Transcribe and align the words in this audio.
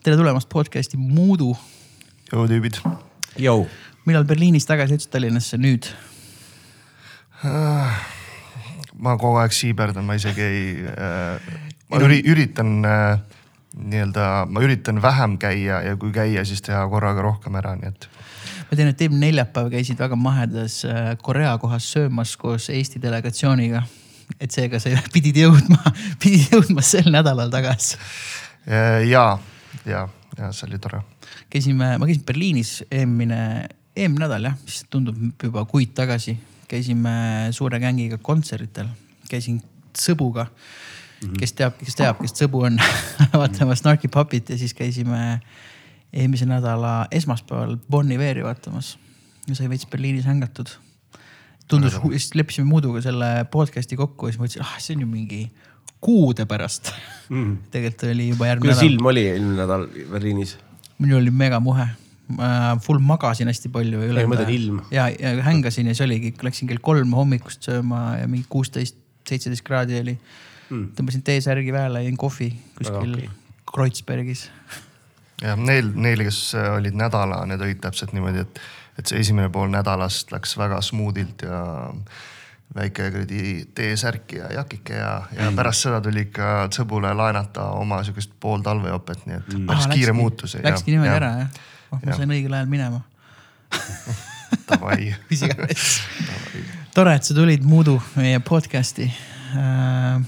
tere 0.00 0.16
tulemast 0.16 0.48
podcast'i 0.48 0.96
Muudu. 0.96 1.50
jõu 2.30 2.46
tüübid. 2.48 2.78
Jõu. 3.40 3.66
millal 4.08 4.24
Berliinist 4.24 4.68
tagasi 4.70 4.96
jõudsid 4.96 5.10
Tallinnasse 5.12 5.58
nüüd? 5.60 5.90
ma 9.00 9.12
kogu 9.20 9.36
aeg 9.42 9.52
siiberdan, 9.52 10.06
ma 10.08 10.16
isegi 10.16 10.44
ei 10.44 10.62
äh,, 10.88 11.52
ma 11.92 12.00
üri, 12.06 12.22
üritan 12.32 12.80
äh, 12.88 13.20
nii-öelda, 13.76 14.30
ma 14.48 14.64
üritan 14.64 15.02
vähem 15.04 15.36
käia 15.40 15.82
ja 15.84 15.94
kui 16.00 16.14
käia, 16.16 16.46
siis 16.48 16.64
teha 16.64 16.80
korraga 16.88 17.24
rohkem 17.28 17.60
ära, 17.60 17.76
nii 17.76 17.92
et. 17.92 18.08
ma 18.70 18.80
tean, 18.80 18.94
et 18.94 19.04
eelmine 19.04 19.26
neljapäev 19.26 19.68
käisid 19.76 20.00
väga 20.00 20.16
mahedas 20.16 20.80
äh, 20.88 21.12
Korea 21.20 21.58
kohas 21.60 21.92
söömas 21.92 22.38
koos 22.40 22.72
Eesti 22.72 23.04
delegatsiooniga. 23.04 23.84
et 24.40 24.48
seega 24.48 24.80
sa 24.80 24.96
pidid 25.14 25.44
jõudma, 25.44 25.96
pidid 26.24 26.56
jõudma 26.56 26.88
sel 26.88 27.12
nädalal 27.12 27.52
tagasi. 27.52 28.00
Äh, 28.64 29.04
ja, 29.12 29.36
ja, 29.86 30.06
ja 30.38 30.52
see 30.52 30.68
oli 30.68 30.78
tore. 30.78 31.02
käisime, 31.50 31.96
ma 31.98 32.06
käisin 32.06 32.24
Berliinis 32.26 32.84
eelmine, 32.90 33.68
eelmine 33.96 34.24
nädal 34.26 34.50
jah, 34.50 34.56
mis 34.64 34.84
tundub 34.90 35.18
juba 35.42 35.64
kuid 35.70 35.94
tagasi 35.94 36.38
käisime 36.70 37.12
suure 37.56 37.80
gängiga 37.82 38.18
kontserditel, 38.22 38.90
käisin 39.30 39.60
Sõbuga 39.90 40.44
mm. 40.46 41.28
-hmm. 41.28 41.38
kes 41.40 41.52
teab, 41.58 41.78
kes 41.80 41.96
teab, 41.98 42.20
kes 42.22 42.36
Sõbu 42.38 42.62
on 42.68 42.78
vaatamas 43.40 43.82
Snarky 43.82 44.08
Puppit 44.08 44.50
ja 44.50 44.58
siis 44.58 44.74
käisime 44.74 45.40
eelmise 46.12 46.46
nädala 46.46 47.06
esmaspäeval 47.10 47.76
Bon 47.90 48.12
Iveri 48.12 48.44
vaatamas. 48.44 48.98
ja 49.48 49.54
sai 49.54 49.68
veits 49.68 49.86
Berliinis 49.86 50.24
hängatud. 50.24 50.68
tundus, 51.68 51.98
siis 52.10 52.34
leppisime 52.34 52.66
Muuduga 52.66 53.02
selle 53.02 53.44
podcast'i 53.50 53.96
kokku 53.96 54.26
ja 54.26 54.32
siis 54.32 54.40
mõtlesin, 54.40 54.62
ah 54.62 54.78
see 54.78 54.94
on 54.94 55.00
ju 55.00 55.06
mingi 55.06 55.52
kuude 56.00 56.46
pärast 56.48 56.92
mm.. 57.28 57.56
tegelikult 57.70 58.10
oli 58.10 58.28
juba 58.32 58.52
järgmine 58.52 58.72
nädal. 58.72 58.80
kuidas 58.80 58.92
ilm 58.92 59.10
oli 59.12 59.26
eelmine 59.28 59.58
nädal 59.62 59.88
Berliinis? 60.12 60.58
minul 60.98 61.20
oli 61.22 61.30
megamuhe 61.30 61.88
Äh, 62.38 62.78
full 62.80 62.98
magasin 62.98 63.48
hästi 63.50 63.68
palju. 63.72 64.00
ei, 64.04 64.12
ma 64.14 64.22
mõtlen 64.30 64.52
ilm. 64.54 64.76
ja, 64.94 65.08
ja 65.10 65.32
hängasin 65.42 65.88
ja 65.90 65.94
siis 65.96 66.04
oligi, 66.04 66.30
läksin 66.46 66.68
kell 66.70 66.78
kolm 66.82 67.14
hommikust 67.16 67.66
sööma 67.66 68.20
ja 68.20 68.28
mingi 68.30 68.46
kuusteist, 68.52 68.98
seitseteist 69.26 69.64
kraadi 69.66 69.98
oli 69.98 70.14
mm.. 70.14 70.92
tõmbasin 70.98 71.24
T-särgi 71.26 71.74
väele, 71.74 72.04
jõin 72.06 72.18
kohvi 72.20 72.52
kuskil 72.78 73.16
okay. 73.16 73.30
Kreutzbergis. 73.72 74.44
jah, 75.42 75.58
neil, 75.58 75.90
neil, 75.98 76.22
kes 76.28 76.38
olid 76.76 76.98
nädala, 77.00 77.42
need 77.50 77.64
olid 77.66 77.82
täpselt 77.82 78.14
niimoodi, 78.14 78.44
et, 78.46 78.62
et 79.00 79.10
see 79.10 79.24
esimene 79.24 79.50
pool 79.50 79.72
nädalast 79.72 80.30
läks 80.34 80.54
väga 80.60 80.78
smoothilt 80.86 81.46
ja 81.48 81.64
väike 82.74 83.10
kuradi 83.10 83.44
T-särk 83.74 84.32
ja 84.36 84.50
jakike 84.60 84.94
ja, 84.94 85.12
ja 85.34 85.48
mm. 85.48 85.56
pärast 85.58 85.86
seda 85.86 86.00
tuli 86.04 86.28
ikka 86.28 86.68
Sõbule 86.74 87.10
laenata 87.16 87.70
oma 87.74 88.00
sihukest 88.06 88.32
pool 88.40 88.62
talvejopet, 88.66 89.24
nii 89.26 89.38
et 89.40 89.54
mm. 89.56 89.66
päris 89.70 89.88
ah, 89.88 89.94
kiire 89.94 90.14
muutus. 90.14 90.54
Läkski 90.62 90.94
niimoodi 90.94 91.14
ära 91.14 91.30
jah? 91.42 91.62
oh, 91.90 92.02
ma 92.04 92.18
sain 92.18 92.34
õigel 92.36 92.54
ajal 92.54 92.70
minema 92.70 93.02
Davai 94.70 95.10
mis 95.30 95.42
iganes. 95.46 95.88
tore, 96.94 97.16
et 97.18 97.26
sa 97.26 97.34
tulid 97.34 97.66
Muudu 97.66 97.96
meie 98.18 98.38
podcast'i. 98.44 99.08
Äh, 99.58 100.22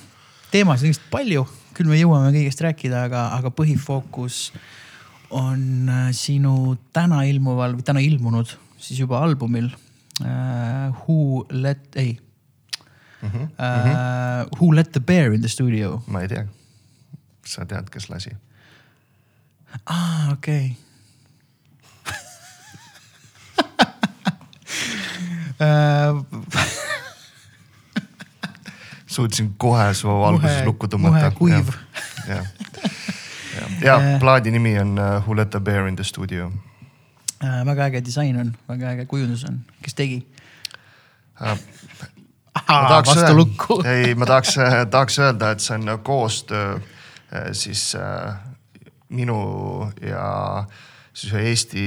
teemasid 0.51 0.89
on 0.89 0.93
ilmselt 0.93 1.09
palju, 1.15 1.47
küll 1.77 1.91
me 1.91 2.01
jõuame 2.01 2.35
kõigest 2.35 2.63
rääkida, 2.65 3.07
aga, 3.07 3.29
aga 3.39 3.55
põhifookus 3.55 4.49
on 5.31 5.63
äh, 5.91 6.11
sinu 6.17 6.75
täna 6.95 7.23
ilmuval 7.31 7.79
või 7.79 7.87
täna 7.87 8.03
ilmunud 8.03 8.51
siis 8.83 8.99
juba 9.05 9.23
albumil 9.23 9.71
uh,. 9.71 9.79
Who 11.03 11.47
let, 11.51 11.87
ei 11.97 12.19
mm. 13.23 13.29
-hmm. 13.29 13.43
Uh, 13.43 14.59
who 14.59 14.75
let 14.75 14.93
the 14.93 15.01
bear 15.01 15.33
in 15.33 15.41
the 15.41 15.49
studio? 15.49 16.03
ma 16.07 16.21
ei 16.21 16.29
tea. 16.29 16.47
sa 17.47 17.65
tead, 17.67 17.91
kes 17.91 18.09
lasi? 18.09 18.31
aa 19.85 19.95
ah,, 19.95 20.33
okei 20.33 20.65
okay 20.67 20.77
Äh, 25.63 26.25
suutsin 29.07 29.55
kohe 29.59 29.95
su 29.95 30.09
alguses 30.09 30.65
lukku 30.65 30.87
tõmmata. 30.87 31.31
kuiv. 31.31 31.69
ja, 32.29 32.45
ja, 33.55 33.69
ja 33.81 33.97
äh. 33.97 34.19
plaadi 34.21 34.51
nimi 34.51 34.79
on 34.79 34.99
uh, 34.99 35.23
Who 35.27 35.37
let 35.37 35.51
the 35.51 35.61
bear 35.61 35.87
in 35.87 35.97
the 35.97 36.05
studio 36.05 36.53
äh,. 37.45 37.67
väga 37.67 37.87
äge 37.87 38.05
disain 38.05 38.41
on, 38.41 38.57
väga 38.69 38.91
äge 38.91 39.07
kujundus 39.07 39.45
on, 39.45 39.61
kes 39.83 39.95
tegi 39.95 40.27
äh,? 41.41 41.59
Tahaks 42.67 43.17
öelda, 43.17 43.47
ei, 43.95 44.15
ma 44.15 44.27
tahaks, 44.29 44.57
tahaks 44.91 45.19
öelda, 45.19 45.51
et 45.51 45.61
see 45.65 45.77
on 45.79 45.99
koostöö 46.05 46.81
siis 47.53 47.95
äh, 47.97 48.35
minu 49.09 49.91
ja 50.05 50.65
siis 51.15 51.33
ühe 51.33 51.47
Eesti 51.53 51.87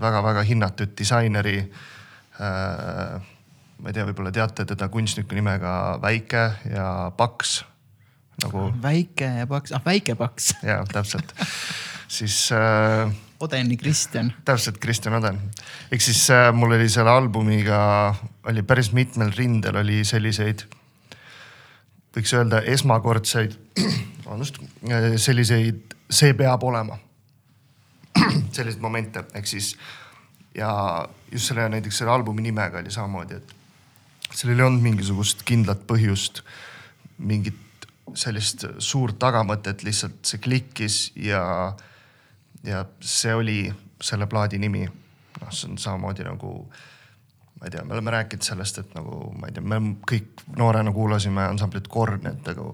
väga-väga 0.00 0.42
hinnatud 0.44 0.92
disaineri 0.98 1.62
Äh, 2.38 3.18
ma 3.82 3.90
ei 3.90 3.94
tea, 3.96 4.04
võib-olla 4.06 4.30
teate 4.34 4.62
teda 4.68 4.86
kunstniku 4.92 5.34
nimega 5.34 5.98
Väike 6.02 6.44
ja 6.70 7.10
Paks 7.18 7.64
nagu. 8.44 8.68
väike 8.82 9.26
ja 9.40 9.46
paks, 9.50 9.72
ah 9.74 9.82
väike 9.82 10.14
paks. 10.14 10.52
ja 10.62 10.84
täpselt, 10.92 11.34
siis 12.18 12.36
äh,. 12.54 13.10
Odeni 13.40 13.76
Kristjan. 13.76 14.32
täpselt, 14.44 14.78
Kristjan 14.78 15.14
Oden. 15.14 15.38
ehk 15.92 16.02
siis 16.02 16.24
äh, 16.30 16.48
mul 16.54 16.74
oli 16.74 16.88
selle 16.90 17.10
albumiga, 17.10 18.14
oli 18.50 18.62
päris 18.62 18.92
mitmel 18.92 19.30
rindel 19.36 19.76
oli 19.78 20.00
selliseid, 20.04 20.64
võiks 22.16 22.34
öelda 22.34 22.62
esmakordseid, 22.66 23.54
vabandust, 24.24 24.58
selliseid, 25.16 25.94
see 26.10 26.34
peab 26.34 26.66
olema. 26.66 26.98
selliseid 28.56 28.82
momente, 28.82 29.22
ehk 29.38 29.46
siis 29.46 29.76
ja 30.58 30.72
just 31.32 31.50
selle 31.50 31.68
näiteks 31.68 32.02
selle 32.02 32.12
albumi 32.12 32.42
nimega 32.42 32.82
oli 32.82 32.90
samamoodi, 32.90 33.38
et 33.38 33.54
sellel 34.34 34.58
ei 34.58 34.66
olnud 34.66 34.82
mingisugust 34.82 35.44
kindlat 35.48 35.86
põhjust, 35.88 36.42
mingit 37.18 37.86
sellist 38.18 38.64
suurt 38.82 39.18
tagamõtet, 39.20 39.84
lihtsalt 39.86 40.24
see 40.26 40.40
klikkis 40.42 40.98
ja, 41.22 41.42
ja 42.66 42.84
see 43.00 43.34
oli 43.34 43.58
selle 44.02 44.26
plaadi 44.26 44.58
nimi. 44.58 44.86
noh, 45.40 45.50
see 45.50 45.70
on 45.70 45.78
samamoodi 45.78 46.24
nagu, 46.26 46.52
ma 47.60 47.66
ei 47.66 47.70
tea, 47.70 47.84
me 47.84 47.94
oleme 47.94 48.10
rääkinud 48.10 48.42
sellest, 48.42 48.78
et 48.78 48.94
nagu 48.96 49.28
ma 49.38 49.46
ei 49.46 49.54
tea, 49.54 49.62
me 49.62 49.78
kõik 50.08 50.42
noorena 50.56 50.92
kuulasime 50.92 51.44
ansamblit 51.46 51.88
Korn, 51.88 52.26
et 52.26 52.50
nagu 52.50 52.72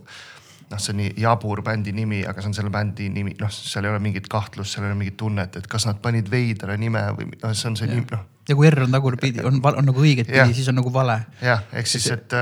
noh, 0.71 0.81
see 0.81 0.95
on 0.95 1.01
nii 1.03 1.11
jabur 1.21 1.63
bändi 1.65 1.93
nimi, 1.97 2.23
aga 2.29 2.43
see 2.43 2.51
on 2.51 2.57
selle 2.57 2.73
bändi 2.73 3.09
nimi, 3.13 3.35
noh, 3.41 3.53
seal 3.53 3.87
ei 3.87 3.93
ole 3.93 4.01
mingit 4.05 4.29
kahtlust, 4.33 4.75
seal 4.75 4.87
ei 4.87 4.93
ole 4.93 5.01
mingit 5.01 5.19
tunnet, 5.21 5.59
et 5.61 5.69
kas 5.71 5.87
nad 5.89 6.01
panid 6.05 6.31
veidra 6.33 6.77
nime 6.81 7.03
või 7.19 7.29
noh, 7.35 7.53
see 7.53 7.69
on 7.71 7.77
see 7.81 7.91
nimi, 7.91 8.07
noh. 8.13 8.25
ja 8.49 8.57
kui 8.59 8.71
R 8.71 8.87
on 8.87 8.97
tagurpidi, 8.97 9.45
on, 9.45 9.61
on 9.61 9.91
nagu 9.91 10.05
õigetpidi, 10.05 10.57
siis 10.57 10.71
on 10.73 10.81
nagu 10.81 10.93
vale. 10.95 11.21
jah, 11.45 11.67
ehk 11.77 11.91
siis, 11.91 12.09
et, 12.15 12.37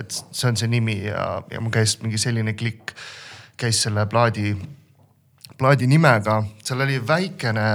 et 0.00 0.16
see 0.16 0.48
on 0.50 0.58
see 0.58 0.72
nimi 0.72 0.98
ja, 1.04 1.28
ja 1.52 1.62
mul 1.62 1.74
käis 1.74 1.98
mingi 2.02 2.20
selline 2.20 2.56
klikk, 2.58 2.96
käis 3.60 3.84
selle 3.86 4.06
plaadi, 4.10 4.54
plaadi 5.58 5.88
nimega, 5.88 6.40
seal 6.64 6.84
oli 6.84 6.98
väikene 7.00 7.68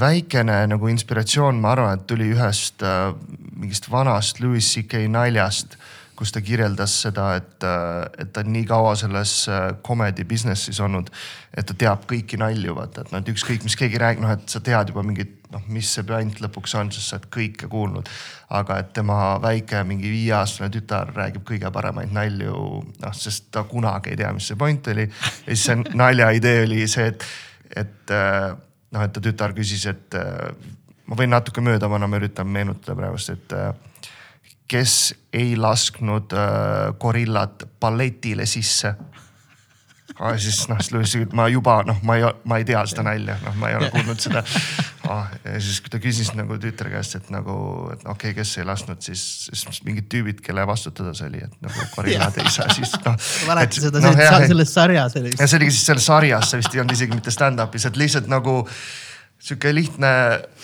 väikene 0.00 0.62
nagu 0.70 0.88
inspiratsioon, 0.88 1.58
ma 1.60 1.74
arvan, 1.74 1.98
et 1.98 2.06
tuli 2.08 2.30
ühest 2.32 2.82
äh, 2.82 3.10
mingist 3.54 3.90
vanast 3.92 4.40
Louis 4.40 4.64
CK 4.64 5.04
naljast 5.12 5.76
kus 6.14 6.32
ta 6.34 6.42
kirjeldas 6.44 6.94
seda, 7.04 7.28
et, 7.40 7.66
et 8.22 8.30
ta 8.32 8.44
on 8.44 8.52
nii 8.54 8.66
kaua 8.70 8.94
selles 8.98 9.34
äh, 9.50 9.66
comedy 9.86 10.26
business'is 10.28 10.78
olnud, 10.84 11.10
et 11.54 11.66
ta 11.66 11.76
teab 11.78 12.06
kõiki 12.10 12.38
nalju, 12.40 12.76
vaata, 12.78 13.02
et 13.02 13.12
noh, 13.12 13.22
et 13.22 13.30
ükskõik, 13.34 13.64
mis 13.66 13.76
keegi 13.78 14.00
räägib, 14.00 14.22
noh, 14.24 14.34
et 14.36 14.46
sa 14.50 14.62
tead 14.64 14.92
juba 14.92 15.02
mingit, 15.06 15.34
noh, 15.54 15.64
mis 15.72 15.88
see 15.96 16.04
puänt 16.06 16.40
lõpuks 16.42 16.74
on, 16.80 16.90
sest 16.94 17.10
sa 17.10 17.18
oled 17.18 17.30
kõike 17.32 17.70
kuulnud. 17.70 18.10
aga 18.54 18.78
et 18.82 18.92
tema 18.94 19.38
väike 19.42 19.80
mingi 19.88 20.10
viieaastane 20.10 20.70
tütar 20.74 21.10
räägib 21.14 21.46
kõige 21.48 21.70
paremaid 21.72 22.12
nalju, 22.14 22.58
noh, 23.02 23.16
sest 23.16 23.48
ta 23.54 23.64
kunagi 23.70 24.12
ei 24.12 24.20
tea, 24.20 24.32
mis 24.36 24.50
see 24.50 24.60
point 24.60 24.92
oli. 24.92 25.08
ja 25.08 25.48
siis 25.50 25.66
see 25.70 25.80
nalja 25.94 26.30
idee 26.36 26.64
oli 26.66 26.84
see, 26.90 27.08
et, 27.14 27.26
et 27.84 28.14
äh, 28.14 28.52
noh, 28.94 29.02
et 29.06 29.14
ta 29.14 29.24
tütar 29.24 29.56
küsis, 29.56 29.86
et 29.90 30.18
äh, 30.20 30.52
ma 31.06 31.18
võin 31.18 31.32
natuke 31.32 31.64
mööda 31.64 31.90
panna, 31.90 32.10
ma 32.10 32.20
üritan 32.20 32.48
meenutada 32.50 32.96
praegust, 32.98 33.34
et 33.34 33.58
kes 34.68 35.14
ei 35.32 35.56
lasknud 35.56 36.32
äh, 36.32 36.94
gorillat 36.98 37.66
balletile 37.80 38.46
sisse 38.46 38.94
ah,. 40.18 40.38
siis 40.38 40.64
noh, 40.68 40.80
siis 40.80 40.92
Lewis 40.92 41.14
ütles, 41.18 41.36
ma 41.36 41.48
juba 41.52 41.82
noh, 41.86 42.00
ma 42.02 42.16
ei, 42.16 42.26
ma 42.44 42.58
ei 42.60 42.66
tea 42.68 42.84
seda 42.88 43.04
nalja, 43.10 43.36
noh, 43.44 43.56
ma 43.60 43.70
ei 43.70 43.78
ole 43.78 43.90
kuulnud 43.92 44.20
seda 44.24 44.44
ah,. 45.10 45.30
ja 45.44 45.60
siis, 45.62 45.80
ta 45.90 46.00
küsis 46.02 46.32
nagu 46.36 46.58
tütre 46.60 46.92
käest, 46.92 47.16
et 47.18 47.30
nagu, 47.34 47.56
et 47.94 48.04
okei 48.04 48.32
okay,, 48.32 48.34
kes 48.40 48.56
ei 48.60 48.68
lasknud, 48.68 49.00
siis, 49.04 49.24
siis 49.50 49.80
mingid 49.86 50.08
tüübid, 50.12 50.42
kelle 50.44 50.66
vastutada 50.68 51.14
see 51.16 51.30
oli, 51.30 51.42
et 51.46 51.56
nagu 51.64 51.88
gorillad 51.94 52.38
ei 52.42 52.52
saa, 52.52 52.68
siis 52.74 52.94
noh. 53.04 53.16
mäletad 53.50 53.88
seda 53.88 54.04
no, 54.04 54.14
selles 54.46 54.74
sarjas 54.74 55.18
oli. 55.20 55.34
ja 55.38 55.48
see 55.48 55.60
oligi 55.60 55.76
siis 55.76 55.88
selles 55.92 56.10
sarjas, 56.12 56.50
see 56.50 56.62
vist 56.62 56.76
ei 56.76 56.84
olnud 56.84 56.98
isegi 56.98 57.18
mitte 57.18 57.34
stand-up'is, 57.34 57.88
et 57.90 58.00
lihtsalt 58.00 58.30
nagu 58.32 58.62
sihuke 59.44 59.74
lihtne 59.74 60.10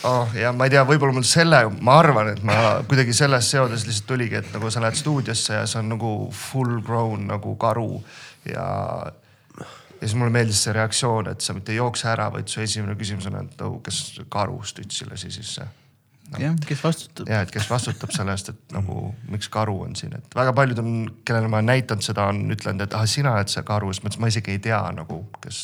oh, 0.09 0.31
ja 0.37 0.55
ma 0.57 0.67
ei 0.67 0.73
tea, 0.73 0.85
võib-olla 0.89 1.13
mul 1.17 1.27
selle, 1.29 1.63
ma 1.85 1.99
arvan, 2.01 2.33
et 2.33 2.45
ma 2.47 2.79
kuidagi 2.89 3.13
selles 3.17 3.51
seoses 3.53 3.85
lihtsalt 3.89 4.09
tuligi, 4.09 4.41
et 4.41 4.53
nagu 4.55 4.71
sa 4.73 4.83
lähed 4.85 4.97
stuudiosse 4.97 5.59
ja 5.59 5.67
see 5.69 5.83
on 5.83 5.91
nagu 5.97 6.13
full 6.33 6.79
grown 6.87 7.27
nagu 7.29 7.57
karu 7.61 8.01
ja 8.49 8.65
ja 10.01 10.07
siis 10.07 10.17
mulle 10.17 10.33
meeldis 10.33 10.63
see 10.65 10.73
reaktsioon, 10.77 11.29
et 11.33 11.45
sa 11.45 11.55
mitte 11.57 11.75
ei 11.75 11.81
jookse 11.81 12.09
ära, 12.09 12.31
vaid 12.33 12.49
su 12.49 12.63
esimene 12.65 12.97
küsimus 12.99 13.29
on, 13.29 13.37
et 13.45 13.67
oh, 13.67 13.77
kas 13.85 14.01
karu 14.33 14.63
stütsi 14.67 15.09
lasi 15.11 15.33
sisse 15.35 15.69
jah, 16.39 16.55
kes 16.67 16.83
vastutab. 16.85 17.29
ja, 17.31 17.41
et 17.45 17.51
kes 17.53 17.67
vastutab 17.71 18.13
selle 18.15 18.35
eest, 18.37 18.53
et 18.53 18.75
nagu 18.75 19.11
miks 19.31 19.49
karu 19.53 19.77
on 19.87 19.97
siin, 19.99 20.13
et 20.19 20.37
väga 20.37 20.53
paljud 20.57 20.79
on, 20.83 20.91
kellele 21.27 21.51
ma 21.51 21.59
olen 21.59 21.71
näidanud 21.73 22.07
seda, 22.07 22.29
on 22.31 22.43
ütlenud, 22.55 22.85
et 22.85 22.97
ah, 22.97 23.07
sina 23.11 23.35
oled 23.39 23.51
see 23.51 23.65
karu, 23.67 23.91
siis 23.95 24.05
ma 24.05 24.11
ütlesin, 24.11 24.25
ma 24.25 24.31
isegi 24.33 24.55
ei 24.55 24.61
tea 24.63 24.81
nagu, 24.97 25.21
kes. 25.43 25.63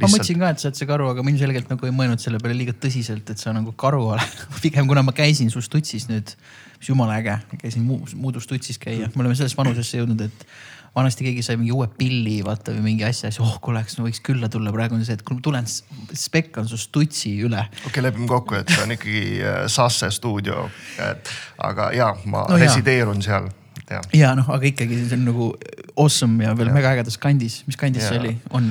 ma 0.00 0.10
mõtlesin 0.10 0.40
ka, 0.42 0.52
et 0.54 0.62
sa 0.62 0.70
oled 0.70 0.80
see 0.80 0.90
karu, 0.90 1.10
aga 1.12 1.24
ma 1.24 1.34
ilmselgelt 1.34 1.70
nagu 1.72 1.88
ei 1.88 1.94
mõelnud 2.00 2.22
selle 2.22 2.40
peale 2.42 2.56
liiga 2.58 2.74
tõsiselt, 2.86 3.30
et 3.34 3.42
sa 3.42 3.54
nagu 3.56 3.74
karu 3.78 4.02
oled 4.14 4.42
pigem 4.64 4.90
kuna 4.90 5.04
ma 5.06 5.14
käisin 5.16 5.52
su 5.54 5.62
stutsis 5.64 6.08
nüüd, 6.10 6.34
mis 6.80 6.90
jumala 6.90 7.20
äge, 7.22 7.38
käisin 7.62 7.86
Muudus 7.86 8.48
stutsis 8.48 8.80
käia, 8.82 9.12
me 9.14 9.24
oleme 9.24 9.38
selles 9.38 9.56
vanusesse 9.58 10.02
jõudnud, 10.02 10.26
et 10.26 10.48
vanasti 10.98 11.26
keegi 11.26 11.44
sai 11.46 11.58
mingi 11.60 11.72
uue 11.74 11.86
pilli 11.98 12.38
vaata 12.46 12.74
või 12.76 12.90
mingi 12.90 13.06
asja, 13.06 13.30
siis 13.30 13.42
oh 13.44 13.58
kuule, 13.64 13.82
kas 13.86 13.98
no 13.98 14.06
võiks 14.08 14.20
külla 14.24 14.50
tulla, 14.52 14.72
praegu 14.74 14.98
on 14.98 15.06
see, 15.06 15.18
et 15.18 15.24
kui 15.26 15.38
ma 15.38 15.44
tulen, 15.44 15.68
spekk 15.68 16.60
on 16.62 16.68
su 16.70 16.80
stutsi 16.80 17.36
üle. 17.46 17.62
okei 17.70 17.92
okay,, 17.92 18.04
lepime 18.08 18.28
kokku, 18.30 18.58
et 18.58 18.74
see 18.74 18.84
on 18.84 18.96
ikkagi 18.96 19.22
äh, 19.38 19.62
Sasse 19.72 20.10
stuudio, 20.14 20.66
et 21.04 21.32
aga 21.70 21.92
ja 21.96 22.12
ma 22.26 22.44
no, 22.50 22.60
resideerun 22.60 23.22
ja. 23.22 23.28
seal 23.30 23.50
ja, 23.90 24.02
ja 24.16 24.34
noh, 24.38 24.50
aga 24.54 24.68
ikkagi 24.70 25.00
see 25.04 25.16
on 25.18 25.24
nagu 25.28 25.48
awesome 25.96 26.44
ja 26.44 26.54
veel 26.58 26.70
ja. 26.72 26.76
mega 26.76 26.92
ägedas 26.96 27.18
kandis, 27.20 27.62
mis 27.68 27.78
kandis 27.80 28.04
ja. 28.06 28.12
see 28.12 28.22
oli, 28.22 28.34
on? 28.56 28.70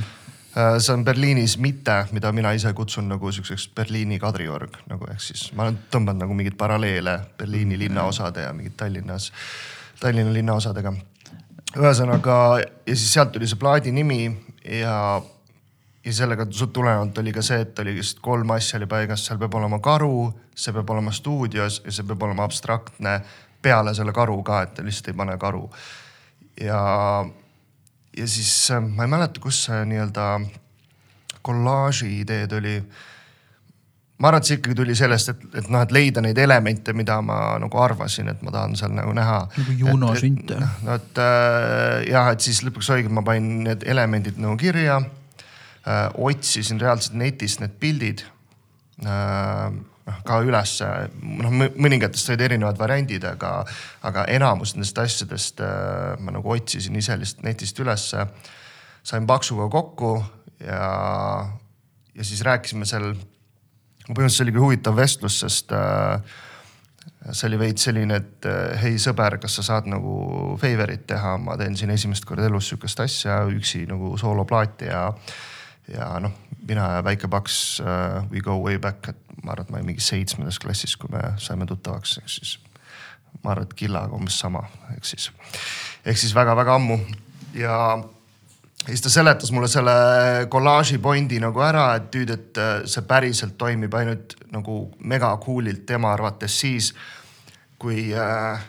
Äh, 0.57 0.77
see 0.83 0.93
on 0.93 1.05
Berliinis 1.05 1.57
mitte, 1.61 1.97
mida 2.15 2.31
mina 2.33 2.53
ise 2.57 2.71
kutsun 2.77 3.09
nagu 3.11 3.31
siukseks 3.31 3.69
Berliini 3.77 4.19
Kadriorg 4.21 4.79
nagu 4.89 5.09
ehk 5.11 5.21
siis 5.21 5.49
ma 5.57 5.67
olen 5.67 5.79
tõmbanud 5.93 6.25
nagu 6.25 6.37
mingeid 6.37 6.57
paralleele 6.59 7.19
Berliini 7.37 7.79
linnaosade 7.79 8.47
ja 8.47 8.53
mingid 8.57 8.77
Tallinnas, 8.79 9.31
Tallinna 10.01 10.33
linnaosadega 10.33 10.93
ühesõnaga 11.75 12.37
ja 12.61 12.95
siis 12.95 13.09
sealt 13.13 13.33
tuli 13.35 13.47
see 13.49 13.59
plaadi 13.59 13.91
nimi 13.91 14.21
ja, 14.63 15.21
ja 16.05 16.13
sellega 16.13 16.45
tulenevalt 16.47 17.17
oli 17.19 17.33
ka 17.35 17.43
see, 17.43 17.59
et 17.65 17.79
oli 17.83 17.97
lihtsalt 17.97 18.21
kolm 18.23 18.53
asja 18.55 18.79
oli 18.79 18.87
paigas, 18.89 19.25
seal 19.27 19.39
peab 19.41 19.57
olema 19.59 19.81
karu, 19.83 20.29
see 20.55 20.75
peab 20.75 20.95
olema 20.95 21.11
stuudios 21.11 21.81
ja 21.85 21.91
see 21.91 22.07
peab 22.07 22.23
olema 22.23 22.47
abstraktne 22.47 23.19
peale 23.61 23.93
selle 23.97 24.13
karu 24.15 24.39
ka, 24.47 24.61
et 24.63 24.79
lihtsalt 24.85 25.11
ei 25.11 25.17
pane 25.17 25.37
karu. 25.41 25.67
ja, 26.61 26.79
ja 28.17 28.27
siis 28.27 28.53
ma 28.95 29.03
ei 29.03 29.11
mäleta, 29.11 29.43
kus 29.43 29.65
see 29.67 29.83
nii-öelda 29.91 30.29
kollaaži 31.41 32.19
idee 32.21 32.47
tuli 32.47 32.77
ma 34.17 34.31
arvan, 34.31 34.41
et 34.41 34.49
see 34.49 34.57
ikkagi 34.57 34.77
tuli 34.77 34.95
sellest, 34.97 35.29
et, 35.33 35.43
et 35.61 35.67
noh, 35.73 35.83
et 35.85 35.91
leida 35.93 36.23
neid 36.25 36.39
elemente, 36.41 36.93
mida 36.97 37.19
ma 37.25 37.39
nagu 37.61 37.81
arvasin, 37.81 38.31
et 38.33 38.39
ma 38.45 38.53
tahan 38.53 38.73
seal 38.79 38.95
nagu 38.97 39.13
näha. 39.17 39.41
nagu 39.59 39.75
Juno 39.77 40.13
sünt 40.17 40.53
jah? 40.53 40.79
no 40.85 40.95
et 40.97 41.21
äh, 41.21 42.07
jah, 42.09 42.31
et 42.33 42.47
siis 42.47 42.63
lõpuks 42.65 42.89
oligi, 42.95 43.13
ma 43.13 43.25
panin 43.25 43.61
need 43.67 43.85
elemendid 43.85 44.39
nagu 44.41 44.57
kirja 44.61 45.01
äh,. 45.01 46.07
otsisin 46.17 46.81
reaalselt 46.81 47.19
netist 47.19 47.61
need 47.61 47.77
pildid 47.81 48.25
äh, 49.05 49.69
noh 50.07 50.19
ka 50.25 50.39
ülesse, 50.45 50.87
noh 51.21 51.53
mõningatest 51.53 52.31
olid 52.31 52.45
erinevad 52.47 52.79
variandid, 52.79 53.25
aga, 53.27 53.59
aga 54.07 54.25
enamus 54.33 54.73
nendest 54.75 54.97
asjadest 55.03 55.61
äh, 55.61 56.15
ma 56.23 56.33
nagu 56.39 56.55
otsisin 56.55 56.95
ise 56.97 57.19
lihtsalt 57.19 57.45
netist 57.45 57.79
ülesse. 57.83 58.25
sain 59.03 59.27
Paksuga 59.27 59.69
kokku 59.71 60.17
ja, 60.63 60.87
ja 62.15 62.23
siis 62.23 62.41
rääkisime 62.41 62.87
seal 62.89 63.13
põhimõtteliselt 64.07 64.45
oligi 64.47 64.61
huvitav 64.63 64.95
vestlus, 64.97 65.39
sest 65.43 65.73
äh, 65.75 66.37
see 67.31 67.47
oli 67.49 67.59
veits 67.59 67.87
selline, 67.87 68.19
et 68.21 68.47
äh, 68.47 68.77
hei 68.81 68.99
sõber, 69.01 69.37
kas 69.41 69.59
sa 69.59 69.65
saad 69.71 69.89
nagu 69.91 70.57
favorit 70.61 71.07
teha, 71.09 71.35
ma 71.41 71.57
teen 71.59 71.77
siin 71.79 71.91
esimest 71.93 72.27
korda 72.27 72.47
elus 72.47 72.71
sihukest 72.71 73.03
asja, 73.03 73.41
üksi 73.51 73.85
nagu 73.89 74.13
sooloplaati 74.19 74.91
ja, 74.91 75.03
ja 75.91 76.11
noh, 76.23 76.35
mina 76.67 76.87
ja 76.97 77.03
väike 77.05 77.29
paks 77.31 77.79
uh, 77.83 78.21
we 78.31 78.43
go 78.43 78.57
way 78.63 78.79
back, 78.79 79.11
et 79.11 79.43
ma 79.43 79.53
arvan, 79.53 79.67
et 79.67 79.71
ma 79.71 79.81
olin 79.81 79.91
mingi 79.91 80.03
seitsmendas 80.03 80.59
klassis, 80.59 80.95
kui 80.99 81.11
me 81.13 81.23
saime 81.41 81.67
tuttavaks, 81.69 82.17
ehk 82.23 82.31
siis 82.31 82.57
ma 83.43 83.53
arvan, 83.53 83.67
et 83.67 83.75
Killaga 83.77 84.15
umbes 84.17 84.39
sama, 84.39 84.65
ehk 84.95 85.07
siis, 85.07 85.29
ehk 86.05 86.19
siis 86.19 86.35
väga-väga 86.35 86.77
ammu. 86.79 86.99
Ja 87.57 87.77
ja 88.87 88.93
siis 88.93 89.03
ta 89.03 89.11
seletas 89.11 89.51
mulle 89.51 89.67
selle 89.67 90.47
kollaaži 90.49 90.97
pointi 91.03 91.41
nagu 91.43 91.61
ära, 91.63 91.89
et 91.99 92.07
tüüd, 92.13 92.31
et 92.33 92.61
äh, 92.63 92.73
see 92.87 93.03
päriselt 93.07 93.57
toimib 93.59 93.93
ainult 93.99 94.37
nagu 94.55 94.79
mega 95.03 95.33
cool'ilt 95.43 95.85
tema 95.85 96.13
arvates 96.15 96.59
siis, 96.63 96.93
kui 97.77 98.09
äh, 98.15 98.63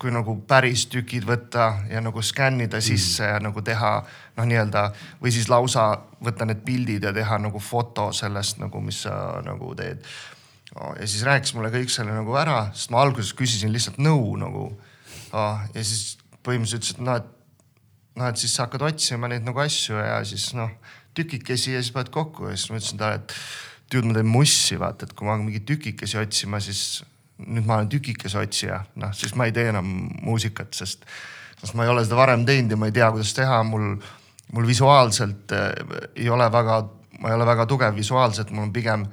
kui 0.00 0.12
nagu 0.14 0.34
päris 0.48 0.86
tükid 0.88 1.26
võtta 1.28 1.66
ja 1.90 2.00
nagu 2.00 2.22
skännida 2.24 2.78
mm. 2.78 2.84
sisse 2.84 3.22
mm. 3.22 3.32
ja 3.34 3.40
nagu 3.44 3.62
teha 3.64 3.90
noh, 4.00 4.46
nii-öelda 4.48 4.84
või 5.20 5.32
siis 5.34 5.50
lausa 5.52 5.90
võtta 6.24 6.48
need 6.48 6.62
pildid 6.64 7.04
ja 7.04 7.12
teha 7.12 7.38
nagu 7.44 7.60
foto 7.60 8.08
sellest 8.16 8.62
nagu, 8.62 8.80
mis 8.84 9.02
sa 9.04 9.14
nagu 9.44 9.74
teed 9.76 10.00
oh,. 10.74 10.94
ja 10.96 11.04
siis 11.04 11.24
rääkis 11.28 11.52
mulle 11.56 11.72
kõik 11.74 11.92
selle 11.92 12.16
nagu 12.16 12.36
ära, 12.40 12.70
sest 12.72 12.94
ma 12.94 13.04
alguses 13.04 13.34
küsisin 13.36 13.74
lihtsalt 13.74 14.00
nõu 14.00 14.38
nagu 14.40 14.70
oh,. 14.70 15.60
ja 15.74 15.84
siis 15.84 16.16
põhimõtteliselt 16.40 16.80
ütles, 16.80 16.96
et 16.96 17.04
noh, 17.04 17.20
et 17.20 17.36
noh, 18.18 18.26
et 18.26 18.40
siis 18.40 18.54
sa 18.56 18.66
hakkad 18.66 18.84
otsima 18.90 19.30
neid 19.30 19.46
nagu 19.46 19.62
asju 19.62 19.98
ja 19.98 20.20
siis 20.26 20.50
noh, 20.58 20.72
tükikesi 21.16 21.74
ja 21.74 21.82
siis 21.82 21.92
paned 21.94 22.12
kokku 22.14 22.50
ja 22.50 22.56
siis 22.56 22.70
ma 22.72 22.80
ütlesin 22.80 23.00
talle, 23.00 23.20
et 23.20 23.34
tüüd, 23.90 24.06
ma 24.06 24.16
teen 24.16 24.30
mussi, 24.30 24.78
vaata, 24.80 25.06
et 25.06 25.14
kui 25.16 25.26
ma 25.26 25.34
hakkan 25.34 25.48
mingeid 25.48 25.66
tükikesi 25.68 26.20
otsima, 26.20 26.60
siis 26.62 27.02
nüüd 27.40 27.66
ma 27.66 27.78
olen 27.78 27.90
tükikese 27.90 28.40
otsija, 28.40 28.82
noh 29.00 29.12
siis 29.16 29.34
ma 29.38 29.48
ei 29.48 29.54
tee 29.56 29.70
enam 29.72 29.88
muusikat, 30.22 30.74
sest, 30.76 31.06
sest 31.60 31.76
ma 31.78 31.86
ei 31.86 31.92
ole 31.92 32.04
seda 32.06 32.18
varem 32.18 32.44
teinud 32.48 32.74
ja 32.74 32.80
ma 32.80 32.90
ei 32.90 32.96
tea, 32.96 33.08
kuidas 33.14 33.32
teha, 33.36 33.62
mul, 33.66 33.94
mul 34.54 34.68
visuaalselt 34.68 35.56
äh, 35.56 35.70
ei 36.14 36.28
ole 36.30 36.50
väga, 36.52 36.82
ma 37.20 37.32
ei 37.32 37.38
ole 37.38 37.48
väga 37.48 37.66
tugev 37.70 37.96
visuaalselt, 37.96 38.52
mul 38.54 38.68
on 38.68 38.74
pigem 38.74 39.08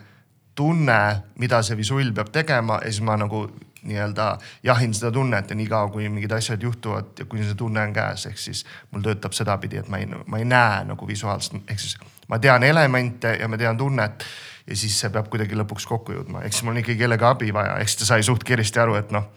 tunne, 0.57 0.99
mida 1.39 1.61
see 1.63 1.77
visull 1.79 2.13
peab 2.17 2.31
tegema 2.33 2.81
ja 2.83 2.91
siis 2.91 3.05
ma 3.05 3.17
nagu 3.19 3.45
nii-öelda 3.87 4.27
jahin 4.63 4.93
seda 4.93 5.11
tunnet 5.11 5.49
ja 5.49 5.55
niikaua, 5.55 5.91
kui 5.93 6.09
mingid 6.09 6.31
asjad 6.35 6.63
juhtuvad 6.63 7.19
ja 7.19 7.25
kuni 7.25 7.45
see 7.47 7.55
tunne 7.57 7.81
on 7.87 7.95
käes, 7.95 8.25
ehk 8.29 8.41
siis 8.41 8.65
mul 8.91 9.05
töötab 9.05 9.35
sedapidi, 9.37 9.81
et 9.81 9.89
ma 9.91 10.01
ei, 10.01 10.07
ma 10.07 10.41
ei 10.41 10.45
näe 10.47 10.83
nagu 10.89 11.07
visuaalselt, 11.07 11.63
ehk 11.71 11.79
siis 11.83 11.97
ma 12.27 12.39
tean 12.43 12.63
elemente 12.63 13.37
ja 13.39 13.47
ma 13.47 13.57
tean 13.57 13.77
tunnet 13.77 14.27
ja 14.67 14.75
siis 14.75 14.99
see 14.99 15.11
peab 15.13 15.31
kuidagi 15.31 15.57
lõpuks 15.57 15.87
kokku 15.87 16.15
jõudma, 16.17 16.43
ehk 16.43 16.55
siis 16.55 16.67
mul 16.67 16.75
on 16.75 16.83
ikkagi 16.83 16.99
kellegi 16.99 17.27
abi 17.27 17.53
vaja, 17.55 17.79
ehk 17.81 17.91
siis 17.91 18.03
ta 18.03 18.11
sai 18.13 18.27
suht 18.27 18.43
kiiresti 18.47 18.83
aru, 18.83 18.99
et 18.99 19.15
noh, 19.15 19.29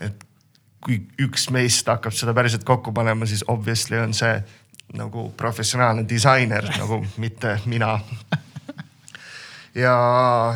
et 0.00 0.26
kui 0.80 1.02
üks 1.20 1.50
meist 1.52 1.88
hakkab 1.92 2.14
seda 2.16 2.32
päriselt 2.36 2.64
kokku 2.64 2.92
panema, 2.96 3.28
siis 3.28 3.44
obviously 3.48 4.00
on 4.00 4.16
see 4.16 4.38
nagu 4.96 5.28
professionaalne 5.36 6.02
disainer 6.08 6.66
nagu 6.78 7.04
mitte 7.22 7.58
mina 7.70 7.98
ja, 9.74 9.94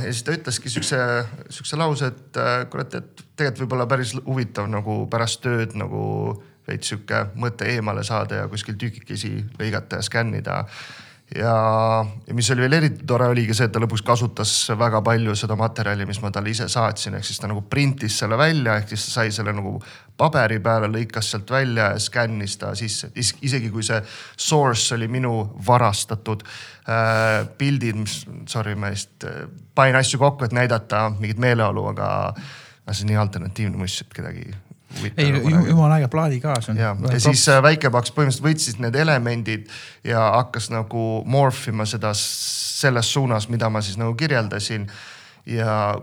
ja 0.02 0.12
siis 0.12 0.24
ta 0.26 0.34
ütleski 0.34 0.72
siukse, 0.72 0.98
siukse 1.48 1.78
lause, 1.78 2.10
et 2.12 2.40
äh, 2.40 2.56
kurat, 2.70 2.94
et 2.98 3.24
tegelikult 3.36 3.64
võib 3.64 3.78
olla 3.78 3.88
päris 3.90 4.14
huvitav 4.26 4.68
nagu 4.70 5.04
pärast 5.10 5.42
tööd 5.44 5.76
nagu 5.78 6.02
veits 6.68 6.88
sihuke 6.90 7.26
mõte 7.36 7.68
eemale 7.68 8.04
saada 8.06 8.42
ja 8.42 8.50
kuskil 8.50 8.78
tükikesi 8.80 9.36
lõigata 9.58 10.00
ja 10.00 10.06
skännida 10.06 10.62
ja, 11.32 12.04
ja 12.26 12.34
mis 12.34 12.50
oli 12.52 12.64
veel 12.64 12.76
eriti 12.78 13.06
tore, 13.08 13.26
oligi 13.32 13.54
see, 13.56 13.68
et 13.68 13.72
ta 13.74 13.80
lõpuks 13.82 14.04
kasutas 14.06 14.52
väga 14.78 15.00
palju 15.04 15.34
seda 15.38 15.56
materjali, 15.58 16.06
mis 16.08 16.20
ma 16.22 16.30
talle 16.34 16.52
ise 16.52 16.68
saatsin, 16.70 17.16
ehk 17.18 17.26
siis 17.26 17.40
ta 17.40 17.48
nagu 17.50 17.64
printis 17.70 18.18
selle 18.20 18.38
välja, 18.38 18.76
ehk 18.78 18.92
siis 18.92 19.06
ta 19.08 19.14
sai 19.18 19.32
selle 19.34 19.54
nagu 19.56 19.76
paberi 20.20 20.60
peale, 20.62 20.90
lõikas 20.92 21.32
sealt 21.32 21.50
välja 21.50 21.90
ja 21.94 22.02
skännis 22.02 22.58
ta 22.60 22.74
sisse. 22.78 23.10
isegi 23.16 23.70
kui 23.72 23.82
see 23.86 24.02
source 24.36 24.94
oli 24.94 25.08
minu 25.08 25.34
varastatud 25.66 26.44
äh, 26.44 27.48
pildid, 27.58 27.98
mis, 28.04 28.20
sorry, 28.50 28.76
ma 28.76 28.92
just 28.94 29.24
äh, 29.24 29.46
panin 29.74 29.98
asju 29.98 30.20
kokku, 30.22 30.44
et 30.44 30.54
näidata 30.54 31.08
mingit 31.18 31.40
meeleolu, 31.42 31.88
aga 31.94 32.10
see 32.92 33.06
on 33.06 33.14
nii 33.14 33.20
alternatiivne 33.24 33.80
muss, 33.80 34.02
et 34.04 34.12
kedagi 34.14 34.52
ei, 35.16 35.30
jumala 35.68 35.98
äge 35.98 36.08
plaadi 36.12 36.40
kaas 36.40 36.68
on. 36.68 36.78
ja, 36.80 36.94
ja 37.12 37.20
siis 37.20 37.44
äh, 37.48 37.60
väikepaks 37.62 38.12
põhimõtteliselt 38.14 38.46
võttis 38.46 38.78
need 38.82 38.96
elemendid 38.98 39.70
ja 40.06 40.22
hakkas 40.38 40.70
nagu 40.74 41.22
morfima 41.26 41.86
seda 41.88 42.12
selles 42.16 43.12
suunas, 43.12 43.48
mida 43.52 43.70
ma 43.70 43.82
siis 43.84 43.98
nagu 44.00 44.14
kirjeldasin. 44.18 44.88
ja 45.46 45.94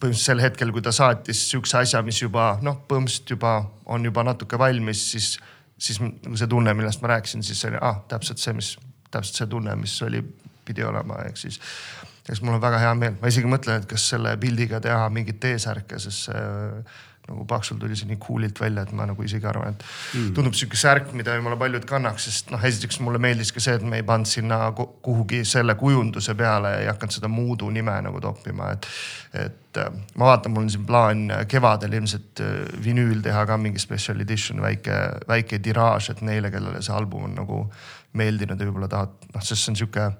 põhimõtteliselt 0.00 0.26
sel 0.26 0.42
hetkel, 0.42 0.72
kui 0.72 0.82
ta 0.84 0.92
saatis 0.92 1.42
sihukese 1.50 1.78
asja, 1.80 2.02
mis 2.04 2.20
juba 2.22 2.54
noh, 2.62 2.80
põhimõtteliselt 2.88 3.36
juba 3.36 3.56
on 3.86 4.04
juba 4.04 4.24
natuke 4.26 4.58
valmis, 4.58 5.04
siis, 5.12 5.34
siis 5.78 6.00
nagu 6.00 6.36
see 6.36 6.50
tunne, 6.50 6.74
millest 6.74 7.02
ma 7.02 7.14
rääkisin, 7.14 7.44
siis 7.46 7.60
see 7.60 7.72
oli 7.72 7.80
ah, 7.80 8.02
täpselt 8.08 8.42
see, 8.42 8.56
mis, 8.56 8.74
täpselt 9.10 9.42
see 9.42 9.52
tunne, 9.52 9.76
mis 9.80 9.94
oli, 10.04 10.22
pidi 10.64 10.84
olema, 10.84 11.20
ehk 11.28 11.40
siis 11.40 11.60
eks 12.28 12.40
mul 12.40 12.56
on 12.56 12.62
väga 12.62 12.80
hea 12.80 12.92
meel, 12.96 13.16
ma 13.20 13.28
isegi 13.28 13.48
mõtlen, 13.50 13.82
et 13.82 13.88
kas 13.88 14.06
selle 14.14 14.32
pildiga 14.40 14.80
teha 14.84 15.08
mingit 15.12 15.40
T-särke, 15.42 15.98
sest 16.00 16.30
see 16.30 16.44
nagu 17.28 17.44
Paksul 17.48 17.78
tuli 17.80 17.96
see 17.96 18.08
nii 18.10 18.18
cool'ilt 18.20 18.60
välja, 18.60 18.84
et 18.84 18.92
ma 18.96 19.06
nagu 19.08 19.24
isegi 19.24 19.48
arvan, 19.48 19.72
et 19.72 19.84
mm. 19.84 20.32
tundub 20.36 20.56
sihuke 20.56 20.76
särk, 20.76 21.12
mida 21.16 21.36
jumala 21.38 21.56
paljud 21.60 21.86
kannaks, 21.88 22.28
sest 22.28 22.52
noh, 22.52 22.60
esiteks 22.68 23.00
mulle 23.04 23.20
meeldis 23.22 23.52
ka 23.54 23.62
see, 23.64 23.78
et 23.78 23.86
me 23.88 24.00
ei 24.02 24.06
pannud 24.06 24.28
sinna 24.28 24.58
kuhugi 24.76 25.40
selle 25.48 25.76
kujunduse 25.80 26.36
peale 26.36 26.74
ja 26.76 26.84
ei 26.84 26.90
hakanud 26.92 27.16
seda 27.16 27.32
Moodu 27.32 27.70
nime 27.72 27.96
nagu 28.04 28.20
toppima, 28.20 28.74
et. 28.76 28.88
et 29.32 29.80
äh, 29.80 29.90
ma 30.20 30.28
vaatan, 30.28 30.52
mul 30.54 30.68
on 30.68 30.70
siin 30.70 30.84
plaan 30.86 31.24
kevadel 31.50 31.96
ilmselt 31.96 32.44
äh, 32.44 32.54
vinüül 32.84 33.24
teha 33.24 33.46
ka 33.48 33.56
mingi 33.58 33.80
special 33.82 34.20
edition, 34.22 34.60
väike, 34.62 35.00
väike 35.28 35.58
tiraaž, 35.64 36.12
et 36.12 36.20
neile, 36.22 36.52
kellele 36.52 36.84
see 36.84 36.94
album 36.94 37.30
on 37.30 37.38
nagu 37.40 37.64
meeldinud 38.14 38.60
ja 38.60 38.68
võib-olla 38.68 38.92
tahad, 38.92 39.16
noh, 39.32 39.42
sest 39.42 39.64
see 39.64 39.72
on 39.72 39.80
sihuke 39.80 40.10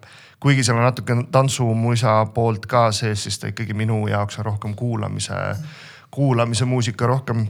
kuigi 0.43 0.65
seal 0.67 0.81
on 0.81 0.89
natuke 0.89 1.15
tantsumuisa 1.33 2.23
poolt 2.35 2.67
ka 2.69 2.89
sees, 2.93 3.29
siis 3.29 3.39
ta 3.39 3.53
ikkagi 3.53 3.77
minu 3.77 4.07
jaoks 4.11 4.41
on 4.41 4.49
rohkem 4.49 4.75
kuulamise 4.77 5.37
mm 5.37 5.93
kuulamise 6.15 6.65
muusika 6.69 7.07
rohkem. 7.11 7.47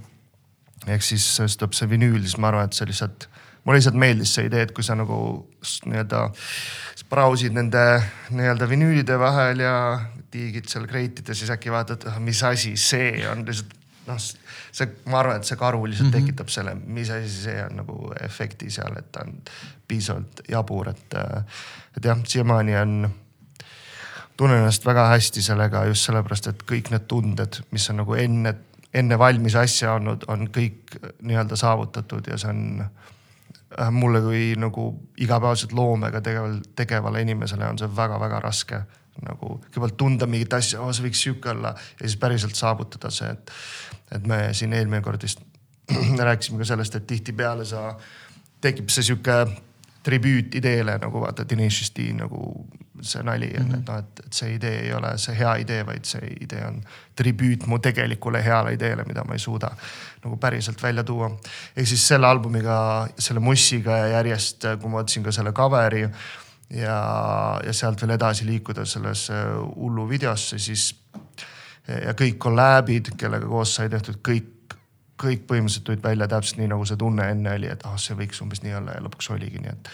ehk 0.87 1.03
siis, 1.03 1.25
siis 1.37 1.57
tuleb 1.57 1.73
see 1.77 1.89
vinüül, 1.89 2.21
siis 2.21 2.37
ma 2.41 2.51
arvan, 2.51 2.69
et 2.69 2.77
see 2.77 2.89
lihtsalt, 2.89 3.29
mulle 3.65 3.79
lihtsalt 3.79 3.97
meeldis 3.97 4.35
see 4.37 4.49
idee, 4.51 4.67
et 4.67 4.75
kui 4.77 4.85
sa 4.85 4.97
nagu 4.99 5.17
nii-öelda 5.89 6.27
brausid 7.09 7.55
nende 7.57 7.85
nii-öelda 8.35 8.69
vinüülide 8.69 9.17
vahel 9.21 9.63
ja 9.65 9.77
tiigid 10.35 10.69
seal 10.69 10.89
kreitides, 10.91 11.39
siis 11.41 11.53
äkki 11.55 11.73
vaatad, 11.73 12.05
ah, 12.11 12.21
mis 12.21 12.43
asi 12.45 12.75
see 12.81 13.23
on 13.31 13.47
lihtsalt 13.47 13.73
noh, 14.09 14.21
see, 14.21 14.89
ma 15.09 15.21
arvan, 15.23 15.41
et 15.41 15.49
see 15.49 15.57
karu 15.61 15.85
lihtsalt 15.87 16.11
mm 16.11 16.15
-hmm. 16.15 16.27
tekitab 16.27 16.53
selle, 16.53 16.75
mis 16.75 17.11
asi 17.11 17.31
see 17.47 17.65
on 17.65 17.77
nagu 17.81 18.13
efekti 18.21 18.71
seal, 18.71 18.97
et 18.99 19.13
ta 19.13 19.25
on 19.25 19.39
piisavalt 19.89 20.45
jabur, 20.49 20.89
et, 20.89 21.17
et 21.97 22.05
jah, 22.05 22.19
siiamaani 22.27 22.77
on 22.77 23.15
tunnen 24.37 24.59
ennast 24.59 24.87
väga 24.87 25.09
hästi 25.13 25.43
sellega 25.43 25.85
just 25.91 26.09
sellepärast, 26.09 26.51
et 26.51 26.63
kõik 26.69 26.91
need 26.93 27.07
tunded, 27.11 27.61
mis 27.71 27.87
on 27.91 28.01
nagu 28.03 28.17
enne, 28.19 28.55
enne 28.95 29.19
valmis 29.19 29.57
asja 29.59 29.95
olnud, 29.95 30.27
on 30.29 30.49
kõik 30.55 30.97
nii-öelda 31.23 31.59
saavutatud 31.59 32.31
ja 32.31 32.39
see 32.41 32.51
on 32.51 32.83
äh, 32.85 33.91
mulle 33.95 34.23
kui 34.25 34.43
nagu 34.59 34.89
igapäevaselt 35.23 35.73
loomega 35.77 36.21
tegeval, 36.25 36.61
tegevale 36.77 37.23
inimesele 37.27 37.69
on 37.69 37.79
see 37.79 37.91
väga-väga 37.97 38.43
raske 38.43 38.85
nagu 39.23 39.59
kõigepealt 39.69 39.97
tunda 39.99 40.27
mingit 40.27 40.55
asja, 40.57 40.81
oh 40.83 40.91
see 40.95 41.07
võiks 41.07 41.21
sihuke 41.23 41.53
olla 41.53 41.75
ja 41.77 42.07
siis 42.07 42.19
päriselt 42.21 42.59
saavutada 42.59 43.13
see, 43.15 43.31
et, 43.31 43.53
et 44.19 44.27
me 44.27 44.41
siin 44.57 44.75
eelmine 44.75 45.03
kord 45.05 45.23
vist 45.23 45.45
rääkisime 46.29 46.59
ka 46.59 46.67
sellest, 46.73 46.99
et 46.99 47.07
tihtipeale 47.07 47.67
sa, 47.69 47.93
tekib 48.65 48.91
see 48.91 49.07
sihuke 49.11 49.45
tribüüt 50.05 50.55
ideele 50.55 50.99
nagu 51.01 51.21
vaata 51.21 51.47
Dinesh 51.49 51.93
D 51.97 52.11
nagu 52.17 52.67
see 53.01 53.23
nali 53.23 53.47
mm, 53.47 53.65
-hmm. 53.65 53.79
et 53.79 53.89
noh, 53.89 53.99
et, 53.99 54.21
et 54.27 54.33
see 54.33 54.55
idee 54.55 54.81
ei 54.87 54.93
ole 54.95 55.19
see 55.19 55.35
hea 55.39 55.55
idee, 55.65 55.87
vaid 55.87 56.05
see 56.05 56.31
idee 56.41 56.65
on 56.67 56.81
tribüüt 57.17 57.67
mu 57.67 57.79
tegelikule 57.79 58.45
heale 58.45 58.75
ideele, 58.75 59.05
mida 59.09 59.25
ma 59.25 59.33
ei 59.33 59.39
suuda 59.39 59.71
nagu 60.25 60.37
päriselt 60.37 60.83
välja 60.83 61.05
tuua. 61.05 61.31
ehk 61.77 61.89
siis 61.89 62.09
selle 62.09 62.27
albumiga, 62.27 63.09
selle 63.19 63.41
Mussiga 63.41 63.97
ja 63.97 64.09
järjest, 64.09 64.65
kui 64.81 64.91
ma 64.91 65.03
võtsin 65.03 65.25
ka 65.25 65.33
selle 65.33 65.53
cover'i 65.53 66.09
ja, 66.71 66.99
ja 67.67 67.73
sealt 67.73 68.03
veel 68.03 68.17
edasi 68.17 68.47
liikuda 68.47 68.85
sellesse 68.85 69.35
hullu 69.77 70.09
videosse, 70.09 70.59
siis 70.59 70.95
ja 71.89 72.15
kõik 72.17 72.39
kolläbid, 72.39 73.13
kellega 73.21 73.47
koos 73.47 73.75
sai 73.75 73.89
tehtud, 73.93 74.21
kõik 74.25 74.54
kõik 75.21 75.45
põhimõtteliselt 75.51 75.87
tulid 75.87 76.03
välja 76.05 76.29
täpselt 76.31 76.61
nii, 76.61 76.71
nagu 76.73 76.87
see 76.89 76.99
tunne 77.01 77.27
enne 77.31 77.57
oli, 77.59 77.69
et 77.71 77.85
ah, 77.87 77.99
see 78.01 78.17
võiks 78.19 78.41
umbes 78.43 78.65
nii 78.65 78.75
olla 78.81 78.97
ja 78.97 79.05
lõpuks 79.05 79.31
oligi, 79.35 79.63
nii 79.63 79.75
et 79.75 79.93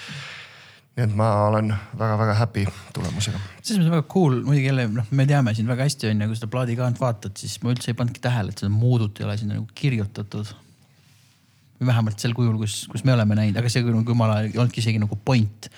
nii 0.97 1.07
et 1.07 1.12
ma 1.17 1.29
olen 1.47 1.71
väga-väga 1.99 2.35
happy 2.41 2.65
tulemusega. 2.97 3.39
selles 3.62 3.85
mõttes 3.85 3.93
väga 3.95 4.07
cool, 4.11 4.41
muidugi 4.47 4.67
jälle 4.69 4.89
noh, 4.93 5.07
me 5.17 5.27
teame 5.29 5.55
sind 5.57 5.71
väga 5.71 5.87
hästi 5.87 6.11
on 6.11 6.25
ju, 6.25 6.31
kui 6.33 6.41
seda 6.41 6.50
plaadikaant 6.55 7.00
vaatad, 7.00 7.37
siis 7.39 7.61
ma 7.62 7.73
üldse 7.75 7.93
ei 7.93 7.99
pannudki 7.99 8.23
tähele, 8.25 8.53
et 8.53 8.62
seda 8.62 8.73
muudut 8.75 9.21
ei 9.21 9.29
ole 9.29 9.37
sinna 9.41 9.57
nagu 9.57 9.69
kirjutatud. 9.75 10.50
või 11.81 11.89
vähemalt 11.89 12.21
sel 12.21 12.35
kujul, 12.37 12.59
kus, 12.61 12.83
kus 12.93 13.07
me 13.09 13.15
oleme 13.15 13.39
näinud, 13.39 13.57
aga 13.57 13.71
see 13.73 13.85
nagu 13.87 14.03
jumala 14.05 14.43
ei 14.45 14.53
olnudki 14.57 14.83
isegi 14.83 15.00
nagu 15.00 15.17
point. 15.25 15.71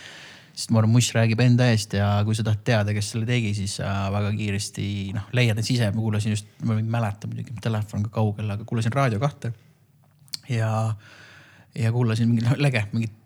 Sest 0.52 0.73
ma 0.73 0.82
arvan, 0.82 0.92
Muss 0.92 1.11
räägib 1.16 1.40
enda 1.44 1.71
eest 1.73 1.97
ja 1.97 2.09
kui 2.26 2.37
sa 2.37 2.44
tahad 2.47 2.62
teada, 2.66 2.94
kes 2.97 3.12
selle 3.14 3.28
tegi, 3.28 3.54
siis 3.56 3.78
sa 3.80 4.11
väga 4.12 4.35
kiiresti 4.37 4.87
noh, 5.16 5.30
leiad 5.37 5.59
end 5.59 5.73
ise. 5.75 5.88
ma 5.94 6.04
kuulasin 6.04 6.37
just, 6.37 6.49
ma 6.66 6.76
ei 6.78 6.85
mäleta 6.85 7.30
muidugi, 7.30 7.56
telefon 7.64 8.02
on 8.02 8.06
ka 8.09 8.14
kaugel, 8.21 8.52
aga 8.54 8.68
kuulasin 8.68 8.94
Raadio 8.94 9.21
kahte. 9.23 9.52
ja, 10.52 10.71
ja 11.78 11.92
kuulasin 11.92 12.28
mingit 12.30 12.49
noh, 12.50 12.56
lege, 12.61 12.85
mingit 12.92 13.18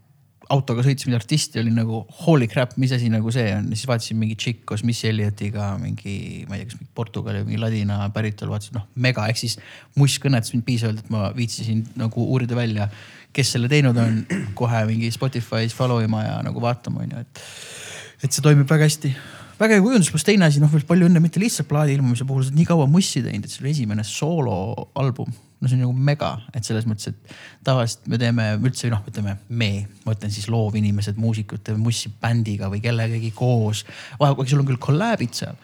autoga 0.52 0.84
sõitsin 0.86 1.10
mingi 1.10 1.18
artisti, 1.18 1.58
olin 1.60 1.74
nagu 1.80 2.00
holy 2.22 2.46
crap, 2.50 2.76
mis 2.80 2.92
asi 2.94 3.08
nagu 3.10 3.32
see 3.34 3.48
on. 3.56 3.68
siis 3.74 3.88
vaatasin 3.90 4.18
mingi 4.20 4.36
tšikk 4.38 4.62
koos 4.70 4.84
Missy 4.86 5.08
Elliotiga 5.10 5.72
mingi, 5.80 6.46
ma 6.46 6.56
ei 6.56 6.62
tea, 6.62 6.70
kas 6.70 6.78
mingi 6.78 6.92
Portugali 6.94 7.42
või 7.42 7.50
mingi 7.50 7.62
ladina 7.64 7.98
päritolu, 8.14 8.54
vaatasin 8.54 8.78
noh 8.78 8.86
mega, 9.02 9.26
ehk 9.30 9.40
siis 9.42 9.58
Muss 9.98 10.18
kõnetas 10.22 10.54
mind 10.54 10.66
piisavalt, 10.68 11.02
et 11.02 11.10
ma 11.10 11.30
viitsisin 11.36 11.82
nagu 11.98 12.28
uurida 12.30 12.58
välja, 12.58 12.88
kes 13.36 13.54
selle 13.56 13.70
teinud 13.72 13.96
on. 14.00 14.20
kohe 14.58 14.84
mingi 14.88 15.12
Spotify's 15.14 15.74
follow 15.76 16.02
ima 16.04 16.24
ja 16.24 16.36
nagu 16.46 16.62
vaatama 16.62 17.04
on 17.04 17.16
ju, 17.16 17.24
et, 17.24 17.42
et 18.24 18.30
see 18.32 18.44
toimib 18.44 18.68
väga 18.70 18.88
hästi 18.88 19.14
väga 19.60 19.76
hea 19.76 19.84
kujundus, 19.84 20.12
pluss 20.12 20.26
teine 20.26 20.48
asi, 20.48 20.60
noh 20.60 20.72
veel 20.72 20.84
palju 20.88 21.08
õnne 21.08 21.20
mitte 21.24 21.40
lihtsalt 21.40 21.68
plaadi 21.68 21.96
ilmumise 21.96 22.26
puhul, 22.28 22.44
sa 22.44 22.52
oled 22.52 22.60
nii 22.60 22.68
kaua 22.68 22.88
mussi 22.90 23.24
teinud, 23.24 23.46
et 23.46 23.52
see 23.52 23.64
oli 23.64 23.72
esimene 23.76 24.04
sooloalbum 24.04 25.32
no 25.60 25.68
see 25.68 25.76
on 25.78 25.86
nagu 25.86 26.04
mega, 26.08 26.32
et 26.54 26.66
selles 26.68 26.84
mõttes, 26.88 27.12
et 27.12 27.36
tavaliselt 27.64 28.08
me 28.12 28.18
teeme 28.20 28.48
üldse 28.58 28.90
noh, 28.92 29.00
ütleme 29.08 29.36
me, 29.48 29.70
ma 30.04 30.14
ütlen 30.16 30.32
siis 30.32 30.50
loovinimesed, 30.52 31.16
muusikud 31.20 31.64
teeme 31.64 31.80
mussi 31.80 32.12
bändiga 32.20 32.68
või 32.72 32.82
kellegagi 32.84 33.32
koos. 33.36 33.84
vahepeal 34.20 34.50
sul 34.50 34.62
on 34.62 34.68
küll 34.68 34.82
kolläbid 34.82 35.32
seal, 35.38 35.56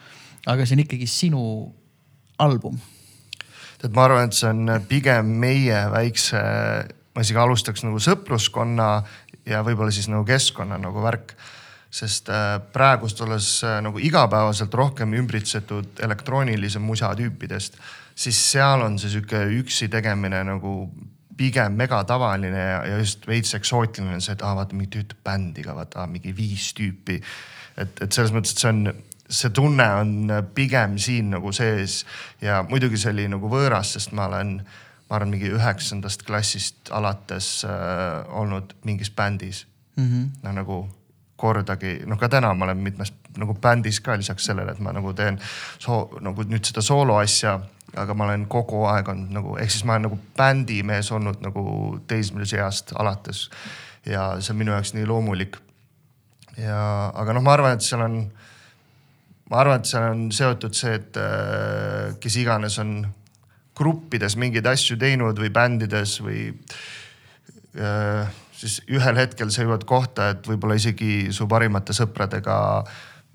aga 0.49 0.65
see 0.65 0.77
on 0.77 0.83
ikkagi 0.85 1.09
sinu 1.09 1.43
album. 2.41 2.79
tead, 3.77 3.93
ma 3.93 4.07
arvan, 4.07 4.31
et 4.31 4.37
see 4.39 4.49
on 4.49 4.73
pigem 4.89 5.29
meie 5.43 5.85
väikse, 5.93 6.41
ma 7.13 7.21
isegi 7.21 7.39
alustaks 7.39 7.85
nagu 7.85 7.99
sõpruskonna 8.01 8.87
ja 9.45 9.63
võib-olla 9.65 9.93
siis 9.93 10.09
nagu 10.11 10.25
keskkonna 10.27 10.79
nagu 10.81 11.03
värk 11.03 11.35
sest 11.93 12.29
äh, 12.33 12.57
praegust 12.73 13.21
olles 13.21 13.49
äh, 13.67 13.79
nagu 13.85 14.01
igapäevaselt 14.01 14.73
rohkem 14.73 15.13
ümbritsetud 15.13 16.01
elektroonilise 16.01 16.81
musa 16.81 17.13
tüüpidest 17.17 17.77
siis 18.15 18.39
seal 18.51 18.81
on 18.85 18.97
see 19.01 19.13
sihuke 19.13 19.43
üksi 19.59 19.89
tegemine 19.93 20.43
nagu 20.47 20.73
pigem 21.37 21.77
megatavaline 21.77 22.59
ja, 22.59 22.81
ja 22.85 22.99
just 23.01 23.25
veits 23.27 23.55
eksootiline 23.57 24.19
see, 24.21 24.35
et 24.35 24.43
aa 24.45 24.53
vaata 24.57 24.77
mingi 24.77 24.91
töötab 24.97 25.23
bändiga, 25.25 25.73
vaata 25.77 26.05
mingi 26.09 26.33
viis 26.37 26.71
tüüpi. 26.77 27.19
et, 27.77 28.01
et 28.05 28.11
selles 28.11 28.33
mõttes, 28.35 28.53
et 28.53 28.61
see 28.61 28.69
on, 28.69 28.83
see 29.33 29.49
tunne 29.55 29.87
on 29.97 30.13
pigem 30.53 30.97
siin 31.01 31.31
nagu 31.33 31.51
sees 31.55 32.03
ja 32.41 32.61
muidugi 32.69 33.01
see 33.01 33.13
oli 33.15 33.27
nagu 33.33 33.49
võõras, 33.49 33.95
sest 33.97 34.13
ma 34.13 34.27
olen, 34.29 34.59
ma 35.13 35.19
arvan, 35.19 35.29
mingi 35.29 35.51
üheksandast 35.53 36.25
klassist 36.25 36.89
alates 36.91 37.61
äh, 37.69 38.23
olnud 38.33 38.73
mingis 38.83 39.11
bändis 39.13 39.67
mm. 39.95 40.03
-hmm. 40.03 40.29
no 40.43 40.51
nagu 40.51 40.79
kordagi, 41.37 41.99
noh 42.07 42.17
ka 42.17 42.29
täna 42.29 42.53
ma 42.53 42.65
olen 42.65 42.81
mitmes 42.81 43.13
nagu 43.37 43.53
bändis 43.53 43.99
ka 43.99 44.17
lisaks 44.17 44.45
sellele, 44.45 44.71
et 44.71 44.79
ma 44.79 44.93
nagu 44.93 45.13
teen 45.13 45.39
soo, 45.79 46.17
nagu 46.21 46.43
nüüd 46.49 46.65
seda 46.65 46.81
soolo 46.81 47.17
asja 47.17 47.59
aga 47.97 48.13
ma 48.17 48.27
olen 48.27 48.45
kogu 48.49 48.83
aeg 48.89 49.09
olnud 49.13 49.33
nagu, 49.35 49.57
ehk 49.61 49.71
siis 49.71 49.85
ma 49.85 49.97
olen 49.97 50.07
nagu 50.07 50.19
bändimees 50.37 51.11
olnud 51.13 51.41
nagu 51.45 51.63
teismelise 52.09 52.57
east 52.57 52.93
alates. 52.99 53.49
ja 54.05 54.33
see 54.39 54.51
on 54.51 54.59
minu 54.59 54.73
jaoks 54.73 54.93
nii 54.93 55.05
loomulik. 55.07 55.57
ja, 56.57 57.11
aga 57.13 57.33
noh, 57.33 57.43
ma 57.43 57.53
arvan, 57.53 57.77
et 57.77 57.85
seal 57.85 58.01
on, 58.01 58.17
ma 59.49 59.59
arvan, 59.61 59.79
et 59.79 59.89
seal 59.89 60.09
on 60.09 60.25
seotud 60.31 60.73
see, 60.77 60.95
et 60.99 61.19
äh, 61.21 62.15
kes 62.19 62.39
iganes 62.41 62.79
on 62.79 62.95
gruppides 63.77 64.37
mingeid 64.39 64.67
asju 64.69 64.97
teinud 65.01 65.39
või 65.39 65.49
bändides 65.53 66.19
või 66.23 66.49
äh, 67.77 68.29
siis 68.53 68.81
ühel 68.87 69.17
hetkel 69.17 69.51
sa 69.51 69.65
jõuad 69.65 69.87
kohta, 69.89 70.33
et 70.35 70.47
võib-olla 70.47 70.77
isegi 70.79 71.33
su 71.33 71.47
parimate 71.49 71.95
sõpradega 71.97 72.59
äh, 72.83 72.93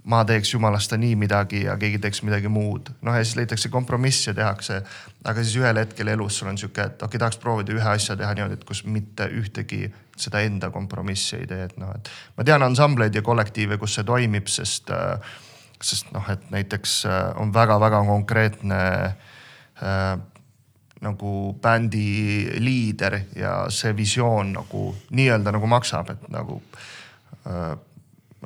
ma 0.09 0.23
teeks 0.25 0.55
jumalast 0.55 0.95
nii 0.97 1.17
midagi 1.21 1.63
ja 1.67 1.77
keegi 1.81 2.01
teeks 2.03 2.23
midagi 2.25 2.49
muud. 2.49 2.91
noh 3.03 3.17
ja 3.17 3.25
siis 3.25 3.37
leitakse 3.37 3.69
kompromiss 3.69 4.27
ja 4.27 4.35
tehakse. 4.35 4.83
aga 5.25 5.45
siis 5.45 5.57
ühel 5.61 5.81
hetkel 5.83 6.09
elus 6.09 6.39
sul 6.39 6.49
on 6.49 6.59
sihuke, 6.59 6.83
et 6.83 7.03
okei 7.03 7.07
okay,, 7.07 7.19
tahaks 7.19 7.41
proovida 7.43 7.75
ühe 7.75 7.89
asja 7.89 8.17
teha 8.17 8.35
niimoodi, 8.35 8.55
et 8.61 8.65
kus 8.65 8.85
mitte 8.85 9.29
ühtegi 9.29 9.89
seda 10.17 10.41
enda 10.41 10.71
kompromissi 10.71 11.37
ei 11.37 11.47
tee, 11.47 11.65
et 11.69 11.77
noh, 11.79 11.93
et. 11.95 12.11
ma 12.37 12.45
tean 12.45 12.63
ansambleid 12.63 13.15
ja 13.15 13.23
kollektiive, 13.23 13.79
kus 13.79 13.99
see 13.99 14.07
toimib, 14.09 14.49
sest, 14.49 14.91
sest 15.83 16.13
noh, 16.17 16.31
et 16.33 16.51
näiteks 16.55 17.01
äh, 17.07 17.19
on 17.43 17.53
väga-väga 17.55 18.05
konkreetne 18.09 18.81
äh, 18.81 19.37
nagu 21.01 21.33
bändi 21.63 22.49
liider 22.59 23.15
ja 23.39 23.53
see 23.71 23.93
visioon 23.97 24.53
nagu 24.57 24.89
nii-öelda 25.15 25.53
nagu 25.55 25.69
maksab, 25.71 26.11
et 26.11 26.25
nagu 26.35 26.57
äh, 27.47 27.77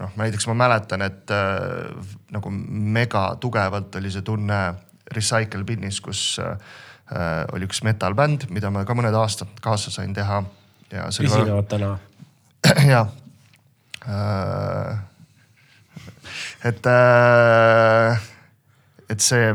noh, 0.01 0.15
näiteks 0.17 0.47
ma 0.51 0.57
mäletan, 0.65 1.05
et 1.07 1.33
äh, 1.33 1.93
nagu 2.33 2.53
mega 2.53 3.27
tugevalt 3.41 3.95
oli 4.01 4.13
see 4.13 4.25
tunne 4.27 4.63
Recycle 5.13 5.65
Binnis, 5.69 6.01
kus 6.01 6.41
äh, 6.43 6.57
oli 7.53 7.69
üks 7.69 7.83
metal-bänd, 7.85 8.49
mida 8.55 8.71
ma 8.73 8.87
ka 8.89 8.97
mõned 8.97 9.17
aastad 9.17 9.53
kaasa 9.65 9.93
sain 9.93 10.15
teha. 10.17 10.43
esinevad 10.93 11.69
täna. 11.69 11.97
ja 12.93 13.07
äh,. 14.07 14.99
et 16.65 16.87
äh,, 16.87 18.21
et 19.11 19.21
see, 19.21 19.55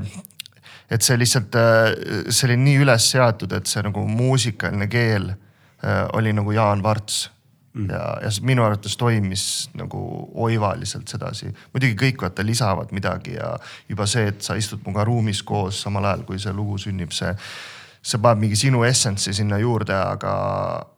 et 0.90 1.04
see 1.04 1.18
lihtsalt, 1.20 1.56
äh, 1.60 2.30
see 2.30 2.48
oli 2.50 2.60
nii 2.62 2.84
üles 2.86 3.10
seatud, 3.12 3.54
et 3.58 3.68
see 3.68 3.84
nagu 3.86 4.04
muusikaline 4.08 4.88
keel 4.92 5.32
äh, 5.32 6.06
oli 6.18 6.34
nagu 6.36 6.52
Jaan 6.56 6.84
Varts 6.84 7.28
mm. 7.74 7.90
ja, 7.92 8.04
ja 8.24 8.32
see 8.32 8.48
minu 8.48 8.66
arvates 8.66 8.98
toimis 8.98 9.46
nagu 9.78 10.02
oivaliselt 10.48 11.08
sedasi. 11.12 11.52
muidugi 11.74 11.98
kõik 12.06 12.28
vaata 12.28 12.46
lisavad 12.46 12.94
midagi 12.96 13.38
ja 13.38 13.56
juba 13.90 14.08
see, 14.10 14.30
et 14.34 14.42
sa 14.42 14.56
istud 14.60 14.84
minuga 14.86 15.08
ruumis 15.08 15.44
koos 15.44 15.82
samal 15.84 16.06
ajal, 16.06 16.24
kui 16.28 16.40
see 16.40 16.56
lugu 16.56 16.80
sünnib, 16.82 17.16
see 17.16 17.34
see 18.08 18.22
paneb 18.24 18.46
mingi 18.46 18.56
sinu 18.56 18.84
essence'i 18.88 19.36
sinna 19.36 19.58
juurde, 19.60 19.96
aga, 19.96 20.34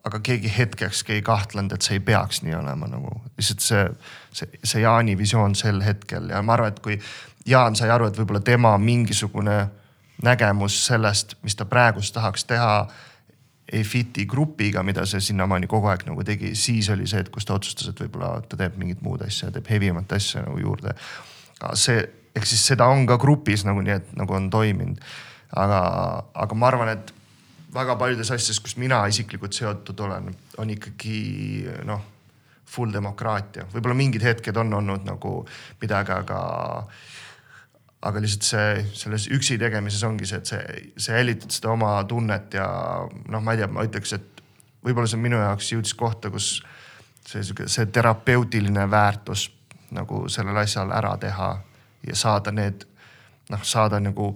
aga 0.05 0.19
keegi 0.22 0.51
hetkekski 0.53 1.15
ei 1.17 1.24
kahtlenud, 1.25 1.74
et 1.74 1.86
see 1.86 1.98
ei 1.98 2.03
peaks 2.05 2.43
nii 2.46 2.53
olema 2.60 2.89
nagu. 2.91 3.15
lihtsalt 3.38 3.65
see, 3.65 3.86
see, 4.36 4.60
see 4.63 4.84
Jaani 4.84 5.17
visioon 5.17 5.55
sel 5.58 5.81
hetkel 5.81 6.29
ja 6.29 6.41
ma 6.46 6.53
arvan, 6.58 6.75
et 6.75 6.81
kui 6.86 7.00
Jaan 7.50 7.75
sai 7.75 7.89
aru, 7.89 8.10
et 8.10 8.19
võib-olla 8.19 8.43
tema 8.46 8.75
mingisugune 8.77 9.58
nägemus 10.24 10.86
sellest, 10.86 11.36
mis 11.44 11.56
ta 11.56 11.66
praegust 11.66 12.14
tahaks 12.14 12.46
teha, 12.50 12.74
ei 13.72 13.84
fit'i 13.86 14.26
grupiga, 14.26 14.84
mida 14.84 15.06
see 15.06 15.22
sinnamaani 15.22 15.68
kogu 15.70 15.92
aeg 15.92 16.08
nagu 16.08 16.24
tegi, 16.26 16.56
siis 16.58 16.90
oli 16.90 17.08
see, 17.08 17.22
et 17.22 17.30
kus 17.34 17.46
ta 17.46 17.56
otsustas, 17.60 17.92
et 17.92 18.02
võib-olla 18.02 18.40
ta 18.50 18.58
teeb 18.58 18.80
mingit 18.82 19.04
muud 19.06 19.22
asja, 19.26 19.52
teeb 19.54 19.70
heavy 19.70 19.92
mat 19.94 20.12
asja 20.18 20.42
nagu 20.46 20.58
juurde. 20.60 20.96
see, 21.74 22.02
ehk 22.36 22.46
siis 22.50 22.66
seda 22.72 22.88
on 22.90 23.06
ka 23.08 23.20
grupis 23.22 23.66
nagu 23.68 23.82
nii, 23.86 24.00
et 24.02 24.14
nagu 24.18 24.34
on 24.34 24.50
toiminud. 24.50 25.02
Aga, 25.58 25.82
aga 26.34 26.56
ma 26.56 26.68
arvan, 26.68 26.92
et 26.94 27.14
väga 27.74 27.96
paljudes 27.98 28.32
asjades, 28.32 28.60
kus 28.62 28.78
mina 28.78 29.02
isiklikult 29.10 29.54
seotud 29.54 30.00
olen, 30.06 30.30
on 30.58 30.74
ikkagi 30.74 31.20
noh, 31.90 32.02
full 32.70 32.94
demokraatia, 32.94 33.66
võib-olla 33.74 33.98
mingid 33.98 34.26
hetked 34.26 34.58
on 34.62 34.74
olnud 34.78 35.06
nagu 35.08 35.40
midagi, 35.82 36.14
aga 36.14 36.42
aga 38.01 38.22
lihtsalt 38.24 38.48
see, 38.48 38.84
selles 38.96 39.27
üksi 39.36 39.58
tegemises 39.60 40.03
ongi 40.08 40.27
see, 40.29 40.39
et 40.39 40.51
see, 40.51 40.84
sa 40.98 41.18
jälitad 41.18 41.51
seda 41.51 41.74
oma 41.74 41.98
tunnet 42.08 42.53
ja 42.56 42.68
noh, 43.27 43.44
ma 43.44 43.56
ei 43.56 43.62
tea, 43.62 43.68
ma 43.72 43.84
ütleks, 43.88 44.13
et 44.15 44.44
võib-olla 44.86 45.10
see 45.12 45.20
minu 45.20 45.39
jaoks 45.41 45.74
jõudis 45.74 45.96
kohta, 46.00 46.32
kus 46.32 46.62
see 47.27 47.44
sihuke, 47.44 47.68
see 47.68 47.89
terapeutiline 47.91 48.86
väärtus 48.91 49.50
nagu 49.96 50.27
sellel 50.32 50.62
asjal 50.62 50.94
ära 50.96 51.15
teha 51.20 51.50
ja 52.08 52.15
saada 52.15 52.53
need 52.56 52.86
noh, 53.50 53.63
saada 53.65 54.00
nagu 54.00 54.32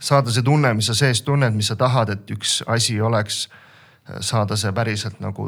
saada 0.00 0.32
see 0.32 0.44
tunne, 0.44 0.72
mis 0.76 0.88
sa 0.90 0.96
sees 0.96 1.22
tunned, 1.26 1.56
mis 1.56 1.70
sa 1.72 1.76
tahad, 1.78 2.12
et 2.12 2.32
üks 2.32 2.60
asi 2.72 2.98
oleks, 3.00 3.46
saada 4.20 4.56
see 4.56 4.72
päriselt 4.72 5.18
nagu 5.20 5.46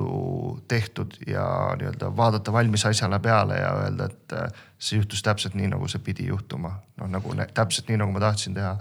tehtud 0.68 1.14
ja 1.26 1.44
nii-öelda 1.78 2.10
vaadata 2.16 2.52
valmis 2.52 2.84
asjale 2.86 3.20
peale 3.22 3.60
ja 3.60 3.70
öelda, 3.84 4.08
et 4.10 4.34
äh, 4.34 4.62
see 4.78 4.98
juhtus 4.98 5.22
täpselt 5.22 5.54
nii, 5.54 5.70
nagu 5.70 5.88
see 5.88 6.02
pidi 6.02 6.26
juhtuma. 6.26 6.74
noh, 6.98 7.10
nagu 7.10 7.34
täpselt 7.54 7.88
nii, 7.88 8.00
nagu 8.02 8.12
ma 8.12 8.20
tahtsin 8.20 8.54
teha. 8.54 8.76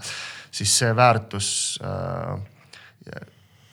siis 0.50 0.78
see 0.78 0.96
väärtus 0.96 1.78
äh, 1.84 3.22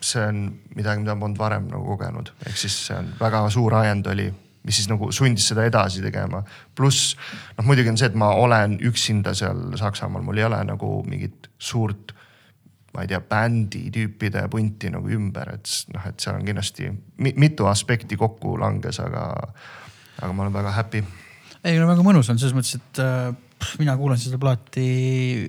see 0.00 0.26
on 0.26 0.42
midagi, 0.76 1.02
mida 1.02 1.14
ma 1.14 1.26
polnud 1.26 1.38
varem 1.38 1.70
nagu 1.72 1.84
kogenud, 1.96 2.32
ehk 2.46 2.58
siis 2.58 2.76
see 2.86 2.98
on 2.98 3.14
väga 3.20 3.46
suur 3.50 3.74
ajend 3.74 4.06
oli 4.12 4.28
mis 4.66 4.80
siis 4.80 4.88
nagu 4.90 5.12
sundis 5.14 5.46
seda 5.46 5.64
edasi 5.66 6.02
tegema. 6.02 6.42
pluss 6.74 7.14
noh, 7.56 7.64
muidugi 7.66 7.92
on 7.92 7.98
see, 7.98 8.10
et 8.10 8.18
ma 8.18 8.32
olen 8.34 8.78
üksinda 8.82 9.34
seal 9.38 9.76
Saksamaal, 9.78 10.24
mul 10.26 10.42
ei 10.42 10.46
ole 10.48 10.58
nagu 10.66 10.90
mingit 11.06 11.50
suurt, 11.58 12.15
ma 12.96 13.04
ei 13.04 13.10
tea, 13.10 13.20
bändi 13.20 13.86
tüüpide 13.92 14.46
punti 14.52 14.90
nagu 14.92 15.10
ümber, 15.12 15.52
et 15.58 15.72
noh, 15.92 16.08
et 16.08 16.22
seal 16.22 16.38
on 16.38 16.46
kindlasti 16.46 16.90
mitu 17.36 17.68
aspekti 17.68 18.16
kokku 18.16 18.56
langes, 18.60 19.00
aga, 19.04 19.28
aga 20.22 20.30
ma 20.32 20.46
olen 20.46 20.56
väga 20.56 20.72
happy. 20.78 21.02
ei 21.62 21.80
no 21.80 21.90
väga 21.90 22.06
mõnus 22.06 22.30
on 22.32 22.40
selles 22.40 22.56
mõttes, 22.56 22.78
et 22.80 23.02
äh, 23.04 23.32
mina 23.80 23.96
kuulasin 24.00 24.30
seda 24.30 24.40
plaati, 24.40 24.86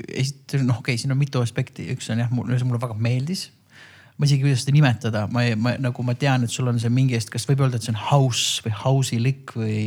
noh, 0.02 0.82
okei 0.82 0.98
okay,, 0.98 1.00
siin 1.00 1.16
on 1.16 1.22
mitu 1.22 1.44
aspekti, 1.44 1.88
üks 1.96 2.12
on 2.12 2.26
jah, 2.26 2.34
mulle 2.34 2.82
väga 2.84 2.98
meeldis 3.00 3.48
ma 4.18 4.26
isegi, 4.26 4.42
kuidas 4.42 4.64
seda 4.64 4.74
nimetada, 4.74 5.26
ma, 5.30 5.44
ma 5.62 5.76
nagu 5.82 6.04
ma 6.06 6.16
tean, 6.18 6.48
et 6.48 6.54
sul 6.54 6.68
on 6.72 6.80
see 6.82 6.90
mingi 6.90 7.14
eest, 7.14 7.30
kas 7.30 7.46
võib 7.46 7.62
öelda, 7.62 7.78
et 7.78 7.86
see 7.86 7.94
on 7.94 8.00
house 8.02 8.64
või 8.66 8.74
house'i 8.74 9.20
likk 9.22 9.54
või. 9.60 9.82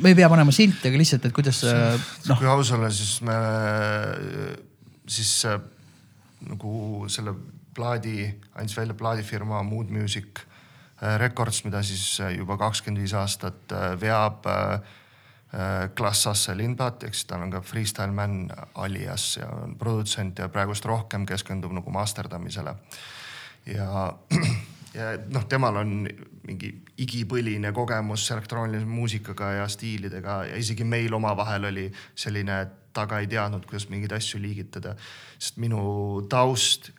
me 0.00 0.14
ei 0.14 0.16
pea 0.16 0.30
panema 0.32 0.54
silti, 0.54 0.88
aga 0.88 1.00
lihtsalt, 1.00 1.26
et 1.28 1.36
kuidas 1.36 1.60
noh. 1.68 2.40
kui 2.40 2.48
aus 2.48 2.72
olla, 2.72 2.88
siis 2.94 3.18
me, 3.26 3.36
siis 5.04 5.34
nagu 6.48 7.04
selle 7.08 7.34
plaadi 7.74 8.24
andis 8.54 8.76
välja 8.76 8.94
plaadifirma 8.94 9.62
Mood 9.62 9.90
Music 9.90 10.40
äh, 11.02 11.18
Records, 11.18 11.64
mida 11.64 11.82
siis 11.82 12.20
äh, 12.20 12.34
juba 12.36 12.56
kakskümmend 12.60 13.02
viis 13.02 13.14
aastat 13.14 13.72
äh, 13.72 13.94
veab 14.00 14.48
Klassasse 15.98 16.52
Lindblad, 16.54 17.02
siis 17.10 17.24
tal 17.26 17.42
on 17.42 17.50
ka 17.50 17.58
Freestyle 17.66 18.14
Man 18.14 18.52
alias 18.78 19.32
ja 19.40 19.48
on 19.50 19.72
produtsent 19.78 20.38
ja 20.38 20.46
praegust 20.48 20.84
rohkem 20.86 21.24
keskendub 21.26 21.72
nagu 21.74 21.90
masterdamisele. 21.90 22.76
Ja, 23.66 24.12
ja 24.94 25.14
noh, 25.30 25.46
temal 25.50 25.80
on 25.82 25.94
mingi 26.46 26.70
igipõline 27.00 27.72
kogemus 27.76 28.24
elektroonilise 28.34 28.88
muusikaga 28.88 29.52
ja 29.60 29.66
stiilidega 29.70 30.36
ja 30.50 30.60
isegi 30.60 30.84
meil 30.84 31.14
omavahel 31.14 31.68
oli 31.70 31.86
selline, 32.14 32.60
et 32.64 32.76
ta 32.96 33.06
ka 33.06 33.20
ei 33.22 33.28
teadnud, 33.30 33.66
kuidas 33.70 33.88
mingeid 33.90 34.12
asju 34.16 34.40
liigitada. 34.42 34.96
sest 35.38 35.60
minu 35.62 36.26
taust 36.28 36.90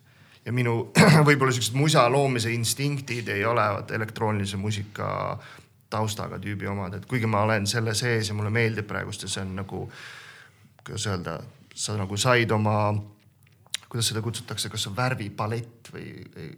ja 0.46 0.54
minu 0.54 0.92
võib-olla 1.28 1.52
siuksed 1.52 1.76
musa 1.76 2.08
loomise 2.10 2.52
instinktid 2.54 3.28
ei 3.30 3.46
ole 3.46 3.66
elektroonilise 3.92 4.58
muusika 4.58 5.38
taustaga 5.92 6.40
tüübi 6.40 6.70
omad, 6.72 6.94
et 6.96 7.06
kuigi 7.06 7.28
ma 7.28 7.44
olen 7.44 7.68
selle 7.68 7.94
sees 7.94 8.30
ja 8.30 8.34
mulle 8.34 8.50
meeldib 8.50 8.88
praegust 8.88 9.28
ja 9.28 9.30
see 9.30 9.44
on 9.44 9.58
nagu, 9.60 9.82
kuidas 10.86 11.08
öelda, 11.12 11.42
sa 11.76 11.98
nagu 12.00 12.18
said 12.18 12.52
oma 12.56 12.78
kuidas 13.92 14.08
seda 14.08 14.22
kutsutakse, 14.24 14.70
kas 14.72 14.88
värvipalett 14.96 15.92
või, 15.92 16.06
või? 16.32 16.52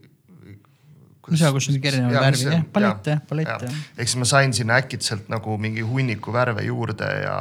No 1.32 1.40
seal, 1.40 1.56
kus 1.56 1.70
on 1.72 1.80
erinevad 1.80 2.20
värvid 2.28 2.52
jah, 2.52 2.64
palett 2.76 3.10
jah, 3.14 3.24
palett 3.30 3.68
jah. 3.68 3.82
ehk 3.98 4.10
siis 4.10 4.20
ma 4.20 4.30
sain 4.30 4.54
sinna 4.56 4.78
äkitselt 4.82 5.30
nagu 5.32 5.58
mingi 5.62 5.86
hunniku 5.88 6.34
värve 6.36 6.66
juurde 6.68 7.10
ja, 7.24 7.38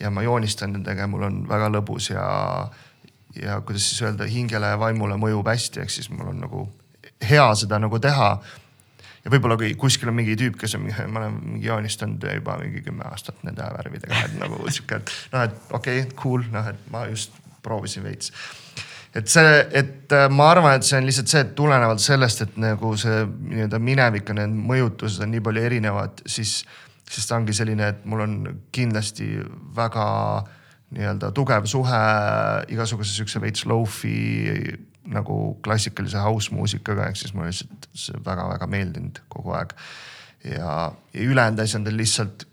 ja 0.00 0.10
ma 0.10 0.24
joonistan 0.26 0.74
nendega 0.74 1.06
ja 1.06 1.10
mul 1.10 1.26
on 1.28 1.42
väga 1.48 1.70
lõbus 1.76 2.10
ja, 2.12 2.24
ja 3.38 3.60
kuidas 3.66 3.86
siis 3.90 4.02
öelda, 4.06 4.26
hingele 4.30 4.72
ja 4.74 4.80
vaimule 4.80 5.18
mõjub 5.20 5.46
hästi, 5.52 5.84
ehk 5.84 5.94
siis 5.94 6.10
mul 6.10 6.32
on 6.32 6.42
nagu 6.46 6.66
hea 7.30 7.46
seda 7.58 7.78
nagu 7.80 8.00
teha. 8.02 8.32
Ja 9.20 9.30
võib-olla 9.32 9.58
kui 9.60 9.74
kuskil 9.76 10.08
on 10.08 10.16
mingi 10.16 10.32
tüüp, 10.40 10.54
kes 10.56 10.78
on, 10.78 10.86
ma 11.12 11.20
olen 11.20 11.34
mingi 11.36 11.68
joonistanud 11.68 12.24
juba 12.24 12.54
mingi 12.62 12.80
kümme 12.86 13.04
aastat 13.10 13.42
nende 13.44 13.66
värvidega, 13.76 14.22
et 14.24 14.38
nagu 14.40 14.62
sihuke, 14.72 15.02
et 15.02 15.12
noh, 15.34 15.42
et 15.44 15.74
okei 15.76 16.06
okay,, 16.06 16.14
cool, 16.16 16.46
noh, 16.54 16.70
et 16.72 16.86
ma 16.92 17.04
just 17.10 17.36
proovisin 17.60 18.06
veits 18.06 18.32
et 19.14 19.30
see, 19.30 19.56
et 19.74 20.14
äh, 20.14 20.28
ma 20.30 20.50
arvan, 20.52 20.76
et 20.78 20.86
see 20.86 20.98
on 21.00 21.08
lihtsalt 21.08 21.32
see, 21.32 21.42
et 21.44 21.54
tulenevalt 21.58 22.02
sellest, 22.02 22.44
et 22.46 22.60
nagu 22.62 22.92
see 23.00 23.24
nii-öelda 23.26 23.80
minevik 23.82 24.30
ja 24.30 24.38
need 24.38 24.54
mõjutused 24.70 25.24
on 25.26 25.32
nii 25.34 25.42
palju 25.46 25.66
erinevad, 25.66 26.22
siis, 26.30 26.60
siis 27.10 27.26
ta 27.26 27.38
ongi 27.38 27.56
selline, 27.56 27.90
et 27.90 28.04
mul 28.08 28.24
on 28.26 28.36
kindlasti 28.74 29.32
väga 29.76 30.06
nii-öelda 30.94 31.30
tugev 31.34 31.66
suhe 31.70 32.04
igasuguse 32.74 33.14
siukse 33.14 33.42
veits 33.42 33.66
low-fi 33.70 34.14
nagu 35.10 35.36
klassikalise 35.64 36.22
house 36.22 36.54
muusikaga, 36.54 37.08
ehk 37.08 37.18
siis 37.18 37.34
mulle 37.34 37.50
lihtsalt 37.50 37.88
see 37.96 38.18
väga-väga 38.26 38.68
meeldinud 38.70 39.20
kogu 39.32 39.54
aeg. 39.58 39.74
ja, 40.44 40.92
ja 41.14 41.26
ülejäänud 41.26 41.62
asjad 41.62 41.86
on 41.86 41.96
lihtsalt 41.96 42.46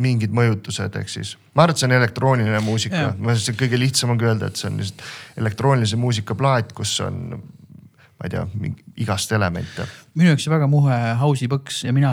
mingid 0.00 0.32
mõjutused, 0.34 0.96
ehk 0.98 1.10
siis 1.10 1.34
ma 1.54 1.64
arvan, 1.64 1.74
et 1.74 1.82
see 1.82 1.88
on 1.88 1.96
elektrooniline 1.96 2.60
muusika, 2.66 3.02
ma 3.14 3.30
arvan, 3.32 3.42
et 3.52 3.60
kõige 3.60 3.78
lihtsam 3.78 4.14
on 4.14 4.20
ka 4.20 4.30
öelda, 4.32 4.50
et 4.50 4.58
see 4.58 4.70
on 4.70 4.80
lihtsalt 4.80 5.04
elektroonilise 5.42 5.98
muusika 6.00 6.36
plaat, 6.38 6.72
kus 6.74 6.96
on 7.04 7.20
ma 7.34 8.28
ei 8.28 8.32
tea, 8.32 8.44
igast 9.04 9.32
elemente. 9.36 9.86
minu 10.14 10.32
jaoks 10.32 10.46
väga 10.50 10.68
muhe 10.70 10.98
house'i 11.20 11.50
põks 11.50 11.82
ja 11.86 11.92
mina 11.94 12.12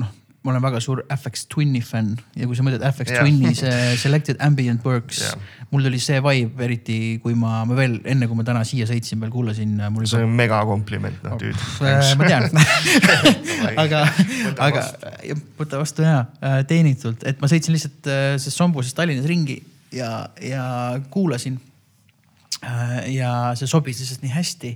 noh, 0.00 0.12
ma 0.40 0.54
olen 0.54 0.62
väga 0.64 0.78
suur 0.80 1.02
FX 1.12 1.42
Twin'i 1.52 1.82
fänn 1.84 2.14
ja 2.38 2.46
kui 2.48 2.56
sa 2.56 2.64
mõtled 2.64 2.84
FX 2.88 3.12
yeah. 3.12 3.24
Twin'i 3.26 3.50
see 3.58 3.96
Selected 4.00 4.38
Ambient 4.40 4.84
Works 4.88 5.20
yeah., 5.26 5.42
mul 5.68 5.84
tuli 5.84 6.00
see 6.00 6.16
vibe 6.24 6.64
eriti, 6.64 6.96
kui 7.20 7.36
ma, 7.38 7.60
ma 7.68 7.76
veel 7.76 7.98
enne, 8.08 8.28
kui 8.30 8.38
ma 8.38 8.46
täna 8.48 8.62
siia 8.66 8.88
sõitsin, 8.88 9.20
veel 9.20 9.32
kuulasin. 9.34 9.74
see 10.08 10.22
on 10.24 10.32
mega 10.38 10.62
kompliment, 10.68 11.18
noh 11.26 11.36
tüüd. 11.40 11.60
Äh, 11.84 12.14
ma 12.16 12.30
tean 12.30 12.48
aga, 13.84 14.00
aga 14.70 14.86
võta 15.60 15.82
vastu 15.82 16.08
ja 16.08 16.22
äh, 16.40 16.62
teenitult, 16.70 17.26
et 17.28 17.42
ma 17.42 17.50
sõitsin 17.52 17.76
lihtsalt 17.76 18.08
äh, 18.08 18.32
sellest 18.40 18.62
sombusest 18.64 18.96
Tallinnas 18.96 19.28
ringi 19.28 19.60
ja, 19.92 20.30
ja 20.40 20.64
kuulasin. 21.12 21.60
ja 23.12 23.52
see 23.56 23.68
sobis 23.68 24.00
lihtsalt 24.00 24.24
nii 24.24 24.34
hästi 24.34 24.74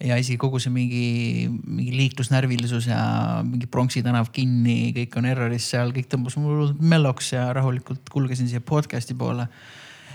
ja 0.00 0.16
isegi 0.20 0.38
kogu 0.40 0.60
see 0.62 0.72
mingi, 0.72 1.50
mingi 1.50 1.92
liiklusnärvilisus 1.96 2.88
ja 2.88 3.00
mingi 3.44 3.68
Pronksi 3.70 4.02
tänav 4.04 4.30
kinni, 4.34 4.94
kõik 4.96 5.18
on 5.20 5.28
erroris 5.28 5.68
seal, 5.72 5.92
kõik 5.96 6.08
tõmbas 6.12 6.38
mul 6.40 6.72
melloks 6.80 7.34
ja 7.34 7.50
rahulikult 7.56 8.08
kulgesin 8.12 8.48
siia 8.48 8.64
podcast'i 8.64 9.16
poole. 9.18 9.46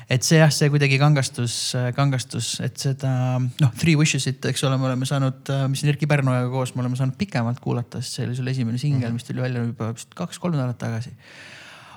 et 0.10 0.22
see 0.26 0.38
jah, 0.38 0.52
see 0.54 0.70
kuidagi 0.70 1.00
kangastus, 1.02 1.74
kangastus, 1.98 2.52
et 2.66 2.78
seda 2.78 3.12
noh, 3.42 3.72
Three 3.78 3.98
Wishes'it, 3.98 4.44
eks 4.46 4.64
ole, 4.68 4.78
me 4.78 4.90
oleme 4.90 5.06
saanud, 5.10 5.50
mis 5.70 5.82
on 5.82 5.92
Erkki 5.94 6.10
Pärnojaga 6.10 6.50
koos, 6.54 6.76
me 6.76 6.84
oleme 6.84 6.98
saanud 6.98 7.18
pikemalt 7.18 7.62
kuulata, 7.62 8.02
sest 8.02 8.20
see 8.20 8.28
oli 8.28 8.38
sul 8.38 8.50
esimene 8.54 8.82
singel, 8.82 9.14
mis 9.14 9.26
tuli 9.26 9.42
välja 9.42 9.66
juba 9.66 9.92
vist 9.94 10.14
kaks-kolm 10.18 10.58
nädalat 10.58 10.78
tagasi. 10.82 11.14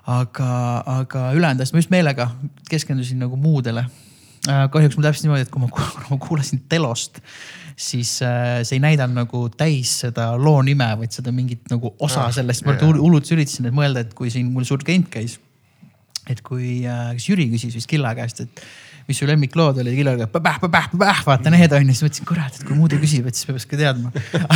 aga, 0.09 0.51
aga 0.89 1.25
ülejäänud 1.37 1.65
asjad, 1.65 1.77
ma 1.77 1.85
just 1.85 1.93
meelega 1.93 2.31
keskendusin 2.69 3.21
nagu 3.21 3.37
muudele 3.37 3.85
kahjuks 4.49 4.97
mul 4.97 5.07
täpselt 5.07 5.27
niimoodi, 5.27 5.47
et 5.47 5.53
kui 5.53 5.63
ma, 5.63 5.69
ma 6.11 6.19
kuulasin 6.23 6.63
Telost, 6.71 7.21
siis 7.79 8.17
äh, 8.27 8.61
see 8.67 8.79
ei 8.79 8.83
näidanud 8.83 9.21
nagu 9.21 9.45
täis 9.55 9.93
seda 10.05 10.33
loo 10.41 10.59
nime, 10.67 10.89
vaid 10.99 11.15
seda 11.15 11.33
mingit 11.35 11.69
nagu 11.73 11.93
osa 12.05 12.27
ah, 12.27 12.35
sellest. 12.35 12.67
ma 12.67 12.75
hullult 12.81 13.31
üritasin 13.35 13.69
nüüd 13.69 13.77
mõelda, 13.77 14.03
et 14.07 14.17
kui 14.19 14.33
siin 14.35 14.51
mul 14.53 14.67
suur 14.69 14.83
klient 14.85 15.11
käis. 15.13 15.39
et 16.29 16.43
kui 16.45 16.83
äh,, 16.85 17.15
kas 17.17 17.29
Jüri 17.31 17.49
küsis 17.53 17.77
vist 17.79 17.89
Killa 17.89 18.11
käest, 18.19 18.43
et 18.45 18.63
mis 19.09 19.17
su 19.17 19.29
lemmiklood 19.29 19.79
olid, 19.81 19.95
Killa 19.97 20.13
ütleb 20.19 20.35
päh, 20.35 20.59
päh, 20.65 20.89
päh, 21.01 21.21
vaata 21.25 21.53
need 21.55 21.73
on 21.73 21.87
ju, 21.87 21.95
siis 21.95 22.05
mõtlesin, 22.05 22.29
kurat, 22.29 22.59
et 22.59 22.67
kui 22.69 22.77
muud 22.77 22.93
ei 22.93 23.01
küsi, 23.01 23.23
et 23.25 23.39
siis 23.39 23.49
peaks 23.49 23.69
ka 23.71 23.79
teadma 23.81 24.11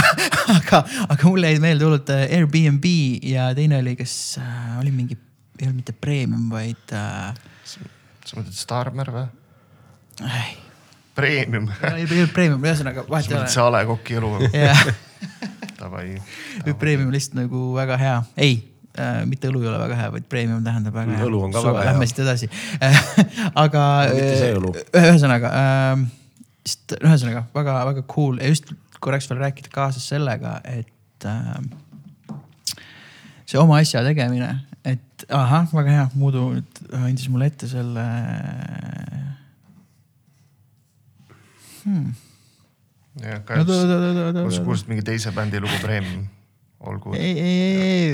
aga, 0.59 0.83
aga 1.07 1.29
mulle 1.29 1.55
jäid 1.55 1.63
meelde 1.65 1.87
hullult 1.89 2.13
äh, 2.13 2.27
Airbnb 2.37 2.89
ja 3.31 3.53
teine 3.57 3.79
oli, 3.81 3.95
kas 4.03 4.17
äh, 4.43 4.75
oli 4.83 4.93
mingi, 4.93 5.17
ei 5.61 5.71
olnud 5.71 5.81
mitte 5.85 5.95
premium, 5.97 6.51
vaid 6.53 6.97
äh,. 6.99 7.31
sa 7.65 8.37
mõtled 8.37 8.59
Starmer 8.59 9.15
või? 9.15 9.31
Premium 11.15 11.69
premium, 12.33 12.63
ühesõnaga 12.65 13.05
vahet 13.09 13.31
ei 13.31 13.37
ole. 13.37 13.49
see 13.53 13.63
A 13.63 13.71
Le 13.73 13.83
Coq'i 13.89 14.17
elu 14.17 14.31
Davai. 15.83 16.15
Premium 16.79 17.11
lihtsalt 17.13 17.41
nagu 17.41 17.73
väga 17.75 17.99
hea, 18.01 18.15
ei 18.41 18.55
äh,, 18.97 19.23
mitte 19.29 19.51
õlu 19.51 19.65
ei 19.65 19.71
ole 19.73 19.81
väga 19.83 19.99
hea, 19.99 20.13
vaid 20.15 20.29
premium 20.31 20.63
tähendab 20.65 20.95
väga 20.97 21.19
hea. 21.19 21.27
õlu 21.27 21.43
on 21.49 21.55
ka 21.55 21.61
Su, 21.61 21.69
väga 21.69 21.83
hea. 21.83 21.93
Lähme 21.93 22.09
siit 22.09 22.23
edasi 22.25 22.49
aga 23.65 23.85
mitte 24.13 24.33
see 24.41 24.57
õlu. 24.57 24.73
ühesõnaga 25.03 25.53
äh,, 25.59 26.07
ühesõnaga 27.01 27.45
väga-väga 27.57 28.07
cool 28.15 28.41
ja 28.41 28.53
just 28.53 28.73
korraks 29.03 29.29
veel 29.31 29.43
rääkida 29.43 29.73
kaasas 29.75 30.07
sellega, 30.13 30.61
et 30.65 31.27
äh, 31.27 32.37
see 33.45 33.59
oma 33.61 33.81
asja 33.83 34.05
tegemine, 34.07 34.55
et 34.87 35.27
ahah, 35.29 35.67
väga 35.75 35.97
hea, 35.99 36.09
Muudu 36.15 36.47
nüüd 36.55 36.83
andis 37.03 37.29
mulle 37.33 37.51
ette 37.51 37.69
selle 37.71 38.07
hmm.. 41.85 42.13
sa 44.51 44.65
kuulsid 44.65 44.91
mingi 44.93 45.05
teise 45.07 45.33
bändi 45.37 45.61
lugu 45.63 45.79
Premium, 45.83 46.27
olgu. 46.81 47.15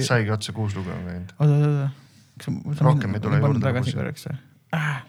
saigi 0.07 0.35
otsa 0.35 0.55
kuus 0.57 0.77
lugu 0.79 0.93
on 0.95 1.05
käinud. 1.09 1.35
oota, 1.39 1.55
oota, 1.55 1.91
oota. 2.65 2.85
rohkem 2.91 3.19
ei 3.19 3.25
tule 3.25 3.43
juurde. 3.43 3.65
tagasi 3.65 3.97
korraks 3.99 4.29
või 4.31 4.39
ah.? 4.79 5.05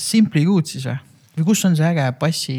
Simply 0.00 0.42
Good 0.44 0.66
siis 0.72 0.88
või? 0.88 0.98
või 1.36 1.44
kus 1.52 1.60
on 1.68 1.76
see 1.78 1.86
äge 1.86 2.06
bassi, 2.18 2.56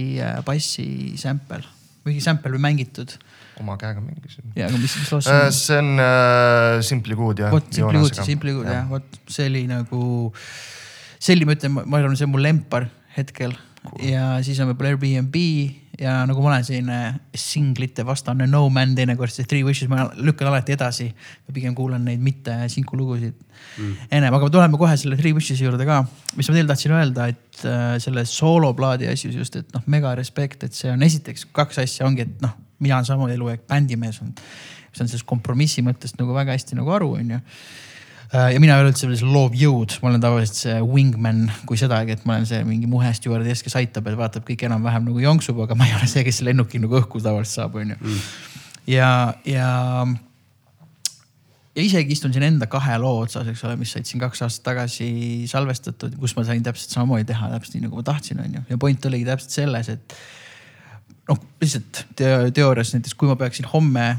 bassi 0.47 0.87
sample 1.19 1.65
või 2.07 2.21
sample 2.23 2.53
või 2.55 2.63
mängitud? 2.69 3.17
oma 3.61 3.77
käega 3.81 4.01
mängisin. 4.01 4.45
ja, 4.55 4.67
aga 4.69 4.77
mis, 4.79 4.93
mis 5.01 5.11
loos 5.11 5.27
see 5.27 5.37
on 5.37 5.55
see 5.55 5.79
on 5.81 5.91
uh, 6.01 6.83
Simply 6.85 7.17
Good 7.17 7.41
jah. 7.43 7.53
vot 7.53 7.67
Simply 7.73 8.03
Good, 8.03 8.19
Simply 8.29 8.53
Good 8.55 8.69
jah, 8.71 8.85
vot 8.89 9.19
see 9.33 9.49
oli 9.49 9.63
nagu, 9.69 10.01
see 11.17 11.37
oli, 11.37 11.47
ma 11.49 11.57
ütlen, 11.57 11.75
ma 11.77 11.99
arvan, 11.99 12.17
see 12.19 12.27
on 12.27 12.33
mu 12.35 12.41
lempar 12.43 12.87
hetkel 13.17 13.53
cool. 13.83 14.07
ja 14.09 14.37
siis 14.45 14.59
on 14.61 14.71
võib-olla 14.71 14.93
Airbnb 14.93 15.37
ja 15.97 16.19
nagu 16.29 16.41
ma 16.43 16.51
olen 16.51 16.65
selline 16.65 16.97
singlite 17.37 18.05
vastane 18.05 18.45
no 18.49 18.67
man 18.73 18.93
teinekord, 18.97 19.33
see 19.33 19.47
Three 19.49 19.65
Wishes 19.65 19.89
ma 19.89 20.05
lükkan 20.13 20.49
alati 20.51 20.75
edasi. 20.75 21.07
pigem 21.53 21.75
kuulan 21.75 22.05
neid 22.05 22.21
mitte 22.21 22.53
sinku 22.73 22.97
lugusid 22.99 23.33
mm. 23.33 23.95
ennem, 24.11 24.37
aga 24.37 24.51
tuleme 24.53 24.77
kohe 24.77 24.97
selle 24.99 25.17
Three 25.17 25.33
Wishes'i 25.37 25.65
juurde 25.65 25.87
ka. 25.89 26.03
mis 26.35 26.49
ma 26.49 26.57
teile 26.57 26.69
tahtsin 26.69 26.95
öelda, 26.99 27.27
et 27.33 27.65
äh, 27.65 27.97
selle 28.03 28.25
sooloplaadi 28.29 29.09
asjus 29.09 29.35
just, 29.41 29.57
et 29.57 29.73
noh, 29.75 29.85
mega 29.89 30.13
respekt, 30.19 30.67
et 30.67 30.77
see 30.77 30.93
on 30.93 31.03
esiteks 31.07 31.47
kaks 31.57 31.81
asja 31.85 32.07
ongi, 32.07 32.27
et 32.27 32.45
noh, 32.45 32.53
mina 32.83 32.99
olen 32.99 33.09
samamoodi 33.09 33.37
eluaeg 33.39 33.65
bändimees 33.69 34.21
olnud. 34.21 34.45
see 34.91 35.05
on 35.05 35.09
sellest 35.09 35.29
kompromissi 35.29 35.83
mõttest 35.85 36.17
nagu 36.21 36.33
väga 36.33 36.55
hästi 36.55 36.77
nagu 36.77 36.93
aru, 36.93 37.15
onju 37.19 37.41
ja 38.33 38.59
mina 38.59 38.75
ei 38.75 38.83
ole 38.83 38.91
üldse 38.91 39.07
veel 39.07 39.31
loov 39.31 39.55
jõud, 39.55 39.97
ma 40.01 40.11
olen 40.11 40.23
tavaliselt 40.23 40.59
see 40.59 40.77
wingman 40.83 41.45
kui 41.69 41.79
sedagi, 41.79 42.17
et 42.17 42.25
ma 42.27 42.35
olen 42.35 42.47
see 42.49 42.59
mingi 42.67 42.89
muhe 42.91 43.11
stjuardiss, 43.15 43.63
kes 43.63 43.77
aitab 43.79 44.09
ja 44.09 44.17
vaatab 44.19 44.47
kõik 44.47 44.65
enam-vähem 44.67 45.07
nagu 45.07 45.21
jonksub, 45.23 45.61
aga 45.63 45.77
ma 45.79 45.87
ei 45.87 45.95
ole 45.95 46.09
see, 46.11 46.25
kes 46.27 46.41
lennuki 46.47 46.81
nagu 46.83 46.99
õhku 46.99 47.21
tavaliselt 47.23 47.61
saab, 47.61 47.77
onju. 47.79 47.95
Mm. 48.01 48.23
ja, 48.91 49.11
ja, 49.47 49.69
ja 51.77 51.85
isegi 51.85 52.17
istun 52.17 52.35
siin 52.35 52.49
enda 52.49 52.67
kahe 52.71 52.97
loo 52.99 53.21
otsas, 53.23 53.47
eks 53.47 53.63
ole, 53.67 53.77
mis 53.79 53.95
said 53.95 54.09
siin 54.09 54.23
kaks 54.23 54.43
aastat 54.43 54.65
tagasi 54.73 55.11
salvestatud, 55.47 56.17
kus 56.19 56.35
ma 56.35 56.43
sain 56.47 56.65
täpselt 56.65 56.97
samamoodi 56.97 57.29
teha, 57.31 57.53
täpselt 57.55 57.77
nii 57.77 57.87
nagu 57.87 58.01
ma 58.01 58.07
tahtsin, 58.11 58.43
onju. 58.43 58.65
ja 58.67 58.81
point 58.81 59.07
oligi 59.07 59.29
täpselt 59.29 59.55
selles, 59.61 59.93
et 59.95 60.17
noh, 61.31 61.39
lihtsalt 61.63 62.03
teoorias 62.17 62.91
näiteks, 62.95 63.15
kui 63.15 63.31
ma 63.31 63.39
peaksin 63.39 63.67
homme 63.71 64.09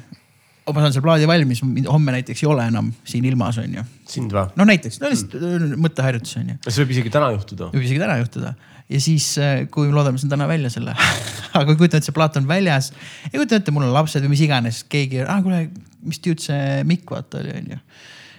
ma 0.74 0.85
saan 0.85 0.94
selle 0.94 1.07
plaadi 1.07 1.28
valmis, 1.31 1.62
homme 1.88 2.14
näiteks 2.14 2.42
ei 2.44 2.48
ole 2.50 2.66
enam 2.70 2.90
siin 3.09 3.26
ilmas, 3.28 3.61
on 3.62 3.78
ju. 3.78 3.85
sind 4.09 4.35
või? 4.35 4.48
no 4.59 4.66
näiteks, 4.68 5.00
no 5.02 5.12
lihtsalt 5.12 5.37
mm. 5.38 5.76
mõtteharjutus 5.85 6.40
on 6.40 6.52
ju. 6.54 6.59
see 6.68 6.83
võib 6.83 6.96
isegi 6.96 7.14
täna 7.14 7.31
juhtuda. 7.37 7.70
võib 7.74 7.87
isegi 7.87 8.02
täna 8.02 8.18
juhtuda 8.22 8.54
ja 8.88 9.00
siis, 9.04 9.31
äh, 9.42 9.64
kui 9.72 9.90
loodame, 9.92 10.20
saan 10.20 10.33
täna 10.33 10.48
välja 10.50 10.72
selle 10.72 10.94
aga 11.59 11.74
kujuta 11.74 11.98
ette, 11.98 12.09
see 12.09 12.16
plaat 12.16 12.38
on 12.40 12.48
väljas. 12.48 12.92
ja 13.26 13.35
kujuta 13.37 13.61
ette, 13.61 13.74
mul 13.74 13.88
on 13.88 13.94
lapsed 13.96 14.24
või 14.24 14.35
mis 14.37 14.44
iganes, 14.46 14.85
keegi, 14.90 15.24
ah 15.26 15.42
kuule, 15.44 15.66
mis 16.07 16.22
tüüd 16.24 16.42
see 16.42 16.85
Mikk 16.88 17.16
vaata 17.16 17.42
oli, 17.42 17.57
on 17.59 17.74
ju 17.74 17.83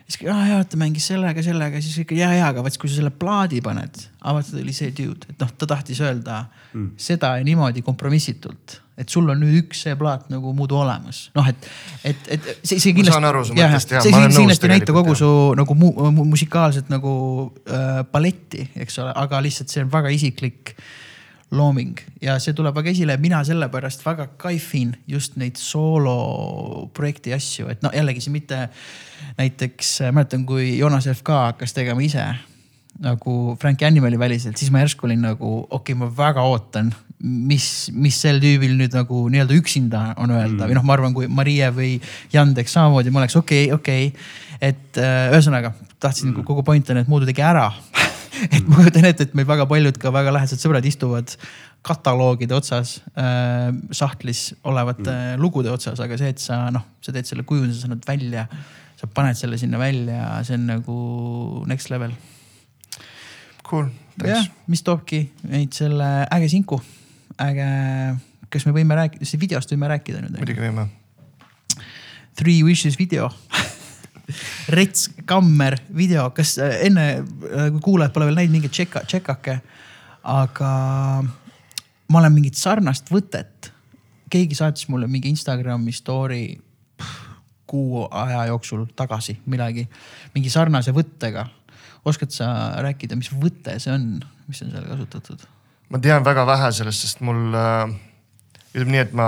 siis 0.09 0.25
ah 0.31 0.43
jaa, 0.49 0.65
ta 0.65 0.79
mängis 0.81 1.07
sellega, 1.11 1.43
sellega, 1.45 1.81
siis 1.85 2.01
ikka 2.03 2.17
ja, 2.17 2.31
ja, 2.33 2.49
aga 2.49 2.65
vaat 2.65 2.77
kui 2.81 2.89
sa 2.89 2.99
selle 2.99 3.13
plaadi 3.13 3.61
paned, 3.65 4.03
aga 4.19 4.43
ta 4.45 4.59
oli 4.59 4.75
see 4.75 4.93
dude, 4.95 5.29
et 5.29 5.41
noh, 5.41 5.55
ta 5.55 5.69
tahtis 5.69 6.01
öelda 6.05 6.43
mm. 6.73 6.93
seda 6.99 7.35
ja 7.39 7.45
niimoodi 7.45 7.85
kompromissitult 7.85 8.79
et 8.99 9.07
sul 9.07 9.29
on 9.31 9.39
nüüd 9.39 9.61
üks 9.61 9.85
see 9.85 9.95
plaat 9.99 10.27
nagu 10.31 10.51
muidu 10.55 10.75
olemas, 10.81 11.29
noh, 11.37 11.47
et, 11.47 11.67
et, 12.03 12.25
et 12.35 12.49
see, 12.57 12.81
see 12.81 12.91
kindlasti. 12.91 13.13
ma 13.13 13.19
saan 13.19 13.29
aru 13.29 13.43
su 13.47 13.55
mõttest 13.55 13.93
jah. 13.95 14.03
see 14.03 14.15
kindlasti 14.35 14.67
ei 14.67 14.73
näita 14.73 14.95
kogu 14.95 15.15
su 15.17 15.29
nagu 15.55 15.77
mu, 15.79 15.93
mu, 16.11 16.25
musikaalset 16.33 16.91
nagu 16.91 17.13
äh, 17.69 18.01
paletti, 18.11 18.65
eks 18.83 18.99
ole, 19.03 19.13
aga 19.23 19.39
lihtsalt 19.45 19.71
see 19.71 19.85
on 19.85 19.93
väga 19.93 20.11
isiklik 20.15 20.73
looming. 21.51 21.97
Ja 22.21 22.37
see 22.41 22.53
tuleb 22.57 22.75
väga 22.77 22.91
esile, 22.93 23.17
mina 23.21 23.41
sellepärast 23.45 24.05
väga 24.05 24.27
kaifin 24.41 24.93
just 25.07 25.37
neid 25.41 25.57
sooloprojekti 25.57 27.33
asju, 27.33 27.69
et 27.73 27.81
no 27.85 27.93
jällegi 27.95 28.21
see 28.25 28.35
mitte 28.35 28.67
näiteks 29.39 29.97
mäletan, 30.13 30.45
kui 30.49 30.77
Jonas 30.77 31.09
FK 31.09 31.41
hakkas 31.49 31.73
tegema 31.73 32.03
ise 32.05 32.27
nagu 32.99 33.55
Frank 33.61 33.81
Animali 33.87 34.19
väliselt, 34.19 34.57
siis 34.59 34.71
ma 34.71 34.81
järsku 34.83 35.07
olin 35.07 35.21
nagu 35.23 35.51
okei 35.69 35.93
okay,, 35.93 35.99
ma 35.99 36.09
väga 36.17 36.43
ootan 36.43 36.91
mis, 37.23 37.67
mis 37.95 38.17
sel 38.21 38.39
tüübil 38.43 38.75
nüüd 38.79 38.95
nagu 38.95 39.25
nii-öelda 39.31 39.55
üksinda 39.59 40.03
on 40.19 40.33
öelda. 40.33 40.63
Mm. 40.63 40.69
või 40.69 40.77
noh, 40.77 40.85
ma 40.87 40.95
arvan, 40.95 41.15
kui 41.15 41.27
Marie 41.31 41.67
või 41.75 41.93
Jandeks 42.33 42.75
samamoodi, 42.75 43.13
ma 43.13 43.23
oleks 43.23 43.37
okei 43.39 43.67
okay,, 43.69 43.75
okei. 43.75 44.11
Okay.. 44.11 44.69
et 44.71 45.01
äh, 45.01 45.27
ühesõnaga 45.33 45.73
tahtsin 45.99 46.31
mm. 46.31 46.47
kogu 46.47 46.63
point 46.67 46.91
on, 46.91 47.01
et 47.01 47.11
Moodu 47.11 47.27
tegi 47.29 47.43
ära 47.45 47.69
et 48.55 48.67
ma 48.67 48.79
kujutan 48.79 49.09
ette, 49.09 49.27
et 49.29 49.37
meil 49.37 49.47
väga 49.49 49.67
paljud 49.69 49.99
ka 50.01 50.13
väga 50.15 50.33
lähedased 50.35 50.61
sõbrad 50.61 50.85
istuvad 50.89 51.33
kataloogide 51.85 52.57
otsas 52.57 52.97
äh,, 53.15 53.69
sahtlis 53.95 54.49
olevate 54.67 55.09
mm. 55.09 55.41
lugude 55.41 55.71
otsas, 55.71 56.01
aga 56.03 56.19
see, 56.19 56.33
et 56.35 56.43
sa 56.43 56.65
noh, 56.73 56.85
sa 57.05 57.15
teed 57.15 57.29
selle 57.29 57.47
kujunduse, 57.47 57.81
sa 57.81 57.89
annad 57.89 58.05
välja, 58.07 58.45
sa 58.99 59.09
paned 59.13 59.39
selle 59.39 59.59
sinna 59.61 59.79
välja, 59.81 60.27
see 60.47 60.59
on 60.59 60.69
nagu 60.73 60.99
next 61.71 61.91
level. 61.93 62.13
Cool, 63.69 63.91
thanks. 64.17 64.49
mis 64.67 64.81
toobki 64.83 65.27
meid 65.47 65.75
selle 65.77 66.07
äge 66.25 66.49
sinku 66.51 66.81
äge, 67.39 67.67
kas 68.51 68.65
me 68.67 68.73
võime 68.75 68.97
rääkida, 68.99 69.27
videost 69.39 69.73
võime 69.73 69.89
rääkida 69.93 70.23
nüüd? 70.23 70.39
muidugi 70.39 70.63
võime. 70.63 70.87
Three 72.39 72.63
Wishes 72.63 72.97
video 72.99 73.29
Rets 74.75 75.09
Kammer 75.29 75.77
video, 75.95 76.29
kas 76.35 76.57
äh, 76.61 76.79
enne, 76.87 77.05
äh, 77.19 77.67
kui 77.73 77.83
kuulajad 77.91 78.15
pole 78.15 78.29
veel 78.29 78.39
näinud, 78.39 78.55
minge 78.57 78.71
tšeka, 78.73 79.03
tšekake. 79.09 79.59
aga 80.29 80.71
ma 82.09 82.19
olen 82.19 82.33
mingit 82.35 82.57
sarnast 82.59 83.11
võtet, 83.13 83.71
keegi 84.29 84.57
saatis 84.57 84.89
mulle 84.91 85.07
mingi 85.07 85.31
Instagrami 85.31 85.93
story 85.95 86.43
kuu 87.69 88.03
aja 88.11 88.45
jooksul 88.49 88.87
tagasi 88.97 89.37
midagi, 89.49 89.85
mingi 90.35 90.49
sarnase 90.49 90.93
võttega. 90.95 91.47
oskad 92.05 92.31
sa 92.33 92.49
rääkida, 92.81 93.15
mis 93.19 93.31
võte 93.31 93.75
see 93.79 93.93
on, 93.93 94.19
mis 94.47 94.61
on 94.65 94.71
seal 94.73 94.85
kasutatud? 94.89 95.47
ma 95.89 95.99
tean 96.01 96.25
väga 96.25 96.45
vähe 96.45 96.71
sellest, 96.73 97.05
sest 97.05 97.21
mul 97.25 97.55
äh, 97.57 97.93
ütleme 98.73 98.93
nii, 98.93 99.01
et 99.01 99.13
ma, 99.17 99.27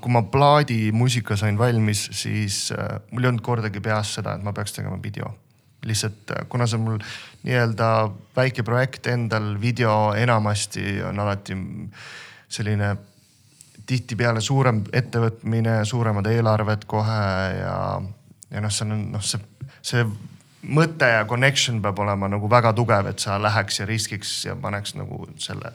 kui 0.00 0.12
ma 0.14 0.22
plaadimuusika 0.30 1.36
sain 1.38 1.58
valmis, 1.58 2.06
siis 2.14 2.68
äh, 2.76 2.98
mul 3.10 3.26
ei 3.26 3.32
olnud 3.32 3.44
kordagi 3.44 3.82
peas 3.82 4.14
seda, 4.18 4.36
et 4.36 4.44
ma 4.46 4.54
peaks 4.54 4.76
tegema 4.76 4.98
video. 5.02 5.34
lihtsalt 5.86 6.30
äh, 6.34 6.46
kuna 6.48 6.66
see 6.66 6.78
on 6.78 6.84
mul 6.84 6.96
nii-öelda 7.46 7.88
väike 8.36 8.62
projekt 8.66 9.06
endal, 9.06 9.60
video 9.60 10.12
enamasti 10.14 11.02
on 11.06 11.20
alati 11.22 11.56
selline 12.48 12.96
tihtipeale 13.86 14.40
suurem 14.40 14.82
ettevõtmine, 14.92 15.84
suuremad 15.84 16.26
eelarved 16.26 16.84
kohe 16.86 17.22
ja, 17.60 17.76
ja 18.50 18.60
noh, 18.60 18.74
see 18.74 18.84
on 18.88 19.06
noh, 19.14 19.22
see, 19.24 19.40
see 19.82 20.04
mõte 20.62 21.08
ja 21.08 21.24
connection 21.30 21.80
peab 21.82 21.98
olema 22.02 22.28
nagu 22.28 22.50
väga 22.50 22.74
tugev, 22.76 23.08
et 23.12 23.22
sa 23.22 23.38
läheks 23.42 23.80
ja 23.80 23.86
riskiks 23.88 24.34
ja 24.44 24.56
paneks 24.58 24.94
nagu 24.98 25.26
selle 25.40 25.72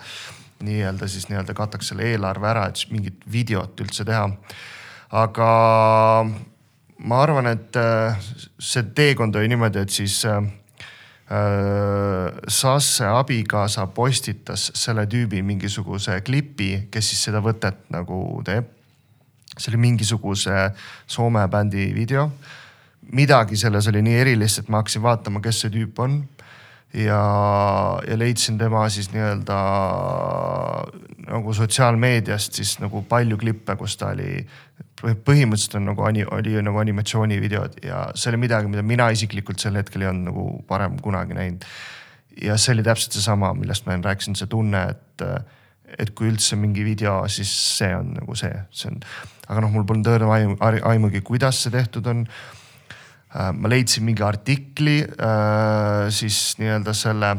nii-öelda 0.63 1.08
siis 1.12 1.28
nii-öelda 1.30 1.56
kataks 1.58 1.91
selle 1.91 2.08
eelarve 2.12 2.49
ära, 2.49 2.67
et 2.69 2.80
siis 2.80 2.91
mingit 2.93 3.23
videot 3.32 3.80
üldse 3.86 4.06
teha. 4.08 4.26
aga 5.13 5.49
ma 7.04 7.21
arvan, 7.21 7.47
et 7.52 7.78
äh, 7.78 8.19
see 8.60 8.84
teekond 8.95 9.36
oli 9.36 9.52
niimoodi, 9.52 9.84
et 9.84 9.93
siis 9.93 10.23
äh, 10.30 10.43
Sasse 12.52 13.08
abikaasa 13.10 13.88
postitas 13.95 14.67
selle 14.78 15.08
tüübi 15.10 15.39
mingisuguse 15.41 16.19
klipi, 16.21 16.89
kes 16.91 17.08
siis 17.10 17.23
seda 17.30 17.39
võtet 17.41 17.80
nagu 17.93 18.41
teeb. 18.45 18.67
see 19.58 19.71
oli 19.71 19.80
mingisuguse 19.88 20.67
Soome 21.08 21.47
bändi 21.47 21.93
video. 21.95 22.30
midagi 23.12 23.58
selles 23.58 23.88
oli 23.88 24.02
nii 24.02 24.19
erilist, 24.19 24.60
et 24.60 24.69
ma 24.69 24.84
hakkasin 24.84 25.02
vaatama, 25.02 25.41
kes 25.41 25.62
see 25.62 25.73
tüüp 25.73 25.99
on 25.99 26.21
ja, 26.93 27.23
ja 28.08 28.17
leidsin 28.19 28.58
tema 28.58 28.86
siis 28.89 29.10
nii-öelda 29.13 29.58
nagu 31.27 31.53
sotsiaalmeediast 31.53 32.60
siis 32.60 32.75
nagu 32.84 33.01
palju 33.10 33.38
klippe, 33.41 33.75
kus 33.79 33.95
ta 33.97 34.12
oli, 34.13 34.43
põhimõtteliselt 35.01 35.79
on 35.79 35.89
nagu, 35.91 36.06
oli 36.06 36.56
nagu 36.65 36.82
animatsioonivideod 36.84 37.79
ja 37.88 38.06
see 38.15 38.34
oli 38.34 38.43
midagi, 38.45 38.71
mida 38.71 38.86
mina 38.86 39.10
isiklikult 39.15 39.63
sel 39.63 39.79
hetkel 39.79 40.06
ei 40.06 40.12
olnud 40.12 40.29
nagu 40.32 40.47
varem 40.69 40.99
kunagi 41.03 41.38
näinud. 41.38 41.67
ja 42.41 42.58
see 42.58 42.73
oli 42.73 42.86
täpselt 42.86 43.17
seesama, 43.17 43.53
millest 43.58 43.86
ma 43.86 43.93
enne 43.93 44.10
rääkisin, 44.10 44.36
see 44.38 44.49
tunne, 44.49 44.88
et, 44.89 45.25
et 45.99 46.13
kui 46.17 46.29
üldse 46.32 46.58
mingi 46.58 46.86
video, 46.86 47.21
siis 47.29 47.51
see 47.77 47.93
on 47.95 48.13
nagu 48.17 48.36
see, 48.36 48.53
see 48.71 48.89
on. 48.91 48.99
aga 49.47 49.62
noh, 49.65 49.73
mul 49.73 49.86
polnud 49.88 50.10
õrna 50.13 50.82
aimugi, 50.89 51.21
kuidas 51.25 51.62
see 51.63 51.73
tehtud 51.73 52.10
on 52.10 52.27
ma 53.34 53.69
leidsin 53.69 54.04
mingi 54.06 54.24
artikli 54.24 55.02
äh, 55.02 56.10
siis 56.13 56.56
nii-öelda 56.62 56.93
selle, 56.93 57.36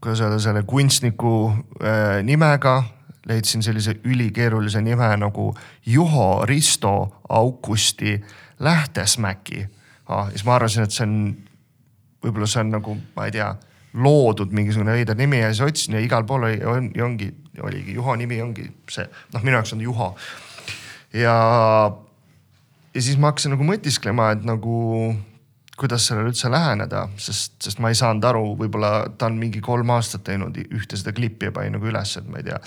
kuidas 0.00 0.20
öelda, 0.20 0.38
selle 0.42 0.62
kunstniku 0.66 1.52
äh, 1.82 2.22
nimega. 2.22 2.82
leidsin 3.26 3.62
sellise 3.62 3.96
ülikeerulise 4.04 4.80
nime 4.82 5.08
nagu 5.18 5.54
Juho 5.86 6.46
Risto 6.46 7.22
Augusti 7.28 8.20
Lähtesmäki 8.58 9.66
ah,. 10.06 10.28
siis 10.30 10.44
ma 10.44 10.54
arvasin, 10.54 10.82
et 10.82 10.90
see 10.94 11.02
on, 11.06 11.16
võib-olla 12.22 12.46
see 12.46 12.60
on 12.62 12.70
nagu, 12.70 12.94
ma 13.16 13.26
ei 13.26 13.34
tea, 13.34 13.48
loodud 13.98 14.54
mingisugune 14.54 14.94
veider 14.94 15.18
nimi 15.18 15.40
ja 15.40 15.50
siis 15.50 15.66
otsin 15.66 15.98
ja 15.98 16.04
igal 16.04 16.24
pool 16.24 16.46
oli, 16.46 16.60
on, 16.64 16.90
ongi, 17.02 17.32
oligi 17.62 17.94
Juho 17.98 18.14
nimi 18.16 18.38
ongi 18.42 18.68
see, 18.90 19.08
noh, 19.34 19.42
minu 19.42 19.58
jaoks 19.58 19.74
on 19.74 19.82
Juho. 19.82 20.08
ja 21.12 21.36
ja 22.96 23.02
siis 23.04 23.18
ma 23.20 23.30
hakkasin 23.30 23.52
nagu 23.52 23.66
mõtisklema, 23.68 24.30
et 24.32 24.44
nagu 24.48 24.76
kuidas 25.76 26.06
sellele 26.08 26.30
üldse 26.30 26.48
läheneda, 26.48 27.02
sest, 27.20 27.58
sest 27.60 27.80
ma 27.84 27.90
ei 27.92 27.98
saanud 27.98 28.24
aru, 28.24 28.44
võib-olla 28.56 28.92
ta 29.18 29.28
on 29.28 29.36
mingi 29.36 29.60
kolm 29.64 29.90
aastat 29.92 30.24
teinud 30.24 30.56
ühte 30.64 30.96
seda 30.96 31.12
klippi 31.16 31.50
ja 31.50 31.52
pani 31.52 31.74
nagu 31.74 31.90
üles, 31.90 32.14
et 32.16 32.30
ma 32.30 32.40
ei 32.40 32.46
tea. 32.48 32.60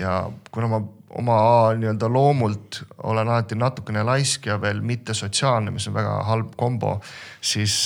ja 0.00 0.14
kuna 0.52 0.68
ma 0.68 0.80
oma 1.16 1.36
nii-öelda 1.76 2.08
loomult 2.12 2.82
olen 3.08 3.28
alati 3.28 3.56
natukene 3.56 4.02
laisk 4.04 4.46
ja 4.46 4.58
veel 4.60 4.80
mitte 4.84 5.14
sotsiaalne, 5.16 5.72
mis 5.72 5.88
on 5.88 5.96
väga 5.96 6.16
halb 6.28 6.56
kombo, 6.56 6.98
siis 7.40 7.84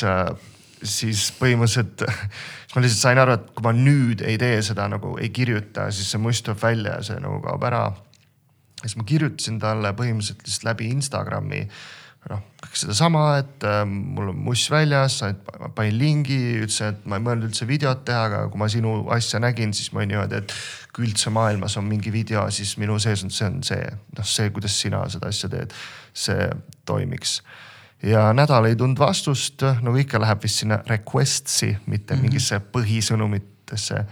siis 0.82 1.28
põhimõtteliselt 1.38 2.02
siis 2.66 2.74
ma 2.74 2.82
lihtsalt 2.82 3.02
sain 3.02 3.22
aru, 3.22 3.36
et 3.38 3.50
kui 3.54 3.66
ma 3.66 3.74
nüüd 3.76 4.22
ei 4.26 4.38
tee 4.38 4.62
seda 4.62 4.88
nagu 4.90 5.16
ei 5.18 5.30
kirjuta, 5.34 5.90
siis 5.90 6.10
see 6.10 6.22
must 6.22 6.46
tuleb 6.46 6.62
välja 6.62 6.98
ja 6.98 7.06
see 7.10 7.22
nagu 7.22 7.42
kaob 7.42 7.66
ära 7.70 7.84
siis 8.82 8.98
ma 9.00 9.08
kirjutasin 9.08 9.58
talle 9.62 9.92
põhimõtteliselt 9.98 10.46
lihtsalt 10.46 10.70
läbi 10.70 10.90
Instagrami 10.92 11.66
noh, 12.30 12.42
kõik 12.62 12.78
sedasama, 12.78 13.22
et 13.40 13.64
äh, 13.66 13.82
mul 13.88 14.30
on 14.30 14.38
muss 14.46 14.64
väljas, 14.70 15.18
panin 15.76 15.98
lingi, 15.98 16.38
ütlesin, 16.62 16.94
et 16.94 17.08
ma 17.10 17.18
ei 17.18 17.24
mõelnud 17.26 17.48
üldse 17.48 17.66
videot 17.68 18.04
teha, 18.06 18.22
aga 18.28 18.42
kui 18.52 18.62
ma 18.62 18.68
sinu 18.70 18.94
asja 19.14 19.40
nägin, 19.42 19.74
siis 19.76 19.90
ma 19.92 20.02
olin 20.02 20.14
niimoodi, 20.14 20.38
et 20.38 20.54
kui 20.94 21.08
üldse 21.08 21.32
maailmas 21.34 21.76
on 21.80 21.88
mingi 21.88 22.12
video, 22.14 22.44
siis 22.54 22.76
minu 22.80 22.98
sees 23.02 23.24
on, 23.26 23.34
see 23.34 23.48
on 23.48 23.60
see, 23.66 23.90
noh, 24.18 24.28
see, 24.28 24.50
kuidas 24.54 24.78
sina 24.84 25.02
seda 25.12 25.32
asja 25.32 25.50
teed, 25.52 25.74
see 26.14 26.48
toimiks. 26.88 27.40
ja 28.06 28.28
nädal 28.34 28.66
ei 28.66 28.76
tulnud 28.78 28.98
vastust, 28.98 29.62
nagu 29.82 29.98
ikka 29.98 30.20
läheb 30.22 30.42
vist 30.42 30.62
sinna 30.62 30.80
request'i, 30.86 31.76
mitte 31.86 32.14
mm 32.14 32.18
-hmm. 32.18 32.22
mingisse 32.22 32.60
põhisõnumitesse. 32.74 34.04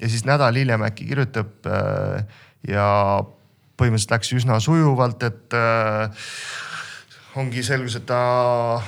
ja 0.00 0.08
siis 0.08 0.24
nädal 0.24 0.54
hiljem 0.54 0.82
äkki 0.82 1.04
kirjutab 1.04 1.66
äh, 1.66 2.24
ja 2.68 3.24
põhimõtteliselt 3.78 4.16
läks 4.16 4.32
üsna 4.36 4.58
sujuvalt, 4.62 5.22
et 5.28 5.56
äh, 5.56 6.26
ongi 7.38 7.62
selgus, 7.62 7.98
et 7.98 8.06
ta 8.08 8.80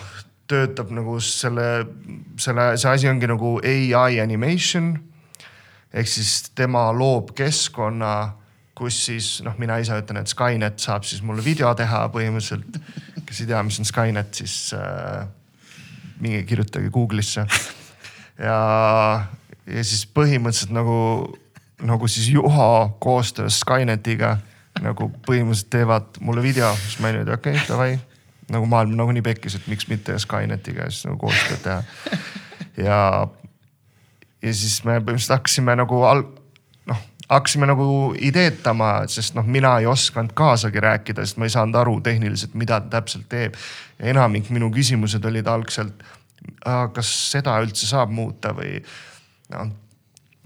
töötab 0.51 0.91
nagu 0.95 1.19
selle, 1.23 1.87
selle, 2.41 2.73
see 2.81 2.91
asi 2.91 3.09
ongi 3.11 3.29
nagu 3.31 3.59
ai 3.63 4.19
animation. 4.23 4.97
ehk 5.93 6.07
siis 6.07 6.53
tema 6.55 6.91
loob 6.95 7.33
keskkonna, 7.35 8.37
kus 8.79 8.99
siis 9.07 9.41
noh, 9.43 9.57
mina 9.59 9.81
ise 9.83 9.97
ütlen, 9.99 10.21
et 10.23 10.31
Skynet 10.31 10.79
saab 10.79 11.05
siis 11.05 11.23
mulle 11.27 11.45
video 11.45 11.73
teha 11.75 12.07
põhimõtteliselt. 12.15 12.81
kes 13.27 13.43
ei 13.43 13.51
tea, 13.51 13.63
mis 13.63 13.79
on 13.79 13.87
Skynet, 13.87 14.35
siis 14.35 14.73
äh, 14.75 15.27
minge 16.21 16.43
kirjutage 16.47 16.91
Google'isse. 16.91 17.47
ja, 18.49 18.61
ja 19.67 19.85
siis 19.85 20.07
põhimõtteliselt 20.07 20.75
nagu, 20.75 20.99
nagu 21.83 22.09
siis 22.09 22.31
Juho 22.35 22.97
koostöös 23.01 23.61
Skynetiga 23.61 24.39
nagu 24.85 25.11
põhimõtteliselt 25.27 25.71
teevad 25.73 26.21
mulle 26.25 26.43
video, 26.45 26.71
siis 26.81 26.99
ma 27.01 27.11
olin, 27.11 27.25
et 27.25 27.35
okei 27.35 27.57
okay,, 27.57 27.69
davai. 27.69 27.99
nagu 28.51 28.67
maailm 28.67 28.97
nagunii 28.99 29.23
pekkis, 29.23 29.61
et 29.61 29.67
miks 29.71 29.87
mitte 29.91 30.17
Skynetiga 30.19 30.89
siis 30.91 31.07
nagu 31.07 31.19
koostööd 31.23 31.63
teha. 31.65 32.19
ja, 32.87 33.01
ja 34.43 34.55
siis 34.55 34.81
me 34.85 34.99
põhimõtteliselt 34.99 35.37
hakkasime 35.37 35.77
nagu 35.79 36.01
al-, 36.09 36.25
noh, 36.91 37.03
hakkasime 37.29 37.69
nagu 37.71 37.89
ideetama, 38.19 38.93
sest 39.13 39.37
noh, 39.39 39.47
mina 39.47 39.77
ei 39.83 39.91
osanud 39.91 40.35
kaasagi 40.37 40.83
rääkida, 40.87 41.27
sest 41.27 41.39
ma 41.41 41.49
ei 41.49 41.55
saanud 41.55 41.79
aru 41.83 41.99
tehniliselt, 42.05 42.57
mida 42.59 42.81
ta 42.81 42.99
täpselt 42.99 43.29
teeb. 43.31 43.59
enamik 44.01 44.51
minu 44.51 44.73
küsimused 44.75 45.25
olid 45.29 45.47
algselt, 45.47 46.03
kas 46.65 47.13
seda 47.31 47.59
üldse 47.61 47.87
saab 47.87 48.11
muuta 48.17 48.55
või 48.57 48.79
noh 49.53 49.71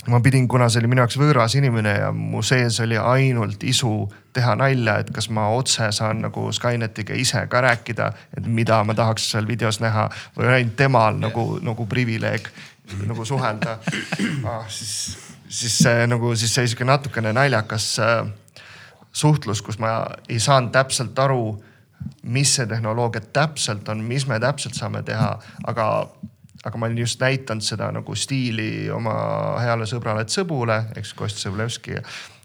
ma 0.09 0.21
pidin, 0.21 0.49
kuna 0.49 0.69
see 0.69 0.83
oli 0.83 0.91
minu 0.93 1.03
jaoks 1.05 1.17
võõras 1.21 1.55
inimene 1.57 1.95
ja 1.97 2.11
mu 2.13 2.43
sees 2.45 2.81
oli 2.85 2.99
ainult 3.01 3.63
isu 3.65 3.93
teha 4.35 4.55
nalja, 4.59 4.99
et 5.01 5.11
kas 5.15 5.31
ma 5.33 5.47
otse 5.55 5.89
saan 5.95 6.23
nagu 6.25 6.47
Skynetiga 6.53 7.17
ise 7.17 7.47
ka 7.51 7.63
rääkida, 7.65 8.11
et 8.37 8.47
mida 8.47 8.83
ma 8.85 8.97
tahaks 8.97 9.31
seal 9.33 9.49
videos 9.49 9.81
näha 9.81 10.09
või 10.37 10.51
ainult 10.59 10.77
temal 10.77 11.21
nagu, 11.21 11.47
nagu 11.65 11.87
privileeg 11.91 12.51
nagu 13.09 13.25
suhelda 13.25 13.79
ah,. 14.45 14.67
siis, 14.69 15.17
siis 15.49 15.79
see 15.87 16.09
nagu, 16.11 16.35
siis 16.37 16.53
see 16.55 16.67
sihuke 16.69 16.85
natukene 16.89 17.33
naljakas 17.33 17.95
äh, 18.05 18.19
suhtlus, 19.15 19.63
kus 19.63 19.79
ma 19.81 20.03
ei 20.29 20.41
saanud 20.43 20.75
täpselt 20.75 21.19
aru, 21.19 21.55
mis 22.29 22.57
see 22.59 22.69
tehnoloogia 22.69 23.23
täpselt 23.33 23.89
on, 23.89 24.05
mis 24.05 24.27
me 24.29 24.41
täpselt 24.43 24.77
saame 24.77 25.03
teha, 25.07 25.33
aga 25.65 25.89
aga 26.65 26.79
ma 26.79 26.89
olin 26.89 27.03
just 27.05 27.21
näidanud 27.21 27.65
seda 27.65 27.91
nagu 27.93 28.15
stiili 28.17 28.89
oma 28.93 29.15
heale 29.61 29.89
sõbrale 29.89 30.25
Tsõbule, 30.29 30.81
eks 30.97 31.13
Kost 31.17 31.43
Sõbulevski. 31.43 31.99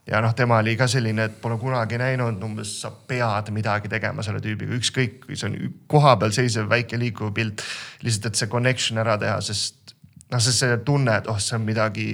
ja 0.10 0.22
noh, 0.22 0.34
tema 0.36 0.60
oli 0.60 0.76
ka 0.78 0.88
selline, 0.92 1.30
et 1.30 1.40
pole 1.42 1.58
kunagi 1.62 2.00
näinud, 2.02 2.42
umbes 2.44 2.74
sa 2.82 2.92
pead 2.92 3.52
midagi 3.56 3.92
tegema 3.92 4.26
selle 4.26 4.42
tüübiga, 4.44 4.76
ükskõik, 4.80 5.20
kui 5.26 5.40
see 5.40 5.50
on 5.52 5.58
kohapeal 5.88 6.36
seisev 6.36 6.70
väike 6.70 7.00
liikuv 7.00 7.34
pilt. 7.34 7.64
lihtsalt, 8.04 8.34
et 8.34 8.44
see 8.44 8.52
connection 8.52 9.00
ära 9.00 9.18
teha, 9.22 9.40
sest 9.42 9.96
noh, 10.32 10.40
see, 10.40 10.54
see 10.54 10.80
tunne, 10.86 11.18
et 11.22 11.28
oh, 11.28 11.40
see 11.40 11.56
on 11.56 11.68
midagi 11.68 12.10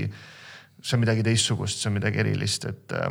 see 0.85 0.97
on 0.97 1.01
midagi 1.01 1.23
teistsugust, 1.25 1.81
see 1.81 1.89
on 1.89 1.97
midagi 1.97 2.21
erilist, 2.21 2.67
et 2.69 2.93
ja 2.93 3.09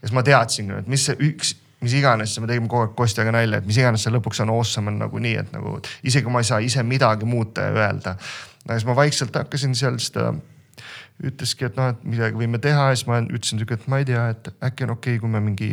siis 0.00 0.14
ma 0.16 0.24
teadsin, 0.24 0.70
et 0.78 0.88
mis 0.88 1.02
see 1.04 1.18
üks 1.28 1.52
mis 1.80 1.96
iganes, 1.96 2.36
me 2.40 2.48
tegime 2.50 2.68
kogu 2.68 2.84
aeg 2.84 2.94
Kostjaga 2.98 3.32
nalja, 3.34 3.60
et 3.60 3.68
mis 3.68 3.78
iganes 3.80 4.04
see 4.04 4.12
lõpuks 4.12 4.42
on 4.44 4.52
awesome 4.52 4.92
on 4.92 5.00
nagunii, 5.00 5.36
et 5.40 5.52
nagu 5.54 5.78
isegi 6.06 6.32
ma 6.32 6.42
ei 6.42 6.48
saa 6.48 6.60
ise 6.64 6.84
midagi 6.86 7.28
muuta 7.28 7.68
ja 7.68 7.74
öelda. 7.76 8.16
aga 8.66 8.78
siis 8.78 8.88
ma 8.88 8.96
vaikselt 8.96 9.36
hakkasin 9.36 9.74
seal 9.78 9.96
ta 10.12 10.32
ütleski, 11.24 11.68
et 11.68 11.76
noh, 11.76 11.92
et 11.92 12.04
midagi 12.04 12.38
võime 12.40 12.60
teha 12.62 12.90
ja 12.90 12.96
siis 12.96 13.08
ma 13.08 13.20
ütlesin 13.24 13.60
sihuke, 13.60 13.76
et 13.80 13.88
ma 13.92 14.00
ei 14.00 14.08
tea, 14.08 14.28
et 14.32 14.52
äkki 14.70 14.86
on 14.88 14.96
okei 14.96 15.16
okay,, 15.16 15.22
kui 15.22 15.32
me 15.32 15.42
mingi 15.44 15.70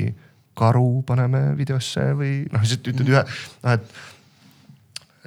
karu 0.58 1.04
paneme 1.08 1.52
videosse 1.58 2.12
või 2.18 2.32
noh, 2.52 2.64
lihtsalt 2.64 2.94
ütled 2.94 3.12
ühe, 3.14 3.26
noh 3.66 3.76
et 3.78 3.98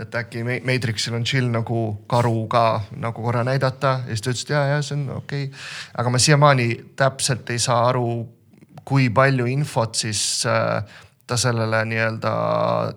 et 0.01 0.15
äkki 0.17 0.43
Matrixil 0.65 1.15
on 1.17 1.25
chill 1.29 1.51
nagu 1.53 1.81
karu 2.09 2.47
ka 2.49 2.65
nagu 2.97 3.23
korra 3.23 3.43
näidata 3.45 3.99
ja 4.07 4.15
siis 4.15 4.23
ta 4.25 4.33
ütles, 4.33 4.45
et 4.47 4.53
ja, 4.55 4.63
ja 4.71 4.83
see 4.85 4.97
on 4.97 5.09
okei 5.19 5.49
okay.. 5.51 5.59
aga 6.01 6.13
ma 6.13 6.21
siiamaani 6.25 6.69
täpselt 6.97 7.51
ei 7.53 7.61
saa 7.61 7.83
aru, 7.91 8.07
kui 8.91 9.07
palju 9.15 9.47
infot 9.47 9.95
siis 9.95 10.43
äh, 10.51 10.83
ta 11.31 11.37
sellele 11.39 11.85
nii-öelda 11.85 12.31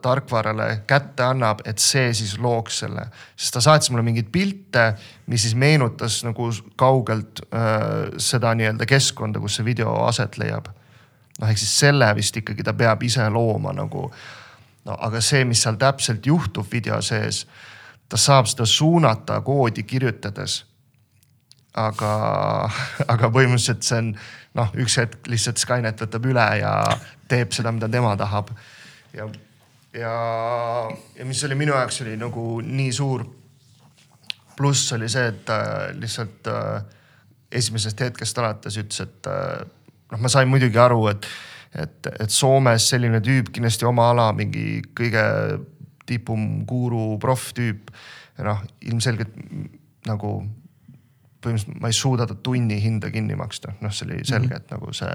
tarkvarale 0.01 0.67
kätte 0.89 1.23
annab, 1.23 1.59
et 1.69 1.77
see 1.79 2.13
siis 2.17 2.37
looks 2.41 2.79
selle. 2.81 3.05
sest 3.37 3.53
ta 3.53 3.61
saatis 3.61 3.91
mulle 3.93 4.05
mingeid 4.07 4.31
pilte, 4.33 4.85
mis 5.29 5.45
siis 5.45 5.53
meenutas 5.55 6.23
nagu 6.25 6.49
kaugelt 6.75 7.43
äh, 7.53 8.09
seda 8.17 8.55
nii-öelda 8.57 8.87
keskkonda, 8.89 9.39
kus 9.39 9.59
see 9.59 9.65
video 9.65 9.93
aset 10.07 10.39
leiab. 10.41 10.71
noh, 11.39 11.49
ehk 11.49 11.61
siis 11.61 11.77
selle 11.85 12.09
vist 12.17 12.37
ikkagi 12.41 12.65
ta 12.65 12.73
peab 12.73 13.05
ise 13.05 13.29
looma 13.29 13.73
nagu. 13.73 14.09
no 14.85 14.97
aga 14.99 15.21
see, 15.21 15.45
mis 15.45 15.61
seal 15.61 15.77
täpselt 15.77 16.25
juhtub 16.25 16.65
video 16.71 17.01
sees, 17.01 17.45
ta 18.09 18.17
saab 18.17 18.49
seda 18.49 18.65
suunata 18.65 19.41
koodi 19.41 19.83
kirjutades. 19.83 20.63
Aga, 21.73 22.13
aga 23.13 23.29
põhimõtteliselt 23.33 23.87
see 23.87 24.01
on 24.01 24.11
noh, 24.59 24.73
üks 24.77 24.97
hetk 25.01 25.29
lihtsalt 25.31 25.61
Skynet 25.61 26.03
võtab 26.05 26.27
üle 26.29 26.45
ja 26.61 26.73
teeb 27.31 27.53
seda, 27.55 27.73
mida 27.73 27.89
tema 27.89 28.15
tahab. 28.19 28.51
ja, 29.13 29.29
ja, 29.97 30.17
ja 31.17 31.25
mis 31.25 31.43
oli 31.47 31.57
minu 31.57 31.73
jaoks 31.73 32.01
oli 32.05 32.17
nagu 32.19 32.59
nii 32.65 32.91
suur 32.93 33.25
pluss 34.57 34.93
oli 34.93 35.09
see, 35.09 35.29
et 35.31 35.41
ta 35.47 35.59
lihtsalt 35.97 36.49
äh, 36.51 36.83
esimesest 37.51 38.01
hetkest 38.05 38.37
alates 38.41 38.77
ütles, 38.81 39.01
et 39.05 39.29
äh, 39.29 39.63
noh, 40.13 40.21
ma 40.21 40.31
sain 40.31 40.49
muidugi 40.49 40.79
aru, 40.81 41.07
et, 41.11 41.27
et, 41.73 42.11
et 42.19 42.33
Soomes 42.33 42.89
selline 42.93 43.21
tüüp 43.25 43.53
kindlasti 43.53 43.87
oma 43.89 44.11
ala 44.13 44.29
mingi 44.37 44.81
kõige 44.97 45.23
tipum 46.09 46.65
guru 46.69 47.17
proff-tüüp. 47.21 47.89
noh, 48.43 48.61
ilmselgelt 48.81 49.33
nagu 50.09 50.41
põhimõtteliselt 51.43 51.81
ma 51.81 51.91
ei 51.91 51.97
suuda 51.97 52.27
ta 52.29 52.35
tunni 52.35 52.79
hinda 52.83 53.11
kinni 53.13 53.35
maksta, 53.39 53.75
noh, 53.81 53.93
see 53.93 54.07
oli 54.09 54.23
selge, 54.27 54.61
et 54.61 54.71
nagu 54.73 54.93
see. 54.95 55.11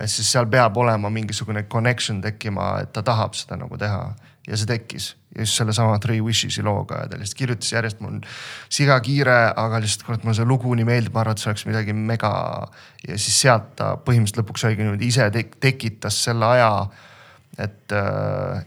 et 0.00 0.10
siis 0.10 0.30
seal 0.30 0.46
peab 0.50 0.76
olema 0.78 1.10
mingisugune 1.10 1.64
connection 1.70 2.20
tekkima, 2.22 2.78
et 2.84 2.92
ta 2.92 3.02
tahab 3.02 3.34
seda 3.34 3.58
nagu 3.58 3.78
teha 3.78 4.04
ja 4.48 4.56
see 4.60 4.68
tekkis 4.68 5.14
just 5.38 5.56
sellesama 5.58 5.98
Three 5.98 6.20
Wishes'i 6.22 6.62
looga 6.62 7.00
ja 7.02 7.08
ta 7.08 7.18
lihtsalt 7.18 7.38
kirjutas 7.38 7.72
järjest 7.72 8.02
mul 8.04 8.20
siga 8.72 8.98
kiire, 9.02 9.38
aga 9.56 9.80
lihtsalt 9.82 10.04
kurat, 10.06 10.22
mulle 10.24 10.36
see 10.38 10.46
lugu 10.48 10.74
nii 10.78 10.86
meeldib, 10.88 11.14
ma 11.14 11.24
arvan, 11.24 11.34
et 11.34 11.42
see 11.42 11.50
oleks 11.50 11.66
midagi 11.68 11.96
mega. 11.96 12.34
ja 13.08 13.18
siis 13.18 13.40
sealt 13.46 13.74
ta 13.80 13.94
põhimõtteliselt 13.96 14.42
lõpuks 14.42 14.66
oligi 14.68 14.84
niimoodi 14.84 15.10
ise 15.10 15.28
tek 15.34 15.58
tekitas 15.62 16.20
selle 16.28 16.52
aja. 16.56 16.70
et, 17.58 17.92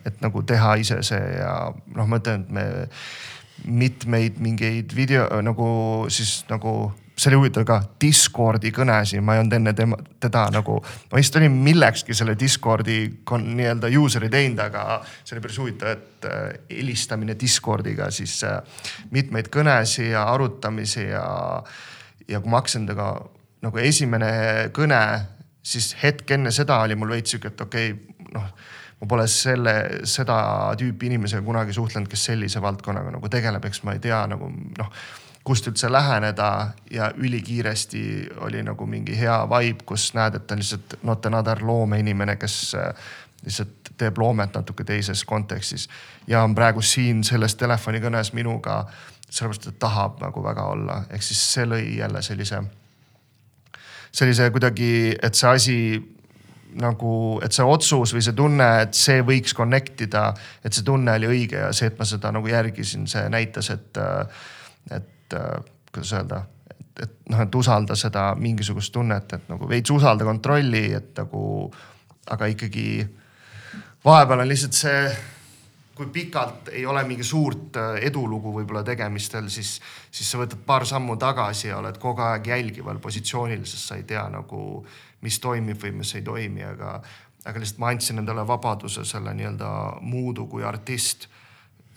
et 0.07 0.21
nagu 0.23 0.43
teha 0.47 0.75
ise 0.81 1.01
see 1.03 1.23
ja 1.39 1.55
noh, 1.95 2.07
ma 2.07 2.21
ütlen, 2.21 2.45
et 2.45 2.51
me 2.55 2.67
mitmeid 3.65 4.37
mingeid 4.43 4.93
video 4.95 5.27
nagu 5.41 5.67
siis 6.13 6.43
nagu 6.51 6.77
see 7.17 7.31
oli 7.31 7.39
huvitav 7.39 7.65
ka, 7.65 7.77
Discordi 8.01 8.69
kõnesid, 8.73 9.23
ma 9.25 9.33
ei 9.33 9.41
olnud 9.41 9.55
enne 9.57 9.73
tema, 9.77 9.97
teda 10.21 10.43
nagu, 10.53 10.75
ma 11.09 11.17
vist 11.17 11.35
olin 11.39 11.55
millekski 11.65 12.13
selle 12.17 12.35
Discordi 12.37 12.99
nii-öelda 13.25 13.89
user'i 13.97 14.29
teinud, 14.29 14.61
aga 14.67 14.99
see 15.23 15.33
oli 15.33 15.45
päris 15.47 15.57
huvitav, 15.63 15.95
et 15.95 16.27
äh, 16.29 16.43
helistamine 16.69 17.33
Discordiga 17.39 18.11
siis 18.13 18.37
äh, 18.45 18.59
mitmeid 19.15 19.49
kõnesid 19.53 20.11
ja 20.11 20.27
arutamisi 20.29 21.07
ja. 21.07 21.25
ja 22.29 22.41
kui 22.43 22.53
ma 22.53 22.61
hakkasin 22.61 22.85
temaga 22.85 23.09
nagu 23.65 23.81
esimene 23.81 24.31
kõne, 24.75 25.01
siis 25.65 25.95
hetk 26.03 26.37
enne 26.37 26.53
seda 26.53 26.83
oli 26.85 26.95
mul 26.95 27.17
veits 27.17 27.33
sihuke, 27.33 27.49
et 27.49 27.65
okei 27.65 27.95
okay,, 27.95 28.27
noh 28.37 28.75
ma 29.01 29.07
pole 29.07 29.27
selle, 29.29 29.73
seda 30.09 30.39
tüüpi 30.79 31.11
inimesega 31.11 31.45
kunagi 31.45 31.75
suhtlenud, 31.75 32.09
kes 32.09 32.27
sellise 32.31 32.61
valdkonnaga 32.61 33.13
nagu 33.13 33.29
tegeleb, 33.29 33.65
eks 33.69 33.83
ma 33.85 33.93
ei 33.93 34.03
tea 34.03 34.23
nagu 34.29 34.49
noh 34.49 34.91
kust 35.47 35.67
üldse 35.69 35.87
läheneda 35.91 36.73
ja 36.91 37.05
ülikiiresti 37.15 38.01
oli 38.43 38.59
nagu 38.67 38.85
mingi 38.85 39.15
hea 39.15 39.37
vibe, 39.47 39.85
kus 39.87 40.09
näed, 40.17 40.35
et 40.35 40.47
ta 40.47 40.57
on 40.57 40.59
lihtsalt 40.59 40.97
not 41.07 41.25
another 41.29 41.61
loomeinimene, 41.63 42.35
kes 42.35 42.57
äh, 42.75 43.05
lihtsalt 43.45 43.93
teeb 43.97 44.19
loomet 44.19 44.57
natuke 44.57 44.83
teises 44.83 45.23
kontekstis. 45.25 45.87
ja 46.27 46.43
on 46.43 46.55
praegu 46.55 46.81
siin 46.81 47.23
selles 47.23 47.55
telefonikõnes 47.55 48.33
minuga, 48.33 48.81
sellepärast 49.29 49.69
et 49.71 49.79
tahab 49.79 50.19
nagu 50.21 50.43
väga 50.43 50.67
olla, 50.73 50.99
ehk 51.09 51.23
siis 51.23 51.45
see 51.53 51.65
lõi 51.65 51.97
jälle 51.97 52.21
sellise, 52.21 52.61
sellise 54.11 54.49
kuidagi, 54.51 55.15
et 55.23 55.35
see 55.35 55.49
asi 55.49 55.77
nagu, 56.75 57.11
et 57.45 57.55
see 57.55 57.65
otsus 57.65 58.13
või 58.15 58.23
see 58.25 58.35
tunne, 58.37 58.67
et 58.83 58.97
see 58.97 59.21
võiks 59.25 59.55
connect 59.57 60.03
ida, 60.07 60.29
et 60.65 60.75
see 60.75 60.85
tunne 60.87 61.15
oli 61.19 61.29
õige 61.29 61.61
ja 61.61 61.71
see, 61.75 61.91
et 61.91 61.99
ma 61.99 62.07
seda 62.07 62.31
nagu 62.35 62.49
järgisin, 62.51 63.07
see 63.09 63.25
näitas, 63.33 63.71
et, 63.73 64.01
et 64.91 65.37
äh, 65.37 65.53
kuidas 65.91 66.13
öelda, 66.17 66.41
et, 66.69 67.05
et 67.07 67.15
noh, 67.31 67.45
et 67.45 67.55
usalda 67.61 67.97
seda 67.99 68.27
mingisugust 68.39 68.93
tunnet, 68.93 69.33
et 69.33 69.47
nagu 69.51 69.69
veits 69.69 69.93
usalda 69.93 70.27
kontrolli, 70.27 70.85
et 70.97 71.15
nagu, 71.17 71.71
aga 72.35 72.51
ikkagi 72.53 72.87
vahepeal 74.05 74.43
on 74.43 74.51
lihtsalt 74.53 74.77
see 74.77 75.01
kui 75.97 76.11
pikalt 76.13 76.69
ei 76.69 76.85
ole 76.85 77.01
mingi 77.09 77.25
suurt 77.25 77.77
äh, 77.81 77.95
edulugu 78.05 78.51
võib-olla 78.53 78.83
tegemistel, 78.85 79.47
siis, 79.49 79.77
siis 80.13 80.29
sa 80.29 80.37
võtad 80.37 80.61
paar 80.65 80.85
sammu 80.85 81.15
tagasi 81.17 81.71
ja 81.71 81.79
oled 81.81 81.97
kogu 82.01 82.21
aeg 82.21 82.51
jälgival 82.51 82.99
positsioonil, 83.01 83.63
sest 83.65 83.89
sa 83.89 83.97
ei 83.97 84.05
tea 84.05 84.27
nagu, 84.29 84.59
mis 85.27 85.41
toimib 85.43 85.81
või 85.83 85.97
mis 85.99 86.15
ei 86.15 86.23
toimi, 86.25 86.63
aga, 86.63 86.97
aga 87.45 87.61
lihtsalt 87.61 87.83
ma 87.83 87.91
andsin 87.91 88.23
endale 88.23 88.47
vabaduse 88.47 89.03
selle 89.07 89.35
nii-öelda 89.35 89.71
muudu 90.01 90.47
kui 90.47 90.65
artist 90.67 91.27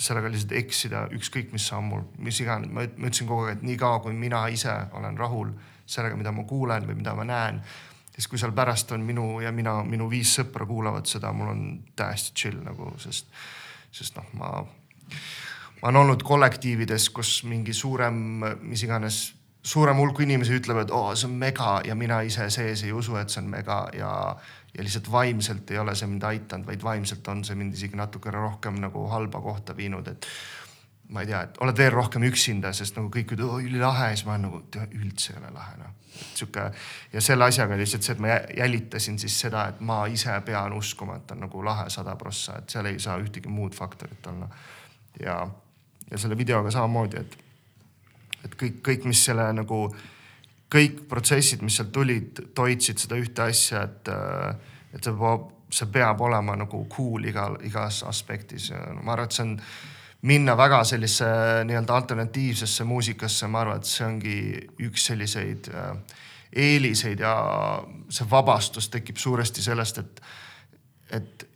sellega 0.00 0.30
lihtsalt 0.32 0.56
eksida 0.56 1.04
ükskõik 1.16 1.52
mis 1.52 1.66
sammul, 1.68 2.06
mis 2.24 2.40
iganes, 2.40 2.70
ma 2.72 2.86
ütlesin 2.86 3.28
kogu 3.28 3.44
aeg, 3.44 3.58
et 3.58 3.66
niikaua 3.68 4.00
kui 4.04 4.16
mina 4.16 4.46
ise 4.52 4.72
olen 4.96 5.18
rahul 5.18 5.52
sellega, 5.90 6.16
mida 6.16 6.32
ma 6.32 6.46
kuulen 6.48 6.86
või 6.88 7.00
mida 7.02 7.14
ma 7.16 7.26
näen. 7.28 7.60
siis 8.14 8.26
kui 8.28 8.38
seal 8.38 8.52
pärast 8.52 8.92
on 8.92 9.04
minu 9.06 9.40
ja 9.40 9.52
mina, 9.52 9.80
minu 9.84 10.08
viis 10.10 10.32
sõpra 10.36 10.66
kuulavad 10.66 11.06
seda, 11.06 11.32
mul 11.32 11.52
on 11.52 11.62
täiesti 11.96 12.34
chill 12.36 12.58
nagu, 12.64 12.92
sest, 12.98 13.28
sest 13.92 14.16
noh, 14.16 14.26
ma, 14.40 14.50
ma 15.80 15.88
olen 15.88 16.00
olnud 16.02 16.22
kollektiivides, 16.22 17.10
kus 17.16 17.42
mingi 17.48 17.72
suurem, 17.72 18.42
mis 18.60 18.82
iganes 18.84 19.22
suurem 19.62 19.98
hulk 20.00 20.20
inimesi 20.24 20.56
ütleb, 20.56 20.84
et 20.84 20.90
oo 20.90 21.10
oh,, 21.10 21.14
see 21.14 21.28
on 21.28 21.36
mega 21.40 21.80
ja 21.84 21.94
mina 21.94 22.20
ise 22.24 22.48
sees 22.50 22.84
ei 22.86 22.92
usu, 22.96 23.16
et 23.20 23.28
see 23.32 23.42
on 23.42 23.50
mega 23.52 23.82
ja 23.96 24.14
ja 24.74 24.84
lihtsalt 24.86 25.10
vaimselt 25.12 25.70
ei 25.70 25.78
ole 25.78 25.94
see 25.98 26.06
mind 26.06 26.22
aidanud, 26.22 26.66
vaid 26.66 26.82
vaimselt 26.82 27.28
on 27.28 27.44
see 27.44 27.56
mind 27.58 27.74
isegi 27.74 27.98
natukene 27.98 28.38
rohkem 28.38 28.76
nagu 28.80 29.06
halba 29.10 29.40
kohta 29.42 29.74
viinud, 29.76 30.08
et 30.08 30.28
ma 31.10 31.24
ei 31.24 31.26
tea, 31.26 31.40
et 31.42 31.58
oled 31.64 31.78
veel 31.78 31.90
rohkem 31.90 32.22
üksinda, 32.28 32.70
sest 32.76 32.94
nagu 32.98 33.10
kõik 33.10 33.34
ütlevad, 33.34 33.56
oo 33.56 33.64
ülilahe, 33.64 34.12
siis 34.14 34.26
ma 34.28 34.36
olen 34.36 34.46
nagu 34.46 34.60
üldse 35.00 35.32
ei 35.34 35.40
ole 35.40 35.50
lahe 35.56 35.80
noh. 35.80 35.96
sihuke 36.20 36.68
ja 37.12 37.22
selle 37.24 37.48
asjaga 37.50 37.78
lihtsalt 37.80 38.06
see, 38.06 38.14
et 38.14 38.22
ma 38.22 38.38
jälitasin 38.60 39.18
siis 39.18 39.40
seda, 39.42 39.66
et 39.72 39.82
ma 39.86 40.04
ise 40.06 40.36
pean 40.46 40.74
uskuma, 40.76 41.18
et 41.18 41.34
on 41.34 41.42
nagu 41.46 41.64
lahe 41.66 41.88
sada 41.90 42.14
prossa, 42.20 42.60
et 42.60 42.70
seal 42.70 42.86
ei 42.92 43.02
saa 43.02 43.18
ühtegi 43.18 43.50
muud 43.50 43.74
faktorit 43.74 44.26
olla. 44.30 44.48
ja, 45.20 45.40
ja 46.10 46.18
selle 46.18 46.38
videoga 46.38 46.70
samamoodi, 46.70 47.24
et, 47.24 47.38
et 48.44 48.56
kõik, 48.56 48.80
kõik, 48.86 49.06
mis 49.10 49.24
selle 49.24 49.46
nagu 49.56 49.84
kõik 50.70 51.04
protsessid, 51.10 51.64
mis 51.66 51.76
sealt 51.80 51.92
tulid, 51.92 52.42
toitsid 52.54 53.02
seda 53.02 53.18
ühte 53.18 53.46
asja, 53.48 53.84
et, 53.88 54.08
äh, 54.08 54.76
et 54.94 55.04
see 55.04 55.16
peab, 55.18 55.48
see 55.70 55.90
peab 55.92 56.20
olema 56.26 56.56
nagu 56.58 56.84
cool 56.90 57.26
igal, 57.30 57.58
igas 57.66 58.02
aspektis. 58.06 58.70
Ja 58.70 58.84
ma 59.02 59.14
arvan, 59.14 59.30
et 59.30 59.36
see 59.36 59.46
on 59.46 59.56
minna 60.30 60.56
väga 60.58 60.82
sellisesse 60.84 61.64
nii-öelda 61.66 61.96
alternatiivsesse 61.96 62.84
muusikasse, 62.84 63.48
ma 63.48 63.64
arvan, 63.64 63.80
et 63.80 63.90
see 63.90 64.06
ongi 64.06 64.40
üks 64.86 65.06
selliseid 65.10 65.70
äh, 65.74 65.94
eeliseid 66.52 67.22
ja 67.22 67.34
see 68.10 68.26
vabastus 68.30 68.90
tekib 68.90 69.20
suuresti 69.22 69.62
sellest, 69.62 70.02
et, 70.02 70.22
et 71.14 71.46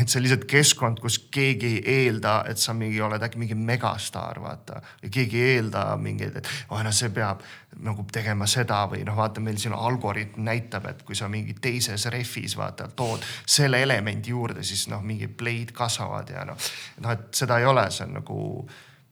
et 0.00 0.08
see 0.08 0.18
on 0.18 0.24
lihtsalt 0.24 0.44
keskkond, 0.50 1.00
kus 1.02 1.18
keegi 1.32 1.70
ei 1.78 2.04
eelda, 2.06 2.40
et 2.50 2.60
sa 2.60 2.74
mingi 2.76 3.00
oled 3.02 3.22
äkki 3.22 3.40
mingi 3.40 3.56
megastaar, 3.56 4.40
vaata. 4.42 4.80
keegi 5.06 5.40
ei 5.40 5.56
eelda 5.56 5.84
mingeid, 6.00 6.40
et 6.40 6.50
oh 6.70 6.82
noh, 6.84 6.94
see 6.94 7.12
peab 7.14 7.42
nagu 7.86 8.04
tegema 8.12 8.48
seda 8.50 8.82
või 8.90 9.04
noh, 9.06 9.16
vaata 9.16 9.42
meil 9.44 9.58
siin 9.60 9.74
algoritm 9.76 10.44
näitab, 10.46 10.90
et 10.90 11.02
kui 11.06 11.16
sa 11.18 11.30
mingi 11.32 11.56
teises 11.62 12.06
rehvis 12.12 12.56
vaata 12.58 12.90
tood 12.96 13.24
selle 13.46 13.82
elemendi 13.82 14.34
juurde, 14.34 14.64
siis 14.66 14.88
noh, 14.92 15.02
mingid 15.06 15.36
play'd 15.38 15.74
kasvavad 15.76 16.30
ja 16.34 16.44
noh. 16.48 16.70
noh, 17.00 17.16
et 17.16 17.28
seda 17.36 17.60
ei 17.60 17.68
ole, 17.70 17.88
see 17.94 18.08
on 18.08 18.16
nagu 18.20 18.40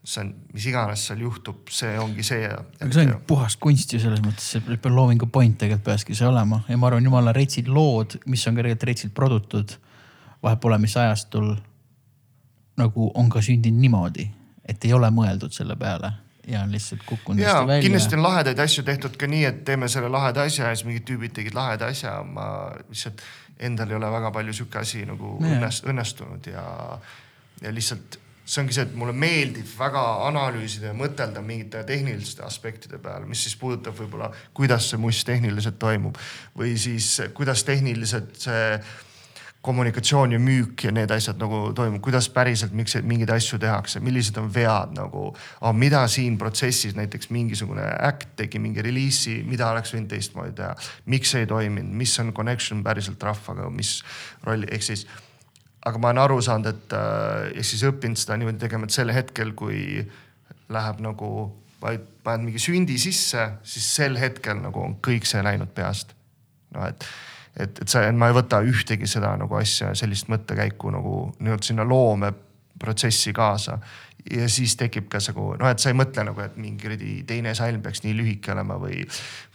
see 0.08 0.22
on, 0.22 0.30
mis 0.54 0.64
iganes 0.70 1.02
seal 1.08 1.20
juhtub, 1.20 1.66
see 1.74 1.98
ongi 2.00 2.24
see. 2.24 2.46
aga 2.48 2.88
see 2.94 3.04
on 3.04 3.18
puhas 3.28 3.58
kunst 3.60 3.92
ju 3.92 4.00
selles 4.00 4.22
mõttes, 4.24 4.54
see 4.54 4.92
loomingu 4.92 5.28
point 5.32 5.58
tegelikult 5.58 5.90
peakski 5.90 6.16
see 6.16 6.28
olema 6.28 6.62
ja 6.68 6.78
ma 6.80 6.88
arvan, 6.88 7.04
jumala 7.04 7.34
retsid 7.36 7.68
lood, 7.68 8.16
mis 8.26 8.46
on 8.48 8.56
ka 8.56 8.64
tegelikult 8.64 8.88
retsilt 8.88 9.14
produtud 9.16 9.76
vahet 10.42 10.60
pole, 10.60 10.78
mis 10.78 10.96
ajastul 10.96 11.54
nagu 12.78 13.10
on 13.14 13.28
ka 13.30 13.42
sündinud 13.42 13.80
niimoodi, 13.80 14.30
et 14.68 14.84
ei 14.84 14.92
ole 14.94 15.10
mõeldud 15.10 15.54
selle 15.54 15.76
peale 15.76 16.12
ja 16.48 16.62
on 16.62 16.72
lihtsalt 16.72 17.02
kukkunud 17.06 17.44
hästi 17.44 17.66
välja. 17.66 17.82
kindlasti 17.82 18.16
on 18.16 18.22
lahedaid 18.22 18.58
asju 18.58 18.84
tehtud 18.84 19.16
ka 19.20 19.26
nii, 19.26 19.44
et 19.44 19.64
teeme 19.64 19.88
selle 19.88 20.08
laheda 20.08 20.46
asja 20.48 20.70
ja 20.70 20.76
siis 20.76 20.86
mingid 20.88 21.04
tüübid 21.08 21.34
tegid 21.36 21.56
laheda 21.56 21.90
asja. 21.92 22.22
ma 22.24 22.70
lihtsalt 22.88 23.22
endal 23.58 23.90
ei 23.90 23.98
ole 23.98 24.10
väga 24.12 24.30
palju 24.30 24.54
sihuke 24.54 24.80
asi 24.80 25.04
nagu 25.06 25.34
õnnest, 25.42 25.86
õnnestunud 25.90 26.48
ja, 26.52 26.64
ja 27.62 27.74
lihtsalt 27.74 28.20
see 28.48 28.62
ongi 28.62 28.72
see, 28.72 28.86
et 28.86 28.94
mulle 28.96 29.12
meeldib 29.12 29.68
väga 29.76 30.02
analüüsida 30.28 30.88
ja 30.88 30.96
mõtelda 30.96 31.42
mingite 31.44 31.82
tehniliste 31.88 32.46
aspektide 32.46 33.00
peale, 33.02 33.28
mis 33.28 33.42
siis 33.44 33.58
puudutab 33.60 33.98
võib-olla, 33.98 34.30
kuidas 34.56 34.88
see 34.88 35.00
must 35.00 35.26
tehniliselt 35.28 35.76
toimub 35.82 36.16
või 36.56 36.72
siis 36.80 37.10
kuidas 37.36 37.66
tehniliselt 37.68 38.38
see 38.40 38.78
kommunikatsioon 39.62 40.32
ja 40.32 40.38
müük 40.38 40.84
ja 40.84 40.92
need 40.94 41.10
asjad 41.10 41.38
nagu 41.40 41.72
toimub, 41.74 42.00
kuidas 42.02 42.28
päriselt, 42.30 42.72
miks 42.78 42.94
mingeid 43.02 43.30
asju 43.34 43.58
tehakse, 43.58 44.00
millised 44.00 44.36
on 44.38 44.50
vead 44.54 44.94
nagu 44.94 45.32
mida 45.74 46.04
siin 46.08 46.36
protsessis 46.38 46.94
näiteks 46.96 47.30
mingisugune 47.34 47.82
äkt 48.06 48.36
tegi 48.38 48.60
mingi 48.62 48.82
reliisi, 48.86 49.40
mida 49.46 49.70
oleks 49.72 49.94
võinud 49.94 50.12
teistmoodi 50.12 50.54
teha. 50.60 50.74
miks 51.06 51.34
ei 51.34 51.46
toiminud, 51.50 51.90
mis 51.90 52.14
on 52.22 52.32
connection 52.34 52.84
päriselt 52.86 53.22
rahvaga, 53.22 53.66
mis 53.70 53.98
rolli, 54.46 54.68
ehk 54.70 54.82
siis. 54.82 55.06
aga 55.86 55.98
ma 55.98 56.12
olen 56.12 56.22
aru 56.22 56.40
saanud, 56.42 56.66
et 56.66 56.94
äh, 56.94 57.58
ehk 57.58 57.66
siis 57.66 57.82
õppinud 57.90 58.18
seda 58.20 58.36
niimoodi 58.38 58.62
tegema, 58.62 58.86
et 58.86 58.94
sel 58.94 59.10
hetkel, 59.14 59.52
kui 59.58 60.04
läheb 60.68 61.00
nagu 61.02 61.32
vaid 61.82 62.06
paned 62.22 62.46
mingi 62.46 62.62
sündi 62.62 62.98
sisse, 62.98 63.50
siis 63.62 63.90
sel 63.96 64.18
hetkel 64.18 64.62
nagu 64.62 64.82
on 64.82 64.96
kõik 65.02 65.26
see 65.26 65.42
läinud 65.42 65.74
peast. 65.74 66.14
noh, 66.74 66.86
et 66.86 67.04
et, 67.58 67.80
et 67.82 67.88
sa, 67.90 68.04
ma 68.14 68.30
ei 68.30 68.36
võta 68.36 68.60
ühtegi 68.64 69.08
seda 69.10 69.34
nagu 69.40 69.58
asja, 69.58 69.94
sellist 69.98 70.30
mõttekäiku 70.32 70.92
nagu 70.94 71.14
nii-öelda 71.38 71.70
sinna 71.70 71.86
loomeprotsessi 71.88 73.32
kaasa. 73.36 73.78
ja 74.30 74.48
siis 74.50 74.74
tekib 74.76 75.06
ka 75.08 75.20
nagu 75.24 75.54
noh, 75.56 75.70
et 75.70 75.80
sa 75.80 75.92
ei 75.92 75.96
mõtle 75.96 76.24
nagu, 76.28 76.40
et 76.44 76.56
mingi 76.60 76.82
kuradi 76.84 77.12
teine 77.26 77.54
salm 77.56 77.80
peaks 77.82 78.02
nii 78.04 78.16
lühike 78.18 78.52
olema 78.52 78.76
või, 78.80 79.04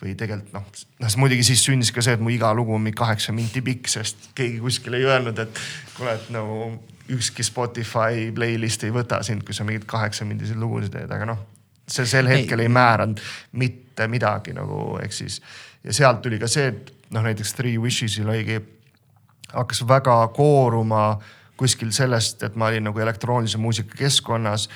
või 0.01 0.15
tegelikult 0.17 0.55
noh, 0.55 0.85
noh 1.03 1.17
muidugi 1.21 1.45
siis 1.51 1.65
sündis 1.65 1.91
ka 1.93 2.01
see, 2.01 2.15
et 2.17 2.23
mu 2.23 2.33
iga 2.33 2.53
lugu 2.57 2.73
on 2.73 2.81
mingi 2.81 2.97
kaheksa 2.97 3.35
minti 3.35 3.61
pikk, 3.61 3.91
sest 3.91 4.31
keegi 4.37 4.59
kuskil 4.63 4.97
ei 4.97 5.05
öelnud, 5.05 5.39
et 5.39 5.61
kuule, 5.97 6.15
et 6.17 6.31
nagu 6.33 6.71
ükski 7.13 7.43
Spotify 7.43 8.31
playlist 8.35 8.83
ei 8.87 8.93
võta 8.95 9.19
sind, 9.23 9.43
kui 9.45 9.55
sa 9.55 9.65
mingeid 9.67 9.85
kaheksamindiseid 9.89 10.59
lugusid 10.59 10.95
teed, 10.95 11.11
aga 11.11 11.27
noh, 11.27 11.45
see 11.87 12.07
sel 12.07 12.29
hetkel 12.31 12.63
ei, 12.63 12.69
ei 12.69 12.73
määranud 12.73 13.21
mitte 13.59 14.07
midagi 14.07 14.55
nagu, 14.55 14.97
ehk 15.03 15.13
siis. 15.13 15.41
ja 15.83 15.93
sealt 15.93 16.21
tuli 16.23 16.39
ka 16.39 16.47
see, 16.47 16.71
et 16.71 16.93
noh, 17.13 17.23
näiteks 17.23 17.53
Three 17.53 17.77
Wishes'il 17.81 18.29
oligi, 18.29 18.59
hakkas 19.53 19.83
väga 19.87 20.15
kooruma 20.35 21.19
kuskil 21.57 21.91
sellest, 21.93 22.43
et 22.43 22.55
ma 22.55 22.71
olin 22.71 22.89
nagu 22.89 22.99
elektroonilise 22.99 23.61
muusika 23.61 23.97
keskkonnas 23.97 24.69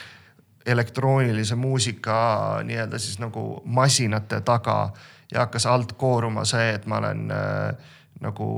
elektroonilise 0.67 1.55
muusika 1.55 2.15
nii-öelda 2.63 2.99
siis 2.99 3.19
nagu 3.19 3.61
masinate 3.65 4.41
taga 4.41 4.89
ja 5.31 5.39
hakkas 5.39 5.65
alt 5.65 5.93
kooruma 5.93 6.45
see, 6.45 6.73
et 6.75 6.85
ma 6.85 6.99
olen 6.99 7.31
äh, 7.31 7.93
nagu 8.21 8.49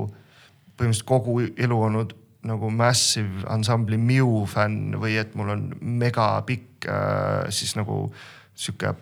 põhimõtteliselt 0.80 1.08
kogu 1.10 1.40
elu 1.58 1.78
olnud 1.90 2.16
nagu 2.50 2.72
massive 2.72 3.44
ansambli 3.52 3.98
Mew 3.98 4.46
fänn 4.48 4.96
või 4.98 5.18
et 5.22 5.36
mul 5.36 5.54
on 5.54 5.68
megapikk 5.82 6.88
äh, 6.90 7.46
siis 7.54 7.76
nagu 7.78 8.08
sihuke 8.56 8.96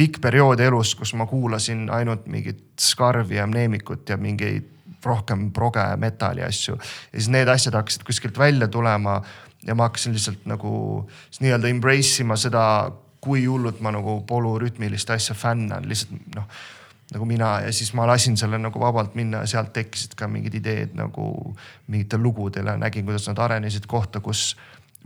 pikk 0.00 0.20
periood 0.24 0.60
elus, 0.64 0.94
kus 0.96 1.12
ma 1.18 1.26
kuulasin 1.28 1.84
ainult 1.92 2.24
mingit 2.32 2.64
Skarvi 2.80 3.36
ja 3.36 3.46
Mneemikut 3.46 4.08
ja 4.08 4.16
mingeid 4.16 4.70
rohkem 5.04 5.50
proge 5.52 5.84
metalli 6.00 6.42
asju. 6.44 6.76
ja 7.12 7.18
siis 7.18 7.28
need 7.32 7.48
asjad 7.48 7.76
hakkasid 7.76 8.04
kuskilt 8.08 8.38
välja 8.38 8.68
tulema 8.68 9.20
ja 9.66 9.74
ma 9.74 9.88
hakkasin 9.88 10.16
lihtsalt 10.16 10.44
nagu 10.48 10.72
nii-öelda 11.40 11.68
embrace 11.68 12.22
ima 12.24 12.36
seda, 12.36 12.92
kui 13.20 13.44
hullult 13.44 13.80
ma 13.84 13.92
nagu 13.92 14.20
polürütmilist 14.28 15.10
asja 15.10 15.36
fännan, 15.36 15.88
lihtsalt 15.88 16.36
noh 16.36 16.48
nagu 17.10 17.26
mina 17.26 17.60
ja 17.64 17.72
siis 17.74 17.90
ma 17.94 18.06
lasin 18.06 18.36
selle 18.38 18.58
nagu 18.58 18.80
vabalt 18.80 19.14
minna 19.18 19.42
ja 19.42 19.46
sealt 19.50 19.72
tekkisid 19.74 20.14
ka 20.16 20.28
mingid 20.30 20.54
ideed 20.54 20.92
nagu 20.94 21.54
mingitele 21.90 22.22
lugudele, 22.22 22.76
nägin, 22.78 23.04
kuidas 23.04 23.26
nad 23.28 23.40
arenesid 23.42 23.88
kohta, 23.90 24.20
kus 24.20 24.54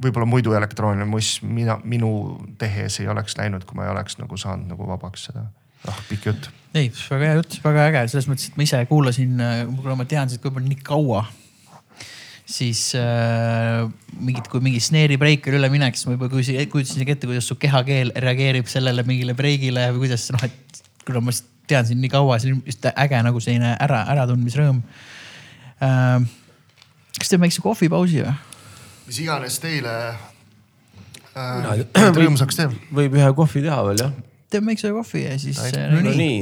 võib-olla 0.03 0.27
muidu 0.27 0.55
elektrooniline 0.59 1.07
muss 1.09 1.37
mina, 1.43 1.79
minu 1.85 2.11
tehes 2.59 2.99
ei 3.03 3.09
oleks 3.11 3.39
läinud, 3.39 3.67
kui 3.69 3.79
ma 3.79 3.87
ei 3.87 3.95
oleks 3.95 4.19
nagu 4.19 4.39
saanud 4.41 4.73
nagu 4.75 4.89
vabaks 4.89 5.29
seda. 5.31 5.47
ah, 5.89 6.03
pikk 6.09 6.31
jutt. 6.31 6.51
ei, 6.75 6.91
väga 7.11 7.31
hea 7.31 7.39
jutt, 7.39 7.61
väga 7.65 7.89
äge, 7.93 8.05
selles 8.13 8.29
mõttes, 8.31 8.51
et 8.51 8.59
ma 8.59 8.67
ise 8.67 8.83
kuulasin, 8.91 9.41
kuna 9.79 9.99
ma 10.01 10.07
tean 10.09 10.31
sind 10.33 10.45
võib-olla 10.45 10.71
nii 10.71 10.85
kaua 10.85 11.25
siis 12.45 12.93
äh, 12.99 13.87
mingid, 14.21 14.49
kui 14.53 14.61
mingi 14.65 14.81
snare'i 14.83 15.17
breik 15.21 15.47
oli 15.49 15.59
üleminek, 15.59 15.97
siis 15.97 16.09
ma 16.09 16.17
juba 16.17 16.29
kujutasin 16.29 16.99
isegi 17.01 17.15
ette, 17.15 17.29
kuidas 17.29 17.49
su 17.49 17.57
kehakeel 17.61 18.13
reageerib 18.21 18.69
sellele 18.71 19.05
mingile 19.09 19.37
breigile 19.39 19.87
või 19.95 20.05
kuidas 20.05 20.27
noh, 20.35 20.45
et 20.45 20.83
kuna 21.07 21.23
ma 21.25 21.35
tean 21.71 21.89
sind 21.89 22.05
nii 22.05 22.13
kaua, 22.13 22.37
see 22.41 22.53
on 22.53 22.61
just 22.69 22.85
äge 22.93 23.21
nagu 23.25 23.41
selline 23.41 23.75
ära, 23.81 24.05
äratundmisrõõm 24.13 24.83
äh,. 25.81 26.27
kas 27.17 27.33
teeme 27.33 27.47
väikse 27.47 27.65
kohvipausi 27.65 28.21
või? 28.27 28.35
Mis 29.07 29.19
iganes 29.21 29.59
teile 29.63 29.95
äh, 31.37 31.85
rõõmsaks 32.19 32.57
teeb. 32.61 32.73
võib 32.95 33.17
ühe 33.19 33.31
kohvi 33.37 33.65
teha 33.65 33.81
veel 33.89 34.01
jah. 34.07 34.13
teeme 34.53 34.73
väikse 34.73 34.93
kohvi 34.95 35.21
ja 35.27 35.39
siis. 35.41 35.61
no 35.93 36.01
nii, 36.05 36.17
nii. 36.23 36.39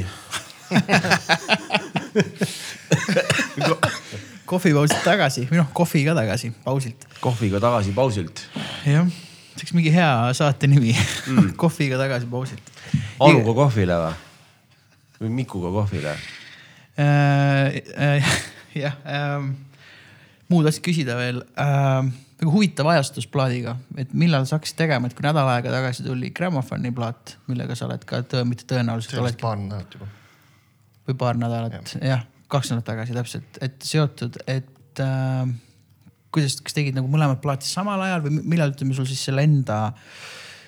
kohvipausilt 4.48 5.02
tagasi 5.06 5.46
või 5.50 5.58
noh, 5.62 5.70
kohviga 5.74 6.14
tagasi 6.18 6.52
pausilt. 6.64 7.06
kohviga 7.24 7.58
tagasi 7.62 7.94
pausilt. 7.96 8.44
jah, 8.86 9.06
see 9.08 9.62
oleks 9.62 9.74
mingi 9.78 9.92
hea 9.94 10.12
saate 10.38 10.70
nimi 10.70 10.92
mm. 10.94 11.54
kohviga 11.62 11.96
tagasi 12.00 12.26
pausilt. 12.30 12.70
Anuga 13.22 13.52
kohvile 13.64 13.96
või? 14.06 14.14
või 15.22 15.30
Mikuga 15.42 15.70
kohvile 15.74 16.14
äh,? 16.98 17.82
Äh, 17.96 18.34
jah 18.84 18.96
äh,, 19.06 19.40
muud 20.52 20.66
asjad 20.68 20.84
küsida 20.86 21.16
veel 21.18 21.42
äh,. 21.56 22.12
Väga 22.42 22.52
huvitav 22.52 22.90
ajastus 22.90 23.28
plaadiga, 23.30 23.76
et 24.00 24.12
millal 24.18 24.44
sa 24.48 24.58
hakkasid 24.58 24.78
tegema, 24.80 25.06
et 25.06 25.14
kui 25.14 25.24
nädal 25.24 25.48
aega 25.52 25.70
tagasi 25.70 26.04
tuli 26.06 26.32
Grammofoni 26.34 26.90
plaat, 26.94 27.36
millega 27.46 27.76
sa 27.78 27.86
oled 27.86 28.02
ka 28.08 28.24
tõe, 28.26 28.42
mitte 28.48 28.66
tõenäoliselt. 28.70 29.14
see 29.14 29.22
oli 29.22 29.38
paar 29.40 29.58
nädalat 29.60 29.94
juba. 29.94 30.08
või 31.08 31.18
paar 31.18 31.38
nädalat 31.38 31.76
jah 31.78 32.08
ja,, 32.08 32.20
kaks 32.50 32.72
nädalat 32.72 32.88
tagasi 32.90 33.14
täpselt, 33.14 33.60
et 33.62 33.76
seotud, 33.86 34.40
et 34.50 35.02
äh, 35.02 35.52
kuidas, 36.34 36.58
kas 36.64 36.74
tegid 36.74 36.98
nagu 36.98 37.10
mõlemad 37.12 37.38
plaatid 37.44 37.70
samal 37.70 38.02
ajal 38.02 38.24
või 38.26 38.40
millal 38.40 38.74
ütleme 38.74 38.96
sul 38.96 39.06
siis 39.06 39.22
selle 39.28 39.44
enda 39.46 39.92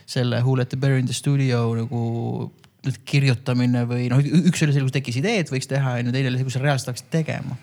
selle 0.07 0.43
Who 0.45 0.55
let 0.61 0.71
the 0.71 0.79
bear 0.79 1.01
in 1.01 1.09
the 1.09 1.17
studio 1.17 1.65
nagu 1.75 2.05
nüüd 2.85 3.01
kirjutamine 3.09 3.87
või 3.89 4.11
noh, 4.13 4.21
üks 4.21 4.63
oli 4.63 4.77
see, 4.77 4.85
kus 4.85 4.95
tekkis 4.95 5.19
idee, 5.23 5.39
et 5.41 5.51
võiks 5.51 5.67
teha, 5.71 5.97
ju, 6.03 6.13
teine 6.13 6.31
oli 6.31 6.39
see, 6.39 6.47
kus 6.47 6.59
sa 6.59 6.63
reaalselt 6.63 6.93
hakkasid 6.93 7.11
tegema 7.11 7.59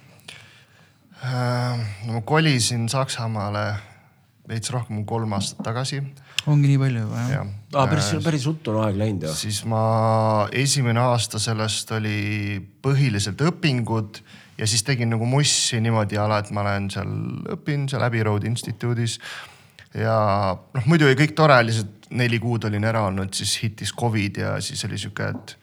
äh,? 1.22 1.80
no 2.10 2.18
ma 2.18 2.24
kolisin 2.28 2.90
Saksamaale 2.92 3.91
veits 4.52 4.74
rohkem 4.74 5.02
kui 5.02 5.08
kolm 5.16 5.34
aastat 5.38 5.64
tagasi. 5.66 6.02
ongi 6.50 6.74
nii 6.74 6.82
palju 6.82 7.06
juba 7.06 7.24
jah 7.24 7.32
ja.? 7.36 7.46
aa, 7.76 7.88
päris, 7.88 8.12
päris 8.26 8.46
ruttu 8.50 8.74
on 8.74 8.84
aeg 8.86 9.00
läinud 9.00 9.28
ju. 9.28 9.34
siis 9.38 9.64
ma, 9.70 9.82
esimene 10.64 11.02
aasta 11.04 11.42
sellest 11.42 11.92
oli 11.98 12.60
põhiliselt 12.84 13.42
õpingud 13.52 14.22
ja 14.62 14.68
siis 14.68 14.84
tegin 14.86 15.10
nagu 15.14 15.26
mussi 15.26 15.80
niimoodi 15.82 16.20
ala, 16.22 16.42
et 16.42 16.52
ma 16.54 16.66
olen 16.66 16.90
seal, 16.94 17.16
õpin 17.56 17.88
seal 17.90 18.04
Abbey 18.06 18.24
Road 18.28 18.46
instituudis. 18.50 19.18
ja 19.98 20.18
noh, 20.56 20.86
muidu 20.86 21.08
oli 21.08 21.18
kõik 21.20 21.34
tore, 21.38 21.58
lihtsalt 21.66 22.12
neli 22.12 22.40
kuud 22.44 22.68
olin 22.68 22.86
ära 22.86 23.06
olnud, 23.08 23.34
siis 23.34 23.56
hittis 23.64 23.94
Covid 23.98 24.38
ja 24.44 24.54
siis 24.62 24.84
oli 24.86 25.00
sihuke, 25.00 25.32
et 25.32 25.58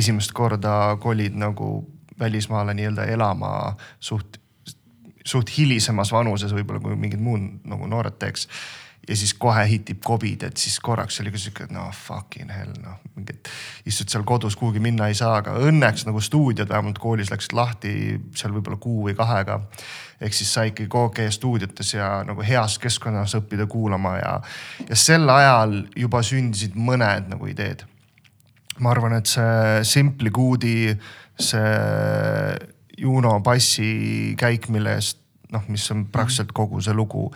esimest 0.00 0.34
korda 0.36 0.96
kolid 1.02 1.36
nagu 1.38 1.70
välismaale 2.20 2.74
nii-öelda 2.76 3.06
elama 3.10 3.76
suht, 4.00 4.38
suht 5.30 5.52
hilisemas 5.56 6.12
vanuses 6.14 6.54
võib-olla 6.56 6.82
kui 6.82 6.98
mingid 6.98 7.22
muud 7.22 7.66
nagu 7.70 7.88
noored 7.90 8.18
teeks. 8.20 8.48
ja 9.08 9.16
siis 9.16 9.32
kohe 9.34 9.62
hitib 9.66 10.02
Covid, 10.04 10.42
et 10.50 10.60
siis 10.60 10.76
korraks 10.84 11.20
oli 11.22 11.30
ka 11.32 11.38
sihuke, 11.40 11.66
noh 11.72 11.88
fucking 11.96 12.50
hell 12.52 12.74
noh, 12.84 12.98
mingid 13.16 13.48
istud 13.88 14.12
seal 14.12 14.26
kodus 14.28 14.56
kuhugi 14.60 14.82
minna 14.82 15.08
ei 15.08 15.16
saa, 15.16 15.38
aga 15.40 15.54
õnneks 15.56 16.04
nagu 16.06 16.20
stuudiod 16.20 16.68
vähemalt 16.68 17.00
koolis 17.00 17.32
läksid 17.32 17.56
lahti 17.56 17.94
seal 18.36 18.52
võib-olla 18.54 18.76
kuu 18.82 19.08
või 19.08 19.16
kahega 19.18 19.62
ehk 20.20 20.36
siis 20.36 20.52
sai 20.52 20.70
ikkagi 20.70 20.90
OK 21.00 21.22
stuudiotes 21.32 21.94
ja 21.94 22.10
nagu 22.28 22.44
heas 22.44 22.76
keskkonnas 22.82 23.34
õppida 23.38 23.66
kuulama 23.70 24.16
ja, 24.18 24.34
ja 24.88 24.98
sel 24.98 25.28
ajal 25.32 25.78
juba 25.96 26.20
sündisid 26.26 26.76
mõned 26.76 27.30
nagu 27.32 27.48
ideed. 27.48 27.86
ma 28.80 28.92
arvan, 28.92 29.16
et 29.16 29.28
see 29.28 29.80
Simply 29.84 30.30
Good'i, 30.32 30.92
see 31.40 31.72
Juno 33.00 33.38
bassi 33.40 34.34
käik, 34.38 34.68
mille 34.68 34.94
eest 34.98 35.19
noh, 35.52 35.66
mis 35.68 35.86
on 35.94 36.06
praktiliselt 36.12 36.54
kogu 36.56 36.80
see 36.84 36.94
lugu. 36.96 37.28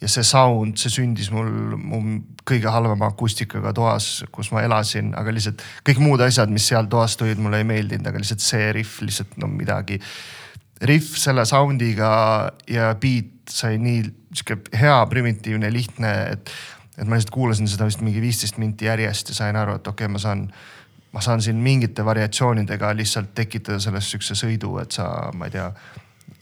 Ja 0.00 0.08
see 0.12 0.26
sound, 0.28 0.76
see 0.76 0.92
sündis 0.92 1.30
mul 1.32 1.48
mu 1.80 2.00
kõige 2.46 2.68
halvema 2.68 3.08
akustikaga 3.08 3.72
toas, 3.76 4.26
kus 4.32 4.50
ma 4.52 4.60
elasin, 4.66 5.14
aga 5.16 5.32
lihtsalt 5.32 5.64
kõik 5.88 6.02
muud 6.04 6.20
asjad, 6.20 6.52
mis 6.52 6.66
seal 6.68 6.88
toas 6.92 7.16
tulid, 7.16 7.40
mulle 7.40 7.62
ei 7.62 7.68
meeldinud, 7.68 8.04
aga 8.10 8.20
lihtsalt 8.20 8.44
see 8.44 8.68
riff 8.76 9.00
lihtsalt 9.00 9.38
no 9.40 9.48
midagi. 9.48 9.96
Riff 10.84 11.16
selle 11.16 11.46
sound'iga 11.48 12.10
ja 12.68 12.90
beat 13.00 13.48
sai 13.48 13.80
nii 13.80 14.02
sihuke 14.36 14.76
hea, 14.76 14.96
primitiivne, 15.08 15.70
lihtne, 15.72 16.12
et, 16.34 16.52
et 16.98 17.06
ma 17.06 17.16
lihtsalt 17.16 17.32
kuulasin 17.32 17.70
seda 17.70 17.88
vist 17.88 18.04
mingi 18.04 18.20
viisteist 18.20 18.60
minti 18.60 18.90
järjest 18.90 19.32
ja 19.32 19.40
sain 19.40 19.56
aru, 19.56 19.78
et 19.80 19.88
okei 19.88 20.04
okay,, 20.04 20.12
ma 20.12 20.20
saan, 20.20 20.44
ma 21.16 21.24
saan 21.24 21.40
siin 21.40 21.56
mingite 21.62 22.04
variatsioonidega 22.04 22.92
lihtsalt 22.98 23.32
tekitada 23.38 23.80
sellest 23.80 24.12
sihukese 24.12 24.36
sõidu, 24.44 24.76
et 24.82 24.92
sa, 24.98 25.08
ma 25.32 25.48
ei 25.48 25.56
tea, 25.56 25.70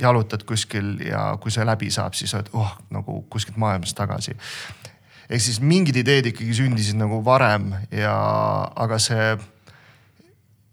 jalutad 0.01 0.43
kuskil 0.47 0.97
ja 1.07 1.37
kui 1.41 1.53
see 1.55 1.65
läbi 1.67 1.91
saab, 1.91 2.15
siis 2.19 2.35
oled 2.35 2.51
oh 2.53 2.77
nagu 2.95 3.23
kuskilt 3.31 3.57
maailmast 3.57 3.97
tagasi. 3.97 4.37
ehk 5.31 5.43
siis 5.43 5.61
mingid 5.61 5.97
ideed 5.97 6.27
ikkagi 6.33 6.55
sündisid 6.55 6.99
nagu 7.01 7.23
varem 7.25 7.73
ja, 7.91 8.17
aga 8.77 8.99
see, 8.99 9.37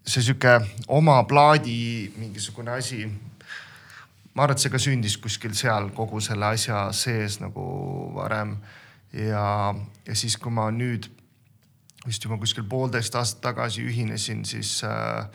see 0.05 0.23
sihuke 0.23 0.59
oma 0.87 1.23
plaadi 1.23 2.11
mingisugune 2.17 2.71
asi 2.71 3.05
ma 4.33 4.43
arvan, 4.43 4.55
et 4.55 4.63
see 4.63 4.71
ka 4.71 4.79
sündis 4.79 5.17
kuskil 5.21 5.55
seal 5.57 5.89
kogu 5.95 6.21
selle 6.23 6.53
asja 6.53 6.89
sees 6.95 7.39
nagu 7.43 7.63
varem. 8.15 8.57
ja, 9.13 9.73
ja 10.07 10.15
siis, 10.15 10.37
kui 10.37 10.51
ma 10.51 10.69
nüüd 10.71 11.09
vist 12.07 12.23
juba 12.23 12.37
kuskil 12.41 12.63
poolteist 12.65 13.15
aastat 13.15 13.41
tagasi 13.51 13.83
ühinesin 13.85 14.45
siis 14.47 14.79
äh, 14.87 15.27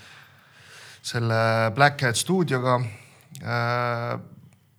selle 1.03 1.71
Black 1.75 2.03
Hat 2.03 2.17
stuudioga 2.17 2.81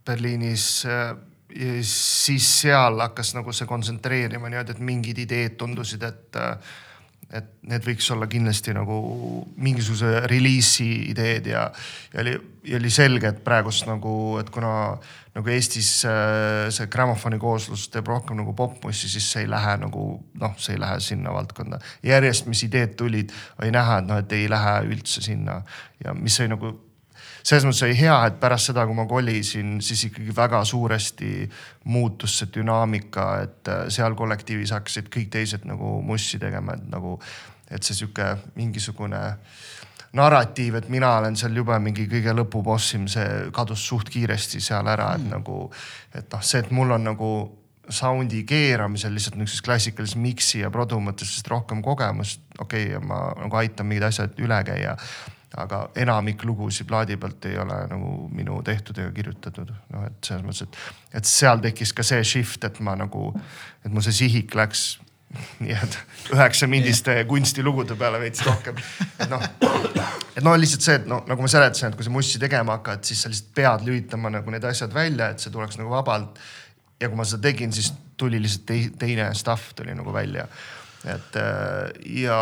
Berliinis 0.06 0.86
äh,. 0.86 1.16
siis 1.82 2.48
seal 2.62 3.00
hakkas 3.00 3.32
nagu 3.34 3.54
see 3.56 3.66
kontsentreerima 3.66 4.50
niimoodi, 4.52 4.76
et 4.76 4.84
mingid 4.84 5.18
ideed 5.24 5.56
tundusid, 5.58 6.04
et 6.04 6.36
äh, 6.36 6.76
et 7.28 7.48
need 7.68 7.84
võiks 7.84 8.06
olla 8.14 8.28
kindlasti 8.32 8.72
nagu 8.76 8.98
mingisuguse 9.60 10.22
reliisi 10.32 10.88
ideed 11.12 11.50
ja, 11.52 11.66
ja 12.14 12.22
oli, 12.24 12.36
ja 12.70 12.80
oli 12.80 12.92
selge, 12.94 13.34
et 13.34 13.42
praegust 13.44 13.88
nagu, 13.90 14.14
et 14.40 14.50
kuna 14.54 14.72
nagu 15.36 15.52
Eestis 15.52 15.90
äh, 16.08 16.70
see 16.74 16.88
grammofoni 16.92 17.40
kooslus 17.42 17.90
teeb 17.92 18.08
rohkem 18.08 18.40
nagu 18.40 18.56
popmussi, 18.58 19.12
siis 19.12 19.28
see 19.34 19.44
ei 19.44 19.52
lähe 19.52 19.76
nagu 19.84 20.08
noh, 20.40 20.56
see 20.62 20.78
ei 20.78 20.82
lähe 20.82 21.02
sinna 21.04 21.36
valdkonda. 21.36 21.82
järjest, 22.08 22.48
mis 22.48 22.64
ideed 22.70 22.96
tulid, 23.00 23.36
oli 23.60 23.76
näha, 23.76 24.00
et 24.00 24.08
noh, 24.08 24.24
et 24.24 24.38
ei 24.38 24.48
lähe 24.52 24.78
üldse 24.88 25.26
sinna 25.26 25.62
ja 26.04 26.16
mis 26.16 26.40
oli 26.40 26.56
nagu 26.56 26.74
selles 27.48 27.64
mõttes 27.64 27.86
oli 27.86 27.96
hea, 27.96 28.16
et 28.28 28.40
pärast 28.42 28.72
seda, 28.72 28.84
kui 28.88 28.96
ma 28.98 29.06
kolisin, 29.08 29.78
siis 29.84 30.08
ikkagi 30.10 30.34
väga 30.36 30.60
suuresti 30.68 31.32
muutus 31.94 32.40
see 32.42 32.50
dünaamika, 32.58 33.28
et 33.46 33.72
äh, 33.72 33.86
seal 33.94 34.18
kollektiivis 34.20 34.74
hakkasid 34.76 35.08
kõik 35.14 35.30
teised 35.32 35.68
nagu 35.70 35.98
mussi 36.04 36.40
tegema, 36.42 36.76
et 36.76 36.90
nagu, 36.92 37.16
et 37.72 37.88
see 37.88 37.96
sihuke 38.02 38.34
mingisugune 38.58 39.22
narratiiv, 40.18 40.80
et 40.80 40.90
mina 40.92 41.14
olen 41.22 41.38
seal 41.40 41.56
jube 41.56 41.78
mingi 41.84 42.08
kõige 42.12 42.34
lõpubossim, 42.36 43.08
see 43.12 43.48
kadus 43.56 43.86
suht 43.94 44.12
kiiresti 44.12 44.60
seal 44.64 44.88
ära, 44.92 45.14
et 45.16 45.24
mm. 45.24 45.38
nagu, 45.38 45.62
et 46.16 46.28
noh, 46.34 46.44
see, 46.44 46.66
et 46.66 46.76
mul 46.76 46.92
on 46.98 47.08
nagu 47.12 47.32
sound'i 47.88 48.42
keeramisel 48.44 49.14
lihtsalt 49.16 49.38
niisuguses 49.40 49.64
klassikalises 49.64 50.20
mix'i 50.20 50.66
ja 50.66 50.72
produ 50.74 51.00
mõttes 51.00 51.32
rohkem 51.48 51.80
kogemust. 51.86 52.44
okei 52.60 52.92
okay,, 52.92 53.08
ma 53.08 53.22
nagu 53.40 53.56
aitan 53.56 53.88
mingid 53.88 54.10
asjad 54.10 54.36
üle 54.44 54.60
käia 54.68 54.98
aga 55.58 55.82
enamik 55.98 56.44
lugusid 56.46 56.88
plaadi 56.88 57.18
pealt 57.18 57.46
ei 57.50 57.58
ole 57.58 57.80
nagu 57.90 58.14
minu 58.34 58.60
tehtud 58.66 58.98
ega 59.02 59.12
kirjutatud. 59.16 59.74
noh, 59.94 60.06
et 60.08 60.30
selles 60.30 60.46
mõttes, 60.46 60.64
et, 60.68 60.80
et 61.22 61.30
seal 61.30 61.62
tekkis 61.64 61.94
ka 61.98 62.06
see 62.06 62.24
shift, 62.28 62.64
et 62.68 62.80
ma 62.86 62.96
nagu, 63.00 63.32
et 63.86 63.92
mul 63.92 64.06
see 64.06 64.16
sihik 64.24 64.56
läks 64.58 64.88
nii-öelda 65.64 66.04
üheksa 66.36 66.68
mindiste 66.72 67.16
kunstilugude 67.28 67.98
peale 68.00 68.20
veits 68.22 68.46
rohkem. 68.46 68.78
et 69.20 69.30
noh, 69.32 69.44
et 70.38 70.44
no 70.46 70.54
lihtsalt 70.56 70.86
see, 70.86 71.00
et 71.02 71.10
noh, 71.10 71.24
nagu 71.28 71.44
ma 71.44 71.52
seletasin, 71.52 71.92
et 71.92 72.00
kui 72.00 72.08
sa 72.08 72.14
mussi 72.14 72.40
tegema 72.42 72.78
hakkad, 72.78 73.04
siis 73.08 73.24
sa 73.24 73.32
lihtsalt 73.32 73.54
pead 73.58 73.88
lülitama 73.88 74.32
nagu 74.38 74.54
need 74.54 74.68
asjad 74.70 74.94
välja, 74.96 75.32
et 75.34 75.44
see 75.44 75.54
tuleks 75.54 75.80
nagu 75.82 75.92
vabalt. 75.92 76.40
ja 77.02 77.10
kui 77.10 77.20
ma 77.20 77.26
seda 77.28 77.50
tegin, 77.50 77.74
siis 77.74 77.92
tuli 78.18 78.40
lihtsalt 78.42 79.00
teine 79.00 79.32
stuff 79.38 79.74
tuli 79.76 79.96
nagu 79.98 80.14
välja. 80.14 80.48
et 81.06 81.42
ja, 82.22 82.40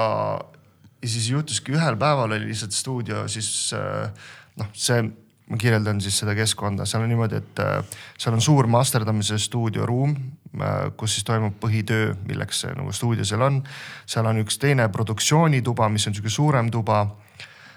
ja 1.06 1.12
siis 1.12 1.30
juhtuski 1.30 1.76
ühel 1.76 1.98
päeval 2.02 2.34
oli 2.34 2.48
lihtsalt 2.50 2.74
stuudio 2.74 3.28
siis 3.30 3.50
äh, 3.78 4.10
noh, 4.58 4.70
see, 4.74 5.04
ma 5.46 5.60
kirjeldan 5.62 6.00
siis 6.02 6.18
seda 6.24 6.34
keskkonda, 6.38 6.88
seal 6.90 7.06
on 7.06 7.12
niimoodi, 7.14 7.42
et 7.44 7.62
äh, 7.62 8.00
seal 8.18 8.34
on 8.34 8.42
suur 8.42 8.66
masterdamise 8.72 9.38
stuudioruum, 9.42 10.16
äh, 10.58 10.80
kus 10.98 11.18
siis 11.18 11.28
toimub 11.28 11.60
põhitöö, 11.62 12.16
milleks 12.26 12.64
see 12.66 12.74
nagu 12.78 12.96
stuudio 12.96 13.28
seal 13.28 13.46
on. 13.46 13.62
seal 14.10 14.26
on 14.26 14.42
üks 14.42 14.58
teine 14.62 14.90
produktsioonituba, 14.90 15.92
mis 15.94 16.08
on 16.10 16.18
sihuke 16.18 16.34
suurem 16.34 16.74
tuba. 16.74 17.06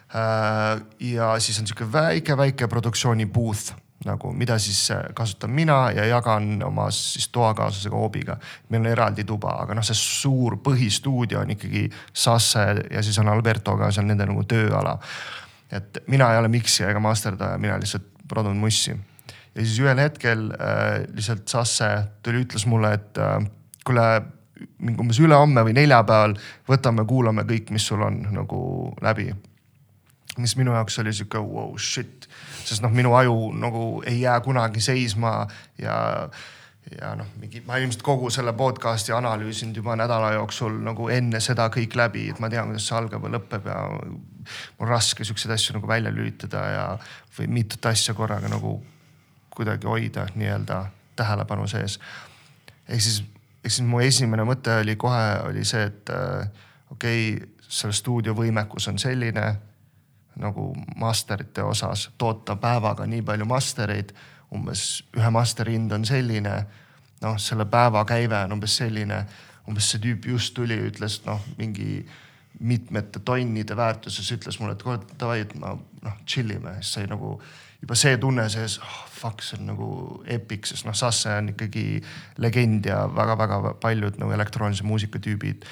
ja 0.08 1.34
siis 1.36 1.58
on 1.60 1.66
sihuke 1.68 1.84
väike-väike 1.92 2.64
produktsiooni 2.72 3.26
booth 3.26 3.74
nagu, 4.06 4.30
mida 4.32 4.58
siis 4.62 4.90
äh, 4.90 5.02
kasutan 5.14 5.50
mina 5.50 5.90
ja 5.90 6.04
jagan 6.06 6.62
oma 6.62 6.90
siis 6.90 7.28
toakaaslasega 7.34 7.96
Oobiga. 7.96 8.36
meil 8.68 8.80
on 8.80 8.86
eraldi 8.86 9.24
tuba, 9.24 9.56
aga 9.62 9.74
noh, 9.74 9.86
see 9.86 9.98
suur 9.98 10.58
põhistuudio 10.62 11.40
on 11.42 11.50
ikkagi 11.50 11.88
Sasse 12.12 12.64
ja 12.90 13.02
siis 13.02 13.18
on 13.18 13.28
Albertoga 13.28 13.90
seal 13.90 14.06
nende 14.06 14.26
nagu 14.26 14.44
tööala. 14.44 14.98
et 15.72 15.98
mina 16.06 16.32
ei 16.32 16.38
ole 16.38 16.48
miksija 16.48 16.90
ega 16.90 17.00
masterdaja, 17.00 17.58
mina 17.58 17.78
lihtsalt 17.78 18.06
produn 18.28 18.56
mussi. 18.56 18.94
ja 19.54 19.64
siis 19.64 19.78
ühel 19.80 19.98
hetkel 19.98 20.50
äh, 20.52 21.04
lihtsalt 21.14 21.48
Sasse 21.48 21.90
tuli, 22.22 22.44
ütles 22.46 22.66
mulle, 22.66 22.94
et 22.94 23.18
äh, 23.18 23.50
kuule 23.84 24.08
umbes 24.78 25.18
ülehomme 25.22 25.62
või 25.66 25.74
neljapäeval 25.74 26.34
võtame, 26.68 27.04
kuulame 27.06 27.44
kõik, 27.46 27.70
mis 27.74 27.86
sul 27.86 28.02
on 28.02 28.22
nagu 28.30 28.60
läbi. 29.02 29.32
mis 30.38 30.54
minu 30.56 30.72
jaoks 30.72 30.98
oli 30.98 31.12
sihuke 31.12 31.38
wow 31.38 31.74
shit 31.78 32.27
sest 32.68 32.84
noh, 32.84 32.92
minu 32.94 33.14
aju 33.16 33.50
nagu 33.56 33.88
ei 34.06 34.20
jää 34.20 34.38
kunagi 34.44 34.80
seisma 34.84 35.40
ja 35.80 35.98
ja 37.00 37.12
noh, 37.18 37.26
mingi, 37.40 37.60
ma 37.66 37.76
ilmselt 37.76 38.02
kogu 38.06 38.30
selle 38.32 38.52
podcast'i 38.56 39.12
analüüsinud 39.12 39.76
juba 39.76 39.96
nädala 39.98 40.32
jooksul 40.38 40.78
nagu 40.84 41.08
enne 41.12 41.40
seda 41.44 41.68
kõik 41.74 41.96
läbi, 41.98 42.28
et 42.32 42.40
ma 42.40 42.48
tean, 42.52 42.70
kuidas 42.70 42.86
see 42.88 42.96
algab 42.96 43.26
ja 43.26 43.32
lõpeb 43.34 43.68
ja 43.68 43.78
mul 43.92 44.14
on 44.80 44.88
raske 44.88 45.26
siukseid 45.26 45.52
asju 45.52 45.76
nagu 45.76 45.90
välja 45.90 46.12
lülitada 46.14 46.62
ja, 46.72 46.86
või 47.38 47.50
mitut 47.58 47.90
asja 47.90 48.14
korraga 48.16 48.48
nagu 48.48 48.78
kuidagi 49.54 49.90
hoida 49.90 50.28
nii-öelda 50.34 50.84
tähelepanu 51.18 51.66
sees. 51.68 51.98
ehk 52.88 53.02
siis, 53.02 53.22
ehk 53.64 53.72
siis 53.74 53.86
mu 53.86 54.00
esimene 54.00 54.46
mõte 54.48 54.80
oli 54.80 54.96
kohe 54.96 55.24
oli 55.50 55.64
see, 55.68 55.84
et 55.90 56.14
äh, 56.14 56.66
okei 56.90 57.32
okay,, 57.34 57.54
selle 57.68 57.92
stuudio 57.92 58.32
võimekus 58.32 58.88
on 58.88 58.98
selline 58.98 59.48
nagu 60.38 60.70
masterite 60.96 61.62
osas 61.62 62.08
toota 62.18 62.56
päevaga 62.56 63.06
nii 63.06 63.22
palju 63.22 63.46
mastereid. 63.48 64.12
umbes 64.48 65.04
ühe 65.12 65.30
masteri 65.30 65.74
hind 65.74 65.92
on 65.92 66.06
selline, 66.08 66.52
noh, 67.20 67.34
selle 67.36 67.66
päeva 67.68 68.00
käive 68.08 68.38
on 68.46 68.54
umbes 68.56 68.78
selline, 68.80 69.18
umbes 69.68 69.90
see 69.90 70.00
tüüp 70.00 70.24
just 70.30 70.54
tuli, 70.56 70.78
ütles 70.88 71.18
noh, 71.26 71.42
mingi 71.58 72.06
mitmete 72.60 73.20
tonnide 73.20 73.76
väärtuses, 73.76 74.30
ütles 74.32 74.56
mulle, 74.60 74.72
et 74.72 74.82
kuule 74.82 75.02
davai, 75.20 75.42
et 75.44 75.52
ma 75.60 75.74
noh 75.76 76.16
chill 76.24 76.50
ime, 76.54 76.78
siis 76.80 76.94
sai 76.96 77.10
nagu 77.10 77.34
juba 77.82 77.98
see 77.98 78.16
tunne 78.18 78.48
sees 78.50 78.78
oh,, 78.82 79.04
fuck, 79.18 79.44
see 79.44 79.58
on 79.60 79.68
nagu 79.72 79.90
epic, 80.30 80.66
sest 80.70 80.86
noh, 80.88 80.96
Sasse 80.96 81.36
on 81.36 81.52
ikkagi 81.52 82.00
legend 82.42 82.88
ja 82.88 83.04
väga-väga 83.14 83.76
paljud 83.82 84.18
nagu 84.22 84.34
elektroonilise 84.34 84.86
muusika 84.86 85.20
tüübid 85.22 85.68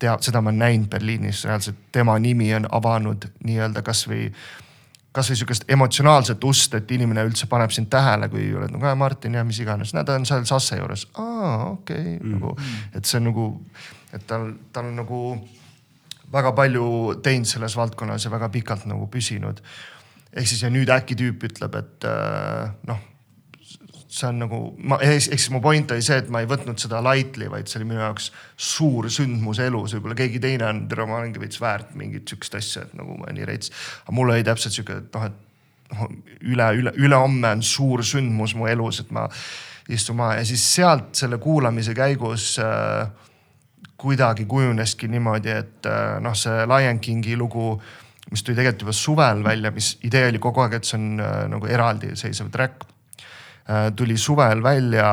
tea, 0.00 0.16
seda 0.24 0.40
ma 0.40 0.50
olen 0.50 0.62
näinud 0.64 0.88
Berliinis 0.90 1.44
reaalselt, 1.44 1.78
tema 1.92 2.16
nimi 2.18 2.50
on 2.56 2.66
avanud 2.72 3.26
nii-öelda 3.44 3.82
kasvõi, 3.86 4.30
kasvõi 5.16 5.38
sihukest 5.40 5.68
emotsionaalset 5.68 6.44
ust, 6.44 6.74
et 6.78 6.90
inimene 6.96 7.24
üldse 7.28 7.48
paneb 7.50 7.74
sind 7.74 7.90
tähele, 7.92 8.30
kui 8.32 8.48
oled 8.56 8.72
nagu 8.74 8.94
Martin 8.98 9.38
ja 9.38 9.44
mis 9.44 9.60
iganes, 9.60 9.94
näed, 9.96 10.08
ta 10.08 10.18
on 10.18 10.26
seal 10.28 10.46
Sasse 10.48 10.80
juures. 10.80 11.06
aa, 11.14 11.70
okei 11.72 12.00
okay, 12.00 12.18
mm., 12.18 12.36
nagu, 12.38 12.56
et 12.94 13.04
see 13.04 13.20
on 13.20 13.28
nagu, 13.30 13.46
et 14.12 14.26
tal, 14.26 14.52
tal 14.72 14.90
on 14.90 15.00
nagu 15.02 15.22
väga 16.32 16.52
palju 16.56 16.86
teinud 17.24 17.48
selles 17.50 17.76
valdkonnas 17.76 18.24
ja 18.24 18.32
väga 18.32 18.48
pikalt 18.48 18.86
nagu 18.90 19.06
püsinud. 19.10 19.62
ehk 20.32 20.46
siis 20.46 20.62
ja 20.62 20.70
nüüd 20.70 20.90
äkki 20.94 21.16
tüüp 21.18 21.48
ütleb, 21.50 21.74
et 21.74 22.06
äh, 22.06 22.70
noh 22.86 23.09
see 24.10 24.26
on 24.26 24.40
nagu, 24.42 24.58
ma, 24.90 24.98
ehk 25.04 25.22
siis 25.22 25.50
mu 25.54 25.60
point 25.62 25.92
oli 25.94 26.02
see, 26.02 26.18
et 26.18 26.30
ma 26.32 26.42
ei 26.42 26.48
võtnud 26.50 26.80
seda 26.82 26.98
lightly, 27.04 27.46
vaid 27.52 27.70
see 27.70 27.78
oli 27.78 27.92
minu 27.92 28.02
jaoks 28.02 28.30
suur 28.58 29.06
sündmus 29.12 29.60
elus, 29.62 29.94
võib-olla 29.96 30.18
keegi 30.18 30.42
teine 30.42 30.66
on, 30.66 30.82
olengi 31.04 31.42
veits 31.42 31.60
väärt 31.62 31.94
mingit 31.98 32.26
sihukest 32.28 32.58
asja, 32.58 32.82
et 32.88 32.96
nagu 32.98 33.14
ma 33.20 33.30
nii 33.34 33.46
reits. 33.46 33.70
aga 34.02 34.16
mul 34.16 34.34
oli 34.34 34.46
täpselt 34.46 34.74
sihuke, 34.74 34.98
et 35.04 35.14
noh, 35.14 35.28
et 35.30 35.94
noh, 35.94 36.12
üle, 36.42 36.68
üle, 36.82 36.94
ülehomme 36.98 37.54
on 37.54 37.64
suur 37.66 38.02
sündmus 38.06 38.56
mu 38.58 38.66
elus, 38.70 39.02
et 39.04 39.14
ma 39.14 39.28
istun 39.90 40.18
maha 40.18 40.40
ja 40.40 40.44
siis 40.46 40.66
sealt 40.74 41.14
selle 41.18 41.38
kuulamise 41.42 41.94
käigus 41.94 42.52
äh, 42.62 43.06
kuidagi 44.00 44.46
kujuneski 44.50 45.10
niimoodi, 45.10 45.54
et 45.54 45.86
äh, 45.86 46.16
noh, 46.22 46.34
see 46.34 46.66
Lion 46.66 46.98
Kingi 46.98 47.38
lugu 47.38 47.76
mis 48.30 48.42
tuli 48.42 48.58
tegelikult 48.58 48.88
juba 48.88 48.94
suvel 48.94 49.42
välja, 49.44 49.70
mis 49.74 49.96
idee 50.06 50.28
oli 50.30 50.38
kogu 50.42 50.62
aeg, 50.62 50.80
et 50.80 50.86
see 50.86 50.98
on 50.98 51.22
äh, 51.22 51.44
nagu 51.50 51.70
eraldiseisev 51.70 52.50
track 52.50 52.90
tuli 53.96 54.16
suvel 54.18 54.62
välja, 54.62 55.12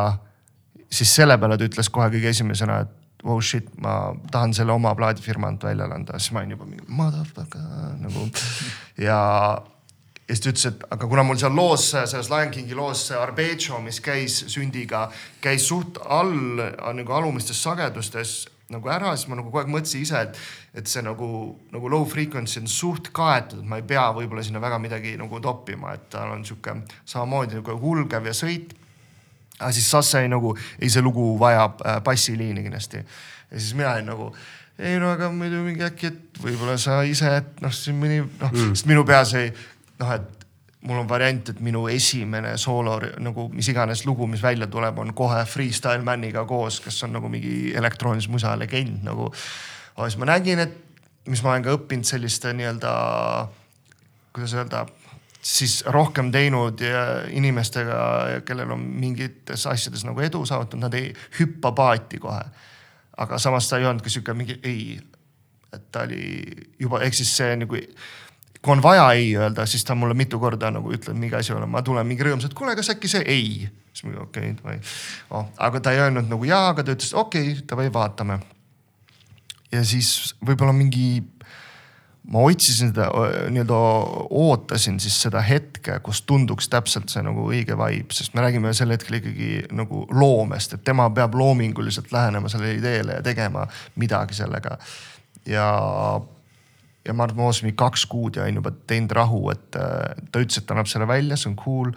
siis 0.89 1.15
selle 1.15 1.37
peale 1.37 1.57
ta 1.57 1.67
ütles 1.67 1.91
kohe 1.93 2.09
kõige 2.13 2.31
esimesena, 2.33 2.81
et 2.85 3.25
wow 3.27 3.41
shit, 3.41 3.69
ma 3.81 4.13
tahan 4.31 4.53
selle 4.53 4.71
oma 4.73 4.93
plaadifirmalt 4.95 5.63
välja 5.67 5.89
anda, 5.93 6.19
siis 6.19 6.33
ma 6.33 6.43
olin 6.43 6.55
juba 6.55 6.69
mingi 6.69 6.85
motherfucker 6.87 7.97
nagu. 8.01 8.29
Ja 9.01 9.17
ja 10.27 10.35
siis 10.35 10.43
ta 10.43 10.51
ütles, 10.51 10.65
et 10.67 10.81
aga 10.91 11.07
kuna 11.07 11.23
mul 11.23 11.37
seal 11.39 11.53
loos, 11.55 11.85
selles 11.95 12.27
Lion 12.27 12.49
Kingi 12.51 12.75
loos 12.75 13.05
see 13.07 13.15
arpeggio, 13.19 13.79
mis 13.83 14.01
käis 14.03 14.41
sündiga, 14.51 15.05
käis 15.43 15.67
suht 15.69 16.01
all 16.03 16.59
nagu 16.97 17.15
alumistes 17.15 17.61
sagedustes 17.63 18.33
nagu 18.73 18.89
ära, 18.91 19.13
siis 19.15 19.29
ma 19.31 19.37
nagu 19.39 19.47
kogu 19.47 19.61
aeg 19.61 19.69
mõtlesin 19.71 20.03
ise, 20.03 20.21
et, 20.27 20.39
et 20.81 20.91
see 20.91 21.03
nagu, 21.05 21.29
nagu 21.71 21.91
low 21.91 22.03
frequency 22.09 22.59
on 22.59 22.67
suht 22.71 23.11
kaetud, 23.15 23.61
et 23.63 23.69
ma 23.69 23.79
ei 23.79 23.85
pea 23.87 24.09
võib-olla 24.15 24.43
sinna 24.43 24.61
väga 24.63 24.79
midagi 24.83 25.15
nagu 25.19 25.39
toppima, 25.43 25.93
et 25.95 26.09
tal 26.11 26.33
on 26.35 26.43
sihuke 26.47 26.75
samamoodi 27.07 27.61
nagu 27.61 27.77
hulgev 27.81 28.27
ja 28.27 28.35
sõit. 28.35 28.75
aga 29.57 29.71
siis 29.73 29.89
Sasse 29.89 30.19
oli 30.19 30.31
nagu, 30.33 30.53
ei 30.81 30.91
see 30.91 31.01
lugu 31.01 31.31
vajab 31.39 31.81
äh, 31.85 31.99
bassiliini 32.03 32.65
kindlasti. 32.65 33.03
ja 33.51 33.59
siis 33.59 33.73
mina 33.73 33.93
olin 33.93 34.11
nagu, 34.11 34.31
ei 34.77 34.99
no 34.99 35.13
aga 35.15 35.31
muidu 35.31 35.63
mingi 35.63 35.87
äkki, 35.87 36.11
et 36.11 36.41
võib-olla 36.43 36.77
sa 36.77 37.01
ise, 37.07 37.37
et 37.39 37.61
noh, 37.63 37.73
siin 37.73 37.95
mõni 37.97 38.19
noh 38.25 38.51
mm., 38.51 38.75
sest 38.75 38.91
minu 38.91 39.05
peas 39.07 39.33
ei 39.39 39.53
noh, 39.99 40.11
et 40.11 40.36
mul 40.87 41.01
on 41.01 41.09
variant, 41.09 41.49
et 41.51 41.59
minu 41.63 41.85
esimene 41.91 42.55
soolo 42.61 42.97
nagu 43.23 43.47
mis 43.53 43.67
iganes 43.71 44.05
lugu, 44.07 44.27
mis 44.29 44.43
välja 44.43 44.69
tuleb, 44.71 44.99
on 45.03 45.13
kohe 45.17 45.43
Freestyle 45.49 46.03
Maniga 46.05 46.45
koos, 46.47 46.79
kes 46.83 47.01
on 47.07 47.17
nagu 47.17 47.29
mingi 47.31 47.73
elektroonilise 47.75 48.31
musa 48.31 48.55
legend 48.59 49.03
nagu. 49.07 49.31
aga 49.95 50.09
siis 50.09 50.19
ma 50.21 50.29
nägin, 50.31 50.61
et 50.63 50.77
mis 51.27 51.43
ma 51.43 51.53
olen 51.53 51.65
ka 51.65 51.75
õppinud 51.75 52.07
selliste 52.07 52.53
nii-öelda, 52.55 52.93
kuidas 54.35 54.53
öelda, 54.55 54.85
siis 55.41 55.81
rohkem 55.93 56.31
teinud 56.31 56.81
inimestega, 57.35 57.99
kellel 58.47 58.71
on 58.75 58.87
mingites 59.01 59.67
asjades 59.67 60.05
nagu 60.07 60.23
edu 60.23 60.45
saavutanud, 60.45 60.87
nad 60.87 60.97
ei 60.97 61.11
hüppa 61.39 61.71
paati 61.75 62.21
kohe. 62.23 62.43
aga 63.17 63.37
samas 63.41 63.69
ta 63.69 63.77
ei 63.77 63.85
olnud 63.85 64.03
ka 64.05 64.09
sihuke 64.13 64.33
mingi 64.37 64.59
ei 64.63 64.99
et 65.73 65.91
ta 65.91 66.05
oli 66.07 66.47
juba, 66.79 67.01
ehk 67.03 67.17
siis 67.17 67.31
see 67.39 67.55
nagu 67.59 67.79
kui 68.61 68.73
on 68.73 68.83
vaja 68.83 69.05
ei 69.17 69.29
öelda, 69.37 69.65
siis 69.65 69.85
ta 69.85 69.95
mulle 69.95 70.17
mitu 70.17 70.39
korda 70.39 70.71
nagu 70.73 70.91
ütleb 70.93 71.17
mingi 71.17 71.35
asi 71.37 71.53
olema, 71.53 71.77
ma 71.77 71.85
tulen 71.85 72.07
mingi 72.07 72.25
rõõmsalt, 72.25 72.55
kuule, 72.57 72.75
kas 72.77 72.91
äkki 72.93 73.11
see 73.11 73.23
ei. 73.25 73.69
siis 73.93 74.07
ma 74.07 74.21
okei 74.23 74.51
okay,, 74.53 74.79
oh, 75.29 75.47
aga 75.57 75.81
ta 75.81 75.93
ei 75.93 76.03
öelnud 76.05 76.29
nagu 76.29 76.47
jaa, 76.47 76.69
aga 76.73 76.83
ta 76.83 76.97
ütles 76.97 77.13
okei 77.13 77.51
okay,, 77.53 77.65
davai, 77.69 77.89
vaatame. 77.93 78.39
ja 79.71 79.83
siis 79.85 80.35
võib-olla 80.41 80.75
mingi 80.75 81.23
ma 82.27 82.43
otsisin 82.43 82.91
seda 82.91 83.07
nii-öelda, 83.49 83.77
ootasin 84.35 84.99
siis 84.99 85.15
seda 85.21 85.41
hetke, 85.45 85.99
kus 86.03 86.21
tunduks 86.27 86.67
täpselt 86.69 87.11
see 87.11 87.23
nagu 87.23 87.45
õige 87.47 87.77
vibe, 87.79 88.15
sest 88.15 88.35
me 88.35 88.43
räägime 88.43 88.73
sel 88.75 88.91
hetkel 88.91 89.21
ikkagi 89.21 89.51
nagu 89.75 90.03
loomest, 90.11 90.75
et 90.75 90.83
tema 90.87 91.07
peab 91.15 91.37
loominguliselt 91.39 92.11
lähenema 92.11 92.51
sellele 92.51 92.75
ideele 92.81 93.19
ja 93.19 93.23
tegema 93.23 93.63
midagi 93.95 94.35
sellega. 94.35 94.77
ja, 95.47 95.69
ja 97.07 97.15
ma 97.15 97.25
arvan, 97.25 97.39
ma 97.39 97.47
ootasin 97.47 97.69
mingi 97.69 97.79
kaks 97.79 98.05
kuud 98.11 98.37
ja 98.37 98.45
olin 98.45 98.59
juba 98.59 98.73
teinud 98.89 99.15
rahu, 99.15 99.41
et 99.53 99.65
ta 99.71 100.43
ütles, 100.43 100.59
et 100.59 100.67
ta 100.67 100.75
annab 100.75 100.91
selle 100.91 101.07
välja, 101.09 101.39
see 101.39 101.51
on 101.53 101.59
cool 101.59 101.93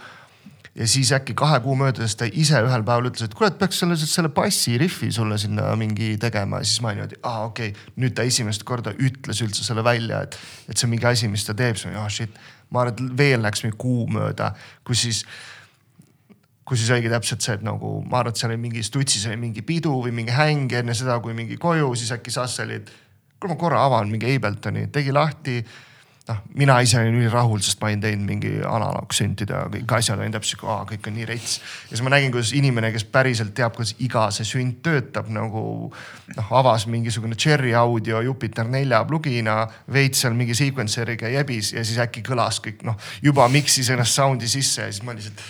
ja 0.75 0.87
siis 0.89 1.13
äkki 1.13 1.35
kahe 1.35 1.61
kuu 1.61 1.75
möödudes 1.77 2.15
ta 2.17 2.29
ise 2.31 2.61
ühel 2.63 2.85
päeval 2.87 3.11
ütles, 3.11 3.27
et 3.27 3.35
et 3.47 3.59
peaks 3.59 3.81
selle, 3.83 3.97
selle 3.99 4.31
bassi 4.35 4.77
riffi 4.79 5.11
sulle 5.13 5.39
sinna 5.39 5.75
mingi 5.77 6.17
tegema 6.21 6.61
ja 6.63 6.69
siis 6.69 6.81
ma 6.81 6.93
olin 6.93 7.03
niimoodi, 7.03 7.21
aa 7.23 7.45
okei 7.49 7.73
okay., 7.73 7.95
nüüd 7.97 8.15
ta 8.15 8.23
esimest 8.23 8.65
korda 8.65 8.95
ütles 8.95 9.43
üldse 9.43 9.67
selle 9.67 9.85
välja, 9.85 10.23
et, 10.23 10.39
et 10.69 10.77
see 10.77 10.87
on 10.87 10.95
mingi 10.95 11.09
asi, 11.11 11.29
mis 11.29 11.45
ta 11.47 11.57
teeb, 11.59 11.77
siis 11.77 11.91
ma 11.91 11.97
olin, 11.97 12.05
oh 12.05 12.15
shit. 12.15 12.39
ma 12.71 12.85
arvan, 12.85 12.95
et 12.95 13.19
veel 13.19 13.43
läks 13.43 13.65
mingi 13.67 13.79
kuu 13.83 14.07
mööda, 14.15 14.53
kus 14.87 15.03
siis, 15.07 15.25
kus 16.65 16.79
siis 16.79 16.95
oligi 16.95 17.11
täpselt 17.11 17.43
see, 17.43 17.59
et 17.59 17.67
nagu 17.67 17.97
ma 18.07 18.23
arvan, 18.23 18.31
et 18.31 18.41
seal 18.43 18.55
oli 18.55 18.63
mingi 18.69 18.87
Stutsis 18.87 19.27
oli 19.27 19.41
mingi 19.43 19.67
pidu 19.67 19.97
või 20.05 20.15
mingi 20.15 20.37
häng 20.37 20.79
enne 20.81 20.95
seda, 20.95 21.19
kui 21.25 21.35
mingi 21.35 21.59
koju, 21.59 21.97
siis 21.99 22.15
äkki 22.15 22.31
Sass 22.35 22.63
oli, 22.63 22.79
et 22.79 22.95
kuule 23.41 23.55
ma 23.55 23.61
korra 23.61 23.85
avan 23.89 24.11
mingi 24.13 24.35
Abletoni, 24.37 24.89
tegi 24.93 25.13
lahti 25.17 25.61
noh, 26.31 26.41
mina 26.55 26.77
ise 26.85 26.99
olin 27.01 27.17
ülirahul, 27.19 27.61
sest 27.65 27.81
ma 27.81 27.89
olin 27.89 28.03
teinud 28.03 28.27
mingi 28.29 28.51
analoogsüntide 28.67 29.57
ja 29.57 29.63
kõik 29.73 29.95
asjad 29.97 30.21
olin 30.21 30.35
täpselt, 30.35 30.63
kõik 30.91 31.09
on 31.09 31.17
nii 31.17 31.27
rets. 31.29 31.57
ja 31.89 31.95
siis 31.95 32.03
ma 32.07 32.13
nägin, 32.13 32.33
kuidas 32.35 32.53
inimene, 32.57 32.93
kes 32.95 33.07
päriselt 33.13 33.55
teab, 33.57 33.75
kuidas 33.77 33.95
iga 34.05 34.27
see 34.35 34.47
sünt 34.49 34.81
töötab 34.87 35.31
nagu 35.33 35.63
noh, 36.37 36.53
avas 36.61 36.87
mingisugune 36.91 37.39
Cherry 37.39 37.75
audio 37.75 38.23
Jupiter 38.27 38.69
nelja 38.69 39.03
plugina, 39.09 39.65
veits 39.93 40.23
seal 40.25 40.37
mingi 40.39 40.57
sequencer'iga 40.59 41.33
jebis 41.33 41.75
ja 41.77 41.85
siis 41.85 42.01
äkki 42.03 42.25
kõlas 42.27 42.61
kõik 42.65 42.85
noh, 42.87 42.99
juba 43.25 43.49
mix'is 43.51 43.91
ennast 43.95 44.19
sound'i 44.19 44.51
sisse 44.51 44.87
ja 44.87 44.93
siis 44.93 45.05
ma 45.07 45.17
lihtsalt. 45.17 45.45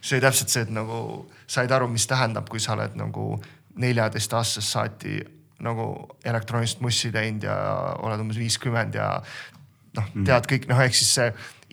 see 0.00 0.18
oli 0.18 0.26
täpselt 0.26 0.50
see, 0.50 0.66
et 0.66 0.72
nagu 0.74 1.28
said 1.46 1.70
aru, 1.70 1.88
mis 1.88 2.06
tähendab, 2.10 2.48
kui 2.50 2.60
sa 2.60 2.76
oled 2.76 2.98
nagu 2.98 3.36
neljateistaastasest 3.80 4.76
saati 4.76 5.20
nagu 5.62 5.88
elektroonilist 6.24 6.82
mussi 6.84 7.12
teinud 7.14 7.46
ja 7.46 7.56
oled 8.02 8.22
umbes 8.24 8.40
viiskümmend 8.40 8.98
ja 8.98 9.14
noh, 9.96 10.06
mhm. 10.14 10.28
tead 10.28 10.48
kõik 10.50 10.70
noh, 10.70 10.84
ehk 10.84 10.96
siis 10.98 11.16
see 11.18 11.32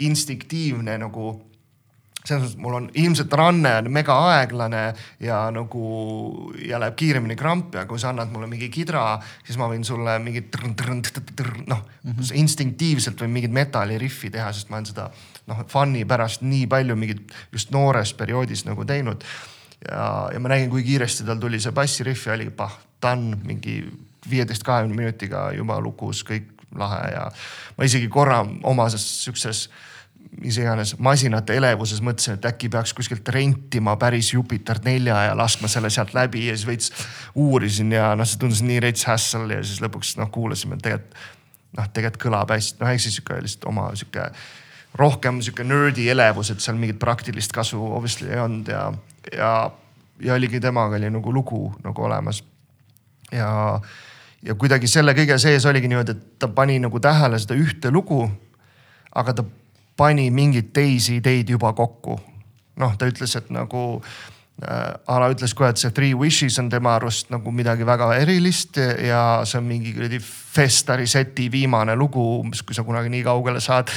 instinktiivne 0.10 0.98
nagu 1.02 1.36
selles 2.20 2.44
mõttes 2.44 2.60
mul 2.60 2.76
on 2.76 2.88
ilmselt 3.00 3.34
ranne 3.38 3.72
on 3.80 3.90
mega 3.96 4.16
aeglane 4.34 4.82
ja 5.24 5.40
nagu 5.56 5.84
ja 6.68 6.80
läheb 6.82 6.98
kiiremini 7.00 7.38
krampi, 7.40 7.80
aga 7.80 7.88
kui 7.90 8.02
sa 8.02 8.12
annad 8.12 8.32
mulle 8.34 8.50
mingi 8.52 8.68
kidra, 8.74 9.04
siis 9.48 9.58
ma 9.60 9.70
võin 9.72 9.86
sulle 9.88 10.18
mingit 10.24 10.58
noh 10.60 11.80
mm 11.80 12.12
-hmm. 12.12 12.34
instinktiivselt 12.42 13.22
võin 13.22 13.34
mingit 13.38 13.56
metalliriffi 13.56 14.30
teha, 14.36 14.52
sest 14.54 14.70
ma 14.70 14.78
olen 14.78 14.92
seda 14.92 15.10
noh 15.48 15.64
fun'i 15.68 16.06
pärast 16.06 16.42
nii 16.42 16.68
palju 16.68 16.96
mingit 16.96 17.34
just 17.54 17.72
noores 17.72 18.14
perioodis 18.14 18.66
nagu 18.66 18.86
teinud. 18.86 19.24
ja, 19.92 20.30
ja 20.34 20.40
ma 20.40 20.50
nägin, 20.50 20.70
kui 20.70 20.84
kiiresti 20.84 21.24
tal 21.24 21.40
tuli 21.40 21.60
see 21.60 21.72
bassiriff 21.72 22.28
ja 22.28 22.34
oli 22.34 22.50
pah, 22.50 22.78
done 23.02 23.38
mingi 23.44 23.82
viieteist, 24.30 24.64
kahekümne 24.64 24.96
minutiga 24.96 25.50
juba 25.56 25.80
lukus 25.82 26.24
kõik 26.28 26.50
lahe 26.78 27.14
ja 27.14 27.30
ma 27.78 27.88
isegi 27.88 28.10
korra 28.12 28.44
oma 28.64 28.90
siukses 28.94 29.70
mis 30.38 30.58
iganes 30.62 30.94
masinate 31.02 31.56
elevuses 31.58 32.04
mõtlesin, 32.06 32.38
et 32.38 32.46
äkki 32.46 32.70
peaks 32.72 32.94
kuskilt 32.94 33.28
rentima 33.34 33.96
päris 34.00 34.34
Jupiter 34.34 34.80
nelja 34.86 35.24
ja 35.30 35.36
laskma 35.38 35.68
selle 35.72 35.90
sealt 35.90 36.14
läbi 36.14 36.46
ja 36.48 36.56
siis 36.56 36.68
veits 36.68 36.92
uurisin 37.36 37.92
ja 37.96 38.12
noh, 38.16 38.28
see 38.28 38.40
tundus 38.40 38.62
nii 38.66 38.80
rets 38.84 39.08
hassle 39.10 39.58
ja 39.58 39.64
siis 39.66 39.82
lõpuks 39.84 40.16
noh, 40.20 40.30
kuulasime, 40.34 40.78
tegelikult 40.84 41.18
noh, 41.78 41.90
tegelikult 41.94 42.24
kõlab 42.28 42.54
hästi, 42.54 42.82
noh 42.82 42.94
eks 42.94 43.08
siis 43.08 43.20
sihuke 43.20 43.40
lihtsalt 43.44 43.68
oma 43.72 43.90
sihuke 43.98 44.30
rohkem 45.00 45.42
sihuke 45.46 45.66
nerd'i 45.66 46.08
elevus, 46.10 46.54
et 46.54 46.64
seal 46.64 46.80
mingit 46.80 47.00
praktilist 47.02 47.54
kasu 47.56 47.82
obviously 47.82 48.32
ei 48.32 48.42
olnud 48.42 48.72
ja, 48.74 48.86
ja, 49.34 49.52
ja 50.24 50.38
oligi 50.38 50.62
temaga 50.64 50.98
oli 50.98 51.12
nagu 51.14 51.34
lugu 51.34 51.68
nagu 51.84 52.06
olemas. 52.06 52.44
Ja 53.32 53.80
ja 54.44 54.56
kuidagi 54.56 54.88
selle 54.88 55.14
kõige 55.18 55.38
sees 55.42 55.66
oligi 55.68 55.90
niimoodi, 55.92 56.16
et 56.16 56.40
ta 56.40 56.48
pani 56.48 56.80
nagu 56.80 57.00
tähele 57.04 57.40
seda 57.40 57.58
ühte 57.60 57.92
lugu. 57.92 58.30
aga 59.16 59.34
ta 59.34 59.44
pani 59.98 60.30
mingeid 60.32 60.70
teisi 60.74 61.18
ideid 61.20 61.50
juba 61.50 61.74
kokku. 61.74 62.20
noh, 62.80 62.98
ta 62.98 63.06
ütles, 63.06 63.36
et 63.36 63.50
nagu 63.50 64.02
äh,. 64.64 64.94
Ala 65.08 65.30
ütles 65.32 65.54
kohe, 65.56 65.70
et 65.70 65.78
see 65.78 65.92
Three 65.92 66.14
Wishes 66.14 66.60
on 66.60 66.70
tema 66.70 66.96
arust 66.96 67.30
nagu 67.32 67.52
midagi 67.52 67.86
väga 67.88 68.14
erilist 68.20 68.78
ja 68.78 69.42
see 69.46 69.60
on 69.60 69.68
mingi 69.68 69.94
kuradi 69.96 70.20
Festari 70.20 71.08
seti 71.08 71.48
viimane 71.52 71.96
lugu, 71.96 72.44
kui 72.66 72.76
sa 72.76 72.84
kunagi 72.84 73.10
nii 73.10 73.24
kaugele 73.24 73.60
saad. 73.64 73.88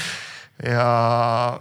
ja 0.63 1.59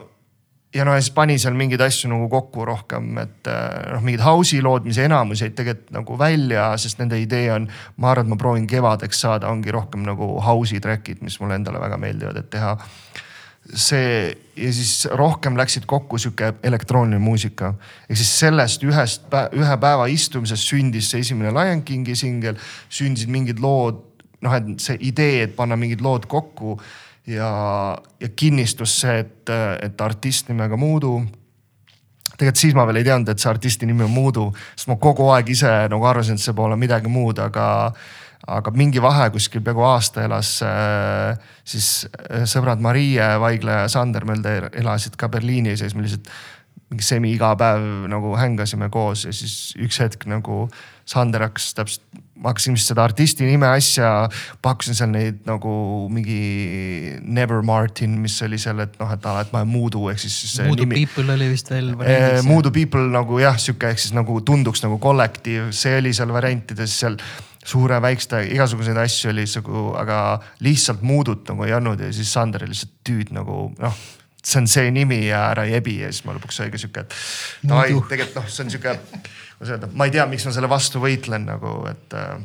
ja 0.73 0.85
no 0.85 0.93
ja 0.95 1.01
siis 1.01 1.13
pani 1.15 1.37
seal 1.39 1.55
mingeid 1.57 1.81
asju 1.83 2.09
nagu 2.11 2.27
kokku 2.31 2.65
rohkem, 2.67 3.09
et 3.21 3.49
eh, 3.51 3.89
noh, 3.91 4.03
mingid 4.05 4.23
house'i 4.23 4.61
lood, 4.63 4.87
mis 4.87 4.99
enamus 5.03 5.43
jäid 5.43 5.55
tegelikult 5.57 5.91
nagu 5.95 6.19
välja, 6.19 6.69
sest 6.79 7.01
nende 7.01 7.19
idee 7.19 7.49
on, 7.53 7.67
ma 7.97 8.13
arvan, 8.13 8.29
et 8.29 8.33
ma 8.35 8.39
proovin 8.39 8.69
kevadeks 8.69 9.25
saada, 9.25 9.51
ongi 9.51 9.73
rohkem 9.73 10.05
nagu 10.07 10.33
house'i 10.45 10.79
track'id, 10.83 11.19
mis 11.25 11.37
mulle 11.43 11.59
endale 11.59 11.81
väga 11.81 11.99
meeldivad, 12.01 12.39
et 12.39 12.49
teha. 12.53 12.77
see 13.77 14.31
ja 14.57 14.71
siis 14.73 15.05
rohkem 15.15 15.57
läksid 15.57 15.85
kokku 15.85 16.17
sihuke 16.17 16.53
elektrooniline 16.63 17.19
muusika. 17.21 17.73
ehk 18.09 18.17
siis 18.17 18.31
sellest 18.39 18.83
ühest, 18.83 19.27
ühe 19.53 19.77
päeva 19.77 20.07
istumisest 20.09 20.71
sündis 20.71 21.11
see 21.11 21.19
esimene 21.19 21.51
Lion 21.51 21.83
Kingi 21.83 22.15
singel, 22.15 22.57
sündisid 22.89 23.29
mingid 23.29 23.59
lood, 23.59 24.01
noh, 24.41 24.55
et 24.55 24.79
see 24.79 24.97
idee, 24.99 25.43
et 25.43 25.55
panna 25.55 25.75
mingid 25.75 26.01
lood 26.01 26.25
kokku 26.25 26.79
ja, 27.27 27.97
ja 28.19 28.29
kinnistus 28.35 28.95
see, 29.01 29.19
et, 29.19 29.51
et 29.81 30.01
artist 30.01 30.49
nimega 30.49 30.77
Muudu. 30.77 31.19
tegelikult 32.37 32.61
siis 32.61 32.73
ma 32.73 32.87
veel 32.89 33.01
ei 33.01 33.05
teadnud, 33.05 33.29
et 33.29 33.41
see 33.41 33.51
artisti 33.51 33.89
nimi 33.89 34.05
on 34.07 34.13
Muudu, 34.13 34.49
sest 34.75 34.89
ma 34.89 34.97
kogu 35.01 35.29
aeg 35.35 35.51
ise 35.53 35.71
nagu 35.91 36.07
arvasin, 36.09 36.39
et 36.39 36.43
see 36.43 36.57
pole 36.57 36.77
midagi 36.79 37.11
muud, 37.11 37.39
aga, 37.43 37.67
aga 38.47 38.73
mingi 38.73 39.01
vahe 39.03 39.29
kuskil 39.33 39.61
peaaegu 39.61 39.85
aasta 39.85 40.25
elas 40.25 40.55
äh, 40.65 41.37
siis 41.63 41.91
äh, 42.09 42.47
sõbrad 42.49 42.81
Marie 42.81 43.27
Vaigla 43.39 43.83
ja 43.83 43.91
Sander 43.91 44.25
Mölder 44.25 44.71
elasid 44.73 45.17
ka 45.17 45.29
Berliinis 45.29 45.81
ja 45.83 45.89
siis 45.89 45.97
me 45.97 46.07
lihtsalt 46.07 46.33
mingi 46.91 47.05
semi 47.07 47.29
iga 47.31 47.53
päev 47.55 47.85
nagu 48.11 48.33
hängasime 48.35 48.89
koos 48.91 49.23
ja 49.27 49.31
siis 49.35 49.71
üks 49.79 50.01
hetk 50.03 50.25
nagu 50.27 50.65
Sander 51.07 51.45
hakkas 51.45 51.71
täpselt 51.77 52.20
ma 52.41 52.51
hakkasin 52.51 52.75
vist 52.77 52.89
seda 52.89 53.03
artisti 53.05 53.45
nime 53.45 53.69
asja, 53.69 54.09
pakkusin 54.65 54.97
seal 54.97 55.11
neid 55.13 55.43
nagu 55.47 55.73
mingi 56.11 56.39
Never 57.21 57.61
Martin, 57.65 58.17
mis 58.23 58.39
oli 58.45 58.59
seal, 58.61 58.81
et 58.85 58.97
noh, 59.01 59.11
et 59.13 59.27
ala, 59.29 59.45
et 59.45 59.53
ma 59.53 59.61
olen 59.61 59.71
Moodu 59.71 60.07
ehk 60.11 60.23
siis. 60.23 60.57
Moodu 60.65 60.87
nimi... 60.87 61.05
People 61.05 61.35
oli 61.35 61.51
vist 61.51 61.69
veel 61.73 61.93
variandiks. 61.97 62.47
Moodu 62.49 62.73
People 62.75 63.05
nagu 63.13 63.39
jah, 63.41 63.59
sihuke 63.61 63.93
ehk 63.93 64.01
siis 64.01 64.15
nagu 64.17 64.39
tunduks 64.47 64.83
nagu 64.85 64.97
kollektiiv, 65.01 65.69
see 65.75 65.99
oli 66.01 66.15
seal 66.17 66.33
variantides 66.33 66.97
seal 67.03 67.19
suure, 67.61 67.99
väikeste, 68.01 68.41
igasuguseid 68.55 68.97
asju 68.97 69.29
oli 69.29 69.45
nagu, 69.45 69.83
aga 70.01 70.17
lihtsalt 70.65 71.05
Moodut 71.05 71.45
nagu 71.51 71.67
ei 71.67 71.75
olnud 71.77 72.01
ja 72.01 72.09
siis 72.15 72.33
Sander 72.33 72.65
lihtsalt 72.65 72.97
tüüd 73.05 73.35
nagu 73.37 73.67
noh 73.77 74.01
see 74.41 74.57
on 74.57 74.67
see 74.67 74.89
nimi 74.89 75.19
ja 75.27 75.43
ära 75.51 75.67
jebi 75.69 75.99
ja 76.01 76.09
siis 76.09 76.25
ma 76.25 76.33
lõpuks 76.33 76.63
oligi 76.63 76.81
sihuke, 76.81 77.05
et 77.05 77.13
davai, 77.69 77.93
tegelikult 78.09 78.39
noh, 78.39 78.47
see 78.49 78.65
on 78.65 78.73
sihuke 78.73 78.95
kuidas 79.61 79.75
öelda, 79.75 79.91
ma 79.93 80.07
ei 80.09 80.11
tea, 80.11 80.25
miks 80.25 80.47
ma 80.47 80.51
selle 80.55 80.69
vastu 80.69 80.97
võitlen 81.03 81.45
nagu, 81.45 81.75
et 81.85 82.15
äh, 82.17 82.41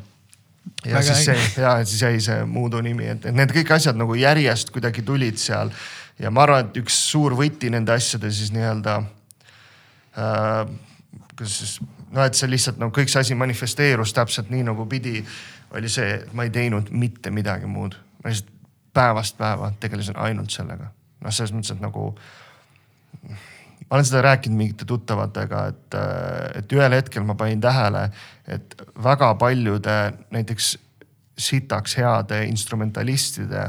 ja 0.85 0.99
Väga 0.99 1.15
siis 1.15 1.29
jäi, 1.29 1.45
ja 1.63 1.77
siis 1.85 2.03
jäi 2.03 2.21
see 2.21 2.45
Muudu 2.45 2.83
nimi, 2.85 3.09
et 3.15 3.25
need 3.33 3.55
kõik 3.57 3.73
asjad 3.79 3.97
nagu 3.97 4.15
järjest 4.21 4.71
kuidagi 4.75 5.03
tulid 5.07 5.41
seal. 5.41 5.73
ja 6.19 6.31
ma 6.31 6.45
arvan, 6.45 6.67
et 6.67 6.77
üks 6.83 6.99
suur 7.11 7.33
võti 7.39 7.71
nende 7.73 7.95
asjade 7.97 8.31
siis 8.31 8.53
nii-öelda 8.53 8.99
äh,. 10.19 10.67
kuidas 11.33 11.59
siis, 11.63 11.79
no 12.13 12.25
et 12.25 12.37
see 12.37 12.51
lihtsalt 12.51 12.77
nagu 12.77 12.93
no, 12.93 12.97
kõik 12.99 13.13
see 13.13 13.25
asi 13.25 13.39
manifesteerus 13.39 14.13
täpselt 14.13 14.53
nii 14.53 14.69
nagu 14.69 14.87
pidi. 14.87 15.25
oli 15.73 15.89
see, 15.89 16.21
et 16.21 16.37
ma 16.37 16.45
ei 16.45 16.53
teinud 16.53 16.93
mitte 16.93 17.31
midagi 17.31 17.67
muud, 17.67 17.97
ma 18.23 18.31
lihtsalt 18.31 18.53
päevast 18.93 19.39
päeva 19.39 19.73
tegelesin 19.81 20.17
ainult 20.17 20.51
sellega. 20.51 20.93
noh, 21.25 21.33
selles 21.33 21.57
mõttes, 21.57 21.73
et 21.73 21.81
nagu 21.81 22.11
ma 23.87 23.97
olen 23.97 24.05
seda 24.09 24.23
rääkinud 24.27 24.59
mingite 24.59 24.85
tuttavatega, 24.85 25.67
et, 25.71 25.97
et 26.59 26.73
ühel 26.75 26.97
hetkel 26.99 27.25
ma 27.27 27.37
panin 27.39 27.61
tähele, 27.63 28.09
et 28.49 28.75
väga 29.03 29.35
paljude 29.39 29.97
näiteks 30.35 30.77
sitaks 31.39 31.99
heade 32.01 32.45
instrumentalistide 32.49 33.69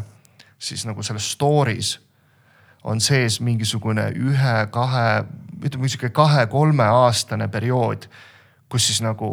siis 0.59 0.85
nagu 0.85 1.03
selles 1.03 1.33
story's 1.33 1.97
on 2.83 3.01
sees 3.01 3.39
mingisugune 3.43 4.07
ühe-kahe, 4.15 5.25
ütleme 5.65 5.89
sihuke 5.89 6.09
kahe-kolmeaastane 6.15 7.49
periood, 7.51 8.07
kus 8.69 8.87
siis 8.89 9.01
nagu 9.03 9.31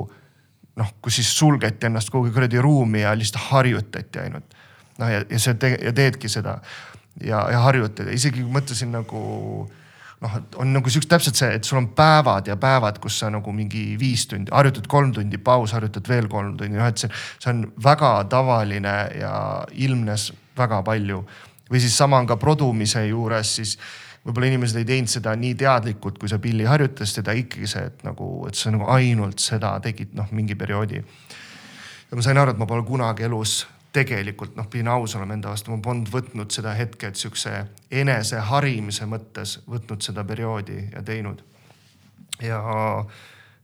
noh, 0.81 0.91
kus 1.03 1.21
siis 1.21 1.31
sulgeti 1.39 1.87
ennast 1.87 2.11
kuhugi 2.11 2.33
kuradi 2.35 2.61
ruumi 2.63 3.05
ja 3.05 3.15
lihtsalt 3.17 3.51
harjutati 3.51 4.25
ainult. 4.25 4.57
noh 4.99 5.11
ja, 5.11 5.23
ja 5.31 5.39
sa 5.39 5.55
te, 5.55 5.75
ja 5.83 5.93
teedki 5.93 6.29
seda. 6.29 6.59
ja, 7.21 7.47
ja 7.51 7.61
harjutad 7.63 8.11
ja 8.11 8.15
isegi 8.15 8.43
mõtlesin 8.43 8.91
nagu 8.95 9.21
noh, 10.25 10.37
on 10.63 10.73
nagu 10.75 10.93
siukene 10.93 11.15
täpselt 11.15 11.39
see, 11.39 11.51
et 11.59 11.69
sul 11.69 11.81
on 11.81 11.91
päevad 11.97 12.49
ja 12.49 12.57
päevad, 12.61 12.99
kus 13.03 13.19
sa 13.21 13.31
nagu 13.33 13.53
mingi 13.55 13.85
viis 14.01 14.27
tundi, 14.31 14.53
harjutad 14.55 14.89
kolm 14.91 15.13
tundi, 15.17 15.41
paus, 15.43 15.75
harjutad 15.77 16.09
veel 16.09 16.29
kolm 16.33 16.55
tundi, 16.59 16.79
noh 16.79 16.89
et 16.89 17.03
see, 17.03 17.13
see 17.43 17.53
on 17.53 17.67
väga 17.85 18.15
tavaline 18.33 18.95
ja 19.21 19.35
ilmnes 19.87 20.31
väga 20.59 20.83
palju. 20.87 21.25
või 21.71 21.81
siis 21.81 21.97
sama 21.97 22.19
on 22.21 22.27
ka 22.29 22.37
produmise 22.37 23.01
juures, 23.09 23.55
siis 23.57 23.79
võib-olla 24.25 24.51
inimesed 24.51 24.77
ei 24.79 24.89
teinud 24.89 25.11
seda 25.11 25.33
nii 25.37 25.55
teadlikult, 25.59 26.19
kui 26.21 26.29
sa 26.29 26.39
pilli 26.39 26.67
harjutasid 26.69 27.23
teda 27.23 27.33
ikkagi 27.41 27.69
see, 27.69 27.87
et 27.89 28.05
nagu, 28.05 28.29
et 28.49 28.57
sa 28.57 28.73
nagu 28.73 28.89
ainult 28.93 29.41
seda 29.43 29.73
tegid 29.85 30.13
noh, 30.17 30.29
mingi 30.33 30.55
perioodi. 30.55 31.01
ja 32.11 32.17
ma 32.17 32.23
sain 32.23 32.39
aru, 32.39 32.55
et 32.55 32.61
ma 32.61 32.69
pole 32.69 32.85
kunagi 32.87 33.27
elus 33.27 33.65
tegelikult 33.95 34.57
noh, 34.59 34.67
pidin 34.71 34.91
aus 34.91 35.15
olema 35.19 35.37
enda 35.37 35.53
vastu, 35.53 35.71
ma 35.71 35.83
polnud 35.83 36.11
võtnud 36.11 36.55
seda 36.55 36.75
hetke, 36.75 37.13
et 37.13 37.21
sihukese 37.21 37.53
eneseharimise 38.03 39.07
mõttes 39.11 39.59
võtnud 39.71 40.03
seda 40.03 40.25
perioodi 40.27 40.81
ja 40.93 41.03
teinud. 41.07 41.45
ja, 42.43 42.59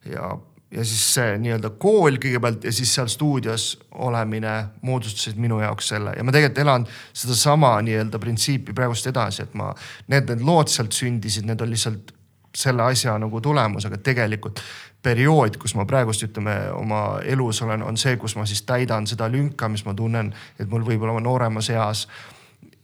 ja, 0.06 0.28
ja 0.70 0.84
siis 0.86 1.02
see 1.16 1.34
nii-öelda 1.42 1.72
kool 1.82 2.20
kõigepealt 2.22 2.68
ja 2.68 2.72
siis 2.72 2.94
seal 2.94 3.10
stuudios 3.10 3.72
olemine 4.06 4.54
moodustasid 4.86 5.40
minu 5.42 5.58
jaoks 5.60 5.90
selle 5.94 6.14
ja 6.16 6.24
ma 6.24 6.34
tegelikult 6.36 6.62
elan 6.62 6.86
sedasama 7.10 7.74
nii-öelda 7.88 8.22
printsiipi 8.22 8.76
praegust 8.76 9.10
edasi, 9.10 9.42
et 9.48 9.58
ma, 9.58 9.72
need, 10.06 10.30
need 10.30 10.46
lood 10.46 10.70
sealt 10.70 10.94
sündisid, 10.94 11.48
need 11.50 11.60
on 11.60 11.74
lihtsalt 11.74 12.14
selle 12.56 12.82
asja 12.82 13.16
nagu 13.18 13.40
tulemus, 13.42 13.86
aga 13.86 13.98
tegelikult 14.02 14.62
periood, 15.03 15.57
kus 15.61 15.74
ma 15.78 15.86
praegust 15.88 16.26
ütleme 16.26 16.57
oma 16.76 17.20
elus 17.24 17.62
olen, 17.64 17.82
on 17.86 17.96
see, 18.01 18.16
kus 18.20 18.36
ma 18.36 18.46
siis 18.48 18.62
täidan 18.68 19.09
seda 19.09 19.30
lünka, 19.32 19.68
mis 19.72 19.84
ma 19.86 19.94
tunnen, 19.96 20.32
et 20.59 20.68
mul 20.70 20.84
võib-olla 20.86 21.16
oma 21.16 21.24
nooremas 21.24 21.70
eas 21.72 22.07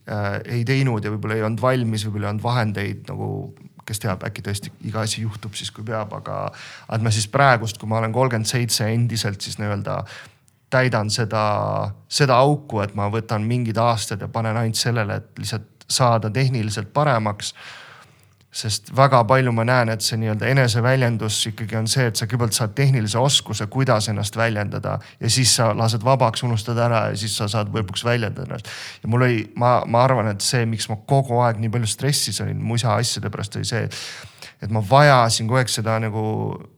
äh, 0.08 0.40
ei 0.58 0.64
teinud 0.68 1.04
ja 1.04 1.12
võib-olla 1.12 1.36
ei 1.36 1.44
olnud 1.46 1.62
valmis, 1.62 2.06
võib-olla 2.06 2.30
ei 2.30 2.34
olnud 2.34 2.46
vahendeid 2.46 3.10
nagu 3.12 3.30
kes 3.86 4.02
teab, 4.02 4.24
äkki 4.26 4.42
tõesti 4.42 4.72
iga 4.88 5.04
asi 5.06 5.22
juhtub 5.22 5.54
siis, 5.54 5.70
kui 5.70 5.84
peab, 5.86 6.10
aga, 6.16 6.48
et 6.92 7.04
ma 7.04 7.12
siis 7.14 7.28
praegust, 7.30 7.78
kui 7.78 7.88
ma 7.90 8.00
olen 8.00 8.14
kolmkümmend 8.14 8.48
seitse, 8.50 8.88
endiselt 8.90 9.44
siis 9.44 9.60
nii-öelda 9.60 10.00
täidan 10.72 11.10
seda, 11.14 11.44
seda 12.10 12.40
auku, 12.42 12.80
et 12.82 12.96
ma 12.98 13.06
võtan 13.12 13.46
mingid 13.46 13.78
aastad 13.78 14.24
ja 14.24 14.28
panen 14.32 14.58
ainult 14.58 14.80
sellele, 14.80 15.20
et 15.20 15.38
lihtsalt 15.38 15.86
saada 15.86 16.30
tehniliselt 16.34 16.90
paremaks 16.94 17.54
sest 18.56 18.88
väga 18.96 19.20
palju 19.28 19.52
ma 19.52 19.64
näen, 19.68 19.90
et 19.92 20.04
see 20.04 20.16
nii-öelda 20.20 20.48
eneseväljendus 20.48 21.38
ikkagi 21.50 21.76
on 21.76 21.88
see, 21.90 22.06
et 22.08 22.16
sa 22.16 22.24
kõigepealt 22.24 22.56
saad 22.56 22.72
tehnilise 22.78 23.18
oskuse, 23.20 23.66
kuidas 23.72 24.08
ennast 24.12 24.36
väljendada 24.38 24.96
ja 25.20 25.30
siis 25.32 25.52
sa 25.58 25.70
lased 25.76 26.04
vabaks, 26.04 26.44
unustad 26.46 26.80
ära 26.80 27.06
ja 27.10 27.18
siis 27.20 27.36
sa 27.36 27.50
saad 27.52 27.74
lõpuks 27.74 28.04
väljendada 28.06 28.46
ennast. 28.48 28.70
ja 29.02 29.10
mul 29.12 29.26
oli, 29.26 29.42
ma, 29.60 29.78
ma 29.86 30.04
arvan, 30.06 30.30
et 30.32 30.44
see, 30.44 30.64
miks 30.68 30.88
ma 30.92 30.96
kogu 31.08 31.42
aeg 31.44 31.60
nii 31.60 31.72
palju 31.74 31.90
stressis 31.90 32.40
olin 32.44 32.62
musa 32.64 32.94
asjade 32.96 33.32
pärast, 33.32 33.58
oli 33.60 33.68
see, 33.68 33.84
et 34.62 34.72
ma 34.72 34.80
vajasin 34.90 35.50
kogu 35.50 35.60
aeg 35.60 35.72
seda 35.72 35.98
nagu 36.02 36.24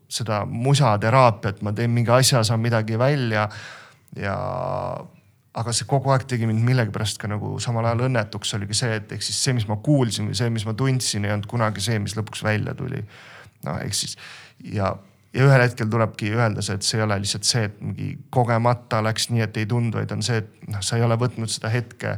seda 0.09 0.41
musateraapiat, 0.49 1.61
ma 1.63 1.73
teen 1.77 1.93
mingi 1.93 2.11
asja, 2.11 2.43
saan 2.43 2.59
midagi 2.63 2.97
välja 2.99 3.47
ja 4.17 4.35
aga 5.57 5.73
see 5.73 5.87
kogu 5.89 6.11
aeg 6.13 6.27
tegi 6.29 6.47
mind 6.49 6.61
millegipärast 6.65 7.17
ka 7.21 7.29
nagu 7.29 7.55
samal 7.63 7.87
ajal 7.89 8.05
õnnetuks 8.09 8.53
oligi 8.57 8.77
see, 8.77 8.99
et 8.99 9.11
ehk 9.15 9.25
siis 9.25 9.39
see, 9.43 9.55
mis 9.57 9.65
ma 9.69 9.79
kuulsin 9.83 10.29
või 10.29 10.37
see, 10.37 10.49
mis 10.53 10.65
ma 10.67 10.75
tundsin, 10.77 11.25
ei 11.25 11.33
olnud 11.33 11.49
kunagi 11.49 11.81
see, 11.83 11.97
mis 12.03 12.15
lõpuks 12.17 12.43
välja 12.45 12.75
tuli. 12.77 13.01
no 13.65 13.77
ehk 13.81 13.97
siis 13.97 14.15
ja, 14.63 14.93
ja 15.33 15.47
ühel 15.47 15.63
hetkel 15.63 15.89
tulebki 15.89 16.31
öelda 16.35 16.61
see, 16.65 16.77
et 16.77 16.85
see 16.85 16.99
ei 16.99 17.05
ole 17.07 17.17
lihtsalt 17.23 17.49
see, 17.49 17.65
et 17.69 17.81
mingi 17.81 18.11
kogemata 18.29 19.01
läks 19.05 19.29
nii, 19.33 19.41
et 19.47 19.57
ei 19.57 19.65
tulnud, 19.69 19.97
vaid 19.97 20.13
on 20.13 20.21
see, 20.25 20.43
et 20.43 20.69
noh, 20.69 20.85
sa 20.85 20.99
ei 20.99 21.07
ole 21.07 21.17
võtnud 21.19 21.51
seda 21.51 21.73
hetke, 21.73 22.15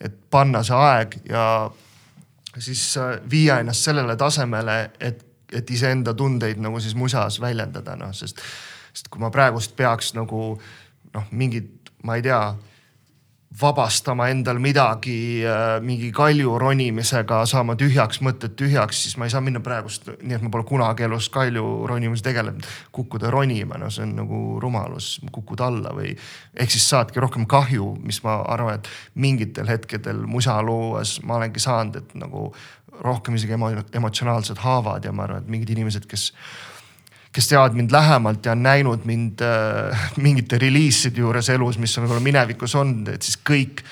et 0.00 0.18
panna 0.32 0.64
see 0.64 0.80
aeg 0.88 1.20
ja 1.28 1.44
siis 2.58 2.82
äh, 2.96 3.18
viia 3.30 3.60
ennast 3.60 3.84
sellele 3.84 4.16
tasemele, 4.16 4.80
et, 5.00 5.24
et 5.52 5.70
iseenda 5.70 6.14
tundeid 6.16 6.60
nagu 6.64 6.80
siis 6.80 6.96
musas 6.98 7.40
väljendada, 7.44 7.96
noh 8.00 8.16
sest, 8.16 8.40
sest 8.92 9.12
kui 9.12 9.20
ma 9.20 9.30
praegust 9.34 9.76
peaks 9.76 10.14
nagu 10.16 10.54
noh, 11.14 11.28
mingit 11.30 11.77
ma 12.04 12.18
ei 12.18 12.22
tea, 12.22 12.42
vabastama 13.60 14.28
endal 14.28 14.58
midagi 14.60 15.42
äh, 15.46 15.78
mingi 15.80 16.10
kalju 16.12 16.58
ronimisega, 16.60 17.40
saama 17.48 17.74
tühjaks, 17.80 18.20
mõtted 18.22 18.52
tühjaks, 18.58 19.00
siis 19.06 19.16
ma 19.16 19.26
ei 19.26 19.32
saa 19.32 19.40
minna 19.44 19.62
praegust, 19.64 20.10
nii 20.20 20.36
et 20.36 20.44
ma 20.44 20.50
pole 20.52 20.66
kunagi 20.68 21.06
elus 21.06 21.30
kalju 21.32 21.64
ronimise 21.88 22.26
tegelenud. 22.26 22.66
kukkuda 22.92 23.30
ronima, 23.32 23.78
no 23.80 23.88
see 23.90 24.04
on 24.04 24.14
nagu 24.20 24.42
rumalus, 24.60 25.16
kukud 25.32 25.64
alla 25.64 25.94
või 25.96 26.12
ehk 26.54 26.74
siis 26.74 26.88
saadki 26.92 27.24
rohkem 27.24 27.46
kahju, 27.48 27.94
mis 28.04 28.20
ma 28.22 28.42
arvan, 28.52 28.78
et 28.78 28.90
mingitel 29.14 29.68
hetkedel 29.68 30.26
musa 30.26 30.60
luues 30.62 31.18
ma 31.24 31.40
olengi 31.40 31.62
saanud, 31.62 31.96
et 31.96 32.14
nagu 32.20 32.50
rohkem 33.00 33.38
isegi 33.38 33.56
emo, 33.56 33.72
emotsionaalsed 33.94 34.60
haavad 34.60 35.08
ja 35.08 35.12
ma 35.12 35.24
arvan, 35.24 35.42
et 35.42 35.50
mingid 35.50 35.72
inimesed, 35.72 36.04
kes 36.10 36.34
kes 37.32 37.48
teavad 37.48 37.76
mind 37.76 37.92
lähemalt 37.92 38.46
ja 38.46 38.52
on 38.52 38.62
näinud 38.62 39.04
mind 39.04 39.42
äh, 39.44 40.10
mingite 40.16 40.58
reliiside 40.58 41.20
juures 41.20 41.48
elus, 41.52 41.78
mis 41.78 41.96
on 41.98 42.06
võib-olla 42.06 42.24
minevikus 42.24 42.74
olnud, 42.78 43.12
et 43.12 43.22
siis 43.22 43.38
kõik, 43.50 43.82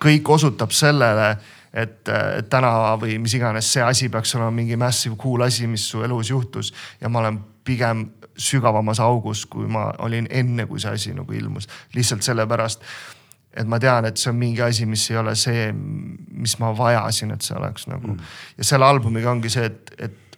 kõik 0.00 0.30
osutab 0.32 0.72
sellele, 0.74 1.34
et, 1.72 2.08
et 2.08 2.48
täna 2.50 2.96
või 3.00 3.18
mis 3.22 3.34
iganes 3.36 3.68
see 3.72 3.84
asi 3.84 4.08
peaks 4.10 4.34
olema 4.34 4.50
mingi 4.54 4.78
massive 4.80 5.18
cool 5.20 5.44
asi, 5.46 5.68
mis 5.70 5.84
su 5.90 6.02
elus 6.02 6.32
juhtus. 6.32 6.72
ja 7.00 7.08
ma 7.08 7.22
olen 7.22 7.38
pigem 7.64 8.08
sügavamas 8.40 9.00
augus, 9.00 9.44
kui 9.46 9.68
ma 9.68 9.90
olin 9.98 10.26
enne, 10.30 10.66
kui 10.66 10.80
see 10.80 10.92
asi 10.96 11.14
nagu 11.14 11.32
ilmus. 11.32 11.68
lihtsalt 11.94 12.24
sellepärast, 12.24 12.82
et 13.54 13.68
ma 13.68 13.78
tean, 13.82 14.06
et 14.08 14.16
see 14.16 14.30
on 14.30 14.38
mingi 14.38 14.62
asi, 14.62 14.86
mis 14.86 15.04
ei 15.10 15.18
ole 15.20 15.34
see, 15.38 15.68
mis 15.74 16.56
ma 16.62 16.72
vajasin, 16.76 17.34
et 17.34 17.42
see 17.44 17.56
oleks 17.58 17.86
nagu 17.90 18.14
mm.. 18.14 18.34
ja 18.58 18.68
selle 18.72 18.86
albumiga 18.86 19.30
ongi 19.30 19.50
see, 19.52 19.66
et, 19.66 19.94
et 19.98 20.29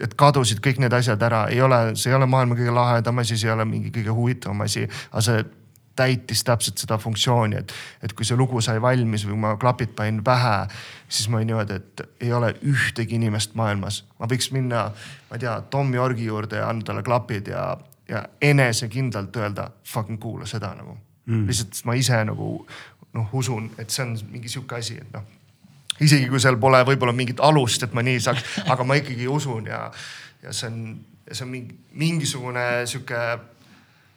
et 0.00 0.14
kadusid 0.18 0.60
kõik 0.64 0.80
need 0.82 0.94
asjad 0.96 1.22
ära, 1.22 1.46
ei 1.52 1.60
ole, 1.62 1.80
see 1.98 2.10
ei 2.12 2.16
ole 2.16 2.28
maailma 2.30 2.56
kõige 2.58 2.74
lahedam 2.74 3.22
asi, 3.22 3.38
see 3.38 3.50
ei 3.50 3.54
ole 3.54 3.66
mingi 3.68 3.92
kõige 3.94 4.14
huvitavam 4.16 4.64
asi, 4.66 4.86
aga 5.10 5.24
see 5.26 5.42
täitis 6.00 6.44
täpselt 6.46 6.80
seda 6.80 6.96
funktsiooni, 7.00 7.58
et, 7.60 7.72
et 8.06 8.14
kui 8.16 8.24
see 8.24 8.38
lugu 8.38 8.62
sai 8.64 8.80
valmis 8.82 9.26
või 9.28 9.36
ma 9.42 9.54
klapid 9.60 9.92
panin 9.96 10.22
pähe, 10.24 10.54
siis 11.08 11.28
ma 11.28 11.40
olin 11.40 11.50
niimoodi, 11.52 11.76
et 11.76 12.04
ei 12.24 12.32
ole 12.32 12.52
ühtegi 12.66 13.18
inimest 13.18 13.56
maailmas. 13.58 14.04
ma 14.18 14.28
võiks 14.30 14.50
minna, 14.56 14.86
ma 15.28 15.36
ei 15.36 15.44
tea, 15.44 15.58
Tom 15.72 15.92
Yorgi 15.94 16.30
juurde 16.30 16.62
ja 16.62 16.70
anda 16.70 16.90
talle 16.90 17.04
klapid 17.06 17.50
ja, 17.52 17.64
ja 18.08 18.24
enesekindlalt 18.40 19.36
öelda, 19.36 19.70
fucking 19.84 20.20
kuula 20.22 20.48
seda 20.48 20.72
nagu. 20.78 20.96
Mm.. 21.26 21.44
lihtsalt 21.46 21.84
ma 21.84 21.94
ise 21.94 22.16
nagu 22.24 22.54
noh, 23.14 23.34
usun, 23.36 23.68
et 23.78 23.92
see 23.92 24.06
on 24.06 24.16
mingi 24.32 24.48
sihuke 24.48 24.78
asi, 24.80 24.96
et 25.02 25.12
noh 25.12 25.26
isegi 26.00 26.28
kui 26.30 26.40
seal 26.42 26.58
pole 26.60 26.80
võib-olla 26.88 27.14
mingit 27.16 27.40
alust, 27.44 27.84
et 27.84 27.94
ma 27.96 28.04
nii 28.04 28.20
saaks, 28.22 28.60
aga 28.72 28.86
ma 28.86 28.96
ikkagi 29.00 29.28
usun 29.30 29.70
ja, 29.70 29.84
ja 30.42 30.52
see 30.56 30.70
on, 30.70 30.82
see 31.30 31.46
on 31.46 31.52
mingi, 31.52 31.78
mingisugune 32.00 32.66
sihuke, 32.90 33.22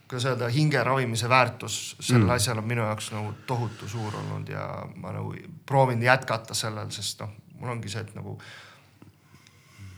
kuidas 0.07 0.27
öelda, 0.31 0.49
hinge 0.53 0.84
ravimise 0.84 1.29
väärtus 1.29 1.79
sellel 1.99 2.27
mm. 2.27 2.36
asjal 2.36 2.61
on 2.61 2.69
minu 2.69 2.86
jaoks 2.86 3.11
nagu 3.15 3.34
tohutu 3.49 3.89
suur 3.89 4.19
olnud 4.21 4.51
ja 4.51 4.67
ma 4.95 5.15
nagu 5.15 5.34
proovin 5.65 6.03
jätkata 6.03 6.55
sellel, 6.57 6.91
sest 6.93 7.23
noh, 7.23 7.34
mul 7.59 7.75
ongi 7.75 7.91
see, 7.91 8.03
et 8.03 8.13
nagu 8.17 8.38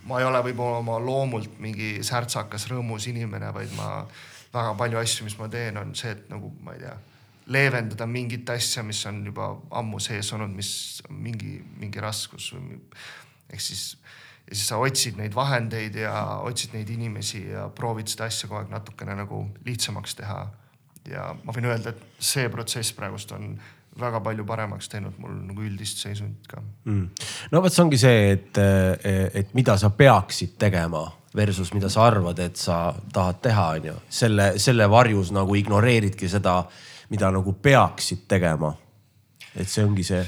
ma 0.05 0.21
ei 0.21 0.27
ole 0.27 0.41
võib-olla 0.45 0.81
oma 0.83 0.99
loomult 1.01 1.59
mingi 1.61 1.97
särtsakas, 2.05 2.69
rõõmus 2.69 3.09
inimene, 3.09 3.49
vaid 3.53 3.73
ma 3.77 4.05
väga 4.53 4.77
palju 4.79 5.01
asju, 5.01 5.25
mis 5.27 5.37
ma 5.39 5.49
teen, 5.51 5.77
on 5.81 5.93
see, 5.97 6.13
et 6.13 6.29
nagu 6.31 6.53
ma 6.63 6.75
ei 6.77 6.83
tea 6.85 6.95
leevendada 7.51 8.07
mingit 8.09 8.49
asja, 8.49 8.83
mis 8.83 9.03
on 9.05 9.21
juba 9.25 9.51
ammu 9.77 9.99
sees 10.01 10.31
olnud, 10.33 10.53
mis 10.55 10.71
mingi, 11.09 11.59
mingi 11.79 12.01
raskus 12.01 12.53
või 12.55 12.79
ehk 13.53 13.61
siis 13.61 13.91
ja 14.45 14.55
siis 14.55 14.67
sa 14.69 14.77
otsid 14.77 15.17
neid 15.17 15.33
vahendeid 15.35 15.95
ja 15.97 16.13
otsid 16.45 16.75
neid 16.77 16.89
inimesi 16.93 17.47
ja 17.49 17.65
proovid 17.73 18.09
seda 18.11 18.27
asja 18.29 18.49
kogu 18.49 18.61
aeg 18.61 18.69
natukene 18.73 19.15
nagu 19.17 19.41
lihtsamaks 19.65 20.15
teha. 20.19 20.43
ja 21.09 21.31
ma 21.43 21.53
võin 21.53 21.69
öelda, 21.69 21.93
et 21.93 22.21
see 22.21 22.49
protsess 22.49 22.93
praegust 22.93 23.31
on 23.33 23.55
väga 23.99 24.19
palju 24.21 24.45
paremaks 24.45 24.89
teinud 24.91 25.17
mul 25.21 25.35
nagu 25.47 25.65
üldist 25.65 26.01
seisundit 26.03 26.47
ka 26.49 26.61
mm.. 26.61 27.27
no 27.51 27.61
vot, 27.61 27.73
see 27.73 27.83
ongi 27.85 27.99
see, 28.01 28.31
et, 28.35 28.59
et 29.41 29.53
mida 29.57 29.77
sa 29.81 29.89
peaksid 29.89 30.57
tegema 30.61 31.05
versus 31.35 31.73
mida 31.75 31.89
sa 31.91 32.05
arvad, 32.07 32.39
et 32.39 32.57
sa 32.59 32.93
tahad 33.13 33.41
teha, 33.43 33.67
on 33.77 33.87
ju. 33.89 33.95
selle, 34.09 34.49
selle 34.61 34.89
varjus 34.91 35.33
nagu 35.35 35.55
ignoreeridki 35.57 36.29
seda 36.31 36.61
mida 37.09 37.31
nagu 37.33 37.55
peaksid 37.61 38.25
tegema. 38.29 38.73
et 39.55 39.69
see 39.71 39.85
ongi 39.85 40.03
see. 40.03 40.23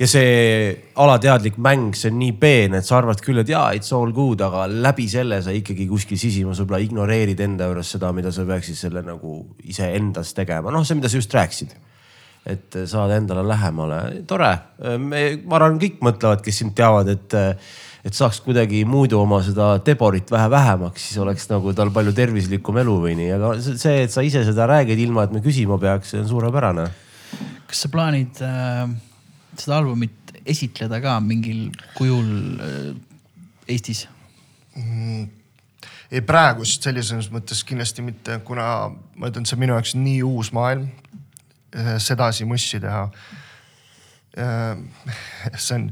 ja 0.00 0.06
see 0.08 0.92
alateadlik 0.96 1.58
mäng, 1.60 1.92
see 1.96 2.08
on 2.12 2.18
nii 2.20 2.32
peen, 2.40 2.76
et 2.78 2.86
sa 2.86 2.96
arvad 2.96 3.20
küll, 3.20 3.42
et 3.42 3.48
jaa, 3.48 3.74
it's 3.76 3.92
all 3.92 4.12
good, 4.12 4.40
aga 4.40 4.64
läbi 4.70 5.08
selle 5.08 5.42
sa 5.44 5.52
ikkagi 5.52 5.86
kuskil 5.90 6.20
sisimas 6.20 6.62
võib-olla 6.62 6.80
ignoreerid 6.80 7.40
enda 7.44 7.68
juures 7.68 7.92
seda, 7.96 8.12
mida 8.16 8.32
sa 8.32 8.46
peaksid 8.48 8.78
selle 8.78 9.04
nagu 9.04 9.38
iseendas 9.68 10.32
tegema. 10.36 10.72
noh, 10.72 10.84
see, 10.86 10.96
mida 11.00 11.12
sa 11.12 11.20
just 11.20 11.34
rääkisid 11.36 11.76
et 12.46 12.74
saada 12.90 13.16
endale 13.20 13.44
lähemale, 13.46 13.98
tore. 14.26 14.50
ma 14.82 15.56
arvan, 15.58 15.78
kõik 15.78 16.00
mõtlevad, 16.02 16.42
kes 16.42 16.62
sind 16.62 16.74
teavad, 16.78 17.12
et 17.12 17.36
et 18.02 18.16
saaks 18.18 18.40
kuidagi 18.42 18.82
muidu 18.88 19.20
oma 19.20 19.38
seda 19.46 19.76
deborit 19.86 20.30
vähe 20.30 20.48
vähemaks, 20.50 21.04
siis 21.08 21.20
oleks 21.22 21.46
nagu 21.50 21.74
tal 21.76 21.92
palju 21.94 22.14
tervislikum 22.16 22.80
elu 22.82 22.96
või 23.04 23.14
nii, 23.18 23.28
aga 23.36 23.52
see, 23.62 24.02
et 24.06 24.14
sa 24.14 24.24
ise 24.26 24.42
seda 24.48 24.66
räägid, 24.70 24.98
ilma 25.04 25.26
et 25.28 25.34
me 25.34 25.42
küsima 25.44 25.78
peaks, 25.82 26.10
see 26.10 26.22
on 26.22 26.28
suurepärane. 26.30 26.88
kas 27.70 27.84
sa 27.84 27.92
plaanid 27.92 28.42
äh, 28.42 28.88
seda 29.54 29.78
albumit 29.78 30.34
esitleda 30.42 30.98
ka 31.04 31.20
mingil 31.22 31.70
kujul 31.94 32.32
äh, 32.58 32.90
Eestis? 33.70 34.08
ei 36.12 36.20
praegust 36.26 36.84
sellises 36.84 37.30
mõttes 37.32 37.62
kindlasti 37.64 38.02
mitte, 38.04 38.38
kuna 38.44 38.66
ma 38.90 39.30
ütlen, 39.30 39.46
see 39.46 39.56
on 39.56 39.62
minu 39.62 39.76
jaoks 39.76 39.94
nii 39.96 40.18
uus 40.26 40.50
maailm 40.56 40.88
eh, 41.76 41.94
sedasi 42.02 42.48
mussi 42.48 42.80
teha. 42.82 43.06
see 45.60 45.74
on, 45.76 45.82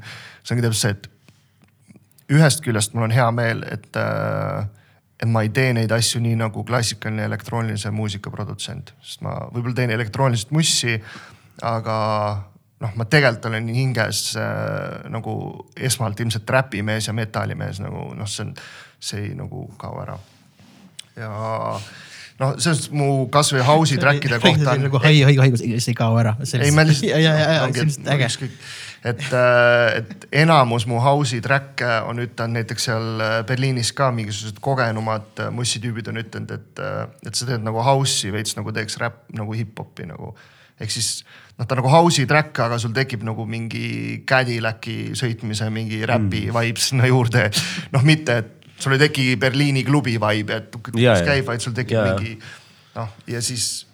see 0.41 0.55
ongi 0.55 0.65
täpselt 0.65 0.81
see, 0.81 0.93
et 0.97 1.09
ühest 2.31 2.63
küljest 2.65 2.95
mul 2.95 3.09
on 3.09 3.15
hea 3.15 3.27
meel, 3.35 3.65
et, 3.71 3.89
äh, 3.99 4.67
et 5.21 5.29
ma 5.29 5.43
ei 5.45 5.53
tee 5.55 5.73
neid 5.77 5.93
asju 5.95 6.23
nii 6.25 6.39
nagu 6.41 6.65
klassikaline 6.67 7.27
elektroonilise 7.29 7.93
muusika 7.95 8.33
produtsent, 8.33 8.95
sest 9.05 9.25
ma 9.27 9.37
võib-olla 9.51 9.77
teen 9.83 9.95
elektroonilist 9.97 10.55
mussi, 10.55 10.97
aga 11.67 11.97
noh, 12.81 12.93
ma 12.97 13.07
tegelikult 13.11 13.51
olen 13.51 13.71
hinges 13.75 14.25
äh, 14.41 15.09
nagu 15.13 15.35
esmalt 15.77 16.21
ilmselt 16.21 16.51
räpimees 16.51 17.11
ja 17.11 17.17
metallimees 17.17 17.83
nagu 17.85 18.11
noh, 18.17 18.31
see 18.31 18.47
on, 18.47 18.55
see 19.01 19.27
ei 19.29 19.35
nagu 19.37 19.67
kao 19.81 20.01
ära. 20.03 20.17
ja 21.19 21.31
noh, 22.41 22.55
selles 22.57 22.87
mõttes 22.87 22.91
mu 22.97 23.11
kasvõi 23.33 23.65
house'i 23.67 24.01
track'ide 24.01 24.41
kohta 24.45 24.75
on. 24.75 24.87
nagu 24.89 25.03
hai, 25.05 25.15
haigus, 25.29 25.43
haigus, 25.45 25.85
see 25.85 25.93
ei 25.93 25.99
kao 25.99 26.17
ära. 26.21 26.37
ei, 26.41 26.73
ma 26.75 26.87
lihtsalt. 26.89 27.13
ja, 27.27 27.35
ja, 29.05 29.11
ja, 29.11 29.15
ja 29.15 29.17
et, 29.17 29.33
äh, 29.33 29.99
et 29.99 30.27
enamus 30.43 30.85
mu 30.89 31.01
house'i 31.01 31.41
track'e 31.45 32.01
on 32.09 32.21
ütelnud 32.21 32.61
näiteks 32.61 32.89
seal 32.91 33.23
äh, 33.25 33.35
Berliinis 33.49 33.95
ka 33.97 34.11
mingisugused 34.13 34.61
kogenumad 34.61 35.41
äh, 35.41 35.51
mussitüübid 35.55 36.11
on 36.13 36.21
ütelnud, 36.21 36.53
et, 36.53 36.83
et 37.27 37.35
sa 37.35 37.49
teed 37.49 37.65
nagu 37.65 37.81
house'i 37.85 38.33
veits 38.35 38.59
nagu 38.59 38.75
teeks 38.77 38.99
räpp 39.01 39.31
nagu 39.37 39.57
hip-hopi 39.57 40.09
nagu. 40.11 40.35
ehk 40.81 40.93
siis 40.93 41.25
noh, 41.57 41.67
ta 41.69 41.77
nagu 41.77 41.89
house'i 41.93 42.29
track, 42.29 42.57
aga 42.65 42.79
sul 42.81 42.93
tekib 42.97 43.25
nagu 43.25 43.45
mingi 43.49 44.23
Cadillac'i 44.29 45.13
sõitmise 45.17 45.69
mingi 45.73 46.05
räpi 46.05 46.47
mm. 46.49 46.57
vibe 46.57 46.81
sinna 46.81 47.09
juurde. 47.09 47.49
noh, 47.97 48.05
mitte, 48.05 48.41
et 48.45 48.73
sul 48.81 48.97
ei 48.97 49.07
teki 49.09 49.37
Berliini 49.41 49.85
klubi 49.85 50.19
vibe, 50.21 50.57
et 50.57 50.77
kus 50.77 51.25
käib, 51.25 51.47
vaid 51.49 51.65
sul 51.65 51.77
tekib 51.77 51.97
ja, 52.01 52.11
mingi 52.13 52.37
noh, 52.97 53.17
ja 53.29 53.41
siis 53.45 53.90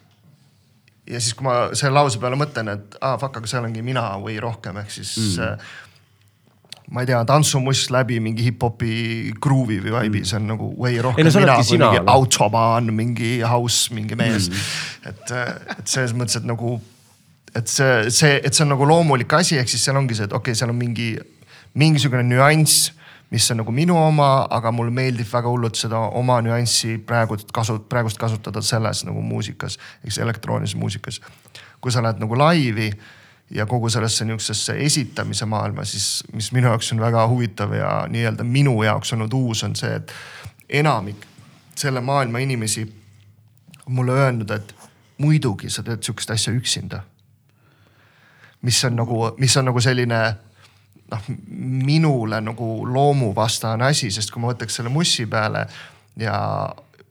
ja 1.07 1.21
siis, 1.21 1.35
kui 1.39 1.47
ma 1.47 1.57
selle 1.77 1.95
lause 1.97 2.21
peale 2.23 2.39
mõtlen, 2.39 2.71
et 2.75 2.97
aa 3.01 3.15
ah, 3.15 3.19
fuck, 3.21 3.39
aga 3.41 3.51
seal 3.51 3.67
ongi 3.69 3.83
mina 3.87 4.09
või 4.23 4.39
rohkem, 4.43 4.81
ehk 4.83 4.95
siis 4.99 5.13
mm. 5.17 5.45
Äh, 5.47 5.85
ma 6.95 7.03
ei 7.03 7.09
tea, 7.11 7.21
tantsumust 7.27 7.91
läbi 7.95 8.19
mingi 8.23 8.45
hip-hopi 8.47 8.97
gruuvi 9.43 9.81
või 9.83 9.95
vibe'i 9.95 10.21
mm., 10.23 10.29
see 10.31 10.39
on 10.39 10.51
nagu 10.53 10.69
way 10.83 10.99
rohkem 11.03 11.23
ei, 11.23 11.29
no, 11.29 11.41
mina 11.43 11.57
kui 11.59 11.69
sina, 11.71 11.89
mingi 11.91 12.03
no. 12.03 12.13
autobahn, 12.15 12.93
mingi 12.95 13.31
house, 13.43 13.95
mingi 13.95 14.19
mees 14.19 14.51
mm.. 14.51 14.69
et, 15.13 15.33
äh, 15.35 15.79
et 15.79 15.95
selles 15.97 16.15
mõttes, 16.17 16.39
et 16.41 16.47
nagu, 16.47 16.77
et 17.59 17.71
see, 17.71 18.11
see, 18.15 18.37
et 18.39 18.55
see 18.55 18.67
on 18.67 18.75
nagu 18.75 18.87
loomulik 18.89 19.39
asi, 19.39 19.59
ehk 19.63 19.73
siis 19.73 19.87
seal 19.87 19.99
ongi 19.99 20.19
see, 20.19 20.29
et 20.31 20.37
okei 20.37 20.53
okay,, 20.55 20.59
seal 20.59 20.75
on 20.75 20.79
mingi, 20.79 21.15
mingisugune 21.79 22.27
nüanss 22.27 22.93
mis 23.37 23.51
on 23.53 23.61
nagu 23.61 23.73
minu 23.73 23.97
oma, 24.01 24.47
aga 24.51 24.71
mulle 24.73 24.95
meeldib 24.97 25.29
väga 25.29 25.51
hullult 25.53 25.77
seda 25.77 25.99
oma 26.17 26.39
nüanssi 26.45 26.97
praegu 27.05 27.37
kasu, 27.53 27.83
praegust 27.91 28.17
kasutada 28.21 28.63
selles 28.65 29.03
nagu 29.05 29.21
muusikas, 29.23 29.77
eks 30.05 30.19
elektroonilises 30.25 30.79
muusikas. 30.81 31.21
kui 31.81 31.93
sa 31.93 32.03
lähed 32.03 32.19
nagu 32.23 32.39
laivi 32.39 32.89
ja 33.51 33.67
kogu 33.67 33.91
sellesse 33.93 34.25
niisugusesse 34.25 34.79
esitamise 34.87 35.45
maailma, 35.47 35.85
siis 35.85 36.25
mis 36.33 36.49
minu 36.53 36.73
jaoks 36.73 36.93
on 36.93 37.01
väga 37.01 37.27
huvitav 37.29 37.75
ja 37.77 37.91
nii-öelda 38.09 38.45
minu 38.45 38.83
jaoks 38.83 39.13
olnud 39.13 39.33
uus, 39.33 39.63
on 39.65 39.77
see, 39.77 39.93
et 39.95 40.13
enamik 40.81 41.27
selle 41.77 42.01
maailma 42.01 42.39
inimesi 42.39 42.87
on 43.87 43.93
mulle 44.01 44.13
öelnud, 44.13 44.51
et 44.51 44.75
muidugi 45.19 45.71
sa 45.71 45.83
teed 45.83 46.03
sihukest 46.03 46.31
asja 46.31 46.53
üksinda. 46.53 47.03
mis 48.63 48.85
on 48.85 48.97
nagu, 48.97 49.31
mis 49.39 49.57
on 49.57 49.65
nagu 49.69 49.81
selline 49.81 50.37
noh, 51.11 51.29
minule 51.87 52.41
nagu 52.45 52.71
loomuvastane 52.89 53.91
asi, 53.91 54.11
sest 54.15 54.33
kui 54.33 54.43
ma 54.43 54.53
võtaks 54.53 54.81
selle 54.81 54.93
mussi 54.93 55.29
peale 55.31 55.67
ja 56.21 56.37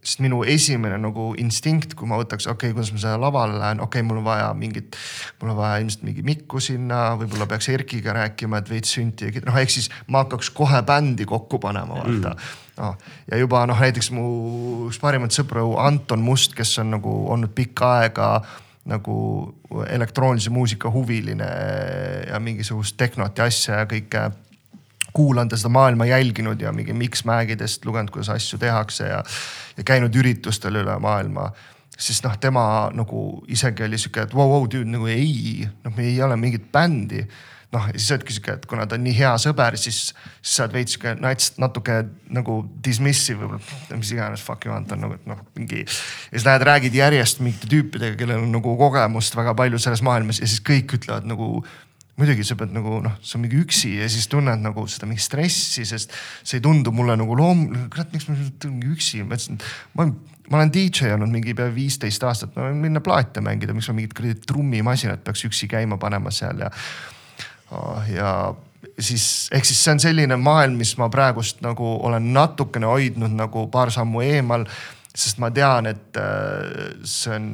sest 0.06 0.22
minu 0.22 0.44
esimene 0.46 0.98
nagu 1.02 1.32
instinkt, 1.42 1.96
kui 1.98 2.08
ma 2.10 2.20
võtaks, 2.20 2.46
okei 2.46 2.70
okay,, 2.70 2.76
kuidas 2.76 2.92
ma 2.94 3.02
sellele 3.02 3.24
lavale 3.24 3.58
lähen, 3.58 3.82
okei 3.82 4.02
okay,, 4.02 4.08
mul 4.08 4.22
on 4.22 4.28
vaja 4.28 4.52
mingit, 4.58 4.98
mul 5.42 5.54
on 5.56 5.58
vaja 5.58 5.80
ilmselt 5.82 6.04
mingi 6.06 6.26
mikku 6.26 6.62
sinna, 6.62 7.00
võib-olla 7.20 7.48
peaks 7.50 7.72
Erkiga 7.74 8.14
rääkima, 8.14 8.62
et 8.62 8.70
veits 8.70 8.94
sünti, 8.98 9.32
noh, 9.46 9.58
ehk 9.62 9.74
siis 9.74 9.90
ma 10.14 10.22
hakkaks 10.24 10.52
kohe 10.56 10.82
bändi 10.86 11.26
kokku 11.30 11.60
panema, 11.64 12.04
vaata 12.04 12.36
mm. 12.36 12.52
noh, 12.84 13.10
ja 13.32 13.42
juba 13.42 13.64
noh, 13.70 13.82
näiteks 13.82 14.12
mu 14.14 14.28
üks 14.92 15.02
parimaid 15.02 15.34
sõpru 15.34 15.72
Anton 15.82 16.22
Must, 16.26 16.54
kes 16.58 16.78
on 16.84 16.94
nagu 17.00 17.18
olnud 17.34 17.56
pikka 17.58 17.96
aega 18.04 18.30
nagu 18.86 19.16
elektroonilise 19.90 20.50
muusika 20.54 20.92
huviline 20.94 21.48
ja 22.30 22.40
mingisugust 22.40 22.98
tehnot 22.98 23.38
ja 23.38 23.48
asja 23.50 23.80
ja 23.82 23.88
kõike 23.90 24.28
kuulanud 25.16 25.52
ja 25.52 25.58
seda 25.58 25.72
maailma 25.74 26.06
jälginud 26.06 26.62
ja 26.62 26.74
mingi 26.76 26.94
Mixmagidest 26.94 27.86
lugenud, 27.86 28.12
kuidas 28.14 28.30
asju 28.36 28.60
tehakse 28.62 29.08
ja, 29.10 29.24
ja 29.78 29.88
käinud 29.88 30.16
üritustel 30.16 30.82
üle 30.84 31.00
maailma. 31.00 31.50
siis 31.98 32.22
noh, 32.24 32.38
tema 32.38 32.92
nagu 32.94 33.44
isegi 33.48 33.84
oli 33.84 33.98
sihuke, 33.98 34.28
et 34.28 34.36
vau, 34.36 34.50
vau, 34.52 34.68
tüüd 34.68 34.90
nagu 34.92 35.08
ei, 35.08 35.68
noh, 35.84 35.96
me 35.96 36.10
ei 36.10 36.22
ole 36.22 36.36
mingit 36.36 36.72
bändi 36.72 37.24
noh, 37.76 37.88
ja 37.92 38.00
siis 38.00 38.12
oledki 38.16 38.36
sihuke, 38.36 38.58
et 38.60 38.68
kuna 38.70 38.86
ta 38.88 38.98
on 38.98 39.04
nii 39.06 39.16
hea 39.18 39.32
sõber, 39.42 39.78
siis, 39.80 40.02
siis 40.40 40.58
sa 40.58 40.66
oled 40.66 40.78
veits 40.78 40.96
sihuke 40.96 41.16
nats, 41.22 41.54
natuke 41.62 42.02
nagu 42.36 42.60
dismissive 42.86 43.44
võib-olla, 43.46 44.00
mis 44.00 44.14
iganes 44.16 44.44
fuck 44.46 44.68
you 44.68 44.74
want 44.74 44.94
on 44.96 45.04
nagu, 45.06 45.18
et 45.20 45.28
noh, 45.30 45.42
mingi. 45.58 45.84
ja 45.86 46.38
siis 46.38 46.48
lähed 46.48 46.66
räägid 46.70 46.96
järjest 46.98 47.44
mingite 47.44 47.72
tüüpidega, 47.72 48.18
kellel 48.20 48.46
on 48.46 48.54
nagu 48.56 48.78
kogemust 48.80 49.36
väga 49.38 49.56
palju 49.58 49.82
selles 49.82 50.04
maailmas 50.06 50.42
ja 50.42 50.50
siis 50.50 50.64
kõik 50.66 50.98
ütlevad 51.00 51.28
nagu 51.30 51.60
muidugi 52.16 52.46
sa 52.48 52.56
pead 52.60 52.72
nagu 52.76 53.02
noh, 53.04 53.18
sa 53.26 53.40
mingi 53.42 53.60
üksi 53.60 53.98
ja 54.00 54.08
siis 54.12 54.30
tunned 54.32 54.62
nagu 54.64 54.86
seda 54.92 55.08
mingit 55.10 55.26
stressi, 55.26 55.84
sest 55.88 56.14
see 56.44 56.60
ei 56.60 56.64
tundu 56.64 56.94
mulle 56.96 57.18
nagu 57.20 57.36
loom-, 57.36 57.68
kurat, 57.92 58.14
miks 58.16 58.30
ma 58.30 58.38
mingi 58.38 58.94
üksi, 58.94 59.20
ma 59.26 59.36
ütlesin, 59.36 59.60
ma 59.94 60.06
olen, 60.06 60.14
ma 60.48 60.62
olen 60.62 60.72
DJ 60.72 61.12
olnud 61.18 61.34
mingi 61.34 61.56
pea 61.58 61.68
viisteist 61.76 62.24
aastat, 62.24 62.56
ma 62.56 62.70
võin 62.70 62.80
minna 62.88 63.04
plaate 63.04 63.44
mängida, 63.44 63.76
miks 63.76 63.92
ma 63.92 63.98
mingit 64.00 64.16
kuradi 64.16 64.48
trummimasinat 64.48 65.26
peaks 65.28 65.44
üksi 65.50 65.68
käima 65.72 66.00
panema 66.00 66.32
seal 66.36 66.64
ja 66.64 66.72
ja 68.12 68.32
siis 69.00 69.50
ehk 69.54 69.66
siis 69.68 69.80
see 69.84 69.94
on 69.96 70.02
selline 70.04 70.38
maailm, 70.40 70.78
mis 70.80 70.96
ma 71.00 71.10
praegust 71.12 71.62
nagu 71.66 71.96
olen 72.08 72.32
natukene 72.36 72.90
hoidnud 72.90 73.34
nagu 73.36 73.68
paar 73.72 73.92
sammu 73.94 74.24
eemal. 74.26 74.68
sest 75.16 75.38
ma 75.40 75.48
tean, 75.48 75.86
et 75.88 76.18
äh, 76.20 76.92
see 77.08 77.32
on, 77.32 77.46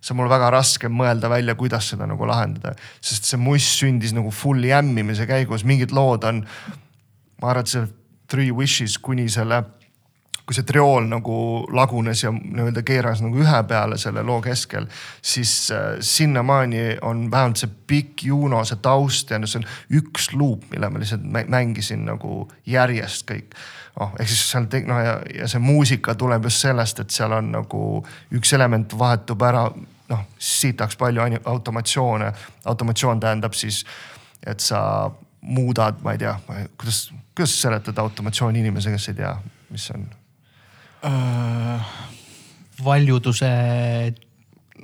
see 0.00 0.14
on 0.14 0.16
mul 0.22 0.30
väga 0.32 0.48
raske 0.54 0.88
mõelda 0.88 1.28
välja, 1.28 1.54
kuidas 1.54 1.90
seda 1.92 2.08
nagu 2.08 2.26
lahendada. 2.26 2.72
sest 3.00 3.28
see 3.28 3.40
muss 3.40 3.66
sündis 3.80 4.14
nagu 4.16 4.32
full 4.32 4.64
jämmimise 4.64 5.26
käigus, 5.28 5.64
mingid 5.64 5.92
lood 5.92 6.24
on, 6.24 6.46
ma 7.42 7.52
arvan, 7.52 7.66
et 7.66 7.74
see 7.74 7.86
Three 8.26 8.50
Wishes 8.50 8.96
kuni 8.98 9.28
selle 9.30 9.62
kui 10.46 10.54
see 10.54 10.66
triool 10.66 11.08
nagu 11.10 11.36
lagunes 11.74 12.22
ja 12.22 12.30
nii-öelda 12.30 12.84
keeras 12.86 13.22
nagu 13.24 13.40
ühe 13.42 13.62
peale 13.66 13.98
selle 13.98 14.22
loo 14.22 14.38
keskel, 14.44 14.86
siis 15.22 15.72
äh, 15.74 15.96
sinnamaani 16.00 17.00
on 17.02 17.26
vähemalt 17.30 17.62
see 17.62 17.72
pikk 17.86 18.26
Juno, 18.28 18.62
see 18.64 18.78
taust 18.82 19.32
ja 19.34 19.40
no 19.42 19.50
see 19.50 19.62
on 19.62 19.66
üks 20.00 20.30
luup, 20.36 20.68
mille 20.70 20.90
ma 20.90 21.02
lihtsalt 21.02 21.26
mängisin 21.50 22.06
nagu 22.06 22.44
järjest 22.66 23.26
kõik 23.30 23.58
noh, 24.00 24.14
ehk 24.20 24.30
siis 24.30 24.44
seal 24.50 24.68
noh 24.86 25.00
ja, 25.02 25.16
ja 25.34 25.48
see 25.50 25.62
muusika 25.62 26.14
tuleb 26.18 26.46
just 26.46 26.62
sellest, 26.64 27.02
et 27.02 27.14
seal 27.14 27.34
on 27.36 27.50
nagu 27.54 27.82
üks 28.36 28.52
element 28.56 28.94
vahetub 28.98 29.42
ära, 29.46 29.66
noh 30.12 30.26
sitaks 30.38 30.98
palju 31.00 31.24
automatsioone. 31.44 32.32
automatsioon 32.64 33.20
tähendab 33.20 33.56
siis, 33.58 33.84
et 34.46 34.60
sa 34.60 35.10
muudad, 35.40 35.98
ma 36.02 36.14
ei 36.14 36.22
tea, 36.22 36.36
kuidas, 36.78 37.08
kuidas 37.34 37.56
seletada 37.62 38.06
automatsiooni 38.06 38.62
inimesele, 38.62 38.94
kes 38.94 39.08
ei 39.14 39.18
tea, 39.22 39.34
mis 39.70 39.88
see 39.88 39.98
on 39.98 40.06
valjuduse 42.84 43.50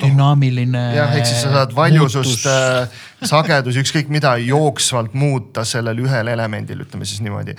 dünaamiline. 0.00 0.82
jah, 0.96 1.14
ehk 1.16 1.26
siis 1.28 1.42
sa 1.44 1.50
saad 1.52 1.74
valjusust, 1.76 2.46
äh, 2.48 3.00
sagedus, 3.28 3.76
ükskõik 3.82 4.08
mida 4.12 4.32
jooksvalt 4.40 5.14
muuta 5.18 5.64
sellel 5.68 6.00
ühel 6.02 6.30
elemendil, 6.32 6.80
ütleme 6.84 7.06
siis 7.08 7.20
niimoodi. 7.24 7.54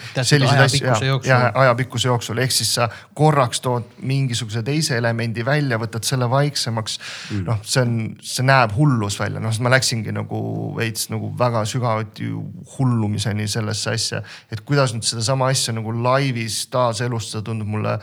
ajapikkuse 1.54 2.08
jooksul, 2.08 2.42
ehk 2.44 2.56
siis 2.56 2.74
sa 2.80 2.90
korraks 3.14 3.62
tood 3.64 3.94
mingisuguse 4.02 4.64
teise 4.66 4.98
elemendi 4.98 5.46
välja, 5.46 5.80
võtad 5.82 6.06
selle 6.08 6.30
vaiksemaks 6.30 7.00
mm.. 7.00 7.46
noh, 7.48 7.62
see 7.62 7.86
on, 7.86 7.96
see 8.22 8.46
näeb 8.48 8.76
hullus 8.78 9.20
välja, 9.20 9.44
noh, 9.44 9.54
ma 9.64 9.74
läksingi 9.78 10.16
nagu 10.16 10.42
veits 10.78 11.10
nagu 11.14 11.32
väga 11.40 11.66
sügavuti 11.70 12.32
hullumiseni 12.78 13.48
sellesse 13.48 13.94
asja. 13.94 14.24
et 14.52 14.66
kuidas 14.66 14.96
nüüd 14.96 15.06
sedasama 15.08 15.54
asja 15.54 15.76
nagu 15.76 15.94
laivis 16.04 16.66
taaselustada, 16.74 17.46
tundub 17.46 17.70
mulle 17.70 18.00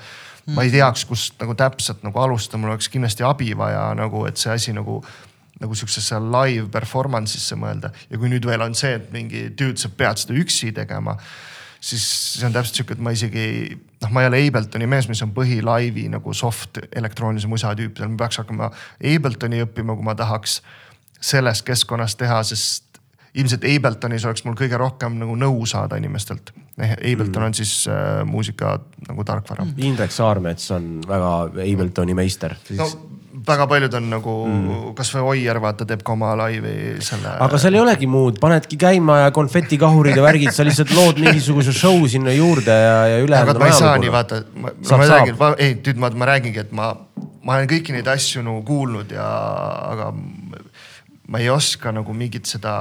mm. 0.50 0.56
ma 0.58 0.66
ei 0.66 0.74
teaks, 0.74 1.06
kust 1.08 1.38
nagu 1.42 1.56
täpselt 1.58 2.04
nagu 2.06 2.22
alustada, 2.22 2.60
mul 2.60 2.74
oleks 2.74 2.90
kindlasti 2.92 3.26
abi 3.26 3.54
vaja 3.58 3.90
nagu, 3.98 4.26
et 4.28 4.40
see 4.40 4.52
asi 4.54 4.76
nagu 4.76 5.00
nagu 5.60 5.76
sihukesesse 5.76 6.16
live 6.24 6.70
performance'isse 6.72 7.56
mõelda 7.60 7.90
ja 8.08 8.18
kui 8.18 8.30
nüüd 8.32 8.46
veel 8.48 8.62
on 8.64 8.74
see, 8.74 8.94
et 8.96 9.10
mingi 9.12 9.50
tüüd, 9.56 9.76
sa 9.80 9.90
pead 9.92 10.22
seda 10.22 10.38
üksi 10.40 10.70
tegema 10.76 11.18
siis 11.80 12.04
see 12.36 12.46
on 12.46 12.54
täpselt 12.54 12.76
sihuke, 12.76 12.96
et 12.96 13.02
ma 13.02 13.12
isegi 13.16 13.44
noh, 13.72 14.12
ma 14.12 14.24
ei 14.24 14.28
ole 14.28 14.42
Abletoni 14.48 14.88
mees, 14.90 15.08
mis 15.08 15.22
on 15.24 15.32
põhilaivi 15.36 16.06
nagu 16.12 16.34
soft 16.36 16.80
elektroonilise 16.88 17.48
musa 17.48 17.72
tüüp, 17.76 18.02
ma 18.04 18.20
peaks 18.24 18.40
hakkama 18.42 18.70
Abletoni 19.14 19.62
õppima, 19.64 19.96
kui 19.96 20.06
ma 20.06 20.16
tahaks 20.18 20.60
selles 21.20 21.64
keskkonnas 21.64 22.16
teha, 22.20 22.42
sest 22.48 22.89
ilmselt 23.34 23.64
Abletonis 23.68 24.24
oleks 24.26 24.44
mul 24.46 24.56
kõige 24.58 24.78
rohkem 24.80 25.20
nagu 25.20 25.36
nõu 25.38 25.66
saada 25.68 26.00
inimestelt. 26.00 26.52
Ableton 26.80 27.50
on 27.50 27.54
siis 27.54 27.84
äh, 27.90 28.22
muusika 28.24 28.78
nagu 29.06 29.24
tarkvara 29.26 29.66
mm.. 29.66 29.86
Indrek 29.90 30.14
Saarmets 30.14 30.70
on 30.74 30.92
väga 31.06 31.32
Abletoni 31.66 32.16
meister 32.16 32.56
no 32.78 32.88
väga 33.46 33.66
paljud 33.66 33.94
on 33.94 34.08
nagu 34.10 34.34
mm. 34.46 34.94
kasvõi 34.98 35.22
Oier 35.32 35.60
vaata 35.62 35.86
teeb 35.88 36.02
ka 36.04 36.12
oma 36.12 36.32
laivi 36.38 36.72
selle. 37.04 37.32
aga 37.46 37.60
seal 37.62 37.76
ei 37.76 37.82
olegi 37.82 38.08
muud, 38.10 38.40
panedki 38.42 38.78
käima 38.80 39.20
ja 39.24 39.30
konfetikahurid 39.34 40.18
ja 40.18 40.24
värgid, 40.24 40.52
sa 40.54 40.66
lihtsalt 40.66 40.92
lood 40.96 41.20
mingisuguse 41.22 41.74
show 41.76 42.02
sinna 42.10 42.34
juurde 42.36 42.74
ja, 42.74 42.96
ja 43.14 43.22
ülejäänud. 43.24 43.54
aga 43.54 43.62
ma 43.62 43.70
ei 43.70 43.78
saa 43.78 43.96
nii 44.02 44.12
vaata, 44.12 44.42
ma, 44.54 44.74
ma 44.90 45.00
räägin, 45.14 45.40
ei 45.56 45.78
nüüd 45.78 46.02
ma, 46.02 46.12
ma 46.22 46.30
räägingi, 46.32 46.66
et 46.66 46.74
ma, 46.76 46.90
ma 47.46 47.56
olen 47.56 47.70
kõiki 47.70 47.96
neid 47.96 48.10
asju 48.12 48.44
nagu 48.46 48.64
kuulnud 48.66 49.14
ja, 49.16 49.30
aga 49.94 50.10
ma 51.30 51.42
ei 51.42 51.50
oska 51.52 51.92
nagu 51.94 52.14
mingit 52.16 52.48
seda, 52.50 52.72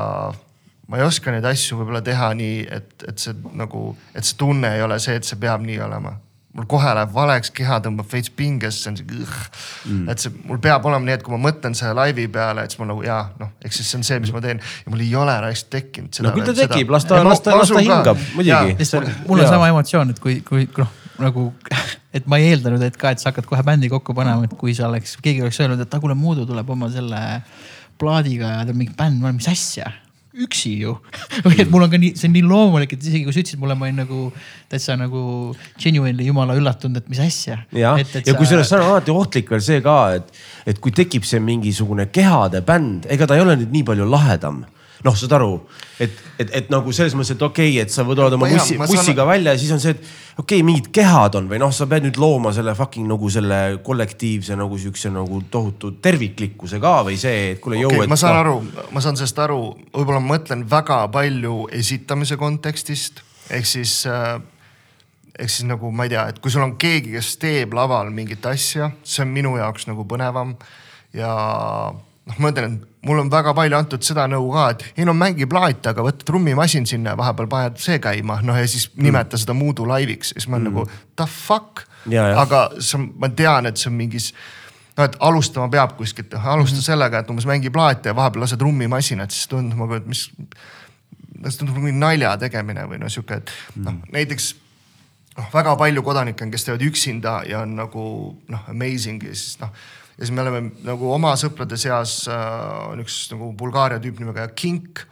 ma 0.89 0.97
ei 0.97 1.05
oska 1.05 1.33
neid 1.33 1.45
asju 1.45 1.77
võib-olla 1.79 2.01
teha 2.05 2.31
nii, 2.37 2.63
et, 2.79 3.05
et 3.11 3.21
see 3.21 3.35
nagu, 3.57 3.91
et 4.13 4.25
see 4.25 4.39
tunne 4.39 4.73
ei 4.77 4.81
ole 4.85 4.97
see, 5.03 5.19
et 5.19 5.27
see 5.27 5.39
peab 5.39 5.61
nii 5.65 5.77
olema 5.85 6.15
mul 6.57 6.65
kohe 6.69 6.93
läheb 6.97 7.11
valeks, 7.13 7.51
keha 7.53 7.77
tõmbab 7.85 8.07
veits 8.09 8.31
pingesse, 8.33 8.89
on 8.89 8.97
siuke 8.97 9.19
mm., 9.19 10.07
et 10.09 10.23
see, 10.23 10.33
mul 10.49 10.57
peab 10.63 10.85
olema 10.89 11.05
nii, 11.05 11.17
et 11.19 11.25
kui 11.25 11.35
ma 11.35 11.41
mõtlen 11.43 11.75
selle 11.77 11.93
laivi 11.99 12.25
peale, 12.33 12.63
et 12.65 12.73
siis 12.73 12.81
mul 12.81 12.89
nagu 12.89 13.05
jaa, 13.05 13.21
noh, 13.39 13.51
eks 13.65 13.79
siis 13.79 13.91
see 13.91 13.99
on 13.99 14.07
see, 14.07 14.17
mis 14.23 14.33
ma 14.33 14.41
teen 14.43 14.61
ja 14.61 14.93
mul 14.93 15.03
ei 15.05 15.11
ole 15.19 15.35
raisk 15.45 15.69
tekkinud. 15.75 16.21
no 16.25 16.33
küll 16.35 16.49
ta 16.49 16.55
tekib, 16.57 16.89
las 16.95 17.05
ta, 17.09 17.21
las 17.25 17.43
ta, 17.45 17.53
las 17.59 17.73
ta 17.73 17.83
hingab, 17.85 18.25
muidugi. 18.33 18.89
mul 19.29 19.45
on 19.45 19.51
sama 19.51 19.69
emotsioon, 19.75 20.15
et 20.15 20.23
kui, 20.23 20.39
kui 20.47 20.65
noh, 20.79 20.95
nagu, 21.21 21.45
et 22.17 22.25
ma 22.31 22.41
ei 22.41 22.49
eeldanud, 22.55 22.81
et 22.89 22.97
ka, 22.97 23.13
et 23.13 23.21
sa 23.21 23.29
hakkad 23.29 23.47
kohe 23.49 23.61
bändi 23.65 23.91
kokku 23.91 24.17
panema, 24.17 24.49
et 24.49 24.57
kui 24.57 24.73
sa 24.77 24.89
oleks, 24.89 25.19
keegi 25.21 25.45
oleks 25.45 25.61
öelnud, 25.61 25.85
et 25.85 25.99
kuule, 26.01 26.17
Muudu 26.17 26.49
tuleb 26.49 26.73
oma 26.75 26.89
selle 26.91 27.21
plaadiga 27.99 28.53
ja 28.53 28.61
ta 28.67 28.73
on 28.73 28.79
mingi 28.79 28.95
bänd, 28.97 29.19
ma 29.19 29.29
olen, 29.29 29.39
mis 29.41 29.49
asja? 29.51 29.91
Üksi 30.39 30.75
ju. 30.83 30.93
Või 31.45 31.57
et 31.59 31.71
mul 31.73 31.83
on 31.83 31.91
ka 31.91 31.99
nii, 31.99 32.13
see 32.15 32.29
on 32.29 32.35
nii 32.37 32.45
loomulik, 32.47 32.93
et 32.95 33.03
isegi 33.03 33.25
kui 33.25 33.35
sa 33.35 33.41
ütlesid 33.41 33.61
mulle, 33.61 33.75
ma 33.75 33.87
olin 33.87 34.01
nagu 34.03 34.21
täitsa 34.71 34.95
nagu 34.99 35.21
genuinely 35.81 36.29
jumala 36.29 36.55
üllatunud, 36.59 37.01
et 37.01 37.11
mis 37.11 37.21
asja. 37.23 37.59
ja, 37.75 37.95
ja 37.99 38.07
sa... 38.07 38.35
kusjuures 38.37 38.69
see 38.69 38.79
on 38.79 38.87
alati 38.87 39.15
ohtlik 39.15 39.51
veel 39.51 39.63
see 39.65 39.83
ka, 39.85 39.99
et, 40.19 40.33
et 40.69 40.81
kui 40.81 40.95
tekib 40.95 41.27
see 41.27 41.41
mingisugune 41.43 42.07
kehade 42.13 42.63
bänd, 42.65 43.09
ega 43.11 43.27
ta 43.27 43.39
ei 43.39 43.43
ole 43.45 43.57
nüüd 43.59 43.73
nii 43.75 43.87
palju 43.89 44.07
lahedam 44.09 44.63
noh, 45.05 45.15
saad 45.15 45.33
aru, 45.37 45.53
et, 46.03 46.15
et, 46.41 46.49
et 46.59 46.71
nagu 46.71 46.91
selles 46.95 47.15
mõttes, 47.15 47.31
et 47.35 47.43
okei 47.45 47.71
okay,, 47.71 47.83
et 47.85 47.93
sa 47.93 48.03
võtad 48.07 48.35
oma 48.35 48.49
bussi, 48.51 48.75
bussiga 48.79 49.23
saan... 49.23 49.29
välja 49.31 49.53
ja 49.55 49.61
siis 49.61 49.71
on 49.75 49.81
see, 49.83 49.95
et 49.95 50.03
okei 50.03 50.59
okay,, 50.59 50.65
mingid 50.67 50.89
kehad 50.95 51.37
on 51.39 51.47
või 51.51 51.61
noh, 51.61 51.71
sa 51.75 51.87
pead 51.89 52.07
nüüd 52.07 52.19
looma 52.19 52.51
selle 52.55 52.75
fucking 52.75 53.07
nagu 53.07 53.31
selle 53.31 53.61
kollektiivse 53.85 54.57
nagu 54.59 54.79
siukse 54.81 55.11
nagu 55.13 55.41
tohutu 55.51 55.93
terviklikkuse 56.03 56.81
ka 56.83 56.93
või 57.07 57.17
see, 57.21 57.53
et 57.53 57.63
kuule 57.63 57.79
jõu 57.79 57.93
okay,. 57.93 58.11
ma 58.11 58.19
saan 58.19 58.41
aru, 58.41 58.59
ma 58.91 59.03
saan 59.05 59.19
sellest 59.19 59.43
aru, 59.47 59.61
võib-olla 59.95 60.21
ma 60.23 60.35
mõtlen 60.35 60.67
väga 60.69 61.01
palju 61.13 61.65
esitamise 61.79 62.39
kontekstist. 62.39 63.23
Ehk 63.49 63.65
siis 63.65 64.03
äh, 64.05 64.35
ehk 65.39 65.49
siis 65.49 65.67
nagu 65.69 65.91
ma 65.95 66.05
ei 66.05 66.13
tea, 66.13 66.27
et 66.29 66.39
kui 66.43 66.51
sul 66.51 66.65
on 66.65 66.75
keegi, 66.79 67.15
kes 67.15 67.33
teeb 67.41 67.73
laval 67.77 68.11
mingit 68.13 68.45
asja, 68.49 68.91
see 69.07 69.23
on 69.23 69.31
minu 69.33 69.55
jaoks 69.59 69.87
nagu 69.89 70.03
põnevam. 70.09 70.55
Ja 71.15 71.31
noh, 71.95 72.39
ma 72.43 72.51
ütlen, 72.51 72.81
mul 73.01 73.19
on 73.19 73.31
väga 73.31 73.53
palju 73.55 73.77
antud 73.77 74.03
seda 74.03 74.25
nõu 74.29 74.49
ka, 74.53 74.65
et 74.73 74.85
ei 74.99 75.07
no 75.07 75.13
mängi 75.15 75.47
plaate, 75.49 75.93
aga 75.93 76.03
võta 76.03 76.25
trummimasin 76.27 76.87
sinna 76.89 77.13
ja 77.13 77.19
vahepeal 77.19 77.47
paned 77.51 77.79
see 77.81 77.99
käima, 78.03 78.39
noh 78.43 78.57
ja 78.59 78.67
siis 78.67 78.89
mm. 78.89 79.03
nimeta 79.07 79.39
seda 79.39 79.55
Moodu 79.57 79.87
laiviks 79.87 80.33
ja 80.33 80.41
siis 80.41 80.49
ma 80.49 80.57
olen 80.59 80.67
mm. 80.67 80.75
nagu 80.75 81.15
the 81.15 81.27
fuck. 81.31 81.85
aga 82.35 82.63
see 82.79 83.01
ma 83.19 83.29
tean, 83.29 83.69
et 83.69 83.79
see 83.79 83.91
on 83.91 83.97
mingis 83.99 84.33
noh, 84.97 85.05
et 85.05 85.19
alustama 85.23 85.69
peab 85.71 85.95
kuskilt, 85.97 86.33
alusta 86.33 86.75
mm 86.75 86.79
-hmm. 86.79 86.85
sellega, 86.91 87.19
et 87.19 87.29
umbes 87.29 87.45
mängi 87.45 87.69
plaate 87.69 88.09
ja 88.09 88.15
vahepeal 88.15 88.41
lase 88.43 88.57
trummimasinat, 88.57 89.31
siis 89.31 89.47
tundub 89.47 89.79
nagu, 89.79 89.93
et 89.93 90.07
mis. 90.07 90.31
see 91.43 91.57
tundub 91.57 91.75
nagu 91.75 91.85
mingi 91.85 91.99
nalja 91.99 92.37
tegemine 92.37 92.83
või 92.83 92.99
noh, 92.99 93.07
sihuke, 93.07 93.39
et 93.39 93.51
noh 93.75 93.93
mm. 93.93 94.11
näiteks 94.11 94.55
noh, 95.37 95.47
väga 95.53 95.75
palju 95.75 96.03
kodanikke 96.03 96.43
on, 96.43 96.51
kes 96.51 96.67
teevad 96.67 96.83
üksinda 96.83 97.43
ja 97.47 97.63
on 97.63 97.75
nagu 97.75 98.03
noh 98.47 98.69
amazing 98.69 99.23
ja 99.23 99.35
siis 99.35 99.59
noh 99.61 99.71
ja 100.19 100.25
siis 100.25 100.35
me 100.35 100.43
oleme 100.43 100.73
nagu 100.83 101.11
oma 101.15 101.31
sõprade 101.39 101.77
seas 101.79 102.21
äh, 102.27 102.43
on 102.91 102.99
üks 103.03 103.21
nagu 103.31 103.53
Bulgaaria 103.57 104.01
tüüp 104.03 104.19
nimega 104.19 104.49
Kink, 104.51 105.05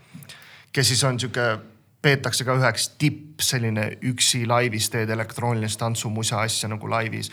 kes 0.76 0.92
siis 0.92 1.04
on 1.08 1.20
sihuke, 1.22 1.46
peetakse 2.04 2.46
ka 2.48 2.58
üheks 2.60 2.92
tipp 3.00 3.42
selline 3.44 3.94
üksi 4.12 4.44
laivis 4.50 4.92
teed 4.92 5.10
elektroonilist 5.16 5.80
tantsumusa 5.80 6.44
asja 6.44 6.70
nagu 6.70 6.92
laivis. 6.92 7.32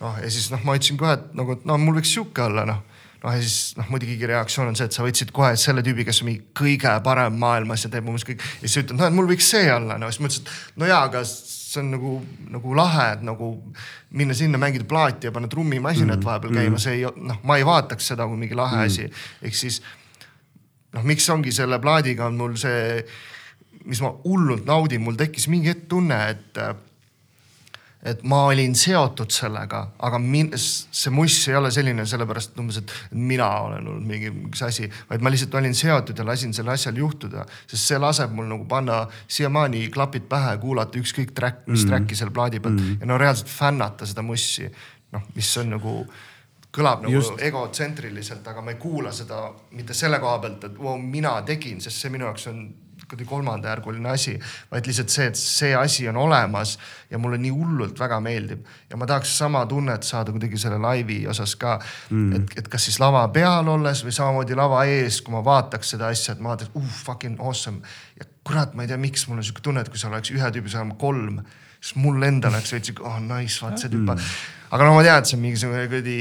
noh, 0.00 0.14
ja 0.22 0.30
siis 0.30 0.52
noh, 0.54 0.62
ma 0.64 0.78
ütlesin 0.78 1.00
kohe, 1.00 1.18
et 1.18 1.34
nagu, 1.38 1.58
et 1.58 1.66
no 1.66 1.78
mul 1.82 1.98
võiks 1.98 2.14
sihuke 2.14 2.46
olla 2.46 2.64
noh 2.68 2.84
noh 3.18 3.34
ja 3.34 3.42
siis 3.42 3.74
noh, 3.74 3.88
muidugi 3.90 4.30
reaktsioon 4.30 4.70
on 4.70 4.76
see, 4.78 4.86
et 4.86 4.94
sa 4.94 5.02
võtsid 5.02 5.32
kohe 5.34 5.56
selle 5.58 5.82
tüübi, 5.82 6.06
kes 6.06 6.22
on 6.22 6.30
mingi 6.30 6.44
kõige 6.56 6.92
parem 7.02 7.34
maailmas 7.40 7.82
ja 7.82 7.90
teeb 7.90 8.06
umbes 8.06 8.22
kõik. 8.26 8.44
ja 8.60 8.62
siis 8.62 8.76
sa 8.76 8.84
ütled, 8.84 8.98
noh, 9.00 9.08
et 9.10 9.16
mul 9.16 9.30
võiks 9.30 9.48
see 9.50 9.66
olla, 9.74 9.98
no 9.98 10.10
siis 10.12 10.22
ma 10.22 10.30
ütlesin, 10.30 10.46
et 10.46 10.78
no 10.78 10.90
jaa, 10.90 11.00
aga 11.10 11.24
see 11.78 11.84
on 11.84 11.92
nagu, 11.94 12.12
nagu 12.52 12.74
lahe, 12.76 13.06
et 13.14 13.22
nagu 13.26 13.52
minna 14.18 14.36
sinna, 14.36 14.60
mängida 14.60 14.86
plaati 14.88 15.28
ja 15.28 15.32
panna 15.34 15.50
trummimasinat 15.52 16.18
mm. 16.18 16.26
vahepeal 16.26 16.54
käima 16.54 16.74
mm., 16.74 16.82
see 16.82 16.98
ei, 16.98 17.06
noh, 17.30 17.40
ma 17.46 17.58
ei 17.60 17.66
vaataks 17.68 18.12
seda 18.12 18.26
kui 18.28 18.40
mingi 18.40 18.58
lahe 18.58 18.82
mm. 18.82 18.90
asi. 18.90 19.08
ehk 19.46 19.58
siis 19.58 19.80
noh, 20.96 21.06
miks 21.06 21.28
ongi 21.32 21.54
selle 21.54 21.80
plaadiga 21.82 22.28
on 22.28 22.38
mul 22.40 22.58
see, 22.60 23.00
mis 23.88 24.02
ma 24.04 24.12
hullult 24.24 24.66
naudin, 24.68 25.02
mul 25.04 25.18
tekkis 25.18 25.48
mingi 25.52 25.72
hetk 25.72 25.88
tunne, 25.92 26.20
et 26.34 26.62
et 28.06 28.22
ma 28.30 28.44
olin 28.46 28.74
seotud 28.78 29.32
sellega, 29.34 29.80
aga 30.06 30.20
min, 30.22 30.52
see 30.54 31.10
muss 31.14 31.36
ei 31.50 31.56
ole 31.58 31.70
selline 31.74 32.04
sellepärast 32.06 32.58
umbes, 32.62 32.78
et 32.82 32.94
mina 33.18 33.48
olen 33.64 33.88
olnud 33.90 34.06
mingi 34.06 34.30
üks 34.30 34.62
asi, 34.68 34.86
vaid 35.10 35.24
ma 35.24 35.32
lihtsalt 35.34 35.56
olin 35.58 35.74
seotud 35.74 36.18
ja 36.18 36.26
lasin 36.26 36.54
sellel 36.54 36.76
asjal 36.76 37.00
juhtuda, 37.02 37.44
sest 37.66 37.90
see 37.90 37.98
laseb 37.98 38.34
mul 38.34 38.46
nagu 38.52 38.68
panna 38.70 39.02
siiamaani 39.26 39.88
klapid 39.94 40.28
pähe, 40.30 40.56
kuulata 40.62 41.00
ükskõik 41.00 41.34
track, 41.34 41.66
mis 41.66 41.84
mm. 41.84 41.90
track'i 41.90 42.18
seal 42.18 42.30
plaadi 42.34 42.62
peal 42.62 42.76
mm 42.76 42.84
-hmm. 42.84 43.00
ja 43.00 43.10
no 43.10 43.18
reaalselt 43.18 43.50
fännata 43.50 44.06
seda 44.06 44.22
mussi. 44.22 44.70
noh, 45.12 45.22
mis 45.34 45.56
on 45.56 45.70
nagu 45.70 45.92
kõlab 46.72 47.02
nagu 47.02 47.12
Just. 47.12 47.40
egotsentriliselt, 47.40 48.46
aga 48.46 48.62
ma 48.62 48.70
ei 48.70 48.76
kuula 48.76 49.12
seda 49.12 49.54
mitte 49.70 49.94
selle 49.94 50.18
koha 50.18 50.38
pealt, 50.38 50.64
et 50.64 50.78
wow, 50.78 51.00
mina 51.00 51.42
tegin, 51.42 51.80
sest 51.80 51.96
see 51.96 52.10
minu 52.10 52.24
jaoks 52.24 52.46
on 52.46 52.74
kuidagi 53.08 53.28
kolmandajärguline 53.28 54.10
asi, 54.10 54.34
vaid 54.70 54.86
lihtsalt 54.88 55.12
see, 55.12 55.26
et 55.30 55.40
see 55.40 55.74
asi 55.76 56.08
on 56.10 56.16
olemas 56.20 56.76
ja 57.10 57.18
mulle 57.18 57.38
nii 57.40 57.52
hullult 57.54 58.00
väga 58.00 58.20
meeldib. 58.24 58.64
ja 58.90 58.96
ma 58.96 59.06
tahaks 59.06 59.36
sama 59.38 59.64
tunnet 59.66 60.02
saada 60.02 60.32
kuidagi 60.32 60.58
selle 60.60 60.78
laivi 60.82 61.20
osas 61.28 61.56
ka 61.56 61.78
mm.. 62.10 62.32
et, 62.36 62.58
et 62.62 62.68
kas 62.68 62.88
siis 62.88 63.00
lava 63.00 63.24
peal 63.34 63.68
olles 63.68 64.04
või 64.04 64.16
samamoodi 64.16 64.58
lava 64.58 64.84
ees, 64.84 65.22
kui 65.22 65.34
ma 65.34 65.44
vaataks 65.44 65.94
seda 65.96 66.12
asja, 66.12 66.34
et 66.34 66.42
ma 66.44 66.54
vaataks, 66.54 66.74
uh 66.74 66.98
fucking 67.04 67.40
awesome. 67.40 67.80
ja 68.20 68.28
kurat, 68.44 68.74
ma 68.74 68.84
ei 68.84 68.92
tea, 68.92 69.00
miks 69.00 69.28
mul 69.28 69.40
on 69.40 69.46
sihuke 69.46 69.64
tunne, 69.64 69.84
et 69.84 69.92
kui 69.92 70.00
seal 70.00 70.12
oleks 70.12 70.32
ühe 70.34 70.52
tüübi 70.54 70.72
saama 70.72 70.96
kolm 71.00 71.40
siis 71.80 71.96
mul 72.02 72.22
endal 72.26 72.56
oleks 72.56 72.72
veits 72.74 72.90
sihuke, 72.90 73.04
oh 73.06 73.20
nice, 73.22 73.60
vaat 73.62 73.78
see 73.80 73.92
tüüp 73.92 74.08
mm.. 74.08 74.32
aga 74.74 74.88
no 74.88 74.96
ma 74.96 75.04
tean, 75.06 75.22
et 75.22 75.30
see 75.30 75.38
on 75.38 75.44
mingisugune 75.44 75.86
kuradi 75.90 76.18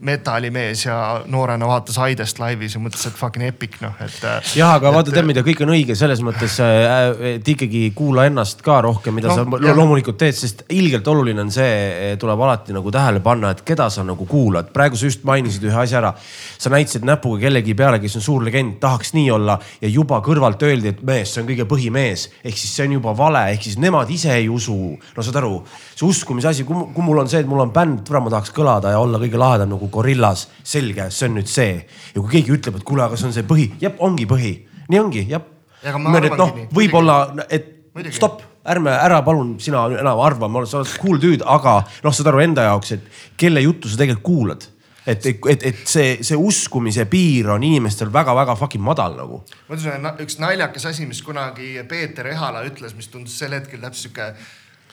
metallimees 0.00 0.84
ja 0.86 0.96
noorena 1.26 1.66
vaatas 1.66 1.96
Aidest 1.98 2.38
laivis 2.38 2.76
ja 2.76 2.80
mõtles, 2.82 3.02
et 3.08 3.16
fucking 3.18 3.48
epic 3.48 3.78
noh, 3.82 3.96
et. 4.04 4.18
Äh, 4.22 4.52
jah, 4.60 4.76
aga 4.76 4.92
vaata 4.94 5.10
tead 5.10 5.26
mida, 5.26 5.42
kõik 5.46 5.64
on 5.64 5.72
õige 5.74 5.96
selles 5.98 6.20
mõttes, 6.24 6.54
äh, 6.62 7.08
et 7.34 7.48
ikkagi 7.50 7.88
kuula 7.98 8.28
ennast 8.28 8.62
ka 8.66 8.78
rohkem, 8.86 9.16
mida 9.18 9.32
no, 9.32 9.36
sa 9.40 9.64
jah. 9.66 9.74
loomulikult 9.78 10.20
teed, 10.20 10.36
sest 10.38 10.62
ilgelt 10.74 11.08
oluline 11.10 11.42
on 11.42 11.50
see, 11.54 12.14
tuleb 12.20 12.44
alati 12.46 12.76
nagu 12.76 12.92
tähele 12.94 13.22
panna, 13.24 13.50
et 13.56 13.64
keda 13.66 13.88
sa 13.90 14.04
nagu 14.06 14.26
kuulad. 14.28 14.70
praegu 14.74 14.98
sa 14.98 15.10
just 15.10 15.26
mainisid 15.26 15.66
ühe 15.66 15.80
asja 15.82 15.98
ära. 15.98 16.14
sa 16.58 16.70
näitasid 16.70 17.06
näpuga 17.08 17.42
kellegi 17.48 17.74
peale, 17.74 17.98
kes 17.98 18.16
on 18.20 18.26
suur 18.28 18.46
legend, 18.46 18.78
tahaks 18.80 19.12
nii 19.18 19.30
olla 19.34 19.58
ja 19.82 19.90
juba 19.90 20.22
kõrvalt 20.22 20.62
öeldi, 20.62 20.94
et 20.94 21.02
mees, 21.02 21.34
see 21.34 21.42
on 21.42 21.50
kõige 21.50 21.66
põhimees. 21.66 22.28
ehk 22.44 22.56
siis 22.56 22.76
see 22.76 22.86
on 22.86 22.98
juba 23.00 23.16
vale, 23.18 23.48
ehk 23.56 23.66
siis 23.66 23.78
nemad 23.82 24.10
ise 24.14 24.30
ei 24.36 24.48
usu. 24.48 24.94
no 25.16 25.26
saad 25.26 25.42
aru, 25.42 25.64
see 25.96 26.06
uskumise 26.06 26.48
asi, 26.54 26.64
kui 26.64 27.02
mul 27.02 27.18
on 27.18 27.28
see, 27.28 27.42
et 27.42 27.50
mul 27.50 27.66
on 27.66 27.74
bänd, 27.74 28.06
ma 28.18 28.30
tahaks 28.30 28.54
kõlada 28.54 28.94
ja 28.94 29.02
olla 29.02 29.18
kõige 29.18 29.38
lahedam 29.38 29.74
nagu 29.74 29.87
nagu 29.88 29.94
Gorillas, 29.96 30.46
selge, 30.62 31.08
see 31.14 31.30
on 31.30 31.38
nüüd 31.40 31.50
see. 31.50 31.80
ja 32.14 32.20
kui 32.20 32.30
keegi 32.36 32.54
ütleb, 32.58 32.78
et 32.78 32.86
kuule, 32.86 33.06
aga 33.06 33.18
see 33.18 33.30
on 33.30 33.34
see 33.36 33.48
põhi, 33.48 33.70
jep, 33.80 33.98
ongi 34.04 34.28
põhi, 34.28 34.54
nii 34.88 35.02
ongi, 35.02 35.24
jep. 35.32 35.50
noh, 35.88 36.54
võib-olla, 36.74 37.20
et 37.48 37.74
Muidugi. 37.96 38.16
stopp, 38.16 38.42
ärme, 38.68 38.92
ära 38.92 39.22
palun 39.26 39.56
sina 39.62 39.86
enam 39.98 40.20
arva, 40.22 40.50
sa 40.66 40.82
oled 40.82 40.98
cool 41.02 41.20
dude, 41.22 41.44
aga 41.46 41.80
noh, 42.04 42.14
saad 42.14 42.30
aru 42.30 42.44
enda 42.44 42.68
jaoks, 42.68 42.92
et 42.98 43.22
kelle 43.40 43.64
juttu 43.64 43.90
sa 43.90 43.98
tegelikult 44.00 44.26
kuulad 44.28 44.68
et, 45.08 45.26
et, 45.26 45.62
et 45.64 45.82
see, 45.88 46.18
see 46.26 46.36
uskumise 46.36 47.06
piir 47.08 47.48
on 47.54 47.64
inimestel 47.64 48.10
väga-väga 48.12 48.56
fucking 48.60 48.84
madal 48.84 49.16
nagu. 49.16 49.40
ma 49.68 49.78
ütlen, 49.78 50.08
üks 50.24 50.36
naljakas 50.42 50.88
asi, 50.90 51.06
mis 51.08 51.22
kunagi 51.24 51.76
Peeter 51.88 52.28
Ehala 52.28 52.64
ütles, 52.68 52.92
mis 52.98 53.08
tundus 53.12 53.38
sel 53.40 53.56
hetkel 53.56 53.80
täpselt 53.80 54.10
sihuke, 54.10 54.28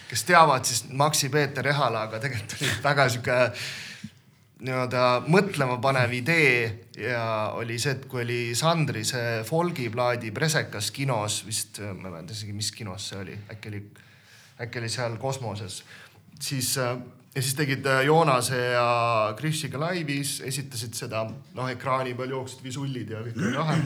kes 0.10 0.24
teavad, 0.28 0.68
siis 0.68 0.86
Maxi 0.96 1.30
Peeter 1.34 1.68
Ehala, 1.68 2.06
aga 2.08 2.22
tegelikult 2.24 2.56
oli 2.62 2.72
väga 2.86 3.10
sihuke 3.12 3.40
nii-öelda 4.64 5.26
mõtlema 5.28 5.76
panev 5.84 6.14
idee 6.16 6.60
ja 7.00 7.52
oli 7.60 7.76
see, 7.82 7.98
et 7.98 8.06
kui 8.12 8.24
oli 8.24 8.40
Sandri 8.56 9.04
see 9.08 9.42
folgiplaadi 9.48 10.32
presekas 10.36 10.92
kinos 10.96 11.42
vist, 11.48 11.82
ma 11.84 12.08
ei 12.08 12.14
mäleta 12.14 12.36
isegi, 12.36 12.56
mis 12.56 12.72
kinos 12.76 13.10
see 13.12 13.20
oli, 13.20 13.36
äkki 13.52 13.74
oli, 13.74 13.82
äkki 14.64 14.80
oli 14.80 14.92
seal 14.92 15.18
kosmoses, 15.20 15.82
siis 16.40 16.72
äh, 16.80 16.96
ja 17.36 17.44
siis 17.44 17.56
tegid 17.60 17.86
äh, 17.92 18.06
Joonase 18.08 18.62
ja 18.78 18.88
Krisiga 19.38 19.80
laivis, 19.82 20.38
esitasid 20.48 20.96
seda, 20.96 21.26
noh 21.28 21.72
ekraani 21.72 22.16
peal 22.16 22.38
jooksid 22.38 22.64
visullid 22.64 23.12
ja 23.12 23.24
kõik 23.28 23.42
oli 23.42 23.56
lahe 23.58 23.80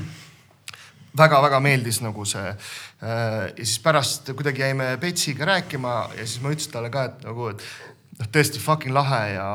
väga-väga 1.18 1.60
meeldis 1.60 2.02
nagu 2.06 2.26
see. 2.30 2.54
ja 3.02 3.50
siis 3.58 3.80
pärast 3.82 4.30
kuidagi 4.38 4.62
jäime 4.62 4.98
Petsiga 5.02 5.46
rääkima 5.50 5.96
ja 6.14 6.26
siis 6.26 6.42
ma 6.44 6.54
ütlesin 6.54 6.74
talle 6.78 6.94
ka, 6.94 7.10
et 7.10 7.24
nagu, 7.26 7.50
et 7.50 7.64
noh, 8.20 8.30
tõesti 8.30 8.62
fucking 8.62 8.94
lahe 8.94 9.24
ja 9.34 9.50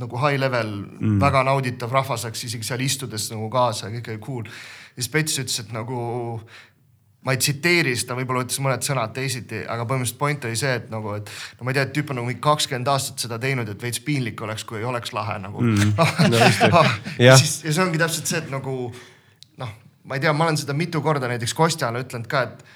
nagu 0.00 0.18
high 0.22 0.40
level 0.40 0.74
mm., 0.82 1.20
väga 1.20 1.44
nauditav 1.46 1.92
rahvas 1.92 2.26
läks 2.28 2.46
isegi 2.48 2.66
seal 2.66 2.80
istudes 2.84 3.28
nagu 3.32 3.48
kaasa 3.52 3.88
ja 3.88 3.96
kõik 3.98 4.12
oli 4.12 4.20
cool. 4.24 4.52
ja 4.96 5.02
siis 5.02 5.10
Pets 5.12 5.40
ütles, 5.42 5.58
et 5.60 5.72
nagu 5.74 5.98
ma 7.22 7.34
ei 7.36 7.38
tsiteeri 7.38 7.92
seda, 7.98 8.16
võib-olla 8.18 8.42
ütles 8.42 8.58
mõned 8.62 8.82
sõnad 8.82 9.12
teisiti, 9.14 9.60
aga 9.70 9.84
põhimõtteliselt 9.86 10.18
point 10.18 10.46
oli 10.48 10.58
see, 10.58 10.72
et 10.80 10.88
nagu, 10.90 11.12
et 11.20 11.28
no 11.58 11.66
ma 11.66 11.70
ei 11.70 11.78
tea, 11.78 11.84
et 11.86 11.92
tüüp 11.94 12.10
on 12.10 12.18
nagu 12.18 12.30
mingi 12.30 12.42
kakskümmend 12.42 12.90
aastat 12.90 13.22
seda 13.22 13.38
teinud, 13.42 13.68
et 13.70 13.84
veits 13.84 14.02
piinlik 14.02 14.42
oleks, 14.42 14.64
kui 14.66 14.80
ei 14.80 14.88
oleks 14.88 15.14
lahe 15.14 15.38
nagu 15.42 15.62
mm.. 15.62 15.92
No, 16.32 16.82
ja 17.22 17.36
siis 17.38 17.60
ja 17.66 17.76
see 17.76 17.84
ongi 17.84 18.00
täpselt 18.00 18.30
see, 18.30 18.42
et 18.42 18.50
nagu 18.50 18.74
noh, 19.62 19.76
ma 20.08 20.18
ei 20.18 20.24
tea, 20.24 20.32
ma 20.34 20.48
olen 20.48 20.58
seda 20.58 20.74
mitu 20.74 21.02
korda 21.04 21.30
näiteks 21.30 21.54
Kostjale 21.54 22.02
ütlenud 22.02 22.26
ka, 22.30 22.42
et, 22.48 22.66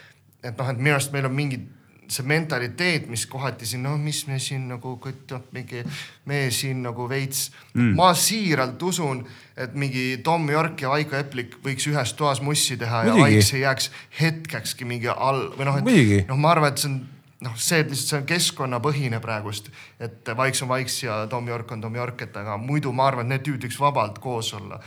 et 0.45 0.55
noh, 0.55 0.71
et 0.71 0.79
minu 0.79 0.95
arust 0.95 1.15
meil 1.17 1.27
on 1.27 1.35
mingid 1.35 1.67
see 2.13 2.27
mentaliteet, 2.27 3.09
mis 3.11 3.27
kohati 3.31 3.67
siin, 3.67 3.83
no 3.87 3.97
mis 3.99 4.23
me 4.29 4.39
siin 4.43 4.69
nagu, 4.71 4.97
noh 5.31 5.49
mingi, 5.55 5.83
me 6.31 6.47
siin 6.55 6.85
nagu 6.87 7.09
veits 7.11 7.51
mm.. 7.75 7.97
ma 7.99 8.13
siiralt 8.15 8.83
usun, 8.83 9.25
et 9.57 9.75
mingi 9.75 10.21
Tom 10.25 10.49
York 10.51 10.85
ja 10.85 10.93
Vaiko 10.93 11.19
Eplik 11.19 11.59
võiks 11.65 11.89
ühes 11.91 12.15
toas 12.19 12.43
mussi 12.45 12.79
teha 12.81 13.03
Muidugi. 13.07 13.19
ja 13.19 13.27
Vaiks 13.27 13.53
ei 13.55 13.65
jääks 13.65 13.91
hetkekski 14.21 14.89
mingi 14.89 15.11
all 15.13 15.51
või 15.57 15.69
noh, 15.69 15.83
et 15.83 16.29
noh, 16.29 16.41
ma 16.41 16.55
arvan, 16.55 16.75
et 16.75 16.83
see 16.83 16.93
on 16.93 17.01
noh, 17.47 17.59
see, 17.61 17.83
lihtsalt 17.83 18.09
see 18.13 18.21
on 18.21 18.29
keskkonnapõhine 18.31 19.21
praegust, 19.25 19.69
et 20.01 20.33
Vaiks 20.37 20.63
on 20.65 20.73
Vaiks 20.73 21.03
ja 21.05 21.25
Tom 21.31 21.49
York 21.49 21.73
on 21.73 21.85
Tom 21.85 21.97
York, 21.97 22.23
et 22.29 22.37
aga 22.37 22.57
muidu 22.61 22.93
ma 22.97 23.11
arvan, 23.11 23.27
et 23.27 23.37
need 23.37 23.47
tüübid 23.47 23.69
võiks 23.69 23.81
vabalt 23.81 24.23
koos 24.23 24.55
olla. 24.57 24.81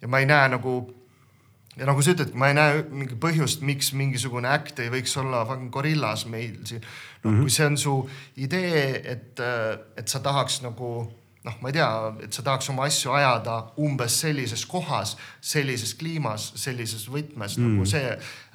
ja 0.00 0.10
ma 0.10 0.22
ei 0.22 0.26
näe 0.26 0.48
nagu 0.56 0.80
ja 1.76 1.88
nagu 1.88 2.04
sa 2.04 2.12
ütled, 2.12 2.34
ma 2.36 2.50
ei 2.50 2.58
näe 2.58 2.82
mingi 2.90 3.16
põhjust, 3.20 3.64
miks 3.64 3.92
mingisugune 3.96 4.50
äkt 4.52 4.82
ei 4.84 4.92
võiks 4.92 5.14
olla 5.20 5.44
gorillas 5.72 6.26
meil 6.28 6.58
siin. 6.68 6.84
noh 7.22 7.30
mm 7.30 7.36
-hmm., 7.36 7.42
kui 7.42 7.50
see 7.50 7.66
on 7.66 7.78
su 7.78 7.96
idee, 8.36 9.02
et, 9.12 9.40
et 9.96 10.08
sa 10.08 10.20
tahaks 10.20 10.62
nagu 10.62 10.92
noh, 11.42 11.54
ma 11.62 11.70
ei 11.70 11.74
tea, 11.74 11.88
et 12.22 12.32
sa 12.34 12.44
tahaks 12.46 12.70
oma 12.70 12.86
asju 12.86 13.12
ajada 13.16 13.56
umbes 13.82 14.20
sellises 14.22 14.64
kohas, 14.66 15.16
sellises 15.40 15.94
kliimas, 15.98 16.52
sellises 16.60 17.08
võtmes 17.10 17.56
mm. 17.58 17.70
nagu 17.72 17.86
see 17.88 18.12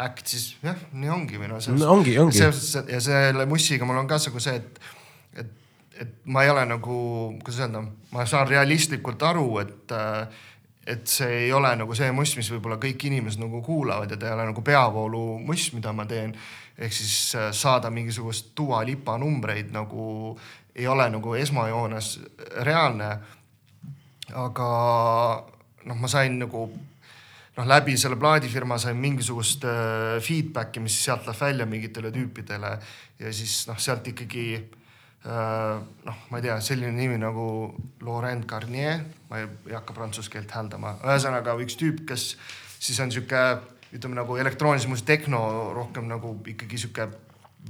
äkt, 0.07 0.27
siis 0.31 0.45
jah, 0.63 0.77
nii 0.93 1.11
ongi 1.11 1.41
või 1.41 1.51
noh. 1.51 1.63
No, 1.75 1.91
ongi, 1.97 2.17
ongi. 2.21 2.39
ja 2.39 3.01
selle 3.03 3.47
mussiga 3.49 3.87
mul 3.87 3.99
on 3.99 4.07
ka 4.07 4.21
nagu 4.23 4.43
see, 4.43 4.55
et, 4.55 4.79
et, 5.43 5.51
et 6.05 6.13
ma 6.31 6.45
ei 6.45 6.53
ole 6.53 6.63
nagu, 6.69 6.99
kuidas 7.43 7.59
öelda, 7.65 7.83
ma 8.13 8.27
saan 8.29 8.47
realistlikult 8.47 9.27
aru, 9.33 9.49
et 9.65 9.95
äh, 9.97 10.45
et 10.87 11.07
see 11.11 11.43
ei 11.43 11.51
ole 11.53 11.73
nagu 11.75 11.95
see 11.97 12.07
muss, 12.15 12.35
mis 12.39 12.49
võib-olla 12.53 12.77
kõik 12.81 13.07
inimesed 13.09 13.41
nagu 13.41 13.59
kuulavad 13.65 14.11
ja 14.11 14.17
ta 14.19 14.29
ei 14.29 14.35
ole 14.37 14.45
nagu 14.49 14.63
peavoolu 14.63 15.23
muss, 15.43 15.69
mida 15.75 15.93
ma 15.93 16.05
teen. 16.07 16.35
ehk 16.77 16.93
siis 16.93 17.35
äh, 17.35 17.51
saada 17.51 17.89
mingisugust 17.89 18.53
Dua 18.57 18.83
Lipa 18.85 19.17
numbreid 19.17 19.71
nagu 19.73 20.37
ei 20.75 20.87
ole 20.87 21.09
nagu 21.09 21.33
esmajoones 21.35 22.19
reaalne. 22.63 23.09
aga 24.33 24.69
noh, 25.85 25.95
ma 25.95 26.07
sain 26.07 26.39
nagu 26.39 26.69
noh, 27.57 27.65
läbi 27.65 27.97
selle 27.97 28.15
plaadifirma 28.15 28.77
sain 28.77 28.97
mingisugust 28.97 29.63
äh, 29.65 30.17
feedback'i, 30.21 30.79
mis 30.79 31.03
sealt 31.03 31.27
läheb 31.27 31.41
välja 31.41 31.65
mingitele 31.65 32.11
tüüpidele 32.11 32.77
ja 33.19 33.33
siis 33.33 33.65
noh, 33.67 33.79
sealt 33.79 34.07
ikkagi 34.07 34.47
Äh, 35.27 35.79
noh, 36.05 36.19
ma 36.29 36.39
ei 36.39 36.45
tea, 36.45 36.55
selline 36.63 36.93
nimi 36.95 37.17
nagu 37.19 37.73
Laurent 38.05 38.45
Garnier, 38.47 39.01
ma 39.29 39.41
ei, 39.41 39.47
ei 39.69 39.75
hakka 39.77 39.95
prantsuse 39.97 40.31
keelt 40.33 40.51
hääldama, 40.55 40.97
ühesõnaga 41.05 41.57
üks 41.63 41.77
tüüp, 41.79 42.03
kes 42.09 42.29
siis 42.79 42.99
on 43.03 43.11
sihuke, 43.13 43.43
ütleme 43.95 44.19
nagu 44.19 44.37
elektroonilise 44.39 44.89
muusika 44.91 45.13
tehno 45.15 45.41
rohkem 45.75 46.07
nagu 46.09 46.35
ikkagi 46.47 46.79
sihuke 46.83 47.09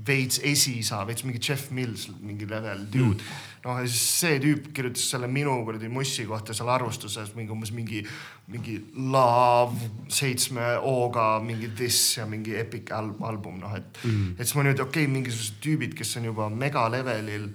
veits 0.08 0.40
esiisa, 0.44 1.02
veits 1.08 1.24
mingi 1.26 1.40
Jeff 1.42 1.72
Mills 1.72 2.08
mingi 2.20 2.48
level 2.50 2.86
dude. 2.94 3.24
Mm.. 3.24 3.46
noh, 3.64 3.80
ja 3.82 3.90
siis 3.90 4.04
see 4.22 4.38
tüüp 4.44 4.70
kirjutas 4.76 5.08
selle 5.12 5.28
minu 5.32 5.56
kuradi 5.68 5.90
mussi 5.92 6.26
kohta 6.28 6.54
seal 6.56 6.70
arvustuses 6.72 7.34
mingi 7.36 7.52
umbes 7.56 7.74
mingi, 7.76 8.04
mingi 8.54 8.78
love 9.12 9.90
seitsme 10.14 10.76
O-ga 10.88 11.40
mingi 11.44 11.72
this 11.76 12.00
ja 12.18 12.28
mingi 12.30 12.56
epic 12.60 12.94
al 12.96 13.12
album, 13.28 13.60
noh 13.64 13.74
et 13.76 14.04
mm., 14.04 14.38
et 14.38 14.46
siis 14.46 14.56
ma 14.60 14.68
nüüd 14.68 14.80
okei 14.84 15.08
okay,, 15.08 15.14
mingisugused 15.18 15.60
tüübid, 15.64 15.98
kes 15.98 16.16
on 16.22 16.30
juba 16.30 16.50
mega 16.54 16.86
levelil 16.94 17.50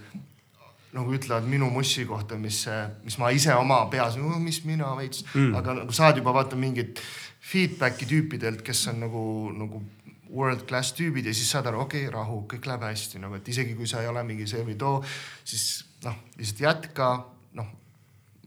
nagu 0.93 1.15
ütlevad 1.17 1.47
minu 1.49 1.71
mussi 1.73 2.05
kohta, 2.09 2.37
mis, 2.37 2.65
mis 3.05 3.17
ma 3.21 3.31
ise 3.33 3.55
oma 3.57 3.87
peas, 3.93 4.19
mis 4.41 4.63
mina 4.69 4.93
veits 4.99 5.25
mm., 5.33 5.55
aga 5.61 5.79
nagu 5.81 5.97
saad 5.97 6.21
juba 6.21 6.35
vaata 6.37 6.59
mingit 6.61 7.01
feedback'i 7.43 8.07
tüüpidelt, 8.11 8.63
kes 8.67 8.87
on 8.93 9.01
nagu, 9.07 9.25
nagu 9.57 9.83
world 10.33 10.65
class 10.69 10.95
tüübid 10.97 11.29
ja 11.29 11.35
siis 11.37 11.51
saad 11.53 11.69
aru, 11.69 11.83
okei 11.85 12.07
okay,, 12.07 12.15
rahu, 12.15 12.43
kõik 12.51 12.67
läheb 12.69 12.87
hästi 12.89 13.21
nagu, 13.23 13.37
et 13.39 13.49
isegi 13.53 13.77
kui 13.79 13.89
sa 13.89 14.03
ei 14.03 14.11
ole 14.11 14.25
mingi 14.27 14.47
see 14.49 14.65
või 14.67 14.77
too, 14.81 15.01
siis 15.45 15.85
noh, 16.07 16.17
lihtsalt 16.39 16.63
jätka, 16.65 17.09
noh. 17.59 17.69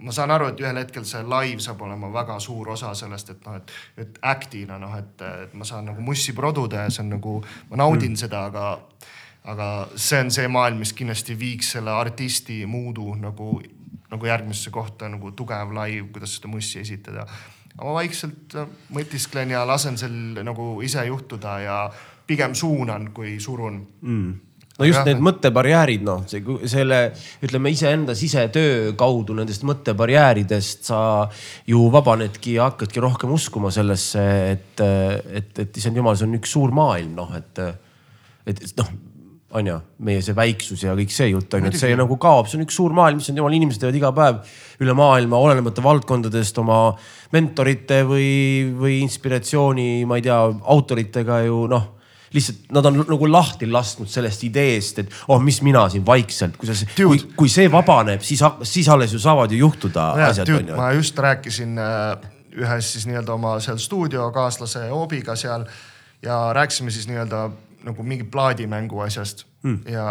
ma 0.05 0.15
saan 0.15 0.33
aru, 0.35 0.49
et 0.51 0.63
ühel 0.63 0.81
hetkel 0.81 1.05
see 1.07 1.21
live 1.25 1.61
saab 1.63 1.83
olema 1.85 2.09
väga 2.13 2.39
suur 2.43 2.73
osa 2.73 2.93
sellest, 2.97 3.35
et 3.35 3.45
noh, 3.45 3.59
et, 3.59 3.75
et 4.05 4.17
act'ina 4.33 4.79
noh, 4.81 4.95
et, 4.97 5.27
et 5.45 5.53
ma 5.57 5.67
saan 5.67 5.89
nagu 5.91 6.05
mussi 6.05 6.33
produda 6.37 6.87
ja 6.87 6.93
see 6.93 7.05
on 7.05 7.13
nagu, 7.17 7.37
ma 7.71 7.83
naudin 7.83 8.15
mm. 8.15 8.21
seda, 8.25 8.47
aga, 8.49 8.71
aga 9.45 9.69
see 9.95 10.23
on 10.23 10.31
see 10.33 10.47
maailm, 10.49 10.81
mis 10.81 10.93
kindlasti 10.97 11.37
viiks 11.39 11.75
selle 11.75 11.93
artisti 11.93 12.63
muudu 12.69 13.13
nagu, 13.19 13.59
nagu 14.11 14.31
järgmisse 14.31 14.73
kohta 14.73 15.09
nagu 15.11 15.31
tugev 15.37 15.73
live, 15.75 16.07
kuidas 16.15 16.37
seda 16.39 16.49
mussi 16.51 16.81
esitada 16.81 17.27
ma 17.81 17.93
vaikselt 17.99 18.55
äh, 18.55 18.67
mõtisklen 18.95 19.53
ja 19.53 19.65
lasen 19.67 19.99
sel 19.99 20.41
nagu 20.45 20.79
ise 20.85 21.05
juhtuda 21.09 21.59
ja 21.63 21.77
pigem 22.25 22.55
suunan, 22.57 23.11
kui 23.13 23.37
surun 23.43 23.79
mm 24.01 24.33
no 24.75 24.87
just 24.87 24.99
ja. 24.99 25.05
need 25.07 25.21
mõttebarjäärid, 25.23 26.01
noh, 26.03 26.25
see, 26.27 26.41
selle 26.67 26.97
ütleme 27.45 27.71
iseenda 27.71 28.11
sisetöö 28.17 28.89
kaudu 28.99 29.37
nendest 29.37 29.63
mõttebarjääridest 29.67 30.89
sa 30.89 30.99
ju 31.69 31.85
vabanedki 31.93 32.57
ja 32.57 32.67
hakkadki 32.67 33.03
rohkem 33.03 33.31
uskuma 33.37 33.71
sellesse, 33.71 34.25
et, 34.51 34.83
et, 34.83 35.63
et 35.63 35.79
issand 35.79 35.95
jumal, 35.95 36.17
see 36.19 36.27
on 36.27 36.35
üks 36.41 36.51
suur 36.57 36.75
maailm, 36.75 37.13
noh, 37.15 37.31
et, 37.39 37.63
et 38.51 38.65
noh 38.81 38.91
on 39.55 39.69
ju, 39.69 39.79
meie 40.07 40.21
see 40.23 40.35
väiksus 40.35 40.83
ja 40.83 40.93
kõik 40.97 41.13
see 41.13 41.29
jutt 41.31 41.53
on 41.55 41.65
ju, 41.65 41.71
et 41.71 41.79
see 41.79 41.95
nagu 41.97 42.17
kaob, 42.21 42.49
see 42.49 42.59
on 42.59 42.65
üks 42.65 42.77
suur 42.77 42.95
maailm, 42.95 43.21
mis 43.21 43.31
on 43.31 43.39
jumal, 43.39 43.55
inimesed 43.55 43.81
teevad 43.83 43.97
iga 43.99 44.11
päev 44.15 44.39
üle 44.83 44.95
maailma, 44.97 45.39
olenemata 45.39 45.83
valdkondadest 45.85 46.59
oma 46.63 46.79
mentorite 47.35 48.01
või, 48.07 48.29
või 48.75 48.99
inspiratsiooni, 49.05 50.03
ma 50.09 50.19
ei 50.19 50.25
tea, 50.27 50.39
autoritega 50.75 51.43
ju 51.47 51.65
noh 51.71 51.91
lihtsalt 52.35 52.71
nad 52.75 52.85
on 52.89 52.97
nagu 53.07 53.27
lahti 53.31 53.67
lasknud 53.71 54.09
sellest 54.11 54.43
ideest, 54.43 54.99
et 54.99 55.13
oh, 55.31 55.39
mis 55.39 55.61
mina 55.63 55.85
siin 55.91 56.03
vaikselt, 56.05 56.57
kui 56.59 56.67
sa, 56.67 56.75
kui, 56.97 57.21
kui 57.37 57.51
see 57.51 57.69
vabaneb, 57.71 58.23
siis, 58.25 58.43
siis 58.67 58.89
alles 58.91 59.13
ju 59.15 59.21
saavad 59.23 59.53
ju 59.53 59.61
juhtuda 59.61 60.09
no 60.17 60.29
asjad. 60.29 60.51
ma 60.75 60.91
just 60.97 61.19
rääkisin 61.21 61.79
äh, 61.79 62.25
ühes 62.59 62.91
siis 62.95 63.07
nii-öelda 63.07 63.35
oma 63.35 63.57
seal 63.63 63.79
stuudiokaaslase 63.81 64.89
Oobiga 64.91 65.35
seal 65.39 65.63
ja 66.25 66.39
rääkisime 66.57 66.91
siis 66.91 67.07
nii-öelda 67.07 67.49
nagu 67.85 68.05
mingi 68.05 68.27
plaadimängu 68.31 68.99
asjast 69.05 69.45
mm. 69.63 69.79
ja, 69.93 70.07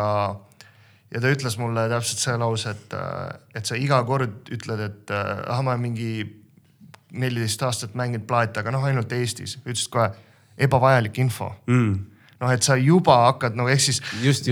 ja 1.10 1.22
ta 1.22 1.32
ütles 1.34 1.58
mulle 1.60 1.88
täpselt 1.92 2.22
see 2.22 2.38
lause, 2.40 2.74
et, 2.74 2.96
et 3.54 3.66
sa 3.66 3.78
iga 3.78 4.00
kord 4.06 4.50
ütled, 4.54 4.82
et 4.88 5.14
ah, 5.14 5.60
ma 5.66 5.76
mingi 5.80 6.24
neliteist 7.14 7.62
aastat 7.62 7.94
mänginud 7.98 8.26
plaate, 8.26 8.62
aga 8.62 8.72
noh, 8.74 8.82
ainult 8.86 9.12
Eestis. 9.14 9.58
ütlesid 9.62 9.92
kohe 9.94 10.10
ebavajalik 10.58 11.18
info 11.22 11.52
mm 11.66 12.14
noh, 12.44 12.52
et 12.52 12.66
sa 12.66 12.76
juba 12.78 13.16
hakkad 13.28 13.56
nagu 13.58 13.70
ehk 13.72 13.82
siis 13.86 14.00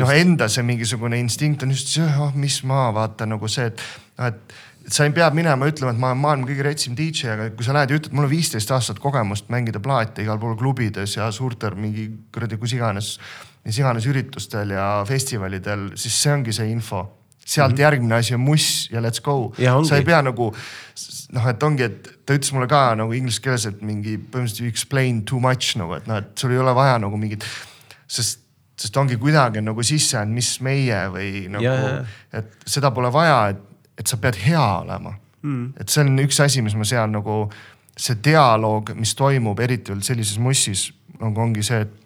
noh, 0.01 0.13
enda 0.15 0.49
see 0.53 0.65
mingisugune 0.67 1.19
instinkt 1.21 1.65
on 1.67 1.75
just 1.75 1.93
see, 1.93 2.07
oh 2.21 2.33
mis 2.39 2.61
ma 2.69 2.87
vaatan 2.95 3.35
nagu 3.35 3.51
see, 3.51 3.69
et 3.73 3.83
noh, 4.19 4.31
et 4.31 4.57
sa 4.91 5.07
ei 5.07 5.13
pea 5.15 5.29
minema 5.35 5.69
ütlema, 5.69 5.93
et 5.93 6.01
ma 6.01 6.11
olen 6.11 6.21
maailma 6.23 6.49
kõige 6.49 6.67
retsim 6.67 6.97
DJ, 6.99 7.33
aga 7.35 7.49
kui 7.57 7.67
sa 7.67 7.75
lähed 7.77 7.93
ja 7.93 7.99
ütled, 8.01 8.15
mul 8.17 8.27
on 8.27 8.33
viisteist 8.33 8.71
aastat 8.75 9.01
kogemust 9.03 9.51
mängida 9.53 9.83
plaate 9.83 10.25
igal 10.25 10.41
pool 10.43 10.57
klubides 10.59 11.17
ja 11.19 11.29
suurtel 11.35 11.77
mingi 11.79 12.09
kuradi 12.35 12.59
kus 12.61 12.75
iganes, 12.77 13.17
mis 13.67 13.79
iganes 13.79 14.07
üritustel 14.11 14.75
ja 14.77 14.87
festivalidel, 15.09 15.93
siis 16.01 16.19
see 16.25 16.35
ongi 16.35 16.57
see 16.57 16.71
info. 16.73 17.09
sealt 17.45 17.73
mm 17.73 17.77
-hmm. 17.77 17.81
järgmine 17.81 18.15
asi 18.15 18.35
on 18.35 18.41
muss 18.41 18.89
ja 18.93 19.01
let's 19.01 19.21
go. 19.21 19.53
sa 19.85 19.97
ei 19.97 20.05
pea 20.05 20.23
nagu 20.23 20.55
noh, 21.33 21.49
et 21.49 21.63
ongi, 21.63 21.83
et 21.83 22.09
ta 22.27 22.35
ütles 22.35 22.53
mulle 22.53 22.69
ka 22.69 22.95
nagu 22.95 23.13
inglise 23.13 23.41
keeles, 23.41 23.67
et 23.67 23.83
mingi 23.83 24.17
põhimõtteliselt 24.17 24.61
you 24.61 24.69
explain 24.69 25.25
too 25.25 25.41
much 25.41 25.77
nagu, 25.77 25.95
et 25.95 26.07
noh, 26.07 26.17
et 26.17 26.39
sul 26.39 26.53
ei 26.53 26.59
ole 26.59 26.75
vaja 26.75 26.99
nagu 26.99 27.17
mingit, 27.17 27.45
sest 28.07 28.43
sest 28.83 28.97
ongi 28.97 29.17
kuidagi 29.17 29.61
nagu 29.63 29.83
sisse 29.83 30.17
jäänud, 30.17 30.35
mis 30.35 30.61
meie 30.61 31.03
või 31.13 31.31
nagu 31.53 31.65
yeah., 31.65 32.07
et 32.33 32.65
seda 32.67 32.91
pole 32.91 33.13
vaja, 33.13 33.49
et 33.53 33.72
et 33.99 34.09
sa 34.09 34.17
pead 34.17 34.39
hea 34.45 34.67
olema 34.83 35.15
mm.. 35.43 35.73
et 35.81 35.89
see 35.89 36.05
on 36.05 36.19
üks 36.25 36.41
asi, 36.45 36.63
mis 36.63 36.77
ma 36.79 36.87
sean 36.89 37.13
nagu 37.19 37.45
see 37.99 38.17
dialoog, 38.25 38.95
mis 38.97 39.13
toimub, 39.15 39.59
eriti 39.61 39.93
veel 39.93 40.05
sellises 40.05 40.39
mussis 40.41 40.89
nagu 41.21 41.43
ongi 41.45 41.63
see, 41.67 41.83
et 41.85 41.99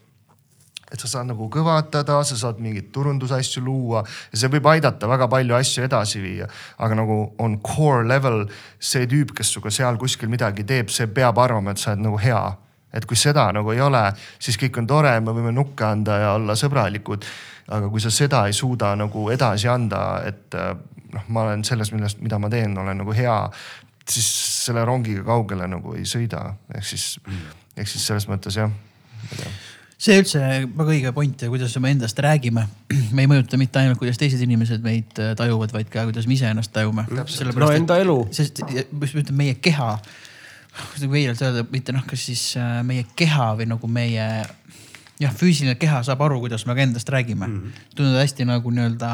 et 0.93 1.03
sa 1.03 1.09
saad 1.11 1.27
nagu 1.27 1.49
kõvatada, 1.51 2.21
sa 2.23 2.37
saad 2.39 2.61
mingeid 2.63 2.93
turundusasju 2.95 3.63
luua 3.65 4.05
ja 4.07 4.39
see 4.39 4.51
võib 4.53 4.69
aidata 4.71 5.09
väga 5.11 5.27
palju 5.31 5.57
asju 5.59 5.83
edasi 5.83 6.23
viia. 6.23 6.47
aga 6.79 6.99
nagu 7.01 7.17
on 7.43 7.59
core 7.59 8.07
level, 8.07 8.45
see 8.79 9.09
tüüp, 9.11 9.35
kes 9.35 9.51
sinuga 9.51 9.73
seal 9.75 9.99
kuskil 9.99 10.31
midagi 10.31 10.65
teeb, 10.65 10.93
see 10.95 11.09
peab 11.11 11.39
arvama, 11.43 11.75
et 11.75 11.83
sa 11.83 11.93
oled 11.93 12.07
nagu 12.07 12.21
hea. 12.23 12.45
et 12.95 13.05
kui 13.05 13.19
seda 13.19 13.51
nagu 13.53 13.73
ei 13.75 13.81
ole, 13.83 14.05
siis 14.39 14.57
kõik 14.57 14.79
on 14.79 14.87
tore, 14.87 15.11
me 15.21 15.35
võime 15.35 15.53
nukke 15.53 15.85
anda 15.85 16.21
ja 16.23 16.33
olla 16.39 16.55
sõbralikud. 16.55 17.27
aga 17.67 17.89
kui 17.91 18.01
sa 18.01 18.11
seda 18.11 18.47
ei 18.47 18.55
suuda 18.55 18.95
nagu 18.97 19.27
edasi 19.35 19.69
anda, 19.69 20.23
et 20.25 20.55
noh, 21.17 21.29
ma 21.29 21.47
olen 21.47 21.65
selles, 21.67 21.93
millest, 21.95 22.21
mida 22.25 22.41
ma 22.43 22.51
teen, 22.53 22.77
olen 22.79 23.03
nagu 23.03 23.17
hea, 23.17 23.37
siis 24.07 24.29
selle 24.67 24.85
rongiga 24.87 25.25
kaugele 25.27 25.69
nagu 25.71 25.97
ei 25.99 26.05
sõida, 26.09 26.43
ehk 26.75 26.87
siis 26.95 27.17
mm., 27.25 27.47
ehk 27.77 27.91
siis 27.91 28.07
selles 28.09 28.29
mõttes 28.31 28.59
jah 28.61 28.71
see 29.97 30.19
üldse 30.21 30.41
väga 30.77 30.93
õige 30.93 31.13
point 31.17 31.43
ja 31.43 31.49
kuidas 31.49 31.77
me 31.81 31.91
endast 31.95 32.19
räägime. 32.21 32.67
me 33.17 33.25
ei 33.25 33.31
mõjuta 33.31 33.57
mitte 33.61 33.81
ainult, 33.81 33.99
kuidas 34.01 34.21
teised 34.21 34.43
inimesed 34.45 34.85
meid 34.85 35.21
äh, 35.23 35.33
tajuvad, 35.39 35.73
vaid 35.73 35.89
ka 35.93 36.05
kuidas 36.09 36.29
me 36.29 36.37
ise 36.37 36.51
ennast 36.53 36.73
tajume. 36.73 37.07
no 37.09 37.71
enda 37.73 37.99
elu. 38.03 38.19
sest 38.37 38.61
mis 38.67 39.15
ma 39.17 39.23
ütlen, 39.23 39.39
meie 39.39 39.57
keha, 39.57 39.95
kuidas 40.77 41.07
nagu 41.07 41.17
veidralt 41.17 41.43
öelda, 41.47 41.65
mitte 41.73 41.97
noh, 41.97 42.05
kas 42.09 42.29
siis 42.29 42.45
äh, 42.61 42.81
meie 42.87 43.07
keha 43.17 43.55
või 43.57 43.71
nagu 43.73 43.89
meie 43.89 44.29
jah, 45.23 45.33
füüsiline 45.33 45.79
keha 45.81 46.03
saab 46.05 46.27
aru, 46.27 46.43
kuidas 46.45 46.67
me 46.69 46.77
ka 46.77 46.85
endast 46.85 47.09
räägime 47.09 47.47
mm. 47.47 47.57
-hmm. 47.57 47.89
tundub 47.97 48.21
hästi 48.21 48.45
nagu 48.45 48.71
nii-öelda 48.71 49.11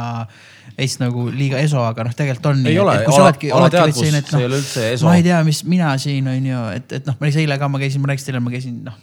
veits 0.77 0.99
nagu 1.01 1.27
liiga 1.33 1.61
eso, 1.63 1.81
aga 1.85 2.07
noh, 2.07 2.15
tegelikult 2.17 2.51
on. 2.53 2.63
ei 2.69 2.79
ole, 2.81 2.95
alateadvus, 3.05 3.99
see 4.03 4.23
ei 4.41 4.47
ole 4.49 4.61
üldse 4.61 4.87
eso. 4.95 5.09
ma 5.09 5.17
ei 5.19 5.27
tea, 5.27 5.41
mis 5.47 5.63
mina 5.69 5.91
siin 6.03 6.31
on 6.33 6.47
ju, 6.53 6.63
et, 6.79 6.97
et 7.01 7.11
noh, 7.11 7.19
ma 7.21 7.33
eile 7.33 7.59
ka, 7.61 7.69
ma 7.73 7.83
käisin, 7.83 8.05
ma 8.05 8.13
rääkisin 8.13 8.31
teile, 8.31 8.45
ma 8.45 8.55
käisin 8.55 8.79
noh, 8.87 8.97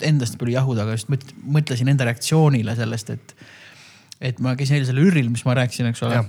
endast 0.00 0.38
palju 0.40 0.56
jahuda, 0.56 0.86
aga 0.86 0.96
just 0.98 1.12
mõtlesin 1.44 1.92
enda 1.92 2.08
reaktsioonile 2.08 2.76
sellest, 2.78 3.14
et. 3.14 3.36
et 4.32 4.42
ma 4.42 4.56
käisin 4.58 4.80
eile 4.80 4.88
sellel 4.88 5.12
üril, 5.12 5.30
mis 5.32 5.46
ma 5.46 5.56
rääkisin, 5.60 5.92
eks 5.92 6.04
ole 6.06 6.24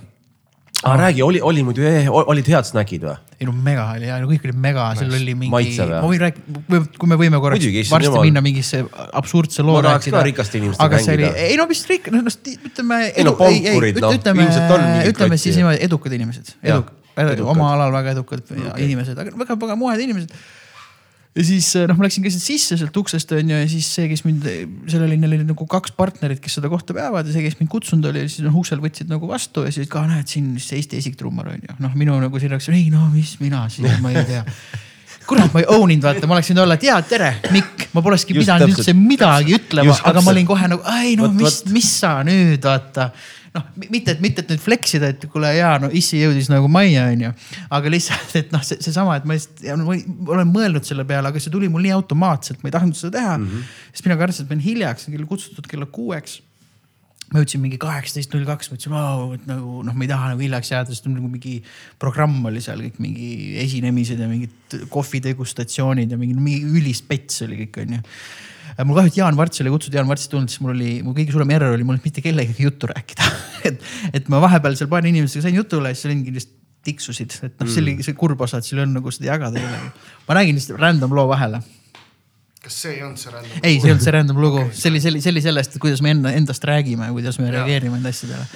ah,. 0.83 0.97
räägi, 0.99 1.23
oli, 1.23 1.41
oli 1.41 1.63
muidu, 1.63 1.81
olid 2.11 2.49
head 2.51 2.67
snäkid 2.67 3.05
või? 3.07 3.15
ei 3.37 3.47
no 3.47 3.53
mega 3.53 3.85
oli 3.93 4.09
ja 4.09 4.17
no 4.21 4.29
kõik 4.29 4.45
oli 4.47 4.55
mega, 4.65 4.87
seal 4.97 5.13
oli 5.13 5.33
mingi. 5.37 5.53
ma 5.53 6.01
võin 6.03 6.21
rääkida, 6.21 6.81
kui 6.97 7.09
me 7.11 7.17
võime 7.21 7.41
korraks 7.41 7.61
Muidugi, 7.61 7.83
varsti 7.89 8.09
jumal. 8.09 8.25
minna 8.25 8.43
mingisse 8.45 8.83
absurdse 9.21 9.65
loo 9.65 9.81
rääkida. 9.85 10.21
rikaste 10.29 10.61
inimestega 10.61 11.01
mängida. 11.01 11.33
ei 11.47 11.57
no 11.59 11.67
mis 11.69 11.83
rik-, 11.89 12.11
no 12.13 12.23
ütleme. 12.25 13.01
ei 13.13 13.25
no 13.27 13.35
pankurid 13.39 13.99
noh, 14.03 14.15
ilmselt 14.17 14.77
on. 14.77 14.87
ütleme 15.11 15.41
siis 15.41 15.59
niimoodi 15.59 15.81
edukad 15.89 16.17
inimesed, 16.17 16.53
edukad, 16.63 17.43
oma 17.45 17.73
alal 17.75 17.93
väga 17.97 18.15
edukad 18.17 18.45
okay. 18.45 18.87
inimesed, 18.87 19.17
aga 19.17 19.37
väga, 19.37 19.59
väga 19.65 19.77
moed 19.79 20.05
inimesed 20.05 20.33
ja 21.37 21.45
siis 21.45 21.69
eh, 21.77 21.85
noh, 21.89 21.97
ma 21.97 22.07
läksin 22.07 22.25
keset 22.25 22.41
sisse 22.41 22.77
sealt 22.79 22.97
uksest 22.97 23.31
on 23.37 23.51
ju 23.51 23.59
ja 23.59 23.67
siis 23.69 23.87
see, 23.93 24.07
kes 24.09 24.23
mind, 24.25 24.47
seal 24.89 25.05
oli, 25.05 25.19
neil 25.21 25.37
oli 25.37 25.45
nagu 25.45 25.67
kaks 25.69 25.93
partnerit, 25.97 26.41
kes 26.43 26.57
seda 26.57 26.71
kohta 26.71 26.95
peavad 26.97 27.29
ja 27.29 27.35
see, 27.35 27.45
kes 27.45 27.59
mind 27.61 27.71
kutsunud 27.73 28.09
oli, 28.09 28.25
siis 28.31 28.45
noh 28.47 28.57
uksel 28.57 28.81
võtsid 28.83 29.11
nagu 29.11 29.29
vastu 29.29 29.67
ja 29.67 29.73
siis 29.73 29.89
ka 29.91 30.03
näed 30.09 30.29
siin 30.31 30.55
Eesti 30.57 30.99
esiktrummar 30.99 31.53
on 31.53 31.63
ju. 31.63 31.77
noh, 31.83 31.95
minu 31.97 32.17
nagu 32.21 32.41
siin 32.41 32.53
reaktsioon, 32.53 32.77
ei 32.79 32.91
no 32.93 33.07
mis 33.13 33.37
mina 33.41 33.65
siin, 33.71 33.89
ma 34.03 34.13
ei 34.13 34.25
tea. 34.27 34.43
Kurat, 35.27 35.51
ma 35.51 35.59
ei 35.59 35.65
own 35.73 35.91
inud, 35.91 36.05
vaata, 36.05 36.27
ma 36.29 36.37
oleksin 36.37 36.59
olla, 36.63 36.77
et 36.77 36.85
jaa, 36.87 37.01
tere, 37.03 37.33
Mikk, 37.51 37.89
ma 37.91 38.03
polekski 38.05 38.35
pidanud 38.37 38.71
üldse 38.71 38.93
midagi 38.95 39.57
ütlema, 39.57 39.95
aga 40.07 40.23
ma 40.23 40.31
olin 40.31 40.47
kohe 40.47 40.69
nagu, 40.71 40.85
ei 41.01 41.17
no 41.19 41.27
mis, 41.35 41.65
mis 41.73 41.89
sa 41.99 42.13
nüüd 42.27 42.63
vaata 42.63 43.09
noh, 43.55 43.67
mitte, 43.87 44.15
et 44.15 44.23
mitte, 44.23 44.43
et 44.43 44.51
nüüd 44.53 44.63
flex 44.63 44.97
ida, 44.97 45.11
et 45.13 45.27
kuule 45.31 45.51
ja 45.55 45.75
no 45.81 45.89
issi 45.93 46.21
jõudis 46.21 46.49
nagu 46.51 46.69
majja, 46.71 47.07
onju. 47.13 47.33
aga 47.77 47.93
lihtsalt, 47.93 48.35
et 48.41 48.51
noh, 48.55 48.65
see 48.65 48.81
seesama, 48.83 49.19
et 49.19 49.27
ma 49.29 49.37
ja, 49.37 49.77
no, 49.79 49.87
olen 50.33 50.51
mõelnud 50.51 50.87
selle 50.87 51.07
peale, 51.07 51.31
aga 51.31 51.43
see 51.43 51.53
tuli 51.53 51.69
mul 51.71 51.85
nii 51.85 51.95
automaatselt, 51.97 52.63
ma 52.63 52.71
ei 52.71 52.77
tahtnud 52.77 52.99
seda 52.99 53.17
teha 53.19 53.37
mm. 53.37 53.47
-hmm. 53.47 53.71
sest 53.93 54.09
mina 54.09 54.19
kartsin, 54.19 54.45
et 54.45 54.51
ma 54.51 54.57
olen 54.57 54.67
hiljaks, 54.67 55.09
kell 55.13 55.31
kutsutud 55.31 55.69
kella 55.69 55.89
kuueks 55.91 56.41
ma 57.27 57.41
jõudsin 57.41 57.59
mingi 57.59 57.77
kaheksateist 57.81 58.31
null 58.31 58.47
kaks, 58.47 58.69
mõtlesin 58.71 58.93
wow,, 58.93 59.33
et 59.35 59.47
nagu 59.49 59.81
noh, 59.83 59.95
ma 59.95 60.05
ei 60.05 60.11
taha 60.11 60.29
nagu 60.31 60.43
hiljaks 60.45 60.71
jääda, 60.71 60.93
sest 60.95 61.09
nagu 61.11 61.27
mingi 61.27 61.57
programm 61.99 62.45
oli 62.47 62.61
seal 62.63 62.79
kõik 62.85 63.01
mingi 63.03 63.31
esinemised 63.65 64.21
ja 64.23 64.29
mingid 64.31 64.77
kohvidegustatsioonid 64.93 66.13
ja 66.13 66.19
mingi, 66.19 66.37
mingi 66.39 66.77
ülispets 66.79 67.43
oli 67.43 67.65
kõik 67.65 67.81
onju 67.83 67.99
mul 68.85 68.99
kahju, 68.99 69.09
et 69.09 69.17
Jaan 69.17 69.37
Varts 69.39 69.63
oli 69.63 69.73
kutsutud, 69.73 69.97
Jaan 69.97 70.09
Varts 70.09 70.27
ei 70.27 70.33
tulnud, 70.35 70.51
siis 70.53 70.61
mul 70.61 70.75
oli, 70.75 70.91
mu 71.05 71.15
kõige 71.17 71.33
suurem 71.33 71.55
error 71.55 71.73
oli 71.73 71.87
mul 71.87 71.97
mitte 72.03 72.21
kellegagi 72.21 72.67
juttu 72.67 72.89
rääkida 72.91 73.31
et, 73.71 73.81
et 74.13 74.29
ma 74.33 74.41
vahepeal 74.43 74.77
seal 74.77 74.91
paari 74.91 75.09
inimesega 75.13 75.47
sain 75.47 75.57
jutule, 75.57 75.95
siis 75.95 76.11
olin 76.11 76.23
kindlasti 76.27 76.55
tiksusid, 76.87 77.33
et 77.43 77.57
noh, 77.59 77.67
see 77.67 77.81
oli 77.81 77.97
mm. 77.97 78.05
see 78.05 78.15
kurb 78.15 78.41
osa, 78.45 78.61
et 78.61 78.67
sul 78.67 78.79
ei 78.79 78.85
olnud 78.85 79.01
nagu 79.01 79.11
seda 79.11 79.33
jagada 79.33 79.59
kellelegi. 79.59 80.05
ma 80.27 80.37
räägin 80.37 80.59
lihtsalt 80.59 80.79
random 80.79 81.15
loo 81.17 81.25
vahele 81.27 81.59
kas 82.63 82.81
see 82.83 82.95
ei 82.95 83.03
olnud 83.03 83.21
see 83.21 83.33
random? 83.33 83.59
ei, 83.61 83.77
see 83.79 83.89
ei 83.89 83.93
olnud 83.93 84.05
see 84.05 84.15
random 84.15 84.41
lugu 84.43 84.61
okay., 84.61 84.75
see 84.77 84.91
oli, 84.91 85.01
see 85.03 85.11
oli, 85.13 85.21
see 85.23 85.33
oli 85.33 85.43
sellest, 85.43 85.77
kuidas 85.83 86.03
me 86.05 86.13
enda, 86.15 86.33
endast 86.37 86.67
räägime, 86.67 87.09
kuidas 87.15 87.39
me 87.41 87.49
ja. 87.49 87.57
reageerime 87.57 87.99
enda 87.99 88.11
asjadele. 88.13 88.47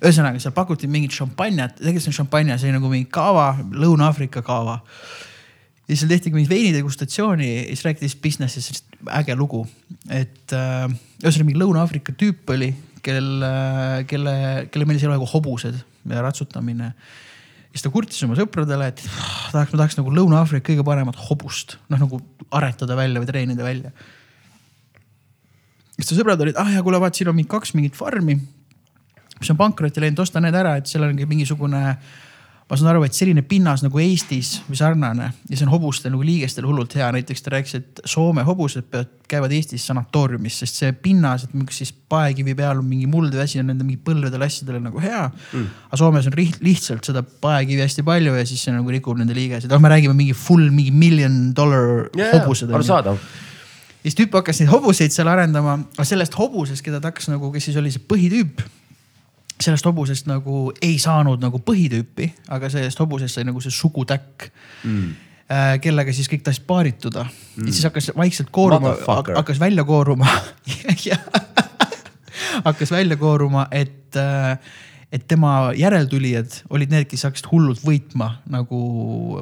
ühesõnaga 0.00 0.40
seal 0.42 0.54
pakuti 0.56 0.88
mingit 0.90 1.16
šampanjat, 1.16 1.76
tegelikult 1.80 2.06
see 2.06 2.12
on 2.12 2.18
šampanja, 2.22 2.58
see 2.60 2.70
oli 2.70 2.78
nagu 2.78 2.92
mingi 2.92 3.08
kaava, 3.12 3.50
Lõuna-Aafrika 3.84 4.44
kaava 4.46 4.80
ja 5.88 5.98
seal 5.98 6.12
tehtigi 6.12 6.36
mingit 6.36 6.52
veinidegustatsiooni 6.52 7.48
ja 7.48 7.64
siis 7.70 7.84
räägiti 7.86 8.08
siis 8.08 8.20
business'ist, 8.22 8.86
äge 9.18 9.36
lugu. 9.36 9.64
et 10.10 10.54
äh, 10.54 10.86
ühesõnaga 11.22 11.48
mingi 11.48 11.60
Lõuna-Aafrika 11.62 12.14
tüüp 12.18 12.54
oli, 12.54 12.70
kellel 13.02 13.44
äh,, 13.46 13.98
kelle, 14.10 14.34
kelle 14.70 14.86
meeldis 14.86 15.06
eluaegu 15.08 15.26
hobused 15.34 15.76
ja 16.08 16.22
ratsutamine. 16.22 16.92
ja 16.92 17.74
siis 17.74 17.86
ta 17.86 17.92
kurtis 17.94 18.22
oma 18.26 18.38
sõpradele, 18.38 18.92
et 18.92 19.04
ah, 19.08 19.50
tahaks, 19.54 19.74
ma 19.74 19.82
tahaks 19.82 19.98
nagu 19.98 20.14
Lõuna-Aafrika 20.14 20.70
kõige 20.70 20.86
paremat 20.86 21.18
hobust, 21.28 21.78
noh 21.90 22.02
nagu 22.02 22.22
aretada 22.54 22.96
välja 22.98 23.22
või 23.22 23.30
treenida 23.30 23.66
välja. 23.66 23.92
siis 25.98 26.08
ta 26.08 26.18
sõbrad 26.18 26.46
olid, 26.46 26.58
ah 26.62 26.74
ja 26.76 26.82
kuule, 26.86 27.02
vaat 27.02 27.18
siin 27.18 27.32
on 27.32 27.38
mingi 27.38 27.50
kaks 27.50 27.74
mingit 27.74 27.98
farmi, 27.98 28.38
mis 29.40 29.50
on 29.50 29.58
pankrotti 29.58 30.02
läinud, 30.02 30.22
osta 30.22 30.40
need 30.40 30.54
ära, 30.54 30.76
et 30.78 30.86
seal 30.86 31.08
ongi 31.08 31.26
mingisugune 31.26 31.82
ma 32.72 32.76
saan 32.80 32.88
aru, 32.94 33.02
et 33.04 33.12
selline 33.12 33.42
pinnas 33.44 33.82
nagu 33.84 34.00
Eestis 34.00 34.54
või 34.64 34.78
sarnane 34.78 35.26
ja 35.50 35.56
see 35.58 35.66
on 35.66 35.72
hobustel 35.74 36.14
nagu 36.14 36.24
liigestel 36.24 36.64
hullult 36.64 36.94
hea. 36.96 37.10
näiteks 37.12 37.44
ta 37.44 37.52
rääkis, 37.52 37.74
et 37.76 38.00
Soome 38.08 38.46
hobused 38.48 38.86
peavad, 38.88 39.10
käivad 39.28 39.52
Eestis 39.52 39.84
sanatooriumis, 39.90 40.56
sest 40.62 40.80
see 40.80 40.94
pinnas, 41.04 41.44
et 41.44 41.52
miks 41.52 41.82
siis 41.82 41.92
paekivi 41.92 42.54
peal 42.56 42.80
on 42.80 42.88
mingi 42.88 43.10
muld 43.12 43.36
või 43.36 43.44
asi 43.44 43.60
on 43.60 43.68
nende 43.68 43.84
mingi 43.84 44.00
põlvedel 44.06 44.46
asjadele 44.48 44.80
nagu 44.80 45.04
hea 45.04 45.26
mm.. 45.28 45.68
aga 45.90 46.00
Soomes 46.00 46.30
on 46.32 46.38
lihtsalt 46.40 47.12
seda 47.12 47.20
paekivi 47.20 47.84
hästi 47.84 48.06
palju 48.08 48.40
ja 48.40 48.48
siis 48.48 48.64
see 48.64 48.72
nagu 48.72 48.96
rikub 48.96 49.20
nende 49.20 49.36
liigesed. 49.36 49.68
noh, 49.68 49.82
me 49.82 49.92
räägime 49.92 50.16
mingi 50.16 50.36
full 50.36 50.72
mingi 50.72 50.96
million 50.96 51.40
dollar 51.56 52.06
yeah, 52.16 52.38
hobused. 52.38 52.72
arusaadav 52.72 53.20
siis 54.02 54.16
tüüp 54.16 54.40
hakkas 54.40 54.62
neid 54.62 54.72
hobuseid 54.72 55.12
seal 55.12 55.28
arendama, 55.28 55.76
aga 55.92 56.08
sellest 56.08 56.40
hobusest, 56.40 56.84
keda 56.84 57.04
ta 57.04 57.12
hakkas 57.12 57.28
nagu, 57.28 57.52
kes 57.52 57.68
siis 57.68 57.76
oli 57.80 57.92
see 57.92 58.02
põhitüüp 58.08 58.64
sellest 59.64 59.86
hobusest 59.88 60.28
nagu 60.30 60.70
ei 60.82 60.96
saanud 61.02 61.42
nagu 61.42 61.60
põhitüüpi, 61.64 62.30
aga 62.54 62.70
sellest 62.72 63.00
hobusest 63.02 63.38
sai 63.38 63.46
nagu 63.48 63.62
see 63.64 63.74
sugutäkk 63.74 64.48
mm. 64.84 65.08
äh, 65.52 65.74
kellega 65.84 66.14
siis 66.14 66.30
kõik 66.30 66.44
tahtsid 66.46 66.66
paarituda 66.68 67.26
mm.. 67.26 67.70
siis 67.70 67.84
hakkas 67.88 68.12
vaikselt 68.16 68.52
kooruma, 68.54 68.94
hakkas 69.36 69.60
välja 69.62 69.86
kooruma 69.88 70.30
hakkas 72.68 72.90
välja 72.90 73.16
kooruma, 73.16 73.66
et, 73.70 74.16
äh, 74.16 74.58
et 75.12 75.26
tema 75.28 75.72
järeltulijad 75.76 76.62
olid 76.70 76.92
need, 76.92 77.08
kes 77.10 77.26
hakkasid 77.28 77.50
hullult 77.52 77.82
võitma 77.84 78.36
nagu 78.50 78.78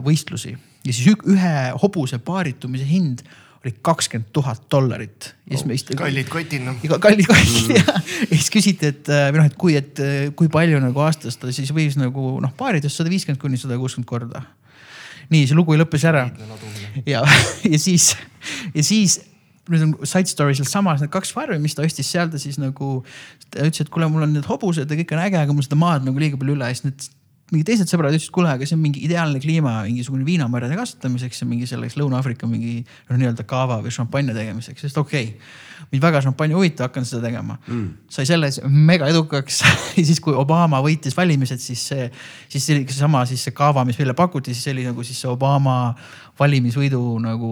võistlusi. 0.04 0.56
Ja 0.86 0.96
siis 0.96 1.20
ühe 1.28 1.54
hobuse 1.82 2.18
paaritumise 2.24 2.86
hind 2.88 3.20
oli 3.64 3.74
kakskümmend 3.82 4.30
tuhat 4.32 4.62
dollarit. 4.72 5.34
kallid 5.98 6.28
kotid 6.32 6.64
noh. 6.64 6.78
kallid 7.00 7.28
kotid 7.28 7.68
mm. 7.68 7.76
ja, 7.76 7.96
ja 8.30 8.38
siis 8.38 8.48
küsiti, 8.52 8.92
et 8.94 9.10
äh, 9.12 9.28
või 9.28 9.42
noh, 9.42 9.50
et 9.50 9.58
kui, 9.60 9.76
et 9.76 10.00
äh, 10.00 10.30
kui 10.36 10.48
palju 10.52 10.80
nagu 10.80 11.04
aastas 11.04 11.36
ta 11.40 11.52
siis 11.52 11.72
võis 11.76 11.98
nagu 12.00 12.38
noh, 12.40 12.54
paarides 12.56 12.96
sada 12.96 13.12
viiskümmend 13.12 13.40
kuni 13.42 13.60
sada 13.60 13.76
kuuskümmend 13.80 14.08
korda. 14.08 14.44
nii, 15.30 15.44
see 15.46 15.58
lugu 15.58 15.76
lõppes 15.76 16.06
ära. 16.08 16.28
ja, 17.06 17.24
ja 17.72 17.82
siis, 17.82 18.14
ja 18.74 18.86
siis 18.86 19.20
nüüd 19.70 19.84
on 19.84 19.94
side 20.08 20.32
story 20.32 20.56
sealsamas 20.56 21.04
need 21.04 21.12
kaks 21.12 21.32
farmi, 21.34 21.60
mis 21.62 21.76
ta 21.76 21.84
ostis 21.86 22.08
seal, 22.10 22.32
ta 22.32 22.40
siis 22.40 22.58
nagu. 22.58 23.00
ta 23.50 23.66
ütles, 23.66 23.84
et 23.84 23.92
kuule, 23.92 24.08
mul 24.10 24.24
on 24.24 24.36
need 24.38 24.48
hobused 24.48 24.88
ja 24.88 25.00
kõik 25.02 25.12
on 25.14 25.24
äge, 25.26 25.40
aga 25.42 25.54
mul 25.54 25.66
seda 25.66 25.78
maad 25.78 26.06
nagu 26.08 26.22
liiga 26.22 26.40
palju 26.40 26.56
üle 26.56 26.70
ja 26.70 26.76
siis 26.76 26.88
need 26.88 27.10
mingid 27.50 27.66
teised 27.70 27.90
sõbrad 27.90 28.14
ütlesid, 28.14 28.32
kuule, 28.34 28.50
aga 28.52 28.66
see 28.66 28.76
on 28.76 28.82
mingi 28.84 29.02
ideaalne 29.06 29.40
kliima 29.42 29.80
mingisugune 29.86 30.26
viinamarjade 30.26 30.78
kasvatamiseks 30.78 31.42
ja 31.42 31.48
mingi 31.50 31.66
selleks 31.70 31.96
Lõuna-Aafrika 31.98 32.48
mingi 32.50 32.80
noh, 32.84 33.18
nii-öelda 33.18 33.46
kaava 33.48 33.80
või 33.84 33.92
šampanja 33.94 34.36
tegemiseks, 34.36 34.86
sest 34.86 35.00
okei 35.00 35.32
okay,. 35.32 35.88
mind 35.90 36.04
väga 36.04 36.22
šampanja 36.26 36.58
huvitab, 36.58 36.88
hakkan 36.88 37.08
seda 37.08 37.24
tegema 37.26 37.58
mm.. 37.66 37.86
sai 38.12 38.28
selles 38.28 38.60
mega 38.70 39.10
edukaks 39.10 39.62
ja 39.98 40.04
siis, 40.04 40.22
kui 40.22 40.36
Obama 40.38 40.82
võitis 40.84 41.16
valimised, 41.18 41.62
siis 41.62 41.84
see, 41.92 42.08
siis 42.52 42.70
seesama 42.70 43.24
siis 43.28 43.46
see 43.48 43.56
kaava, 43.56 43.84
mis 43.88 43.98
meile 43.98 44.14
pakuti, 44.18 44.54
siis 44.54 44.68
see 44.68 44.76
oli 44.76 44.86
nagu 44.86 45.06
siis 45.06 45.22
see 45.24 45.30
Obama 45.30 45.80
valimisvõidu 46.40 47.00
nagu 47.20 47.50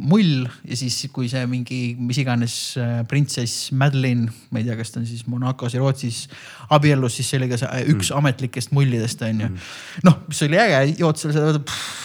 mull 0.00 0.46
ja 0.64 0.78
siis, 0.78 0.96
kui 1.12 1.28
see 1.30 1.44
mingi 1.50 1.80
mis 1.98 2.18
iganes 2.22 2.54
äh, 2.80 3.02
printsess 3.08 3.72
Madeline, 3.76 4.30
ma 4.50 4.60
ei 4.60 4.68
tea, 4.68 4.76
kas 4.78 4.94
ta 4.94 5.00
on 5.02 5.08
siis 5.08 5.26
Monacos 5.28 5.76
ja 5.76 5.82
Rootsis 5.82 6.24
abiellus, 6.72 7.18
siis 7.18 7.30
see 7.30 7.42
oli 7.42 7.50
ka 7.52 7.60
see 7.60 7.68
äh, 7.68 7.84
üks 7.92 8.10
mm. 8.10 8.20
ametlikest 8.22 8.72
mullidest 8.76 9.23
on 9.26 9.42
ju 9.44 9.48
mm.. 9.48 9.72
noh, 10.08 10.20
mis 10.28 10.44
oli 10.46 10.60
äge, 10.60 10.84
jood 11.00 11.20
seal 11.20 11.34
seda, 11.34 11.64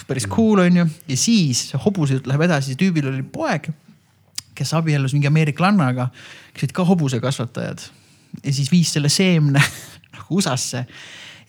päris 0.09 0.27
cool 0.31 0.63
on 0.65 0.81
ju 0.81 0.87
ja 0.87 1.19
siis 1.19 1.69
hobuse 1.85 2.17
jutt 2.17 2.29
läheb 2.29 2.47
edasi, 2.49 2.77
tüübil 2.79 3.11
oli 3.11 3.23
poeg 3.23 3.71
kes 4.59 4.75
abiellus 4.77 5.15
mingi 5.15 5.29
ameeriklannaga, 5.29 6.09
kes 6.53 6.67
olid 6.67 6.75
ka 6.75 6.85
hobusekasvatajad 6.89 7.87
ja 8.43 8.53
siis 8.53 8.69
viis 8.71 8.91
selle 8.95 9.11
seemne 9.11 9.61
nagu 10.15 10.39
USA-sse. 10.39 10.85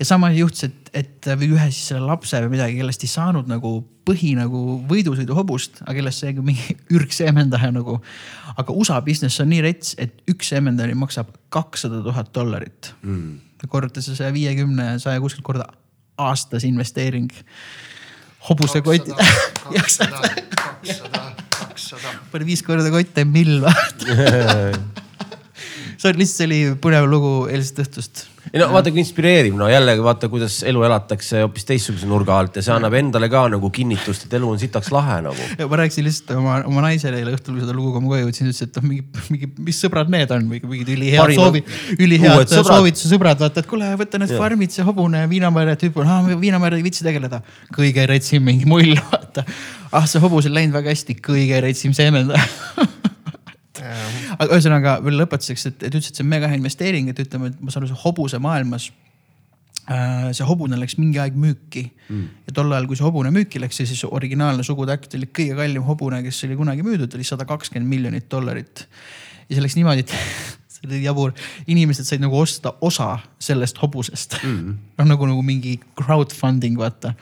Ja 0.00 0.06
sama 0.08 0.30
juhtus, 0.32 0.64
et, 0.64 0.90
et 0.96 1.26
või 1.36 1.50
ühe 1.58 1.66
siis 1.68 1.90
selle 1.90 2.06
lapse 2.08 2.38
või 2.40 2.54
midagi, 2.54 2.78
kellest 2.78 3.02
ei 3.04 3.10
saanud 3.12 3.50
nagu 3.50 3.74
põhi 4.08 4.30
nagu 4.38 4.78
võidusõiduhobust, 4.88 5.82
aga 5.84 5.98
kellest 5.98 6.24
sai 6.24 6.32
mingi 6.38 6.76
ürgseemendaja 6.96 7.68
nagu. 7.74 7.98
aga 8.56 8.72
USA 8.72 9.02
business 9.04 9.42
on 9.44 9.52
nii 9.52 9.60
rets, 9.66 9.92
et 10.00 10.22
üks 10.30 10.54
seemendamine 10.54 10.96
maksab 11.02 11.34
kakssada 11.52 12.00
tuhat 12.06 12.32
dollarit. 12.34 12.94
Mm.. 13.02 13.36
Korruta 13.68 14.02
see 14.04 14.16
saja 14.16 14.32
viiekümne, 14.34 14.94
saja 15.02 15.20
kuuskümmend 15.20 15.46
korda 15.46 15.68
aastas 16.20 16.64
investeering. 16.64 17.30
hobusekott. 18.48 19.10
kakssada, 19.74 20.20
kakssada, 20.56 21.24
kakssada. 21.58 22.14
pane 22.32 22.48
viis 22.48 22.62
korda 22.64 22.90
kotte, 22.92 23.24
mill 23.24 23.60
vaata 23.64 24.16
see 26.00 26.08
on 26.08 26.16
lihtsalt, 26.16 26.36
see 26.38 26.48
oli 26.48 26.60
põnev 26.80 27.08
lugu 27.10 27.32
eilsest 27.52 27.82
õhtust. 27.84 28.22
Ei 28.48 28.60
no 28.60 28.66
vaata 28.72 28.90
kui 28.90 29.02
inspireeriv, 29.02 29.54
no 29.58 29.68
jällegi 29.70 30.02
vaata, 30.04 30.28
kuidas 30.32 30.60
elu 30.66 30.82
elatakse 30.86 31.42
hoopis 31.44 31.66
teistsuguse 31.68 32.08
nurga 32.08 32.38
alt 32.40 32.56
ja 32.58 32.64
see 32.64 32.72
annab 32.74 32.96
endale 32.98 33.28
ka 33.30 33.42
nagu 33.52 33.70
kinnitust, 33.74 34.24
et 34.26 34.36
elu 34.38 34.48
on 34.48 34.60
sitaks 34.60 34.90
lahe 34.94 35.18
nagu. 35.26 35.48
ma 35.60 35.80
rääkisin 35.82 36.06
lihtsalt 36.06 36.32
oma, 36.38 36.56
oma 36.70 36.84
naisele 36.86 37.20
eile 37.20 37.34
õhtul, 37.36 37.58
kui 37.58 37.64
seda 37.64 37.76
lugu, 37.76 38.00
ma 38.00 38.14
koju 38.14 38.26
jõudsin, 38.26 38.50
ütles, 38.50 38.62
et 38.66 38.78
noh, 38.80 38.86
mingi, 38.88 39.24
mingi, 39.32 39.50
mis 39.68 39.80
sõbrad 39.84 40.12
need 40.12 40.32
on, 40.34 40.46
mingid 40.50 40.92
ülihead 40.96 41.34
soovi, 41.36 41.64
ülihead 41.98 42.54
soovituse 42.54 43.12
sõbrad, 43.12 43.42
vaata, 43.44 43.62
et 43.62 43.70
kuule, 43.70 43.90
võta 44.00 44.22
need 44.22 44.32
farmid, 44.34 44.74
see 44.74 44.86
hobune 44.86 45.26
viinamarja 45.30 45.76
tüüp 45.84 46.00
on, 46.02 46.32
viinamarja 46.40 46.80
ei 46.80 46.86
viitsi 46.86 47.06
tegeleda. 47.06 47.42
kõige 47.76 48.06
retsim 48.08 48.46
mingi 48.46 48.68
mull, 48.68 48.96
vaata. 49.12 49.44
ah, 49.92 50.08
see 50.08 50.22
hobus 50.22 50.48
on 50.50 50.56
läinud 50.56 50.80
väga 50.80 50.94
hästi, 50.94 51.20
kõige 51.22 51.60
retsim 51.66 51.94
seemendaja 51.96 52.88
aga 53.80 54.48
ühesõnaga 54.54 54.96
veel 55.04 55.20
lõpetuseks, 55.22 55.66
et, 55.70 55.86
et 55.88 55.94
ütles, 55.94 56.10
et 56.10 56.18
see 56.18 56.26
on 56.26 56.30
mega 56.32 56.50
hea 56.50 56.58
investeering, 56.60 57.10
et 57.12 57.22
ütleme, 57.22 57.52
et 57.52 57.62
ma 57.62 57.72
saan 57.72 57.84
aru, 57.84 57.92
see 57.92 58.02
hobuse 58.04 58.40
maailmas 58.42 58.90
äh, 59.90 60.30
see 60.36 60.46
hobune 60.46 60.78
läks 60.80 60.96
mingi 61.00 61.20
aeg 61.22 61.36
müüki. 61.38 61.86
Mm. 62.10 62.28
ja 62.48 62.54
tol 62.56 62.72
ajal, 62.72 62.88
kui 62.90 62.98
see 62.98 63.06
hobune 63.06 63.32
müüki 63.34 63.62
läks, 63.62 63.82
siis 63.82 64.04
originaalne 64.08 64.66
sugutäkt 64.66 65.14
oli 65.18 65.30
kõige 65.30 65.58
kallim 65.58 65.86
hobune, 65.86 66.22
kes 66.26 66.44
oli 66.48 66.58
kunagi 66.58 66.86
müüdud, 66.86 67.18
oli 67.18 67.26
sada 67.26 67.46
kakskümmend 67.48 67.90
miljonit 67.90 68.30
dollarit. 68.30 68.86
ja 69.48 69.56
see 69.56 69.64
läks 69.64 69.78
niimoodi, 69.78 70.06
et 70.06 70.16
see 70.74 70.88
oli 70.88 71.04
jabur, 71.04 71.34
inimesed 71.70 72.08
said 72.08 72.22
nagu 72.22 72.38
osta 72.38 72.74
osa 72.80 73.12
sellest 73.42 73.80
hobusest. 73.82 74.40
Mm.. 74.42 74.76
noh 75.00 75.14
nagu, 75.14 75.30
nagu 75.30 75.46
mingi 75.46 75.78
crowdfunding 75.98 76.78
vaata 76.80 77.14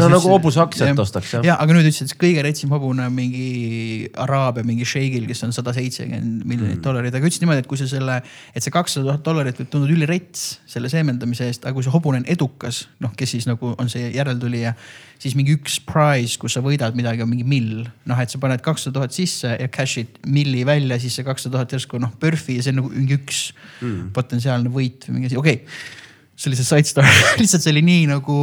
no 0.00 0.08
nagu 0.12 0.30
hobusaktsiat 0.32 1.00
ostaks 1.02 1.34
jah. 1.36 1.44
ja, 1.44 1.56
aga 1.60 1.74
nüüd 1.76 1.88
ütlesid, 1.88 2.12
et 2.12 2.20
kõige 2.20 2.44
retsim 2.46 2.72
hobune 2.72 3.04
on 3.04 3.14
mingi 3.14 4.08
Araabia 4.20 4.64
mingi 4.66 4.86
šeigil, 4.88 5.26
kes 5.28 5.44
on 5.46 5.54
sada 5.54 5.74
seitsekümmend 5.76 6.46
miljonit 6.48 6.78
mm. 6.78 6.84
dollarit, 6.84 7.14
aga 7.14 7.28
ütlesid 7.28 7.44
niimoodi, 7.44 7.64
et 7.64 7.70
kui 7.70 7.80
sa 7.80 7.88
selle, 7.90 8.18
et 8.54 8.64
see 8.64 8.72
kakssada 8.74 9.10
tuhat 9.10 9.24
dollarit 9.26 9.60
võib 9.60 9.70
tunduda 9.72 9.96
ülirets 9.96 10.46
selle 10.70 10.90
seemendamise 10.92 11.48
eest, 11.50 11.66
aga 11.66 11.76
kui 11.76 11.86
see 11.86 11.92
hobune 11.92 12.22
on 12.22 12.28
edukas, 12.32 12.86
noh, 13.04 13.12
kes 13.18 13.36
siis 13.36 13.48
nagu 13.50 13.74
on 13.76 13.92
see 13.92 14.08
järeltulija, 14.16 14.74
siis 15.22 15.36
mingi 15.38 15.56
üks 15.58 15.78
prize, 15.86 16.38
kus 16.40 16.56
sa 16.56 16.64
võidad 16.64 16.96
midagi, 16.98 17.24
on 17.24 17.32
mingi 17.32 17.46
mill. 17.48 17.86
noh, 18.08 18.22
et 18.22 18.32
sa 18.32 18.40
paned 18.42 18.64
kakssada 18.64 19.00
tuhat 19.00 19.16
sisse 19.16 19.56
ja 19.58 19.72
cash'id 19.72 20.22
milli 20.26 20.64
välja, 20.68 20.98
siis 21.02 21.18
see 21.18 21.26
kakssada 21.26 21.58
tuhat 21.58 21.76
järsku 21.76 22.00
noh, 22.02 22.14
PERFi 22.22 22.58
ja 22.58 22.64
see 22.64 22.74
on 22.74 22.82
nagu 22.82 22.94
mingi 22.94 23.20
üks 23.20 23.50
mm. 23.80 24.14
potentsiaalne 24.16 24.72
võit 24.72 25.08
või 25.08 25.20
mingi 25.20 25.32
asi, 25.32 25.42
okei 25.42 25.60
okay 25.62 26.00
see 26.36 26.50
oli 26.50 26.58
see 26.58 26.68
side 26.68 26.88
story 26.88 27.12
lihtsalt 27.42 27.64
see 27.64 27.74
oli 27.74 27.84
nii 27.86 28.08
nagu 28.10 28.38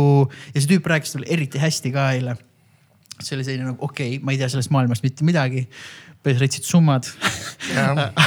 ja 0.53 0.61
see 0.61 0.70
tüüp 0.74 0.88
rääkis 0.91 1.16
talle 1.16 1.30
eriti 1.30 1.61
hästi 1.61 1.91
ka 1.95 2.11
eile. 2.16 2.38
see 3.20 3.36
oli 3.38 3.48
selline 3.48 3.72
nagu 3.72 3.86
okei 3.86 4.16
okay,, 4.16 4.24
ma 4.24 4.36
ei 4.36 4.41
tea 4.41 4.49
sellest 4.52 4.74
maailmast 4.76 5.06
mitte 5.06 5.28
midagi. 5.28 5.68
päris 6.24 6.41
retsid 6.44 6.68
summad. 6.68 7.07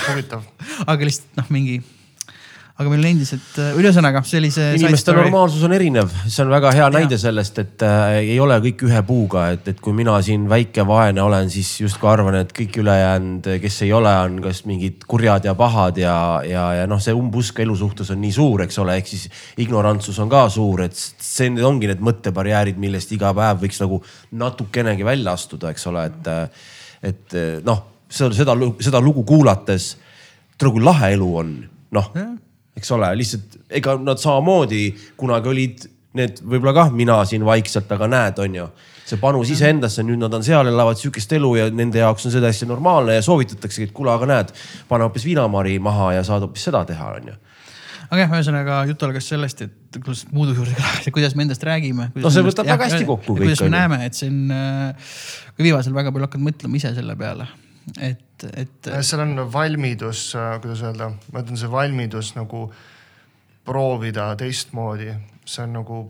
huvitav 0.08 0.46
aga 0.92 1.08
lihtsalt 1.08 1.40
noh, 1.40 1.50
mingi 1.54 1.80
aga 2.82 2.90
meil 2.90 3.04
on 3.04 3.08
endiselt, 3.12 3.48
äh, 3.62 3.76
ühesõnaga 3.78 4.22
sellise. 4.26 4.72
inimeste 4.76 5.14
normaalsus 5.14 5.62
on 5.66 5.74
erinev, 5.76 6.10
see 6.26 6.42
on 6.44 6.50
väga 6.52 6.72
hea 6.74 6.84
ja. 6.84 6.90
näide 6.92 7.18
sellest, 7.20 7.60
et 7.62 7.84
äh, 7.86 8.18
ei 8.20 8.38
ole 8.42 8.58
kõik 8.64 8.84
ühe 8.88 9.02
puuga, 9.06 9.46
et, 9.54 9.68
et 9.72 9.80
kui 9.82 9.94
mina 9.96 10.16
siin 10.24 10.48
väike 10.50 10.84
vaene 10.88 11.22
olen, 11.22 11.50
siis 11.52 11.70
justkui 11.80 12.10
arvan, 12.10 12.40
et 12.42 12.52
kõik 12.56 12.80
ülejäänud, 12.82 13.48
kes 13.62 13.78
ei 13.86 13.92
ole, 13.96 14.12
on 14.26 14.40
kas 14.44 14.64
mingid 14.68 15.06
kurjad 15.08 15.46
ja 15.48 15.54
pahad 15.58 16.02
ja, 16.02 16.16
ja, 16.48 16.66
ja 16.80 16.90
noh, 16.90 17.00
see 17.02 17.14
umbusk 17.16 17.62
elu 17.64 17.76
suhtes 17.78 18.12
on 18.14 18.20
nii 18.22 18.34
suur, 18.34 18.66
eks 18.66 18.80
ole, 18.82 18.98
ehk 19.00 19.12
siis 19.14 19.28
ignorantsus 19.62 20.18
on 20.22 20.32
ka 20.32 20.44
suur, 20.52 20.84
et 20.88 20.98
see 20.98 21.50
ongi 21.62 21.90
need 21.90 22.02
mõttebarjäärid, 22.04 22.80
millest 22.82 23.14
iga 23.14 23.32
päev 23.36 23.62
võiks 23.64 23.82
nagu 23.82 24.02
natukenegi 24.42 25.06
välja 25.06 25.36
astuda, 25.38 25.72
eks 25.72 25.88
ole, 25.92 26.06
et, 26.10 26.32
et 27.12 27.36
noh, 27.66 27.84
seda, 28.12 28.34
seda, 28.36 28.56
seda 28.82 29.02
lugu 29.02 29.24
kuulates, 29.28 29.92
tule 30.58 30.76
kui 30.76 30.84
lahe 30.84 31.14
elu 31.16 31.34
on, 31.42 31.52
noh 31.96 32.16
eks 32.76 32.94
ole, 32.96 33.10
lihtsalt 33.20 33.58
ega 33.80 33.96
nad 34.00 34.20
samamoodi 34.20 34.86
kunagi 35.20 35.52
olid 35.52 35.84
need 36.18 36.40
võib-olla 36.44 36.74
kah 36.76 36.90
mina 36.92 37.20
siin 37.28 37.44
vaikselt, 37.44 37.90
aga 37.92 38.08
näed, 38.10 38.40
on 38.44 38.56
ju, 38.58 38.66
see 39.08 39.20
panus 39.20 39.52
iseendasse, 39.52 40.04
nüüd 40.04 40.20
nad 40.20 40.34
on 40.36 40.44
seal, 40.44 40.68
elavad 40.68 41.00
sihukest 41.00 41.32
elu 41.38 41.54
ja 41.56 41.70
nende 41.72 42.02
jaoks 42.02 42.28
on 42.28 42.34
see 42.34 42.42
täiesti 42.42 42.68
normaalne 42.68 43.16
ja 43.16 43.24
soovitataksegi, 43.24 43.88
et 43.88 43.96
kuule, 43.96 44.12
aga 44.12 44.28
näed, 44.28 44.52
pane 44.90 45.08
hoopis 45.08 45.24
viinamari 45.28 45.78
maha 45.82 46.12
ja 46.18 46.26
saad 46.26 46.44
hoopis 46.44 46.68
seda 46.68 46.84
teha, 46.88 47.14
on 47.16 47.32
ju 47.32 47.38
aga 48.12 48.26
jah, 48.26 48.32
ühesõnaga 48.36 48.78
jutt 48.90 49.02
algas 49.06 49.28
sellest, 49.32 49.64
et 49.64 49.98
kuidas 50.02 50.26
muudu 50.36 50.52
juurde 50.58 51.12
kuidas 51.16 51.36
me 51.36 51.46
endast 51.46 51.64
räägime. 51.64 52.10
no 52.12 52.32
see 52.32 52.44
võtab 52.44 52.68
väga 52.68 52.90
hästi 52.90 53.08
kokku 53.08 53.38
kõik. 53.38 53.46
kuidas 53.46 53.64
me 53.64 53.72
näeme, 53.72 54.02
et 54.04 54.18
on, 54.28 54.38
äh, 54.52 55.16
kui 55.56 55.70
viimasel 55.70 55.96
väga 55.96 56.12
palju 56.12 56.28
hakkad 56.28 56.44
mõtlema 56.44 56.76
ise 56.76 56.92
selle 56.98 57.16
peale 57.16 57.48
et, 58.00 58.44
et. 58.56 58.90
seal 59.00 59.22
on 59.24 59.46
valmidus, 59.52 60.32
äh, 60.38 60.56
kuidas 60.62 60.82
öelda, 60.86 61.12
ma 61.32 61.42
ütlen, 61.42 61.58
see 61.60 61.70
valmidus 61.70 62.34
nagu 62.36 62.66
proovida 63.66 64.32
teistmoodi, 64.38 65.12
see 65.44 65.64
on 65.64 65.78
nagu. 65.78 66.02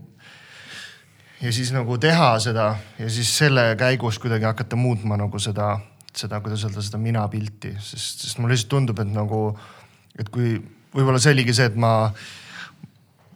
ja 1.41 1.51
siis 1.51 1.73
nagu 1.75 1.97
teha 1.99 2.37
seda 2.39 2.75
ja 2.99 3.09
siis 3.11 3.37
selle 3.37 3.73
käigus 3.75 4.19
kuidagi 4.19 4.47
hakata 4.47 4.75
muutma 4.79 5.17
nagu 5.19 5.39
seda, 5.39 5.75
seda, 6.15 6.39
kuidas 6.41 6.63
öelda, 6.63 6.81
seda 6.81 6.97
minapilti, 6.97 7.73
sest, 7.79 8.23
sest 8.23 8.39
mulle 8.39 8.55
lihtsalt 8.55 8.71
tundub, 8.71 8.99
et 9.03 9.11
nagu, 9.11 9.41
et 10.19 10.29
kui 10.29 10.55
võib-olla 10.93 11.19
see 11.19 11.33
oligi 11.35 11.55
see, 11.57 11.67
et 11.71 11.75
ma 11.75 12.13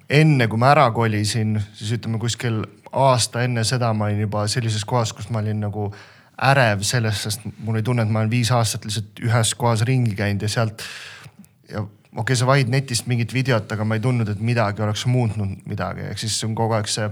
enne 0.09 0.47
kui 0.47 0.59
ma 0.61 0.71
ära 0.71 0.87
kolisin, 0.95 1.57
siis 1.75 1.97
ütleme 1.97 2.19
kuskil 2.21 2.61
aasta 2.95 3.43
enne 3.43 3.63
seda 3.67 3.91
ma 3.93 4.07
olin 4.07 4.23
juba 4.23 4.45
sellises 4.47 4.85
kohas, 4.87 5.11
kus 5.13 5.29
ma 5.33 5.41
olin 5.43 5.59
nagu 5.67 5.89
ärev 6.37 6.83
sellest, 6.85 7.27
sest 7.27 7.45
mul 7.57 7.77
oli 7.77 7.83
tunne, 7.85 8.05
et 8.05 8.11
ma 8.13 8.21
olen 8.21 8.31
viis 8.31 8.51
aastat 8.53 8.85
lihtsalt 8.85 9.21
ühes 9.25 9.53
kohas 9.57 9.81
ringi 9.89 10.15
käinud 10.17 10.45
ja 10.45 10.49
sealt. 10.49 10.83
ja 11.69 11.81
okei 11.81 12.21
okay,, 12.21 12.35
sa 12.35 12.47
vahid 12.49 12.69
netist 12.69 13.07
mingit 13.07 13.33
videot, 13.33 13.71
aga 13.71 13.85
ma 13.85 13.97
ei 13.97 14.03
tundnud, 14.03 14.29
et 14.29 14.39
midagi 14.41 14.81
oleks 14.85 15.05
muutnud 15.09 15.65
midagi, 15.65 16.05
ehk 16.11 16.21
siis 16.21 16.37
see 16.39 16.49
on 16.49 16.55
kogu 16.57 16.77
aeg 16.77 16.89
see 16.91 17.09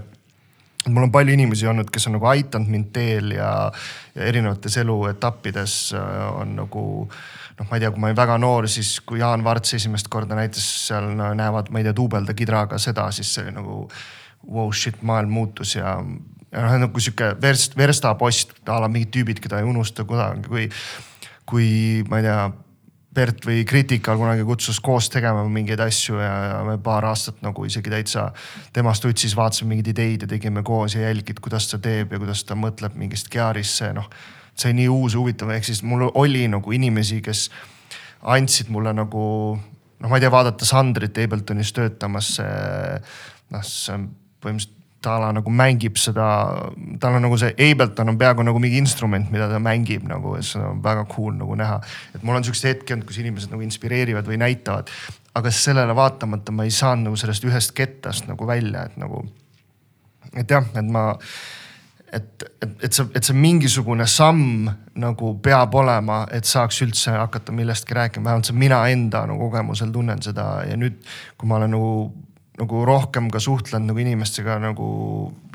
mul 0.86 1.08
on 1.08 1.12
palju 1.12 1.34
inimesi 1.34 1.66
olnud, 1.66 1.90
kes 1.90 2.06
on 2.06 2.16
nagu 2.16 2.28
aidanud 2.30 2.70
mind 2.70 2.92
teel 2.94 3.32
ja, 3.34 3.50
ja 4.14 4.28
erinevates 4.30 4.76
eluetappides 4.82 5.74
äh, 5.98 6.20
on 6.40 6.54
nagu 6.60 6.84
noh, 7.06 7.66
ma 7.66 7.78
ei 7.78 7.82
tea, 7.82 7.90
kui 7.90 8.02
ma 8.02 8.10
olin 8.10 8.20
väga 8.20 8.38
noor, 8.38 8.68
siis 8.70 8.96
kui 9.06 9.20
Jaan 9.22 9.44
Varts 9.44 9.74
esimest 9.78 10.10
korda 10.12 10.38
näitas 10.38 10.66
seal 10.86 11.10
no, 11.18 11.32
näevad, 11.34 11.72
ma 11.72 11.82
ei 11.82 11.88
tea, 11.88 11.96
duubelda 11.96 12.36
kidraga 12.38 12.78
seda, 12.82 13.08
siis 13.14 13.32
see 13.34 13.46
oli 13.46 13.56
nagu 13.56 13.82
wow 14.46 14.72
shit, 14.72 15.00
maailm 15.02 15.32
muutus 15.34 15.74
ja 15.78 15.96
noh, 16.56 16.76
nagu 16.82 17.02
sihuke 17.02 17.32
verst, 17.42 17.76
verstapost 17.78 18.54
a 18.68 18.78
la 18.82 18.90
mingid 18.92 19.12
tüübid, 19.14 19.40
keda 19.42 19.60
ei 19.60 19.68
unusta 19.68 20.06
kunagi, 20.08 20.46
kui, 20.48 20.68
kui 21.48 21.68
ma 22.10 22.22
ei 22.22 22.28
tea. 22.28 22.46
Bert 23.16 23.46
või 23.48 23.62
Critical 23.64 24.18
kunagi 24.20 24.42
kutsus 24.44 24.76
koos 24.84 25.06
tegema 25.08 25.40
mingeid 25.48 25.80
asju 25.80 26.18
ja, 26.20 26.32
ja 26.50 26.56
me 26.66 26.74
paar 26.84 27.06
aastat 27.08 27.38
nagu 27.40 27.62
isegi 27.64 27.88
täitsa 27.88 28.26
temast 28.76 29.06
utsis, 29.08 29.32
vaatasime 29.32 29.70
mingeid 29.70 29.88
ideid 29.94 30.26
ja 30.26 30.28
tegime 30.28 30.60
koos 30.60 30.98
ja 30.98 31.06
jälgid, 31.06 31.40
kuidas 31.40 31.70
ta 31.70 31.80
teeb 31.80 32.12
ja 32.12 32.20
kuidas 32.20 32.44
ta 32.44 32.58
mõtleb 32.60 32.98
mingist 33.00 33.32
gear'isse, 33.32 33.88
noh. 33.96 34.10
see 34.52 34.76
nii 34.76 34.90
uus 34.92 35.16
huvitav, 35.16 35.54
ehk 35.56 35.64
siis 35.64 35.80
mul 35.80 36.10
oli 36.12 36.44
nagu 36.52 36.76
inimesi, 36.76 37.22
kes 37.24 37.46
andsid 38.36 38.68
mulle 38.68 38.92
nagu 38.92 39.24
noh, 39.56 40.08
ma 40.10 40.18
ei 40.18 40.26
tea, 40.26 40.32
vaadata 40.36 40.68
Sandrit 40.68 41.16
Abletonis 41.24 41.72
töötamas, 41.72 42.34
noh, 42.36 43.64
see 43.64 43.96
on 43.96 44.10
põhimõtteliselt 44.44 44.76
ta 45.04 45.16
nagu 45.32 45.52
mängib 45.52 45.98
seda, 46.00 46.28
tal 47.00 47.18
on 47.18 47.26
nagu 47.26 47.38
see 47.40 47.52
Ableton 47.68 48.10
on 48.12 48.18
peaaegu 48.18 48.46
nagu 48.46 48.60
mingi 48.62 48.80
instrument, 48.80 49.28
mida 49.32 49.48
ta 49.50 49.60
mängib 49.62 50.06
nagu, 50.08 50.36
see 50.42 50.62
on 50.62 50.80
väga 50.84 51.04
cool 51.12 51.36
nagu 51.38 51.58
näha. 51.58 51.80
et 52.14 52.22
mul 52.22 52.38
on 52.38 52.46
siukseid 52.46 52.74
hetki 52.74 52.96
olnud, 52.96 53.06
kus 53.08 53.20
inimesed 53.22 53.52
nagu 53.52 53.62
inspireerivad 53.66 54.26
või 54.26 54.40
näitavad. 54.42 54.90
aga 55.36 55.52
sellele 55.52 55.94
vaatamata 55.96 56.52
ma 56.52 56.64
ei 56.64 56.72
saanud 56.72 57.10
nagu 57.10 57.20
sellest 57.20 57.44
ühest 57.44 57.76
kettast 57.76 58.26
nagu 58.26 58.46
välja, 58.46 58.86
et 58.88 58.96
nagu, 58.96 59.22
et 60.34 60.50
jah, 60.50 60.64
et 60.74 60.90
ma 60.90 61.12
et, 62.12 62.42
et, 62.62 62.84
et 62.84 62.92
see, 62.92 63.06
et 63.14 63.24
see 63.26 63.36
mingisugune 63.36 64.06
samm 64.08 64.70
nagu 64.96 65.32
peab 65.42 65.74
olema, 65.76 66.22
et 66.32 66.48
saaks 66.48 66.80
üldse 66.86 67.14
hakata 67.14 67.54
millestki 67.54 67.96
rääkima, 67.98 68.24
vähemalt 68.30 68.48
see 68.48 68.56
mina 68.56 68.80
enda 68.90 69.26
nagu 69.28 69.50
kogemusel 69.50 69.92
tunnen 69.92 70.22
seda 70.24 70.46
ja 70.68 70.78
nüüd, 70.80 71.02
kui 71.36 71.50
ma 71.50 71.60
olen 71.60 71.76
nagu 71.76 71.90
nagu 72.56 72.84
rohkem 72.88 73.30
ka 73.32 73.40
suhtlenud 73.42 73.90
nagu 73.90 74.00
inimestega 74.00 74.58
nagu, 74.62 74.88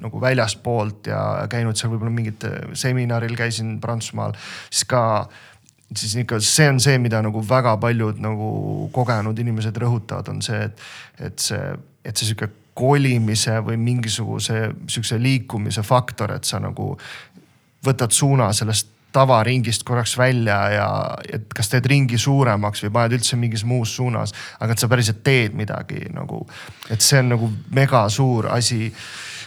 nagu 0.01 0.21
väljaspoolt 0.21 1.09
ja 1.09 1.21
käinud 1.49 1.79
seal 1.79 1.93
võib-olla 1.93 2.13
mingite 2.13 2.51
seminaril 2.77 3.33
käisin 3.37 3.79
Prantsusmaal, 3.81 4.35
siis 4.69 4.85
ka 4.89 5.03
siis 5.97 6.15
ikka 6.21 6.39
see 6.39 6.69
on 6.71 6.79
see, 6.79 6.97
mida 7.03 7.19
nagu 7.23 7.41
väga 7.47 7.75
paljud 7.81 8.21
nagu 8.23 8.47
kogenud 8.95 9.39
inimesed 9.39 9.77
rõhutavad, 9.81 10.29
on 10.31 10.41
see, 10.45 10.61
et, 10.69 10.83
et 11.19 11.39
see, 11.49 11.73
et 12.05 12.15
see 12.15 12.31
sihuke 12.31 12.51
kolimise 12.77 13.57
või 13.65 13.75
mingisuguse 13.81 14.69
sihukese 14.87 15.19
liikumise 15.19 15.83
faktor, 15.83 16.37
et 16.37 16.47
sa 16.47 16.61
nagu 16.63 16.93
võtad 17.85 18.13
suuna 18.15 18.51
sellest 18.55 18.93
tavaringist 19.11 19.83
korraks 19.87 20.17
välja 20.17 20.59
ja 20.75 20.89
et 21.33 21.49
kas 21.55 21.71
teed 21.71 21.87
ringi 21.91 22.19
suuremaks 22.21 22.85
või 22.85 22.93
paned 22.95 23.17
üldse 23.19 23.39
mingis 23.39 23.65
muus 23.67 23.95
suunas, 23.95 24.33
aga 24.59 24.75
et 24.75 24.83
sa 24.83 24.89
päriselt 24.91 25.23
teed 25.23 25.57
midagi 25.57 26.07
nagu, 26.15 26.45
et 26.89 27.03
see 27.03 27.19
on 27.19 27.35
nagu 27.35 27.51
mega 27.75 28.05
suur 28.09 28.49
asi 28.51 28.87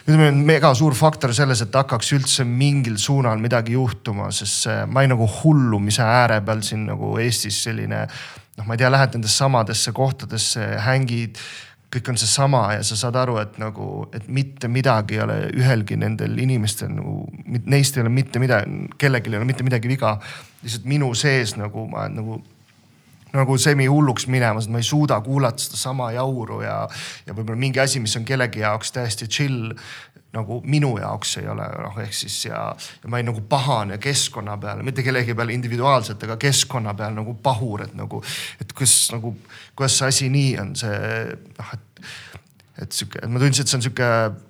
ütleme, 0.05 0.31
mega 0.45 0.75
suur 0.77 0.95
faktor 0.97 1.33
selles, 1.37 1.63
et 1.65 1.75
hakkaks 1.75 2.13
üldse 2.17 2.45
mingil 2.45 2.97
suunal 3.01 3.41
midagi 3.41 3.77
juhtuma, 3.77 4.31
sest 4.35 4.69
ma 4.87 5.01
olin 5.01 5.15
nagu 5.17 5.29
hullumise 5.41 6.05
ääre 6.05 6.43
peal 6.45 6.61
siin 6.67 6.85
nagu 6.91 7.17
Eestis 7.23 7.63
selline. 7.65 8.07
noh, 8.55 8.67
ma 8.69 8.77
ei 8.77 8.79
tea, 8.79 8.91
lähed 8.93 9.17
nendesse 9.17 9.41
samadesse 9.41 9.93
kohtadesse, 9.93 10.67
hängid 10.85 11.41
kõik 11.95 12.11
on 12.13 12.19
seesama 12.19 12.63
ja 12.75 12.83
sa 12.87 12.97
saad 12.99 13.17
aru, 13.21 13.39
et 13.43 13.59
nagu, 13.63 13.89
et 14.17 14.27
mitte 14.29 14.69
midagi 14.73 15.19
ei 15.19 15.23
ole 15.25 15.39
ühelgi 15.55 15.99
nendel 16.01 16.37
inimestel 16.43 16.91
nagu, 16.95 17.21
neist 17.71 17.97
ei 17.97 18.05
ole 18.05 18.13
mitte 18.15 18.43
midagi, 18.43 18.89
kellelgi 18.99 19.33
ei 19.33 19.39
ole 19.39 19.49
mitte 19.49 19.67
midagi 19.67 19.91
viga. 19.91 20.17
lihtsalt 20.65 20.87
minu 20.89 21.13
sees 21.15 21.57
nagu 21.61 21.87
ma 21.91 22.09
nagu, 22.09 22.41
nagu 23.35 23.59
semi 23.59 23.87
hulluks 23.91 24.29
minemas, 24.31 24.69
et 24.69 24.75
ma 24.75 24.81
ei 24.83 24.87
suuda 24.87 25.21
kuulata 25.25 25.63
sedasama 25.63 26.13
jauru 26.15 26.61
ja, 26.63 26.81
ja 27.27 27.37
võib-olla 27.37 27.61
mingi 27.61 27.83
asi, 27.83 28.03
mis 28.03 28.17
on 28.19 28.27
kellegi 28.29 28.63
jaoks 28.65 28.95
täiesti 28.95 29.31
chill 29.31 29.73
nagu 30.35 30.59
minu 30.67 30.97
jaoks 30.99 31.37
ei 31.41 31.49
ole 31.51 31.67
noh, 31.79 31.97
ehk 32.03 32.15
siis 32.17 32.37
ja, 32.49 32.67
ja 32.75 33.11
ma 33.11 33.21
ei 33.21 33.27
nagu 33.27 33.43
pahane 33.49 33.99
keskkonna 34.03 34.57
peale, 34.61 34.83
mitte 34.87 35.05
kellegi 35.07 35.35
peale 35.37 35.55
individuaalselt, 35.55 36.23
aga 36.27 36.37
keskkonna 36.43 36.95
peal 36.99 37.15
nagu 37.15 37.37
pahur, 37.43 37.85
et 37.87 37.95
nagu, 37.99 38.23
et 38.63 38.75
kas 38.77 38.95
nagu, 39.15 39.35
kuidas 39.77 39.99
see 40.01 40.13
asi 40.15 40.31
nii 40.35 40.55
on, 40.63 40.77
see 40.79 41.03
noh, 41.59 41.75
et 41.79 42.07
et 42.83 42.91
sihuke, 42.91 43.21
ma 43.31 43.39
tundsin, 43.39 43.63
et 43.63 43.71
see 43.71 43.77
on 43.79 43.85
sihuke 43.85 44.07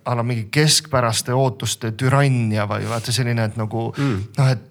a 0.08 0.14
la 0.16 0.22
mingi 0.24 0.46
keskpäraste 0.52 1.34
ootuste 1.36 1.90
türannia 1.92 2.64
või 2.70 2.86
vaata 2.88 3.12
selline, 3.12 3.50
et 3.50 3.58
nagu 3.60 3.90
mm. 3.92 4.22
noh, 4.38 4.54
et 4.54 4.70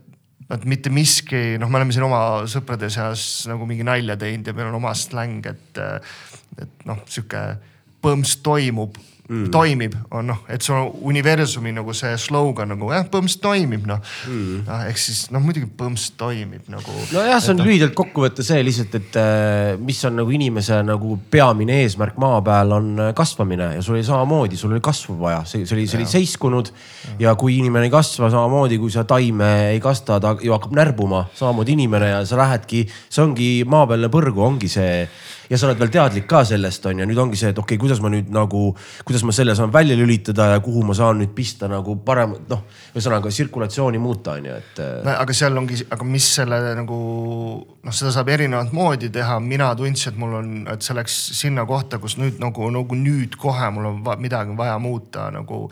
et 0.51 0.65
mitte 0.69 0.91
miski, 0.93 1.57
noh, 1.61 1.69
me 1.71 1.79
oleme 1.79 1.95
siin 1.95 2.05
oma 2.07 2.21
sõprade 2.51 2.89
seas 2.93 3.45
nagu 3.49 3.67
mingi 3.69 3.85
nalja 3.87 4.17
teinud 4.19 4.49
ja 4.49 4.55
meil 4.57 4.71
on 4.71 4.79
oma 4.81 4.93
släng, 4.97 5.45
et, 5.49 5.79
et 6.61 6.85
noh, 6.89 6.99
sihuke 7.07 7.43
põms 8.03 8.37
toimub 8.43 8.99
mm. 9.29 9.49
toimib, 9.53 9.95
on 10.11 10.27
noh, 10.31 10.41
et 10.51 10.63
see 10.63 10.73
on 10.75 10.89
universumi 11.09 11.73
nagu 11.75 11.93
see 11.95 12.13
slogan 12.19 12.73
nagu 12.73 12.89
jah, 12.91 13.05
põms 13.11 13.37
toimib 13.43 13.85
noh 13.87 14.01
mm.. 14.01 14.63
noh, 14.67 14.83
ehk 14.89 14.99
siis 14.99 15.25
noh, 15.33 15.43
muidugi 15.43 15.69
põms 15.79 16.09
toimib 16.19 16.67
nagu. 16.71 16.95
nojah, 17.13 17.39
see 17.43 17.53
on 17.53 17.61
et, 17.61 17.67
lühidalt 17.69 17.95
kokkuvõte 17.97 18.45
see 18.45 18.63
lihtsalt, 18.65 18.97
et 18.99 19.19
äh, 19.19 19.73
mis 19.79 20.01
on 20.09 20.17
nagu 20.19 20.35
inimese 20.35 20.81
nagu 20.85 21.17
peamine 21.33 21.79
eesmärk 21.83 22.19
maa 22.21 22.41
peal 22.45 22.75
on 22.77 22.91
äh, 23.09 23.13
kasvamine 23.17 23.73
ja 23.77 23.85
sul 23.85 23.97
oli 23.97 24.07
samamoodi, 24.07 24.59
sul 24.59 24.75
oli 24.75 24.83
kasvu 24.83 25.17
vaja, 25.21 25.43
see, 25.49 25.67
see 25.67 25.77
oli, 25.77 25.87
see 25.87 26.01
oli 26.01 26.09
seiskunud. 26.09 26.73
ja 27.19 27.35
kui 27.39 27.57
inimene 27.59 27.87
ei 27.87 27.93
kasva 27.93 28.31
samamoodi, 28.33 28.79
kui 28.81 28.91
sa 28.93 29.05
taime 29.07 29.51
ei 29.71 29.81
kasta, 29.83 30.19
ta 30.23 30.35
ju 30.41 30.53
hakkab 30.55 30.75
närbuma, 30.75 31.27
samamoodi 31.37 31.77
inimene 31.77 32.11
ja 32.11 32.23
sa 32.27 32.39
lähedki, 32.39 32.85
see 33.09 33.23
ongi 33.23 33.51
maapealne 33.69 34.11
põrgu, 34.13 34.43
ongi 34.43 34.71
see 34.71 35.05
ja 35.49 35.59
sa 35.59 35.67
oled 35.67 35.81
veel 35.81 35.91
teadlik 35.93 36.27
ka 36.29 36.43
sellest 36.47 36.85
on 36.89 37.01
ju, 37.01 37.07
nüüd 37.09 37.21
ongi 37.25 37.39
see, 37.39 37.51
et 37.53 37.59
okei 37.59 37.75
okay,, 37.75 37.81
kuidas 37.81 38.01
ma 38.03 38.11
nüüd 38.13 38.31
nagu, 38.33 38.63
kuidas 39.07 39.25
ma 39.27 39.35
selle 39.35 39.55
saan 39.57 39.73
välja 39.73 39.97
lülitada 39.99 40.51
ja 40.53 40.61
kuhu 40.63 40.83
ma 40.87 40.95
saan 40.97 41.19
nüüd 41.21 41.33
pista 41.35 41.69
nagu 41.71 41.97
parem, 42.05 42.35
noh, 42.49 42.63
ühesõnaga 42.93 43.31
tsirkulatsiooni 43.33 44.01
muuta 44.01 44.37
on 44.37 44.49
ju, 44.49 44.61
et. 44.61 44.81
no 45.05 45.17
aga 45.17 45.35
seal 45.37 45.57
ongi, 45.59 45.81
aga 45.93 46.07
mis 46.07 46.29
selle 46.39 46.61
nagu 46.79 46.99
noh, 47.83 47.95
seda 47.95 48.13
saab 48.15 48.31
erinevat 48.33 48.73
moodi 48.75 49.11
teha, 49.13 49.39
mina 49.43 49.71
tundsin, 49.79 50.13
et 50.13 50.21
mul 50.21 50.37
on, 50.39 50.53
et 50.73 50.85
see 50.85 50.97
läks 50.97 51.19
sinna 51.39 51.67
kohta, 51.69 51.99
kus 52.03 52.17
nüüd 52.21 52.39
nagu, 52.43 52.69
nagu 52.73 52.97
nüüd 52.99 53.37
kohe 53.39 53.69
mul 53.75 53.91
on 53.91 54.01
va 54.05 54.17
midagi 54.21 54.55
vaja 54.57 54.79
muuta 54.81 55.29
nagu 55.33 55.65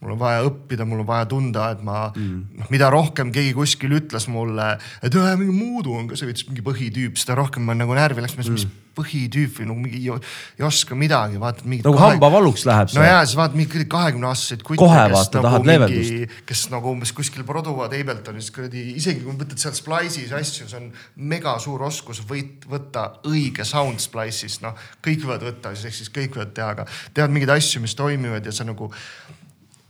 mul 0.00 0.14
on 0.14 0.20
vaja 0.20 0.42
õppida, 0.46 0.86
mul 0.86 1.02
on 1.02 1.08
vaja 1.08 1.26
tunda, 1.30 1.70
et 1.74 1.80
ma 1.86 2.08
mm., 2.08 2.58
noh, 2.60 2.68
mida 2.72 2.90
rohkem 2.92 3.32
keegi 3.34 3.54
kuskil 3.56 3.96
ütles 3.98 4.28
mulle, 4.30 4.70
et 5.02 5.16
mingi 5.40 5.54
Moodu 5.54 5.96
on 5.98 6.06
ka 6.10 6.18
see 6.18 6.28
veits 6.28 6.46
mingi 6.48 6.62
põhitüüp, 6.66 7.18
seda 7.18 7.38
rohkem 7.38 7.66
ma 7.66 7.74
nagu 7.76 7.96
närvi 7.96 8.22
läks, 8.22 8.36
mis 8.38 8.50
mm. 8.52 8.76
Põhitüüp 8.98 9.60
või 9.60 9.68
nagu 9.70 9.84
mingi 9.84 10.00
ei, 10.02 10.18
ei 10.58 10.66
oska 10.66 10.98
midagi, 10.98 11.40
vaatad 11.40 11.68
mingit. 11.68 11.86
nagu 11.86 11.98
kahe... 11.98 12.12
hambavaluks 12.14 12.66
läheb 12.68 12.92
see. 12.92 13.00
no 13.00 13.06
ja 13.06 13.22
siis 13.24 13.38
vaatad 13.38 13.58
mingi 13.58 13.86
kahekümne 13.94 14.30
aastaseid 14.30 14.64
kutte. 14.66 14.82
kohe 14.82 15.04
vaata 15.14 15.38
nagu, 15.38 15.46
tahad 15.48 15.70
leevendust. 15.70 16.38
kes 16.48 16.64
nagu 16.74 16.92
umbes 16.92 17.14
kuskil 17.16 17.46
produvad 17.48 17.94
Abletonist 17.98 18.52
kuradi, 18.54 18.84
isegi 18.98 19.24
kui 19.24 19.34
võtad 19.38 19.58
sealt 19.62 19.78
Splice'is 19.78 20.34
asju, 20.36 20.68
see 20.70 20.80
on 20.80 20.90
mega 21.30 21.56
suur 21.62 21.82
oskus 21.88 22.22
võit, 22.28 22.66
võtta 22.70 23.08
õige 23.28 23.66
sound 23.68 24.02
Splice'ist, 24.02 24.62
noh. 24.66 24.76
kõik 25.04 25.24
võivad 25.26 25.48
võtta, 25.50 25.74
ehk 25.74 25.98
siis 26.00 26.12
kõik 26.14 26.38
võivad 26.38 26.54
teha, 26.56 26.72
aga 26.76 26.88
tead 27.16 27.34
mingeid 27.34 27.56
asju, 27.58 27.82
mis 27.84 27.96
toimivad 27.98 28.46
ja 28.46 28.54
sa 28.54 28.66
nagu 28.68 28.90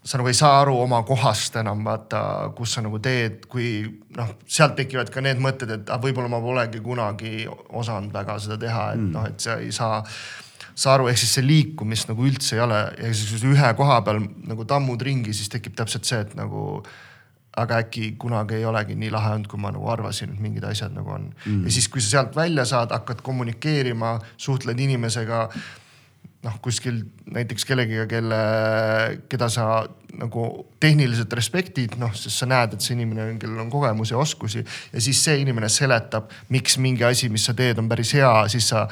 sa 0.08 0.16
nagu 0.16 0.30
ei 0.30 0.36
saa 0.36 0.54
aru 0.62 0.78
oma 0.80 1.02
kohast 1.04 1.58
enam 1.60 1.82
vaata, 1.84 2.20
kus 2.56 2.78
sa 2.78 2.82
nagu 2.84 3.00
teed, 3.04 3.42
kui 3.52 3.82
noh, 4.16 4.34
sealt 4.48 4.76
tekivad 4.78 5.12
ka 5.12 5.20
need 5.24 5.40
mõtted, 5.44 5.74
et 5.74 5.90
ah, 5.92 6.00
võib-olla 6.00 6.32
ma 6.32 6.40
polegi 6.40 6.80
kunagi 6.84 7.44
osanud 7.48 8.14
väga 8.14 8.38
seda 8.40 8.56
teha, 8.60 8.92
et 8.94 9.02
mm. 9.02 9.10
noh, 9.16 9.26
et 9.28 9.44
sa 9.44 9.58
ei 9.60 9.72
saa 9.74 10.00
saa 10.78 10.94
aru, 10.94 11.08
ehk 11.10 11.18
siis 11.18 11.32
see 11.34 11.42
liikumist 11.42 12.06
nagu 12.06 12.22
üldse 12.22 12.54
ei 12.54 12.62
ole. 12.62 12.78
Ja 13.00 13.10
siis 13.10 13.32
kui 13.32 13.40
sa 13.42 13.50
ühe 13.50 13.70
koha 13.80 13.98
peal 14.06 14.20
nagu 14.46 14.66
tammud 14.68 15.02
ringi, 15.02 15.34
siis 15.34 15.50
tekib 15.50 15.74
täpselt 15.78 16.06
see, 16.06 16.20
et 16.22 16.36
nagu 16.38 16.84
aga 17.58 17.80
äkki 17.82 18.12
kunagi 18.22 18.60
ei 18.60 18.66
olegi 18.68 18.94
nii 18.98 19.10
lahe 19.10 19.32
olnud, 19.34 19.48
kui 19.50 19.58
ma 19.60 19.72
nagu 19.74 19.90
arvasin, 19.90 20.30
et 20.34 20.42
mingid 20.42 20.64
asjad 20.68 20.94
nagu 20.94 21.10
on. 21.16 21.26
Mm.. 21.44 21.66
ja 21.66 21.74
siis, 21.74 21.88
kui 21.90 22.04
sa 22.04 22.12
sealt 22.12 22.38
välja 22.38 22.64
saad, 22.68 22.94
hakkad 22.94 23.24
kommunikeerima, 23.26 24.14
suhtled 24.38 24.78
inimesega 24.78 25.48
noh, 26.46 26.58
kuskil 26.62 27.00
näiteks 27.34 27.66
kellegiga, 27.66 28.06
kelle, 28.10 28.38
keda 29.30 29.48
sa 29.50 29.68
nagu 30.18 30.44
tehniliselt 30.80 31.32
respektid, 31.36 31.96
noh, 31.98 32.14
sest 32.16 32.42
sa 32.42 32.48
näed, 32.50 32.76
et 32.76 32.84
see 32.84 32.94
inimene 32.96 33.26
on, 33.26 33.40
kellel 33.42 33.64
on 33.64 33.72
kogemusi 33.72 34.14
ja 34.14 34.22
oskusi 34.22 34.62
ja 34.62 35.02
siis 35.02 35.20
see 35.24 35.40
inimene 35.42 35.70
seletab, 35.72 36.30
miks 36.54 36.78
mingi 36.82 37.06
asi, 37.06 37.30
mis 37.32 37.46
sa 37.48 37.56
teed, 37.58 37.82
on 37.82 37.90
päris 37.90 38.14
hea, 38.18 38.32
siis 38.52 38.70
sa. 38.70 38.86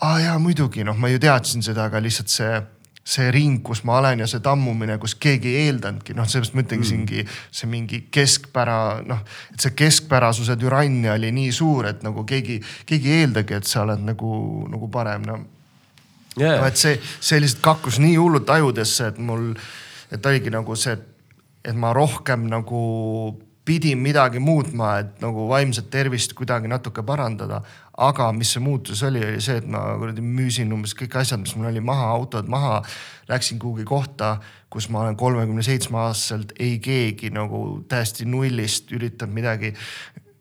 aa 0.00 0.20
jaa, 0.22 0.38
muidugi 0.40 0.84
noh, 0.84 0.96
ma 0.96 1.10
ju 1.12 1.20
teadsin 1.20 1.62
seda, 1.62 1.90
aga 1.90 2.00
lihtsalt 2.00 2.32
see 2.32 2.52
see 3.10 3.30
ring, 3.32 3.62
kus 3.64 3.80
ma 3.88 3.96
olen 3.98 4.20
ja 4.22 4.26
see 4.28 4.42
tammumine, 4.44 4.98
kus 5.00 5.16
keegi 5.18 5.48
ei 5.50 5.68
eeldanudki, 5.68 6.14
noh, 6.14 6.28
seepärast 6.28 6.54
ma 6.54 6.62
ütlengi 6.62 7.22
mm. 7.24 7.38
see 7.58 7.70
mingi 7.70 8.02
keskpära, 8.12 8.76
noh, 9.08 9.22
et 9.50 9.64
see 9.64 9.72
keskpärasuse 9.76 10.56
türannia 10.60 11.16
oli 11.16 11.32
nii 11.34 11.54
suur, 11.54 11.88
et 11.90 12.04
nagu 12.06 12.24
keegi, 12.28 12.60
keegi 12.86 13.10
ei 13.10 13.24
eeldagi, 13.24 13.56
et 13.56 13.66
sa 13.66 13.82
oled 13.86 14.04
nagu, 14.04 14.34
nagu 14.70 14.90
parem, 14.92 15.26
no 15.26 15.40
yeah.. 16.38 16.60
no 16.60 16.66
et 16.68 16.80
see, 16.80 16.96
see 17.20 17.40
lihtsalt 17.42 17.62
kakkus 17.64 18.00
nii 18.02 18.16
hullult 18.18 18.50
ajudesse, 18.50 19.12
et 19.12 19.20
mul, 19.22 19.52
et 20.12 20.26
oligi 20.26 20.52
nagu 20.54 20.76
see, 20.78 20.96
et 21.64 21.76
ma 21.76 21.94
rohkem 21.96 22.46
nagu 22.50 22.80
pidin 23.70 24.00
midagi 24.02 24.40
muutma, 24.42 24.96
et 24.98 25.20
nagu 25.22 25.44
vaimset 25.50 25.90
tervist 25.92 26.32
kuidagi 26.34 26.68
natuke 26.70 27.04
parandada. 27.06 27.62
aga 28.00 28.30
mis 28.32 28.54
see 28.54 28.62
muutus 28.64 29.02
oli, 29.04 29.20
oli 29.20 29.42
see, 29.44 29.58
et 29.60 29.66
ma 29.68 29.82
kuradi 30.00 30.22
müüsin 30.24 30.70
umbes 30.72 30.94
kõik 30.96 31.18
asjad, 31.20 31.42
mis 31.42 31.52
mul 31.52 31.68
oli 31.68 31.82
maha, 31.84 32.06
autod 32.14 32.48
maha. 32.48 32.78
Läksin 33.28 33.58
kuhugi 33.60 33.84
kohta, 33.84 34.38
kus 34.72 34.88
ma 34.88 35.02
olen 35.02 35.18
kolmekümne 35.20 35.62
seitsme 35.62 36.00
aastaselt, 36.06 36.54
ei 36.58 36.78
keegi 36.80 37.28
nagu 37.36 37.82
täiesti 37.90 38.24
nullist 38.24 38.88
üritab 38.96 39.28
midagi 39.36 39.74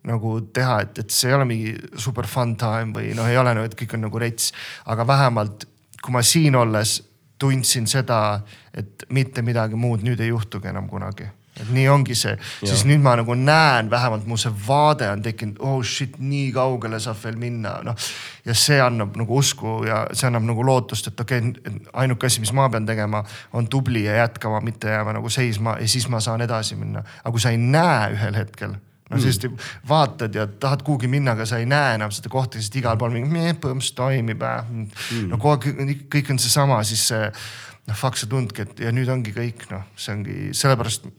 nagu 0.08 0.38
teha, 0.56 0.80
et, 0.86 1.04
et 1.04 1.12
see 1.12 1.28
ei 1.30 1.36
ole 1.36 1.50
mingi 1.50 1.74
super 2.00 2.28
fun 2.32 2.56
time 2.58 2.96
või 2.96 3.12
noh, 3.18 3.28
ei 3.28 3.38
ole 3.38 3.52
nagu, 3.58 3.68
et 3.68 3.76
kõik 3.78 3.98
on 3.98 4.08
nagu 4.08 4.24
rets, 4.24 4.54
aga 4.88 5.06
vähemalt 5.08 5.68
kui 6.02 6.16
ma 6.16 6.24
siin 6.26 6.56
olles 6.56 7.00
tundsin 7.40 7.88
seda, 7.88 8.42
et 8.76 9.06
mitte 9.16 9.42
midagi 9.42 9.76
muud 9.80 10.04
nüüd 10.04 10.20
ei 10.20 10.34
juhtugi 10.34 10.72
enam 10.72 10.90
kunagi 10.92 11.30
et 11.60 11.70
nii 11.74 11.88
ongi 11.92 12.16
see, 12.16 12.36
siis 12.64 12.86
nüüd 12.88 13.02
ma 13.04 13.16
nagu 13.20 13.36
näen, 13.36 13.90
vähemalt 13.92 14.28
mu 14.30 14.38
see 14.40 14.52
vaade 14.68 15.10
on 15.12 15.24
tekkinud, 15.24 15.60
oh 15.66 15.80
shit, 15.84 16.16
nii 16.24 16.52
kaugele 16.56 17.00
saab 17.04 17.20
veel 17.24 17.40
minna, 17.42 17.74
noh. 17.86 18.10
ja 18.48 18.56
see 18.56 18.80
annab 18.84 19.18
nagu 19.20 19.40
usku 19.42 19.80
ja 19.88 20.06
see 20.14 20.30
annab 20.30 20.48
nagu 20.48 20.66
lootust, 20.66 21.12
et 21.12 21.24
okei 21.26 21.42
okay,, 21.50 21.80
ainuke 22.04 22.30
asi, 22.30 22.44
mis 22.44 22.54
ma 22.56 22.70
pean 22.72 22.88
tegema, 22.88 23.24
on 23.54 23.68
tubli 23.72 24.06
ja 24.06 24.22
jätkama, 24.22 24.62
mitte 24.66 24.94
jääma 24.94 25.18
nagu 25.20 25.32
seisma 25.34 25.78
ja 25.82 25.88
siis 25.88 26.08
ma 26.10 26.24
saan 26.24 26.46
edasi 26.46 26.80
minna. 26.80 27.04
aga 27.24 27.34
kui 27.36 27.44
sa 27.44 27.52
ei 27.56 27.60
näe 27.60 28.14
ühel 28.16 28.40
hetkel 28.40 28.78
no 29.10 29.18
mm. 29.18 29.24
sest 29.24 29.48
vaatad 29.90 30.36
ja 30.36 30.46
tahad 30.48 30.84
kuhugi 30.86 31.10
minna, 31.12 31.34
aga 31.38 31.48
sa 31.50 31.60
ei 31.62 31.68
näe 31.70 31.96
enam 31.98 32.14
seda 32.14 32.32
kohta, 32.32 32.62
sest 32.62 32.76
igal 32.80 32.98
pool 33.00 33.14
mingi 33.14 33.56
põmps 33.62 33.92
toimib. 33.98 34.44
Mm. 34.46 34.90
no 35.32 35.42
kogu 35.42 35.72
aeg 35.72 36.06
kõik 36.14 36.34
on 36.34 36.42
seesama, 36.42 36.82
siis 36.88 37.08
noh, 37.12 37.98
fuck 37.98 38.20
sa 38.20 38.30
tundki, 38.30 38.68
et 38.68 38.84
ja 38.86 38.94
nüüd 38.96 39.10
ongi 39.12 39.34
kõik 39.36 39.66
noh, 39.74 39.88
see 39.98 40.14
ongi 40.16 40.38
sellepärast. 40.58 41.10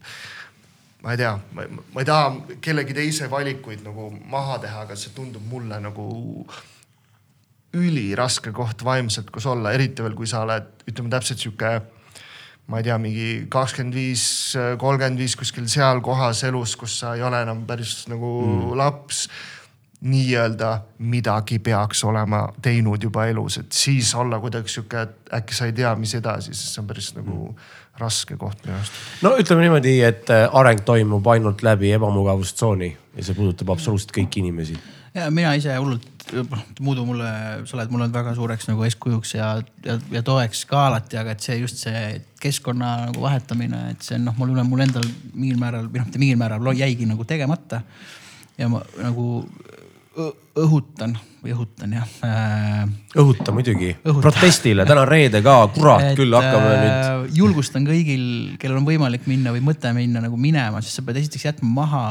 ma 1.01 1.15
ei 1.15 1.17
tea, 1.17 1.33
ma 1.57 2.03
ei 2.03 2.07
taha 2.07 2.57
kellegi 2.61 2.93
teise 2.93 3.29
valikuid 3.29 3.81
nagu 3.85 4.11
maha 4.29 4.59
teha, 4.61 4.85
aga 4.85 4.95
see 4.99 5.15
tundub 5.15 5.43
mulle 5.49 5.79
nagu 5.81 6.05
üliraske 7.73 8.51
koht 8.51 8.83
vaimselt, 8.83 9.31
kus 9.31 9.47
olla, 9.47 9.71
eriti 9.73 10.03
veel, 10.03 10.15
kui 10.15 10.27
sa 10.27 10.43
oled, 10.45 10.67
ütleme 10.91 11.11
täpselt 11.11 11.39
sihuke 11.39 11.79
ma 12.71 12.79
ei 12.79 12.87
tea, 12.87 12.97
mingi 13.01 13.29
kakskümmend 13.51 13.95
viis, 13.95 14.25
kolmkümmend 14.79 15.19
viis 15.19 15.35
kuskil 15.39 15.67
seal 15.71 15.99
kohas 16.03 16.45
elus, 16.47 16.77
kus 16.79 17.01
sa 17.01 17.15
ei 17.17 17.23
ole 17.27 17.41
enam 17.43 17.65
päris 17.67 18.05
nagu 18.11 18.29
mm. 18.45 18.77
laps. 18.79 19.27
nii-öelda 20.01 20.69
midagi 20.97 21.59
peaks 21.61 21.99
olema 22.09 22.47
teinud 22.61 23.03
juba 23.03 23.27
elus, 23.29 23.59
et 23.61 23.71
siis 23.71 24.15
olla 24.17 24.39
kuidagi 24.41 24.69
sihuke, 24.73 25.01
et 25.01 25.33
äkki 25.37 25.53
sa 25.53 25.67
ei 25.69 25.75
tea, 25.77 25.91
mis 25.95 26.15
edasi, 26.17 26.55
sest 26.57 26.73
see 26.73 26.81
on 26.81 26.87
päris 26.89 27.11
nagu 27.13 27.51
raske 28.01 28.37
koht 28.37 28.65
minu 28.65 28.79
arust. 28.79 28.97
no 29.21 29.35
ütleme 29.37 29.67
niimoodi, 29.67 29.93
et 30.07 30.31
äh, 30.33 30.47
areng 30.57 30.81
toimub 30.87 31.27
ainult 31.35 31.61
läbi 31.61 31.91
ebamugavustsooni 31.93 32.89
ja 32.89 33.27
see 33.27 33.37
puudutab 33.37 33.75
absoluutselt 33.75 34.15
kõiki 34.15 34.41
inimesi. 34.41 34.79
ja 35.13 35.29
mina 35.29 35.53
ise 35.59 35.75
hullult, 35.75 36.07
noh 36.31 36.63
muidu 36.79 37.05
mulle, 37.05 37.29
sa 37.65 37.77
oled 37.77 37.91
mulle 37.91 38.07
olnud 38.07 38.15
väga 38.15 38.33
suureks 38.37 38.69
nagu 38.69 38.85
eeskujuks 38.87 39.35
ja, 39.35 39.51
ja, 39.85 39.97
ja 40.13 40.21
toeks 40.25 40.63
ka 40.69 40.85
alati, 40.89 41.19
aga 41.19 41.35
et 41.35 41.45
see 41.45 41.57
just 41.61 41.81
see 41.81 42.21
keskkonna 42.41 42.93
nagu 43.07 43.23
vahetamine, 43.23 43.83
et 43.95 44.05
see 44.05 44.17
on 44.19 44.29
noh, 44.29 44.37
mul, 44.39 44.53
mul 44.67 44.85
endal 44.85 45.05
mingil 45.33 45.59
määral 45.61 45.89
või 45.89 46.01
noh, 46.01 46.09
mitte 46.09 46.21
mingil 46.21 46.39
määral 46.41 46.71
jäigi 46.77 47.09
nagu 47.09 47.27
tegemata. 47.27 47.81
ja 48.57 48.69
ma 48.69 48.81
nagu 49.01 49.27
õhutan 50.59 51.13
või 51.41 51.53
õhutan 51.55 51.93
jah 51.95 52.09
äh,. 52.27 52.81
õhuta 53.17 53.53
muidugi, 53.55 53.93
protestile, 54.03 54.85
täna 54.85 55.05
on 55.05 55.09
reede 55.09 55.39
ka, 55.45 55.55
kurat 55.73 56.11
et, 56.11 56.17
küll 56.19 56.35
hakkame 56.35 56.73
äh, 56.73 56.81
nüüd. 56.83 57.37
julgustan 57.39 57.87
kõigil, 57.87 58.25
kellel 58.61 58.81
on 58.81 58.87
võimalik 58.87 59.25
minna 59.31 59.53
või 59.55 59.63
mõte 59.71 59.93
minna 59.95 60.21
nagu 60.23 60.37
minema, 60.37 60.83
sest 60.83 60.99
sa 60.99 61.05
pead 61.07 61.21
esiteks 61.21 61.47
jätma 61.47 61.71
maha 61.79 62.03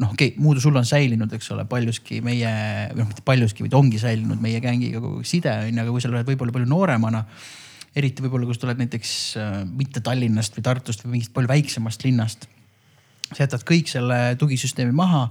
noh, 0.00 0.12
okei 0.14 0.32
okay,, 0.32 0.42
muudu 0.42 0.62
sul 0.62 0.76
on 0.80 0.86
säilinud, 0.88 1.32
eks 1.36 1.50
ole, 1.54 1.66
paljuski 1.68 2.20
meie, 2.24 2.50
või 2.94 3.02
noh, 3.02 3.10
mitte 3.10 3.24
paljuski, 3.26 3.64
vaid 3.66 3.76
ongi 3.76 4.00
säilinud 4.02 4.40
meie 4.42 4.60
gängiga 4.64 5.02
kogu 5.02 5.24
side 5.28 5.52
on 5.66 5.74
ju, 5.74 5.82
aga 5.84 5.94
kui 5.94 6.04
sa 6.04 6.12
oled 6.12 6.30
võib-olla 6.30 6.56
palju 6.56 6.70
nooremana. 6.70 7.24
eriti 7.96 8.22
võib-olla, 8.22 8.46
kui 8.46 8.56
sa 8.56 8.64
tuled 8.64 8.80
näiteks 8.80 9.12
äh, 9.40 9.60
mitte 9.66 10.00
Tallinnast 10.04 10.56
või 10.56 10.66
Tartust 10.66 11.04
või 11.04 11.16
mingist 11.16 11.34
palju 11.36 11.50
väiksemast 11.50 12.04
linnast. 12.06 12.48
sa 13.30 13.44
jätad 13.44 13.62
kõik 13.66 13.90
selle 13.90 14.36
tugisüsteemi 14.38 14.92
maha 14.92 15.28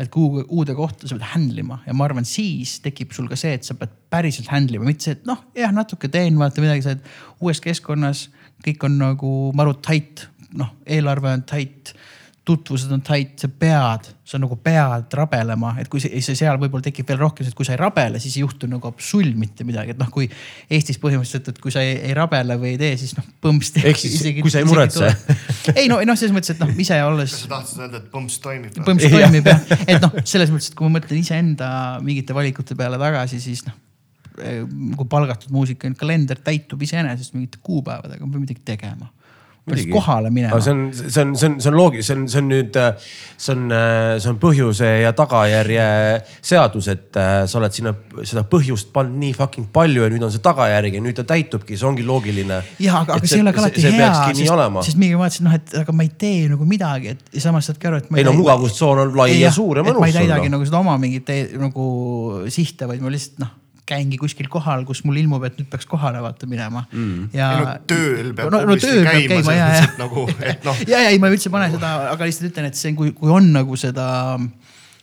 et 0.00 0.10
kuhu 0.12 0.42
uude 0.48 0.74
kohta 0.74 1.08
sa 1.08 1.16
pead 1.16 1.28
handle 1.34 1.60
ima 1.60 1.78
ja 1.86 1.94
ma 1.96 2.06
arvan, 2.06 2.24
siis 2.28 2.78
tekib 2.84 3.12
sul 3.12 3.28
ka 3.28 3.36
see, 3.38 3.56
et 3.58 3.66
sa 3.66 3.76
pead 3.78 3.92
päriselt 4.12 4.48
handle 4.52 4.78
ima, 4.78 4.88
mitte 4.88 5.08
see, 5.08 5.18
et 5.18 5.26
noh, 5.28 5.42
jah, 5.56 5.72
natuke 5.74 6.08
teen, 6.12 6.38
vaata 6.40 6.64
midagi, 6.64 6.84
sa 6.84 6.94
oled 6.94 7.10
uues 7.44 7.60
keskkonnas, 7.64 8.26
kõik 8.64 8.86
on 8.88 8.98
nagu 9.02 9.34
maru 9.58 9.74
tight, 9.84 10.26
noh, 10.56 10.72
eelarve 10.86 11.32
on 11.36 11.44
tight 11.48 11.94
tutvused 12.44 12.90
on 12.90 13.02
tait, 13.06 13.36
sa 13.38 13.46
pead, 13.46 14.08
sa 14.26 14.38
nagu 14.42 14.56
pead 14.58 15.14
rabelema, 15.14 15.76
et 15.78 15.86
kui 15.90 16.02
see, 16.02 16.18
see 16.24 16.34
seal 16.40 16.58
võib-olla 16.58 16.82
tekib 16.88 17.06
veel 17.12 17.20
rohkem, 17.20 17.46
et 17.46 17.54
kui 17.54 17.66
sa 17.66 17.76
ei 17.76 17.78
rabele, 17.78 18.18
siis 18.22 18.34
ei 18.34 18.42
juhtu 18.42 18.66
nagu 18.70 18.90
absoluut 18.90 19.38
mitte 19.38 19.66
midagi, 19.66 19.94
et 19.94 20.00
noh, 20.00 20.10
kui 20.10 20.26
Eestis 20.72 20.98
põhimõtteliselt, 21.02 21.52
et 21.52 21.60
kui 21.62 21.74
sa 21.74 21.84
ei, 21.86 21.94
ei 22.08 22.16
rabele 22.18 22.56
või 22.58 22.72
ei 22.72 22.80
tee, 22.80 22.96
siis 22.98 23.14
noh, 23.14 23.28
põmps. 23.44 23.70
ehk 23.78 24.00
siis 24.00 24.18
isegi, 24.18 24.42
kui 24.42 24.50
sa 24.50 24.64
ei 24.64 24.66
muretse. 24.66 25.12
ei 25.76 25.86
no, 25.92 26.00
noh, 26.02 26.18
selles 26.18 26.34
mõttes, 26.34 26.56
et 26.56 26.64
noh, 26.64 26.74
ise 26.82 26.98
olles. 27.06 27.38
sa 27.44 27.52
tahtsid 27.54 27.86
öelda, 27.86 28.02
et 28.02 28.10
põmps 28.10 28.40
toimib? 28.42 28.82
põmps 28.90 29.14
toimib 29.14 29.52
jah, 29.52 29.64
et 29.86 30.02
noh, 30.02 30.18
selles 30.34 30.50
mõttes, 30.50 30.72
et 30.72 30.78
kui 30.78 30.90
ma 30.90 30.98
mõtlen 30.98 31.22
iseenda 31.22 31.72
mingite 32.02 32.34
valikute 32.34 32.78
peale 32.78 32.98
tagasi, 33.02 33.38
siis 33.44 33.66
noh 33.70 33.78
kui 34.32 35.04
palgatud 35.12 35.50
muusik 35.52 35.82
on, 35.84 35.92
kalender 35.92 36.38
täitub 36.40 36.80
iseenesest 36.82 37.34
mingite 37.36 37.58
kuupäevadega, 37.62 38.24
ma 38.24 38.32
pean 38.32 38.46
midagi 38.46 38.62
tegema 38.64 39.10
peaks 39.62 39.86
kohale 39.92 40.30
minema. 40.30 40.58
see 40.60 40.72
on, 40.72 40.80
see 40.92 41.22
on, 41.22 41.36
see 41.38 41.46
on, 41.46 41.60
see 41.60 41.70
on 41.70 41.76
loogiline, 41.76 42.02
see 42.02 42.16
on, 42.16 42.24
see 42.28 42.40
on 42.40 42.48
nüüd, 42.50 42.78
see 43.38 43.54
on, 43.54 43.74
see 44.18 44.30
on 44.32 44.40
põhjuse 44.42 44.88
ja 45.04 45.12
tagajärje 45.16 45.86
seadus, 46.42 46.88
et 46.90 47.18
äh, 47.20 47.44
sa 47.50 47.60
oled 47.60 47.76
sinna 47.76 47.94
seda 48.26 48.42
põhjust 48.50 48.90
pannud 48.94 49.22
nii 49.22 49.36
fucking 49.38 49.70
palju 49.74 50.02
ja 50.06 50.10
nüüd 50.12 50.26
on 50.26 50.34
see 50.34 50.42
tagajärg 50.42 50.98
ja 50.98 51.04
nüüd 51.04 51.18
ta 51.20 51.26
täitubki, 51.30 51.78
see 51.78 51.88
ongi 51.92 52.06
loogiline. 52.08 52.58
ja, 52.82 52.98
aga, 53.04 53.20
aga 53.20 53.30
see 53.30 53.38
ei 53.38 53.46
ole 53.46 53.54
ka 53.54 53.64
alati 53.64 53.86
hea, 53.86 54.12
sest, 54.34 54.84
sest 54.90 55.02
mingi 55.04 55.22
vaatasin, 55.22 55.46
noh, 55.46 55.56
et 55.60 55.78
aga 55.84 55.96
ma 55.96 56.08
ei 56.08 56.12
tee 56.26 56.50
nagu 56.50 56.66
midagi, 56.68 57.14
et 57.14 57.38
ja 57.38 57.46
samas 57.46 57.70
saadki 57.70 57.90
aru, 57.90 58.02
et. 58.02 58.12
ei 58.18 58.26
no 58.26 58.34
mugavustsoon 58.38 59.06
on 59.06 59.16
lai 59.22 59.30
ja, 59.36 59.46
ja 59.46 59.54
suur 59.54 59.78
ja 59.78 59.86
mõnus. 59.86 60.02
ma 60.02 60.10
ei 60.10 60.18
täidagi 60.18 60.50
nagu 60.52 60.66
seda 60.66 60.82
oma 60.82 60.98
mingit 61.02 61.30
nagu 61.62 61.88
sihte, 62.50 62.90
vaid 62.90 63.04
ma 63.04 63.14
lihtsalt 63.14 63.44
noh 63.46 63.58
käingi 63.88 64.18
kuskil 64.20 64.46
kohal, 64.52 64.84
kus 64.86 65.02
mul 65.06 65.18
ilmub, 65.18 65.42
et 65.46 65.56
nüüd 65.58 65.68
peaks 65.72 65.88
kohale 65.90 66.20
vaata 66.22 66.46
minema 66.50 66.84
mm.. 66.86 67.30
ja. 67.34 67.48
No, 67.58 67.72
tööl 67.90 68.30
peab 68.36 68.52
no, 68.54 68.62
no, 68.68 68.76
tööl 68.80 69.02
käima, 69.02 69.24
peab 69.26 69.32
käima 69.34 69.56
ja, 69.56 69.68
ja. 69.74 69.88
Nagu, 69.98 70.26
no. 70.68 70.76
ja, 70.86 71.02
ja 71.06 71.10
ei, 71.10 71.18
ma 71.22 71.32
üldse 71.32 71.50
pane 71.52 71.70
seda, 71.72 71.90
aga 72.12 72.28
lihtsalt 72.28 72.52
ütlen, 72.52 72.70
et 72.70 72.78
see, 72.78 72.94
kui, 72.98 73.10
kui 73.16 73.32
on 73.34 73.50
nagu 73.54 73.78
seda 73.80 74.06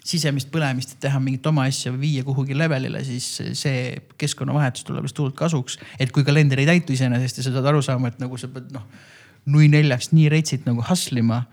sisemist 0.09 0.49
põlemist, 0.53 0.95
et 0.95 1.03
teha 1.03 1.19
mingit 1.21 1.45
oma 1.51 1.67
asja 1.69 1.91
või 1.93 2.07
viia 2.07 2.25
kuhugi 2.25 2.55
levelile, 2.57 3.03
siis 3.05 3.27
see 3.59 3.81
keskkonnavahetus 4.19 4.87
tuleb 4.87 5.05
just 5.09 5.19
hullult 5.19 5.37
kasuks. 5.37 5.77
et 5.99 6.13
kui 6.15 6.25
kalender 6.27 6.61
ei 6.61 6.69
täitu 6.69 6.95
iseenesest 6.95 7.41
ja 7.41 7.45
sa 7.45 7.55
saad 7.57 7.67
aru 7.69 7.83
saama, 7.85 8.13
et 8.13 8.21
nagu 8.23 8.39
sa 8.39 8.49
pead 8.51 8.71
noh, 8.73 8.87
nui 9.49 9.67
neljaks 9.71 10.13
nii 10.15 10.29
retsit 10.31 10.65
nagu 10.69 10.83
hustle 10.87 11.19
ima 11.19 11.43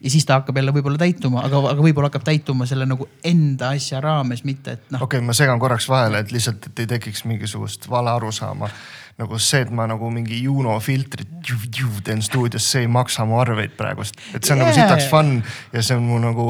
ja 0.00 0.10
siis 0.10 0.24
ta 0.26 0.38
hakkab 0.40 0.56
jälle 0.56 0.72
võib-olla 0.74 0.98
täituma, 1.00 1.42
aga, 1.44 1.60
aga 1.72 1.84
võib-olla 1.84 2.08
hakkab 2.08 2.24
täituma 2.24 2.66
selle 2.68 2.86
nagu 2.88 3.08
enda 3.26 3.74
asja 3.76 4.00
raames, 4.04 4.44
mitte 4.48 4.76
et 4.78 4.86
noh. 4.88 5.04
okei 5.04 5.20
okay,, 5.20 5.26
ma 5.26 5.36
segan 5.36 5.60
korraks 5.60 5.88
vahele, 5.90 6.22
et 6.24 6.32
lihtsalt, 6.32 6.70
et 6.70 6.84
ei 6.84 6.90
tekiks 6.94 7.26
mingisugust 7.28 7.88
vale 7.90 8.12
arusaama. 8.14 8.70
nagu 9.20 9.38
see, 9.42 9.60
et 9.66 9.72
ma 9.76 9.84
nagu 9.90 10.08
mingi 10.10 10.38
Juno 10.42 10.78
filtrit 10.80 11.28
teen 12.04 12.22
stuudios, 12.24 12.64
see 12.64 12.86
ei 12.86 12.88
maksa 12.88 13.26
mu 13.28 13.36
arveid 13.40 13.76
praegust, 13.76 14.16
et 14.32 14.44
see 14.44 14.54
on 14.54 14.62
yeah. 14.62 14.70
nagu 14.70 14.78
sitaks 14.78 15.10
fun 15.10 15.42
ja 15.74 15.82
see 15.84 15.98
on 15.98 16.08
mu 16.08 16.22
nagu 16.22 16.46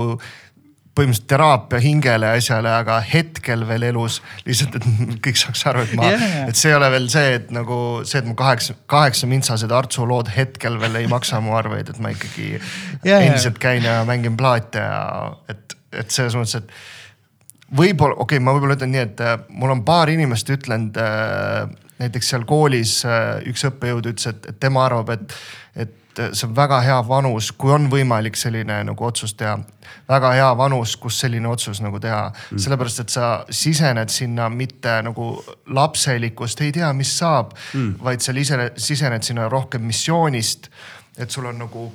põhimõtteliselt 0.97 1.29
teraapia 1.31 1.81
hingele 1.85 2.31
ja 2.33 2.39
asjale, 2.41 2.71
aga 2.83 2.99
hetkel 3.07 3.63
veel 3.69 3.87
elus 3.91 4.19
lihtsalt, 4.47 4.79
et 4.81 4.87
kõik 5.25 5.39
saaks 5.39 5.63
aru, 5.71 5.85
et 5.87 5.97
ma 5.99 6.09
yeah., 6.11 6.39
et 6.51 6.59
see 6.59 6.73
ei 6.73 6.77
ole 6.77 6.91
veel 6.93 7.09
see, 7.13 7.35
et 7.39 7.53
nagu 7.55 7.81
see, 8.05 8.23
et 8.23 8.29
mu 8.29 8.37
kaheksa, 8.39 8.77
kaheksa 8.91 9.29
mintsased 9.31 9.75
Artsu 9.75 10.07
lood 10.09 10.33
hetkel 10.35 10.81
veel 10.83 11.01
ei 11.03 11.11
maksa 11.11 11.41
mu 11.45 11.55
arveid, 11.59 11.93
et 11.93 12.01
ma 12.03 12.13
ikkagi 12.15 12.49
yeah, 13.07 13.21
endiselt 13.21 13.61
käin 13.63 13.87
ja 13.87 14.01
mängin 14.09 14.39
plaate 14.41 14.83
ja 14.83 15.05
et, 15.53 15.77
et 16.03 16.11
selles 16.11 16.37
mõttes, 16.39 16.59
et 16.59 17.71
võib-olla, 17.77 18.19
okei 18.19 18.39
okay,, 18.39 18.45
ma 18.45 18.57
võib-olla 18.57 18.79
ütlen 18.79 18.95
nii, 18.97 19.07
et 19.07 19.23
äh, 19.25 19.39
mul 19.55 19.77
on 19.77 19.85
paar 19.87 20.11
inimest 20.11 20.51
ütlenud 20.51 20.99
äh, 21.01 21.71
näiteks 22.01 22.35
seal 22.35 22.47
koolis 22.49 23.01
äh, 23.07 23.39
üks 23.51 23.65
õppejõud 23.69 24.11
ütles, 24.11 24.31
et, 24.33 24.53
et 24.53 24.61
tema 24.63 24.85
arvab, 24.89 25.15
et 25.15 25.41
et 25.79 25.93
see 26.17 26.47
on 26.49 26.57
väga 26.57 26.81
hea 26.85 26.99
vanus, 27.09 27.53
kui 27.53 27.73
on 27.73 27.87
võimalik 27.91 28.37
selline 28.39 28.81
nagu 28.85 29.05
otsus 29.07 29.35
teha. 29.35 29.59
väga 30.09 30.33
hea 30.35 30.51
vanus, 30.57 30.97
kus 30.97 31.21
selline 31.21 31.49
otsus 31.49 31.81
nagu 31.81 32.01
teha 32.01 32.31
mm., 32.31 32.59
sellepärast 32.59 33.01
et 33.05 33.09
sa 33.09 33.45
sisened 33.51 34.11
sinna 34.11 34.49
mitte 34.49 35.01
nagu 35.03 35.33
lapselikust, 35.67 36.61
ei 36.61 36.73
tea, 36.73 36.93
mis 36.93 37.17
saab 37.19 37.55
mm., 37.75 37.97
vaid 38.03 38.21
sa 38.21 38.33
ise 38.33 38.73
sisened 38.77 39.23
sinna 39.23 39.49
rohkem 39.49 39.83
missioonist. 39.83 40.71
et 41.19 41.31
sul 41.31 41.47
on 41.47 41.59
nagu 41.59 41.91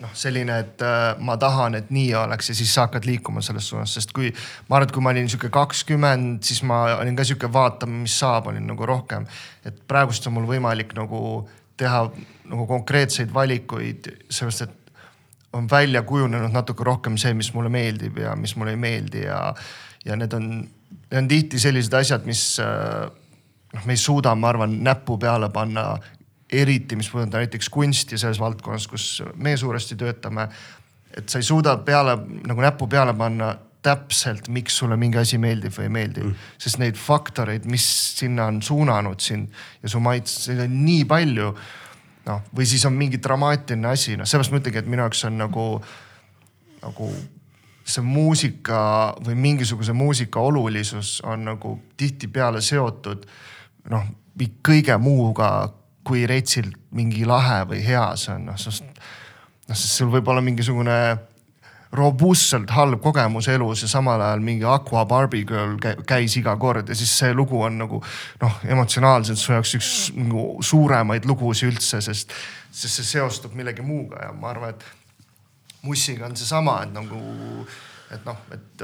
noh, 0.00 0.10
selline, 0.14 0.58
et 0.64 0.82
äh, 0.82 1.18
ma 1.18 1.36
tahan, 1.40 1.76
et 1.78 1.90
nii 1.90 2.14
oleks 2.14 2.50
ja 2.50 2.56
siis 2.56 2.72
sa 2.74 2.86
hakkad 2.86 3.06
liikuma 3.08 3.42
selles 3.44 3.68
suunas, 3.68 3.94
sest 3.94 4.12
kui 4.16 4.32
ma 4.68 4.78
arvan, 4.78 4.88
et 4.88 4.94
kui 4.94 5.04
ma 5.04 5.12
olin 5.14 5.28
sihuke 5.28 5.50
kakskümmend, 5.52 6.42
siis 6.46 6.62
ma 6.66 6.82
olin 6.96 7.16
ka 7.16 7.26
sihuke 7.28 7.50
vaatame, 7.52 8.02
mis 8.04 8.18
saab, 8.22 8.50
olin 8.52 8.66
nagu 8.66 8.86
rohkem. 8.86 9.26
et 9.64 9.82
praegust 9.88 10.26
on 10.26 10.38
mul 10.38 10.48
võimalik 10.48 10.94
nagu 10.96 11.48
teha 11.80 12.04
nagu 12.50 12.66
konkreetseid 12.66 13.32
valikuid, 13.34 14.10
sellepärast 14.28 14.66
et 14.66 14.76
on 15.52 15.66
välja 15.70 16.02
kujunenud 16.06 16.52
natuke 16.54 16.84
rohkem 16.86 17.16
see, 17.18 17.32
mis 17.34 17.52
mulle 17.54 17.70
meeldib 17.72 18.18
ja 18.22 18.36
mis 18.38 18.54
mulle 18.56 18.76
ei 18.76 18.80
meeldi 18.80 19.24
ja, 19.24 19.40
ja 20.04 20.16
need 20.16 20.34
on, 20.36 20.50
need 20.60 21.18
on 21.22 21.30
tihti 21.30 21.58
sellised 21.58 21.94
asjad, 21.98 22.26
mis 22.28 22.44
noh, 22.60 23.86
me 23.86 23.96
ei 23.96 24.00
suuda, 24.00 24.34
ma 24.38 24.52
arvan, 24.52 24.78
näppu 24.86 25.18
peale 25.18 25.50
panna. 25.54 25.92
eriti, 26.50 26.96
mis 26.98 27.06
puudutab 27.06 27.38
näiteks 27.38 27.68
kunsti 27.70 28.16
selles 28.18 28.40
valdkonnas, 28.42 28.88
kus 28.90 29.22
me 29.38 29.56
suuresti 29.56 29.96
töötame. 29.96 30.48
et 31.16 31.28
sa 31.28 31.38
ei 31.38 31.42
suuda 31.46 31.76
peale 31.76 32.16
nagu 32.46 32.60
näppu 32.60 32.86
peale 32.86 33.14
panna 33.14 33.54
täpselt, 33.82 34.48
miks 34.48 34.76
sulle 34.76 34.96
mingi 34.96 35.18
asi 35.18 35.38
meeldib 35.38 35.72
või 35.72 35.86
ei 35.86 35.92
meeldi 35.94 36.22
mm.. 36.22 36.48
sest 36.58 36.78
neid 36.78 36.98
faktoreid, 37.00 37.64
mis 37.70 37.86
sinna 38.18 38.48
on 38.50 38.60
suunanud 38.62 39.20
sind 39.20 39.48
ja 39.82 39.88
su 39.88 40.00
maitse, 40.00 40.52
neid 40.52 40.66
on 40.66 40.74
nii 40.84 41.04
palju 41.08 41.54
noh, 42.26 42.40
või 42.56 42.68
siis 42.68 42.84
on 42.88 42.96
mingi 42.96 43.20
dramaatiline 43.22 43.90
asi, 43.90 44.16
noh 44.18 44.28
seepärast 44.28 44.52
ma 44.52 44.60
ütlengi, 44.60 44.82
et 44.82 44.90
minu 44.90 45.04
jaoks 45.06 45.24
on 45.28 45.38
nagu, 45.40 45.66
nagu 46.82 47.10
see 47.90 48.04
muusika 48.06 48.80
või 49.26 49.36
mingisuguse 49.40 49.94
muusika 49.96 50.42
olulisus 50.44 51.18
on 51.26 51.48
nagu 51.48 51.76
tihtipeale 52.00 52.62
seotud 52.64 53.26
noh, 53.90 54.06
kõige 54.64 54.96
muuga, 55.00 55.70
kui 56.06 56.24
retsilt 56.28 56.76
mingi 56.96 57.26
lahe 57.28 57.62
või 57.68 57.82
hea 57.84 58.06
see 58.20 58.34
on, 58.36 58.46
noh 58.50 58.60
sest 58.60 58.86
noh, 58.86 59.74
sest 59.74 59.98
sul 59.98 60.12
võib 60.12 60.28
olla 60.28 60.44
mingisugune 60.44 60.96
robustselt 61.92 62.70
halb 62.70 63.00
kogemus 63.02 63.48
elus 63.50 63.82
ja 63.82 63.88
samal 63.90 64.22
ajal 64.22 64.42
mingi 64.46 64.64
Aqua 64.64 65.02
Barbie 65.10 65.44
Girl 65.46 65.74
käis 66.06 66.36
iga 66.38 66.54
kord 66.60 66.88
ja 66.88 66.94
siis 66.94 67.10
see 67.18 67.32
lugu 67.34 67.58
on 67.66 67.80
nagu 67.82 67.98
noh, 68.42 68.60
emotsionaalselt 68.62 69.40
su 69.40 69.52
jaoks 69.52 69.74
üks 69.78 69.90
nagu 70.14 70.44
suuremaid 70.62 71.26
lugusid 71.26 71.72
üldse, 71.72 71.98
sest, 72.04 72.34
sest 72.70 73.00
see 73.00 73.08
seostub 73.16 73.56
millegi 73.58 73.82
muuga 73.82 74.28
ja 74.28 74.32
ma 74.32 74.52
arvan, 74.54 74.76
et 74.76 74.86
Mussiga 75.82 76.26
on 76.28 76.36
seesama, 76.36 76.82
et 76.84 76.90
nagu, 76.92 77.18
et 78.12 78.26
noh, 78.28 78.40
et, 78.52 78.82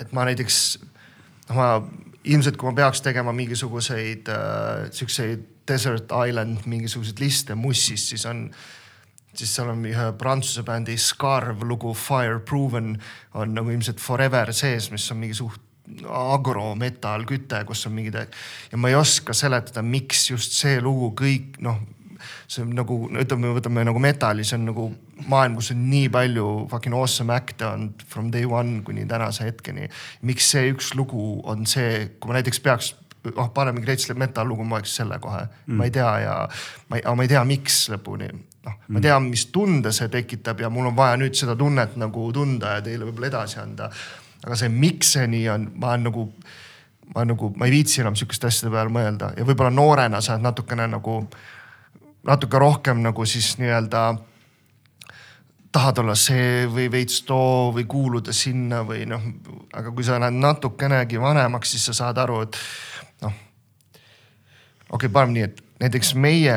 et 0.00 0.12
ma 0.16 0.24
näiteks 0.24 0.56
noh, 1.50 1.56
ma 1.58 1.66
ilmselt, 2.24 2.56
kui 2.58 2.70
ma 2.70 2.76
peaks 2.82 3.04
tegema 3.04 3.34
mingisuguseid 3.36 4.30
äh, 4.32 4.88
siukseid 4.96 5.46
desert 5.68 6.10
island 6.26 6.66
mingisuguseid 6.66 7.20
liste 7.22 7.54
Mussist, 7.54 8.10
siis 8.10 8.26
on 8.26 8.48
siis 9.34 9.54
seal 9.54 9.70
on 9.72 9.84
ühe 9.86 10.06
prantsuse 10.18 10.64
bändi 10.66 10.96
Scarv 11.00 11.62
lugu 11.66 11.94
Fireproven 11.94 12.94
on 13.34 13.54
nagu 13.54 13.70
ilmselt 13.70 14.00
Forever 14.02 14.52
sees, 14.56 14.90
mis 14.90 15.10
on 15.12 15.20
mingi 15.22 15.38
suht 15.38 15.66
agrometall 16.06 17.24
küte, 17.26 17.64
kus 17.66 17.86
on 17.88 17.96
mingid 17.96 18.18
ja 18.70 18.78
ma 18.78 18.90
ei 18.90 18.98
oska 18.98 19.34
seletada, 19.34 19.82
miks 19.82 20.28
just 20.30 20.54
see 20.54 20.78
lugu 20.82 21.10
kõik 21.18 21.58
noh, 21.64 21.80
see 22.50 22.62
on 22.64 22.74
nagu 22.76 22.96
ütleme, 23.08 23.52
võtame 23.56 23.84
nagu 23.86 24.02
metalli, 24.02 24.44
see 24.46 24.58
on 24.58 24.68
nagu 24.70 24.86
maailm, 25.30 25.56
kus 25.58 25.72
on 25.74 25.82
nii 25.90 26.08
palju 26.12 26.46
fucking 26.70 26.96
awesome 26.96 27.34
act'e 27.34 27.66
olnud 27.66 28.04
from 28.08 28.30
day 28.34 28.46
one 28.46 28.80
kuni 28.86 29.06
tänase 29.08 29.48
hetkeni. 29.48 29.88
miks 30.22 30.50
see 30.52 30.70
üks 30.72 30.94
lugu 30.98 31.40
on 31.48 31.66
see, 31.66 32.10
kui 32.20 32.30
ma 32.30 32.38
näiteks 32.38 32.62
peaks 32.64 32.94
noh, 33.24 33.50
paneme 33.54 33.96
Slave 33.96 34.18
Metal 34.18 34.48
lugu, 34.48 34.64
ma 34.64 34.80
oleks 34.80 34.94
selle 34.96 35.18
kohe 35.20 35.42
mm., 35.46 35.76
ma 35.76 35.88
ei 35.88 35.94
tea 35.94 36.12
ja 36.24 36.36
ma 36.88 37.00
ei, 37.00 37.04
ma 37.16 37.26
ei 37.26 37.32
tea, 37.34 37.44
miks 37.44 37.82
lõpuni. 37.92 38.30
Noh, 38.66 38.80
ma 38.88 39.00
tean, 39.00 39.28
mis 39.30 39.46
tunde 39.52 39.92
see 39.92 40.08
tekitab 40.12 40.60
ja 40.60 40.70
mul 40.70 40.90
on 40.90 40.96
vaja 40.96 41.20
nüüd 41.20 41.38
seda 41.38 41.56
tunnet 41.56 41.96
nagu 42.00 42.26
tunda 42.32 42.76
ja 42.76 42.82
teile 42.84 43.08
võib-olla 43.08 43.32
edasi 43.32 43.60
anda 43.62 43.90
aga 44.44 44.56
see, 44.56 44.72
miks 44.72 45.14
see 45.16 45.28
nii 45.30 45.46
on, 45.52 45.68
ma 45.80 45.92
olen 45.92 46.08
nagu, 46.08 46.26
ma 47.14 47.24
nagu, 47.28 47.52
ma 47.56 47.68
ei 47.68 47.74
viitsi 47.74 48.02
enam 48.04 48.16
sihukeste 48.18 48.48
asjade 48.48 48.72
peale 48.72 48.92
mõelda 48.92 49.34
ja 49.36 49.46
võib-olla 49.46 49.72
noorena 49.74 50.22
sa 50.24 50.36
oled 50.36 50.46
natukene 50.48 50.88
nagu, 50.90 51.20
natuke 52.28 52.60
rohkem 52.60 53.02
nagu 53.04 53.26
siis 53.28 53.52
nii-öelda 53.60 54.04
tahad 55.70 56.00
olla 56.02 56.16
see 56.18 56.64
või 56.70 56.88
veits 56.90 57.20
too 57.28 57.70
või 57.74 57.84
kuuluda 57.90 58.34
sinna 58.34 58.82
või 58.86 59.04
noh, 59.08 59.28
aga 59.76 59.92
kui 59.94 60.06
sa 60.06 60.18
lähed 60.18 60.40
natukenegi 60.40 61.20
vanemaks, 61.22 61.76
siis 61.76 61.84
sa 61.90 61.96
saad 62.00 62.18
aru, 62.18 62.40
et 62.46 62.58
noh. 63.26 63.36
okei 64.88 64.96
okay,, 64.96 65.12
paneme 65.12 65.36
nii, 65.36 65.46
et 65.46 65.62
näiteks 65.84 66.16
meie, 66.18 66.56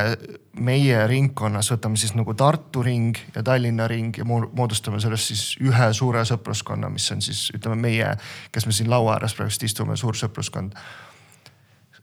meie 0.62 0.98
ringkonnas 1.08 1.72
võtame 1.74 1.98
siis 1.98 2.14
nagu 2.18 2.36
Tartu 2.38 2.84
ring 2.86 3.18
ja 3.36 3.44
Tallinna 3.46 3.88
ring 3.90 4.18
ja 4.18 4.26
moodustame 4.26 5.00
sellest 5.02 5.32
siis 5.32 5.46
ühe 5.64 5.88
suure 5.94 6.22
sõpruskonna, 6.30 6.92
mis 6.94 7.10
on 7.14 7.24
siis 7.26 7.48
ütleme 7.56 7.80
meie, 7.88 8.12
kes 8.54 8.68
me 8.70 8.76
siin 8.76 8.92
laua 8.92 9.16
ääres 9.18 9.34
praegust 9.38 9.66
istume, 9.66 9.98
suur 9.98 10.18
sõpruskond. 10.18 10.78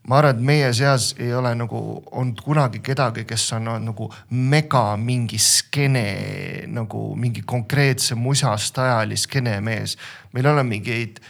ma 0.08 0.16
arvan, 0.18 0.36
et 0.36 0.42
meie 0.42 0.72
seas 0.74 1.14
ei 1.18 1.34
ole 1.34 1.52
nagu 1.54 2.02
olnud 2.10 2.40
kunagi 2.42 2.80
kedagi, 2.82 3.24
kes 3.24 3.52
on 3.52 3.68
nagu 3.84 4.10
mega 4.30 4.96
mingi 4.96 5.38
skeene 5.38 6.66
nagu 6.66 7.14
mingi 7.16 7.42
konkreetse 7.42 8.14
musastajali 8.14 9.16
skeene 9.16 9.60
mees. 9.60 9.96
meil 10.32 10.46
ei 10.46 10.52
ole 10.52 10.64
mingeid 10.64 11.20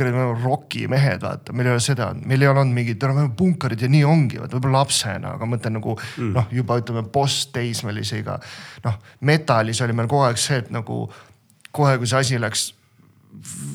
kuradi, 0.00 0.16
me 0.16 0.24
oleme 0.24 0.44
rokimehed, 0.44 1.22
vaata, 1.22 1.54
meil 1.56 1.70
ei 1.70 1.76
ole 1.76 1.84
seda, 1.84 2.10
meil 2.16 2.42
ei 2.42 2.50
ole 2.50 2.64
olnud 2.64 2.76
mingit, 2.76 3.00
me 3.04 3.14
oleme 3.14 3.34
punkarid 3.36 3.84
ja 3.84 3.90
nii 3.92 4.02
ongi, 4.08 4.40
vaata 4.40 4.56
võib-olla 4.56 4.82
lapsena, 4.82 5.36
aga 5.36 5.46
ma 5.46 5.56
mõtlen 5.56 5.76
nagu 5.78 5.96
mm. 6.00 6.34
noh, 6.36 6.50
juba 6.54 6.80
ütleme 6.80 7.04
post-teismelisega. 7.14 8.40
noh, 8.88 9.00
metalis 9.28 9.80
oli 9.84 9.96
meil 9.96 10.10
kogu 10.10 10.26
aeg 10.28 10.40
see, 10.40 10.60
et 10.64 10.74
nagu 10.74 11.04
kohe, 11.70 11.96
kui 12.00 12.10
see 12.10 12.24
asi 12.24 12.40
läks 12.40 12.70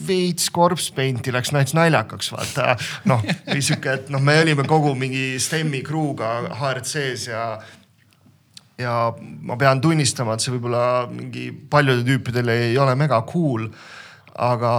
veits 0.08 0.50
korpspeinti 0.52 1.32
läks 1.32 1.54
näiteks 1.56 1.76
naljakaks, 1.78 2.32
vaata 2.36 2.76
noh, 3.10 3.24
või 3.48 3.64
sihuke, 3.64 4.00
et 4.02 4.12
noh, 4.14 4.22
me 4.24 4.38
olime 4.42 4.66
kogu 4.68 4.92
mingi 5.00 5.40
Stemmi 5.42 5.82
crew'ga 5.86 6.36
HRC-s 6.60 7.30
ja 7.32 7.48
ja 8.80 8.96
ma 9.18 9.56
pean 9.56 9.80
tunnistama, 9.82 10.36
et 10.36 10.44
see 10.44 10.52
võib-olla 10.56 11.06
mingi 11.08 11.48
paljude 11.72 12.04
tüüpidele 12.08 12.58
ei 12.70 12.78
ole 12.82 12.96
mega 13.00 13.22
cool 13.30 13.70
aga 14.36 14.72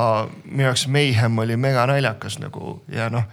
minu 0.45 0.69
jaoks 0.69 0.87
Mayhem 0.93 1.39
oli 1.39 1.57
mega 1.57 1.87
naljakas 1.89 2.39
nagu 2.43 2.81
ja 2.93 3.09
noh, 3.13 3.25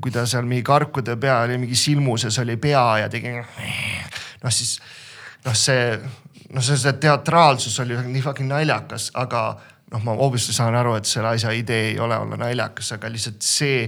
kui 0.00 0.12
ta 0.12 0.26
seal 0.26 0.46
mingi 0.48 0.64
karkude 0.66 1.16
peal 1.16 1.52
ja 1.52 1.58
mingi 1.58 1.76
silmuses 1.78 2.38
oli 2.42 2.56
pea 2.60 2.86
ja 3.04 3.08
tegi 3.12 3.34
noh, 3.38 4.52
siis 4.52 4.78
noh, 5.44 5.54
see 5.54 5.98
noh, 6.52 6.62
see, 6.64 6.76
see 6.76 6.94
teatraalsus 7.00 7.80
oli 7.84 7.98
nii 8.08 8.22
fucking 8.24 8.50
naljakas, 8.50 9.10
aga 9.18 9.42
noh, 9.92 10.04
ma 10.04 10.16
obviously 10.16 10.56
saan 10.56 10.76
aru, 10.78 10.96
et 10.98 11.08
selle 11.08 11.34
asja 11.34 11.52
idee 11.56 11.92
ei 11.92 12.00
ole 12.02 12.16
olla 12.18 12.38
naljakas, 12.40 12.94
aga 12.98 13.10
lihtsalt 13.12 13.44
see 13.44 13.84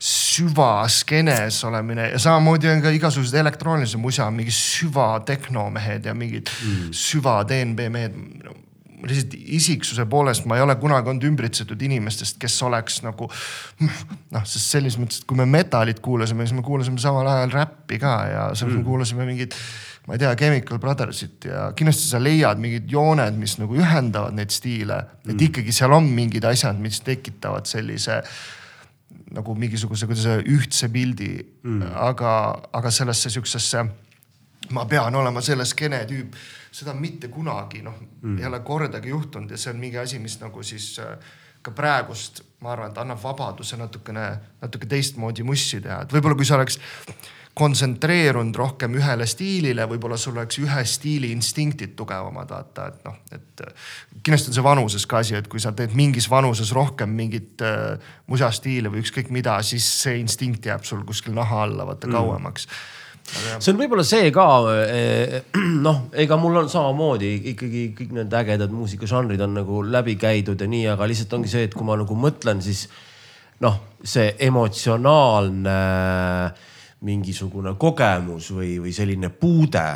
süvaskeenes 0.00 1.58
olemine 1.68 2.06
ja 2.14 2.18
samamoodi 2.22 2.70
on 2.72 2.80
ka 2.80 2.88
igasugused 2.96 3.36
elektroonilise 3.36 4.00
musa, 4.00 4.30
mingi 4.32 4.54
süvatehnomehed 4.54 6.08
ja 6.08 6.14
mingid 6.16 6.48
mm. 6.48 6.88
süva 6.96 7.42
DNB 7.44 7.90
mehed 7.92 8.16
lihtsalt 9.06 9.36
isiksuse 9.58 10.06
poolest 10.10 10.46
ma 10.50 10.58
ei 10.58 10.64
ole 10.64 10.76
kunagi 10.80 11.12
olnud 11.12 11.26
ümbritsetud 11.30 11.80
inimestest, 11.86 12.38
kes 12.40 12.56
oleks 12.66 13.00
nagu 13.06 13.28
noh, 13.80 14.42
sest 14.44 14.76
selles 14.76 14.98
mõttes, 15.00 15.22
et 15.22 15.28
kui 15.28 15.38
me 15.38 15.46
metalit 15.48 16.02
kuulasime, 16.04 16.46
siis 16.46 16.56
me 16.58 16.66
kuulasime 16.66 17.00
samal 17.02 17.28
ajal 17.30 17.54
räppi 17.54 18.00
ka 18.02 18.16
ja 18.30 18.44
siis 18.54 18.68
mm. 18.68 18.80
me 18.80 18.88
kuulasime 18.88 19.28
mingit 19.28 19.56
ma 20.06 20.16
ei 20.16 20.22
tea, 20.22 20.34
Chemical 20.36 20.80
Brothersit 20.82 21.44
ja 21.46 21.66
kindlasti 21.76 22.08
sa 22.08 22.20
leiad 22.22 22.60
mingid 22.62 22.88
jooned, 22.90 23.36
mis 23.40 23.58
nagu 23.60 23.76
ühendavad 23.78 24.34
neid 24.36 24.52
stiile 24.54 25.02
mm., 25.04 25.34
et 25.34 25.44
ikkagi 25.50 25.74
seal 25.76 25.92
on 25.94 26.08
mingid 26.16 26.46
asjad, 26.48 26.80
mis 26.82 27.02
tekitavad 27.06 27.68
sellise 27.70 28.22
nagu 29.34 29.54
mingisuguse, 29.54 30.08
kuidas 30.10 30.26
öelda, 30.26 30.46
ühtse 30.50 30.88
pildi 30.90 31.32
mm.. 31.38 31.92
aga, 32.08 32.32
aga 32.74 32.92
sellesse 32.94 33.30
sihukesesse, 33.30 33.84
ma 34.70 34.84
pean 34.86 35.14
olema 35.14 35.40
selle 35.40 35.64
skeene 35.64 36.04
tüüp 36.08 36.36
seda 36.70 36.94
mitte 36.94 37.28
kunagi 37.28 37.82
noh 37.82 37.96
mm., 37.98 38.38
ei 38.38 38.46
ole 38.46 38.60
kordagi 38.60 39.10
juhtunud 39.10 39.50
ja 39.50 39.58
see 39.58 39.72
on 39.72 39.80
mingi 39.80 39.98
asi, 39.98 40.18
mis 40.22 40.38
nagu 40.40 40.62
siis 40.62 40.92
äh, 41.02 41.16
ka 41.62 41.72
praegust, 41.76 42.42
ma 42.64 42.72
arvan, 42.72 42.92
et 42.92 43.02
annab 43.02 43.20
vabaduse 43.20 43.76
natukene, 43.76 44.26
natuke 44.62 44.88
teistmoodi 44.88 45.44
mussi 45.44 45.80
teha, 45.84 46.04
et 46.04 46.14
võib-olla 46.14 46.38
kui 46.38 46.48
sa 46.48 46.56
oleks 46.56 46.78
kontsentreerunud 47.60 48.56
rohkem 48.56 48.94
ühele 48.96 49.26
stiilile, 49.28 49.84
võib-olla 49.90 50.16
sul 50.20 50.38
oleks 50.38 50.60
ühe 50.62 50.84
stiili 50.86 51.32
instinktid 51.34 51.96
tugevamad, 51.98 52.52
vaata, 52.54 52.86
et 52.92 53.02
noh, 53.08 53.18
et 53.34 53.64
äh, 53.66 53.90
kindlasti 54.22 54.52
on 54.52 54.56
see 54.60 54.64
vanuses 54.64 55.06
ka 55.10 55.20
asi, 55.24 55.36
et 55.40 55.50
kui 55.50 55.60
sa 55.60 55.74
teed 55.76 55.96
mingis 55.98 56.30
vanuses 56.30 56.72
rohkem 56.76 57.12
mingit 57.18 57.64
äh, 57.66 58.14
musastiili 58.30 58.92
või 58.92 59.02
ükskõik 59.04 59.34
mida, 59.34 59.58
siis 59.66 59.88
see 60.04 60.20
instinkt 60.22 60.70
jääb 60.70 60.86
sul 60.88 61.02
kuskil 61.08 61.36
naha 61.36 61.66
alla 61.66 61.88
vaata 61.90 62.08
mm. 62.08 62.16
See 63.30 63.72
on 63.72 63.78
võib-olla 63.78 64.04
see 64.06 64.30
ka, 64.34 64.46
eh, 64.86 65.36
noh, 65.86 66.02
ega 66.12 66.38
mul 66.40 66.62
on 66.62 66.70
samamoodi 66.72 67.30
ikkagi 67.52 67.84
kõik 67.98 68.16
need 68.16 68.34
ägedad 68.40 68.74
muusikažanrid 68.74 69.40
on 69.46 69.54
nagu 69.60 69.84
läbi 69.86 70.16
käidud 70.20 70.60
ja 70.60 70.68
nii, 70.70 70.88
aga 70.94 71.08
lihtsalt 71.10 71.38
ongi 71.38 71.52
see, 71.52 71.68
et 71.68 71.76
kui 71.76 71.86
ma 71.86 71.98
nagu 72.00 72.18
mõtlen, 72.18 72.62
siis 72.64 72.86
noh, 73.64 73.78
see 74.02 74.34
emotsionaalne 74.48 75.78
mingisugune 77.06 77.74
kogemus 77.80 78.50
või, 78.52 78.76
või 78.82 78.92
selline 78.92 79.30
puude 79.32 79.86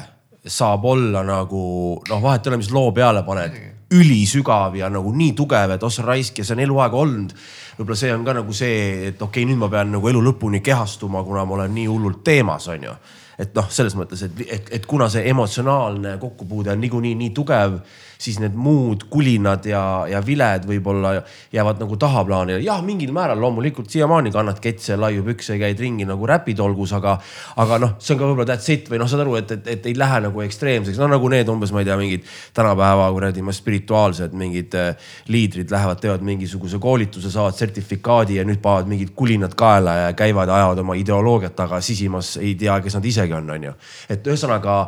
saab 0.44 0.84
olla 0.88 1.24
nagu 1.24 1.62
noh, 2.08 2.20
vahet 2.22 2.44
ei 2.44 2.52
ole, 2.52 2.60
mis 2.60 2.72
loo 2.72 2.92
peale 2.96 3.24
paned, 3.24 3.56
ülisügav 3.94 4.76
ja 4.78 4.88
nagu 4.92 5.12
nii 5.14 5.32
tugev, 5.36 5.74
et 5.76 5.84
ossa 5.86 6.04
raisk 6.04 6.40
ja 6.40 6.46
see 6.46 6.56
on 6.56 6.64
eluaeg 6.64 6.96
olnud. 6.98 7.34
võib-olla 7.78 7.98
see 7.98 8.12
on 8.14 8.24
ka 8.24 8.34
nagu 8.36 8.54
see, 8.56 9.10
et 9.10 9.22
okei 9.22 9.42
okay,, 9.42 9.48
nüüd 9.48 9.60
ma 9.60 9.68
pean 9.72 9.92
nagu 9.94 10.08
elu 10.08 10.22
lõpuni 10.24 10.60
kehastuma, 10.64 11.24
kuna 11.24 11.44
ma 11.44 11.58
olen 11.58 11.74
nii 11.74 11.86
hullult 11.90 12.24
teemas, 12.24 12.68
on 12.72 12.88
ju 12.88 12.96
et 13.38 13.54
noh, 13.56 13.68
selles 13.70 13.96
mõttes, 13.98 14.22
et, 14.26 14.42
et, 14.46 14.72
et 14.78 14.86
kuna 14.86 15.08
see 15.12 15.24
emotsionaalne 15.30 16.16
kokkupuude 16.22 16.72
on 16.74 16.82
niikuinii 16.84 17.14
nii 17.18 17.32
tugev, 17.36 17.78
siis 18.18 18.38
need 18.42 18.54
muud 18.56 19.06
kulinad 19.10 19.66
ja, 19.68 19.82
ja 20.10 20.20
viled 20.24 20.66
võib-olla 20.68 21.14
jäävad 21.52 21.82
nagu 21.82 21.96
tahaplaanile. 22.00 22.60
jah, 22.64 22.82
mingil 22.84 23.12
määral 23.12 23.40
loomulikult 23.40 23.90
siiamaani 23.90 24.32
kannad 24.34 24.60
ketse, 24.62 24.96
laiu 25.00 25.24
pükse, 25.26 25.58
käid 25.58 25.80
ringi 25.80 26.06
nagu 26.08 26.26
räpitolgus, 26.26 26.94
aga, 26.96 27.16
aga 27.62 27.78
noh, 27.82 27.96
see 27.98 28.14
on 28.14 28.20
ka 28.20 28.30
võib-olla 28.30 28.48
that's 28.50 28.70
it 28.72 28.90
või 28.90 29.00
noh, 29.02 29.10
saad 29.10 29.24
aru, 29.24 29.36
et, 29.40 29.56
et, 29.58 29.72
et 29.76 29.88
ei 29.90 29.96
lähe 29.98 30.20
nagu 30.26 30.44
ekstreemseks, 30.44 31.00
no 31.00 31.08
nagu 31.10 31.30
need 31.32 31.50
umbes, 31.52 31.72
ma 31.74 31.82
ei 31.82 31.88
tea, 31.88 31.98
mingid 32.00 32.28
tänapäeva 32.54 33.10
kuradi 33.14 33.44
spirituaalsed 33.54 34.34
mingid 34.38 34.74
äh, 34.78 35.10
liidrid 35.28 35.70
lähevad, 35.70 36.00
teevad 36.00 36.24
mingisuguse 36.26 36.78
koolituse, 36.78 37.30
saavad 37.30 37.56
sertifikaadi 37.58 38.38
ja 38.38 38.46
nüüd 38.46 38.60
panevad 38.62 38.90
mingid 38.90 39.14
kulinad 39.16 39.54
kaela 39.58 39.96
ja 40.04 40.12
käivad, 40.16 40.48
ajavad 40.48 40.78
oma 40.84 40.96
ideoloogiat 40.98 41.56
taga 41.56 41.80
sisimas, 41.80 42.36
ei 42.36 42.54
tea, 42.58 42.78
kes 42.84 42.98
nad 42.98 43.04
isegi 43.04 43.36
on, 43.36 43.50
on 43.50 43.68
ju. 43.70 43.74
et 44.10 44.26
ühesõnaga, 44.26 44.78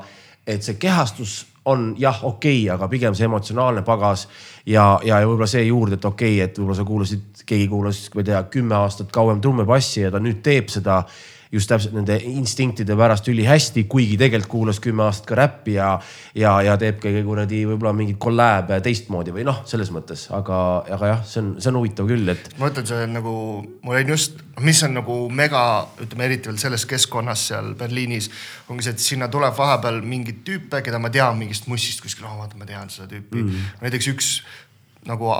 et 0.47 0.62
see 0.66 0.78
kehastus 0.81 1.44
on 1.66 1.94
jah, 1.98 2.18
okei 2.24 2.60
okay,, 2.62 2.74
aga 2.74 2.88
pigem 2.88 3.14
see 3.14 3.26
emotsionaalne 3.26 3.82
pagas 3.86 4.26
ja, 4.66 4.98
ja, 5.02 5.20
ja 5.20 5.26
võib-olla 5.26 5.48
see 5.51 5.64
juurde, 5.66 5.98
et 5.98 6.05
okei 6.05 6.36
okay,, 6.36 6.44
et 6.47 6.59
võib-olla 6.59 6.78
sa 6.78 6.86
kuulasid, 6.86 7.24
keegi 7.47 7.68
kuulas, 7.70 8.02
ma 8.14 8.22
ei 8.22 8.28
tea, 8.30 8.43
kümme 8.52 8.78
aastat 8.78 9.10
kauem 9.14 9.40
trummipassi 9.43 10.05
ja 10.06 10.12
ta 10.14 10.22
nüüd 10.22 10.43
teeb 10.47 10.70
seda 10.72 11.02
just 11.57 11.70
täpselt 11.70 11.95
nende 11.97 12.16
instinktide 12.28 12.97
pärast 12.99 13.28
ülihästi, 13.33 13.87
kuigi 13.91 14.16
tegelikult 14.20 14.51
kuulas 14.53 14.81
kümme 14.83 15.07
aastat 15.07 15.31
ka 15.31 15.39
räppi 15.41 15.77
ja, 15.77 15.89
ja, 16.37 16.55
ja 16.65 16.77
teeb 16.81 17.01
ka 17.03 17.12
kuradi 17.27 17.62
võib-olla 17.69 17.95
mingeid 17.97 18.19
kolläebe 18.23 18.78
teistmoodi 18.85 19.35
või 19.35 19.47
noh, 19.49 19.62
selles 19.69 19.91
mõttes, 19.95 20.27
aga, 20.37 20.59
aga 20.97 21.12
jah, 21.12 21.23
see 21.28 21.43
on, 21.43 21.55
see 21.61 21.73
on 21.73 21.81
huvitav 21.81 22.11
küll, 22.11 22.28
et. 22.33 22.51
ma 22.61 22.70
ütlen, 22.70 22.89
see 22.89 23.07
on 23.07 23.16
nagu, 23.19 23.37
mul 23.87 24.01
on 24.01 24.12
just, 24.15 24.39
mis 24.65 24.83
on 24.87 24.97
nagu 24.97 25.19
mega, 25.33 25.62
ütleme 26.05 26.28
eriti 26.28 26.51
veel 26.51 26.61
selles 26.61 26.87
keskkonnas 26.89 27.49
seal 27.51 27.73
Berliinis, 27.78 28.31
ongi 28.70 28.87
see, 28.87 28.97
et 28.97 29.05
sinna 29.05 29.31
tuleb 29.33 29.57
vahepeal 29.57 30.03
mingeid 30.05 30.45
tüüpe, 30.47 30.83
keda 30.87 31.01
ma 31.03 31.12
tean 31.12 31.39
mingist 31.41 31.70
mussist 31.70 32.05
kuskil, 32.05 32.28
oh 32.28 32.39
vaata, 32.41 32.59
ma 32.61 32.69
tean 32.69 32.93
seda 32.93 33.11
tüüpi 33.12 33.43
mm. 33.43 33.66
näiteks 33.85 34.12
üks 34.15 34.31
nagu, 35.07 35.31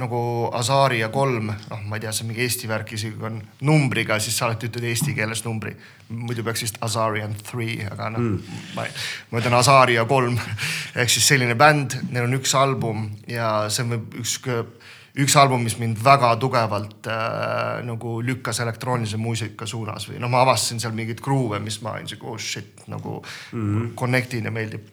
nagu 0.00 0.20
Azaria 0.58 1.08
kolm, 1.14 1.50
noh, 1.50 1.82
ma 1.88 1.98
ei 1.98 2.04
tea, 2.04 2.12
see 2.14 2.24
on 2.24 2.30
mingi 2.32 2.44
Eesti 2.44 2.70
värk, 2.70 2.94
isegi 2.96 3.26
on 3.26 3.40
numbriga, 3.66 4.18
siis 4.22 4.36
sa 4.38 4.48
alati 4.48 4.70
ütled 4.70 4.86
eesti 4.90 5.14
keeles 5.16 5.44
numbri. 5.46 5.74
muidu 6.12 6.44
peaks 6.44 6.60
vist 6.66 6.76
Azarian 6.84 7.32
three, 7.40 7.78
aga 7.88 8.10
noh 8.12 8.20
mm., 8.20 8.56
ma, 8.76 8.84
ma 9.30 9.40
ütlen 9.40 9.56
Azaria 9.56 10.04
kolm 10.04 10.36
ehk 11.00 11.12
siis 11.12 11.30
selline 11.30 11.56
bänd, 11.58 11.96
neil 12.10 12.26
on 12.26 12.36
üks 12.36 12.52
album 12.58 13.06
ja 13.30 13.70
see 13.72 13.86
on 13.86 14.02
üks, 14.20 14.34
üks 15.22 15.36
album, 15.40 15.64
mis 15.64 15.78
mind 15.80 16.00
väga 16.04 16.34
tugevalt 16.42 17.08
äh, 17.08 17.80
nagu 17.86 18.18
lükkas 18.24 18.60
elektroonilise 18.64 19.20
muusika 19.20 19.68
suunas 19.68 20.08
või 20.10 20.20
noh, 20.20 20.32
ma 20.32 20.42
avastasin 20.44 20.82
seal 20.82 20.96
mingeid 20.96 21.22
gruuve, 21.24 21.62
mis 21.64 21.80
ma 21.84 21.96
olin 21.96 22.10
siuke 22.10 22.28
oh 22.28 22.40
shit 22.40 22.84
nagu 22.92 23.22
mm 23.22 23.62
-hmm. 23.62 23.94
connect 23.96 24.34
in 24.34 24.50
ja 24.50 24.52
meeldib 24.52 24.90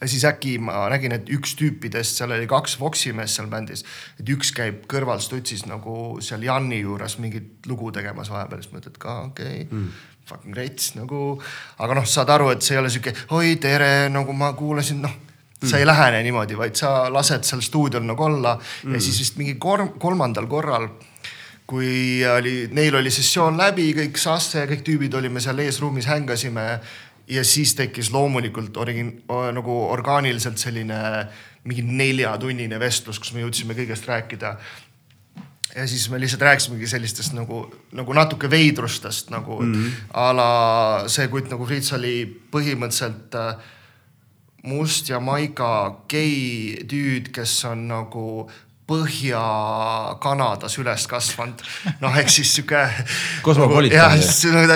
ja 0.00 0.08
siis 0.08 0.24
äkki 0.28 0.56
ma 0.62 0.84
nägin, 0.92 1.14
et 1.16 1.30
üks 1.34 1.54
tüüpidest, 1.58 2.18
seal 2.18 2.34
oli 2.36 2.48
kaks 2.50 2.78
Voxi 2.80 3.12
meest 3.16 3.38
seal 3.38 3.50
bändis, 3.52 3.84
et 4.20 4.28
üks 4.34 4.52
käib 4.56 4.84
kõrval 4.90 5.22
stutsis 5.24 5.66
nagu 5.66 6.18
seal 6.24 6.44
Janni 6.46 6.82
juures 6.82 7.18
mingit 7.22 7.66
lugu 7.70 7.92
tegemas 7.94 8.30
vahepeal, 8.32 8.62
siis 8.62 8.74
mõtled 8.74 9.00
ka 9.02 9.20
okei 9.30 9.64
okay, 9.64 9.70
mm., 9.70 10.04
fucking 10.28 10.56
rets 10.56 10.92
nagu. 10.92 11.38
aga 11.80 11.94
noh, 11.96 12.04
saad 12.04 12.28
aru, 12.34 12.50
et 12.52 12.62
see 12.62 12.76
ei 12.76 12.82
ole 12.82 12.92
sihuke 12.92 13.14
oi 13.36 13.56
tere, 13.62 14.08
nagu 14.12 14.34
ma 14.36 14.52
kuulasin, 14.56 15.02
noh 15.04 15.24
sa 15.58 15.78
ei 15.80 15.86
lähene 15.86 16.22
niimoodi, 16.22 16.54
vaid 16.54 16.76
sa 16.78 17.08
lased 17.10 17.42
seal 17.42 17.62
stuudiol 17.64 18.04
nagu 18.06 18.22
olla 18.22 18.54
mm. 18.54 18.94
ja 18.94 19.00
siis 19.02 19.18
vist 19.18 19.38
mingi 19.40 19.56
kolm, 19.58 19.96
kolmandal 19.98 20.46
korral 20.46 20.86
kui 21.68 22.24
oli, 22.24 22.68
neil 22.72 22.94
oli 22.96 23.10
sessioon 23.12 23.58
läbi, 23.60 23.90
kõik 23.96 24.16
Sasse 24.20 24.62
ja 24.62 24.68
kõik 24.70 24.86
tüübid 24.86 25.14
olime 25.18 25.42
seal 25.44 25.58
eesruumis, 25.60 26.06
hängasime 26.08 26.64
ja 27.28 27.44
siis 27.44 27.74
tekkis 27.74 28.10
loomulikult 28.12 28.76
origin-, 28.76 29.22
nagu 29.52 29.78
orgaaniliselt 29.90 30.58
selline 30.58 30.98
mingi 31.68 31.82
neljatunnine 31.82 32.78
vestlus, 32.80 33.18
kus 33.20 33.34
me 33.34 33.42
jõudsime 33.42 33.76
kõigest 33.76 34.06
rääkida 34.08 34.54
ja 35.76 35.86
siis 35.86 36.08
me 36.10 36.20
lihtsalt 36.20 36.42
rääkisimegi 36.42 36.86
sellistest 36.88 37.34
nagu, 37.36 37.66
nagu 37.92 38.14
natuke 38.16 38.50
veidrustest 38.50 39.30
nagu 39.30 39.60
mm 39.62 39.74
-hmm. 39.74 39.90
a 40.14 40.32
la 40.36 40.52
see 41.08 41.28
kutt 41.28 41.50
nagu 41.50 41.66
Fritz 41.66 41.92
oli 41.92 42.40
põhimõtteliselt 42.52 43.34
äh, 43.34 43.56
must 44.62 45.08
ja 45.08 45.20
maiga 45.20 46.00
gei 46.08 46.84
tüüd, 46.88 47.30
kes 47.32 47.64
on 47.64 47.88
nagu 47.88 48.50
Põhja-Kanadas 48.88 50.78
üles 50.80 51.06
kasvanud. 51.10 51.60
noh, 52.00 52.14
ehk 52.16 52.30
siis 52.32 52.54
sihuke. 52.56 52.80
Jah 53.92 54.16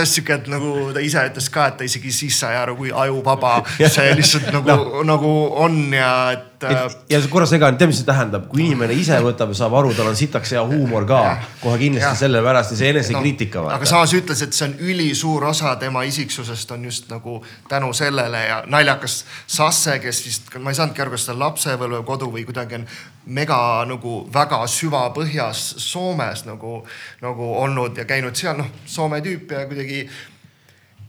sihuke, 0.08 0.36
et 0.36 0.50
nagu 0.52 0.92
ta 0.92 1.00
ise 1.04 1.24
ütles 1.30 1.48
ka, 1.52 1.70
et 1.72 1.80
ta 1.80 1.88
isegi 1.88 2.12
siis 2.12 2.38
sai 2.44 2.56
aru, 2.60 2.76
kui 2.76 2.92
ajuvaba 2.92 3.58
see 3.94 4.14
lihtsalt 4.18 4.52
nagu 4.52 4.76
no., 4.76 5.04
nagu 5.14 5.32
on 5.64 5.78
ja 5.96 6.12
et, 6.36 6.51
et 6.68 7.12
ja 7.12 7.20
korra 7.30 7.46
segan, 7.48 7.76
tead, 7.78 7.90
mis 7.90 8.00
see 8.02 8.08
tähendab, 8.08 8.46
kui 8.50 8.64
inimene 8.66 8.94
ise 8.98 9.18
võtab 9.24 9.52
ja 9.52 9.58
saab 9.62 9.76
aru, 9.80 9.92
tal 9.96 10.10
on 10.10 10.18
sitaks 10.18 10.54
hea 10.56 10.62
huumor 10.66 11.06
ka, 11.08 11.20
kohe 11.62 11.78
kindlasti 11.80 12.24
sellepärast 12.24 12.74
ja 12.74 12.80
see 12.80 12.92
enesekriitika 12.94 13.62
No, 13.62 13.70
aga 13.76 13.86
samas 13.88 14.14
ütles, 14.16 14.42
et 14.44 14.56
see 14.56 14.66
on 14.68 14.74
ülisuur 14.90 15.44
osa 15.50 15.74
tema 15.80 16.02
isiksusest 16.08 16.70
on 16.74 16.84
just 16.88 17.10
nagu 17.12 17.38
tänu 17.70 17.92
sellele 17.96 18.44
ja 18.46 18.62
naljakas 18.66 19.22
Sasse, 19.46 19.98
kes 20.02 20.22
vist, 20.26 20.52
ma 20.58 20.72
ei 20.72 20.78
saanudki 20.78 21.02
aru, 21.04 21.14
kas 21.14 21.26
ta 21.28 21.34
on 21.34 21.42
lapsepõlvekodu 21.42 22.30
või 22.32 22.46
kuidagi 22.48 22.80
on 22.80 22.86
mega 23.26 23.58
nagu 23.88 24.22
väga 24.34 24.62
süvapõhjas 24.70 25.62
Soomes 25.82 26.46
nagu, 26.48 26.82
nagu 27.22 27.54
olnud 27.62 27.98
ja 27.98 28.06
käinud 28.08 28.38
seal, 28.38 28.58
noh, 28.58 28.70
Soome 28.86 29.22
tüüp 29.24 29.52
ja 29.54 29.66
kuidagi 29.70 30.06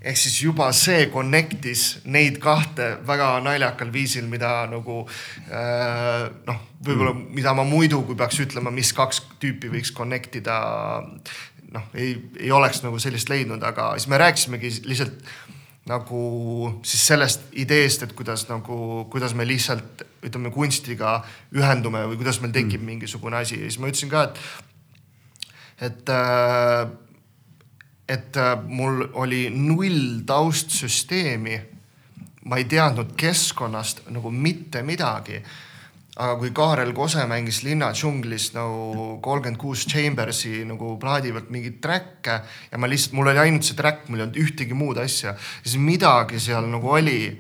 ehk 0.04 0.20
siis 0.20 0.36
juba 0.44 0.68
see 0.76 1.08
connect'is 1.12 1.84
neid 2.12 2.40
kahte 2.44 2.90
väga 3.08 3.38
naljakal 3.46 3.92
viisil, 3.94 4.28
mida 4.32 4.66
nagu 4.72 5.04
äh, 5.48 6.28
noh, 6.48 6.60
võib-olla 6.84 7.14
mm. 7.14 7.30
mida 7.38 7.54
ma 7.56 7.64
muidu, 7.68 8.02
kui 8.08 8.20
peaks 8.20 8.42
ütlema, 8.44 8.74
mis 8.74 8.92
kaks 8.96 9.24
tüüpi 9.40 9.72
võiks 9.72 9.94
connect 9.96 10.36
ida, 10.42 10.58
noh, 11.74 11.88
ei, 11.96 12.18
ei 12.40 12.52
oleks 12.52 12.84
nagu 12.84 13.00
sellist 13.00 13.32
leidnud, 13.32 13.64
aga 13.64 13.94
siis 13.96 14.12
me 14.12 14.20
rääkisimegi 14.20 14.74
lihtsalt 14.90 15.24
nagu 15.88 16.20
siis 16.88 17.08
sellest 17.08 17.48
ideest, 17.60 18.04
et 18.04 18.12
kuidas 18.16 18.46
nagu, 18.52 19.06
kuidas 19.12 19.34
me 19.36 19.48
lihtsalt 19.48 20.04
ütleme 20.24 20.52
kunstiga 20.56 21.18
ühendume 21.56 22.06
või 22.12 22.20
kuidas 22.20 22.40
meil 22.44 22.56
tekib 22.56 22.82
mm. 22.82 22.92
mingisugune 22.92 23.40
asi 23.40 23.60
ja 23.60 23.72
siis 23.72 23.80
ma 23.80 23.92
ütlesin 23.92 24.12
ka, 24.12 24.28
et, 24.28 24.36
et 25.92 26.12
äh, 26.12 26.92
et 28.14 28.38
äh, 28.38 28.56
mul 28.68 29.08
oli 29.14 29.48
null 29.50 30.24
taustsüsteemi. 30.26 31.62
ma 32.44 32.58
ei 32.60 32.66
teadnud 32.68 33.14
keskkonnast 33.16 34.02
nagu 34.12 34.32
mitte 34.32 34.82
midagi. 34.84 35.40
aga 36.16 36.36
kui 36.38 36.52
Kaarel 36.54 36.92
Kose 36.94 37.24
mängis 37.26 37.64
Linna 37.64 37.88
džunglis 37.94 38.52
nagu 38.54 39.18
kolmkümmend 39.22 39.58
kuus 39.58 39.88
Chambersi 39.88 40.66
nagu 40.66 40.98
plaadi 41.02 41.32
pealt 41.32 41.50
mingeid 41.50 41.80
track'e 41.82 42.36
ja 42.72 42.78
ma 42.78 42.88
lihtsalt, 42.88 43.16
mul 43.18 43.32
oli 43.32 43.40
ainult 43.40 43.66
see 43.66 43.76
track, 43.76 44.10
mul 44.10 44.20
ei 44.20 44.28
olnud 44.28 44.38
ühtegi 44.38 44.78
muud 44.78 45.00
asja, 45.02 45.34
siis 45.64 45.80
midagi 45.82 46.40
seal 46.40 46.70
nagu 46.70 46.92
oli 46.94 47.32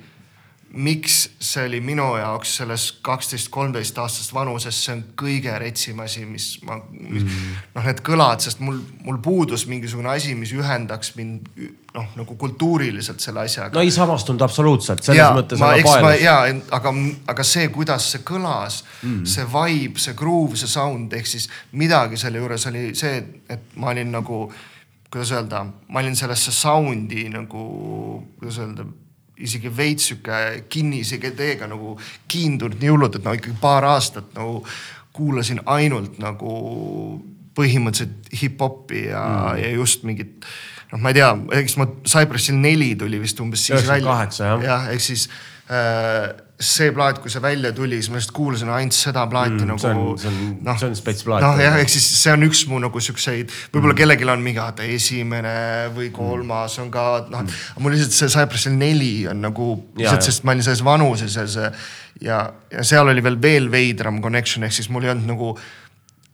miks 0.73 1.17
see 1.37 1.67
oli 1.67 1.79
minu 1.85 2.05
jaoks 2.17 2.55
selles 2.57 2.87
kaksteist, 3.05 3.49
kolmteist 3.53 3.97
aastast 4.01 4.33
vanuses, 4.33 4.77
see 4.85 4.95
on 4.95 5.03
kõige 5.19 5.53
retsim 5.61 5.99
asi, 6.01 6.23
mis 6.25 6.47
ma, 6.65 6.79
mm. 6.81 7.27
noh, 7.75 7.85
need 7.85 8.01
kõlad, 8.05 8.41
sest 8.41 8.63
mul, 8.63 8.79
mul 9.05 9.19
puudus 9.21 9.67
mingisugune 9.69 10.09
asi, 10.15 10.33
mis 10.37 10.53
ühendaks 10.57 11.13
mind 11.19 11.45
noh, 11.93 12.07
nagu 12.17 12.37
kultuuriliselt 12.41 13.21
selle 13.21 13.43
asjaga 13.45 13.77
no 13.77 13.85
ei 13.85 13.93
samastunud 13.93 14.41
absoluutselt, 14.41 15.05
selles 15.05 15.21
ja, 15.21 15.29
mõttes 15.37 15.61
ja, 16.23 16.39
aga, 16.73 16.95
aga 17.35 17.45
see, 17.45 17.67
kuidas 17.73 18.09
see 18.15 18.25
kõlas 18.25 18.81
mm., 19.03 19.21
see 19.29 19.45
vibe, 19.53 20.01
see 20.01 20.17
groove, 20.17 20.57
see 20.57 20.73
sound 20.73 21.13
ehk 21.13 21.29
siis 21.35 21.45
midagi 21.77 22.17
selle 22.17 22.41
juures 22.41 22.65
oli 22.71 22.89
see, 22.97 23.21
et 23.53 23.77
ma 23.77 23.93
olin 23.93 24.09
nagu, 24.17 24.47
kuidas 25.13 25.35
öelda, 25.37 25.67
ma 25.93 26.01
olin 26.01 26.17
sellesse 26.17 26.55
sound'i 26.55 27.29
nagu, 27.29 27.69
kuidas 28.41 28.57
öelda 28.65 28.89
isegi 29.43 29.71
veits 29.77 30.09
sihuke 30.09 30.65
kinnise 30.71 31.19
teega 31.21 31.67
nagu 31.69 31.97
kiindunud 32.31 32.81
nii 32.81 32.91
hullult, 32.93 33.19
et 33.19 33.27
no 33.27 33.35
ikkagi 33.37 33.55
paar 33.61 33.87
aastat 33.93 34.33
nagu 34.37 34.61
kuulasin 35.13 35.61
ainult 35.69 36.17
nagu 36.21 36.53
põhimõtteliselt 37.53 38.31
hip-hopi 38.41 39.07
ja 39.11 39.23
mm., 39.23 39.61
ja 39.61 39.73
just 39.75 40.05
mingit 40.07 40.47
noh, 40.93 41.01
ma 41.01 41.11
ei 41.11 41.19
tea, 41.19 41.31
eks 41.59 41.77
ma 41.81 41.87
Cypressil 42.01 42.57
neli 42.61 42.93
tuli 42.99 43.19
vist 43.21 43.39
umbes 43.43 43.65
siis 43.67 43.85
välja. 43.87 44.15
98, 44.17 44.65
jah. 44.65 44.87
ehk 44.93 45.03
siis 45.03 45.27
see 46.63 46.91
plaat, 46.95 47.17
kui 47.19 47.31
see 47.31 47.41
välja 47.43 47.71
tuli, 47.75 47.97
siis 47.99 48.09
ma 48.11 48.19
lihtsalt 48.19 48.35
kuulasin 48.37 48.69
ainult 48.71 48.95
seda 48.95 49.25
plaati 49.27 49.63
Mm, 49.65 49.71
mm, 49.73 49.79
see 49.81 49.89
nagu 49.93 50.09
on- 50.11 50.17
see 50.19 50.29
on- 50.29 50.77
see 50.79 50.87
on 50.87 50.95
spets 50.95 51.23
plaat. 51.27 51.41
noh 51.43 51.59
jah, 51.59 51.75
ehk 51.81 51.89
siis 51.89 52.05
see 52.23 52.31
on 52.31 52.43
üks 52.47 52.61
mu 52.69 52.79
nagu 52.79 52.99
siukseid, 52.99 53.51
võib-olla 53.73 53.93
mm. 53.93 53.97
kellelgi 53.99 54.29
on 54.29 54.43
mingi 54.45 54.59
vaata 54.61 54.83
esimene 54.83 55.89
või 55.95 56.11
kolmas 56.15 56.77
on 56.79 56.91
ka 56.91 57.25
noh 57.29 57.41
mm., 57.43 57.83
mul 57.83 57.91
lihtsalt 57.95 58.15
see 58.15 58.31
Cypressil 58.37 58.77
neli 58.77 59.27
on 59.27 59.41
nagu 59.41 59.67
lihtsalt, 59.97 60.23
sest 60.29 60.43
ma 60.43 60.51
olin 60.55 60.63
selles 60.63 60.83
vanuses 60.85 61.35
ja 61.35 61.47
see 61.47 61.71
ja, 62.21 62.39
ja 62.71 62.83
seal 62.83 63.07
oli 63.11 63.23
veel 63.23 63.39
veel 63.41 63.71
veidram 63.71 64.21
connection 64.21 64.63
ehk 64.63 64.71
siis 64.77 64.89
mul 64.89 65.03
ei 65.03 65.09
olnud 65.15 65.27
nagu 65.33 65.57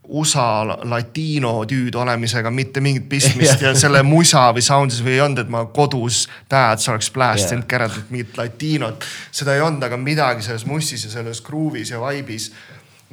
USA 0.09 0.65
latino 0.89 1.51
tüüd 1.69 1.95
olemisega 1.95 2.49
mitte 2.51 2.81
mingit 2.81 3.05
pistmist 3.09 3.61
ja 3.61 3.75
selle 3.77 4.01
musa 4.03 4.47
või 4.55 4.63
sound'is 4.65 5.03
või 5.05 5.17
ei 5.17 5.21
olnud, 5.21 5.43
et 5.43 5.51
ma 5.53 5.65
kodus 5.73 6.23
dad 6.49 6.81
oleks 6.89 7.11
blast 7.13 7.51
inud 7.53 7.65
Jaa. 7.65 7.71
käratud 7.75 8.09
mingit 8.09 8.37
latinot. 8.37 9.05
seda 9.31 9.53
ei 9.53 9.61
olnud, 9.61 9.83
aga 9.85 9.97
midagi 10.01 10.45
selles 10.47 10.65
mussis 10.65 11.05
ja 11.05 11.13
selles 11.13 11.43
groove'is 11.45 11.93
ja 11.93 12.01
vibe'is 12.01 12.49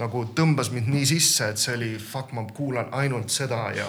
nagu 0.00 0.26
tõmbas 0.36 0.70
mind 0.72 0.88
nii 0.92 1.06
sisse, 1.08 1.50
et 1.52 1.60
see 1.60 1.74
oli 1.76 1.90
fuck, 2.00 2.32
ma 2.36 2.44
kuulan 2.56 2.88
ainult 2.96 3.32
seda 3.32 3.62
ja. 3.76 3.88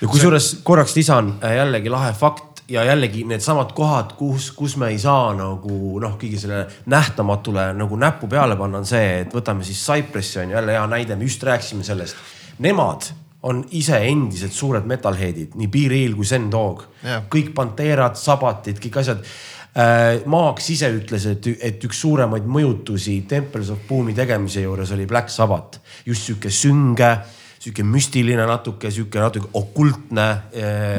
ja 0.00 0.08
kusjuures 0.08 0.58
korraks 0.64 0.96
lisan 0.96 1.34
äh, 1.44 1.56
jällegi 1.58 1.92
lahe 1.92 2.12
fakt 2.16 2.55
ja 2.68 2.84
jällegi 2.84 3.24
needsamad 3.28 3.72
kohad, 3.76 4.16
kus, 4.18 4.50
kus 4.56 4.76
me 4.80 4.90
ei 4.94 4.98
saa 4.98 5.30
nagu 5.38 6.00
noh, 6.02 6.16
kõigi 6.20 6.40
selle 6.42 6.64
nähtamatule 6.90 7.68
nagu 7.76 7.98
näppu 8.00 8.28
peale 8.30 8.56
panna, 8.58 8.82
on 8.82 8.88
see, 8.88 9.20
et 9.22 9.34
võtame 9.34 9.66
siis 9.66 9.82
Cypressi 9.86 10.40
on 10.42 10.56
jälle 10.56 10.74
hea 10.74 10.86
näide, 10.90 11.16
me 11.16 11.28
just 11.28 11.42
rääkisime 11.46 11.86
sellest. 11.86 12.18
Nemad 12.64 13.10
on 13.46 13.62
ise 13.78 13.98
endised 14.08 14.54
suured 14.54 14.86
metalhead'id, 14.88 15.54
nii 15.58 15.68
Be-Real 15.70 16.16
kui 16.18 16.26
Zen 16.26 16.48
Dog 16.50 16.82
Jah. 17.04 17.28
kõik 17.30 17.52
Panterad, 17.54 18.18
Sabatid, 18.18 18.80
kõik 18.82 19.00
asjad. 19.02 19.22
Maaks 20.26 20.70
ise 20.72 20.88
ütles, 20.88 21.26
et, 21.28 21.46
et 21.60 21.82
üks 21.84 21.98
suuremaid 22.00 22.46
mõjutusi 22.48 23.18
Temples 23.28 23.68
of 23.74 23.82
Boom'i 23.88 24.14
tegemise 24.16 24.64
juures 24.64 24.92
oli 24.96 25.04
Black 25.06 25.28
Sabbath. 25.28 25.82
just 26.06 26.24
sihuke 26.24 26.50
sünge, 26.50 27.10
sihuke 27.66 27.82
müstiline 27.82 28.46
natuke, 28.46 28.92
sihuke 28.94 29.18
natuke 29.18 29.50
okultne, 29.58 30.26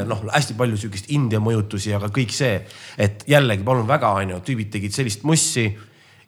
noh, 0.07 0.23
hästi 0.33 0.57
palju 0.59 0.79
sihukest 0.81 1.11
India 1.15 1.39
mõjutusi, 1.39 1.93
aga 1.95 2.11
kõik 2.11 2.35
see, 2.35 2.57
et 2.99 3.23
jällegi 3.29 3.63
palun 3.63 3.87
väga, 3.87 4.11
onju, 4.19 4.41
tüübid 4.43 4.73
tegid 4.73 4.95
sellist 4.95 5.23
mussi 5.27 5.69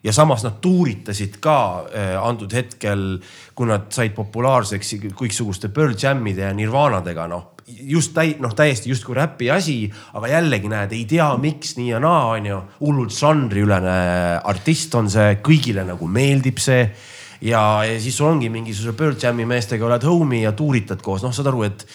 ja 0.04 0.14
samas 0.14 0.44
nad 0.44 0.60
tuuritasid 0.62 1.38
ka 1.44 1.60
eh, 1.92 2.16
antud 2.16 2.54
hetkel, 2.56 3.20
kui 3.56 3.68
nad 3.70 3.90
said 3.94 4.16
populaarseks 4.16 4.96
kõiksuguste 5.18 5.72
Pearl 5.76 5.96
Jamide 6.00 6.48
ja 6.48 6.54
Nirvanadega, 6.56 7.28
noh 7.32 7.56
just 7.70 8.16
täi-, 8.16 8.38
noh 8.42 8.56
täiesti 8.58 8.90
justkui 8.90 9.14
räpi 9.18 9.52
asi, 9.54 9.84
aga 10.18 10.32
jällegi 10.32 10.72
näed, 10.72 10.96
ei 10.96 11.06
tea, 11.10 11.28
miks 11.42 11.76
nii 11.78 11.92
ja 11.92 12.00
naa, 12.02 12.24
onju. 12.38 12.62
hullult 12.80 13.14
žanriülene 13.14 14.00
artist 14.50 14.96
on 14.98 15.12
see, 15.12 15.36
kõigile 15.46 15.86
nagu 15.86 16.10
meeldib 16.10 16.58
see 16.64 16.88
ja, 17.42 17.64
ja 17.86 18.00
siis 18.02 18.18
sul 18.18 18.30
ongi 18.32 18.50
mingisuguse 18.54 18.96
Pearl 18.98 19.20
Jam'i 19.22 19.46
meestega 19.50 19.86
oled 19.86 20.08
homie 20.08 20.44
ja 20.44 20.52
tuuritad 20.52 21.04
koos, 21.06 21.24
noh, 21.26 21.36
saad 21.36 21.52
aru, 21.52 21.68
et 21.70 21.86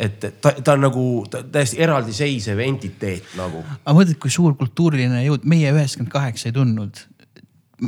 et 0.00 0.22
ta, 0.40 0.52
ta 0.64 0.74
on 0.78 0.84
nagu 0.86 1.04
ta, 1.30 1.42
täiesti 1.44 1.80
eraldiseisev 1.84 2.60
entiteet 2.64 3.34
nagu. 3.36 3.62
aga 3.84 3.96
mõtled, 3.96 4.18
kui 4.22 4.32
suur 4.32 4.54
kultuuriline 4.56 5.24
jõud, 5.26 5.44
meie 5.50 5.72
üheksakümmend 5.74 6.12
kaheksa 6.12 6.48
ei 6.48 6.56
tundnud. 6.56 7.02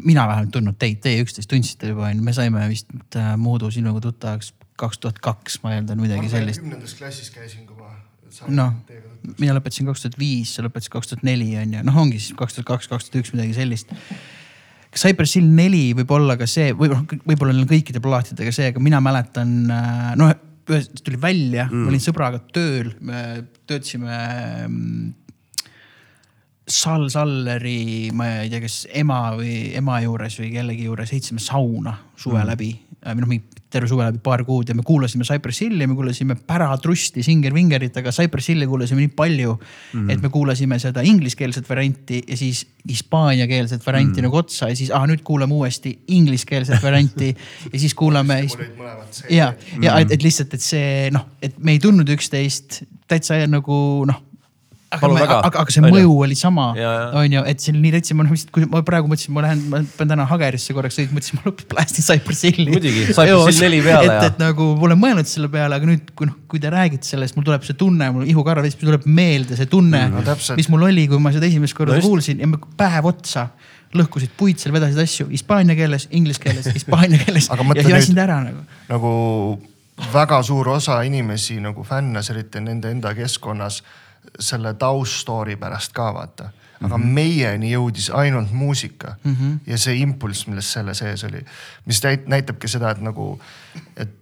mina 0.05 0.27
vähemalt 0.29 0.53
tundnud 0.53 0.77
teid, 0.81 1.01
teie 1.05 1.23
üksteist 1.25 1.49
tundsite 1.49 1.93
juba 1.93 2.11
onju, 2.11 2.25
me 2.25 2.33
saime 2.37 2.67
vist 2.69 3.17
äh, 3.17 3.33
Muudu 3.37 3.71
sinuga 3.71 4.01
tuttavaks 4.01 4.53
kaks 4.83 4.99
tuhat 4.99 5.19
kaks, 5.23 5.61
ma 5.63 5.77
eeldan 5.77 6.01
midagi 6.01 6.31
sellist. 6.33 6.63
kümnendas 6.63 6.95
klassis 6.99 7.31
käisin, 7.31 7.67
kui 7.67 7.77
ma. 7.79 7.93
noh, 8.49 8.75
mina 9.39 9.57
lõpetasin 9.57 9.89
kaks 9.89 10.07
tuhat 10.07 10.19
viis, 10.21 10.55
sa 10.57 10.65
lõpetasid 10.67 10.93
kaks 10.93 11.13
tuhat 11.13 11.27
neli 11.29 11.53
on 11.61 11.77
ju, 11.77 11.83
noh, 11.87 11.99
ongi 12.05 12.21
siis 12.21 12.37
kaks 12.39 12.59
tuhat 12.59 12.71
kaks, 12.75 12.91
kaks 12.93 13.09
tuhat 13.09 13.23
üks 13.23 13.35
midagi 13.37 13.57
sellist. 13.59 13.93
Cypress 14.93 15.39
Hill 15.39 15.49
neli 15.57 15.93
võib 15.97 16.11
olla 16.13 16.37
ka 16.41 16.47
see 16.51 16.75
või 16.77 16.91
noh, 16.93 17.05
võib-olla 17.25 17.55
neil 17.55 17.65
on 17.65 17.71
kõikide 17.71 18.03
plaatidega 18.05 18.53
see, 18.53 18.69
aga 18.73 18.83
mina 18.85 19.01
mäletan 19.05 19.55
noh, 20.21 20.33
ühest 20.69 21.03
tuli 21.05 21.19
välja 21.21 21.67
mm., 21.69 21.85
ma 21.87 21.93
olin 21.93 22.05
sõbraga 22.05 22.43
tööl, 22.55 22.93
me 23.01 23.25
töötasime 23.67 24.19
mm, 24.69 25.11
Sal 26.73 27.09
Salleri, 27.11 28.13
ma 28.15 28.29
ei 28.45 28.53
tea, 28.53 28.63
kas 28.63 28.83
ema 28.97 29.33
või 29.35 29.73
ema 29.77 29.99
juures 30.05 30.39
või 30.39 30.53
kellegi 30.55 30.87
juures 30.87 31.11
heitsime 31.13 31.43
sauna 31.43 31.97
suve 32.15 32.39
mm. 32.39 32.49
läbi 32.53 32.71
või 33.03 33.25
noh, 33.25 33.33
mingi 33.33 33.52
terve 33.73 33.89
suve 33.91 34.05
läbi 34.07 34.21
paar 34.23 34.45
kuud 34.47 34.69
ja 34.69 34.77
me 34.77 34.85
kuulasime 34.87 35.25
Cypress 35.25 35.65
Hilli, 35.65 35.87
me 35.89 35.97
kuulasime 35.99 36.37
päratrusti 36.47 37.25
Singer 37.25 37.55
Vingerit, 37.55 37.97
aga 38.01 38.13
Cypress 38.15 38.53
Hilli 38.53 38.69
kuulasime 38.69 39.05
nii 39.05 39.13
palju 39.17 39.55
mm, 39.55 40.01
-hmm. 40.01 40.13
et 40.13 40.23
me 40.23 40.29
kuulasime 40.29 40.79
seda 40.83 41.05
ingliskeelset 41.07 41.69
varianti 41.69 42.23
ja 42.29 42.37
siis 42.37 42.67
hispaaniakeelset 42.89 43.87
varianti 43.87 44.11
mm 44.11 44.19
-hmm. 44.19 44.29
nagu 44.29 44.37
otsa 44.37 44.69
ja 44.69 44.77
siis, 44.77 44.91
ah 44.91 45.07
nüüd 45.09 45.23
kuulame 45.25 45.55
uuesti 45.55 45.99
ingliskeelset 46.09 46.83
varianti 46.83 47.37
ja 47.73 47.79
siis 47.79 47.95
kuulame. 47.95 48.47
ja, 49.31 49.53
ja 49.83 49.99
et, 49.99 50.13
et 50.13 50.23
lihtsalt, 50.23 50.55
et 50.55 50.61
see 50.61 51.11
noh, 51.11 51.27
et 51.43 51.59
me 51.59 51.73
ei 51.73 51.79
tundnud 51.79 52.09
üksteist 52.09 52.83
täitsa 53.09 53.47
nagu 53.47 54.05
noh 54.07 54.32
aga, 54.93 55.09
me, 55.13 55.23
aga, 55.25 55.39
aga 55.49 55.75
see 55.75 55.83
mõju 55.85 56.13
oli 56.27 56.37
sama, 56.39 56.69
on 57.19 57.35
ju, 57.37 57.43
et 57.49 57.63
see 57.63 57.73
oli 57.75 57.83
nii 57.87 57.93
täitsa, 57.97 58.17
ma 58.19 58.27
noh, 58.27 58.45
kui 58.55 58.67
ma 58.71 58.83
praegu 58.87 59.11
mõtlesin, 59.11 59.35
ma 59.37 59.45
lähen, 59.47 59.65
ma 59.73 59.81
pean 59.97 60.13
täna 60.13 60.27
Hagerisse 60.29 60.77
korraks 60.77 60.99
sõitma, 60.99 61.19
mõtlesin, 61.19 61.41
ma 61.41 61.49
lõpuks 61.49 61.69
päästin 61.73 62.07
Cypress 62.07 62.47
Hilli. 62.49 62.69
muidugi, 62.75 63.05
Cypress 63.11 63.49
Hill 63.49 63.67
neli 63.67 63.83
peale 63.87 64.13
et, 64.13 64.29
et 64.31 64.41
nagu 64.43 64.69
ma 64.77 64.89
olen 64.91 65.03
mõelnud 65.03 65.31
selle 65.31 65.51
peale, 65.53 65.79
aga 65.79 65.89
nüüd, 65.89 66.13
kui 66.19 66.29
noh, 66.29 66.39
kui 66.51 66.63
te 66.63 66.73
räägite 66.73 67.09
sellest, 67.09 67.39
mul 67.39 67.49
tuleb 67.49 67.67
see 67.67 67.79
tunne, 67.79 68.11
mul 68.15 68.29
ihukarv, 68.29 68.69
siis 68.69 68.79
tuleb 68.81 69.09
meelde 69.09 69.59
see 69.59 69.71
tunne 69.73 70.07
mm, 70.09 70.29
no,, 70.29 70.57
mis 70.59 70.71
mul 70.73 70.89
oli, 70.91 71.09
kui 71.11 71.23
ma 71.23 71.33
seda 71.35 71.49
esimest 71.49 71.77
korda 71.79 71.97
no, 71.99 72.05
kuulsin 72.05 72.43
ja 72.43 72.51
päev 72.79 73.09
otsa 73.13 73.49
lõhkusid 73.97 74.33
puid 74.39 74.61
seal, 74.61 74.73
vedasid 74.75 75.01
asju 75.03 75.29
hispaania 75.33 75.77
keeles, 75.77 76.09
inglise 76.17 76.41
keeles, 76.41 76.69
hispaania 76.73 77.21
keeles 77.25 77.49
ja 77.51 77.89
jasin 77.93 78.23
ära 78.23 78.39
nagu. 78.45 78.65
nagu 78.89 79.13
väga 80.13 80.43
suur 80.43 80.69
osa 80.77 81.03
inimesi 81.07 81.59
nagu 81.61 81.85
fännas, 81.85 82.31
eriti 82.33 82.61
nende 82.65 82.91
enda 82.91 83.13
keskkonnas 83.15 83.83
selle 84.41 84.75
tauststory 84.75 85.57
pärast 85.57 85.93
ka 85.93 86.15
vaata. 86.15 86.51
aga 86.83 86.97
mm 86.99 87.03
-hmm. 87.03 87.07
meieni 87.07 87.73
jõudis 87.73 88.11
ainult 88.11 88.51
muusika 88.51 89.15
mm 89.25 89.37
-hmm. 89.37 89.59
ja 89.67 89.79
see 89.79 89.97
impulss, 89.97 90.47
milles 90.47 90.73
selle 90.73 90.95
sees 90.95 91.25
oli, 91.25 91.45
mis 91.87 92.03
näitabki 92.27 92.69
seda, 92.69 92.91
et 92.91 93.01
nagu, 93.01 93.41
et 93.97 94.22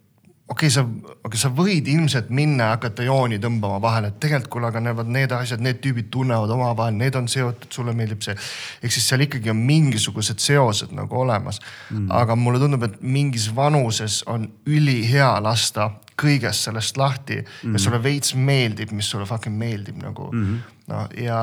okei 0.50 0.66
okay,, 0.66 0.70
sa, 0.74 0.82
aga 1.26 1.38
sa 1.38 1.50
võid 1.54 1.86
ilmselt 1.90 2.30
minna 2.34 2.70
ja 2.70 2.74
hakata 2.74 3.04
jooni 3.06 3.38
tõmbama 3.42 3.78
vahele, 3.82 4.10
et 4.10 4.18
tegelikult 4.22 4.50
kuule, 4.56 4.70
aga 4.72 4.82
need, 4.82 5.02
need 5.14 5.34
asjad, 5.36 5.62
need 5.62 5.78
tüübid 5.84 6.08
tunnevad 6.10 6.50
omavahel, 6.50 6.96
need 6.98 7.18
on 7.18 7.28
seotud, 7.30 7.68
sulle 7.74 7.94
meeldib 7.96 8.24
see. 8.26 8.34
ehk 8.82 8.94
siis 8.96 9.06
seal 9.12 9.22
ikkagi 9.26 9.52
on 9.52 9.60
mingisugused 9.68 10.42
seosed 10.42 10.94
nagu 10.96 11.20
olemas 11.22 11.60
mm.. 11.62 12.08
aga 12.18 12.36
mulle 12.38 12.62
tundub, 12.62 12.88
et 12.88 12.98
mingis 13.00 13.46
vanuses 13.54 14.24
on 14.30 14.48
ülihea 14.66 15.36
lasta 15.44 15.92
kõigest 16.20 16.66
sellest 16.68 16.98
lahti 17.00 17.38
mm 17.40 17.78
ja 17.78 17.84
sulle 17.84 18.02
veits 18.02 18.34
meeldib, 18.34 18.90
mis 18.96 19.08
sulle 19.10 19.28
fucking 19.30 19.56
meeldib 19.56 20.02
nagu 20.02 20.32
mm. 20.32 20.44
-hmm. 20.44 20.76
no 20.90 21.06
ja, 21.22 21.40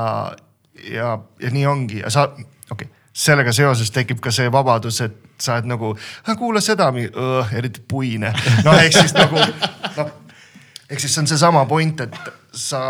ja, 0.84 1.18
ja 1.40 1.50
nii 1.50 1.66
ongi 1.66 2.04
ja 2.04 2.12
sa, 2.12 2.28
okei 2.28 2.46
okay., 2.70 2.97
sellega 3.12 3.52
seoses 3.52 3.90
tekib 3.94 4.20
ka 4.22 4.32
see 4.34 4.50
vabadus, 4.52 5.00
et 5.04 5.16
sa 5.38 5.56
oled 5.58 5.70
nagu, 5.70 5.94
kuula 6.38 6.60
seda, 6.64 6.90
eriti 7.56 7.82
puine. 7.88 8.32
no 8.66 8.76
ehk 8.78 8.94
siis 9.00 9.16
nagu 9.16 9.38
noh, 9.38 10.12
ehk 10.88 11.00
siis 11.00 11.14
see 11.14 11.24
on 11.24 11.30
seesama 11.30 11.64
point, 11.70 12.06
et 12.06 12.32
sa 12.52 12.82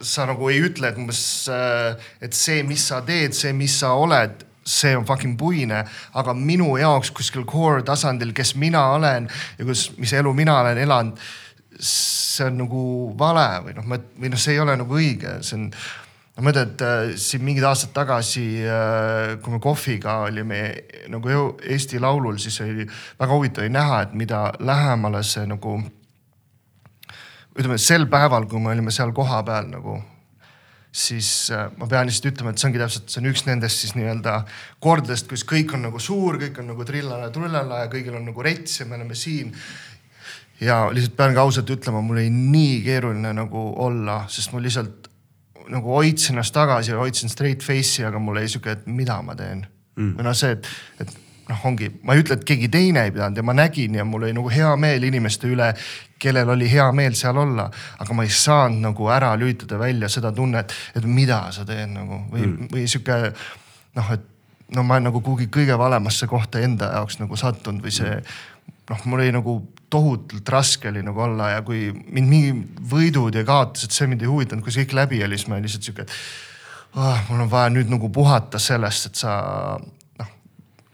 sa 0.00 0.28
nagu 0.28 0.46
ei 0.50 0.60
ütle, 0.62 0.92
et 0.92 0.98
umbes, 0.98 1.20
et 2.22 2.36
see, 2.36 2.62
mis 2.66 2.84
sa 2.90 3.00
teed, 3.06 3.34
see, 3.34 3.50
mis 3.56 3.74
sa 3.80 3.96
oled, 3.98 4.44
see 4.68 4.94
on 4.96 5.06
fucking 5.08 5.34
puine, 5.40 5.80
aga 6.20 6.34
minu 6.36 6.76
jaoks 6.78 7.10
kuskil 7.16 7.46
core 7.48 7.82
tasandil, 7.86 8.34
kes 8.36 8.54
mina 8.60 8.84
olen 8.94 9.28
ja 9.58 9.66
kus, 9.66 9.88
mis 9.98 10.12
elu 10.14 10.32
mina 10.36 10.60
olen 10.62 10.78
elanud. 10.84 11.28
see 11.78 12.46
on 12.46 12.56
nagu 12.58 12.82
vale 13.18 13.46
või 13.62 13.74
noh, 13.76 13.84
või 14.18 14.30
noh, 14.32 14.40
see 14.40 14.56
ei 14.56 14.60
ole 14.62 14.74
nagu 14.78 14.94
õige, 14.98 15.36
see 15.46 15.58
on 15.58 15.68
ma 16.38 16.44
mõtlen, 16.46 16.68
et 16.70 16.82
äh, 16.86 17.12
siin 17.18 17.42
mingid 17.42 17.64
aastad 17.66 17.90
tagasi 17.96 18.44
äh,, 18.62 19.32
kui 19.42 19.56
me 19.56 19.58
Kohviga 19.62 20.20
olime 20.28 20.60
nagu 21.10 21.32
Eesti 21.58 21.98
Laulul, 21.98 22.38
siis 22.38 22.60
oli 22.62 22.86
väga 23.18 23.32
huvitav 23.32 23.64
oli 23.64 23.72
näha, 23.74 24.04
et 24.06 24.14
mida 24.14 24.44
lähemale 24.60 25.24
see 25.26 25.46
nagu. 25.50 25.80
ütleme 27.58 27.78
sel 27.82 28.06
päeval, 28.06 28.46
kui 28.46 28.62
me 28.62 28.70
olime 28.70 28.94
seal 28.94 29.10
kohapeal 29.12 29.66
nagu 29.66 29.98
siis 30.92 31.50
äh, 31.50 31.66
ma 31.76 31.86
pean 31.90 32.06
lihtsalt 32.06 32.30
ütlema, 32.32 32.52
et 32.52 32.60
see 32.60 32.68
ongi 32.70 32.80
täpselt, 32.80 33.10
see 33.10 33.20
on 33.22 33.28
üks 33.32 33.44
nendest 33.48 33.82
siis 33.82 33.96
nii-öelda 33.98 34.38
kordadest, 34.82 35.28
kus 35.30 35.44
kõik 35.48 35.74
on 35.76 35.84
nagu 35.88 36.00
suur, 36.02 36.38
kõik 36.40 36.62
on 36.62 36.70
nagu 36.72 36.86
trillala-trullala 36.86 37.84
ja 37.84 37.90
kõigil 37.92 38.16
on 38.18 38.30
nagu 38.30 38.46
rets 38.46 38.80
ja 38.80 38.86
me 38.88 38.96
oleme 38.98 39.18
siin. 39.18 39.52
ja 40.60 40.86
lihtsalt 40.94 41.18
pean 41.18 41.34
ka 41.34 41.44
ausalt 41.44 41.70
ütlema, 41.70 42.00
mul 42.02 42.22
oli 42.22 42.30
nii 42.30 42.80
keeruline 42.86 43.34
nagu 43.36 43.68
olla, 43.84 44.24
sest 44.32 44.54
ma 44.54 44.62
lihtsalt 44.62 45.07
nagu 45.72 45.94
hoidsin 45.98 46.36
ennast 46.36 46.54
tagasi 46.56 46.92
ja 46.94 46.98
hoidsin 47.00 47.32
straight 47.32 47.64
face'i, 47.64 48.06
aga 48.08 48.20
mul 48.22 48.36
oli 48.36 48.48
sihuke, 48.48 48.76
et 48.78 48.86
mida 48.86 49.20
ma 49.22 49.36
teen 49.38 49.64
mm.. 49.96 50.14
või 50.18 50.28
noh, 50.28 50.36
see, 50.36 50.54
et, 50.56 50.68
et 51.02 51.16
noh, 51.48 51.64
ongi, 51.68 51.90
ma 52.04 52.14
ei 52.14 52.22
ütle, 52.22 52.38
et 52.38 52.46
keegi 52.48 52.70
teine 52.72 53.04
ei 53.06 53.12
pidanud 53.14 53.40
ja 53.40 53.44
ma 53.46 53.54
nägin 53.56 53.96
ja 53.98 54.06
mul 54.08 54.26
oli 54.26 54.36
nagu 54.36 54.50
hea 54.52 54.70
meel 54.80 55.04
inimeste 55.08 55.50
üle, 55.50 55.70
kellel 56.20 56.54
oli 56.54 56.68
hea 56.70 56.88
meel 56.96 57.16
seal 57.18 57.38
olla. 57.40 57.68
aga 57.98 58.16
ma 58.16 58.26
ei 58.26 58.32
saanud 58.32 58.82
nagu 58.88 59.08
ära 59.12 59.34
lülitada 59.38 59.78
välja 59.80 60.10
seda 60.12 60.32
tunnet, 60.32 60.74
et 60.96 61.04
mida 61.04 61.46
sa 61.54 61.64
teed 61.68 61.92
nagu 61.94 62.24
või 62.32 62.44
mm., 62.46 62.72
või 62.74 62.84
sihuke 62.90 63.20
noh, 63.98 64.12
et 64.14 64.26
no 64.76 64.84
ma 64.84 64.98
olen 64.98 65.08
nagu 65.08 65.20
kuhugi 65.24 65.48
kõige 65.52 65.78
valemasse 65.80 66.28
kohta 66.28 66.60
enda 66.60 66.92
jaoks 66.98 67.20
nagu 67.22 67.36
sattunud 67.40 67.84
või 67.84 67.94
see 67.94 68.16
noh, 68.90 69.04
mul 69.04 69.24
oli 69.24 69.32
nagu 69.32 69.58
tohutult 69.90 70.48
raske 70.48 70.88
oli 70.88 71.02
nagu 71.02 71.20
olla 71.24 71.50
ja 71.54 71.62
kui 71.66 71.88
mind 71.92 72.28
mingi 72.28 72.52
võidud 72.90 73.36
ja 73.38 73.44
kaotused, 73.48 73.94
see 73.94 74.08
mind 74.10 74.24
ei 74.24 74.30
huvitanud, 74.30 74.64
kui 74.64 74.74
see 74.74 74.84
kõik 74.84 74.98
läbi 75.00 75.22
oli, 75.24 75.38
siis 75.38 75.48
ma 75.48 75.56
olin 75.56 75.68
lihtsalt 75.68 75.88
sihuke, 75.88 76.04
et 76.04 76.98
oh, 76.98 77.22
mul 77.30 77.46
on 77.46 77.52
vaja 77.52 77.70
nüüd 77.72 77.92
nagu 77.92 78.10
puhata 78.12 78.60
sellest, 78.62 79.10
et 79.10 79.22
sa 79.22 79.32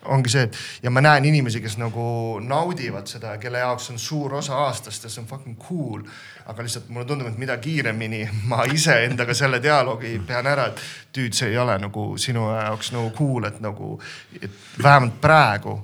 ongi 0.04 0.28
see, 0.28 0.42
et 0.46 0.56
ja 0.84 0.92
ma 0.92 1.02
näen 1.04 1.24
inimesi, 1.28 1.62
kes 1.64 1.76
nagu 1.80 2.04
naudivad 2.44 3.08
seda, 3.08 3.36
kelle 3.40 3.62
jaoks 3.62 3.90
on 3.94 3.98
suur 3.98 4.34
osa 4.40 4.58
aastast 4.66 5.06
ja 5.06 5.10
see 5.10 5.22
on 5.22 5.28
fucking 5.30 5.56
cool. 5.68 6.04
aga 6.44 6.62
lihtsalt 6.62 6.90
mulle 6.92 7.06
tundub, 7.08 7.30
et 7.30 7.38
mida 7.40 7.56
kiiremini 7.56 8.26
ma 8.50 8.66
iseendaga 8.68 9.32
selle 9.34 9.62
dialoogi 9.64 10.18
pean 10.26 10.46
ära, 10.46 10.66
et 10.68 10.82
tüüd, 11.16 11.32
see 11.32 11.48
ei 11.54 11.58
ole 11.58 11.78
nagu 11.80 12.04
sinu 12.20 12.50
jaoks 12.52 12.92
nagu 12.92 13.10
cool, 13.16 13.48
et 13.48 13.60
nagu, 13.64 13.96
et 14.40 14.62
vähemalt 14.82 15.16
praegu 15.24 15.78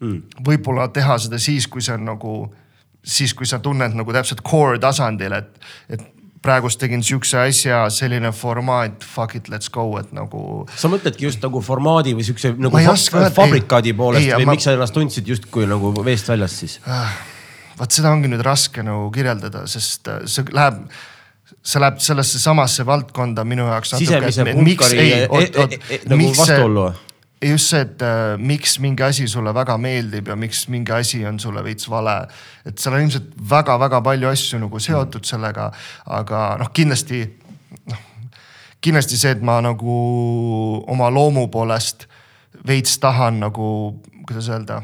mm.. 0.00 0.42
võib-olla 0.46 0.88
teha 0.94 1.18
seda 1.22 1.40
siis, 1.40 1.68
kui 1.70 1.84
see 1.84 1.96
on 1.96 2.08
nagu, 2.12 2.36
siis 3.04 3.34
kui 3.36 3.48
sa 3.48 3.60
tunned 3.62 3.96
nagu 3.96 4.16
täpselt 4.16 4.42
core 4.46 4.80
tasandil, 4.82 5.36
et, 5.38 5.70
et 5.92 6.08
praegust 6.40 6.80
tegin 6.80 7.02
sihukese 7.04 7.40
asja, 7.42 7.82
selline 7.92 8.32
formaat, 8.32 9.04
fuck 9.04 9.36
it, 9.36 9.50
let's 9.52 9.72
go, 9.72 9.86
et 10.00 10.12
nagu. 10.16 10.64
sa 10.72 10.88
mõtledki 10.92 11.28
just 11.28 11.44
nagu 11.44 11.60
formaadi 11.64 12.14
või 12.16 12.24
sihukese 12.26 12.54
nagu 12.56 12.80
fa 12.80 13.28
fabrikaadi 13.36 13.94
poolest 13.96 14.24
ei, 14.24 14.32
või 14.40 14.48
ma... 14.48 14.56
miks 14.56 14.68
sa 14.68 14.76
ennast 14.76 14.96
tundsid 14.96 15.28
justkui 15.28 15.68
nagu 15.68 15.92
veest 16.06 16.32
väljas 16.32 16.56
siis? 16.62 16.78
Ah, 16.88 17.12
vaat 17.78 17.96
seda 17.96 18.12
ongi 18.14 18.32
nüüd 18.32 18.44
raske 18.46 18.84
nagu 18.86 19.10
kirjeldada, 19.14 19.66
sest 19.70 20.08
äh, 20.08 20.24
see 20.30 20.48
läheb 20.56 20.80
see 21.60 21.82
läheb 21.82 22.00
sellesse 22.00 22.40
samasse 22.40 22.86
valdkonda 22.88 23.44
minu 23.44 23.66
jaoks. 23.68 23.92
sisemise 24.00 24.46
punkari 24.48 25.06
e- 25.12 25.28
e- 25.28 25.68
e- 25.96 26.02
nagu 26.08 26.32
vastuollu? 26.38 26.88
Just 27.42 27.70
see, 27.72 27.80
et 27.80 28.02
äh, 28.02 28.36
miks 28.38 28.78
mingi 28.78 29.02
asi 29.02 29.28
sulle 29.28 29.54
väga 29.54 29.76
meeldib 29.80 30.28
ja 30.28 30.36
miks 30.36 30.66
mingi 30.68 30.92
asi 30.92 31.22
on 31.26 31.38
sulle 31.40 31.64
veits 31.64 31.88
vale. 31.90 32.28
et 32.66 32.78
seal 32.78 32.94
on 32.94 33.06
ilmselt 33.06 33.32
väga-väga 33.50 34.02
palju 34.04 34.28
asju 34.28 34.60
nagu 34.60 34.80
seotud 34.80 35.24
sellega, 35.24 35.70
aga 36.06 36.44
noh, 36.60 36.70
kindlasti 36.76 37.24
noh, 37.88 38.06
kindlasti 38.80 39.16
see, 39.16 39.34
et 39.36 39.42
ma 39.42 39.60
nagu 39.64 39.98
oma 40.86 41.10
loomu 41.10 41.48
poolest 41.48 42.06
veits 42.66 42.98
tahan 43.00 43.40
nagu, 43.40 43.66
kuidas 44.26 44.48
öelda 44.52 44.82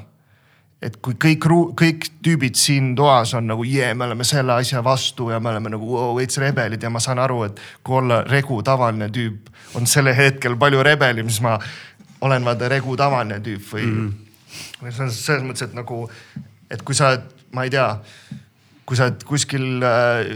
et 0.84 0.98
kui 1.02 1.16
kõik, 1.16 1.46
kõik 1.78 2.08
tüübid 2.24 2.56
siin 2.60 2.90
toas 2.96 3.32
on 3.36 3.46
nagu 3.48 3.64
jee 3.64 3.80
yeah,, 3.80 3.96
me 3.96 4.04
oleme 4.04 4.24
selle 4.28 4.52
asja 4.52 4.82
vastu 4.84 5.30
ja 5.32 5.40
me 5.40 5.50
oleme 5.50 5.72
nagu 5.72 5.88
wow, 5.88 6.12
veits 6.18 6.36
rebelid 6.40 6.82
ja 6.82 6.90
ma 6.92 7.00
saan 7.00 7.20
aru, 7.22 7.42
et 7.48 7.60
kui 7.82 7.96
olla 8.00 8.20
regu 8.28 8.58
tavaline 8.64 9.08
tüüp 9.12 9.48
on 9.76 9.88
sellel 9.88 10.16
hetkel 10.16 10.56
palju 10.60 10.84
rebelim, 10.84 11.30
siis 11.32 11.42
ma 11.44 11.56
olen 12.26 12.44
vaata 12.44 12.68
Regu 12.72 12.96
tavaline 12.98 13.40
tüüp 13.44 13.64
või 13.72 13.86
mm. 13.86 14.12
-hmm. 14.80 14.90
selles, 14.90 15.20
selles 15.26 15.46
mõttes, 15.46 15.68
et 15.68 15.74
nagu, 15.76 16.04
et 16.70 16.82
kui 16.82 16.94
sa 16.94 17.14
ma 17.54 17.64
ei 17.66 17.72
tea 17.72 17.88
kui 18.86 18.94
sa 18.98 19.08
oled 19.08 19.22
kuskil 19.26 19.82
äh, 19.82 20.28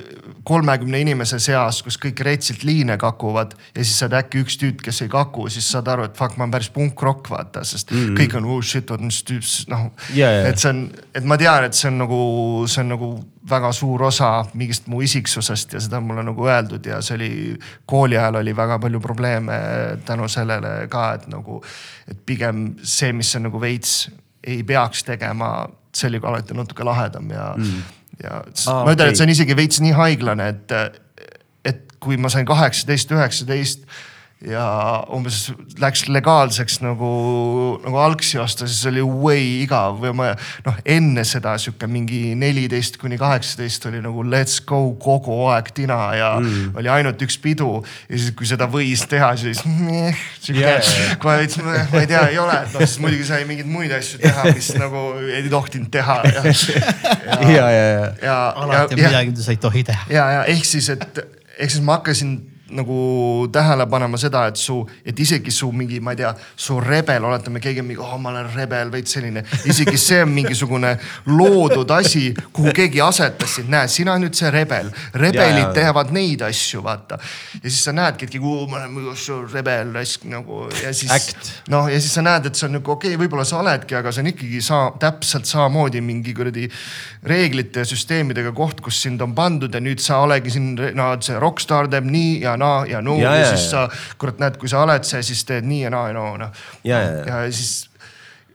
kolmekümne 0.46 0.98
inimese 1.04 1.38
seas, 1.42 1.80
kus 1.86 1.96
kõik 2.02 2.18
retsilt 2.26 2.64
liine 2.66 2.96
kakuvad 2.98 3.52
ja 3.54 3.84
siis 3.84 3.94
sa 4.00 4.08
oled 4.08 4.16
äkki 4.18 4.42
üks 4.42 4.56
tüüp, 4.58 4.80
kes 4.82 5.04
ei 5.04 5.10
kaku, 5.12 5.46
siis 5.54 5.68
saad 5.70 5.88
aru, 5.92 6.08
et 6.08 6.16
fuck, 6.18 6.34
ma 6.34 6.46
olen 6.46 6.54
päris 6.56 6.70
punk-rock 6.74 7.30
vaata, 7.30 7.62
sest 7.64 7.92
mm 7.92 8.00
-hmm. 8.00 8.16
kõik 8.18 8.36
on 8.40 8.48
oh 8.50 8.62
shit, 8.62 8.90
on 8.90 9.06
tüüp, 9.06 9.46
noh 9.70 9.90
Yeah, 10.14 10.32
yeah. 10.32 10.48
et 10.48 10.58
see 10.58 10.70
on, 10.70 10.90
et 11.14 11.24
ma 11.24 11.36
tean, 11.38 11.64
et 11.64 11.74
see 11.74 11.88
on 11.88 11.98
nagu, 12.02 12.20
see 12.66 12.82
on 12.82 12.88
nagu 12.88 13.10
väga 13.50 13.72
suur 13.72 14.02
osa 14.02 14.44
mingist 14.54 14.86
mu 14.86 15.00
isiksusest 15.02 15.72
ja 15.72 15.80
seda 15.80 15.96
on 15.96 16.08
mulle 16.08 16.22
nagu 16.26 16.46
öeldud 16.46 16.86
ja 16.86 17.00
see 17.02 17.14
oli, 17.14 17.30
kooli 17.86 18.18
ajal 18.18 18.40
oli 18.42 18.56
väga 18.56 18.78
palju 18.78 19.00
probleeme 19.00 19.60
tänu 20.04 20.28
sellele 20.28 20.88
ka, 20.88 21.12
et 21.14 21.28
nagu, 21.28 21.62
et 22.08 22.18
pigem 22.26 22.74
see, 22.82 23.12
mis 23.12 23.36
on 23.36 23.42
nagu 23.42 23.60
veits 23.60 24.10
ei 24.44 24.62
peaks 24.64 25.04
tegema, 25.04 25.68
see 25.94 26.08
oli 26.08 26.20
alati 26.22 26.54
natuke 26.54 26.84
lahedam 26.84 27.30
ja 27.30 27.54
mm 27.56 27.99
ja 28.22 28.42
Aa, 28.42 28.84
ma 28.84 28.92
ütlen, 28.92 29.06
okei. 29.06 29.14
et 29.14 29.20
see 29.20 29.26
on 29.26 29.34
isegi 29.34 29.56
veits 29.58 29.80
nii 29.84 29.94
haiglane, 29.96 30.48
et, 30.54 30.74
et 31.64 31.82
kui 32.00 32.16
ma 32.20 32.30
sain 32.32 32.48
kaheksateist, 32.48 33.12
üheksateist 33.16 33.86
ja 34.40 34.64
umbes 35.12 35.50
läks 35.80 36.06
legaalseks 36.08 36.78
nagu, 36.80 37.08
nagu 37.84 37.98
algsi 38.00 38.38
osta, 38.40 38.64
siis 38.64 38.86
oli 38.88 39.02
way 39.04 39.42
igav 39.66 39.98
või 40.00 40.14
ma 40.16 40.28
noh, 40.64 40.78
enne 40.88 41.26
seda 41.28 41.52
sihuke 41.60 41.84
mingi 41.90 42.32
neliteist 42.40 42.96
kuni 43.00 43.18
kaheksateist 43.20 43.84
oli 43.90 44.00
nagu 44.00 44.24
let's 44.24 44.62
go 44.64 44.94
kogu 45.00 45.36
aeg 45.52 45.68
tina 45.76 45.98
ja 46.16 46.30
mm. 46.40 46.78
oli 46.80 46.88
ainult 46.88 47.20
üks 47.26 47.36
pidu. 47.42 47.82
ja 48.08 48.16
siis, 48.16 48.32
kui 48.36 48.48
seda 48.48 48.64
võis 48.70 49.04
teha, 49.10 49.34
siis 49.40 49.60
meh, 49.66 50.16
sihuke 50.40 50.58
Yeah, 50.60 51.16
kohe 51.20 51.38
veits, 51.40 51.56
ma 51.60 52.00
ei 52.00 52.08
tea, 52.08 52.22
ei 52.32 52.38
ole, 52.40 52.56
et 52.64 52.72
noh, 52.72 52.84
siis 52.84 52.98
muidugi 53.02 53.26
sai 53.28 53.44
mingeid 53.48 53.68
muid 53.68 53.92
asju 53.96 54.20
teha, 54.22 54.50
mis 54.56 54.70
nagu 54.80 55.04
ei 55.28 55.44
tohtinud 55.52 55.92
teha 55.92 56.16
ja, 56.24 56.44
ja, 56.48 57.50
ja, 57.58 57.68
ja. 57.76 58.08
ja, 58.24 58.38
alati 58.56 58.96
on 58.96 59.02
ja, 59.04 59.10
midagi, 59.10 59.34
mida 59.34 59.44
sa 59.44 59.52
ei 59.52 59.60
tohi 59.60 59.84
teha. 59.88 60.08
ja, 60.12 60.26
ja 60.38 60.46
ehk 60.52 60.68
siis, 60.68 60.88
et 60.96 61.20
ehk 61.60 61.76
siis 61.76 61.84
ma 61.84 61.98
hakkasin 62.00 62.38
nagu 62.76 63.48
tähele 63.52 63.86
panema 63.90 64.18
seda, 64.20 64.46
et 64.50 64.56
su, 64.60 64.80
et 65.04 65.18
isegi 65.20 65.52
su 65.54 65.70
mingi, 65.72 66.00
ma 66.00 66.14
ei 66.14 66.20
tea, 66.20 66.30
su 66.56 66.78
rebel, 66.80 67.24
oletame, 67.24 67.60
keegi 67.62 67.82
on 67.82 67.88
mingi, 67.90 68.02
oh 68.02 68.16
ma 68.20 68.32
olen 68.32 68.50
rebel, 68.54 68.92
veits 68.92 69.16
selline. 69.16 69.44
isegi 69.64 69.96
see 69.98 70.22
on 70.24 70.32
mingisugune 70.34 70.92
loodud 71.26 71.90
asi, 71.96 72.30
kuhu 72.52 72.74
keegi 72.76 73.02
asetas 73.04 73.56
sind, 73.58 73.70
näe, 73.72 73.88
sina 73.88 74.16
nüüd 74.20 74.36
see 74.38 74.50
rebel. 74.54 74.90
rebelid 75.14 75.66
jaa. 75.66 75.72
teevad 75.76 76.12
neid 76.14 76.44
asju, 76.46 76.82
vaata. 76.84 77.18
ja 77.62 77.64
siis 77.66 77.82
sa 77.84 77.94
näedki, 77.96 78.28
et 78.28 78.36
keegi, 78.36 78.54
ma 78.70 78.82
olen 78.82 79.16
su 79.18 79.40
rebel, 79.52 79.94
nagu 80.30 80.62
ja 80.82 80.94
siis 80.94 81.34
noh, 81.70 81.88
ja 81.90 82.00
siis 82.00 82.14
sa 82.14 82.24
näed, 82.24 82.50
et 82.50 82.58
see 82.58 82.68
on 82.68 82.78
nagu 82.78 82.94
okei 82.94 83.14
okay,, 83.14 83.20
võib-olla 83.24 83.46
sa 83.48 83.60
oledki, 83.60 83.96
aga 83.98 84.12
see 84.14 84.24
on 84.24 84.30
ikkagi 84.32 84.62
saa, 84.64 84.90
täpselt 85.00 85.48
samamoodi 85.50 86.02
mingi 86.04 86.34
kuradi 86.36 86.68
reeglite 87.26 87.84
ja 87.84 87.88
süsteemidega 87.88 88.52
koht, 88.56 88.80
kus 88.84 89.00
sind 89.02 89.22
on 89.24 89.34
pandud 89.36 89.74
ja 89.74 89.82
nüüd 89.82 90.02
sa 90.02 90.20
oledki 90.24 90.52
siin, 90.54 90.72
no 90.96 91.10
see 91.24 91.38
rokkstaar 91.40 91.90
teeb 91.90 92.06
nii 92.10 92.40
ja 92.44 92.56
naa 92.60 92.84
ja 92.88 93.02
noo 93.04 93.18
ja, 93.20 93.34
Ja, 93.34 93.44
ja 93.44 93.52
siis 93.52 93.68
ja. 93.68 93.86
sa 93.88 94.16
kurat 94.20 94.40
näed, 94.42 94.58
kui 94.60 94.70
sa 94.70 94.84
oled 94.86 95.06
see, 95.08 95.22
siis 95.26 95.44
teed 95.48 95.68
nii 95.68 95.84
ja 95.86 95.92
naa 95.94 96.08
ja 96.10 96.16
noo 96.16 96.34
noh. 96.40 96.66
Ja, 96.84 97.00
ja, 97.02 97.12
ja. 97.20 97.44
ja 97.44 97.52
siis 97.52 97.90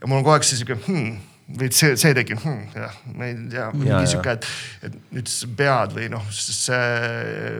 ja 0.01 0.07
mul 0.07 0.19
on 0.19 0.27
kogu 0.27 0.35
aeg 0.35 0.45
see 0.45 0.59
sihuke 0.59 0.77
hmm, 0.85 1.15
või 1.59 1.71
see, 1.73 1.95
see 1.99 2.13
tekib 2.17 2.41
hmm,, 2.41 2.67
jah, 2.77 2.99
ma 3.13 3.29
ei 3.29 3.37
tea, 3.51 3.69
mingi 3.75 4.03
sihuke, 4.11 4.37
et, 4.37 4.45
et 4.87 4.99
nüüd 5.15 5.31
sa 5.31 5.49
pead 5.57 5.95
või 5.97 6.11
noh, 6.13 6.29
see 6.33 6.83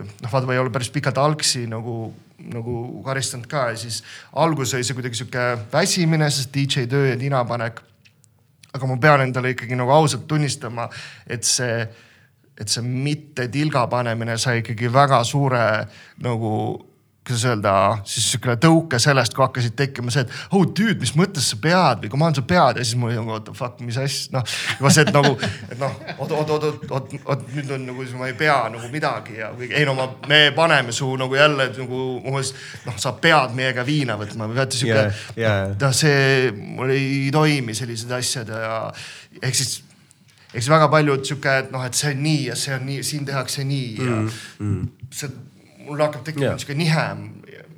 noh, 0.04 0.30
vaata, 0.30 0.46
ma 0.46 0.56
ei 0.56 0.62
ole 0.62 0.74
päris 0.74 0.94
pikalt 0.94 1.22
algsi 1.22 1.66
nagu 1.72 2.14
nagu 2.52 3.02
karistanud 3.06 3.48
ka 3.50 3.70
ja 3.72 3.78
siis 3.80 4.02
alguses 4.36 4.76
oli 4.76 4.86
see 4.86 4.98
kuidagi 4.98 5.20
sihuke 5.22 5.44
väsimine, 5.72 6.28
sest 6.30 6.52
DJ 6.54 6.84
töö 6.92 7.08
ja 7.14 7.20
tinapanek. 7.20 7.80
aga 8.76 8.88
ma 8.90 8.98
pean 9.00 9.22
endale 9.24 9.54
ikkagi 9.54 9.76
nagu 9.80 9.92
ausalt 9.96 10.26
tunnistama, 10.28 10.90
et 11.32 11.48
see, 11.48 11.86
et 12.60 12.72
see 12.72 12.84
mitte 12.86 13.48
tilga 13.52 13.86
panemine 13.92 14.38
sai 14.40 14.62
ikkagi 14.64 14.92
väga 14.94 15.24
suure 15.28 15.66
nagu 16.24 16.52
kuidas 17.26 17.46
öelda, 17.50 17.72
siis 18.06 18.28
sihukene 18.30 18.54
tõuke 18.62 19.00
sellest, 19.02 19.34
kui 19.34 19.42
hakkasid 19.42 19.74
tekkima 19.78 20.12
see, 20.14 20.26
et 20.28 20.54
oh 20.54 20.66
dude, 20.68 21.00
mis 21.02 21.16
mõttes 21.18 21.48
sa 21.50 21.58
pead 21.62 22.04
või 22.04 22.12
come 22.14 22.28
on 22.28 22.36
sa 22.38 22.44
pead 22.46 22.78
ja 22.78 22.86
siis 22.86 23.00
mul 23.02 23.10
oli 23.10 23.18
nagu 23.18 23.34
what 23.34 23.48
the 23.48 23.56
fuck, 23.58 23.80
mis 23.82 23.98
asja, 23.98 24.36
noh. 24.36 24.44
juba 24.78 24.92
see, 24.94 25.06
et 25.08 25.14
nagu, 25.16 25.32
et 25.72 25.80
noh, 25.82 25.96
oot, 26.20 26.36
oot, 26.38 26.54
oot, 26.54 26.68
oot, 26.68 26.86
oot, 26.92 27.16
oot 27.24 27.48
nüüd 27.56 27.72
on 27.78 27.88
nagu, 27.90 28.06
ma 28.20 28.30
ei 28.30 28.38
pea 28.38 28.60
nagu 28.76 28.92
midagi 28.94 29.40
ja 29.40 29.50
või 29.58 29.72
ei 29.74 29.88
no 29.90 29.98
ma, 29.98 30.06
me 30.30 30.44
paneme 30.56 30.94
su 30.94 31.10
nagu 31.18 31.40
jälle 31.40 31.72
nagu 31.80 32.04
umbes 32.22 32.54
noh, 32.86 33.00
sa 33.02 33.16
pead 33.26 33.58
meiega 33.58 33.88
viina 33.88 34.20
võtma 34.22 34.46
või 34.52 34.62
vaata 34.62 34.78
sihuke 34.78 35.08
ja, 35.08 35.18
ja. 35.42 35.58
noh, 35.82 35.98
see 35.98 36.54
mul 36.54 36.94
ei 36.94 37.34
toimi 37.34 37.74
sellised 37.78 38.14
asjad 38.20 38.54
ja 38.54 38.78
ehk 39.42 39.58
siis 39.58 39.80
siis 40.62 40.70
väga 40.72 40.88
palju 40.92 41.18
et 41.20 41.32
sihuke, 41.32 41.58
et 41.64 41.72
noh, 41.74 41.84
et 41.86 41.98
see 41.98 42.14
on 42.14 42.24
nii 42.24 42.46
ja 42.50 42.56
see 42.60 42.76
on 42.76 42.86
nii, 42.88 43.04
siin 43.04 43.26
tehakse 43.28 43.64
nii 43.68 43.90
ja 43.98 44.16
mm, 44.16 44.30
mm. 44.60 45.10
see, 45.12 45.30
mul 45.86 46.02
hakkab 46.02 46.24
tekkima 46.26 46.52
yeah. 46.52 46.60
sihuke 46.62 46.78
nihe 46.80 47.08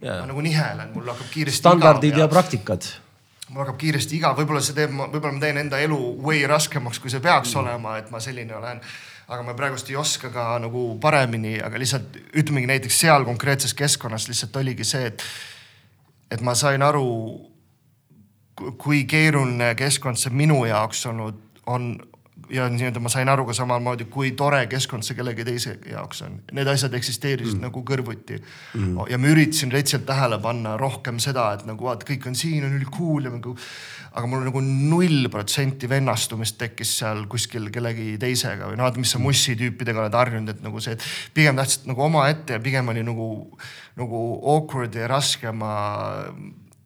Jaa. 0.02 0.22
ma 0.22 0.30
nagu 0.30 0.42
nihelen, 0.46 0.94
mul 0.94 1.10
hakkab 1.10 1.30
kiiresti 1.34 1.58
standardid 1.58 2.14
igav 2.14 2.22
ja 2.22 2.30
praktikad. 2.30 2.88
mul 3.50 3.64
hakkab 3.64 3.80
kiiresti 3.82 4.18
igav, 4.20 4.38
võib-olla 4.38 4.62
see 4.62 4.76
teeb, 4.78 4.94
võib-olla 4.94 5.34
ma 5.34 5.42
teen 5.42 5.62
enda 5.64 5.80
elu 5.82 5.98
way 6.22 6.44
raskemaks, 6.50 7.00
kui 7.02 7.10
see 7.14 7.24
peaks 7.24 7.56
mm. 7.56 7.62
olema, 7.64 7.98
et 7.98 8.12
ma 8.14 8.22
selline 8.22 8.56
olen. 8.56 8.82
aga 9.28 9.44
ma 9.44 9.54
praegust 9.58 9.90
ei 9.90 9.98
oska 10.00 10.30
ka 10.32 10.44
nagu 10.64 10.82
paremini, 11.04 11.58
aga 11.60 11.80
lihtsalt 11.82 12.16
ütlemegi 12.38 12.70
näiteks 12.70 13.00
seal 13.02 13.26
konkreetses 13.28 13.74
keskkonnas 13.74 14.30
lihtsalt 14.30 14.56
oligi 14.62 14.86
see, 14.88 15.10
et, 15.10 15.26
et 16.32 16.42
ma 16.42 16.54
sain 16.56 16.82
aru, 16.82 17.08
kui 18.78 19.04
keeruline 19.10 19.74
keskkond 19.76 20.22
see 20.22 20.32
minu 20.32 20.62
jaoks 20.66 21.06
olnud 21.10 21.42
on 21.68 21.90
ja 22.54 22.68
nii-öelda 22.72 23.02
ma 23.04 23.12
sain 23.12 23.30
aru 23.30 23.46
ka 23.48 23.56
samamoodi, 23.58 24.08
kui 24.12 24.32
tore 24.38 24.64
keskkond 24.72 25.06
see 25.06 25.18
kellegi 25.18 25.46
teise 25.48 25.76
jaoks 25.92 26.22
on. 26.26 26.40
Need 26.56 26.70
asjad 26.72 26.96
eksisteerisid 26.98 27.58
mm. 27.58 27.68
nagu 27.68 27.84
kõrvuti 27.88 28.40
mm.. 28.40 28.98
ja 29.12 29.20
ma 29.20 29.32
üritasin 29.32 29.74
retsilt 29.74 30.06
tähele 30.08 30.40
panna 30.44 30.76
rohkem 30.80 31.22
seda, 31.24 31.50
et 31.58 31.66
nagu 31.68 31.90
vaata, 31.90 32.08
kõik 32.08 32.30
on 32.30 32.38
siin, 32.40 32.66
on 32.68 32.76
ülikool 32.80 33.30
ja 33.30 33.34
nagu. 33.34 33.56
aga 34.18 34.30
mul 34.32 34.46
nagu 34.48 34.62
null 34.66 35.28
protsenti 35.30 35.90
vennastumist 35.90 36.58
tekkis 36.58 36.96
seal 37.02 37.26
kuskil 37.30 37.68
kellegi 37.74 38.16
teisega 38.22 38.72
või 38.72 38.80
noh, 38.80 38.88
et 38.90 38.98
mis 38.98 39.12
sa 39.14 39.22
mussi 39.22 39.54
tüüpidega 39.60 40.06
oled 40.06 40.16
harjunud, 40.18 40.56
et 40.56 40.64
nagu 40.66 40.82
see, 40.82 40.96
et 40.98 41.04
pigem 41.38 41.60
tahtsid 41.60 41.86
nagu 41.92 42.02
omaette 42.08 42.58
ja 42.58 42.64
pigem 42.64 42.90
oli 42.94 43.04
nagu, 43.06 43.28
nagu 44.00 44.24
awkward 44.56 44.96
ja 44.98 45.12
raske 45.12 45.54
ma 45.54 45.76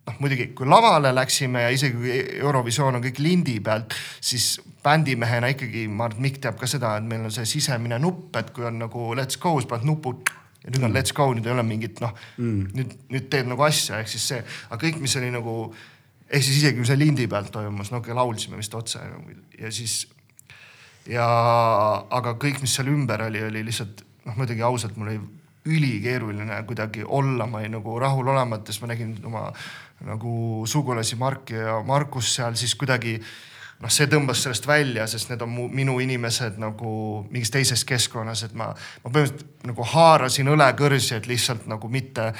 noh, 0.07 0.17
muidugi 0.23 0.49
kui 0.57 0.67
lavale 0.69 1.13
läksime 1.15 1.65
ja 1.65 1.71
isegi 1.73 1.97
kui 1.97 2.17
Eurovisioon 2.41 2.97
on 2.97 3.05
kõik 3.05 3.21
lindi 3.21 3.59
pealt, 3.63 3.95
siis 4.23 4.55
bändimehena 4.83 5.51
ikkagi 5.53 5.87
ma 5.87 6.07
arvan, 6.07 6.19
et 6.19 6.25
Mikk 6.27 6.43
teab 6.45 6.59
ka 6.59 6.69
seda, 6.69 6.95
et 6.97 7.07
meil 7.07 7.25
on 7.27 7.33
see 7.33 7.47
sisemine 7.49 7.99
nupp, 8.01 8.35
et 8.39 8.53
kui 8.55 8.65
on 8.67 8.79
nagu 8.81 9.11
let's 9.17 9.39
go, 9.41 9.55
siis 9.59 9.69
paned 9.69 9.87
nupu 9.87 10.15
ja 10.61 10.73
nüüd 10.73 10.85
on 10.87 10.95
let's 10.95 11.15
go, 11.17 11.29
nüüd 11.33 11.47
ei 11.47 11.55
ole 11.55 11.65
mingit 11.65 12.01
noh 12.03 12.13
mm., 12.37 12.71
nüüd, 12.77 12.95
nüüd 13.13 13.27
teed 13.33 13.49
nagu 13.49 13.65
asja, 13.65 14.01
ehk 14.01 14.11
siis 14.11 14.27
see, 14.33 14.41
aga 14.69 14.81
kõik, 14.85 15.01
mis 15.03 15.17
oli 15.19 15.31
nagu 15.33 15.57
ehk 16.31 16.45
siis 16.45 16.61
isegi 16.61 16.79
kui 16.79 16.87
see 16.87 16.99
lindi 16.99 17.27
pealt 17.29 17.51
toimus, 17.53 17.91
no 17.93 18.01
okei, 18.01 18.15
laulsime 18.17 18.59
vist 18.61 18.75
otse 18.77 19.03
nagu, 19.03 19.37
ja 19.59 19.73
siis 19.73 20.03
ja 21.09 21.27
aga 22.13 22.35
kõik, 22.41 22.61
mis 22.63 22.73
seal 22.77 22.91
ümber 22.93 23.25
oli, 23.27 23.41
oli 23.47 23.63
lihtsalt 23.67 24.03
noh, 24.27 24.37
muidugi 24.37 24.65
ausalt, 24.65 24.97
mul 24.97 25.13
oli 25.13 25.21
ülikeeruline 25.65 26.63
kuidagi 26.67 27.03
olla, 27.05 27.45
ma 27.47 27.61
olin 27.61 27.77
nagu 27.77 27.99
rahulolematu, 27.99 28.71
siis 28.71 28.81
ma 28.81 28.91
nägin 28.93 29.15
oma 29.25 29.45
nagu 30.05 30.63
sugulasi 30.65 31.15
Marki 31.15 31.53
ja 31.53 31.81
Markus 31.85 32.35
seal 32.35 32.55
siis 32.57 32.73
kuidagi 32.75 33.19
noh, 33.81 33.91
see 33.91 34.07
tõmbas 34.09 34.41
sellest 34.45 34.65
välja, 34.69 35.05
sest 35.09 35.31
need 35.31 35.43
on 35.45 35.51
mu, 35.53 35.67
minu 35.73 35.97
inimesed 36.01 36.57
nagu 36.61 36.93
mingis 37.31 37.53
teises 37.53 37.85
keskkonnas, 37.87 38.45
et 38.47 38.57
ma, 38.57 38.71
ma 39.03 39.13
põhimõtteliselt 39.13 39.69
nagu 39.69 39.87
haarasin 39.93 40.51
õlekõrsi, 40.53 41.15
et 41.17 41.29
lihtsalt 41.29 41.67
nagu 41.69 41.89
mitte, 41.91 42.31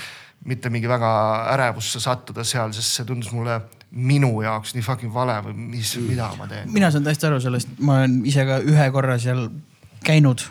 mitte 0.49 0.72
mingi 0.73 0.89
väga 0.89 1.11
ärevusse 1.53 2.02
sattuda 2.02 2.45
seal, 2.48 2.73
sest 2.77 2.98
see 2.98 3.10
tundus 3.10 3.34
mulle 3.35 3.60
minu 3.91 4.34
jaoks 4.45 4.73
nii 4.77 4.85
fucking 4.85 5.14
vale 5.14 5.35
või 5.45 5.57
mis, 5.76 5.93
mida 6.06 6.31
ma 6.39 6.48
teen. 6.49 6.72
mina 6.73 6.89
saan 6.93 7.06
täiesti 7.06 7.30
aru 7.30 7.41
sellest, 7.43 7.77
ma 7.84 8.02
olen 8.02 8.22
ise 8.30 8.45
ka 8.48 8.61
ühe 8.65 8.89
korra 8.93 9.19
seal 9.22 9.49
käinud 10.06 10.45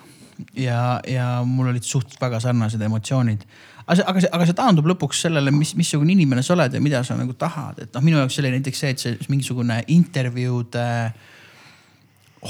ja, 0.56 1.00
ja 1.08 1.26
mul 1.46 1.72
olid 1.72 1.86
suht 1.86 2.16
väga 2.20 2.40
sarnased 2.42 2.82
emotsioonid. 2.82 3.44
aga 3.86 3.98
see, 3.98 4.06
aga 4.06 4.24
see, 4.24 4.32
aga 4.38 4.48
see 4.48 4.58
taandub 4.58 4.90
lõpuks 4.92 5.22
sellele, 5.26 5.52
mis, 5.54 5.74
missugune 5.78 6.14
inimene 6.14 6.44
sa 6.46 6.54
oled 6.56 6.74
ja 6.74 6.82
mida 6.82 7.04
sa 7.06 7.16
nagu 7.18 7.34
tahad, 7.38 7.80
et 7.84 7.94
noh, 7.94 8.04
minu 8.06 8.20
jaoks 8.20 8.40
oli 8.42 8.52
näiteks 8.56 8.84
see, 8.84 8.92
et 8.94 9.04
see 9.04 9.30
mingisugune 9.32 9.80
intervjuude 9.94 10.90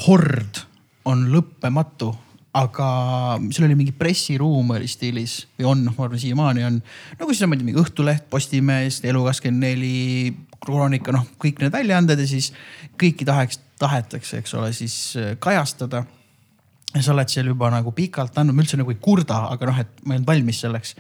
hord 0.07 0.65
on 1.11 1.25
lõppematu 1.33 2.13
aga 2.57 2.87
seal 3.55 3.69
oli 3.69 3.79
mingi 3.79 3.95
pressiruum 3.95 4.73
oli 4.75 4.89
stiilis 4.91 5.45
või 5.59 5.69
on, 5.71 5.83
noh, 5.87 5.95
ma 5.95 6.07
arvan 6.07 6.21
siiamaani 6.23 6.65
on. 6.67 6.79
Nagu 7.21 7.35
samamoodi 7.37 7.67
mingi 7.67 7.83
Õhtuleht, 7.83 8.27
Postimees, 8.31 8.99
Elu24, 9.07 10.33
Kroonika, 10.61 11.15
noh, 11.15 11.29
kõik 11.41 11.63
need 11.63 11.75
väljaanded 11.75 12.21
ja 12.21 12.27
siis 12.29 12.51
kõiki 13.01 13.27
tahaks, 13.29 13.61
tahetakse, 13.81 14.43
eks 14.43 14.57
ole, 14.59 14.73
siis 14.77 14.97
äh, 15.17 15.37
kajastada 15.41 16.03
ja 16.95 17.03
sa 17.03 17.13
oled 17.15 17.31
seal 17.31 17.51
juba 17.51 17.71
nagu 17.73 17.93
pikalt 17.95 18.39
andnud, 18.41 18.57
ma 18.57 18.65
üldse 18.65 18.79
nagu 18.81 18.93
ei 18.95 18.99
kurda, 19.03 19.45
aga 19.55 19.69
noh, 19.71 19.83
et 19.83 20.03
ma 20.05 20.15
ei 20.15 20.21
olnud 20.21 20.31
valmis 20.31 20.63
selleks. 20.65 20.97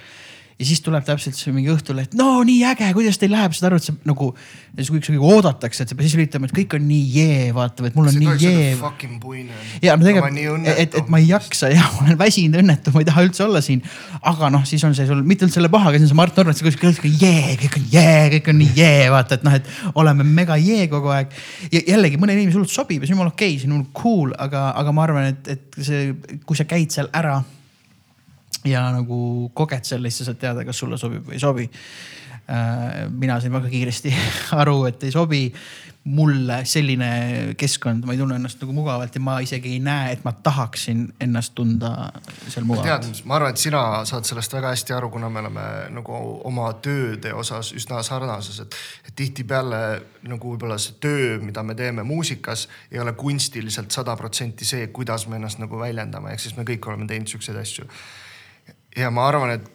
Ja 0.60 0.66
siis 0.68 0.82
tuleb 0.84 1.04
täpselt 1.06 1.38
see 1.38 1.52
mingi 1.56 1.70
õhtuleht, 1.72 2.12
no 2.18 2.42
nii 2.44 2.60
äge, 2.68 2.90
kuidas 2.96 3.16
teil 3.20 3.32
läheb, 3.32 3.54
saad 3.56 3.70
aru, 3.70 3.78
et 3.80 3.86
see 3.86 3.94
nagu. 4.08 4.28
ja 4.76 4.84
siis 4.84 4.90
kõik 5.08 5.24
oodatakse, 5.24 5.84
et 5.84 5.92
sa 5.92 5.96
pead 5.96 6.10
siis 6.10 6.26
ütlema, 6.26 6.50
et 6.50 6.54
kõik 6.58 6.74
on 6.76 6.84
nii 6.84 7.04
jee, 7.14 7.46
vaata, 7.56 7.86
et 7.88 7.96
mul 7.96 8.10
on 8.10 8.12
see 8.12 8.20
nii 8.20 8.34
jee. 8.42 8.66
fucking 8.80 9.16
puine. 9.22 9.56
ja 9.80 9.94
no 9.96 10.04
tegelikult, 10.04 10.68
et, 10.74 10.96
et 11.00 11.12
ma 11.12 11.20
ei 11.22 11.30
jaksa 11.30 11.70
ja 11.72 11.86
ma 11.94 12.04
olen 12.04 12.18
väsinud, 12.20 12.60
õnnetu, 12.60 12.92
ma 12.92 13.04
ei 13.04 13.08
taha 13.08 13.24
üldse 13.24 13.44
olla 13.46 13.62
siin. 13.64 13.80
aga 14.32 14.50
noh, 14.52 14.66
siis 14.68 14.84
on 14.84 14.96
see 14.96 15.08
sul 15.08 15.22
mitte 15.26 15.48
üldse 15.48 15.60
selle 15.60 15.70
pahaga, 15.72 15.96
siis 15.96 16.10
on 16.10 16.12
see 16.12 16.20
Mart 16.20 16.40
Norman, 16.40 16.58
see 16.58 16.68
kõik 16.68 17.06
on 17.08 17.16
jee, 17.22 17.54
kõik 17.62 17.78
on 17.80 17.86
jee, 17.94 18.18
kõik 18.36 18.50
on 18.52 18.60
nii 18.60 18.74
jee, 18.76 19.06
vaata, 19.14 19.38
et 19.40 19.46
noh, 19.46 19.56
et 19.56 19.70
oleme 19.94 20.26
mega 20.28 20.58
jee 20.60 20.90
kogu 20.92 21.14
aeg. 21.14 21.32
ja 21.70 21.86
jällegi 21.94 22.20
mõnele 22.20 22.44
inimesele 22.44 22.68
sobib 22.68 23.00
ja 23.00 23.08
see 23.08 23.16
on 23.16 23.22
jumala 23.22 23.32
okei 23.32 23.56
okay,, 23.56 23.64
see 23.64 23.72
on 23.72 23.88
cool, 23.96 24.36
aga, 24.36 24.68
aga 24.76 24.92
ma 24.92 25.08
arvan, 25.08 25.32
et, 25.32 25.56
et 25.56 25.80
see, 25.80 26.12
kui 26.44 26.60
sa 26.60 26.68
käid 26.68 26.92
seal 26.92 27.08
ära 27.16 27.38
ja 28.64 28.86
nagu 28.92 29.50
koged 29.54 29.86
selle, 29.88 30.10
siis 30.10 30.24
sa 30.24 30.30
saad 30.30 30.40
teada, 30.40 30.64
kas 30.68 30.82
sulle 30.82 30.98
sobib 31.00 31.28
või 31.28 31.38
ei 31.38 31.42
sobi. 31.42 31.70
mina 33.10 33.36
sain 33.40 33.52
väga 33.52 33.68
kiiresti 33.70 34.10
aru, 34.62 34.84
et 34.88 35.04
ei 35.06 35.12
sobi 35.14 35.44
mulle 36.04 36.62
selline 36.64 37.54
keskkond, 37.60 38.06
ma 38.08 38.14
ei 38.14 38.18
tunne 38.18 38.38
ennast 38.40 38.62
nagu 38.62 38.72
mugavalt 38.72 39.14
ja 39.14 39.20
ma 39.20 39.34
isegi 39.44 39.74
ei 39.74 39.80
näe, 39.84 40.14
et 40.14 40.22
ma 40.24 40.32
tahaksin 40.32 41.02
ennast 41.20 41.52
tunda 41.54 41.90
seal 42.46 42.64
tead 42.64 42.68
mugavalt., 42.70 43.20
ma 43.28 43.36
arvan, 43.36 43.52
et 43.52 43.60
sina 43.60 43.82
saad 44.08 44.24
sellest 44.24 44.56
väga 44.56 44.72
hästi 44.72 44.96
aru, 44.96 45.10
kuna 45.12 45.28
me 45.28 45.42
oleme 45.42 45.66
nagu 45.92 46.16
oma 46.48 46.70
tööde 46.80 47.34
osas 47.36 47.74
üsna 47.76 48.00
sarnases, 48.06 48.62
et, 48.64 48.78
et 49.10 49.16
tihtipeale 49.20 49.82
nagu 50.30 50.54
võib-olla 50.54 50.80
see 50.80 50.96
töö, 51.04 51.36
mida 51.44 51.62
me 51.66 51.76
teeme 51.76 52.06
muusikas, 52.06 52.64
ei 52.90 53.02
ole 53.04 53.12
kunstiliselt 53.12 53.92
sada 53.92 54.16
protsenti 54.16 54.64
see, 54.64 54.88
kuidas 54.96 55.28
me 55.28 55.36
ennast 55.36 55.60
nagu 55.60 55.84
väljendame, 55.84 56.32
ehk 56.32 56.48
siis 56.48 56.56
me 56.56 56.64
kõik 56.64 56.88
oleme 56.88 57.10
teinud 57.12 57.28
siukseid 57.28 57.60
asju. 57.60 57.88
Ja 58.96 59.10
ma 59.10 59.28
arvan, 59.28 59.50
et 59.50 59.70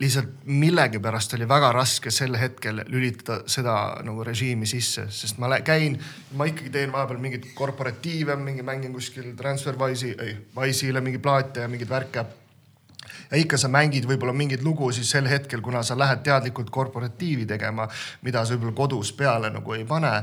lihtsalt 0.00 0.44
millegipärast 0.44 1.34
oli 1.36 1.48
väga 1.48 1.72
raske 1.76 2.10
sel 2.10 2.36
hetkel 2.40 2.82
lülitada 2.88 3.42
seda 3.50 3.74
nagu 4.04 4.24
režiimi 4.24 4.66
sisse, 4.66 5.06
sest 5.12 5.38
ma 5.38 5.58
käin, 5.64 5.98
ma 6.36 6.46
ikkagi 6.48 6.72
teen 6.72 6.92
vahepeal 6.92 7.20
mingeid 7.20 7.50
korporatiive, 7.54 8.36
mingi 8.40 8.64
mängin 8.64 8.94
kuskil 8.96 9.34
Transferwise'i, 9.36 10.14
ei, 10.18 10.36
Wise'ile 10.56 11.04
mingeid 11.04 11.22
plaate 11.22 11.66
ja 11.66 11.68
mingeid 11.68 11.90
värke 11.90 12.24
ja 13.30 13.38
ikka 13.38 13.58
sa 13.60 13.68
mängid 13.68 14.06
võib-olla 14.08 14.34
mingeid 14.36 14.64
lugusid 14.64 15.06
sel 15.06 15.28
hetkel, 15.30 15.60
kuna 15.62 15.82
sa 15.86 15.98
lähed 15.98 16.24
teadlikult 16.26 16.70
korporatiivi 16.70 17.46
tegema, 17.46 17.88
mida 18.26 18.44
sa 18.44 18.56
võib-olla 18.56 18.76
kodus 18.76 19.12
peale 19.16 19.52
nagu 19.52 19.76
ei 19.76 19.84
pane. 19.84 20.14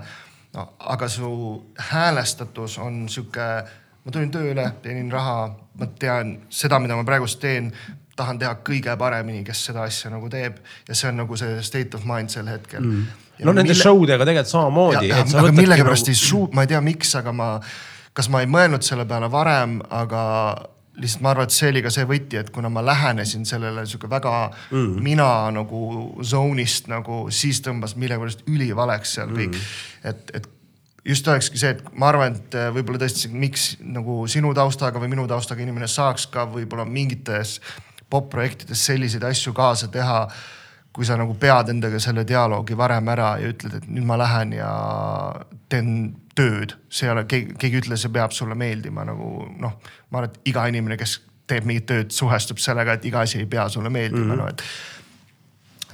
no 0.54 0.74
aga 0.80 1.08
su 1.08 1.30
häälestatus 1.92 2.78
on 2.78 3.10
sihuke, 3.10 3.48
ma 4.08 4.16
tulin 4.16 4.30
tööle, 4.32 4.64
teenin 4.84 5.12
raha, 5.12 5.50
ma 5.80 5.88
tean 6.00 6.38
seda, 6.54 6.80
mida 6.80 6.96
ma 6.96 7.04
praegust 7.08 7.42
teen, 7.44 7.74
tahan 8.18 8.40
teha 8.40 8.54
kõige 8.66 8.96
paremini, 8.98 9.44
kes 9.46 9.66
seda 9.68 9.84
asja 9.86 10.10
nagu 10.14 10.30
teeb 10.32 10.62
ja 10.88 10.96
see 10.96 11.12
on 11.12 11.20
nagu 11.22 11.38
see 11.38 11.60
state 11.66 11.98
of 11.98 12.08
mind 12.08 12.32
sel 12.34 12.48
hetkel 12.50 12.82
mm.. 12.82 13.04
no 13.44 13.52
nende 13.52 13.74
mille... 13.74 13.84
show 13.84 14.00
dega 14.10 14.26
tegelikult 14.26 14.54
samamoodi. 14.54 15.12
aga 15.12 15.52
millegipärast 15.60 16.10
ei 16.10 16.18
suu-, 16.18 16.48
ma 16.56 16.66
ei 16.66 16.72
tea, 16.72 16.82
miks, 16.86 17.14
aga 17.20 17.36
ma, 17.36 17.52
kas 18.18 18.32
ma 18.34 18.42
ei 18.42 18.50
mõelnud 18.50 18.88
selle 18.88 19.06
peale 19.10 19.30
varem, 19.34 19.78
aga 19.94 20.24
lihtsalt 20.98 21.22
ma 21.22 21.34
arvan, 21.36 21.46
et 21.46 21.54
see 21.54 21.70
oli 21.70 21.84
ka 21.86 21.94
see 21.94 22.08
võti, 22.10 22.40
et 22.40 22.50
kuna 22.54 22.72
ma 22.74 22.82
lähenesin 22.82 23.46
sellele 23.46 23.84
sihuke 23.86 24.10
väga 24.10 24.34
mm. 24.72 24.96
mina 25.06 25.30
nagu 25.54 25.82
zone'ist 26.26 26.90
nagu, 26.90 27.26
siis 27.30 27.62
tõmbas 27.66 27.94
millegipärast 28.00 28.48
ülivaleks 28.50 29.18
seal 29.20 29.36
kõik 29.36 29.54
mm.. 29.54 29.74
et, 30.10 30.40
et 30.40 30.54
just 31.08 31.28
olekski 31.28 31.60
see, 31.62 31.74
et 31.76 31.84
ma 31.96 32.12
arvan, 32.12 32.36
et 32.36 32.60
võib-olla 32.76 33.00
tõesti, 33.06 33.32
miks 33.32 33.70
nagu 33.82 34.26
sinu 34.28 34.54
taustaga 34.58 35.00
või 35.00 35.12
minu 35.16 35.28
taustaga 35.30 35.64
inimene 35.64 35.88
saaks 35.88 36.28
ka 36.34 36.46
võib-olla 36.52 36.86
mingites 36.86 37.58
popp-projektides 38.10 38.86
selliseid 38.90 39.24
asju 39.28 39.54
kaasa 39.56 39.88
teha 39.92 40.22
kui 40.98 41.06
sa 41.06 41.14
nagu 41.14 41.36
pead 41.38 41.70
endaga 41.70 42.00
selle 42.02 42.24
dialoogi 42.26 42.74
varem 42.78 43.10
ära 43.14 43.36
ja 43.38 43.52
ütled, 43.52 43.76
et 43.78 43.84
nüüd 43.86 44.06
ma 44.10 44.16
lähen 44.18 44.56
ja 44.58 44.70
teen 45.70 45.92
tööd, 46.38 46.74
see 46.90 47.06
ei 47.06 47.14
ole, 47.14 47.28
keegi, 47.30 47.54
keegi 47.62 47.78
ei 47.78 47.84
ütle, 47.84 47.98
see 48.02 48.10
peab 48.14 48.34
sulle 48.34 48.58
meeldima 48.58 49.06
nagu 49.06 49.46
noh, 49.62 49.76
ma 50.10 50.24
arvan, 50.24 50.34
et 50.34 50.50
iga 50.50 50.66
inimene, 50.72 50.98
kes 50.98 51.20
teeb 51.48 51.68
mingit 51.70 51.86
tööd, 51.92 52.10
suhestub 52.18 52.58
sellega, 52.62 52.98
et 52.98 53.06
iga 53.06 53.22
asi 53.28 53.44
ei 53.44 53.50
pea 53.50 53.68
sulle 53.70 53.94
meeldima 53.94 54.24
mm, 54.24 54.32
-hmm. 54.32 54.42
no 54.42 54.48
et. 54.50 54.64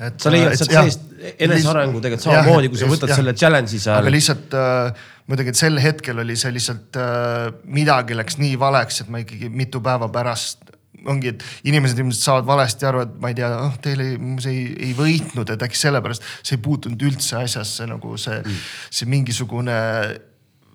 Et 0.09 0.25
sa 0.25 0.33
leiad 0.33 0.55
sealt 0.59 0.73
seest 0.73 1.09
enesearengu 1.47 2.01
tegelikult 2.03 2.27
samamoodi, 2.27 2.71
kui 2.73 2.81
sa 2.81 2.89
võtad 2.91 3.11
jah, 3.11 3.21
selle 3.21 3.35
challenge'i 3.37 3.81
seal 3.81 4.01
aga. 4.01 4.13
lihtsalt 4.13 4.57
äh, 4.59 5.05
muidugi, 5.29 5.53
et 5.53 5.59
sel 5.59 5.79
hetkel 5.83 6.19
oli 6.23 6.35
see 6.39 6.53
lihtsalt 6.55 6.99
äh, 6.99 7.49
midagi 7.79 8.17
läks 8.17 8.39
nii 8.41 8.57
valeks, 8.59 9.03
et 9.03 9.13
ma 9.13 9.23
ikkagi 9.23 9.51
mitu 9.53 9.83
päeva 9.83 10.09
pärast 10.13 10.73
ongi, 11.09 11.33
et 11.33 11.45
inimesed 11.67 11.99
ilmselt 11.99 12.23
saavad 12.23 12.47
valesti 12.47 12.87
aru, 12.87 13.05
et 13.05 13.15
ma 13.21 13.31
ei 13.31 13.37
tea, 13.37 13.49
oh 13.65 13.73
teil 13.83 14.03
ei, 14.03 14.13
see 14.43 14.53
ei, 14.53 14.67
ei 14.89 14.93
võitnud, 14.97 15.49
et 15.55 15.65
äkki 15.67 15.79
sellepärast 15.79 16.27
see 16.41 16.57
ei 16.57 16.61
puutunud 16.63 17.07
üldse 17.09 17.39
asjasse 17.41 17.87
nagu 17.89 18.15
see 18.21 18.37
mm., 18.39 18.61
see 18.99 19.09
mingisugune 19.11 19.79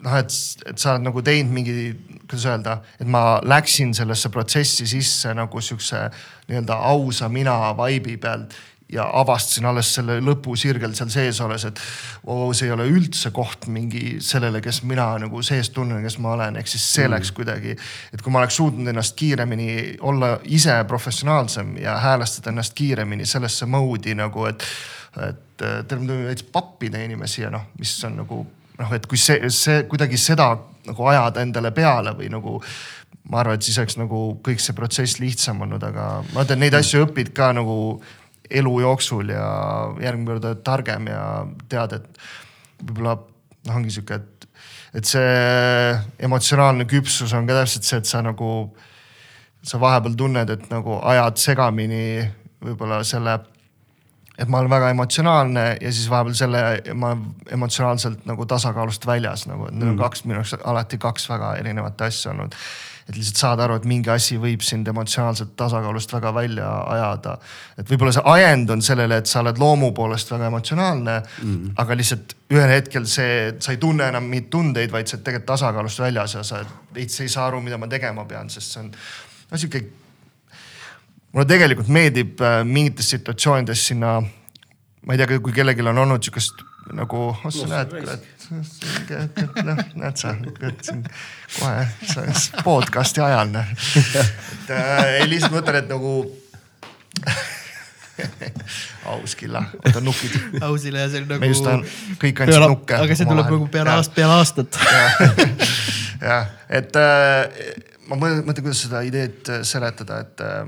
noh, 0.04 0.16
et, 0.18 0.34
et 0.68 0.78
sa 0.78 0.94
oled 0.94 1.06
nagu 1.08 1.22
teinud 1.24 1.54
mingi, 1.54 1.76
kuidas 2.26 2.46
öelda, 2.50 2.78
et 3.00 3.08
ma 3.10 3.38
läksin 3.46 3.94
sellesse 3.96 4.30
protsessi 4.34 4.86
sisse 4.90 5.32
nagu 5.36 5.62
siukse 5.64 6.04
nii-öelda 6.48 6.80
ausa 6.92 7.30
mina 7.32 7.56
vibe'i 7.78 8.18
pealt 8.20 8.56
ja 8.92 9.04
avastasin 9.20 9.66
alles 9.68 9.90
selle 9.98 10.18
lõpusirgel 10.24 10.94
seal 10.96 11.10
sees 11.12 11.40
olles, 11.44 11.64
et 11.68 11.80
oo, 12.24 12.48
see 12.56 12.68
ei 12.68 12.74
ole 12.74 12.86
üldse 12.88 13.30
koht 13.36 13.68
mingi 13.72 14.16
sellele, 14.24 14.62
kes 14.64 14.80
mina 14.88 15.10
nagu 15.20 15.42
sees 15.44 15.70
tunnen, 15.76 16.00
kes 16.04 16.18
ma 16.24 16.32
olen, 16.36 16.56
ehk 16.60 16.70
siis 16.70 16.86
see 16.94 17.04
mm. 17.06 17.14
läks 17.16 17.32
kuidagi, 17.36 17.76
et 18.12 18.24
kui 18.24 18.32
ma 18.32 18.42
oleks 18.42 18.56
suutnud 18.60 18.88
ennast 18.88 19.16
kiiremini 19.18 19.98
olla 20.08 20.34
ise 20.44 20.78
professionaalsem 20.88 21.76
ja 21.82 21.98
häälestada 22.00 22.54
ennast 22.54 22.76
kiiremini 22.78 23.28
sellesse 23.28 23.68
mode'i 23.68 24.16
nagu, 24.16 24.46
et, 24.48 24.64
et 25.28 25.66
teil 25.88 26.00
on 26.00 26.14
veits 26.30 26.46
pappide 26.52 27.04
inimesi 27.04 27.44
ja 27.44 27.52
noh, 27.52 27.68
mis 27.78 27.92
on 28.08 28.16
nagu 28.22 28.44
noh, 28.78 28.94
et 28.96 29.08
kui 29.10 29.20
see, 29.20 29.50
see 29.52 29.82
kuidagi 29.90 30.20
seda 30.20 30.54
nagu 30.88 31.10
ajada 31.12 31.44
endale 31.44 31.74
peale 31.76 32.14
või 32.16 32.30
nagu 32.32 32.56
ma 33.28 33.42
arvan, 33.42 33.58
et 33.58 33.66
siis 33.66 33.76
oleks 33.80 33.98
nagu 34.00 34.38
kõik 34.44 34.62
see 34.62 34.76
protsess 34.76 35.20
lihtsam 35.20 35.60
olnud, 35.66 35.82
aga 35.84 36.08
ma 36.32 36.46
ütlen, 36.46 36.62
neid 36.64 36.76
asju 36.78 37.04
õpid 37.04 37.34
ka 37.36 37.50
nagu 37.56 37.76
elu 38.50 38.74
jooksul 38.80 39.32
ja 39.32 39.48
järgmine 40.02 40.32
kord 40.32 40.48
oled 40.50 40.62
targem 40.66 41.08
ja 41.10 41.22
tead, 41.68 41.98
et 41.98 42.20
võib-olla 42.82 43.16
noh, 43.18 43.76
ongi 43.76 43.92
sihuke, 43.92 44.18
et, 44.18 44.48
et 45.00 45.08
see 45.08 45.92
emotsionaalne 46.28 46.86
küpsus 46.88 47.34
on 47.36 47.48
ka 47.48 47.60
täpselt 47.60 47.88
see, 47.88 48.00
et 48.02 48.08
sa 48.08 48.22
nagu, 48.24 48.50
sa 49.62 49.80
vahepeal 49.82 50.16
tunned, 50.18 50.50
et 50.54 50.66
nagu 50.72 50.98
ajad 51.12 51.40
segamini 51.42 52.02
võib-olla 52.64 53.02
selle, 53.06 53.38
et 54.38 54.50
ma 54.50 54.62
olen 54.62 54.72
väga 54.72 54.92
emotsionaalne 54.94 55.64
ja 55.80 55.92
siis 55.92 56.10
vahepeal 56.10 56.38
selle, 56.38 56.62
ma 56.94 57.12
olen 57.14 57.24
emotsionaalselt 57.58 58.26
nagu 58.30 58.46
tasakaalust 58.48 59.06
väljas 59.06 59.46
nagu, 59.50 59.68
et 59.68 59.76
need 59.78 59.94
on 59.94 60.00
kaks 60.00 60.24
minu 60.26 60.40
jaoks 60.40 60.58
alati 60.62 61.00
kaks 61.02 61.28
väga 61.30 61.56
erinevat 61.62 62.08
asja 62.08 62.32
olnud 62.32 62.56
et 63.08 63.16
lihtsalt 63.16 63.40
saada 63.40 63.64
aru, 63.64 63.78
et 63.78 63.86
mingi 63.88 64.10
asi 64.12 64.36
võib 64.40 64.60
sind 64.64 64.88
emotsionaalselt 64.90 65.54
tasakaalust 65.56 66.12
väga 66.12 66.32
välja 66.36 66.68
ajada. 66.92 67.38
et 67.80 67.88
võib-olla 67.88 68.12
see 68.12 68.24
ajend 68.34 68.70
on 68.74 68.82
sellele, 68.84 69.20
et 69.22 69.30
sa 69.30 69.40
oled 69.40 69.58
loomu 69.58 69.92
poolest 69.96 70.30
väga 70.30 70.50
emotsionaalne 70.52 71.14
mm., 71.22 71.70
aga 71.80 71.96
lihtsalt 71.96 72.34
ühel 72.52 72.74
hetkel 72.74 73.06
see, 73.08 73.54
sa 73.64 73.72
ei 73.72 73.80
tunne 73.80 74.10
enam 74.12 74.28
mingeid 74.28 74.50
tundeid, 74.52 74.92
vaid 74.92 75.08
sa 75.08 75.16
oled 75.16 75.24
tegelikult 75.24 75.48
tasakaalust 75.54 76.04
väljas 76.04 76.36
ja 76.36 76.44
sa 76.44 76.60
veits 76.94 77.20
ei 77.24 77.32
saa 77.32 77.48
aru, 77.48 77.62
mida 77.64 77.80
ma 77.80 77.88
tegema 77.88 78.26
pean, 78.28 78.52
sest 78.52 78.76
see 78.76 78.84
on 78.84 78.92
no 78.92 79.62
sihuke. 79.62 79.84
mulle 81.32 81.46
tegelikult 81.48 81.88
meeldib 81.88 82.44
äh, 82.44 82.60
mingites 82.64 83.08
situatsioonides 83.16 83.86
sinna, 83.92 84.18
ma 84.20 85.16
ei 85.16 85.20
tea, 85.20 85.40
kui 85.40 85.56
kellelgi 85.56 85.86
on 85.88 86.04
olnud 86.04 86.24
sihukest 86.24 86.60
nagu, 86.96 87.30
oh 87.32 87.52
sa 87.52 87.68
näed, 87.72 87.92
kurat 87.92 88.37
noh, 88.50 89.80
näed 89.98 90.16
sa, 90.20 90.34
kohe 91.58 91.86
podcast'i 92.64 93.22
ajal 93.24 93.50
noh. 93.52 93.72
et 94.14 94.70
äh, 94.74 95.20
ei 95.20 95.28
lihtsalt 95.30 95.54
mõtlen, 95.56 95.82
et 95.82 95.90
nagu 95.90 96.12
aus 99.12 99.34
killa, 99.38 99.62
oota 99.84 100.00
nukid. 100.04 100.34
ausile 100.64 101.04
ja 101.04 101.10
see 101.12 101.22
on 101.22 101.28
nagu. 101.30 101.40
me 101.42 101.50
just 101.52 101.64
tahan- 101.66 101.84
kõik 102.22 102.42
andsid 102.44 102.64
nukke 102.66 102.98
aga 102.98 103.18
see 103.20 103.28
tuleb 103.28 103.52
nagu 103.52 103.68
peale 103.72 103.92
Jah. 103.92 104.00
aast-, 104.02 104.16
peale 104.16 104.34
aastat. 104.40 104.80
jah, 106.28 106.50
et 106.80 106.98
äh, 106.98 107.46
ma 108.08 108.18
mõtlen, 108.18 108.62
kuidas 108.64 108.82
seda 108.86 109.04
ideed 109.06 109.48
äh, 109.52 109.62
seletada, 109.66 110.22
et 110.24 110.44
äh, 110.44 110.62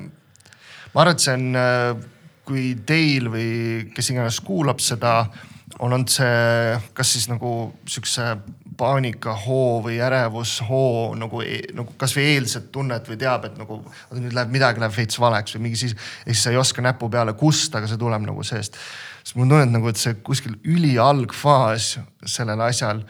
ma 0.94 1.05
arvan, 1.05 1.16
et 1.16 1.24
see 1.24 1.36
on 1.39 1.47
äh,, 1.59 2.09
kui 2.51 2.65
teil 2.86 3.28
või 3.31 3.51
kes 3.94 4.11
iganes 4.12 4.40
kuulab 4.43 4.81
seda, 4.82 5.24
on 5.81 5.93
olnud 5.93 6.12
see, 6.12 6.81
kas 6.97 7.12
siis 7.15 7.27
nagu 7.31 7.70
sihukese 7.89 8.35
paanikahoo 8.81 9.81
või 9.85 9.97
ärevushoo 10.05 11.15
nagu, 11.20 11.40
nagu 11.77 11.94
kasvõi 12.01 12.27
eilset 12.35 12.69
tunnet 12.73 13.09
või 13.09 13.16
teab, 13.20 13.47
et 13.48 13.57
nagu 13.61 13.81
nüüd 14.16 14.35
läheb 14.36 14.52
midagi 14.52 14.82
läheb 14.82 14.97
veits 14.97 15.20
valeks 15.20 15.57
või 15.57 15.69
mingi 15.69 15.81
siis, 15.81 15.97
ja 15.97 16.32
siis 16.32 16.44
sa 16.44 16.52
ei 16.52 16.61
oska 16.61 16.85
näpu 16.85 17.09
peale 17.12 17.35
kusta, 17.39 17.81
aga 17.81 17.89
see 17.90 18.01
tuleb 18.01 18.28
nagu 18.28 18.44
seest. 18.47 18.77
siis 19.23 19.36
mul 19.36 19.48
on 19.48 19.55
tunne, 19.55 19.66
et 19.69 19.74
nagu, 19.78 19.89
et 19.89 20.01
see 20.01 20.20
kuskil 20.24 20.57
ülialgfaas 20.65 21.97
sellel 22.28 22.69
asjal 22.69 23.05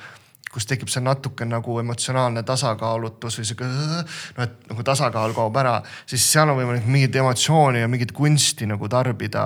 kus 0.51 0.67
tekib 0.67 0.91
see 0.91 1.03
natuke 1.03 1.47
nagu 1.47 1.77
emotsionaalne 1.79 2.43
tasakaalutus 2.47 3.39
või 3.39 3.47
sihuke 3.47 3.67
noh, 3.71 4.47
et 4.47 4.71
nagu 4.71 4.87
tasakaal 4.87 5.35
kaob 5.35 5.59
ära, 5.63 5.77
siis 6.11 6.27
seal 6.27 6.51
on 6.51 6.59
võimalik 6.59 6.89
mingit 6.91 7.19
emotsiooni 7.23 7.85
ja 7.85 7.91
mingit 7.91 8.15
kunsti 8.15 8.67
nagu 8.71 8.91
tarbida 8.91 9.45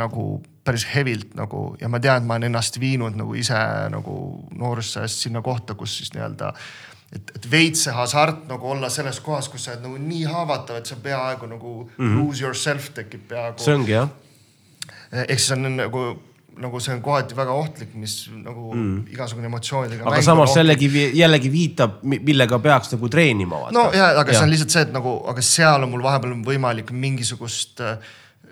nagu 0.00 0.24
päris 0.64 0.86
hevilt 0.94 1.34
nagu 1.38 1.72
ja 1.80 1.90
ma 1.90 2.00
tean, 2.00 2.22
et 2.22 2.28
ma 2.28 2.38
olen 2.38 2.50
ennast 2.50 2.78
viinud 2.80 3.16
nagu 3.18 3.34
ise 3.38 3.58
nagu 3.90 4.16
noorusajast 4.58 5.26
sinna 5.26 5.42
kohta, 5.42 5.74
kus 5.74 5.96
siis 5.98 6.12
nii-öelda 6.14 6.52
et, 7.12 7.32
et 7.36 7.48
veits 7.50 7.86
see 7.86 7.94
hasart 7.94 8.46
nagu 8.50 8.72
olla 8.74 8.90
selles 8.92 9.20
kohas, 9.24 9.50
kus 9.52 9.66
sa 9.66 9.74
oled 9.74 9.86
nagu 9.86 10.00
nii 10.00 10.26
haavatav, 10.30 10.80
et 10.80 10.90
sa 10.90 10.98
peaaegu 11.02 11.48
nagu 11.50 11.72
mm 11.84 11.96
-hmm. 11.96 12.18
lose 12.18 12.44
yourself 12.44 12.90
tekib 12.94 13.28
peaaegu. 13.28 13.58
see 13.58 13.74
ongi 13.74 13.92
jah. 13.92 14.08
ehk 15.12 15.38
siis 15.38 15.52
on 15.58 15.76
nagu 15.76 16.04
nagu 16.56 16.80
see 16.80 16.94
on 16.94 17.02
kohati 17.02 17.36
väga 17.36 17.52
ohtlik, 17.52 17.94
mis 17.94 18.30
nagu 18.32 18.74
mm. 18.74 19.04
igasugune 19.12 19.46
emotsioonidega. 19.48 20.04
aga 20.08 20.22
samas 20.22 20.56
jällegi, 20.56 20.90
jällegi 21.16 21.52
viitab, 21.52 22.02
millega 22.02 22.58
peaks 22.58 22.92
nagu 22.92 23.08
treenima. 23.08 23.60
no 23.72 23.90
ja, 23.92 24.10
aga 24.20 24.32
ja. 24.32 24.38
see 24.38 24.44
on 24.44 24.50
lihtsalt 24.50 24.70
see, 24.70 24.82
et 24.82 24.92
nagu, 24.92 25.14
aga 25.32 25.44
seal 25.46 25.86
on 25.86 25.90
mul 25.94 26.04
vahepeal 26.04 26.34
võimalik 26.44 26.92
mingisugust 26.92 27.80
äh, 27.80 27.96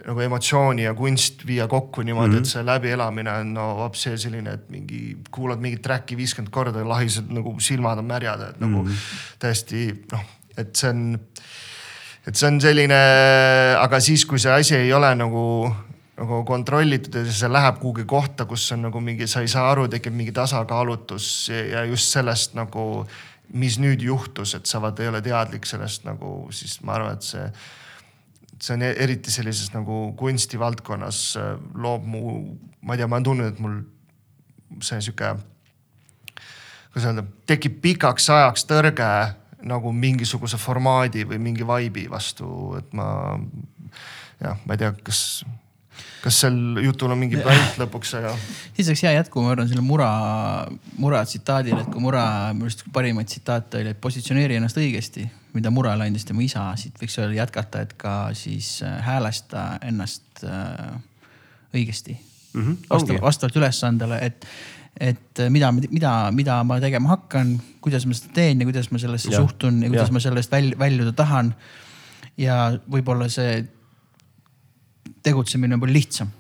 nagu 0.06 0.20
emotsiooni 0.24 0.84
ja 0.86 0.94
kunst 0.94 1.46
viia 1.46 1.68
kokku 1.68 2.02
niimoodi 2.02 2.28
mm, 2.28 2.34
-hmm. 2.34 2.38
et 2.38 2.46
mhm. 2.46 2.52
see 2.52 2.66
läbielamine 2.66 3.32
on 3.32 3.54
no 3.54 3.74
hoopis 3.82 4.02
see 4.02 4.18
selline, 4.18 4.52
et 4.52 4.68
mingi 4.70 5.16
kuulad 5.30 5.60
mingit 5.60 5.82
track'i 5.82 6.16
viiskümmend 6.16 6.52
korda 6.52 6.78
ja 6.78 6.88
lahised 6.88 7.28
nagu 7.28 7.54
silmad 7.60 7.98
on 7.98 8.04
märjad, 8.04 8.48
et 8.50 8.60
nagu 8.60 8.82
mm 8.82 8.88
-hmm. 8.88 9.36
täiesti 9.38 10.04
noh, 10.12 10.24
et 10.56 10.76
see 10.76 10.90
on, 10.90 11.20
et 12.26 12.34
see 12.36 12.48
on 12.48 12.60
selline, 12.60 13.00
aga 13.78 14.00
siis, 14.00 14.26
kui 14.26 14.38
see 14.38 14.52
asi 14.52 14.76
ei 14.76 14.92
ole 14.92 15.14
nagu 15.14 15.74
nagu 16.20 16.44
kontrollitud 16.44 17.14
ja 17.14 17.32
see 17.32 17.48
läheb 17.48 17.78
kuhugi 17.80 18.04
kohta, 18.04 18.44
kus 18.44 18.72
on 18.72 18.82
nagu 18.88 19.00
mingi, 19.00 19.26
sa 19.26 19.40
ei 19.40 19.48
saa 19.48 19.70
aru, 19.70 19.88
tekib 19.88 20.14
mingi 20.14 20.32
tasakaalutus 20.36 21.48
ja 21.48 21.84
just 21.88 22.12
sellest 22.12 22.54
nagu, 22.58 23.06
mis 23.56 23.78
nüüd 23.82 24.02
juhtus, 24.04 24.54
et 24.54 24.66
sa 24.66 24.82
vaata 24.82 25.02
ei 25.02 25.08
ole 25.08 25.22
teadlik 25.24 25.66
sellest 25.66 26.04
nagu, 26.04 26.48
siis 26.54 26.80
ma 26.84 26.98
arvan, 26.98 27.16
et 27.16 27.26
see 27.26 27.46
see 28.60 28.76
on 28.76 28.84
eriti 28.84 29.32
sellises 29.32 29.72
nagu 29.74 30.10
kunstivaldkonnas 30.20 31.20
äh, 31.40 31.52
loob 31.74 32.06
mu, 32.08 32.22
ma 32.84 32.94
ei 32.94 33.00
tea, 33.00 33.08
ma 33.10 33.20
tundnud, 33.24 33.54
et 33.54 33.62
mul 33.62 33.80
see 34.84 35.00
sihuke, 35.04 35.34
kuidas 36.90 37.08
öelda, 37.10 37.24
tekib 37.50 37.80
pikaks 37.84 38.28
ajaks 38.34 38.66
tõrge 38.70 39.10
nagu 39.70 39.92
mingisuguse 39.92 40.60
formaadi 40.60 41.26
või 41.28 41.40
mingi 41.42 41.66
vibe'i 41.68 42.06
vastu, 42.10 42.76
et 42.78 42.94
ma 42.96 43.08
jah, 44.40 44.60
ma 44.64 44.76
ei 44.76 44.80
tea, 44.80 44.94
kas 45.04 45.24
kas 46.20 46.36
sel 46.44 46.56
jutul 46.84 47.12
on 47.12 47.20
mingi 47.20 47.40
point 47.44 47.80
lõpuks, 47.80 48.14
aga. 48.20 48.32
siis 48.76 48.88
oleks 48.88 49.04
hea 49.06 49.14
jätku, 49.16 49.42
ma 49.44 49.54
arvan, 49.54 49.68
selle 49.70 49.84
Mura, 49.84 50.10
Mura 51.00 51.24
tsitaadile, 51.28 51.82
et 51.84 51.92
kui 51.92 52.02
Mura 52.04 52.24
minu 52.54 52.68
arust 52.68 52.84
parimaid 52.92 53.28
tsitaate 53.30 53.80
oli, 53.80 53.94
et 53.94 54.00
positsioneeri 54.00 54.58
ennast 54.60 54.80
õigesti 54.80 55.26
mida 55.54 55.70
murele 55.74 56.06
andis 56.06 56.26
tema 56.28 56.42
isa, 56.44 56.66
siit 56.78 56.98
võiks 57.00 57.16
öelda 57.20 57.38
jätkata, 57.40 57.84
et 57.84 57.94
ka 58.00 58.14
siis 58.38 58.78
äh, 58.86 58.98
häälesta 59.06 59.64
ennast 59.86 60.44
äh, 60.44 60.92
õigesti 61.74 62.16
mm. 62.16 62.60
-hmm, 62.60 62.76
vastavalt, 62.90 63.22
vastavalt 63.22 63.58
ülesandele, 63.60 64.20
et, 64.26 64.46
et 65.00 65.42
äh, 65.42 65.50
mida, 65.50 65.72
mida, 65.72 66.14
mida 66.34 66.62
ma 66.64 66.80
tegema 66.82 67.14
hakkan, 67.16 67.56
kuidas 67.80 68.06
ma 68.06 68.16
seda 68.16 68.34
teen 68.40 68.62
ja 68.62 68.68
kuidas 68.68 68.90
ma 68.90 69.02
sellesse 69.02 69.32
ja, 69.32 69.42
suhtun 69.42 69.82
ja 69.82 69.92
kuidas 69.92 70.08
ja. 70.08 70.16
ma 70.18 70.24
sellest 70.26 70.52
väl, 70.52 70.74
väljuda 70.78 71.12
tahan. 71.12 71.54
ja 72.38 72.72
võib-olla 72.90 73.28
see 73.28 73.64
tegutsemine 75.22 75.74
on 75.74 75.80
palju 75.82 75.94
lihtsam 75.94 76.30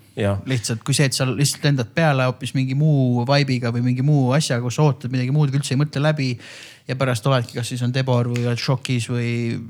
lihtsalt 0.48 0.82
kui 0.86 0.96
see, 0.96 1.08
et 1.10 1.16
sa 1.16 1.26
lihtsalt 1.28 1.64
lendad 1.68 1.88
peale 1.94 2.26
hoopis 2.28 2.52
mingi 2.56 2.76
muu 2.78 3.24
vibe'iga 3.28 3.72
või 3.74 3.84
mingi 3.90 4.04
muu 4.06 4.30
asjaga, 4.36 4.62
kus 4.66 4.80
ootad 4.82 5.12
midagi 5.12 5.32
muud, 5.34 5.52
üldse 5.54 5.74
ei 5.74 5.80
mõtle 5.80 6.02
läbi. 6.04 6.34
ja 6.90 6.96
pärast 6.98 7.26
oledki, 7.28 7.54
kas 7.54 7.68
siis 7.70 7.82
on 7.86 7.92
debor 7.94 8.26
või 8.32 8.40
oled 8.48 8.58
šokis 8.58 9.04
või 9.12 9.28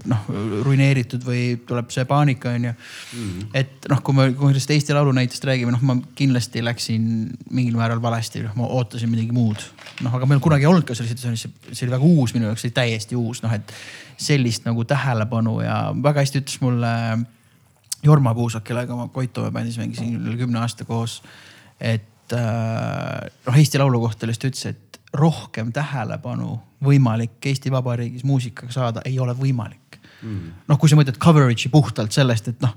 noh, 0.09 0.29
ruineeritud 0.65 1.21
või 1.27 1.43
tuleb 1.69 1.91
see 1.93 2.07
paanika, 2.09 2.55
on 2.57 2.65
ju. 2.65 2.73
-hmm. 2.73 3.51
et 3.61 3.89
noh, 3.93 4.01
kui 4.01 4.17
me, 4.17 4.31
kui 4.33 4.47
me 4.47 4.55
sellest 4.55 4.71
Eesti 4.71 4.97
Laulu 4.97 5.13
näitest 5.13 5.45
räägime, 5.45 5.75
noh, 5.75 5.83
ma 5.85 5.99
kindlasti 6.17 6.63
läksin 6.65 7.11
mingil 7.51 7.77
määral 7.77 8.01
valesti, 8.01 8.41
noh, 8.47 8.55
ma 8.57 8.71
ootasin 8.79 9.11
midagi 9.13 9.37
muud. 9.37 9.67
noh, 10.01 10.15
aga 10.17 10.27
meil 10.27 10.41
kunagi 10.41 10.65
ei 10.65 10.71
olnud 10.71 10.87
ka 10.89 10.97
selliseid 10.97 11.21
see 11.37 11.85
oli 11.85 11.93
väga 11.93 12.09
uus 12.09 12.33
minu 12.35 12.49
jaoks, 12.49 12.65
see 12.65 12.71
oli 12.71 12.79
täiesti 12.79 13.21
uus, 13.21 13.43
noh, 13.45 13.53
et 13.53 13.75
sellist 14.17 14.65
nagu 14.65 14.85
tähelepanu 14.85 15.61
ja 15.61 15.77
väga 16.03 16.25
hästi 16.25 16.41
ütles 16.41 16.61
mulle 16.65 16.95
Jorma 18.03 18.35
Puusak, 18.35 18.65
kellega 18.65 18.97
ma 18.97 19.09
Koitove 19.13 19.51
bändis 19.55 19.79
mängisin 19.81 20.17
üle 20.17 20.37
kümne 20.41 20.63
aasta 20.63 20.85
koos. 20.89 21.21
et 21.81 22.33
äh, 22.33 23.31
noh, 23.47 23.57
Eesti 23.57 23.79
Laulu 23.79 24.01
kohta 24.01 24.27
lihtsalt 24.27 24.55
ütles, 24.55 24.67
et 24.67 25.01
rohkem 25.17 25.73
tähelepanu 25.73 26.59
võimalik 26.85 27.47
Eesti 27.47 27.73
Vabariigis 27.73 28.25
muusikaga 28.25 28.73
saada 28.73 29.03
ei 29.05 29.19
ole 29.19 29.35
võimalik 29.37 30.01
mm.. 30.23 30.65
noh, 30.69 30.79
kui 30.79 30.89
sa 30.89 30.99
mõtled 30.99 31.19
coverage'i 31.21 31.73
puhtalt 31.73 32.15
sellest, 32.15 32.53
et 32.53 32.65
noh, 32.65 32.77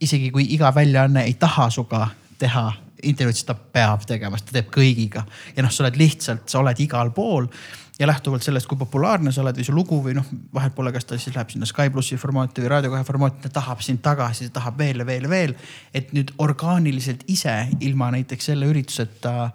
isegi 0.00 0.30
kui 0.34 0.46
iga 0.54 0.72
väljaanne 0.74 1.26
ei 1.28 1.36
taha 1.40 1.68
sinuga 1.72 2.08
teha 2.38 2.70
intervjuud, 3.04 3.36
siis 3.36 3.48
ta 3.48 3.54
peab 3.54 4.04
tegema, 4.08 4.38
sest 4.38 4.50
ta 4.50 4.58
teeb 4.58 4.70
kõigiga. 4.72 5.24
ja 5.56 5.64
noh, 5.64 5.72
sa 5.72 5.84
oled 5.84 5.98
lihtsalt, 6.00 6.46
sa 6.48 6.60
oled 6.62 6.80
igal 6.80 7.12
pool 7.16 7.48
ja 7.98 8.06
lähtuvalt 8.06 8.42
sellest, 8.42 8.66
kui 8.66 8.78
populaarne 8.78 9.32
sa 9.32 9.42
oled 9.44 9.58
või 9.58 9.66
su 9.66 9.74
lugu 9.74 10.00
või 10.02 10.16
noh, 10.18 10.26
vahet 10.54 10.74
pole, 10.74 10.92
kas 10.92 11.06
ta 11.06 11.18
siis 11.18 11.36
läheb 11.36 11.52
sinna 11.52 11.66
Sky 11.68 11.92
plussi 11.94 12.18
formaati 12.18 12.64
või 12.64 12.72
Raadio 12.72 12.90
kahe 12.90 13.06
formaati, 13.06 13.44
ta 13.46 13.52
tahab 13.60 13.82
sind 13.86 14.02
tagasi, 14.02 14.48
ta 14.50 14.58
tahab 14.60 14.78
veel 14.82 15.04
ja 15.04 15.06
veel 15.06 15.28
ja 15.28 15.30
veel. 15.30 15.54
et 15.94 16.12
nüüd 16.16 16.34
orgaaniliselt 16.38 17.24
ise 17.30 17.54
ilma 17.80 18.10
näiteks 18.14 18.50
selle 18.50 18.66
ürituseta 18.70 19.50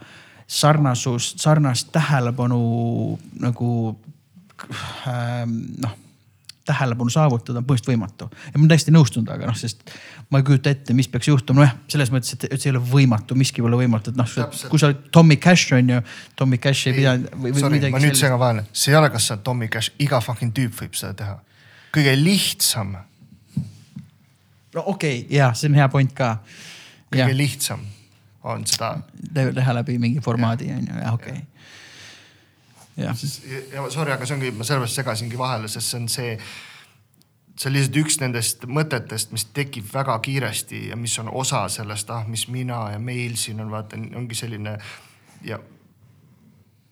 sarnasust, 0.48 1.40
sarnast 1.40 1.92
tähelepanu 1.92 2.62
nagu 3.40 3.74
äh, 5.08 5.44
noh 5.46 5.98
tähelepanu 6.70 7.10
saavutada 7.10 7.62
on 7.62 7.66
põhimõtteliselt 7.66 7.90
võimatu. 7.90 8.30
ja 8.46 8.54
ma 8.56 8.62
olen 8.62 8.72
täiesti 8.74 8.94
nõustunud, 8.94 9.30
aga 9.34 9.50
noh, 9.50 9.58
sest 9.58 9.94
ma 10.30 10.38
ei 10.38 10.46
kujuta 10.46 10.70
ette, 10.70 10.94
mis 10.94 11.10
peaks 11.10 11.28
juhtuma, 11.28 11.64
nojah, 11.64 11.76
selles 11.90 12.12
mõttes, 12.14 12.36
et, 12.38 12.46
et 12.54 12.62
see 12.62 12.70
ei 12.70 12.76
ole 12.76 12.82
võimatu, 12.86 13.38
miski 13.38 13.64
pole 13.66 13.80
võimatu, 13.80 14.14
et 14.14 14.20
noh, 14.20 14.30
kui 14.70 14.82
sa 14.82 14.92
oled 14.92 15.08
Tommy 15.16 15.40
Cash 15.42 15.74
on 15.74 15.90
ju, 15.96 16.02
Tommy 16.38 16.60
Cash 16.62 16.92
ei 16.92 16.98
pidanud 17.00 17.32
või, 17.34 17.54
või 17.56 17.64
Sorry, 17.64 17.80
midagi. 17.80 17.96
ma 17.96 18.02
nüüd 18.04 18.20
segan 18.20 18.42
vahele, 18.42 18.66
see 18.70 18.94
ei 18.94 19.00
ole, 19.00 19.10
kas 19.14 19.26
sa 19.26 19.36
oled 19.36 19.46
Tommy 19.48 19.70
Cash, 19.74 19.96
iga 20.06 20.22
fucking 20.22 20.54
tüüp 20.56 20.76
võib 20.84 20.98
seda 21.00 21.18
teha. 21.18 21.38
kõige 21.96 22.14
lihtsam. 22.20 22.94
no 24.78 24.84
okei 24.86 25.24
okay,, 25.24 25.38
ja 25.40 25.50
see 25.58 25.72
on 25.72 25.80
hea 25.82 25.90
point 25.90 26.14
ka. 26.14 26.36
kõige 27.10 27.26
ja. 27.26 27.38
lihtsam 27.42 27.86
on 28.50 28.66
seda. 28.70 29.00
teha 29.34 29.80
läbi 29.82 29.98
mingi 29.98 30.22
formaadi 30.22 30.70
on 30.76 30.86
ju, 30.86 31.00
jah 31.02 31.18
okei 31.18 31.40
okay 31.42 31.48
siis 33.16 33.42
ja 33.74 33.90
sorry, 33.90 34.12
aga 34.12 34.26
see 34.28 34.36
ongi, 34.36 34.52
ma 34.56 34.66
sellepärast 34.68 35.00
segasingi 35.00 35.40
vahele, 35.40 35.70
sest 35.72 35.94
see 35.94 36.00
on 36.02 36.08
see, 36.12 36.34
see 37.60 37.68
on 37.68 37.76
lihtsalt 37.76 37.98
üks 38.00 38.20
nendest 38.22 38.64
mõtetest, 38.72 39.34
mis 39.36 39.44
tekib 39.56 39.90
väga 39.92 40.16
kiiresti 40.24 40.88
ja 40.90 40.98
mis 41.00 41.18
on 41.20 41.32
osa 41.42 41.66
sellest, 41.72 42.10
ah, 42.16 42.24
mis 42.28 42.48
mina 42.48 42.86
ja 42.94 43.00
meil 43.04 43.36
siin 43.40 43.60
on, 43.60 43.72
vaata, 43.74 44.00
ongi 44.16 44.38
selline 44.38 44.78
ja 45.44 45.60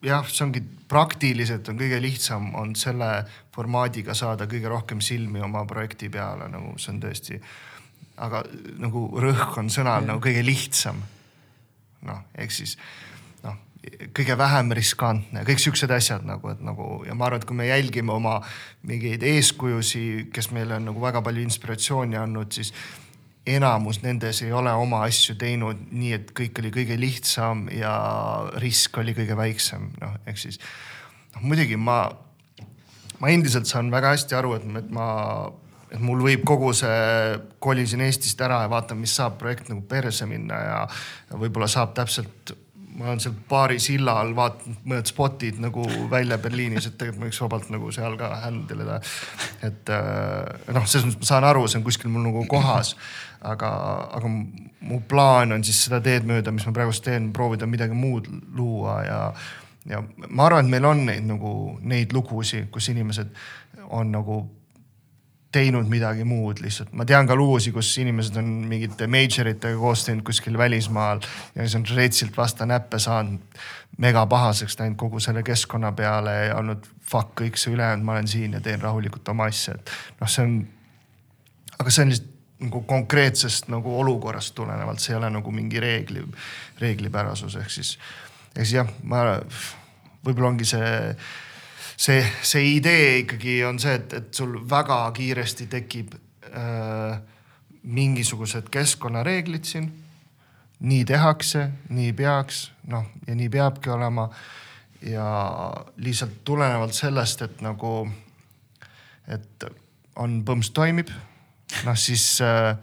jah, 0.03 0.27
see 0.27 0.44
ongi 0.45 0.64
praktiliselt 0.91 1.69
on 1.72 1.80
kõige 1.80 2.02
lihtsam, 2.03 2.52
on 2.60 2.76
selle 2.80 3.10
formaadiga 3.56 4.15
saada 4.18 4.48
kõige 4.49 4.69
rohkem 4.72 5.02
silmi 5.02 5.41
oma 5.44 5.64
projekti 5.68 6.10
peale, 6.11 6.49
nagu 6.52 6.76
see 6.77 6.94
on 6.94 7.02
tõesti. 7.03 7.41
aga 8.18 8.44
nagu 8.81 9.07
rõhk 9.22 9.60
on 9.61 9.69
sõnal 9.69 10.02
ja. 10.02 10.07
nagu 10.11 10.22
kõige 10.22 10.44
lihtsam. 10.45 11.02
noh, 12.07 12.23
ehk 12.35 12.52
siis 12.52 12.77
kõige 14.15 14.38
vähem 14.38 14.72
riskantne, 14.76 15.43
kõik 15.47 15.61
siuksed 15.61 15.91
asjad 15.93 16.26
nagu, 16.27 16.51
et 16.51 16.61
nagu 16.65 17.01
ja 17.07 17.15
ma 17.15 17.27
arvan, 17.27 17.41
et 17.41 17.47
kui 17.47 17.57
me 17.57 17.68
jälgime 17.68 18.14
oma 18.14 18.38
mingeid 18.88 19.23
eeskujusi, 19.23 20.30
kes 20.34 20.51
meile 20.55 20.77
on 20.77 20.89
nagu 20.89 21.01
väga 21.01 21.22
palju 21.26 21.43
inspiratsiooni 21.45 22.19
andnud, 22.19 22.51
siis 22.55 22.73
enamus 23.47 24.01
nendes 24.03 24.41
ei 24.43 24.51
ole 24.51 24.73
oma 24.76 25.03
asju 25.07 25.38
teinud 25.39 25.88
nii, 25.91 26.14
et 26.18 26.34
kõik 26.35 26.59
oli 26.61 26.73
kõige 26.76 26.97
lihtsam 26.99 27.68
ja 27.72 27.93
risk 28.59 28.97
oli 28.99 29.15
kõige 29.18 29.38
väiksem, 29.39 29.91
noh, 30.01 30.18
ehk 30.27 30.41
siis 30.41 30.59
noh, 31.35 31.45
muidugi 31.47 31.80
ma, 31.80 32.01
ma 33.22 33.31
endiselt 33.31 33.69
saan 33.69 33.93
väga 33.93 34.11
hästi 34.18 34.38
aru, 34.39 34.57
et, 34.59 34.68
et 34.81 34.91
ma, 34.93 35.07
et 35.93 36.03
mul 36.03 36.26
võib 36.27 36.43
kogu 36.47 36.73
see 36.76 37.39
kolisin 37.64 38.03
Eestist 38.03 38.41
ära 38.43 38.65
ja 38.65 38.72
vaatan, 38.72 38.99
mis 38.99 39.15
saab 39.15 39.39
projekt 39.39 39.72
nagu 39.72 39.85
perse 39.88 40.27
minna 40.27 40.64
ja, 40.65 40.80
ja 41.31 41.39
võib-olla 41.39 41.72
saab 41.72 41.95
täpselt 41.95 42.57
ma 42.97 43.11
olen 43.11 43.19
seal 43.21 43.35
baari 43.49 43.77
silla 43.81 44.15
all 44.21 44.33
vaadanud 44.37 44.81
mõned 44.89 45.09
spotid 45.09 45.59
nagu 45.61 45.83
välja 46.11 46.39
Berliinis, 46.41 46.87
et 46.89 46.97
tegelikult 46.97 47.21
ma 47.21 47.29
võiks 47.29 47.41
vabalt 47.43 47.69
nagu 47.73 47.91
seal 47.93 48.17
ka 48.17 48.31
handle 48.41 48.87
ida. 48.87 48.97
et 49.67 49.93
äh, 49.93 50.73
noh, 50.73 50.87
selles 50.89 51.05
mõttes 51.05 51.21
ma 51.21 51.29
saan 51.29 51.47
aru, 51.47 51.67
see 51.67 51.79
on 51.81 51.85
kuskil 51.85 52.11
mul 52.13 52.25
nagu 52.25 52.43
kohas. 52.49 52.95
aga, 53.45 53.69
aga 54.17 54.29
mu 54.89 54.99
plaan 55.07 55.53
on 55.53 55.63
siis 55.63 55.83
seda 55.85 56.01
teed 56.01 56.25
mööda, 56.25 56.51
mis 56.51 56.65
ma 56.65 56.73
praegust 56.73 57.05
teen, 57.05 57.29
proovida 57.33 57.69
midagi 57.69 57.93
muud 57.93 58.29
luua 58.57 58.97
ja, 59.05 59.19
ja 59.85 60.01
ma 60.27 60.47
arvan, 60.47 60.65
et 60.65 60.73
meil 60.73 60.89
on 60.89 61.05
neid 61.05 61.27
nagu 61.27 61.51
neid 61.85 62.15
lugusid, 62.17 62.71
kus 62.73 62.89
inimesed 62.93 63.29
on 63.93 64.09
nagu 64.11 64.41
teinud 65.51 65.87
midagi 65.89 66.25
muud 66.27 66.59
lihtsalt. 66.61 66.91
ma 66.93 67.05
tean 67.05 67.27
ka 67.27 67.35
lugusid, 67.35 67.73
kus 67.73 67.93
inimesed 68.01 68.35
on 68.39 68.45
mingite 68.67 69.07
major 69.07 69.47
itega 69.47 69.79
koos 69.79 70.03
teinud 70.05 70.25
kuskil 70.27 70.57
välismaal 70.57 71.21
ja 71.55 71.63
siis 71.63 71.75
on 71.79 71.85
retsilt 71.95 72.37
vastu 72.37 72.65
näppe 72.65 72.99
saanud. 72.99 73.39
mega 73.97 74.25
pahaseks 74.25 74.79
läinud 74.79 74.97
kogu 74.97 75.19
selle 75.19 75.43
keskkonna 75.43 75.91
peale 75.91 76.33
ja 76.47 76.55
olnud 76.55 76.85
fuck 77.11 77.33
kõik 77.41 77.57
see 77.57 77.73
ülejäänud, 77.73 78.05
ma 78.05 78.17
olen 78.17 78.27
siin 78.27 78.53
ja 78.53 78.61
teen 78.61 78.81
rahulikult 78.81 79.29
oma 79.29 79.47
asja, 79.47 79.73
et 79.73 79.91
noh, 80.21 80.29
see 80.29 80.43
on. 80.43 80.57
aga 81.79 81.91
see 81.91 82.03
on 82.03 82.13
lihtsalt 82.13 82.35
nagu 82.59 82.81
konkreetsest 82.89 83.67
nagu 83.69 83.99
olukorrast 83.99 84.55
tulenevalt, 84.55 84.99
see 84.99 85.13
ei 85.13 85.19
ole 85.19 85.29
nagu 85.29 85.51
mingi 85.53 85.79
reegli, 85.79 86.23
reeglipärasus 86.81 87.55
ehk 87.61 87.69
siis, 87.69 87.97
ehk 88.55 88.63
siis 88.65 88.79
jah, 88.79 88.89
ma 89.03 89.23
võib-olla 90.25 90.55
ongi 90.55 90.65
see 90.65 90.87
see, 91.97 92.21
see 92.41 92.75
idee 92.75 93.17
ikkagi 93.23 93.61
on 93.65 93.79
see, 93.81 93.95
et, 93.97 94.13
et 94.13 94.33
sul 94.33 94.57
väga 94.69 94.99
kiiresti 95.17 95.67
tekib 95.71 96.13
äh, 96.51 97.17
mingisugused 97.83 98.69
keskkonnareeglid 98.71 99.65
siin. 99.65 99.91
nii 100.79 101.05
tehakse, 101.09 101.69
nii 101.89 102.11
peaks, 102.13 102.67
noh 102.87 103.05
ja 103.27 103.35
nii 103.35 103.49
peabki 103.49 103.89
olema. 103.89 104.29
ja 105.01 105.25
lihtsalt 105.97 106.43
tulenevalt 106.43 106.93
sellest, 106.93 107.41
et 107.41 107.61
nagu, 107.61 108.09
et 109.27 109.65
on 110.15 110.39
põms 110.45 110.71
toimib, 110.73 111.09
noh 111.85 111.97
siis 111.97 112.41
äh, 112.41 112.77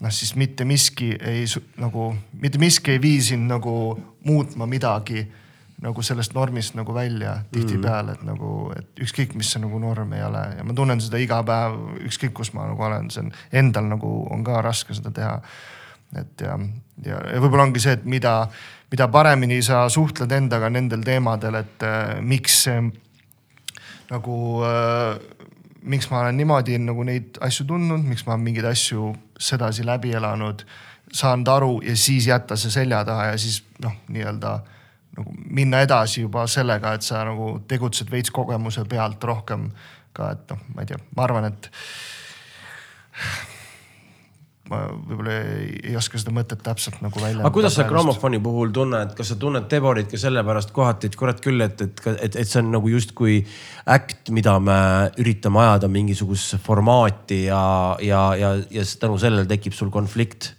noh, 0.00 0.12
siis 0.12 0.34
mitte 0.36 0.64
miski 0.64 1.16
ei 1.20 1.44
nagu, 1.76 2.14
mitte 2.32 2.58
miski 2.58 2.96
ei 2.96 3.02
vii 3.02 3.22
sind 3.22 3.48
nagu 3.50 3.74
muutma 4.24 4.66
midagi 4.66 5.26
nagu 5.82 6.02
sellest 6.02 6.34
normist 6.34 6.74
nagu 6.74 6.94
välja 6.94 7.36
tihtipeale, 7.54 8.16
et 8.18 8.22
nagu, 8.26 8.70
et 8.74 9.02
ükskõik, 9.04 9.36
mis 9.38 9.50
see 9.52 9.62
nagu 9.62 9.78
norm 9.82 10.12
ei 10.16 10.24
ole 10.26 10.42
ja 10.58 10.64
ma 10.66 10.74
tunnen 10.74 11.00
seda 11.02 11.20
iga 11.22 11.38
päev, 11.46 11.76
ükskõik 12.08 12.34
kus 12.40 12.50
ma 12.56 12.66
nagu 12.66 12.82
olen, 12.82 13.10
see 13.14 13.22
on 13.22 13.30
endal 13.60 13.86
nagu 13.92 14.10
on 14.34 14.42
ka 14.46 14.62
raske 14.64 14.96
seda 14.98 15.12
teha. 15.14 15.36
et 16.18 16.40
ja, 16.40 16.58
ja, 17.04 17.20
ja 17.34 17.40
võib-olla 17.42 17.68
ongi 17.68 17.82
see, 17.84 17.94
et 17.98 18.06
mida, 18.08 18.48
mida 18.90 19.06
paremini 19.12 19.60
sa 19.62 19.84
suhtled 19.92 20.32
endaga 20.32 20.70
nendel 20.72 21.04
teemadel, 21.06 21.60
et 21.60 21.86
äh, 21.86 22.18
miks 22.20 22.62
see 22.64 22.80
nagu 24.10 24.38
äh,, 24.64 25.20
miks 25.82 26.10
ma 26.10 26.24
olen 26.24 26.40
niimoodi 26.40 26.78
nagu 26.82 27.04
neid 27.06 27.38
asju 27.44 27.68
tundnud, 27.68 28.02
miks 28.08 28.26
ma 28.26 28.36
mingeid 28.40 28.66
asju 28.72 29.12
sedasi 29.38 29.86
läbi 29.86 30.10
elanud, 30.16 30.64
saanud 31.12 31.48
aru 31.48 31.70
ja 31.86 31.94
siis 31.96 32.26
jätta 32.26 32.56
see 32.58 32.72
selja 32.72 33.04
taha 33.06 33.30
ja 33.30 33.38
siis 33.38 33.62
noh, 33.84 33.94
nii-öelda 34.08 34.56
nagu 35.18 35.34
minna 35.50 35.82
edasi 35.84 36.22
juba 36.24 36.46
sellega, 36.50 36.94
et 36.96 37.06
sa 37.06 37.24
nagu 37.26 37.56
tegutsed 37.68 38.10
veits 38.12 38.32
kogemuse 38.34 38.84
pealt 38.88 39.24
rohkem 39.24 39.68
ka, 40.16 40.32
et 40.34 40.50
noh, 40.54 40.66
ma 40.74 40.84
ei 40.84 40.90
tea, 40.90 40.98
ma 41.16 41.26
arvan, 41.26 41.48
et 41.50 41.70
ma 44.68 44.82
võib-olla 44.92 45.36
ei, 45.38 45.68
ei 45.90 45.96
oska 45.98 46.20
seda 46.20 46.32
mõtet 46.34 46.60
täpselt 46.64 47.00
nagu 47.04 47.20
välja. 47.20 47.40
aga 47.42 47.52
kuidas 47.54 47.76
sa 47.78 47.86
grammofoni 47.88 48.40
puhul 48.42 48.72
tunned, 48.74 49.14
kas 49.16 49.32
sa 49.32 49.38
tunned 49.40 49.68
Deborit 49.70 50.10
ka 50.12 50.20
sellepärast 50.20 50.72
kohati, 50.76 51.10
et 51.10 51.16
kurat 51.18 51.40
küll, 51.44 51.64
et, 51.64 51.80
et, 51.84 52.02
et, 52.14 52.36
et 52.42 52.48
see 52.48 52.60
on 52.62 52.70
nagu 52.76 52.92
justkui 52.92 53.40
äkt, 53.88 54.32
mida 54.34 54.58
me 54.62 54.78
üritame 55.22 55.64
ajada 55.64 55.90
mingisugusesse 55.92 56.60
formaati 56.64 57.44
ja, 57.46 57.62
ja, 58.04 58.22
ja, 58.38 58.54
ja 58.74 58.86
tänu 59.00 59.18
sellele 59.20 59.48
tekib 59.48 59.76
sul 59.76 59.92
konflikt 59.94 60.52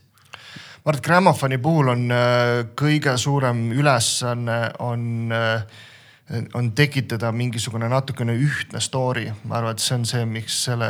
ma 0.83 0.91
arvan, 0.91 0.99
et 0.99 1.05
Grammofoni 1.05 1.57
puhul 1.61 1.91
on 1.91 2.09
äh, 2.11 2.65
kõige 2.77 3.15
suurem 3.19 3.69
ülesanne 3.75 4.59
on, 4.79 5.31
äh, 5.35 6.39
on 6.55 6.71
tekitada 6.75 7.31
mingisugune 7.35 7.89
natukene 7.91 8.35
ühtne 8.39 8.79
story. 8.79 9.27
ma 9.43 9.59
arvan, 9.59 9.75
et 9.75 9.83
see 9.83 9.97
on 9.97 10.05
see, 10.05 10.25
miks 10.25 10.63
selle, 10.69 10.89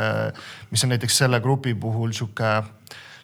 mis 0.70 0.84
on 0.84 0.94
näiteks 0.94 1.18
selle 1.24 1.40
grupi 1.40 1.74
puhul 1.74 2.12
sihuke. 2.12 2.52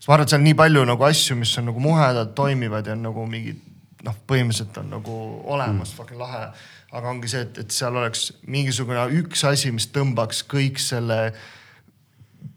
ma 0.09 0.15
arvan, 0.15 0.27
et 0.27 0.35
seal 0.35 0.43
on 0.43 0.49
nii 0.49 0.59
palju 0.59 0.85
nagu 0.91 1.07
asju, 1.07 1.37
mis 1.37 1.55
on 1.59 1.71
nagu 1.71 1.81
muhedad, 1.81 2.35
toimivad 2.35 2.87
ja 2.87 2.99
on 2.99 3.07
nagu 3.07 3.27
mingid 3.31 3.63
noh, 4.07 4.19
põhimõtteliselt 4.27 4.83
on 4.83 4.91
nagu 4.99 5.15
olemas 5.45 5.93
mm., 5.93 5.97
fucking 5.97 6.19
lahe. 6.19 6.51
aga 6.93 7.11
ongi 7.11 7.31
see, 7.31 7.47
et, 7.47 7.63
et 7.63 7.71
seal 7.71 7.95
oleks 7.95 8.33
mingisugune 8.47 9.07
üks 9.23 9.47
asi, 9.47 9.71
mis 9.71 9.87
tõmbaks 9.95 10.43
kõik 10.51 10.83
selle, 10.83 11.33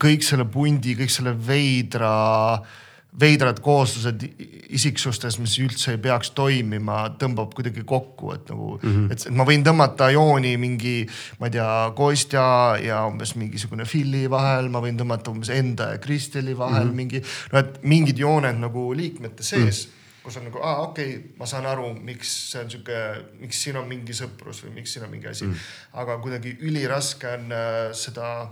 kõik 0.01 0.25
selle 0.25 0.45
pundi, 0.49 0.97
kõik 0.97 1.13
selle 1.13 1.33
veidra 1.37 2.13
äh, 2.57 2.77
veidrad 3.17 3.57
kooslused 3.65 4.23
isiksustes, 4.69 5.39
mis 5.41 5.55
üldse 5.63 5.95
ei 5.95 6.01
peaks 6.01 6.29
toimima, 6.37 7.01
tõmbab 7.19 7.55
kuidagi 7.57 7.81
kokku, 7.87 8.33
et 8.35 8.51
nagu 8.51 8.69
mm, 8.77 8.89
-hmm. 8.89 9.11
et, 9.11 9.25
ma 9.33 9.45
võin 9.49 9.65
tõmmata 9.65 10.11
jooni 10.13 10.55
mingi, 10.61 10.95
ma 11.39 11.49
ei 11.49 11.55
tea, 11.57 11.69
Kostja 11.97 12.43
ja 12.83 13.01
umbes 13.09 13.33
mingisugune 13.35 13.87
Philly 13.89 14.27
vahel, 14.29 14.69
ma 14.69 14.81
võin 14.83 14.99
tõmmata 14.99 15.33
umbes 15.33 15.49
enda 15.49 15.93
ja 15.95 16.01
Kristeli 16.03 16.57
vahel 16.57 16.85
mm 16.85 16.89
-hmm. 16.89 16.95
mingi, 16.95 17.23
no 17.51 17.59
et 17.59 17.79
mingid 17.83 18.19
jooned 18.19 18.61
nagu 18.61 18.91
liikmete 18.93 19.43
sees 19.43 19.85
mm. 19.85 19.91
-hmm 19.91 19.97
kus 20.23 20.37
on 20.37 20.43
nagu, 20.43 20.59
aa 20.61 20.81
okei 20.81 21.15
okay,, 21.15 21.31
ma 21.39 21.45
saan 21.45 21.65
aru, 21.65 21.93
miks 21.93 22.51
see 22.51 22.61
on 22.61 22.69
sihuke, 22.69 22.97
miks 23.39 23.63
siin 23.63 23.77
on 23.77 23.87
mingi 23.87 24.13
sõprus 24.13 24.59
või 24.65 24.73
miks 24.75 24.93
siin 24.93 25.05
on 25.05 25.11
mingi 25.11 25.27
asi 25.27 25.45
mm. 25.45 25.53
-hmm. 25.53 26.01
aga 26.01 26.17
kuidagi 26.17 26.57
üliraske 26.59 27.27
on 27.27 27.51
äh, 27.51 27.93
seda 27.93 28.41
äh, 28.41 28.49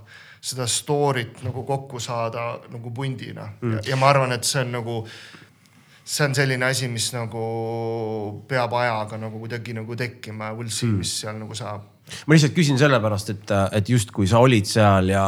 seda 0.48 0.68
story't 0.69 1.44
nagu 1.45 1.65
kokku 1.68 1.99
saada 2.03 2.53
nagu 2.72 2.94
pundina 2.95 3.49
mm. 3.60 3.74
ja, 3.78 3.84
ja 3.91 3.99
ma 3.99 4.11
arvan, 4.14 4.36
et 4.38 4.48
see 4.48 4.64
on 4.64 4.74
nagu, 4.78 4.98
see 6.07 6.26
on 6.28 6.38
selline 6.38 6.69
asi, 6.69 6.90
mis 6.91 7.10
nagu 7.15 7.44
peab 8.48 8.76
ajaga 8.80 9.19
nagu 9.22 9.44
kuidagi 9.44 9.76
nagu 9.78 9.99
tekkima 9.99 10.52
ja 10.52 10.57
we'll 10.57 10.72
see 10.72 10.90
mm., 10.90 11.03
mis 11.03 11.14
seal 11.22 11.40
nagu 11.41 11.57
saab 11.57 11.94
ma 12.07 12.36
lihtsalt 12.36 12.56
küsin 12.56 12.80
sellepärast, 12.80 13.34
et, 13.36 13.56
et 13.76 13.90
justkui 13.91 14.30
sa 14.32 14.40
olid 14.44 14.68
seal 14.69 15.11
ja 15.11 15.26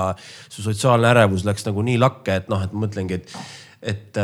su 0.47 0.63
sotsiaalne 0.63 1.09
ärevus 1.11 1.43
läks 1.47 1.67
nagu 1.67 1.83
nii 1.83 1.97
lakke, 1.99 2.39
et 2.39 2.47
noh, 2.51 2.63
et 2.63 2.75
ma 2.75 2.85
mõtlengi, 2.85 3.19
et 3.19 3.33
et, 3.79 4.17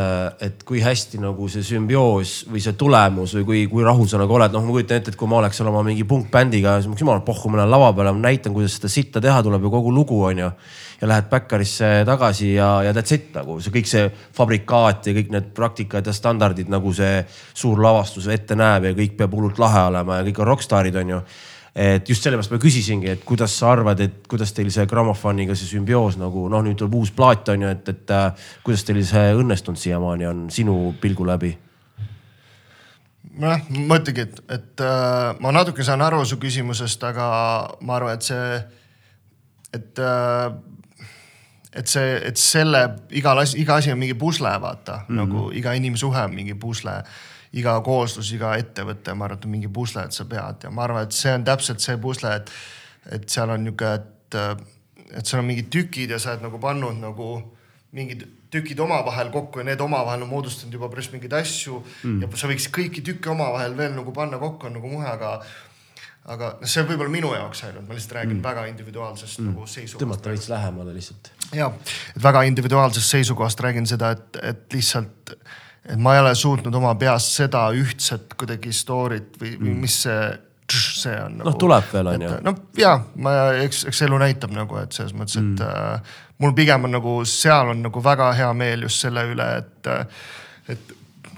et 0.44 0.64
kui 0.68 0.82
hästi 0.84 1.19
nagu 1.23 1.48
see 1.52 1.64
sümbioos 1.64 2.34
või 2.52 2.60
see 2.64 2.76
tulemus 2.76 3.38
või 3.38 3.45
kui, 3.48 3.61
kui 3.72 3.86
rahul 3.88 4.07
sa 4.11 4.19
nagu 4.19 4.36
oled, 4.36 4.52
noh, 4.52 4.65
ma 4.65 4.76
kujutan 4.76 4.99
ette, 4.99 5.14
et 5.14 5.19
kui 5.19 5.32
ma 5.32 5.40
oleks 5.40 5.61
seal 5.61 5.69
oma 5.72 5.84
mingi 5.86 6.03
punkbändiga, 6.07 6.76
siis 6.80 6.90
ma 6.90 6.95
oleks 6.95 7.06
jumala 7.06 7.23
pohhu, 7.23 7.52
ma 7.53 7.61
lähen 7.61 7.72
lava 7.72 7.94
peale, 7.95 8.11
ma 8.18 8.26
näitan, 8.27 8.56
kuidas 8.56 8.76
seda 8.76 8.91
sitta 8.91 9.23
teha 9.23 9.40
tuleb 9.45 9.64
ja 9.64 9.72
kogu 9.77 9.95
lugu 9.95 10.19
on 10.27 10.44
ju. 10.44 10.52
ja 11.02 11.07
lähed 11.07 11.26
backerisse 11.27 11.88
tagasi 12.07 12.53
ja, 12.53 12.84
ja 12.84 12.94
that's 12.95 13.11
it 13.11 13.34
nagu 13.36 13.57
see 13.60 13.72
kõik 13.72 13.90
see 13.90 14.06
fabrikaat 14.36 15.10
ja 15.10 15.14
kõik 15.18 15.34
need 15.34 15.49
praktikad 15.56 16.07
ja 16.07 16.14
standardid 16.15 16.72
nagu 16.72 16.94
see 16.95 17.18
suur 17.52 17.82
lavastus 17.84 18.30
ette 18.32 18.56
näeb 18.56 18.88
ja 18.88 18.94
kõik 18.95 19.18
peab 19.19 19.36
hullult 19.36 19.60
lahe 19.60 19.82
olema 19.90 20.22
ja 20.22 20.27
kõik 20.30 20.40
on 20.40 20.49
rokkstaarid 20.53 20.95
on 21.03 21.11
ju 21.18 21.19
et 21.76 22.07
just 22.10 22.23
sellepärast 22.23 22.53
ma 22.53 22.60
küsisingi, 22.61 23.10
et 23.11 23.23
kuidas 23.27 23.57
sa 23.60 23.73
arvad, 23.73 23.99
et 23.99 24.27
kuidas 24.31 24.53
teil 24.56 24.69
see 24.72 24.85
grammofoniga 24.88 25.57
see 25.60 25.68
sümbioos 25.73 26.15
nagu 26.22 26.45
noh, 26.52 26.64
nüüd 26.64 26.80
tuleb 26.80 26.95
uus 27.02 27.11
plaat 27.15 27.52
on 27.52 27.65
ju, 27.65 27.72
et, 27.76 27.89
et 27.91 28.14
äh, 28.15 28.47
kuidas 28.64 28.85
teil 28.88 29.02
see 29.03 29.34
õnnestunud 29.35 29.80
siiamaani 29.81 30.30
on 30.30 30.45
sinu 30.56 30.93
pilgu 31.02 31.27
läbi? 31.27 31.52
nojah, 33.35 33.65
ma 33.68 33.84
mõtlengi, 33.91 34.23
et, 34.23 34.39
et 34.56 34.85
äh, 34.88 35.34
ma 35.43 35.52
natuke 35.52 35.84
saan 35.84 36.06
aru 36.06 36.23
su 36.23 36.39
küsimusest, 36.39 37.03
aga 37.03 37.27
ma 37.84 37.99
arvan, 37.99 38.15
et 38.15 38.30
see, 38.30 38.47
et 39.76 39.99
äh, 39.99 40.47
et 41.76 41.91
see, 41.91 42.15
et 42.30 42.39
selle 42.39 42.85
igal 43.19 43.41
asi, 43.41 43.60
iga 43.60 43.81
asi 43.81 43.91
on 43.91 43.99
mingi 43.99 44.15
pusle, 44.15 44.52
vaata 44.61 45.02
mm, 45.02 45.07
-hmm. 45.10 45.18
nagu 45.19 45.49
iga 45.52 45.73
inimsuhe 45.76 46.22
on 46.23 46.35
mingi 46.35 46.56
pusle 46.56 47.02
iga 47.56 47.76
kooslus, 47.86 48.32
iga 48.36 48.53
ettevõte, 48.60 49.14
ma 49.15 49.27
arvan, 49.27 49.40
et 49.40 49.48
on 49.48 49.53
mingi 49.56 49.72
pusle, 49.72 50.06
et 50.06 50.15
sa 50.15 50.27
pead 50.30 50.68
ja 50.68 50.72
ma 50.73 50.86
arvan, 50.88 51.07
et 51.07 51.15
see 51.15 51.34
on 51.36 51.45
täpselt 51.48 51.84
see 51.84 51.98
pusle, 52.02 52.34
et, 52.41 52.52
et 53.15 53.27
seal 53.32 53.53
on 53.53 53.64
nihuke, 53.64 53.91
et, 53.99 54.40
et 55.11 55.23
seal 55.23 55.41
on 55.41 55.48
mingid 55.48 55.69
tükid 55.73 56.15
ja 56.15 56.19
sa 56.19 56.34
oled 56.34 56.48
nagu 56.49 56.60
pannud 56.61 56.99
nagu 56.99 57.30
mingid 57.95 58.26
tükid 58.52 58.80
omavahel 58.80 59.32
kokku 59.32 59.61
ja 59.61 59.69
need 59.69 59.82
omavahel 59.84 60.26
on 60.26 60.32
moodustanud 60.32 60.73
juba 60.76 60.90
päris 60.91 61.07
mingeid 61.14 61.34
asju 61.38 61.80
mm. 61.80 62.22
ja 62.23 62.30
sa 62.40 62.49
võiks 62.52 62.68
kõiki 62.76 63.03
tükke 63.06 63.32
omavahel 63.32 63.76
veel 63.77 63.95
nagu 63.95 64.14
panna 64.15 64.40
kokku, 64.41 64.69
on 64.69 64.77
nagu 64.80 64.91
muhe, 64.91 65.07
aga 65.07 65.38
aga 66.26 66.56
noh, 66.60 66.69
see 66.69 66.82
on 66.82 66.90
võib-olla 66.90 67.14
minu 67.14 67.32
jaoks 67.36 67.61
ainult, 67.68 67.86
ma 67.88 67.98
lihtsalt 67.98 68.15
räägin 68.18 68.40
mm. 68.40 68.45
väga 68.45 68.65
individuaalsest 68.72 69.41
mm. 69.41 69.52
nagu 69.52 69.68
seisukohast. 69.69 70.02
tõmmata 70.03 70.34
veits 70.34 70.49
lähemale 70.49 70.95
lihtsalt. 70.95 71.32
ja, 71.53 71.69
et 72.15 72.23
väga 72.23 72.44
individuaalsest 72.49 73.15
seisukohast 73.18 73.61
räägin 73.65 73.88
seda, 73.90 74.11
et, 74.18 74.41
et 74.53 74.73
lihtsalt 74.73 75.36
et 75.86 76.02
ma 76.02 76.16
ei 76.16 76.24
ole 76.24 76.34
suutnud 76.36 76.76
oma 76.76 76.95
peas 76.99 77.28
seda 77.38 77.68
ühtset 77.78 78.34
kuidagi 78.40 78.74
story't 78.74 79.40
või, 79.41 79.56
mm. 79.60 79.80
mis 79.86 80.02
see 80.07 80.20
see 80.74 81.14
on 81.22 81.38
nagu,. 81.38 81.49
noh, 81.49 81.57
tuleb 81.62 81.90
veel 81.94 82.07
on 82.10 82.22
ju. 82.26 82.30
no 82.41 82.53
ja, 82.80 82.95
ma, 83.22 83.34
eks, 83.62 83.84
eks 83.91 84.02
elu 84.07 84.18
näitab 84.22 84.53
nagu, 84.56 84.80
et 84.82 84.95
selles 84.98 85.14
mõttes, 85.18 85.38
et 85.38 85.62
mm. 85.62 85.66
äh, 85.70 86.22
mul 86.41 86.56
pigem 86.57 86.88
on 86.88 86.95
nagu 86.98 87.18
seal 87.30 87.74
on 87.76 87.84
nagu 87.86 88.03
väga 88.03 88.32
hea 88.38 88.52
meel 88.57 88.88
just 88.88 89.06
selle 89.06 89.28
üle, 89.30 89.49
et, 89.62 89.91
et 90.74 90.95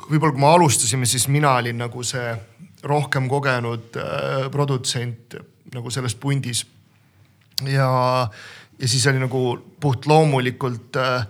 võib-olla 0.07 0.34
kui 0.34 0.44
me 0.44 0.52
alustasime, 0.53 1.10
siis 1.10 1.28
mina 1.32 1.57
olin 1.60 1.84
nagu 1.84 2.03
see 2.07 2.32
rohkem 2.88 3.28
kogenud 3.32 3.99
äh, 3.99 4.48
produtsent 4.53 5.38
nagu 5.74 5.91
selles 5.91 6.15
pundis. 6.15 6.64
ja, 7.68 7.90
ja 8.80 8.88
siis 8.88 9.07
oli 9.11 9.19
nagu 9.19 9.44
puht 9.82 10.07
loomulikult 10.07 11.02
äh, 11.03 11.28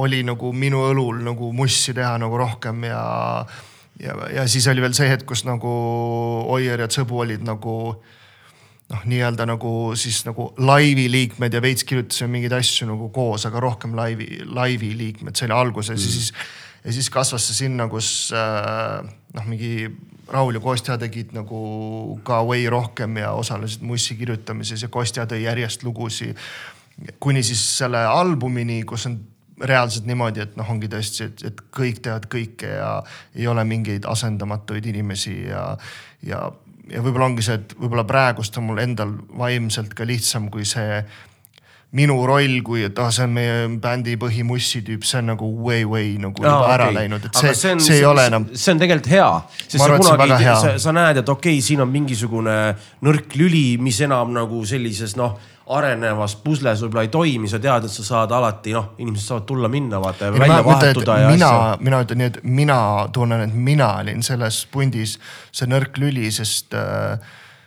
oli 0.00 0.22
nagu 0.24 0.52
minu 0.56 0.86
õlul 0.90 1.22
nagu 1.26 1.52
mussi 1.56 1.94
teha 1.96 2.14
nagu 2.20 2.38
rohkem 2.38 2.84
ja, 2.88 3.02
ja, 4.00 4.16
ja 4.38 4.48
siis 4.48 4.66
oli 4.72 4.84
veel 4.84 4.96
see 4.96 5.10
hetk, 5.10 5.26
kus 5.28 5.44
nagu 5.48 5.72
Oier 6.54 6.84
ja 6.84 6.88
Tsõbu 6.90 7.22
olid 7.24 7.44
nagu 7.46 7.76
noh, 8.92 9.04
nii-öelda 9.08 9.46
nagu 9.48 9.72
siis 9.98 10.22
nagu 10.28 10.50
laivi 10.60 11.08
liikmed 11.12 11.54
ja 11.54 11.62
veits 11.64 11.86
kirjutasime 11.88 12.36
mingeid 12.36 12.56
asju 12.58 12.88
nagu 12.90 13.08
koos, 13.14 13.46
aga 13.48 13.62
rohkem 13.62 13.96
laivi, 13.96 14.42
laivi 14.46 14.92
liikmed, 14.98 15.36
see 15.36 15.48
oli 15.48 15.58
alguses 15.58 15.96
mm. 15.96 16.04
ja 16.04 16.16
siis. 16.18 16.32
ja 16.84 16.92
siis 16.92 17.10
kasvas 17.14 17.44
see 17.46 17.60
sinna, 17.64 17.88
kus 17.88 18.32
äh, 18.34 19.02
noh, 19.36 19.44
mingi 19.48 19.86
Raul 20.32 20.54
ja 20.56 20.60
Kostja 20.62 20.96
tegid 20.98 21.34
nagu 21.36 21.58
ka 22.24 22.40
way 22.46 22.64
rohkem 22.70 23.18
ja 23.20 23.32
osalesid 23.36 23.82
Mussi 23.84 24.16
kirjutamises 24.16 24.82
ja 24.82 24.88
Kostja 24.88 25.26
tõi 25.28 25.42
järjest 25.42 25.82
lugusid. 25.84 26.38
kuni 27.18 27.42
siis 27.42 27.62
selle 27.78 27.98
albumini, 28.06 28.82
kus 28.84 29.06
on 29.06 29.18
reaalselt 29.68 30.06
niimoodi, 30.08 30.42
et 30.44 30.56
noh, 30.58 30.68
ongi 30.74 30.90
tõesti, 30.90 31.28
et, 31.30 31.44
et 31.50 31.64
kõik 31.74 32.02
teevad 32.04 32.28
kõike 32.32 32.74
ja 32.76 32.92
ei 33.38 33.48
ole 33.50 33.64
mingeid 33.68 34.08
asendamatuid 34.08 34.86
inimesi 34.92 35.36
ja, 35.48 35.66
ja, 36.26 36.44
ja 36.90 37.02
võib-olla 37.04 37.30
ongi 37.30 37.44
see, 37.46 37.60
et 37.60 37.76
võib-olla 37.78 38.06
praegust 38.08 38.58
on 38.58 38.70
mul 38.70 38.82
endal 38.82 39.14
vaimselt 39.38 39.94
ka 39.98 40.06
lihtsam, 40.08 40.50
kui 40.52 40.66
see 40.68 41.02
minu 41.92 42.16
roll, 42.24 42.54
kui 42.64 42.86
et 42.86 42.98
ah, 43.02 43.10
see 43.12 43.26
on 43.28 43.34
meie 43.36 43.56
bändi 43.80 44.14
põhimussi 44.20 44.80
tüüp, 44.86 45.04
see 45.04 45.20
on 45.20 45.28
nagu 45.34 45.48
way, 45.66 45.84
way 45.84 46.14
nagu 46.20 46.40
no, 46.40 46.48
juba 46.48 46.62
okay. 46.62 46.76
ära 46.78 46.86
läinud, 46.96 47.26
et 47.28 47.36
see, 47.36 47.52
see, 47.58 47.74
see 47.84 47.98
ei 48.00 48.06
ole 48.08 48.24
enam. 48.30 48.46
see 48.56 48.72
on 48.72 48.80
tegelikult 48.80 49.10
hea, 49.12 49.26
sest 49.66 49.76
sa 49.76 49.98
kunagi, 50.00 50.46
sa, 50.48 50.70
sa 50.80 50.94
näed, 50.96 51.20
et 51.20 51.32
okei 51.34 51.58
okay,, 51.58 51.64
siin 51.64 51.84
on 51.84 51.92
mingisugune 51.92 52.56
nõrk 53.04 53.36
lüli, 53.36 53.66
mis 53.82 54.00
enam 54.08 54.32
nagu 54.32 54.64
sellises 54.68 55.18
noh 55.20 55.36
arenevas 55.70 56.34
pusles 56.42 56.80
võib-olla 56.82 57.04
ei 57.06 57.12
toimi, 57.12 57.50
sa 57.50 57.60
tead, 57.62 57.86
et 57.86 57.94
sa 57.94 58.04
saad 58.06 58.32
alati 58.34 58.74
noh, 58.74 58.92
inimesed 58.98 59.28
saavad 59.28 59.46
tulla-minna, 59.46 60.00
vaata 60.02 60.28
ja 60.28 60.34
välja 60.34 60.62
vahetuda 60.66 61.18
ja 61.22 61.28
mina, 61.30 61.52
mina 61.80 62.00
ütlen 62.02 62.22
nii, 62.22 62.32
et 62.32 62.40
mina 62.42 62.78
tunnen, 63.14 63.44
et 63.46 63.54
mina 63.54 63.92
olin 64.02 64.24
selles 64.26 64.64
pundis 64.72 65.18
see 65.52 65.70
nõrk 65.70 66.00
lüli, 66.02 66.30
sest 66.34 66.74
äh, 66.74 67.14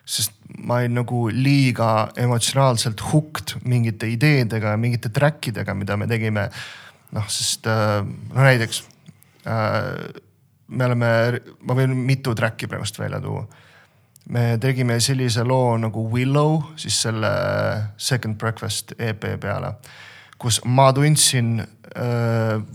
sest 0.05 0.35
ma 0.61 0.79
olin 0.81 0.99
nagu 0.99 1.25
liiga 1.33 2.09
emotsionaalselt 2.21 3.01
hooked 3.09 3.55
mingite 3.65 4.07
ideedega 4.11 4.75
ja 4.75 4.79
mingite 4.79 5.09
track 5.13 5.49
idega, 5.49 5.73
mida 5.73 5.97
me 5.97 6.07
tegime. 6.07 6.49
noh, 7.15 7.27
sest 7.31 7.67
äh, 7.69 8.01
no 8.03 8.43
näiteks 8.43 8.83
äh, 9.47 10.21
me 10.67 10.87
oleme, 10.87 11.09
ma 11.63 11.77
võin 11.77 11.93
mitu 12.07 12.33
track'i 12.35 12.67
praegust 12.67 12.99
välja 12.99 13.21
tuua. 13.23 13.45
Me 14.29 14.57
tegime 14.61 14.99
sellise 15.03 15.43
loo 15.43 15.75
nagu 15.77 16.07
Willow, 16.11 16.61
siis 16.79 16.97
selle 17.05 17.31
Second 17.97 18.39
Breakfast 18.41 18.95
EP 18.97 19.27
peale, 19.41 19.75
kus 20.41 20.61
ma 20.65 20.91
tundsin 20.95 21.59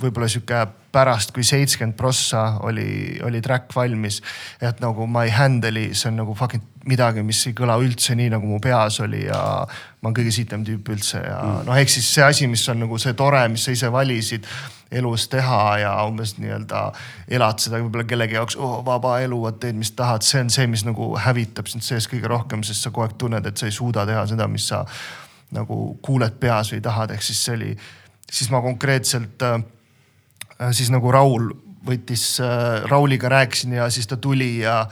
võib-olla 0.00 0.28
sihuke 0.30 0.62
pärast, 0.92 1.34
kui 1.34 1.44
seitsekümmend 1.46 1.96
prossa 1.98 2.44
oli, 2.66 3.18
oli 3.26 3.40
track 3.44 3.74
valmis. 3.76 4.20
et 4.60 4.80
nagu 4.80 5.06
ei 5.24 5.30
handle'i, 5.30 5.94
see 5.94 6.08
on 6.10 6.22
nagu 6.22 6.34
fucking 6.34 6.64
midagi, 6.88 7.22
mis 7.26 7.40
ei 7.48 7.54
kõla 7.56 7.76
üldse 7.82 8.14
nii, 8.16 8.30
nagu 8.32 8.48
mu 8.48 8.60
peas 8.62 9.00
oli 9.04 9.26
ja 9.26 9.38
ma 9.66 10.08
olen 10.08 10.16
kõige 10.16 10.32
sitem 10.32 10.64
tüüp 10.64 10.92
üldse 10.94 11.20
ja 11.20 11.38
mm. 11.38 11.64
noh, 11.68 11.78
ehk 11.80 11.92
siis 11.92 12.08
see 12.14 12.24
asi, 12.24 12.48
mis 12.50 12.66
on 12.72 12.80
nagu 12.84 12.98
see 13.00 13.16
tore, 13.18 13.42
mis 13.52 13.66
sa 13.66 13.74
ise 13.74 13.90
valisid 13.92 14.46
elus 14.90 15.28
teha 15.30 15.62
ja 15.82 15.90
umbes 16.08 16.34
nii-öelda 16.40 16.84
elad 17.30 17.60
seda 17.62 17.78
võib-olla 17.78 18.08
kellegi 18.10 18.38
jaoks 18.38 18.56
oh, 18.58 18.80
vaba 18.86 19.18
elu, 19.22 19.40
vot 19.44 19.60
teed, 19.62 19.76
mis 19.78 19.92
tahad, 19.96 20.24
see 20.26 20.40
on 20.42 20.50
see, 20.50 20.66
mis 20.72 20.86
nagu 20.88 21.12
hävitab 21.20 21.68
sind 21.70 21.86
sees 21.86 22.08
kõige 22.10 22.30
rohkem, 22.32 22.64
sest 22.66 22.86
sa 22.86 22.94
kogu 22.94 23.06
aeg 23.06 23.18
tunned, 23.20 23.46
et 23.46 23.60
sa 23.60 23.68
ei 23.68 23.76
suuda 23.76 24.06
teha 24.08 24.24
seda, 24.32 24.48
mis 24.50 24.70
sa 24.72 24.84
nagu 25.54 25.82
kuuled 26.02 26.40
peas 26.42 26.72
või 26.74 26.80
tahad, 26.82 27.12
ehk 27.14 27.26
siis 27.26 27.44
see 27.44 27.58
oli, 27.58 27.74
siis 28.30 28.50
ma 28.50 28.62
konkreetselt 28.64 29.46
äh, 29.46 29.60
Äh, 30.60 30.74
siis 30.76 30.90
nagu 30.92 31.12
Raul 31.12 31.50
võttis, 31.86 32.24
äh, 32.44 32.84
Rauliga 32.90 33.30
rääkisin 33.32 33.78
ja 33.78 33.88
siis 33.90 34.06
ta 34.06 34.16
tuli 34.20 34.58
ja 34.60 34.84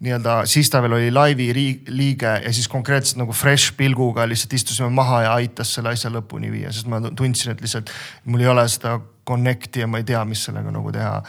nii-öelda, 0.00 0.40
siis 0.48 0.70
ta 0.72 0.80
veel 0.82 0.96
oli 0.96 1.10
laivi 1.12 1.50
liige 1.92 2.32
ja 2.44 2.52
siis 2.56 2.68
konkreetselt 2.72 3.20
nagu 3.20 3.34
fresh 3.36 3.74
pilguga 3.76 4.24
lihtsalt 4.28 4.56
istusime 4.56 4.88
maha 4.96 5.22
ja 5.26 5.34
aitas 5.36 5.74
selle 5.76 5.92
asja 5.92 6.12
lõpuni 6.12 6.50
viia, 6.52 6.72
sest 6.72 6.88
ma 6.88 7.02
tundsin, 7.04 7.52
et 7.52 7.60
lihtsalt 7.60 7.92
mul 8.24 8.44
ei 8.44 8.48
ole 8.48 8.64
seda 8.72 8.96
connect'i 9.28 9.84
ja 9.84 9.88
ma 9.90 10.00
ei 10.00 10.08
tea, 10.08 10.22
mis 10.28 10.44
sellega 10.48 10.72
nagu 10.72 10.92
teha. 10.94 11.22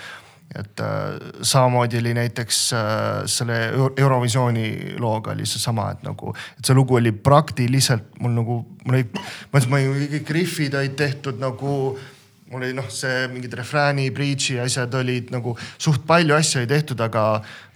et 0.51 0.81
äh, 0.83 1.13
samamoodi 1.47 1.97
oli 1.97 2.13
näiteks 2.13 2.57
äh, 2.75 2.81
selle 3.25 3.59
Eurovisiooni 3.97 4.95
looga 4.99 5.31
oli 5.31 5.45
seesama, 5.47 5.91
et 5.91 6.01
nagu, 6.03 6.33
et 6.59 6.65
see 6.65 6.75
lugu 6.75 6.97
oli 6.99 7.11
praktiliselt 7.11 8.19
mul 8.19 8.33
nagu, 8.35 8.57
mul 8.83 8.97
oli, 8.97 9.05
ma 9.13 9.61
ütlesin, 9.61 9.71
ma 9.71 9.79
kõik 10.15 10.33
riffid 10.35 10.75
olid 10.75 10.97
tehtud 10.99 11.39
nagu 11.39 11.75
mul 12.51 12.65
oli 12.65 12.75
noh, 12.75 12.87
see 12.91 13.27
mingid 13.31 13.53
refrääni, 13.55 14.09
breach'i 14.15 14.57
asjad 14.59 14.93
olid 14.99 15.29
nagu 15.31 15.53
suht 15.79 16.03
palju 16.07 16.35
asju 16.35 16.59
oli 16.61 16.67
tehtud, 16.67 16.99
aga 17.03 17.25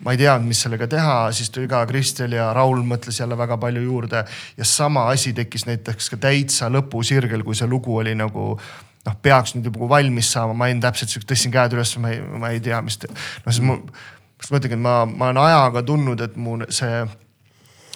ma 0.04 0.16
ei 0.16 0.20
teadnud, 0.20 0.50
mis 0.52 0.64
sellega 0.66 0.88
teha, 0.92 1.16
siis 1.36 1.52
tuli 1.54 1.70
ka 1.72 1.86
Kristel 1.90 2.36
ja 2.36 2.50
Raul 2.56 2.84
mõtles 2.88 3.20
jälle 3.22 3.38
väga 3.40 3.58
palju 3.62 3.86
juurde. 3.86 4.26
ja 4.58 4.66
sama 4.66 5.08
asi 5.12 5.34
tekkis 5.34 5.66
näiteks 5.66 6.10
ka 6.10 6.20
täitsa 6.28 6.70
lõpusirgel, 6.70 7.44
kui 7.44 7.56
see 7.56 7.68
lugu 7.72 7.96
oli 7.98 8.16
nagu 8.16 8.58
noh, 9.06 9.16
peaks 9.22 9.56
nüüd 9.56 9.70
juba 9.70 9.90
valmis 9.96 10.32
saama, 10.34 10.54
ma 10.54 10.68
olin 10.68 10.82
täpselt 10.84 11.14
sihuke, 11.14 11.30
tõstsin 11.32 11.54
käed 11.54 11.76
üles, 11.78 11.96
ma 12.02 12.12
ei, 12.12 12.22
ma 12.22 12.52
ei 12.52 12.60
tea, 12.64 12.82
mis. 12.82 13.00
noh, 13.06 13.52
siis 13.52 13.64
ma, 13.64 13.78
ma 13.78 14.58
mõtlengi, 14.58 14.74
et 14.76 14.82
ma, 14.82 14.96
ma 15.06 15.30
olen 15.32 15.44
ajaga 15.46 15.86
tundnud, 15.86 16.26
et 16.26 16.36
mu 16.36 16.58
see 16.68 17.06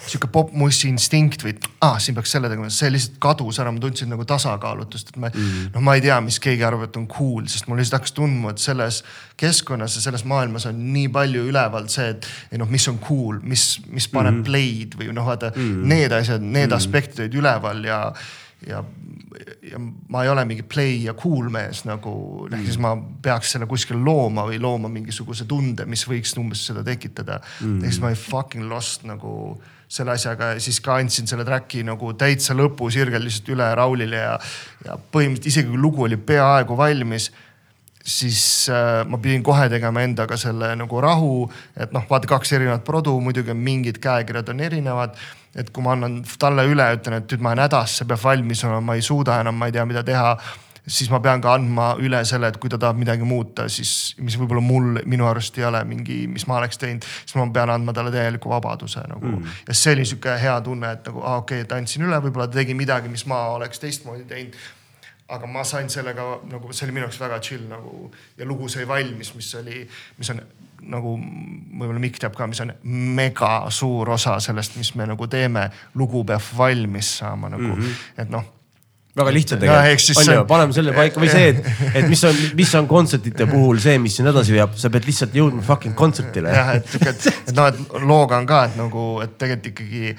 sihuke 0.06 0.30
popmussi 0.32 0.88
instinkt 0.90 1.44
või 1.44 1.54
ah, 1.84 1.98
siin 2.00 2.16
peaks 2.16 2.32
selle 2.34 2.48
tegema, 2.50 2.70
see 2.72 2.90
lihtsalt 2.92 3.18
kadus 3.22 3.60
ära, 3.62 3.72
ma 3.74 3.82
tundsin 3.82 4.10
nagu 4.12 4.24
tasakaalutust, 4.28 5.12
et 5.12 5.20
ma 5.20 5.30
mm. 5.30 5.70
noh, 5.74 5.84
ma 5.84 5.96
ei 5.98 6.04
tea, 6.04 6.16
mis 6.24 6.40
keegi 6.42 6.64
arvab, 6.66 6.88
et 6.88 6.98
on 7.00 7.06
cool, 7.10 7.46
sest 7.50 7.68
mul 7.68 7.80
lihtsalt 7.80 8.00
hakkas 8.00 8.16
tundma, 8.16 8.54
et 8.54 8.62
selles 8.62 9.02
keskkonnas 9.40 9.98
ja 9.98 10.04
selles 10.06 10.24
maailmas 10.28 10.66
on 10.70 10.80
nii 10.94 11.08
palju 11.14 11.46
üleval 11.50 11.88
see, 11.92 12.10
et 12.14 12.28
ei 12.50 12.60
noh, 12.60 12.70
mis 12.70 12.88
on 12.92 13.00
cool, 13.04 13.40
mis, 13.44 13.66
mis 13.92 14.08
paneb 14.12 14.40
mm. 14.40 14.46
play'd 14.48 14.98
või 15.00 15.12
noh, 15.16 15.28
vaata 15.28 15.52
mm. 15.54 15.88
need 15.92 16.16
asjad, 16.16 16.44
need 16.44 16.70
mm. 16.70 16.78
aspektid 16.80 17.26
olid 17.26 17.40
üleval 17.42 17.84
ja, 17.88 18.02
ja 18.68 18.84
ja 19.62 19.78
ma 20.08 20.24
ei 20.24 20.30
ole 20.30 20.44
mingi 20.44 20.64
play 20.66 21.04
ja 21.04 21.14
cool 21.18 21.50
mees 21.52 21.84
nagu 21.86 22.12
mm., 22.46 22.54
ehk 22.56 22.66
siis 22.66 22.78
ma 22.82 22.94
peaks 23.22 23.54
selle 23.54 23.68
kuskil 23.70 24.00
looma 24.04 24.44
või 24.48 24.58
looma 24.62 24.90
mingisuguse 24.92 25.46
tunde, 25.48 25.86
mis 25.90 26.02
võiks 26.08 26.34
umbes 26.40 26.64
seda 26.70 26.84
tekitada 26.86 27.38
mm.. 27.40 27.78
ehk 27.80 27.94
siis 27.94 28.02
ma 28.02 28.10
ei 28.12 28.18
fucking 28.18 28.66
lost 28.70 29.06
nagu 29.08 29.32
selle 29.90 30.14
asjaga 30.14 30.54
ja 30.54 30.62
siis 30.62 30.78
ka 30.84 31.00
andsin 31.02 31.26
selle 31.26 31.44
track'i 31.46 31.82
nagu 31.86 32.12
täitsa 32.18 32.54
lõpusirgel 32.54 33.24
lihtsalt 33.26 33.48
üle 33.56 33.68
Raulile 33.74 34.20
ja, 34.22 34.34
ja 34.86 34.98
põhimõtteliselt 34.98 35.50
isegi 35.50 35.72
kui 35.72 35.80
lugu 35.82 36.06
oli 36.06 36.18
peaaegu 36.30 36.76
valmis 36.78 37.30
siis 38.06 38.68
äh, 38.70 39.02
ma 39.06 39.18
pidin 39.18 39.42
kohe 39.42 39.68
tegema 39.68 40.02
endaga 40.04 40.38
selle 40.40 40.72
nagu 40.78 41.02
rahu, 41.02 41.44
et 41.76 41.92
noh, 41.92 42.06
vaata 42.10 42.30
kaks 42.30 42.54
erinevat 42.56 42.84
produ, 42.86 43.12
muidugi 43.20 43.54
mingid 43.54 44.00
käekirjad 44.02 44.48
on 44.54 44.64
erinevad. 44.64 45.20
et 45.50 45.70
kui 45.74 45.82
ma 45.82 45.96
annan 45.96 46.20
talle 46.38 46.62
üle, 46.70 46.84
ütlen, 46.94 47.16
et 47.18 47.32
nüüd 47.32 47.40
ma 47.42 47.50
olen 47.50 47.64
hädas, 47.64 47.96
see 47.98 48.06
peab 48.06 48.20
valmis 48.22 48.60
olema, 48.64 48.84
ma 48.86 48.94
ei 48.94 49.02
suuda 49.02 49.40
enam, 49.42 49.56
ma 49.58 49.66
ei 49.66 49.72
tea, 49.74 49.82
mida 49.84 50.04
teha 50.06 50.36
siis 50.86 51.10
ma 51.10 51.20
pean 51.20 51.42
ka 51.42 51.54
andma 51.54 51.92
üle 52.02 52.22
selle, 52.28 52.50
et 52.50 52.58
kui 52.60 52.70
ta 52.72 52.78
tahab 52.80 52.98
midagi 53.00 53.26
muuta, 53.26 53.66
siis 53.72 54.14
mis 54.20 54.36
võib-olla 54.40 54.62
mul, 54.64 55.00
minu 55.10 55.28
arust 55.28 55.58
ei 55.58 55.66
ole 55.68 55.82
mingi, 55.88 56.22
mis 56.30 56.46
ma 56.50 56.58
oleks 56.60 56.80
teinud, 56.80 57.06
siis 57.24 57.36
ma 57.38 57.46
pean 57.54 57.74
andma 57.74 57.94
talle 57.96 58.12
täieliku 58.14 58.52
vabaduse 58.52 59.04
nagu 59.10 59.32
mm.. 59.34 59.56
ja 59.68 59.76
see 59.76 59.94
oli 59.96 60.06
sihuke 60.08 60.36
hea 60.40 60.56
tunne, 60.66 60.94
et 60.96 61.10
nagu 61.10 61.24
aa 61.24 61.36
ah, 61.36 61.44
okei 61.44 61.60
okay,, 61.60 61.68
et 61.68 61.76
andsin 61.78 62.06
üle, 62.06 62.20
võib-olla 62.26 62.48
ta 62.50 62.60
tegi 62.60 62.76
midagi, 62.78 63.12
mis 63.12 63.26
ma 63.30 63.42
oleks 63.56 63.82
teistmoodi 63.82 64.26
teinud. 64.30 64.56
aga 65.30 65.46
ma 65.46 65.62
sain 65.64 65.90
sellega 65.90 66.24
nagu, 66.50 66.72
see 66.72 66.88
oli 66.88 66.96
minu 66.96 67.06
jaoks 67.06 67.20
väga 67.20 67.38
chill 67.44 67.68
nagu 67.70 68.10
ja 68.38 68.46
lugu 68.46 68.68
sai 68.68 68.88
valmis, 68.88 69.34
mis 69.36 69.54
oli, 69.60 69.84
mis 70.18 70.30
on 70.34 70.40
nagu 70.90 71.16
võib-olla 71.20 72.00
Mikk 72.00 72.22
teab 72.22 72.36
ka, 72.36 72.48
mis 72.50 72.62
on 72.64 72.72
mega 73.16 73.68
suur 73.74 74.10
osa 74.16 74.38
sellest, 74.40 74.78
mis 74.80 74.94
me 74.96 75.06
nagu 75.06 75.26
teeme. 75.30 75.68
lugu 75.94 76.24
peab 76.24 76.42
valmis 76.56 77.18
saama 77.18 77.52
nagu 77.52 77.68
mm, 77.68 77.82
-hmm. 77.82 78.22
et 78.22 78.30
noh 78.30 78.59
väga 79.18 79.32
lihtne 79.34 79.58
tegelikult, 79.58 80.18
on 80.22 80.34
ju, 80.34 80.42
paneme 80.50 80.76
selle 80.76 80.92
paika 80.94 81.22
või 81.22 81.30
see, 81.32 81.48
et, 81.50 81.70
et 81.98 82.08
mis 82.10 82.22
on, 82.28 82.42
mis 82.58 82.74
on 82.78 82.90
kontsertide 82.90 83.46
puhul 83.50 83.80
see, 83.82 83.98
mis 84.02 84.18
sind 84.20 84.30
edasi 84.30 84.54
veab, 84.54 84.76
sa 84.78 84.90
pead 84.92 85.08
lihtsalt 85.08 85.34
jõudma 85.34 85.64
fucking 85.66 85.96
kontserdile. 85.98 86.52
jah, 86.54 86.74
et 86.78 86.92
sihuke, 86.92 87.14
et, 87.16 87.40
et 87.50 87.56
noh, 87.56 87.70
et 87.72 88.04
looga 88.06 88.38
on 88.38 88.46
ka, 88.50 88.62
et 88.70 88.78
nagu, 88.78 89.06
et 89.24 89.34
tegelikult 89.40 89.72
ikkagi 89.72 90.14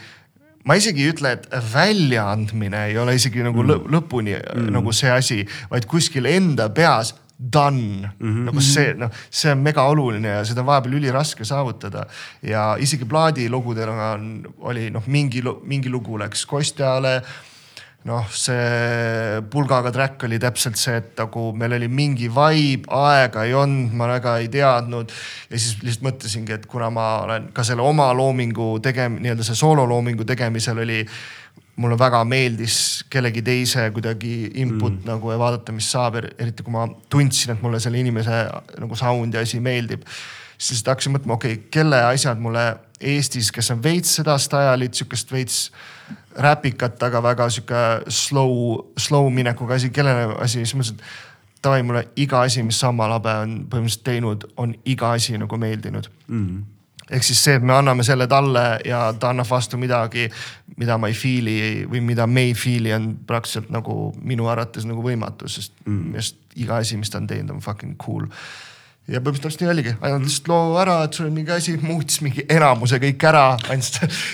ma 0.68 0.78
isegi 0.78 1.06
ei 1.06 1.14
ütle, 1.14 1.32
et 1.38 1.48
väljaandmine 1.72 2.86
ei 2.92 3.00
ole 3.02 3.16
isegi 3.18 3.44
nagu 3.46 3.64
mm. 3.64 3.90
lõpuni 3.96 4.38
mm. 4.38 4.72
nagu 4.76 4.94
see 4.96 5.12
asi, 5.14 5.42
vaid 5.72 5.88
kuskil 5.90 6.28
enda 6.30 6.70
peas 6.76 7.16
done 7.42 8.06
mm. 8.06 8.12
-hmm. 8.20 8.44
nagu 8.50 8.62
see, 8.62 8.94
noh, 8.94 9.10
see 9.30 9.52
on 9.52 9.64
mega 9.66 9.84
oluline 9.90 10.30
ja 10.30 10.44
seda 10.46 10.62
on 10.62 10.68
vahepeal 10.68 11.00
üliraske 11.00 11.46
saavutada. 11.46 12.06
ja 12.44 12.76
isegi 12.80 13.06
plaadilugudel 13.06 13.90
on, 13.90 14.28
oli 14.60 14.90
noh, 14.90 15.08
mingi, 15.08 15.42
mingi 15.64 15.90
lugu 15.90 16.20
läks 16.20 16.46
Kostjale 16.46 17.22
noh, 18.10 18.26
see 18.34 19.42
pulgaga 19.54 19.92
track 19.94 20.24
oli 20.26 20.40
täpselt 20.42 20.80
see, 20.82 20.96
et 20.98 21.12
nagu 21.20 21.52
meil 21.58 21.76
oli 21.78 21.90
mingi 21.92 22.32
vibe, 22.34 22.90
aega 22.98 23.46
ei 23.46 23.54
olnud, 23.58 23.94
ma 23.98 24.08
väga 24.16 24.38
ei 24.42 24.50
teadnud. 24.54 25.14
ja 25.52 25.60
siis 25.60 25.78
lihtsalt 25.84 26.08
mõtlesingi, 26.08 26.56
et 26.58 26.66
kuna 26.70 26.90
ma 26.94 27.08
olen 27.28 27.52
ka 27.54 27.66
selle 27.68 27.86
oma 27.86 28.10
loomingu 28.18 28.74
tegem-, 28.82 29.20
nii-öelda 29.22 29.46
see 29.46 29.60
soololoomingu 29.62 30.26
tegemisel 30.26 30.82
oli 30.82 31.04
mulle 31.82 31.98
väga 32.00 32.24
meeldis 32.28 33.06
kellegi 33.10 33.42
teise 33.46 33.88
kuidagi 33.96 34.52
input 34.62 35.00
mm. 35.00 35.08
nagu 35.08 35.32
ja 35.32 35.40
vaadata, 35.40 35.74
mis 35.76 35.88
saab, 35.94 36.20
eriti 36.22 36.66
kui 36.66 36.74
ma 36.74 36.88
tundsin, 37.10 37.56
et 37.56 37.64
mulle 37.64 37.80
selle 37.82 38.02
inimese 38.02 38.44
nagu 38.82 38.98
sound 38.98 39.38
ja 39.38 39.46
asi 39.46 39.62
meeldib. 39.64 40.06
siis 40.62 40.84
hakkasin 40.86 41.16
mõtlema, 41.16 41.38
okei 41.40 41.56
okay,, 41.58 41.70
kelle 41.74 42.04
asjad 42.12 42.42
mulle 42.42 42.66
Eestis, 43.02 43.50
kes 43.50 43.72
on 43.74 43.80
veits 43.82 44.12
seda 44.20 44.36
style'it, 44.38 44.94
sihukest 44.94 45.32
veits 45.34 45.62
räpikat, 46.36 47.04
aga 47.04 47.24
väga 47.24 47.50
sihuke 47.50 47.82
slow, 48.08 48.94
slow 48.98 49.30
minekuga 49.34 49.76
asi, 49.76 49.90
kellele 49.94 50.36
asi, 50.40 50.66
siis 50.66 50.76
mõtlesin, 50.76 51.00
et 51.00 51.64
davai, 51.64 51.84
mulle 51.86 52.06
iga 52.16 52.42
asi, 52.42 52.64
mis 52.64 52.80
Samma 52.80 53.10
Labe 53.12 53.34
on 53.44 53.58
põhimõtteliselt 53.70 54.06
teinud, 54.08 54.46
on 54.58 54.76
iga 54.86 55.14
asi 55.18 55.38
nagu 55.38 55.60
meeldinud 55.62 56.10
mm. 56.28 56.64
ehk 57.12 57.28
siis 57.28 57.44
see, 57.44 57.60
et 57.60 57.66
me 57.66 57.76
anname 57.76 58.06
selle 58.08 58.28
talle 58.32 58.66
ja 58.88 59.04
ta 59.20 59.30
annab 59.30 59.50
vastu 59.50 59.78
midagi, 59.82 60.30
mida 60.82 60.98
ma 60.98 61.12
ei 61.12 61.18
feel'i 61.18 61.60
või 61.92 62.02
mida 62.06 62.28
me 62.28 62.48
ei 62.50 62.58
feel'i, 62.58 62.94
on 62.96 63.14
praktiliselt 63.28 63.70
nagu 63.74 64.10
minu 64.24 64.50
arvates 64.50 64.88
nagu 64.90 65.06
võimatu, 65.06 65.52
sest 65.52 65.76
mm. 65.86 66.18
just 66.18 66.60
iga 66.60 66.82
asi, 66.82 66.98
mis 66.98 67.14
ta 67.14 67.22
on 67.22 67.30
teinud, 67.30 67.58
on 67.58 67.64
fucking 67.64 67.98
cool 68.02 68.28
ja 69.12 69.22
põhimõtteliselt 69.24 69.64
nii 69.64 69.72
oligi, 69.72 69.94
ainult 70.00 70.26
lihtsalt 70.26 70.50
loo 70.52 70.76
ära, 70.82 70.98
et 71.06 71.18
sul 71.18 71.28
on 71.28 71.34
mingi 71.36 71.54
asi, 71.56 71.76
muutis 71.84 72.22
mingi 72.24 72.46
enamuse 72.52 73.00
kõik 73.02 73.26
ära, 73.28 73.46
andis 73.74 73.92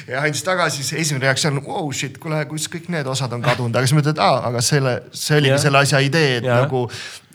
ja 0.09 0.23
andis 0.23 0.43
tagasi, 0.45 0.83
siis 0.83 1.05
esimene 1.05 1.27
reaktsioon, 1.27 1.61
oh 1.65 1.87
shit, 1.95 2.19
kuule, 2.21 2.43
kus 2.49 2.67
kõik 2.71 2.89
need 2.93 3.07
osad 3.09 3.33
on 3.35 3.45
kadunud, 3.45 3.75
aga 3.75 3.87
siis 3.87 3.97
mõtled, 3.97 4.21
aa, 4.23 4.41
aga 4.51 4.63
selle, 4.65 4.99
see 5.11 5.39
oligi 5.39 5.55
yeah. 5.55 5.63
selle 5.63 5.81
asja 5.81 6.01
idee, 6.05 6.37
et 6.39 6.47
yeah. 6.47 6.61
nagu, 6.65 6.83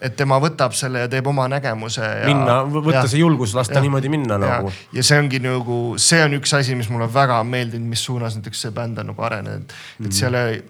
et 0.03 0.15
tema 0.19 0.39
võtab 0.43 0.77
selle 0.79 1.05
ja 1.05 1.11
teeb 1.11 1.31
oma 1.31 1.49
nägemuse. 1.51 2.11
minna, 2.27 2.61
võtta 2.75 3.01
ja, 3.01 3.07
see 3.11 3.23
julgus, 3.23 3.57
lasta 3.59 3.79
ja, 3.79 3.85
niimoodi 3.87 4.13
minna 4.13 4.39
ja, 4.39 4.45
nagu. 4.45 4.75
ja 4.95 5.07
see 5.07 5.19
ongi 5.23 5.43
nagu, 5.43 5.81
see 6.03 6.23
on 6.27 6.39
üks 6.39 6.55
asi, 6.59 6.79
mis 6.79 6.91
mulle 6.93 7.11
väga 7.13 7.41
meeldinud, 7.47 7.91
mis 7.91 8.05
suunas 8.07 8.39
näiteks 8.39 8.67
see 8.67 8.77
bänd 8.77 9.03
on 9.03 9.13
nagu 9.13 9.29
arenenud, 9.31 9.75
et 9.99 10.07
mm. 10.07 10.15
seal 10.21 10.39
ei 10.39 10.63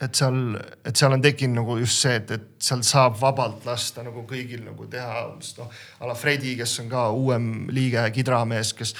et 0.00 0.16
seal, 0.16 0.38
et 0.86 0.96
seal 0.96 1.12
on 1.12 1.22
tekkinud 1.22 1.60
nagu 1.60 1.76
just 1.82 2.00
see, 2.04 2.14
et, 2.22 2.30
et 2.36 2.48
seal 2.70 2.82
saab 2.86 3.18
vabalt 3.20 3.66
lasta 3.68 4.04
nagu 4.06 4.24
kõigil 4.28 4.64
nagu 4.64 4.88
teha, 4.90 5.26
noh, 5.58 5.82
a 6.00 6.08
la 6.08 6.16
Fredi, 6.16 6.54
kes 6.60 6.78
on 6.84 6.88
ka 6.92 7.10
uuem 7.16 7.50
liige, 7.74 8.06
kidramees, 8.16 8.72
kes 8.78 8.94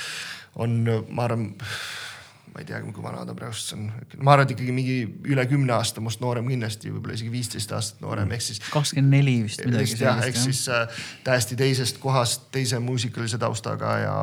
on, 0.60 0.76
ma 1.08 1.24
arvan, 1.24 1.46
ma 2.50 2.60
ei 2.60 2.68
tea, 2.68 2.82
kui 2.84 3.04
vana 3.04 3.24
ta 3.24 3.36
praegu 3.38 3.56
on, 3.78 3.86
ma 4.20 4.34
arvan, 4.34 4.48
et 4.48 4.54
ikkagi 4.56 4.76
mingi 4.76 4.98
üle 5.30 5.46
kümne 5.48 5.72
aasta 5.78 6.04
must 6.04 6.20
noorem 6.20 6.50
kindlasti, 6.50 6.92
võib-olla 6.92 7.16
isegi 7.16 7.32
viisteist 7.32 7.72
aastat 7.76 8.04
noorem, 8.04 8.36
ehk 8.36 8.44
siis. 8.50 8.60
kakskümmend 8.68 9.16
neli 9.16 9.38
vist 9.46 9.64
midagi 9.64 9.94
sellist. 9.94 10.04
jah, 10.04 10.22
ehk 10.26 10.40
siis 10.44 10.66
äh, 10.68 11.02
täiesti 11.24 11.56
teisest 11.60 12.02
kohast, 12.02 12.50
teise 12.52 12.82
muusikalise 12.82 13.40
taustaga 13.40 13.96
ja, 14.04 14.16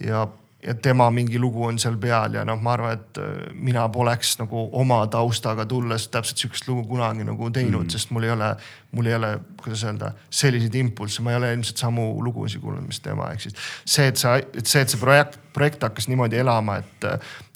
ja 0.00 0.24
ja 0.66 0.74
tema 0.74 1.10
mingi 1.10 1.38
lugu 1.38 1.64
on 1.64 1.78
seal 1.78 1.96
peal 2.00 2.34
ja 2.34 2.44
noh, 2.44 2.58
ma 2.62 2.74
arvan, 2.74 2.98
et 2.98 3.20
äh, 3.22 3.52
mina 3.54 3.86
poleks 3.92 4.36
nagu 4.40 4.66
oma 4.80 4.98
taustaga 5.12 5.66
tulles 5.66 6.08
täpselt 6.10 6.42
sihukest 6.42 6.68
lugu 6.68 6.86
kunagi 6.90 7.26
nagu 7.26 7.50
teinud 7.50 7.84
mm., 7.86 7.92
sest 7.94 8.10
mul 8.14 8.26
ei 8.26 8.34
ole, 8.34 8.50
mul 8.96 9.10
ei 9.10 9.14
ole, 9.16 9.32
kuidas 9.60 9.82
öelda, 9.84 10.12
selliseid 10.30 10.74
impulsse, 10.80 11.22
ma 11.24 11.32
ei 11.32 11.40
ole 11.40 11.52
ilmselt 11.54 11.80
samu 11.80 12.06
lugusid 12.24 12.62
kuulnud, 12.62 12.86
mis 12.86 13.00
tema, 13.04 13.28
ehk 13.34 13.44
siis 13.44 13.56
see, 13.84 14.06
et 14.10 14.20
sa, 14.20 14.36
et 14.40 14.64
see, 14.64 14.82
et 14.82 14.92
see 14.92 15.00
projekt, 15.00 15.38
projekt 15.56 15.84
hakkas 15.86 16.08
niimoodi 16.10 16.38
elama, 16.40 16.78
et, 16.82 17.06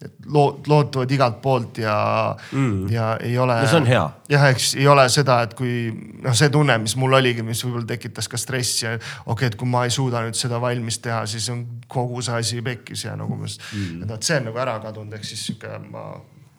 et 0.05 0.29
lood, 0.33 0.69
lood 0.71 0.91
tulevad 0.93 1.15
igalt 1.17 1.41
poolt 1.45 1.81
ja 1.83 1.97
mm., 2.53 2.91
ja 2.93 3.09
ei 3.25 3.39
ole. 3.39 3.57
no 3.63 3.71
see 3.71 3.81
on 3.81 3.89
hea. 3.89 4.05
jah, 4.35 4.47
eks 4.51 4.71
ei 4.81 4.89
ole 4.91 5.07
seda, 5.13 5.41
et 5.47 5.57
kui 5.59 5.75
noh, 6.25 6.37
see 6.37 6.53
tunne, 6.53 6.79
mis 6.85 6.97
mul 7.01 7.19
oligi, 7.21 7.45
mis 7.47 7.65
võib-olla 7.67 7.89
tekitas 7.95 8.29
ka 8.31 8.41
stressi 8.41 8.87
ja 8.87 8.95
okei 8.97 9.35
okay,, 9.35 9.53
et 9.53 9.59
kui 9.61 9.71
ma 9.71 9.85
ei 9.89 9.95
suuda 9.95 10.25
nüüd 10.27 10.39
seda 10.39 10.61
valmis 10.63 11.01
teha, 11.05 11.25
siis 11.31 11.49
on 11.55 11.65
kogu 11.91 12.23
see 12.27 12.39
asi 12.45 12.63
pekkis 12.67 13.09
ja 13.09 13.17
nagu 13.21 13.39
mm., 13.41 14.05
et 14.05 14.09
vot 14.15 14.31
see 14.31 14.41
on 14.41 14.49
nagu 14.51 14.65
ära 14.69 14.79
kadunud, 14.85 15.19
ehk 15.19 15.29
siis 15.33 15.49
sihuke 15.51 15.77
ma, 15.91 16.09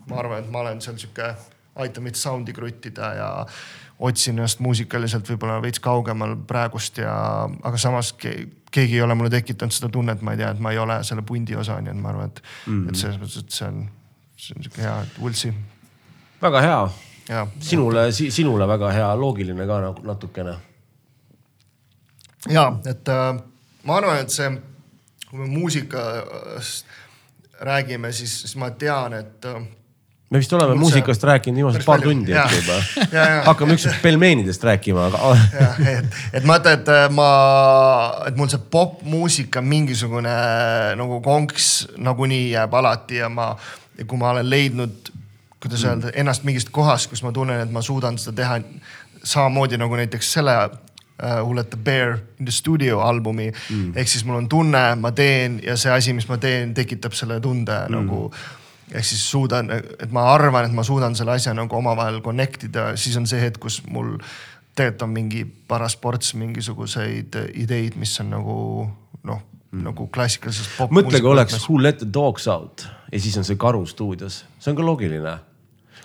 ma 0.10 0.22
arvan, 0.22 0.46
et 0.46 0.54
ma 0.54 0.66
olen 0.66 0.82
seal 0.84 1.00
sihuke 1.02 1.34
aitan 1.82 2.04
meid 2.04 2.20
sound'i 2.20 2.54
kruttida 2.54 3.14
ja 3.16 3.30
otsin 4.02 4.40
ennast 4.40 4.62
muusikaliselt 4.64 5.30
võib-olla 5.30 5.60
veits 5.62 5.82
kaugemal 5.84 6.34
praegust 6.48 6.98
ja, 7.02 7.14
aga 7.48 7.80
samas 7.82 8.14
keegi 8.18 8.98
ei 8.98 9.02
ole 9.06 9.16
mulle 9.18 9.30
tekitanud 9.34 9.76
seda 9.76 9.92
tunnet, 9.94 10.24
ma 10.26 10.34
ei 10.34 10.42
tea, 10.42 10.50
et 10.56 10.64
ma 10.64 10.74
ei 10.74 10.80
ole 10.82 10.98
selle 11.08 11.22
pundi 11.28 11.56
osa, 11.58 11.78
nii 11.82 11.94
et 11.94 12.02
ma 12.02 12.10
arvan, 12.10 12.32
et 12.32 12.42
mm, 12.42 12.74
-hmm. 12.74 12.90
et 12.90 13.02
selles 13.02 13.20
mõttes, 13.22 13.38
et 13.44 13.58
see 13.58 13.68
on, 13.68 13.84
see 14.38 14.58
on 14.58 14.66
sihuke 14.66 14.82
hea, 14.82 14.96
et 15.06 15.22
we'll 15.22 15.38
see. 15.38 15.54
väga 16.42 16.62
hea. 16.66 16.82
sinule, 17.60 18.12
sinule 18.12 18.68
väga 18.68 18.92
hea, 18.92 19.16
loogiline 19.16 19.68
ka 19.68 19.80
nagu 19.82 20.08
natukene. 20.08 20.56
ja, 22.50 22.66
et 22.86 23.10
äh, 23.10 23.44
ma 23.84 23.98
arvan, 23.98 24.18
et 24.18 24.30
see, 24.30 24.50
kui 25.30 25.40
me 25.40 25.48
muusikast 25.48 26.86
räägime, 27.62 28.12
siis, 28.12 28.42
siis 28.42 28.56
ma 28.56 28.72
tean, 28.72 29.14
et 29.14 29.46
äh, 29.46 29.62
me 30.32 30.40
vist 30.40 30.54
oleme 30.54 30.76
Mul 30.76 30.80
muusikast 30.86 31.24
rääkinud 31.28 31.58
viimased 31.60 31.84
paar 31.84 32.00
palju. 32.00 32.14
tundi 32.14 32.36
äkki 32.40 32.60
juba. 32.62 32.78
hakkame 33.50 33.76
ükskord 33.76 33.98
pelmeenidest 34.02 34.64
rääkima, 34.64 35.10
aga 35.10 35.34
et, 35.92 36.20
et 36.40 36.46
ma 36.48 36.56
ütlen, 36.62 36.78
et 36.80 36.92
äh, 36.92 37.08
ma, 37.12 37.32
et 38.30 38.38
mul 38.40 38.48
see 38.52 38.62
popmuusika 38.72 39.62
mingisugune 39.62 40.32
äh, 40.32 40.94
nagu 41.00 41.20
konks 41.26 41.72
nagunii 42.00 42.54
jääb 42.54 42.78
alati 42.80 43.20
ja 43.20 43.28
ma, 43.30 43.50
kui 44.06 44.22
ma 44.22 44.32
olen 44.32 44.48
leidnud, 44.50 45.12
kuidas 45.60 45.84
mm. 45.84 45.90
öelda, 45.90 46.14
ennast 46.24 46.48
mingist 46.48 46.72
kohast, 46.72 47.12
kus 47.12 47.26
ma 47.28 47.34
tunnen, 47.36 47.66
et 47.66 47.76
ma 47.76 47.84
suudan 47.84 48.16
seda 48.22 48.38
teha 48.40 48.62
samamoodi 49.24 49.82
nagu 49.84 50.00
näiteks 50.00 50.32
selle 50.38 50.56
uh, 50.64 51.42
Who 51.42 51.56
Let 51.60 51.70
The 51.76 51.82
Bear 51.84 52.16
in 52.40 52.48
the 52.48 52.56
Studio 52.56 53.04
albumi 53.04 53.52
mm.. 53.52 53.92
ehk 54.00 54.08
siis 54.08 54.24
mul 54.26 54.40
on 54.40 54.50
tunne, 54.50 54.88
ma 54.96 55.12
teen 55.12 55.60
ja 55.68 55.76
see 55.78 55.92
asi, 55.92 56.16
mis 56.16 56.32
ma 56.32 56.40
teen, 56.40 56.72
tekitab 56.74 57.20
selle 57.20 57.42
tunde 57.44 57.84
mm. 57.84 58.00
nagu 58.00 58.24
ehk 58.92 59.06
siis 59.08 59.24
suudan, 59.32 59.72
et 59.72 60.12
ma 60.12 60.28
arvan, 60.34 60.68
et 60.68 60.76
ma 60.76 60.84
suudan 60.84 61.16
selle 61.16 61.36
asja 61.38 61.54
nagu 61.58 61.76
omavahel 61.78 62.22
connect 62.26 62.66
ida, 62.68 62.92
siis 63.00 63.18
on 63.20 63.28
see 63.30 63.42
hetk, 63.42 63.62
kus 63.64 63.82
mul 63.88 64.18
tegelikult 64.76 65.06
on 65.08 65.14
mingi 65.14 65.46
paras 65.68 65.96
ports 66.00 66.34
mingisuguseid 66.40 67.38
ideid, 67.60 67.98
mis 68.00 68.14
on 68.24 68.32
nagu 68.32 68.56
noh 69.28 69.42
mm., 69.72 69.84
nagu 69.88 70.08
klassikalises. 70.14 70.70
mõtle, 70.90 71.20
kui 71.20 71.32
oleks 71.32 71.68
Who 71.68 71.80
let 71.82 72.02
the 72.04 72.10
dogs 72.14 72.48
out 72.52 72.86
ja 73.12 73.20
siis 73.20 73.38
on 73.38 73.48
see 73.48 73.60
karu 73.60 73.86
stuudios, 73.90 74.44
see 74.60 74.72
on 74.72 74.80
ka 74.80 74.86
loogiline. 74.86 75.38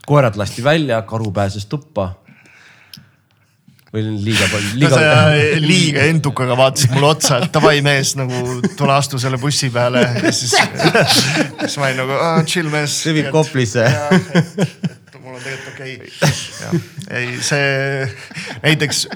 koerad 0.06 0.38
lasti 0.38 0.64
välja, 0.64 1.02
karu 1.02 1.32
pääses 1.32 1.66
tuppa 1.66 2.12
või 3.94 4.02
liiga 4.24 4.48
palju, 4.50 4.72
liiga 4.80 4.98
no,. 4.98 5.60
liiga 5.62 6.06
entukaga 6.10 6.56
vaatasid 6.58 6.94
mulle 6.96 7.10
otsa, 7.14 7.38
et 7.44 7.52
davai 7.54 7.78
mees 7.86 8.14
nagu 8.18 8.58
tule 8.78 8.94
astu 8.96 9.20
selle 9.22 9.38
bussi 9.40 9.70
peale 9.74 10.02
ja 10.02 10.32
siis, 10.34 10.56
siis 11.62 11.78
ma 11.78 11.90
olin 11.90 12.02
nagu 12.02 12.16
ah, 12.18 12.40
chill 12.48 12.70
mees. 12.72 12.98
see 13.04 13.14
viib 13.16 13.30
Koplisse. 13.34 13.86
mul 15.20 15.36
on 15.36 15.42
tegelikult 15.42 15.72
okei 15.74 15.94
okay.. 16.02 16.82
ei, 17.20 17.38
see 17.46 18.08
näiteks 18.64 19.06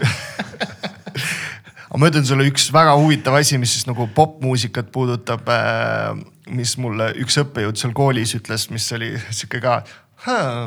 aga 1.91 1.99
ma 2.01 2.13
ütlen 2.13 2.31
sulle 2.31 2.47
üks 2.51 2.71
väga 2.75 2.95
huvitav 3.01 3.41
asi, 3.41 3.59
mis 3.59 3.75
siis 3.75 3.91
nagu 3.91 4.07
popmuusikat 4.15 4.95
puudutab, 4.95 5.51
äh, 5.51 6.15
mis 6.55 6.77
mulle 6.79 7.11
üks 7.21 7.43
õppejõud 7.43 7.81
seal 7.81 7.95
koolis 7.97 8.39
ütles, 8.39 8.71
mis 8.71 8.87
oli 8.95 9.17
sihuke 9.29 9.63
ka 9.67 9.83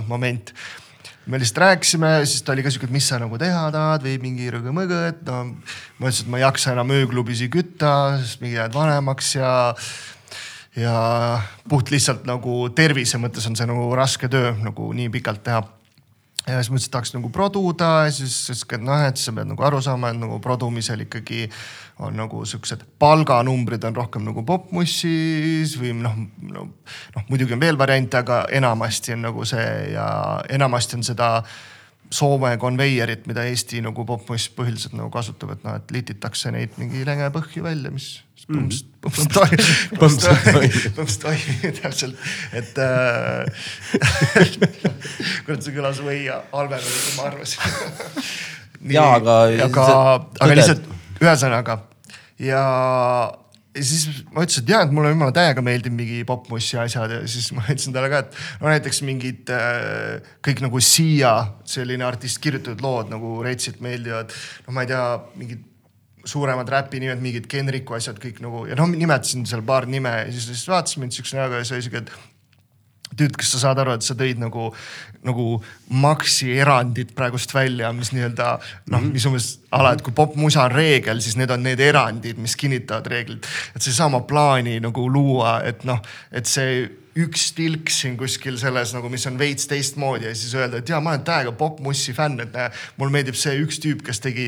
moment 0.09 0.51
me 1.25 1.39
lihtsalt 1.39 1.61
rääkisime, 1.63 2.13
siis 2.25 2.43
ta 2.43 2.51
oli 2.51 2.63
ka 2.63 2.71
sihuke, 2.71 2.89
et 2.89 2.95
mis 2.95 3.07
sa 3.07 3.19
nagu 3.21 3.37
teha 3.39 3.67
tahad 3.73 4.03
või 4.05 4.17
mingi 4.23 4.49
rõgõ-mõgõ, 4.51 5.03
et 5.11 5.21
no. 5.29 5.43
ma 5.99 6.09
ütlesin, 6.09 6.25
et 6.25 6.33
ma 6.33 6.41
ei 6.41 6.45
jaksa 6.45 6.73
enam 6.75 6.91
ööklubisi 6.95 7.47
kütta, 7.53 7.93
sest 8.23 8.43
mingi 8.43 8.57
jääd 8.57 8.75
vanemaks 8.75 9.35
ja. 9.37 9.53
ja 10.79 10.97
puht 11.69 11.93
lihtsalt 11.93 12.27
nagu 12.27 12.67
tervise 12.75 13.21
mõttes 13.21 13.47
on 13.47 13.55
see 13.59 13.69
nagu 13.69 13.87
raske 13.95 14.27
töö 14.31 14.55
nagu 14.63 14.91
nii 14.97 15.11
pikalt 15.13 15.43
teha 15.45 15.63
ja 16.48 16.60
siis 16.60 16.72
mõtlesin, 16.74 16.90
et 16.90 16.94
tahaks 16.95 17.14
nagu 17.15 17.30
produda 17.34 17.90
ja 18.07 18.14
siis 18.14 18.64
ka, 18.68 18.78
et 18.78 18.86
noh, 18.86 19.03
et 19.07 19.20
sa 19.20 19.34
pead 19.36 19.49
nagu 19.49 19.64
aru 19.64 19.80
saama, 19.84 20.11
et 20.11 20.20
nagu 20.20 20.40
produmisel 20.44 21.06
ikkagi 21.06 21.45
on 22.03 22.18
nagu 22.18 22.44
siuksed 22.49 22.84
palganumbrid 22.99 23.84
on 23.88 23.95
rohkem 23.95 24.26
nagu 24.28 24.44
popmussis 24.48 25.78
või 25.80 25.94
noh, 25.99 26.18
no, 26.49 26.65
noh 27.15 27.30
muidugi 27.30 27.56
on 27.56 27.64
veel 27.64 27.80
variante, 27.80 28.20
aga 28.20 28.44
enamasti 28.52 29.15
on 29.15 29.28
nagu 29.30 29.48
see 29.48 29.70
ja 29.94 30.07
enamasti 30.52 30.99
on 30.99 31.07
seda 31.07 31.30
Soome 32.14 32.52
konveierit, 32.61 33.26
mida 33.30 33.45
Eesti 33.49 33.81
nagu 33.81 34.06
popmuss 34.06 34.52
põhiliselt 34.53 34.94
nagu 34.98 35.10
kasutab, 35.14 35.56
et 35.56 35.64
noh, 35.65 35.80
et 35.80 35.94
lititakse 35.95 36.52
neid 36.53 36.76
mingi 36.77 37.02
länge 37.07 37.30
põhju 37.34 37.65
välja, 37.65 37.90
mis 37.94 38.10
põmps, 38.45 38.84
põmps 39.03 39.30
toimib, 39.34 39.64
põmps 39.98 40.18
toimib, 40.22 40.77
põmps 40.98 41.19
toimib 41.23 41.80
täpselt, 41.80 42.27
et 42.53 42.81
äh, 42.84 43.48
kurat, 45.45 45.64
see 45.64 45.73
kõlas 45.76 46.03
või 46.06 46.26
halvemini, 46.30 46.99
kui 46.99 47.15
ma 47.18 47.30
arvasin. 47.31 47.61
ja 48.94 49.07
aga. 49.18 49.40
aga, 49.69 49.88
aga 50.44 50.60
lihtsalt 50.60 50.91
ühesõnaga 51.23 51.80
ja 52.41 52.64
ja 53.73 53.83
siis 53.83 54.23
ma 54.33 54.43
ütlesin, 54.45 54.63
et 54.63 54.71
jah, 54.73 54.85
et 54.85 54.93
mulle 54.93 55.11
jumala 55.13 55.33
täiega 55.35 55.63
meeldib 55.65 55.95
mingi 55.97 56.21
popmussi 56.29 56.77
asjad 56.81 57.11
ja 57.15 57.19
siis 57.29 57.49
ma 57.55 57.65
ütlesin 57.65 57.95
talle 57.95 58.11
ka, 58.11 58.23
et 58.25 58.39
no 58.61 58.69
näiteks 58.69 59.01
mingid 59.07 59.51
äh, 59.53 60.33
kõik 60.45 60.63
nagu 60.65 60.81
Sia, 60.83 61.33
selline 61.69 62.05
artist 62.07 62.41
kirjutatud 62.43 62.83
lood 62.85 63.13
nagu 63.13 63.35
retsilt 63.45 63.81
meeldivad. 63.83 64.33
no 64.67 64.75
ma 64.75 64.85
ei 64.85 64.91
tea, 64.93 65.05
mingid 65.39 65.69
suuremad 66.25 66.69
räpinimed, 66.69 67.19
mingid 67.23 67.49
Genriku 67.51 67.97
asjad 67.97 68.19
kõik 68.21 68.39
nagu 68.43 68.63
ja 68.69 68.77
noh, 68.79 68.87
nimetasin 68.93 69.47
seal 69.49 69.65
paar 69.67 69.89
nime 69.89 70.13
ja 70.21 70.29
siis, 70.31 70.47
siis 70.53 70.69
vaatasime 70.71 71.07
mind 71.07 71.17
siukse 71.17 71.39
näoga 71.39 71.59
ja 71.59 71.67
oli 71.67 71.83
siuke, 71.83 72.05
et 72.05 72.32
tüüd, 73.18 73.35
kas 73.40 73.53
sa 73.53 73.61
saad 73.68 73.81
aru, 73.84 73.98
et 73.98 74.06
sa 74.06 74.15
tõid 74.18 74.41
nagu, 74.41 74.69
nagu 75.23 75.48
Maxi 76.03 76.52
erandid 76.57 77.14
praegust 77.18 77.53
välja, 77.53 77.91
mis 77.94 78.14
nii-öelda 78.15 78.49
noh 78.91 78.99
-hmm., 78.99 79.14
mis 79.14 79.27
umbes 79.30 79.49
ala, 79.72 79.94
et 79.94 80.02
kui 80.02 80.14
popmusa 80.14 80.64
on 80.64 80.72
reegel, 80.72 81.22
siis 81.22 81.38
need 81.38 81.52
on 81.52 81.64
need 81.64 81.80
erandid, 81.80 82.38
mis 82.38 82.56
kinnitavad 82.56 83.07
reeglit. 83.07 83.48
et 83.76 83.81
seesama 83.81 84.19
plaani 84.19 84.80
nagu 84.80 85.10
luua, 85.10 85.61
et 85.64 85.84
noh, 85.84 86.02
et 86.31 86.45
see 86.45 87.02
üks 87.14 87.52
tilk 87.53 87.91
siin 87.94 88.15
kuskil 88.18 88.57
selles 88.57 88.94
nagu, 88.95 89.10
mis 89.11 89.26
on 89.30 89.38
veits 89.38 89.68
teistmoodi 89.69 90.26
ja 90.26 90.35
siis 90.38 90.53
öelda, 90.57 90.81
et 90.81 90.90
ja 90.90 91.02
ma 91.03 91.14
olen 91.14 91.26
täiega 91.27 91.52
popmussi 91.57 92.14
fänn, 92.18 92.41
et 92.41 92.53
näe, 92.56 92.72
mulle 92.98 93.14
meeldib 93.14 93.38
see 93.38 93.53
üks 93.61 93.77
tüüp, 93.84 94.02
kes 94.07 94.22
tegi 94.23 94.48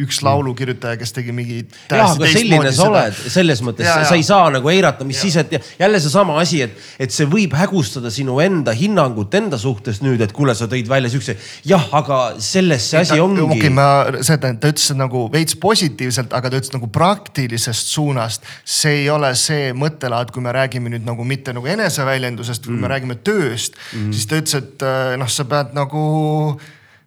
üks 0.00 0.20
laulukirjutaja, 0.24 0.96
kes 1.00 1.12
tegi 1.14 1.32
mingi. 1.34 1.58
jah, 1.90 2.12
aga 2.14 2.28
selline 2.32 2.70
sa 2.74 2.86
oled, 2.88 3.16
selles 3.32 3.60
mõttes 3.64 3.88
sa, 3.88 4.14
ei 4.16 4.24
saa 4.26 4.48
nagu 4.54 4.70
eirata, 4.72 5.04
mis 5.08 5.18
ja. 5.18 5.26
siis, 5.26 5.36
et 5.42 5.80
jälle 5.80 6.00
seesama 6.00 6.38
asi, 6.40 6.62
et, 6.64 6.78
et 7.02 7.14
see 7.14 7.28
võib 7.30 7.54
hägustada 7.58 8.12
sinu 8.12 8.38
enda 8.42 8.74
hinnangut 8.76 9.34
enda 9.36 9.58
suhtes 9.60 10.00
nüüd, 10.04 10.22
et 10.24 10.32
kuule, 10.36 10.54
sa 10.56 10.68
tõid 10.70 10.88
välja 10.90 11.12
siukse. 11.12 11.36
jah, 11.68 11.88
aga 11.96 12.20
selles 12.42 12.86
see 12.92 13.02
asi 13.02 13.20
ongi. 13.20 13.42
okei 13.44 13.58
okay,, 13.66 13.74
ma 13.74 14.22
seda, 14.26 14.52
ta 14.54 14.72
ütles 14.72 14.88
nagu 14.96 15.26
veits 15.32 15.58
positiivselt, 15.60 16.32
aga 16.36 16.52
ta 16.52 16.62
ütles 16.62 16.74
nagu 16.74 16.90
praktilisest 16.94 17.92
suunast. 17.94 18.46
see 18.64 19.02
ei 19.02 19.10
ole 19.12 19.34
see 19.38 19.74
mõttelaad, 19.76 20.32
kui 20.34 20.44
me 20.44 20.54
räägime 20.56 20.94
nüüd 20.94 21.06
nagu 21.06 21.26
mitte 21.26 21.54
nagu 21.56 21.68
eneseväljendusest, 21.80 22.68
kui 22.68 22.76
mm. 22.76 22.84
me 22.84 22.92
räägime 22.92 23.18
tööst 23.26 23.80
mm., 23.80 24.12
siis 24.14 24.28
ta 24.30 24.38
ütles, 24.40 24.60
et 24.60 24.86
äh, 24.86 25.16
noh, 25.20 25.30
sa 25.30 25.48
pead 25.50 25.74
nagu 25.76 26.04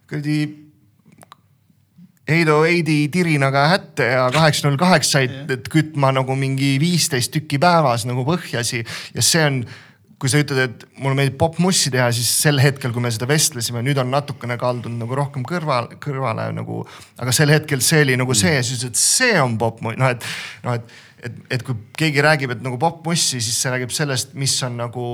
kuradi 0.09 0.41
Heido 2.29 2.61
Heidi 2.63 3.09
tirinaga 3.11 3.65
hätte 3.67 4.05
ja 4.13 4.27
kaheksa 4.31 4.69
null 4.69 4.79
kaheksaid 4.79 5.65
kütma 5.71 6.13
nagu 6.15 6.37
mingi 6.39 6.77
viisteist 6.79 7.33
tükki 7.35 7.59
päevas 7.59 8.05
nagu 8.07 8.23
põhjasi 8.27 8.79
ja 9.15 9.25
see 9.25 9.43
on 9.43 9.57
kui 10.23 10.31
sa 10.31 10.39
ütled, 10.39 10.59
et 10.63 10.83
mulle 11.03 11.17
meeldib 11.17 11.35
popmussi 11.35 11.91
teha, 11.91 12.05
siis 12.15 12.29
sel 12.45 12.61
hetkel, 12.63 12.93
kui 12.95 13.03
me 13.03 13.09
seda 13.11 13.27
vestlesime, 13.27 13.81
nüüd 13.83 13.97
on 13.99 14.07
natukene 14.07 14.55
kaldunud 14.61 15.01
nagu 15.01 15.17
rohkem 15.19 15.43
kõrval, 15.43 15.89
kõrvale 15.99 16.45
nagu. 16.55 16.85
aga 17.19 17.33
sel 17.35 17.51
hetkel 17.51 17.83
see 17.83 18.05
oli 18.05 18.15
nagu 18.15 18.31
see, 18.31 18.61
siis 18.63 18.85
ütles, 18.85 18.93
et 18.93 19.01
see 19.01 19.41
on 19.41 19.57
popmuss, 19.59 19.99
noh 19.99 20.13
et, 20.15 20.29
noh 20.63 20.77
et 20.79 20.95
et, 21.23 21.35
et 21.57 21.63
kui 21.65 21.75
keegi 21.97 22.23
räägib, 22.23 22.53
et 22.55 22.63
nagu 22.65 22.77
popmussi, 22.81 23.41
siis 23.43 23.59
see 23.63 23.71
räägib 23.73 23.93
sellest, 23.95 24.33
mis 24.39 24.55
on 24.65 24.79
nagu 24.81 25.05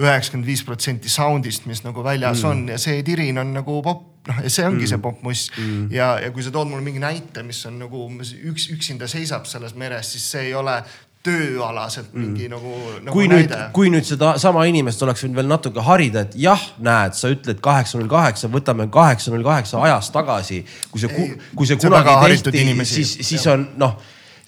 üheksakümmend 0.00 0.48
viis 0.48 0.62
protsenti 0.66 1.12
sound'ist, 1.12 1.68
mis 1.70 1.84
nagu 1.84 2.04
väljas 2.04 2.42
mm. 2.42 2.50
on 2.50 2.72
ja 2.74 2.78
see 2.80 3.02
tirin 3.06 3.40
on 3.42 3.52
nagu 3.56 3.80
pop 3.84 4.06
noh, 4.28 4.40
ja 4.44 4.52
see 4.52 4.66
ongi 4.68 4.84
mm. 4.84 4.92
see 4.92 5.02
popmuss 5.02 5.50
mm. 5.56 5.90
ja, 5.94 6.14
ja 6.22 6.32
kui 6.34 6.44
sa 6.44 6.52
tood 6.54 6.70
mulle 6.70 6.84
mingi 6.84 7.02
näite, 7.02 7.44
mis 7.46 7.60
on 7.68 7.78
nagu 7.82 8.06
üks, 8.08 8.70
üksinda 8.74 9.10
seisab 9.10 9.48
selles 9.50 9.76
meres, 9.78 10.14
siis 10.14 10.26
see 10.32 10.48
ei 10.50 10.56
ole 10.58 10.80
tööalaselt 11.28 12.12
mingi 12.14 12.46
mm. 12.46 12.52
nagu, 12.54 12.74
nagu. 13.02 13.14
kui 13.14 13.28
näide. 13.28 13.48
nüüd, 13.50 13.72
kui 13.76 13.90
nüüd 13.92 14.06
seda 14.06 14.36
sama 14.40 14.62
inimest 14.70 15.02
oleks 15.04 15.24
võinud 15.24 15.40
veel 15.40 15.50
natuke 15.50 15.82
harida, 15.84 16.22
et 16.28 16.36
jah, 16.38 16.62
näed, 16.84 17.16
sa 17.18 17.30
ütled 17.32 17.60
kaheksa 17.64 17.98
null 17.98 18.10
kaheksa, 18.12 18.50
võtame 18.52 18.86
kaheksa 18.94 19.34
null 19.34 19.44
kaheksa 19.46 19.82
ajas 19.84 20.12
tagasi. 20.14 20.62
kui 20.92 21.02
see, 21.02 21.26
kui 21.58 21.68
see 21.68 21.80
kunagi 21.82 22.14
tehti, 22.22 22.86
siis, 22.86 23.18
siis 23.26 23.50
on 23.50 23.66
noh 23.80 23.98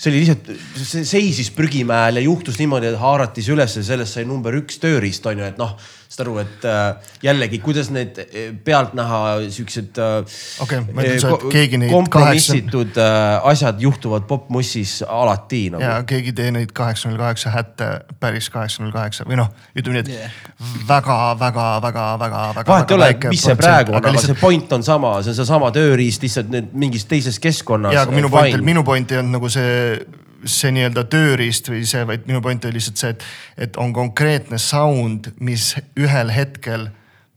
see 0.00 0.10
oli 0.10 0.22
lihtsalt, 0.22 0.50
see 0.80 1.04
seisis 1.04 1.50
prügimäel 1.52 2.16
ja 2.16 2.24
juhtus 2.24 2.56
niimoodi, 2.60 2.88
et 2.88 3.00
haarati 3.00 3.44
see 3.44 3.52
ülesse, 3.52 3.82
sellest 3.84 4.16
sai 4.16 4.24
number 4.28 4.56
üks 4.56 4.80
tööriist 4.80 5.26
on 5.28 5.42
ju, 5.42 5.48
et 5.50 5.60
noh 5.60 5.74
saad 6.10 6.24
aru, 6.24 6.40
et 6.42 6.64
äh, 6.66 7.12
jällegi, 7.22 7.60
kuidas 7.62 7.92
need 7.94 8.16
äh, 8.18 8.48
pealtnäha 8.66 9.18
siuksed 9.54 9.98
äh, 10.02 10.16
okay, 10.62 10.80
äh, 10.82 11.84
kompromissitud 11.90 12.90
kaheksa... 12.96 13.42
asjad 13.50 13.82
juhtuvad 13.82 14.26
popmussis 14.26 15.04
alati 15.06 15.68
nagu.. 15.70 15.84
ja 15.84 16.00
keegi 16.02 16.32
ei 16.32 16.38
tee 16.40 16.50
neid 16.56 16.72
kaheksa 16.74 17.12
null 17.12 17.20
kaheksa 17.20 17.52
hätte 17.54 17.90
päris 18.20 18.50
kaheksa 18.50 18.82
null 18.82 18.94
kaheksa 18.94 19.26
või 19.28 19.38
noh, 19.38 19.52
ütleme 19.78 20.00
nii, 20.00 20.02
et 20.02 20.10
yeah. 20.16 20.40
väga, 20.88 21.18
väga, 21.38 21.66
väga, 21.84 22.06
väga, 22.24 22.42
väga. 22.58 22.66
vahet 22.72 22.90
ei 22.90 22.98
ole, 22.98 23.10
mis 23.30 23.44
see 23.46 23.58
praegu 23.60 23.94
on, 23.94 24.00
aga 24.00 24.14
lihtsalt... 24.16 24.34
see 24.34 24.40
point 24.42 24.74
on 24.74 24.86
sama, 24.86 25.12
see 25.22 25.30
on 25.30 25.38
seesama 25.38 25.70
tööriist 25.76 26.26
lihtsalt 26.26 26.50
nüüd 26.50 26.74
mingis 26.86 27.06
teises 27.10 27.38
keskkonnas. 27.38 27.94
ja, 27.94 28.02
aga 28.08 28.18
minu 28.18 28.32
point, 28.34 28.58
minu 28.72 28.82
point 28.86 29.14
ei 29.14 29.22
olnud 29.22 29.38
nagu 29.38 29.52
see 29.52 29.94
see 30.44 30.72
nii-öelda 30.74 31.04
tööriist 31.10 31.68
või 31.70 31.84
see, 31.88 32.04
vaid 32.08 32.26
minu 32.28 32.40
point 32.44 32.64
oli 32.64 32.78
lihtsalt 32.78 33.00
see, 33.00 33.12
et, 33.14 33.26
et 33.68 33.76
on 33.80 33.92
konkreetne 33.96 34.58
sound, 34.60 35.32
mis 35.40 35.72
ühel 35.98 36.32
hetkel 36.34 36.88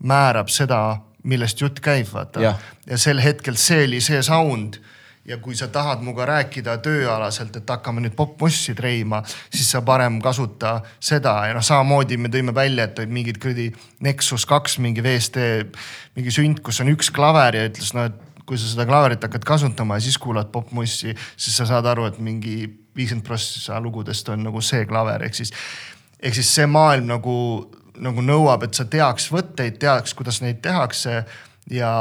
määrab 0.03 0.51
seda, 0.51 1.01
millest 1.23 1.61
jutt 1.61 1.79
käib, 1.83 2.09
vaata. 2.13 2.55
ja 2.87 2.97
sel 2.99 3.21
hetkel 3.23 3.59
see 3.59 3.85
oli 3.87 4.01
see 4.03 4.23
sound. 4.23 4.81
Ja 5.23 5.37
kui 5.39 5.55
sa 5.55 5.69
tahad 5.71 6.01
minuga 6.01 6.25
rääkida 6.27 6.73
tööalaselt, 6.83 7.55
et 7.55 7.69
hakkame 7.71 8.01
nüüd 8.03 8.11
popmussi 8.11 8.73
treima, 8.75 9.21
siis 9.47 9.69
sa 9.71 9.79
parem 9.79 10.17
kasuta 10.19 10.73
seda. 10.99 11.37
Ja 11.47 11.53
noh, 11.55 11.63
samamoodi 11.63 12.17
me 12.19 12.27
tõime 12.27 12.51
välja, 12.51 12.89
et 12.89 12.99
olid 12.99 13.13
mingid 13.15 13.39
kuradi 13.39 13.69
Nexus 14.03 14.43
kaks 14.43 14.81
mingi 14.83 14.99
VST 14.99 15.45
mingi 16.17 16.33
sünd, 16.35 16.59
kus 16.59 16.81
on 16.83 16.91
üks 16.91 17.07
klaver 17.15 17.55
ja 17.55 17.69
ütles 17.69 17.93
noh, 17.95 18.11
et 18.11 18.32
kui 18.53 18.61
sa 18.61 18.69
seda 18.69 18.85
klaverit 18.85 19.23
hakkad 19.25 19.45
kasutama 19.49 19.97
ja 19.97 20.05
siis 20.05 20.19
kuulad 20.21 20.51
popmussi, 20.53 21.15
siis 21.37 21.57
sa 21.57 21.65
saad 21.65 21.87
aru, 21.89 22.05
et 22.11 22.19
mingi 22.21 22.67
viiskümmend 22.93 23.25
prossa 23.25 23.79
lugudest 23.81 24.29
on 24.29 24.45
nagu 24.45 24.61
see 24.61 24.85
klaver, 24.85 25.25
ehk 25.25 25.39
siis, 25.39 25.53
ehk 26.21 26.37
siis 26.37 26.51
see 26.59 26.67
maailm 26.69 27.09
nagu, 27.09 27.37
nagu 28.03 28.25
nõuab, 28.25 28.67
et 28.67 28.77
sa 28.77 28.85
teaks 28.85 29.31
võtteid, 29.33 29.79
teaks, 29.81 30.13
kuidas 30.17 30.43
neid 30.45 30.61
tehakse 30.61 31.23
ja, 31.73 31.93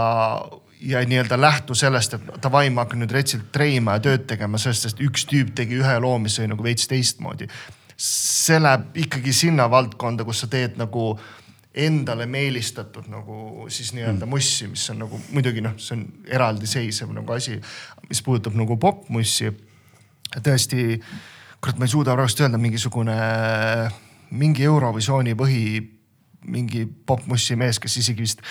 ja 0.84 1.04
nii-öelda 1.08 1.40
lähtu 1.40 1.76
sellest, 1.78 2.18
et 2.18 2.42
davai, 2.44 2.66
ma 2.68 2.84
hakkan 2.84 3.00
nüüd 3.00 3.14
retsilt 3.16 3.48
treima 3.54 3.96
ja 3.96 4.06
tööd 4.10 4.28
tegema, 4.28 4.60
sellest, 4.60 4.90
sest 4.90 5.00
üks 5.04 5.24
tüüp 5.30 5.54
tegi 5.56 5.80
ühe 5.80 5.96
loo, 6.04 6.18
mis 6.20 6.36
oli 6.42 6.52
nagu 6.52 6.68
veits 6.68 6.90
teistmoodi. 6.90 7.48
see 8.02 8.58
läheb 8.58 8.96
ikkagi 8.98 9.32
sinna 9.32 9.70
valdkonda, 9.70 10.24
kus 10.26 10.40
sa 10.42 10.48
teed 10.50 10.76
nagu 10.76 11.14
endale 11.74 12.26
meelistatud 12.28 13.06
nagu 13.08 13.66
siis 13.72 13.92
nii-öelda 13.96 14.26
mm. 14.26 14.30
mussi, 14.30 14.68
mis 14.68 14.84
on 14.92 15.02
nagu 15.06 15.20
muidugi 15.32 15.62
noh, 15.64 15.76
see 15.80 15.96
on 15.96 16.04
eraldiseisev 16.28 17.12
nagu 17.16 17.32
asi, 17.32 17.56
mis 18.08 18.20
puudutab 18.24 18.56
nagu 18.58 18.76
popmussi 18.80 19.48
tõesti, 20.32 21.00
kurat, 21.60 21.80
ma 21.80 21.88
ei 21.88 21.92
suuda 21.92 22.16
praegu 22.16 22.44
öelda, 22.44 22.60
mingisugune, 22.60 23.16
mingi 24.36 24.64
Eurovisiooni 24.68 25.34
põhi, 25.38 25.64
mingi 26.52 26.86
popmussi 26.86 27.56
mees, 27.56 27.80
kes 27.80 28.00
isegi 28.02 28.24
vist 28.24 28.44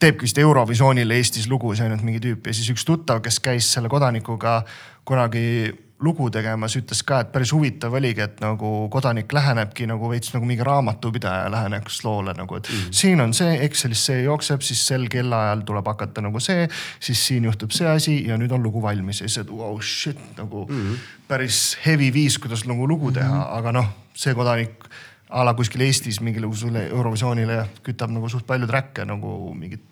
teebki 0.00 0.24
vist 0.24 0.38
Eurovisioonile 0.40 1.16
Eestis 1.20 1.48
lugu, 1.48 1.74
see 1.76 1.84
ainult 1.84 2.04
mingi 2.04 2.22
tüüp 2.24 2.48
ja 2.48 2.56
siis 2.56 2.70
üks 2.72 2.86
tuttav, 2.88 3.20
kes 3.24 3.36
käis 3.44 3.68
selle 3.68 3.90
kodanikuga 3.92 4.62
kunagi 5.08 5.72
lugu 6.00 6.30
tegemas, 6.32 6.74
ütles 6.78 7.02
ka, 7.06 7.20
et 7.24 7.32
päris 7.32 7.52
huvitav 7.52 7.94
oligi, 7.96 8.22
et 8.24 8.40
nagu 8.40 8.70
kodanik 8.92 9.32
lähenebki 9.36 9.86
nagu 9.90 10.08
veits 10.10 10.32
nagu 10.34 10.48
mingi 10.48 10.64
raamatupidaja 10.66 11.50
läheneks 11.52 12.00
loole 12.06 12.34
nagu, 12.38 12.56
et 12.56 12.70
mm. 12.70 12.94
siin 12.96 13.20
on 13.20 13.34
see, 13.36 13.58
Excelis 13.66 14.04
see 14.08 14.22
jookseb, 14.24 14.64
siis 14.64 14.80
sel 14.88 15.08
kellaajal 15.12 15.64
tuleb 15.68 15.90
hakata 15.92 16.24
nagu 16.24 16.40
see, 16.40 16.64
siis 17.02 17.26
siin 17.28 17.48
juhtub 17.50 17.74
see 17.76 17.88
asi 17.90 18.16
ja 18.28 18.38
nüüd 18.40 18.52
on 18.56 18.64
lugu 18.64 18.82
valmis 18.82 19.20
ja 19.20 19.28
siis, 19.28 19.44
et 19.44 19.52
wow 19.52 19.76
shit 19.84 20.20
nagu 20.38 20.64
mm. 20.68 20.96
päris 21.28 21.60
heavy 21.84 22.08
viis, 22.14 22.40
kuidas 22.40 22.64
nagu 22.70 22.88
lugu 22.88 23.12
teha 23.12 23.28
mm, 23.28 23.42
-hmm. 23.42 23.58
aga 23.58 23.76
noh, 23.76 23.92
see 24.14 24.34
kodanik 24.34 24.88
a 25.30 25.44
la 25.44 25.54
kuskil 25.54 25.84
Eestis 25.86 26.20
mingisugusele 26.20 26.88
Eurovisioonile 26.88 27.62
kütab 27.86 28.10
nagu 28.10 28.28
suht 28.28 28.46
palju 28.46 28.66
track'e 28.66 29.04
nagu 29.04 29.54
mingit. 29.54 29.84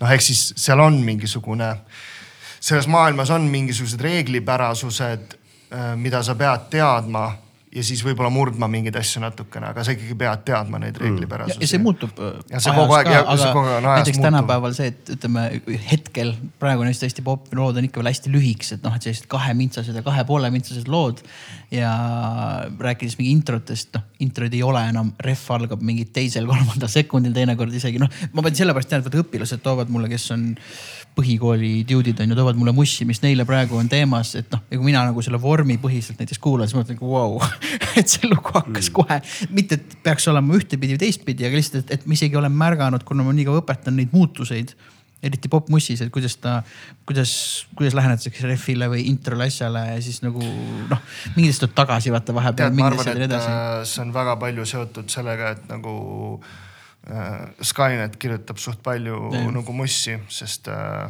noh, 0.00 0.10
ehk 0.12 0.22
siis 0.22 0.52
seal 0.56 0.80
on 0.80 1.00
mingisugune 1.04 1.74
selles 2.60 2.88
maailmas 2.90 3.30
on 3.30 3.42
mingisugused 3.50 4.00
reeglipärasused, 4.00 5.37
mida 5.96 6.22
sa 6.24 6.34
pead 6.38 6.70
teadma 6.72 7.26
ja 7.74 7.84
siis 7.84 8.00
võib-olla 8.04 8.30
murdma 8.32 8.68
mingeid 8.70 8.96
asju 8.98 9.20
natukene, 9.22 9.70
aga 9.72 9.84
sa 9.84 9.92
ikkagi 9.94 10.16
pead 10.18 10.44
teadma 10.48 10.80
neid 10.80 10.96
mm. 10.96 11.04
reeglipärasusi. 11.04 11.60
ja 11.62 11.70
see 11.70 11.80
muutub. 11.82 12.20
Äh, 12.24 12.38
ja 12.54 12.62
see 12.64 12.74
kogu 12.76 12.96
aeg, 12.96 13.10
aga 13.12 13.36
see 13.40 13.52
kogu 13.56 13.68
aeg 13.68 13.78
on 13.80 13.88
ajas 13.92 14.04
näiteks 14.04 14.22
tänapäeval 14.24 14.76
see, 14.76 14.92
et 14.92 15.12
ütleme 15.16 15.44
hetkel 15.90 16.32
praegu 16.62 16.86
neist 16.86 17.04
hästi 17.04 17.24
pop 17.26 17.50
lood 17.56 17.80
on 17.80 17.88
ikka 17.88 18.00
veel 18.00 18.10
hästi 18.12 18.32
lühikesed, 18.32 18.82
noh 18.86 18.96
et 18.96 19.08
sellised 19.08 19.28
kahemintsased 19.30 20.00
ja 20.00 20.04
kahe 20.06 20.24
poole 20.28 20.50
mintsased 20.54 20.88
lood. 20.92 21.22
ja 21.74 21.92
rääkides 22.80 23.18
mingi 23.20 23.34
introtest, 23.36 23.92
noh 23.96 24.24
introd 24.24 24.54
ei 24.56 24.62
ole 24.64 24.86
enam, 24.88 25.12
ref 25.24 25.44
algab 25.52 25.82
mingi 25.84 26.08
teisel-kolmandal 26.14 26.88
sekundil 26.92 27.36
teinekord 27.36 27.74
isegi 27.76 28.00
noh, 28.00 28.08
ma 28.32 28.44
pean 28.46 28.56
sellepärast 28.62 28.94
teadma, 28.94 29.12
et 29.12 29.20
õpilased 29.20 29.64
toovad 29.64 29.92
mulle, 29.92 30.08
kes 30.08 30.30
on 30.32 30.48
põhikooli 31.18 31.82
dude'id 31.88 32.20
on 32.22 32.32
ju, 32.32 32.36
toovad 32.38 32.58
mulle 32.58 32.74
mussi, 32.76 33.06
mis 33.08 33.20
neile 33.24 33.46
praegu 33.48 33.78
on 33.78 33.88
teemas, 33.90 34.34
et 34.38 34.50
noh, 34.54 34.62
ja 34.70 34.78
kui 34.78 34.86
mina 34.86 35.02
nagu 35.08 35.22
selle 35.24 35.40
vormipõhiselt 35.42 36.20
näiteks 36.22 36.42
kuulan, 36.42 36.68
siis 36.68 36.78
ma 36.78 36.84
mõtlen, 36.84 37.00
vau, 37.02 37.40
et 37.98 38.12
see 38.12 38.30
lugu 38.30 38.54
hakkas 38.54 38.90
mm. 38.90 38.94
kohe. 38.98 39.18
mitte, 39.54 39.80
et 39.80 39.98
peaks 40.04 40.28
olema 40.30 40.54
ühtepidi 40.58 40.94
või 40.94 41.02
teistpidi, 41.06 41.48
aga 41.48 41.58
lihtsalt, 41.58 41.88
et, 41.88 41.98
et 41.98 42.06
ma 42.06 42.14
isegi 42.18 42.38
olen 42.38 42.54
märganud, 42.54 43.06
kuna 43.08 43.26
ma 43.26 43.34
nii 43.34 43.48
kaua 43.48 43.64
õpetan 43.64 43.98
neid 43.98 44.14
muutuseid 44.14 44.76
eriti 45.18 45.50
popmussis, 45.50 45.98
et 46.04 46.12
kuidas 46.14 46.36
ta, 46.38 46.60
kuidas, 47.08 47.32
kuidas 47.74 47.96
lähenetakse 47.98 48.46
refile 48.46 48.86
või 48.92 49.02
introle 49.10 49.48
asjale 49.50 49.82
ja 49.88 49.98
siis 50.04 50.20
nagu 50.22 50.38
noh, 50.38 51.02
mingitest 51.34 51.64
tuleb 51.64 51.74
tagasi 51.80 52.14
vaata 52.14 52.36
vahepeal. 52.36 52.70
tead, 52.70 52.78
ma 52.78 52.86
arvan, 52.92 53.10
et 53.26 53.34
äh, 53.40 53.82
see 53.82 54.04
on 54.04 54.14
väga 54.14 54.38
palju 54.38 54.68
seotud 54.70 55.10
sellega, 55.10 55.56
et 55.56 55.66
nagu 55.72 55.96
Äh, 56.46 56.67
Skynet 57.64 58.16
kirjutab 58.20 58.58
suht 58.60 58.82
palju 58.84 59.30
ja. 59.32 59.44
nagu 59.52 59.72
mussi, 59.72 60.18
sest 60.28 60.68
äh, 60.68 61.08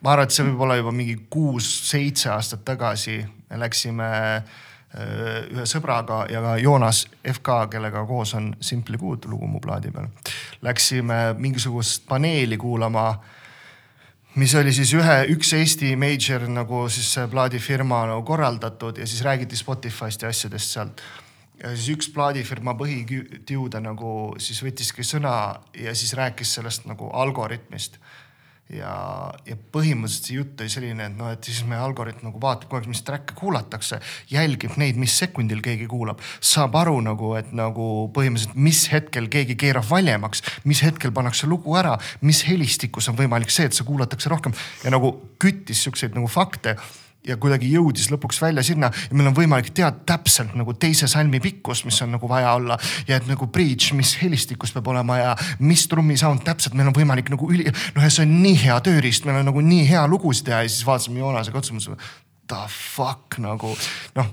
ma 0.00 0.12
arvan, 0.12 0.28
et 0.28 0.34
see 0.34 0.46
võib 0.46 0.66
olla 0.66 0.76
juba 0.78 0.92
mingi 0.94 1.16
kuus-seitse 1.30 2.30
aastat 2.34 2.64
tagasi. 2.64 3.18
me 3.50 3.58
läksime 3.58 4.10
ühe 4.94 5.64
sõbraga 5.66 6.20
ja 6.30 6.38
ka 6.38 6.52
Joonas 6.62 7.00
FK, 7.26 7.64
kellega 7.72 8.04
koos 8.06 8.34
on 8.38 8.52
Simply 8.62 8.98
Good 8.98 9.26
lugu 9.26 9.48
mu 9.50 9.58
plaadi 9.60 9.90
peal. 9.90 10.06
Läksime 10.62 11.34
mingisugust 11.38 12.06
paneeli 12.06 12.56
kuulama 12.56 13.08
mis 14.34 14.54
oli 14.58 14.72
siis 14.74 14.90
ühe, 14.96 15.18
üks 15.34 15.52
Eesti 15.54 15.94
major 15.98 16.46
nagu 16.50 16.84
siis 16.92 17.12
plaadifirma 17.30 18.04
nagu 18.10 18.24
korraldatud 18.26 18.98
ja 18.98 19.06
siis 19.06 19.22
räägiti 19.26 19.58
Spotify'st 19.58 20.22
ja 20.22 20.32
asjadest 20.34 20.74
sealt. 20.74 21.02
Ja 21.64 21.72
siis 21.72 21.94
üks 21.94 22.10
plaadifirma 22.12 22.74
põhitiude 22.76 23.80
nagu 23.84 24.10
siis 24.42 24.60
võttiski 24.64 25.06
sõna 25.06 25.36
ja 25.78 25.94
siis 25.96 26.12
rääkis 26.18 26.58
sellest 26.58 26.88
nagu 26.90 27.08
algoritmist. 27.24 27.98
Ja, 28.72 28.94
ja 29.44 29.58
põhimõtteliselt 29.76 30.24
see 30.24 30.36
jutt 30.38 30.62
oli 30.64 30.72
selline, 30.72 31.08
et 31.10 31.16
noh, 31.18 31.28
et 31.34 31.44
siis 31.44 31.58
meie 31.68 31.82
algoritm 31.84 32.24
nagu 32.30 32.40
vaatab 32.40 32.70
kogu 32.70 32.78
aeg, 32.78 32.86
mis 32.88 33.02
track'e 33.04 33.36
kuulatakse, 33.36 33.98
jälgib 34.32 34.78
neid, 34.80 34.96
mis 34.96 35.12
sekundil 35.20 35.60
keegi 35.64 35.84
kuulab, 35.90 36.22
saab 36.40 36.78
aru 36.80 36.96
nagu, 37.04 37.34
et 37.36 37.52
nagu 37.52 37.88
põhimõtteliselt, 38.16 38.56
mis 38.56 38.80
hetkel 38.88 39.28
keegi 39.32 39.58
keerab 39.60 39.84
valjemaks, 39.90 40.40
mis 40.64 40.80
hetkel 40.86 41.12
pannakse 41.12 41.50
lugu 41.50 41.76
ära, 41.76 41.98
mis 42.24 42.40
helistikus 42.48 43.12
on 43.12 43.20
võimalik 43.20 43.52
see, 43.52 43.68
et 43.68 43.76
see 43.76 43.84
kuulatakse 43.84 44.32
rohkem. 44.32 44.56
Ja 44.80 44.96
nagu 44.96 45.12
küttis 45.44 45.84
siukseid 45.84 46.16
nagu 46.16 46.32
fakte 46.32 46.78
ja 47.24 47.36
kuidagi 47.40 47.70
jõudis 47.72 48.10
lõpuks 48.12 48.40
välja 48.42 48.64
sinna 48.66 48.90
ja 48.92 49.16
meil 49.16 49.30
on 49.30 49.36
võimalik 49.36 49.70
teada 49.74 49.96
täpselt 50.06 50.54
nagu 50.58 50.74
teise 50.80 51.08
salmi 51.10 51.40
pikkus, 51.44 51.84
mis 51.88 52.00
on 52.04 52.12
nagu 52.16 52.28
vaja 52.28 52.52
olla 52.58 52.78
ja 53.08 53.18
et 53.18 53.28
nagu 53.30 53.48
bridge, 53.52 53.94
mis 53.96 54.16
helistikus 54.20 54.74
peab 54.74 54.90
olema 54.92 55.18
ja 55.20 55.32
mis 55.64 55.86
trummisound 55.88 56.44
täpselt, 56.46 56.76
meil 56.76 56.90
on 56.90 56.96
võimalik 56.96 57.32
nagu 57.32 57.48
üli, 57.50 57.70
noh 57.96 58.04
ja 58.04 58.12
see 58.12 58.26
on 58.26 58.36
nii 58.42 58.60
hea 58.66 58.76
tööriist, 58.84 59.24
meil 59.28 59.40
on 59.40 59.50
nagu 59.52 59.64
nii 59.64 59.88
hea 59.88 60.04
lugusid 60.10 60.50
teha 60.50 60.62
ja 60.64 60.70
siis 60.70 60.86
vaatasime 60.86 61.22
Joonasega 61.22 61.60
otsa, 61.60 61.76
mõtlesime 61.76 61.98
the 62.52 62.62
fuck 62.68 63.38
nagu 63.40 63.72
noh 64.18 64.32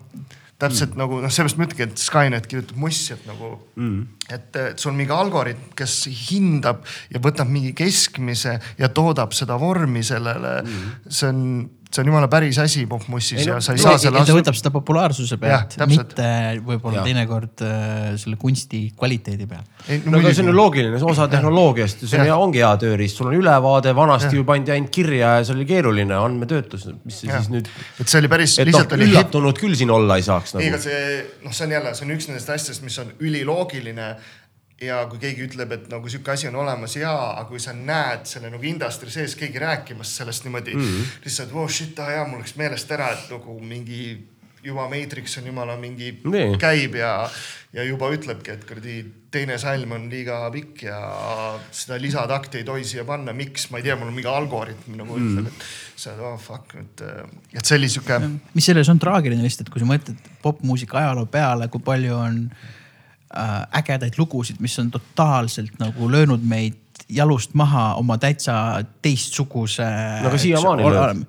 täpselt 0.61 0.93
mm. 0.93 0.99
nagu 1.01 1.19
noh, 1.23 1.31
sellepärast 1.31 1.57
ma 1.57 1.65
ütlengi, 1.65 1.85
et 1.87 2.01
Skynet 2.01 2.47
kirjutab 2.49 2.79
mossi, 2.81 3.15
et 3.15 3.23
nagu 3.29 3.53
mm., 3.79 4.01
et, 4.29 4.49
et 4.61 4.81
sul 4.81 4.91
on 4.91 4.99
mingi 4.99 5.15
algoritm, 5.15 5.71
kes 5.77 5.95
hindab 6.29 6.83
ja 7.11 7.21
võtab 7.23 7.49
mingi 7.51 7.73
keskmise 7.77 8.57
ja 8.79 8.91
toodab 8.93 9.33
seda 9.37 9.57
vormi 9.61 10.03
sellele 10.05 10.59
mm.. 10.61 10.97
see 11.09 11.31
on 11.31 11.45
see 11.91 12.03
on 12.03 12.09
jumala 12.11 12.27
päris 12.31 12.57
asi 12.61 12.85
popmussis 12.89 13.45
ja 13.45 13.59
sa 13.63 13.75
ei 13.75 13.81
saa 13.81 13.97
selle. 13.99 14.23
ta 14.27 14.35
võtab 14.35 14.57
seda 14.57 14.71
populaarsuse 14.73 15.37
pealt, 15.41 15.75
mitte 15.91 16.27
võib-olla 16.63 17.03
teinekord 17.05 17.63
äh, 17.67 18.11
selle 18.21 18.39
kunsti 18.41 18.83
kvaliteedi 18.97 19.47
pealt. 19.49 19.85
no, 20.05 20.15
no 20.15 20.21
aga 20.21 20.33
see 20.33 20.45
on 20.45 20.51
ju 20.51 20.55
loogiline, 20.55 21.01
see 21.01 21.09
osa 21.11 21.27
tehnoloogiast, 21.31 22.05
see 22.07 22.21
on, 22.23 22.31
ongi 22.47 22.63
hea 22.63 22.71
tööriist, 22.85 23.19
sul 23.19 23.31
on 23.31 23.37
ülevaade, 23.39 23.95
vanasti 23.97 24.39
ju 24.39 24.47
pandi 24.47 24.75
ainult 24.75 24.93
kirja 24.95 25.35
ja 25.37 25.47
see 25.47 25.57
oli 25.57 25.67
keeruline 25.69 26.17
andmetöötlus, 26.17 26.87
mis 27.03 27.21
see 27.23 27.31
ja. 27.31 27.41
siis 27.41 27.51
nüüd. 27.53 27.71
et 27.99 28.07
see 28.07 28.21
oli 28.23 28.31
päris. 28.31 28.57
et 28.63 28.71
noh, 28.71 29.07
üllatunud 29.07 29.59
küll 29.59 29.75
siin 29.79 29.91
olla 29.93 30.19
ei 30.19 30.27
saaks 30.27 30.55
nagu. 30.55 30.65
ei, 30.65 30.71
aga 30.71 30.81
see 30.83 31.01
noh, 31.43 31.55
see 31.55 31.67
on 31.67 31.75
jälle, 31.77 31.95
see 31.97 32.07
on 32.07 32.15
üks 32.15 32.31
nendest 32.31 32.55
asjadest, 32.55 32.87
mis 32.87 33.01
on 33.03 33.11
üliloogiline 33.19 34.13
ja 34.81 35.03
kui 35.09 35.21
keegi 35.21 35.45
ütleb, 35.45 35.75
et 35.75 35.87
nagu 35.91 36.09
sihuke 36.09 36.33
asi 36.33 36.49
on 36.49 36.57
olemas 36.63 36.95
ja, 36.97 37.13
aga 37.35 37.47
kui 37.51 37.61
sa 37.61 37.73
näed 37.77 38.25
selle 38.29 38.51
nagu 38.53 38.65
industry 38.67 39.13
sees 39.13 39.37
keegi 39.39 39.61
rääkimas 39.61 40.15
sellest 40.17 40.47
niimoodi 40.47 40.75
mm 40.75 40.83
-hmm. 40.85 41.15
lihtsalt 41.25 41.53
wow 41.53 41.69
shit, 41.69 41.99
ah 41.99 42.11
jaa, 42.17 42.27
mul 42.27 42.41
läks 42.41 42.55
meelest 42.57 42.91
ära, 42.91 43.11
et 43.13 43.29
nagu 43.29 43.59
mingi 43.59 44.01
juba 44.63 44.89
Matrix 44.89 45.37
on 45.37 45.45
jumala 45.45 45.77
mingi 45.77 46.11
nee. 46.23 46.57
käib 46.57 46.95
ja, 46.95 47.29
ja 47.73 47.83
juba 47.83 48.09
ütlebki, 48.13 48.51
et 48.51 48.65
kuradi 48.65 49.05
teine 49.31 49.57
salm 49.57 49.91
on 49.91 50.09
liiga 50.09 50.49
pikk 50.53 50.83
ja 50.83 50.99
seda 51.71 51.97
lisatakti 52.01 52.57
ei 52.57 52.63
tohi 52.63 52.83
siia 52.85 53.05
panna, 53.05 53.33
miks, 53.33 53.69
ma 53.71 53.77
ei 53.77 53.83
tea, 53.83 53.95
mul 53.95 54.11
on 54.11 54.13
mingi 54.13 54.29
algoritm 54.29 54.97
nagu 54.97 55.17
mm. 55.17 55.31
ütleb, 55.31 55.47
et 55.47 55.63
sa 55.95 56.13
oled 56.13 56.25
oh 56.25 56.37
fuck, 56.41 56.75
et, 56.75 57.01
et 57.53 57.65
see 57.65 57.77
oli 57.77 57.89
sihuke. 57.89 58.19
mis 58.53 58.65
selles 58.65 58.89
on 58.89 58.99
traagiline 58.99 59.41
lihtsalt, 59.41 59.69
kui 59.69 59.81
sa 59.81 59.89
mõtled 59.89 60.29
popmuusika 60.41 61.01
ajaloo 61.01 61.25
peale, 61.25 61.67
kui 61.67 61.81
palju 61.81 62.15
on 62.17 62.45
Äh, 62.51 62.80
ägedaid 63.77 64.17
lugusid, 64.19 64.59
mis 64.59 64.77
on 64.79 64.91
totaalselt 64.91 65.79
nagu 65.79 66.09
löönud 66.11 66.43
meid 66.43 66.77
jalust 67.11 67.53
maha 67.53 67.93
oma 67.99 68.17
täitsa 68.17 68.53
teistsuguse. 69.01 69.87
no 70.21 70.29
aga 70.31 70.37
siiamaani 70.37 70.91
lööb. 70.91 71.23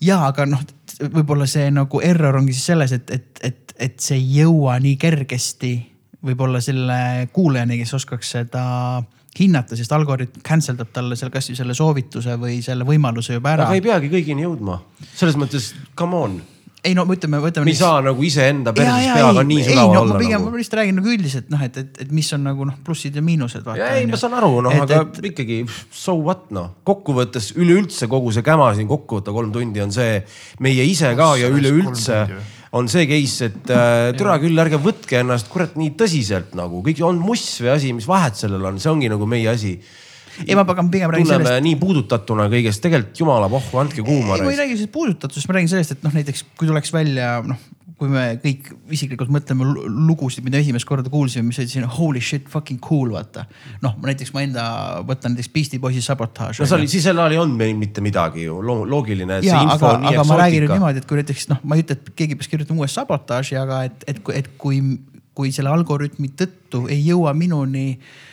ja, 0.00 0.20
aga 0.26 0.46
noh, 0.46 0.64
võib-olla 1.00 1.46
see 1.50 1.70
nagu 1.74 2.02
error 2.04 2.40
ongi 2.40 2.54
siis 2.56 2.70
selles, 2.72 2.92
et, 2.92 3.10
et, 3.10 3.30
et, 3.46 3.74
et 3.78 3.96
see 4.02 4.18
ei 4.18 4.28
jõua 4.40 4.78
nii 4.82 4.96
kergesti 5.00 5.72
võib-olla 6.26 6.60
selle 6.60 7.28
kuulajani, 7.32 7.78
kes 7.80 7.94
oskaks 7.96 8.34
seda 8.36 8.64
hinnata, 9.38 9.76
sest 9.78 9.92
algoritm 9.94 10.42
cancel 10.44 10.76
dab 10.78 10.90
talle 10.92 11.16
seal 11.16 11.30
kasvõi 11.32 11.56
selle 11.58 11.76
soovituse 11.76 12.34
või 12.40 12.58
selle 12.64 12.84
võimaluse 12.86 13.38
juba 13.38 13.54
ära. 13.54 13.68
aga 13.68 13.78
ei 13.78 13.84
peagi 13.84 14.10
kõigini 14.12 14.44
jõudma, 14.44 14.80
selles 15.14 15.38
mõttes 15.40 15.72
come 15.98 16.18
on 16.18 16.40
ei 16.84 16.94
no 16.96 17.04
ütleme, 17.12 17.40
võtame. 17.42 17.66
me 17.68 17.74
ei 17.74 17.78
saa 17.78 18.00
nagu 18.04 18.24
iseenda 18.24 18.72
perses 18.76 19.08
peaga 19.12 19.42
nii 19.46 19.64
sügaval 19.66 19.94
no, 19.94 20.02
olla. 20.04 20.14
ma 20.14 20.22
pigem 20.22 20.38
nagu., 20.38 20.52
ma 20.52 20.60
lihtsalt 20.60 20.78
räägin 20.80 20.96
nagu 21.00 21.12
üldiselt 21.12 21.50
noh, 21.52 21.64
et, 21.66 21.76
et, 21.82 22.00
et 22.06 22.14
mis 22.16 22.30
on 22.36 22.46
nagu 22.46 22.68
noh, 22.68 22.78
plussid 22.86 23.18
ja 23.18 23.24
miinused. 23.24 23.66
ei, 23.76 24.06
ma 24.10 24.20
saan 24.20 24.36
aru, 24.38 24.52
noh, 24.64 24.78
aga 24.86 25.02
et... 25.06 25.20
ikkagi 25.32 25.60
so 25.68 26.16
what 26.20 26.48
noh, 26.56 26.72
kokkuvõttes 26.88 27.52
üleüldse 27.60 28.08
kogu 28.10 28.32
see 28.36 28.46
käma 28.46 28.70
siin 28.78 28.88
kokku 28.90 29.20
võtta 29.20 29.34
kolm 29.36 29.52
tundi 29.54 29.84
on 29.84 29.92
see 29.94 30.22
meie 30.64 30.86
ise 30.88 31.12
ka 31.18 31.34
ja 31.40 31.52
üleüldse 31.52 32.24
on 32.78 32.86
see 32.90 33.06
case, 33.10 33.50
et 33.50 33.72
äh, 33.74 34.10
türa 34.18 34.36
küll, 34.42 34.58
ärge 34.62 34.78
võtke 34.80 35.20
ennast 35.20 35.50
kurat 35.50 35.74
nii 35.78 35.96
tõsiselt 35.98 36.54
nagu 36.58 36.84
kõik 36.86 37.02
on 37.06 37.18
muss 37.20 37.44
või 37.60 37.74
asi, 37.74 37.92
mis 37.96 38.06
vahet 38.08 38.38
sellel 38.38 38.64
on, 38.70 38.78
see 38.80 38.92
ongi 38.92 39.10
nagu 39.10 39.26
meie 39.28 39.50
asi 39.50 39.76
ei, 40.46 40.56
ma 40.58 40.64
pigem 40.66 41.10
räägin 41.12 41.32
sellest. 41.32 41.60
nii 41.66 41.76
puudutatuna 41.80 42.48
kõigest, 42.52 42.82
tegelikult 42.84 43.24
jumala 43.24 43.50
pohhu, 43.52 43.82
andke 43.82 44.04
kuuma. 44.06 44.38
ei, 44.38 44.46
ma 44.46 44.54
ei 44.54 44.62
räägi 44.62 44.78
sellest 44.78 44.94
puudutatusest, 44.94 45.50
ma 45.50 45.58
räägin 45.58 45.74
sellest, 45.74 45.96
et 45.96 46.06
noh, 46.06 46.16
näiteks 46.16 46.46
kui 46.56 46.70
tuleks 46.70 46.94
välja 46.94 47.36
noh 47.46 47.68
kui 48.00 48.08
me 48.08 48.22
kõik 48.40 48.70
isiklikult 48.96 49.28
mõtleme 49.32 49.66
lugusid, 50.08 50.44
mida 50.46 50.56
esimest 50.56 50.88
korda 50.88 51.10
kuulsime, 51.12 51.44
mis 51.50 51.58
olid 51.60 51.68
siin 51.68 51.84
holy 51.98 52.22
shit 52.24 52.46
fucking 52.48 52.80
cool, 52.80 53.10
vaata. 53.12 53.44
noh, 53.84 53.98
näiteks 54.00 54.32
ma 54.32 54.44
enda 54.46 54.64
võtan 55.04 55.34
näiteks 55.34 55.50
Beastie 55.52 55.82
Boysi 55.82 56.00
Sabotage. 56.04 56.62
no 56.62 56.68
see 56.68 56.78
oli, 56.78 56.88
siis 56.88 57.04
seal 57.04 57.20
ei 57.26 57.36
olnud 57.36 57.60
meil 57.60 57.76
mitte 57.76 58.00
midagi 58.04 58.46
ju 58.46 58.56
loogiline. 58.64 59.42
ja, 59.44 59.60
aga, 59.74 59.92
aga 60.14 60.24
ma 60.24 60.40
räägin 60.40 60.64
nüüd 60.64 60.74
niimoodi, 60.78 61.04
et 61.04 61.10
kui 61.10 61.20
näiteks 61.20 61.50
noh, 61.52 61.60
ma 61.60 61.76
ei 61.76 61.84
ütle, 61.84 61.98
et 62.00 62.10
keegi 62.16 62.40
peaks 62.40 62.48
kirjutama 62.54 62.86
uue 62.86 62.88
Sabotage'i, 62.88 63.60
aga 63.60 63.84
et, 63.90 64.08
et, 64.08 64.24
et 64.40 64.50
kui, 64.64 64.80
kui 65.36 65.52
selle 65.52 65.72
algoritmi 65.76 66.32
tõttu 66.40 66.86
ei 66.88 67.02
jõua 67.04 67.36
minuni 67.36 67.86
äh, 67.92 68.29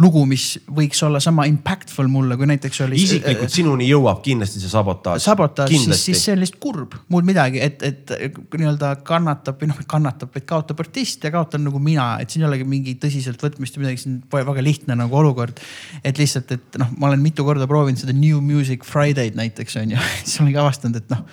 lugu, 0.00 0.22
mis 0.28 0.44
võiks 0.72 1.00
olla 1.04 1.20
sama 1.22 1.44
impactful 1.48 2.08
mulle, 2.10 2.36
kui 2.40 2.48
näiteks 2.48 2.82
oli. 2.86 2.98
isiklikult 3.00 3.48
äh, 3.48 3.52
sinuni 3.52 3.88
jõuab 3.88 4.22
kindlasti 4.24 4.62
see 4.62 4.72
sabotaaž. 4.72 5.22
sabotaaž, 5.24 5.72
siis, 5.74 6.04
siis 6.06 6.22
see 6.24 6.34
on 6.34 6.40
lihtsalt 6.42 6.60
kurb, 6.62 6.96
muud 7.12 7.26
midagi, 7.28 7.60
et, 7.64 7.82
et 7.86 8.14
nii-öelda 8.56 8.94
kannatab 9.06 9.60
või 9.60 9.72
noh, 9.72 9.80
kannatab, 9.90 10.32
vaid 10.36 10.46
kaotab 10.48 10.80
artist 10.84 11.26
ja 11.26 11.32
kaotan 11.34 11.66
nagu 11.66 11.82
mina, 11.82 12.12
et 12.22 12.32
siin 12.32 12.44
ei 12.44 12.48
olegi 12.48 12.68
mingi 12.68 12.96
tõsiseltvõtmist 13.02 13.76
või 13.76 13.86
midagi, 13.86 14.04
see 14.04 14.14
on 14.14 14.48
väga 14.52 14.64
lihtne 14.64 14.96
nagu 15.02 15.20
olukord. 15.20 15.60
et 16.04 16.20
lihtsalt, 16.20 16.54
et 16.56 16.80
noh, 16.80 16.94
ma 16.96 17.10
olen 17.10 17.20
mitu 17.24 17.44
korda 17.44 17.68
proovinud 17.70 18.00
seda 18.00 18.16
New 18.16 18.40
Music 18.44 18.86
Friday'd 18.88 19.36
näiteks 19.38 19.76
on 19.82 19.94
ju, 19.96 20.08
siis 20.24 20.40
olengi 20.40 20.62
avastanud, 20.62 21.02
et 21.02 21.12
noh 21.12 21.26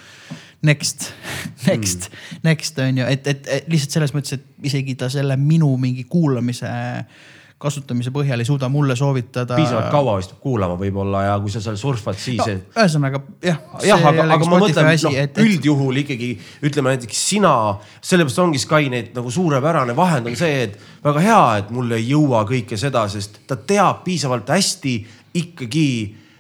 next, 0.65 1.11
next 1.69 2.09
mm., 2.09 2.43
next 2.43 2.79
on 2.83 2.99
ju, 2.99 3.07
et, 3.07 3.27
et, 3.31 3.47
et 3.47 3.71
lihtsalt 3.71 3.99
selles 3.99 4.13
mõttes, 4.15 4.35
et 4.35 4.67
isegi 4.67 4.97
ta 4.99 5.07
selle 5.13 5.37
minu 5.39 5.69
mingi 5.79 6.03
kuulamise 6.09 6.67
äh, 6.67 7.25
kasutamise 7.57 8.11
põhjal 8.13 8.41
ei 8.41 8.45
suuda 8.45 8.67
mulle 8.69 8.95
soovitada. 8.95 9.55
piisavalt 9.57 9.89
kaua 9.89 10.17
istub 10.21 10.37
kuulama 10.43 10.75
võib-olla 10.77 11.23
ja 11.25 11.37
kui 11.41 11.49
sa 11.49 11.61
seal 11.63 11.79
surfad, 11.79 12.19
siis 12.21 12.43
no,. 12.43 12.57
ühesõnaga 12.77 13.21
jah. 13.41 13.57
jah, 13.81 14.05
aga, 14.11 14.27
aga 14.35 14.49
ma 14.51 14.59
mõtlen, 14.61 14.89
noh 14.91 15.17
et... 15.17 15.39
üldjuhul 15.41 16.03
ikkagi 16.03 16.29
ütleme 16.69 16.93
näiteks 16.93 17.23
sina, 17.31 17.55
sellepärast 17.97 18.43
ongi 18.45 18.61
Skynet 18.61 19.17
nagu 19.17 19.33
suurepärane 19.33 19.97
vahend 19.97 20.29
on 20.29 20.37
see, 20.37 20.67
et 20.67 20.77
väga 21.03 21.25
hea, 21.25 21.41
et 21.63 21.73
mul 21.73 21.97
ei 21.97 22.05
jõua 22.11 22.43
kõike 22.49 22.77
seda, 22.77 23.07
sest 23.09 23.41
ta 23.49 23.57
teab 23.57 24.05
piisavalt 24.05 24.53
hästi 24.53 24.95
ikkagi 25.41 25.89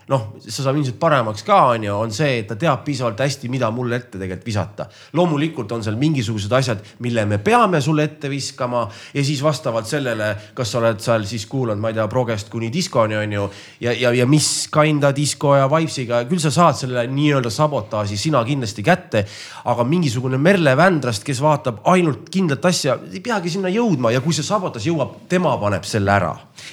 noh, 0.07 0.27
see 0.39 0.63
saab 0.63 0.77
ilmselt 0.79 0.95
paremaks 1.01 1.43
ka, 1.47 1.57
on 1.73 1.83
ju, 1.83 1.91
on 1.91 2.13
see, 2.15 2.39
et 2.41 2.47
ta 2.47 2.55
teab 2.59 2.83
piisavalt 2.85 3.19
hästi, 3.19 3.49
mida 3.51 3.67
mulle 3.75 3.97
ette 3.99 4.15
tegelikult 4.15 4.45
visata. 4.47 4.85
loomulikult 5.17 5.71
on 5.75 5.83
seal 5.83 5.97
mingisugused 5.99 6.53
asjad, 6.55 6.83
mille 7.03 7.25
me 7.27 7.39
peame 7.43 7.81
sulle 7.83 8.05
ette 8.07 8.29
viskama 8.31 8.85
ja 9.13 9.23
siis 9.23 9.41
vastavalt 9.43 9.87
sellele, 9.87 10.29
kas 10.55 10.71
sa 10.71 10.79
oled 10.79 11.01
seal 11.03 11.25
siis 11.27 11.45
kuulanud, 11.51 11.81
ma 11.83 11.91
ei 11.91 11.97
tea, 11.97 12.07
progest 12.07 12.51
kuni 12.53 12.71
diskoni, 12.73 13.17
on 13.19 13.35
ju. 13.35 13.49
ja, 13.83 13.91
ja, 13.91 14.13
ja 14.15 14.27
mis 14.27 14.69
kinda 14.71 15.11
disko 15.15 15.55
ja 15.57 15.67
vibes'iga, 15.71 16.23
küll 16.29 16.41
sa 16.43 16.53
saad 16.55 16.79
selle 16.79 17.03
nii-öelda 17.11 17.51
sabotaaži 17.51 18.17
sina 18.17 18.43
kindlasti 18.47 18.83
kätte. 18.83 19.25
aga 19.67 19.83
mingisugune 19.83 20.37
Merle 20.37 20.77
Vändrast, 20.77 21.23
kes 21.27 21.41
vaatab 21.43 21.81
ainult 21.91 22.29
kindlat 22.31 22.65
asja, 22.65 22.95
ei 23.11 23.19
peagi 23.19 23.49
sinna 23.51 23.67
jõudma 23.67 24.13
ja 24.15 24.21
kui 24.23 24.33
see 24.33 24.45
sabotaaž 24.47 24.87
jõuab, 24.87 25.17
tema 25.27 25.57
paneb 25.59 25.83
selle 25.83 26.15
ära. 26.15 26.31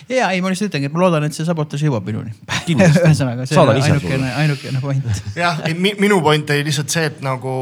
ja 0.08 0.30
ei, 0.30 0.40
ma 0.40 0.52
lihtsalt 0.54 0.70
ütlengi, 0.70 0.86
et 0.86 0.94
ma 0.94 1.02
loodan, 1.02 1.26
et 1.26 1.34
see 1.34 1.46
sabotaaž 1.46 1.82
jõuab 1.88 2.06
minuni 2.06 2.30
kindlasti 2.66 3.02
ühesõnaga, 3.24 3.46
see 3.48 3.60
on 3.60 3.72
ainukene, 3.74 4.32
ainukene 4.42 4.82
point. 4.82 5.22
jah, 5.44 5.62
minu 5.78 6.20
point 6.24 6.50
oli 6.54 6.66
lihtsalt 6.68 6.92
see, 6.92 7.06
et 7.10 7.22
nagu 7.24 7.54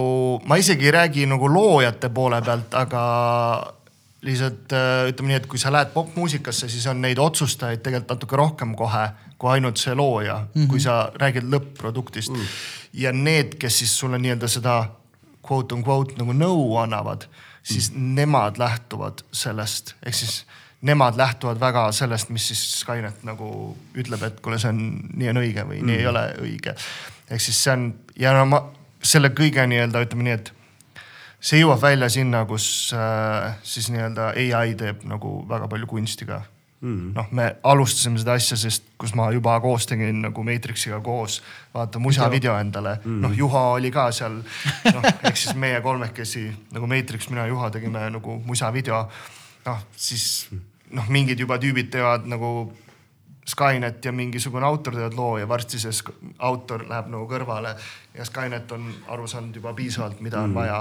ma 0.48 0.58
isegi 0.60 0.88
ei 0.88 0.96
räägi 0.98 1.28
nagu 1.30 1.50
loojate 1.52 2.10
poole 2.14 2.42
pealt, 2.44 2.74
aga 2.78 3.02
lihtsalt 4.22 4.74
äh, 4.76 5.08
ütleme 5.10 5.32
nii, 5.32 5.40
et 5.42 5.48
kui 5.50 5.58
sa 5.58 5.72
lähed 5.74 5.90
popmuusikasse, 5.94 6.68
siis 6.70 6.86
on 6.90 7.00
neid 7.02 7.18
otsustajaid 7.18 7.82
tegelikult 7.82 8.16
natuke 8.16 8.38
rohkem 8.38 8.74
kohe 8.78 9.06
kui 9.42 9.50
ainult 9.56 9.80
see 9.82 9.94
looja 9.98 10.38
mm, 10.38 10.50
-hmm. 10.54 10.68
kui 10.70 10.80
sa 10.80 11.12
räägid 11.18 11.48
lõpp-produktist 11.50 12.30
mm.. 12.30 12.50
ja 12.92 13.12
need, 13.12 13.56
kes 13.58 13.78
siis 13.82 13.98
sulle 13.98 14.18
nii-öelda 14.18 14.48
seda 14.48 14.76
quote 15.42 15.74
on 15.74 15.82
quote 15.82 16.14
nagu 16.18 16.32
nõu 16.32 16.76
annavad 16.78 17.26
siis 17.62 17.90
mm. 17.90 18.14
nemad 18.14 18.58
lähtuvad 18.58 19.24
sellest, 19.32 19.94
ehk 20.06 20.14
siis 20.14 20.44
nemad 20.82 21.16
lähtuvad 21.16 21.60
väga 21.60 21.84
sellest, 21.92 22.30
mis 22.34 22.48
siis 22.50 22.62
Skynet 22.80 23.22
nagu 23.26 23.76
ütleb, 23.98 24.22
et 24.26 24.40
kuule, 24.42 24.58
see 24.58 24.72
on, 24.72 24.80
nii 25.14 25.30
on 25.30 25.42
õige 25.42 25.66
või 25.68 25.78
mm. 25.80 25.90
nii 25.90 26.00
ei 26.00 26.08
ole 26.10 26.24
õige. 26.42 26.74
ehk 27.30 27.44
siis 27.44 27.60
see 27.64 27.76
on 27.76 27.86
ja 28.18 28.34
no 28.36 28.46
ma 28.50 28.64
selle 29.02 29.30
kõige 29.34 29.66
nii-öelda 29.66 30.02
ütleme 30.06 30.26
nii, 30.26 30.38
et 30.40 30.52
see 31.42 31.62
jõuab 31.62 31.82
välja 31.82 32.08
sinna, 32.12 32.44
kus 32.46 32.66
äh, 32.96 33.54
siis 33.66 33.90
nii-öelda 33.94 34.32
ai 34.34 34.74
teeb 34.78 35.06
nagu 35.10 35.40
väga 35.48 35.70
palju 35.70 35.90
kunsti 35.90 36.26
ka 36.28 36.42
mm.. 36.82 37.12
noh, 37.16 37.30
me 37.30 37.48
alustasime 37.62 38.20
seda 38.22 38.36
asja, 38.38 38.58
sest 38.58 38.90
kus 39.00 39.14
ma 39.18 39.28
juba 39.34 39.54
koos 39.62 39.86
tegin 39.90 40.22
nagu 40.26 40.44
Matrixiga 40.46 41.00
koos, 41.04 41.40
vaata 41.74 42.02
musa 42.02 42.28
video 42.30 42.56
endale 42.58 42.96
mm.. 43.04 43.20
noh, 43.26 43.36
Juha 43.38 43.64
oli 43.76 43.92
ka 43.94 44.08
seal, 44.14 44.40
noh 44.90 45.08
ehk 45.12 45.38
siis 45.38 45.54
meie 45.58 45.80
kolmekesi 45.84 46.48
nagu 46.74 46.90
Matrix, 46.90 47.30
mina 47.30 47.46
Juha 47.50 47.70
tegime 47.74 48.08
nagu 48.10 48.38
musa 48.46 48.72
video. 48.74 49.06
noh, 49.66 49.86
siis 49.96 50.46
noh, 50.92 51.08
mingid 51.12 51.40
juba 51.40 51.58
tüübid 51.62 51.92
teevad 51.92 52.28
nagu 52.30 52.72
Skynet 53.42 54.04
ja 54.06 54.12
mingisugune 54.14 54.66
autor 54.66 54.94
teevad 54.94 55.16
loo 55.18 55.32
ja 55.40 55.48
varsti 55.50 55.80
see 55.82 56.12
autor 56.38 56.84
läheb 56.86 57.08
nagu 57.10 57.26
kõrvale 57.30 57.72
ja 58.14 58.26
Skynet 58.28 58.70
on 58.76 58.86
aru 59.10 59.26
saanud 59.26 59.56
juba 59.58 59.72
piisavalt, 59.74 60.20
mida 60.22 60.38
on 60.44 60.52
mm. 60.52 60.60
vaja 60.60 60.78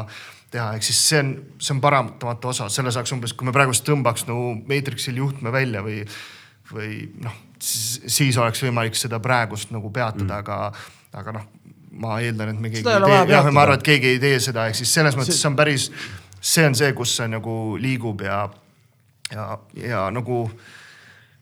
teha, 0.52 0.68
ehk 0.76 0.86
siis 0.86 1.00
see 1.10 1.22
on, 1.24 1.32
see 1.58 1.74
on 1.74 1.82
paratamatu 1.82 2.52
osa, 2.52 2.68
selle 2.70 2.94
saaks 2.94 3.16
umbes, 3.16 3.34
kui 3.34 3.48
me 3.48 3.56
praegust 3.56 3.86
tõmbaks 3.88 4.28
nagu 4.30 4.54
Matrixil 4.70 5.18
juhtme 5.18 5.54
välja 5.54 5.82
või, 5.86 6.04
või 6.70 7.00
noh, 7.24 7.38
siis 7.62 8.38
oleks 8.38 8.62
võimalik 8.68 9.00
seda 9.00 9.22
praegust 9.24 9.74
nagu 9.74 9.90
peatada 9.90 10.28
mm., 10.28 10.40
aga, 10.44 10.60
aga 11.18 11.36
noh, 11.40 11.48
ma 12.04 12.20
eeldan, 12.22 12.54
et 12.54 12.62
me 12.62 12.72
keegi 12.72 12.86
ei 12.86 13.06
tee, 13.08 13.22
jah, 13.34 13.50
ma 13.52 13.66
arvan, 13.66 13.80
et 13.80 13.88
keegi 13.88 14.16
ei 14.16 14.20
tee 14.22 14.40
seda, 14.44 14.68
ehk 14.70 14.78
siis 14.84 14.94
selles 15.00 15.18
mõttes 15.18 15.40
see 15.40 15.50
on 15.50 15.58
päris, 15.60 15.90
see 16.38 16.68
on 16.68 16.78
see, 16.78 16.92
kus 16.98 17.16
see 17.18 17.32
nagu 17.32 17.56
liigub 17.82 18.22
ja, 18.26 18.44
ja, 19.32 19.58
ja 19.76 20.06
nagu 20.12 20.44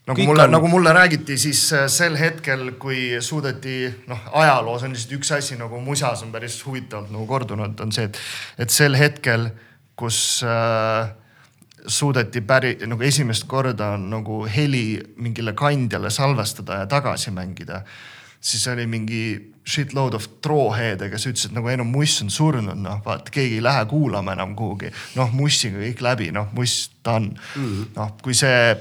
nagu 0.10 0.26
mulle 0.26 0.44
on..., 0.44 0.52
nagu 0.52 0.68
mulle 0.68 0.94
räägiti, 0.94 1.38
siis 1.38 1.62
äh, 1.74 1.88
sel 1.88 2.18
hetkel, 2.18 2.72
kui 2.82 3.22
suudeti, 3.22 3.82
noh, 4.10 4.28
ajaloos 4.42 4.84
on 4.84 4.94
lihtsalt 4.96 5.18
üks 5.20 5.32
asi 5.38 5.58
nagu 5.60 5.82
musas 5.84 6.24
on 6.26 6.34
päris 6.34 6.60
huvitavalt 6.66 7.12
nagu 7.14 7.26
kordunud, 7.30 7.80
on 7.80 7.94
see, 7.96 8.10
et, 8.10 8.22
et 8.66 8.74
sel 8.74 8.98
hetkel, 8.98 9.50
kus 10.00 10.42
äh, 10.48 11.12
suudeti 11.88 12.42
päri, 12.42 12.76
nagu 12.88 13.04
esimest 13.06 13.48
korda 13.50 13.94
nagu 13.98 14.44
heli 14.50 15.00
mingile 15.18 15.54
kandjale 15.58 16.12
salvestada 16.14 16.84
ja 16.84 16.88
tagasi 16.90 17.32
mängida 17.36 17.84
siis 18.42 18.68
oli 18.68 18.88
mingi 18.88 19.24
shitload 19.70 20.14
of 20.14 20.28
trooheede, 20.42 21.10
kes 21.12 21.28
ütlesid 21.30 21.56
nagu 21.56 21.70
ei 21.70 21.78
no 21.78 21.86
muss 21.88 22.20
on 22.24 22.32
surnud, 22.34 22.78
noh 22.80 23.02
vaata 23.06 23.34
keegi 23.34 23.60
ei 23.60 23.64
lähe 23.64 23.86
kuulama 23.90 24.34
enam 24.38 24.56
kuhugi. 24.58 24.92
noh 25.20 25.34
mussiga 25.36 25.82
kõik 25.82 26.02
läbi, 26.06 26.32
noh 26.36 26.48
muss 26.56 26.92
done 27.06 27.36
mm 27.36 27.66
-hmm.. 27.66 27.92
noh, 27.96 28.16
kui 28.24 28.34
see 28.34 28.78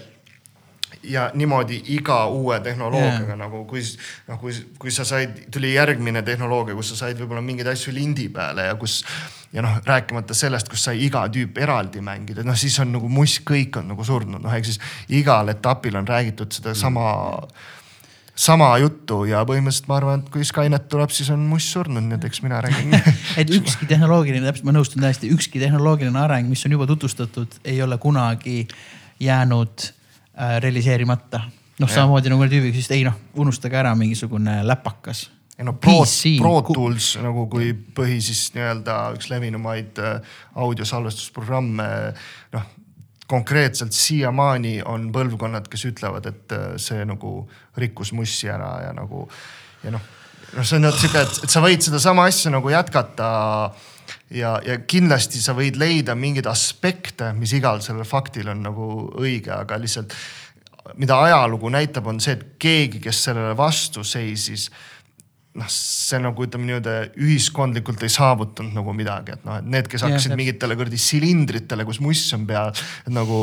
ja 1.02 1.30
niimoodi 1.34 1.82
iga 1.94 2.26
uue 2.26 2.60
tehnoloogiaga 2.60 3.26
yeah. 3.26 3.38
nagu 3.38 3.64
kui 3.64 3.82
noh, 4.28 4.38
kui, 4.40 4.54
kui 4.78 4.90
sa 4.90 5.04
said, 5.04 5.44
tuli 5.50 5.74
järgmine 5.74 6.22
tehnoloogia, 6.22 6.74
kus 6.74 6.94
sa 6.94 6.96
said 7.04 7.18
võib-olla 7.20 7.42
mingeid 7.44 7.68
asju 7.68 7.94
lindi 7.94 8.28
peale 8.28 8.66
ja 8.66 8.74
kus 8.74 9.04
ja 9.52 9.62
noh, 9.62 9.78
rääkimata 9.84 10.34
sellest, 10.34 10.68
kus 10.68 10.84
sai 10.84 11.04
iga 11.04 11.26
tüüp 11.32 11.58
eraldi 11.58 12.00
mängida, 12.04 12.42
noh 12.44 12.56
siis 12.56 12.78
on 12.80 12.92
nagu 12.92 13.08
muss, 13.08 13.38
kõik 13.40 13.78
on 13.80 13.88
nagu 13.88 14.04
surnud, 14.04 14.42
noh 14.42 14.54
ehk 14.54 14.64
siis 14.64 14.80
igal 15.08 15.48
etapil 15.48 15.96
on 15.96 16.08
räägitud 16.08 16.52
sedasama 16.52 17.10
mm 17.12 17.74
sama 18.38 18.68
juttu 18.78 19.22
ja 19.26 19.40
põhimõtteliselt 19.46 19.88
ma 19.90 19.96
arvan, 19.98 20.22
et 20.22 20.30
kui 20.32 20.44
Skynet 20.46 20.86
tuleb, 20.90 21.10
siis 21.14 21.30
on 21.34 21.42
muss 21.50 21.66
surnud, 21.74 22.04
nii 22.06 22.18
et 22.20 22.26
eks 22.28 22.42
mina 22.44 22.60
räägin 22.62 22.94
et 23.40 23.50
ükski 23.54 23.88
tehnoloogiline, 23.90 24.46
täpselt 24.46 24.68
ma 24.68 24.74
nõustun 24.76 25.02
täiesti, 25.02 25.30
ükski 25.34 25.62
tehnoloogiline 25.62 26.20
areng, 26.22 26.50
mis 26.50 26.62
on 26.68 26.76
juba 26.76 26.86
tutvustatud, 26.90 27.58
ei 27.66 27.80
ole 27.82 27.98
kunagi 27.98 28.60
jäänud 29.20 29.88
äh, 29.88 30.58
realiseerimata. 30.62 31.42
noh, 31.78 31.90
samamoodi 31.90 32.30
nagu 32.30 32.46
tüübiga, 32.46 32.74
siis 32.78 32.90
ei 32.94 33.04
noh, 33.06 33.18
unustage 33.38 33.78
ära 33.78 33.94
mingisugune 33.98 34.60
läpakas. 34.66 35.28
ei 35.58 35.66
no 35.66 35.74
Pro, 35.74 36.04
Pro 36.38 36.62
Tools 36.70 37.16
nagu 37.22 37.46
kui 37.50 37.72
põhi 37.74 38.20
siis 38.22 38.52
nii-öelda 38.54 39.00
üks 39.18 39.32
levinumaid 39.34 39.98
äh, 39.98 40.22
audiosalvestusprogramme. 40.54 41.90
noh, 42.54 42.74
konkreetselt 43.28 43.92
siiamaani 43.92 44.78
on 44.88 45.10
põlvkonnad, 45.12 45.68
kes 45.68 45.84
ütlevad, 45.90 46.28
et 46.30 46.54
äh, 46.56 46.70
see 46.80 47.04
nagu 47.08 47.42
rikkus 47.78 48.14
mussi 48.16 48.48
ära 48.52 48.72
ja 48.86 48.94
nagu 48.96 49.26
ja 49.84 49.92
noh, 49.94 50.08
noh, 50.56 50.64
see 50.64 50.80
on 50.80 50.90
sihuke, 50.92 51.22
et, 51.22 51.44
et 51.44 51.52
sa 51.52 51.62
võid 51.64 51.84
sedasama 51.84 52.26
asja 52.30 52.52
nagu 52.54 52.72
jätkata 52.72 53.30
ja, 54.34 54.56
ja 54.64 54.80
kindlasti 54.88 55.42
sa 55.44 55.54
võid 55.56 55.78
leida 55.80 56.16
mingeid 56.18 56.48
aspekte, 56.50 57.32
mis 57.36 57.52
igal 57.58 57.82
sellel 57.84 58.08
faktil 58.08 58.48
on 58.54 58.64
nagu 58.70 58.90
õige, 59.20 59.52
aga 59.54 59.80
lihtsalt 59.80 60.16
mida 60.96 61.18
ajalugu 61.20 61.68
näitab, 61.72 62.06
on 62.08 62.20
see, 62.22 62.36
et 62.38 62.44
keegi, 62.60 63.00
kes 63.04 63.26
sellele 63.28 63.56
vastu 63.58 64.04
seisis 64.06 64.68
noh, 65.58 65.70
see 65.72 66.20
nagu 66.22 66.44
ütleme 66.46 66.68
nii-öelda 66.68 66.94
ühiskondlikult 67.20 68.02
ei 68.06 68.12
saavutanud 68.12 68.76
nagu 68.76 68.94
midagi, 68.96 69.36
et 69.36 69.48
noh, 69.48 69.58
et 69.60 69.70
need, 69.70 69.88
kes 69.90 70.04
hakkasid 70.06 70.34
ja, 70.34 70.38
mingitele 70.38 70.76
kuradi 70.78 71.00
silindritele, 71.02 71.86
kus 71.88 72.02
muss 72.04 72.22
on 72.36 72.46
peal, 72.48 72.70
nagu 73.14 73.40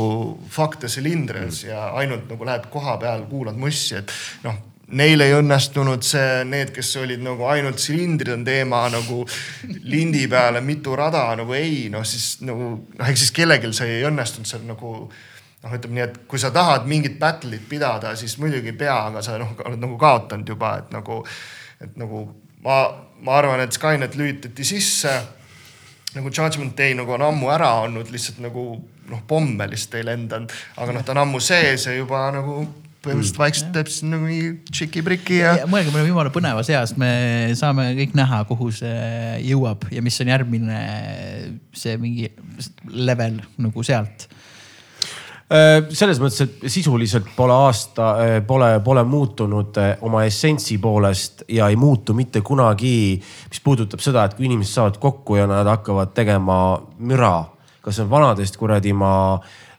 fuck 0.51 0.79
the 0.81 0.91
cylinders 0.91 1.63
mm. 1.63 1.73
ja 1.73 1.89
ainult 1.99 2.29
nagu 2.31 2.47
lähed 2.47 2.69
koha 2.73 2.95
peal, 3.01 3.27
kuulad 3.31 3.59
mussi, 3.59 3.99
et 3.99 4.15
noh 4.47 4.63
neil 4.95 5.21
ei 5.25 5.33
õnnestunud 5.33 6.03
see, 6.05 6.43
need, 6.45 6.69
kes 6.73 6.91
olid 7.01 7.23
nagu 7.25 7.47
ainult 7.49 7.81
silindrid 7.81 8.35
on 8.35 8.43
teema 8.45 8.83
nagu 8.93 9.23
lindi 9.89 10.27
peale 10.29 10.61
mitu 10.61 10.93
rada 10.97 11.23
nagu 11.39 11.55
ei, 11.57 11.87
noh 11.93 12.05
siis 12.05 12.35
nagu 12.45 12.75
noh, 12.85 13.07
eks 13.09 13.25
siis 13.25 13.33
kellelgi 13.33 13.73
see 13.73 13.97
ei 13.97 14.05
õnnestunud 14.05 14.49
seal 14.49 14.67
nagu 14.67 14.91
noh, 15.65 15.73
ütleme 15.73 15.97
nii, 15.97 16.05
et 16.05 16.17
kui 16.29 16.41
sa 16.41 16.51
tahad 16.53 16.85
mingit 16.89 17.17
battle'it 17.21 17.65
pidada, 17.69 18.13
siis 18.19 18.37
muidugi 18.41 18.75
pea, 18.77 18.97
aga 19.09 19.23
sa 19.25 19.39
noh, 19.41 19.55
oled 19.65 19.81
nagu 19.81 19.97
kaotanud 20.01 20.53
juba, 20.53 20.75
et 20.83 20.93
nagu, 20.93 21.23
et 21.83 21.97
nagu 21.99 22.25
ma, 22.63 22.79
ma 23.25 23.37
arvan, 23.39 23.63
et 23.63 23.75
Skynet 23.75 24.17
lülitati 24.19 24.65
sisse. 24.67 25.13
nagu 26.15 26.31
Judgment 26.31 26.77
Day 26.77 26.93
nagu 26.95 27.11
on 27.11 27.25
ammu 27.27 27.49
ära 27.51 27.73
olnud, 27.83 28.07
lihtsalt 28.11 28.39
nagu 28.43 28.77
noh, 29.09 29.21
pomme 29.27 29.67
lihtsalt 29.67 29.99
ei 29.99 30.07
lendanud, 30.07 30.53
aga 30.79 30.95
noh, 30.95 31.03
ta 31.03 31.11
on 31.11 31.25
ammu 31.25 31.41
sees 31.43 31.89
ja 31.89 31.95
juba 31.95 32.29
nagu 32.33 32.63
põhimõtteliselt 33.05 33.39
vaikselt 33.39 33.73
teeb 33.75 33.89
siis 33.91 34.05
nagu 34.07 34.25
mingi 34.25 34.53
tšiki-priki 34.71 35.39
ja, 35.41 35.51
ja. 35.61 35.67
mõelge, 35.69 35.91
me 35.91 35.99
oleme 35.99 36.09
jumala 36.09 36.31
põnevas 36.33 36.71
eas, 36.73 36.95
me 36.97 37.09
saame 37.57 37.89
kõik 37.99 38.15
näha, 38.17 38.41
kuhu 38.49 38.71
see 38.73 39.35
jõuab 39.45 39.85
ja 39.93 40.01
mis 40.05 40.17
on 40.23 40.31
järgmine 40.33 40.79
see 41.75 41.99
mingi 42.01 42.31
level 42.89 43.37
nagu 43.61 43.85
sealt 43.85 44.29
selles 45.45 46.17
mõttes, 46.17 46.41
et 46.41 46.63
sisuliselt 46.73 47.27
pole 47.35 47.53
aasta, 47.53 48.07
äh, 48.23 48.37
pole, 48.47 48.71
pole 48.85 49.03
muutunud 49.05 49.77
äh, 49.77 49.91
oma 50.01 50.23
essentsi 50.25 50.79
poolest 50.81 51.43
ja 51.53 51.67
ei 51.69 51.75
muutu 51.75 52.13
mitte 52.17 52.41
kunagi. 52.41 53.21
mis 53.49 53.61
puudutab 53.61 54.01
seda, 54.01 54.25
et 54.25 54.33
kui 54.33 54.49
inimesed 54.49 54.73
saavad 54.73 54.97
kokku 54.97 55.35
ja 55.35 55.45
nad 55.47 55.67
hakkavad 55.69 56.15
tegema 56.17 56.81
müra, 56.97 57.45
kas 57.81 57.95
see 57.95 58.07
on 58.07 58.09
vanadest 58.09 58.57
kuradi 58.57 58.93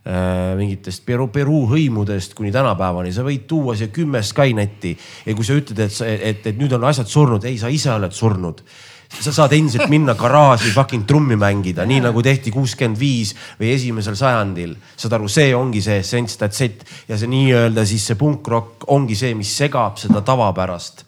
Äh, 0.06 0.52
mingitest 0.54 1.02
Peru, 1.02 1.24
Peruu 1.34 1.64
hõimudest 1.66 2.36
kuni 2.38 2.52
tänapäevani, 2.54 3.10
sa 3.10 3.24
võid 3.26 3.48
tuua 3.50 3.72
siia 3.74 3.90
kümme 3.90 4.20
Skynetti 4.22 4.92
ja 5.26 5.32
kui 5.34 5.42
sa 5.42 5.56
ütled, 5.58 5.80
et, 5.82 5.96
et, 6.28 6.44
et 6.46 6.60
nüüd 6.60 6.76
on 6.76 6.84
asjad 6.86 7.10
surnud, 7.10 7.42
ei, 7.42 7.56
sa 7.58 7.66
ise 7.74 7.90
oled 7.90 8.14
surnud 8.14 8.62
sa 9.08 9.32
saad 9.32 9.54
endiselt 9.56 9.90
minna 9.92 10.14
garaaži 10.18 10.72
fucking 10.74 11.06
trummi 11.08 11.36
mängida, 11.38 11.86
nii 11.86 12.02
nagu 12.04 12.22
tehti 12.24 12.52
kuuskümmend 12.54 12.98
viis 13.00 13.34
või 13.60 13.72
esimesel 13.74 14.16
sajandil. 14.18 14.76
saad 14.96 15.16
aru, 15.18 15.28
see 15.28 15.54
ongi 15.54 15.82
see 15.82 16.00
essents, 16.02 16.38
that's 16.40 16.64
it 16.64 16.84
ja 17.08 17.18
see 17.18 17.30
nii-öelda 17.30 17.86
siis 17.86 18.06
see 18.10 18.18
punkrock 18.18 18.86
ongi 18.92 19.16
see, 19.18 19.34
mis 19.34 19.52
segab 19.56 19.98
seda 20.00 20.22
tavapärast 20.26 21.04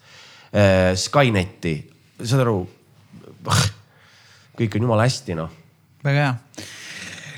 äh, 0.53 0.95
Skynetti, 0.95 1.77
saad 2.23 2.43
aru. 2.47 2.59
kõik 4.59 4.75
on 4.75 4.89
jumala 4.89 5.07
hästi 5.07 5.39
noh. 5.39 5.51
väga 6.03 6.25
hea 6.25 6.67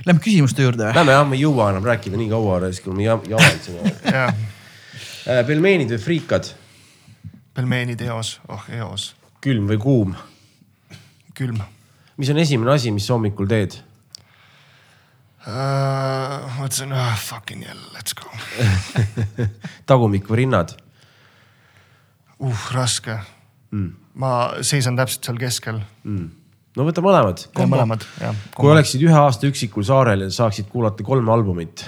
Lähme 0.02 0.18
küsimuste 0.18 0.64
juurde 0.66 0.88
või? 0.88 0.96
Lähme 0.98 1.14
jah, 1.14 1.28
me 1.30 1.38
ei 1.38 1.44
jõua 1.44 1.68
enam 1.70 1.86
rääkida 1.86 2.18
nii 2.18 2.32
kaua, 2.32 2.58
kui 2.82 2.96
me 2.98 3.06
jamad 3.06 3.60
siin 3.62 3.92
äh, 4.10 5.44
pelmeenid 5.46 5.94
või 5.94 6.02
friikad? 6.02 6.50
pelmeenid 7.54 8.02
eos, 8.08 8.40
oh 8.50 8.66
eos. 8.74 9.12
külm 9.44 9.68
või 9.70 9.78
kuum? 9.82 10.16
Külm. 11.42 11.62
mis 12.22 12.32
on 12.34 12.42
esimene 12.42 12.76
asi, 12.76 12.94
mis 12.96 13.10
hommikul 13.12 13.50
teed 13.52 13.78
uh,? 15.46 16.50
mõtlesin 16.60 16.94
uh,, 16.96 17.16
fucking 17.28 17.66
hell, 17.68 17.88
let's 17.96 18.18
go 18.18 18.30
tagumik 19.90 20.30
või 20.30 20.46
rinnad? 20.46 20.76
uh, 22.40 22.68
raske 22.78 23.18
mm.. 23.72 23.90
ma 24.22 24.36
seisan 24.62 25.00
täpselt 25.00 25.26
seal 25.32 25.42
keskel 25.42 25.82
mm 26.06 26.30
no 26.78 26.88
võta 26.88 27.04
mõlemad. 27.04 27.46
mõlemad, 27.58 28.06
jah. 28.22 28.44
kui 28.56 28.72
oleksid 28.72 29.04
ühe 29.04 29.18
aasta 29.18 29.50
üksikul 29.50 29.86
saarel 29.88 30.26
ja 30.26 30.30
saaksid 30.34 30.70
kuulata 30.72 31.04
kolme 31.04 31.32
albumit. 31.34 31.86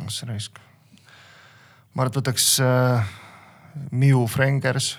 oh 0.00 0.08
sa 0.08 0.28
raisk. 0.30 0.58
ma 1.92 2.04
arvan, 2.04 2.12
et 2.12 2.20
võtaks 2.22 2.48
äh, 2.64 3.14
Miu 3.90 4.26
Frangers, 4.30 4.94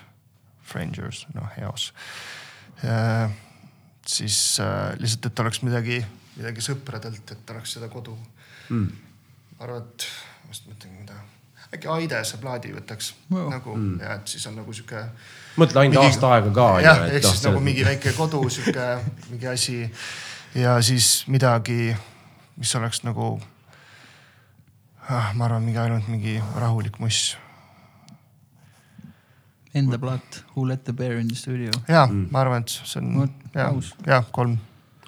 Frangers, 0.66 1.26
noh 1.34 1.58
eos 1.62 1.92
äh,. 2.84 3.30
siis 4.06 4.60
äh, 4.60 4.92
lihtsalt, 5.00 5.30
et 5.30 5.44
oleks 5.44 5.62
midagi, 5.66 6.00
midagi 6.36 6.64
sõpradelt, 6.64 7.32
et 7.32 7.54
oleks 7.54 7.76
seda 7.78 7.88
kodu 7.92 8.16
mm.. 8.68 8.90
arvan, 9.64 9.82
et 9.86 10.06
ma 10.44 10.54
just 10.54 10.68
mõtlen, 10.70 11.00
mida, 11.00 11.18
äkki 11.74 11.90
Aidese 11.90 12.38
plaadi 12.42 12.70
võtaks 12.74 13.12
Joo. 13.30 13.48
nagu 13.50 13.74
mm. 13.74 13.98
ja 14.04 14.20
et 14.20 14.30
siis 14.34 14.46
on 14.50 14.56
nagu 14.60 14.76
sihuke 14.76 15.02
mõtle 15.58 15.82
ainult 15.82 15.98
Mingi- 15.98 16.12
aasta 16.12 16.32
aega 16.36 16.54
ka. 16.54 16.68
jah, 16.84 17.04
ehk 17.10 17.26
siis 17.26 17.44
nagu 17.48 17.62
mingi 17.64 17.84
väike 17.86 18.14
kodu, 18.16 18.44
sihuke 18.52 18.88
mingi 19.32 19.50
asi 19.50 19.82
ja 20.56 20.78
siis 20.82 21.24
midagi, 21.26 21.96
mis 22.56 22.74
oleks 22.78 23.02
nagu 23.04 23.36
ah,, 25.08 25.32
ma 25.34 25.46
arvan, 25.48 25.64
mingi 25.66 25.80
ainult 25.80 26.08
mingi 26.10 26.38
rahulik 26.56 26.98
muss. 27.02 27.36
Enda 29.76 29.98
plaat 30.00 30.40
Who 30.54 30.64
let 30.68 30.84
the 30.84 30.94
bear 30.96 31.18
in 31.20 31.28
the 31.28 31.36
studio. 31.36 31.72
ja 31.88 32.06
mm. 32.06 32.28
ma 32.32 32.40
arvan, 32.44 32.64
et 32.64 32.72
see 32.72 33.02
on 33.02 33.28
ja 33.54 33.68
ja 34.06 34.22
kolm. 34.32 34.56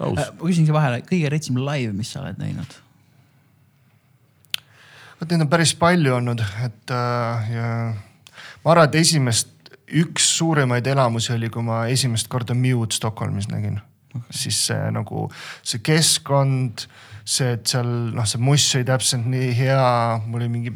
aus. 0.01 0.19
ma 0.19 0.45
küsin 0.45 0.69
siia 0.69 0.77
vahele, 0.77 1.01
kõige 1.09 1.33
retsim 1.33 1.59
live, 1.63 1.95
mis 1.97 2.13
sa 2.13 2.23
oled 2.23 2.39
näinud? 2.41 2.79
vot 5.19 5.31
neid 5.31 5.47
on 5.47 5.51
päris 5.51 5.75
palju 5.79 6.15
olnud, 6.19 6.43
et 6.65 6.95
äh, 6.95 7.53
ja 7.55 7.69
ma 8.65 8.75
arvan, 8.75 8.91
et 8.91 8.99
esimest, 9.03 9.55
üks 9.89 10.27
suurimaid 10.37 10.87
elamusi 10.87 11.33
oli, 11.35 11.51
kui 11.53 11.65
ma 11.65 11.87
esimest 11.91 12.29
korda 12.31 12.55
Mew'd 12.55 12.93
Stockholmis 12.97 13.49
nägin 13.49 13.81
okay.. 14.15 14.27
siis 14.31 14.61
see 14.69 14.91
nagu 14.95 15.29
see 15.63 15.81
keskkond, 15.85 16.87
see, 17.25 17.55
et 17.57 17.67
seal 17.73 17.89
noh, 18.17 18.29
see 18.29 18.43
muss 18.43 18.69
oli 18.77 18.89
täpselt 18.89 19.27
nii 19.29 19.53
hea, 19.59 19.89
mul 20.27 20.45
oli 20.45 20.53
mingi 20.53 20.75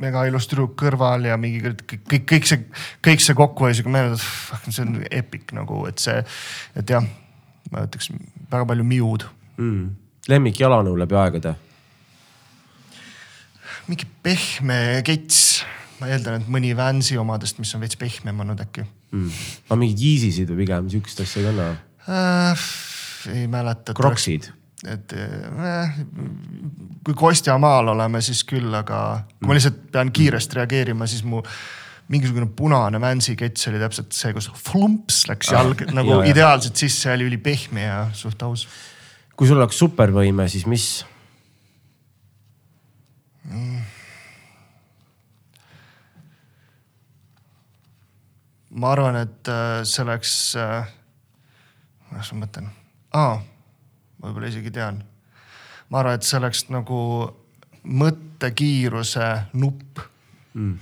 mega 0.00 0.24
ilus 0.28 0.48
tüdruk 0.50 0.74
kõrval 0.80 1.26
ja 1.28 1.36
mingi 1.40 1.60
kõik, 1.62 1.84
kõik, 2.10 2.24
kõik 2.32 2.48
see, 2.48 2.62
kõik 3.04 3.22
see 3.24 3.36
kokku 3.38 3.68
oli 3.68 3.76
siuke 3.78 3.92
meeles, 3.94 4.24
see 4.68 4.82
on 4.84 4.96
epic 5.10 5.54
nagu, 5.56 5.84
et 5.90 6.02
see, 6.02 6.16
et 6.78 6.94
jah, 6.94 7.04
ma 7.72 7.84
ütleks 7.86 8.10
väga 8.50 8.64
palju 8.70 8.86
Mew'd. 8.88 9.28
mm.. 9.56 9.84
lemmik 10.32 10.60
jalanõu 10.60 10.96
läbi 11.00 11.18
aegade. 11.20 11.54
mingi 13.88 14.08
pehme 14.24 14.78
kets, 15.06 15.62
ma 16.00 16.10
eeldan, 16.10 16.40
et 16.40 16.50
mõni 16.50 16.74
Vansi 16.76 17.18
omadest, 17.20 17.60
mis 17.62 17.74
on 17.76 17.84
veits 17.84 18.00
pehmem 18.00 18.44
olnud 18.44 18.60
äkki 18.66 18.84
mm.. 19.14 19.46
aga 19.68 19.80
mingid 19.80 20.02
Yeezysid 20.02 20.50
või 20.50 20.64
pigem 20.64 20.90
siukest 20.92 21.24
asja 21.24 21.42
ei 21.42 21.48
kanna? 21.50 21.70
äh,. 22.08 22.68
ei 23.34 23.46
mäleta. 23.48 23.94
Crocsid. 23.96 24.50
Et 24.90 25.12
äh, 25.16 25.96
kui 27.04 27.14
Kostja 27.16 27.56
maal 27.60 27.88
oleme, 27.94 28.20
siis 28.24 28.42
küll, 28.48 28.72
aga 28.74 28.98
kui 29.38 29.48
ma 29.50 29.56
lihtsalt 29.56 29.80
pean 29.94 30.12
kiiresti 30.14 30.60
reageerima, 30.60 31.06
siis 31.10 31.24
mu 31.24 31.42
mingisugune 32.12 32.50
punane 32.56 33.00
Vansi 33.00 33.32
kets 33.40 33.68
oli 33.70 33.78
täpselt 33.80 34.12
see, 34.12 34.34
kus 34.36 34.50
flumps 34.60 35.22
läks 35.30 35.52
jalg 35.54 35.86
Ah, 35.86 35.94
nagu 35.96 36.18
jaa. 36.18 36.26
ideaalselt 36.34 36.76
sisse 36.76 37.08
ja 37.08 37.14
oli 37.16 37.30
ülipehme 37.30 37.86
ja 37.86 37.98
suht 38.12 38.42
aus. 38.44 38.66
kui 39.36 39.48
sul 39.48 39.56
oleks 39.56 39.78
supervõime, 39.80 40.48
siis 40.52 40.66
mis? 40.68 41.04
ma 48.74 48.90
arvan, 48.92 49.16
et 49.22 49.48
äh, 49.50 49.82
see 49.86 50.02
oleks 50.04 50.32
äh,, 50.58 50.88
kuidas 52.08 52.32
ma 52.34 52.44
mõtlen 52.44 52.70
ah,, 53.14 53.42
võib-olla 54.24 54.50
isegi 54.50 54.72
tean. 54.74 55.02
ma 55.90 56.00
arvan, 56.02 56.18
et 56.18 56.26
see 56.26 56.40
oleks 56.40 56.66
nagu 56.72 57.00
mõttekiiruse 57.84 59.30
nupp 59.60 60.04
mm.. 60.54 60.76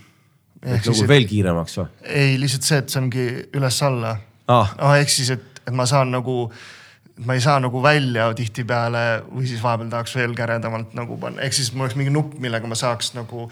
et 0.62 0.90
nagu 0.90 1.08
veel 1.08 1.26
kiiremaks 1.30 1.80
või? 1.80 1.88
ei, 2.06 2.36
lihtsalt 2.40 2.68
see, 2.68 2.84
et 2.84 2.92
see 2.94 3.02
ongi 3.02 3.26
üles-alla 3.58 4.16
Ah. 4.48 4.74
ah.. 4.78 4.94
ehk 5.00 5.10
siis, 5.12 5.30
et, 5.30 5.62
et 5.66 5.74
ma 5.74 5.86
saan 5.88 6.10
nagu, 6.12 6.46
ma 7.26 7.36
ei 7.36 7.42
saa 7.44 7.58
nagu 7.62 7.82
välja 7.82 8.30
tihtipeale 8.36 9.04
või 9.28 9.46
siis 9.50 9.62
vahepeal 9.62 9.92
tahaks 9.92 10.16
veel 10.18 10.34
käredamalt 10.38 10.96
nagu 10.98 11.18
panna, 11.20 11.42
ehk 11.46 11.56
siis 11.56 11.72
mul 11.74 11.86
oleks 11.86 11.98
mingi 12.00 12.14
nupp, 12.14 12.38
millega 12.42 12.70
ma 12.70 12.78
saaks 12.78 13.12
nagu 13.18 13.46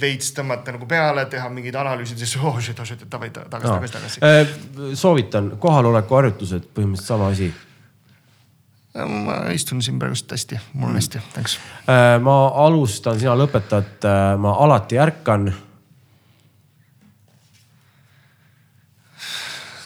veits 0.00 0.32
tõmmata 0.34 0.72
nagu 0.74 0.88
peale, 0.90 1.26
teha 1.30 1.46
mingid 1.52 1.76
analüüsid, 1.78 2.18
siis 2.18 2.34
oh 2.40 2.56
shit, 2.58 2.78
oh 2.80 2.88
shit, 2.88 3.04
davai 3.10 3.28
tagasi, 3.34 3.68
tagasi, 3.68 3.94
tagasi. 3.94 4.22
Äh, 4.24 4.94
soovitan, 4.98 5.52
kohaloleku 5.60 6.18
harjutused, 6.18 6.70
põhimõtteliselt 6.74 7.12
sama 7.12 7.30
asi. 7.34 7.52
Ma 8.94 9.36
istun 9.54 9.82
siin 9.82 9.98
praegust 9.98 10.30
hästi, 10.30 10.60
mul 10.78 10.92
on 10.92 10.98
hästi, 11.00 11.20
thanks. 11.34 11.58
Äh, 11.90 12.16
ma 12.22 12.36
alustan, 12.66 13.18
sina 13.20 13.34
lõpetad, 13.38 14.06
ma 14.38 14.56
alati 14.64 15.00
ärkan. 15.02 15.52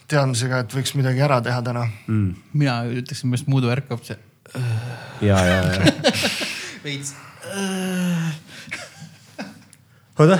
teadmisega, 0.09 0.63
et 0.65 0.73
võiks 0.73 0.95
midagi 0.97 1.21
ära 1.21 1.37
teha 1.45 1.61
täna 1.61 1.83
mm.. 1.85 2.29
mina 2.57 2.79
ütleksin, 2.89 3.29
millest 3.29 3.49
muidu 3.53 3.69
ärkab 3.69 4.01
see 4.07 4.17
ja, 5.21 5.37
ja, 5.45 5.59
ja. 5.63 5.93
veits. 6.85 7.15
oota, 10.19 10.39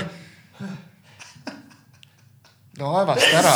no 2.79 2.95
aevasta 2.97 3.29
ära 3.43 3.53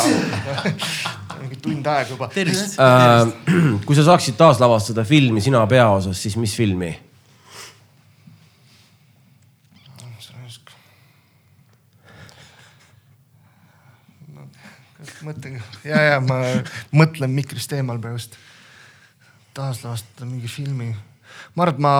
tund 1.64 1.88
aega 1.88 2.12
juba. 2.12 2.28
tervist. 2.34 2.78
Äh, 2.78 3.32
kui 3.86 3.96
sa 3.96 4.06
saaksid 4.10 4.38
taaslavastada 4.40 5.04
filmi 5.08 5.42
sina 5.44 5.64
peaosas, 5.70 6.20
siis 6.22 6.38
mis 6.40 6.56
filmi? 6.56 6.92
mõtlen, 15.24 15.58
ja, 15.88 16.00
ja 16.04 16.20
ma 16.20 16.40
mõtlen 16.92 17.32
mikrist 17.32 17.72
eemal 17.72 18.00
praegust. 18.02 18.36
taaslavastada 19.54 20.26
mingi 20.28 20.50
filmi. 20.50 20.90
ma 21.54 21.64
arvan, 21.64 21.74
et 21.74 21.80
ma 21.80 21.94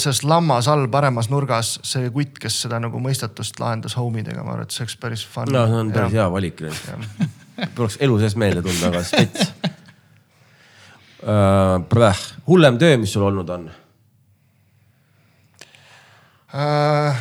selles 0.00 0.22
lammas 0.24 0.68
all 0.68 0.86
paremas 0.88 1.28
nurgas, 1.30 1.78
see 1.86 2.10
kutt, 2.14 2.38
kes 2.40 2.62
seda 2.64 2.80
nagu 2.80 3.00
mõistatust 3.02 3.60
lahendas 3.60 3.96
homidega, 4.00 4.44
ma 4.44 4.56
arvan, 4.56 4.68
et 4.68 4.76
see 4.76 4.84
oleks 4.86 4.96
päris 4.96 5.26
fun. 5.26 5.52
no 5.52 5.66
see 5.66 5.84
on 5.84 5.92
päris 5.92 6.16
hea 6.16 6.30
valik. 6.32 6.64
Poleks 7.74 7.96
elu 8.00 8.18
sees 8.22 8.36
meelde 8.40 8.62
tulnud, 8.64 8.82
aga 8.90 9.02
spets 9.04 9.52
uh,. 11.22 12.24
hullem 12.48 12.78
töö, 12.80 12.96
mis 13.00 13.12
sul 13.12 13.26
olnud 13.28 13.48
on? 13.56 13.68
Uh, 16.50 17.14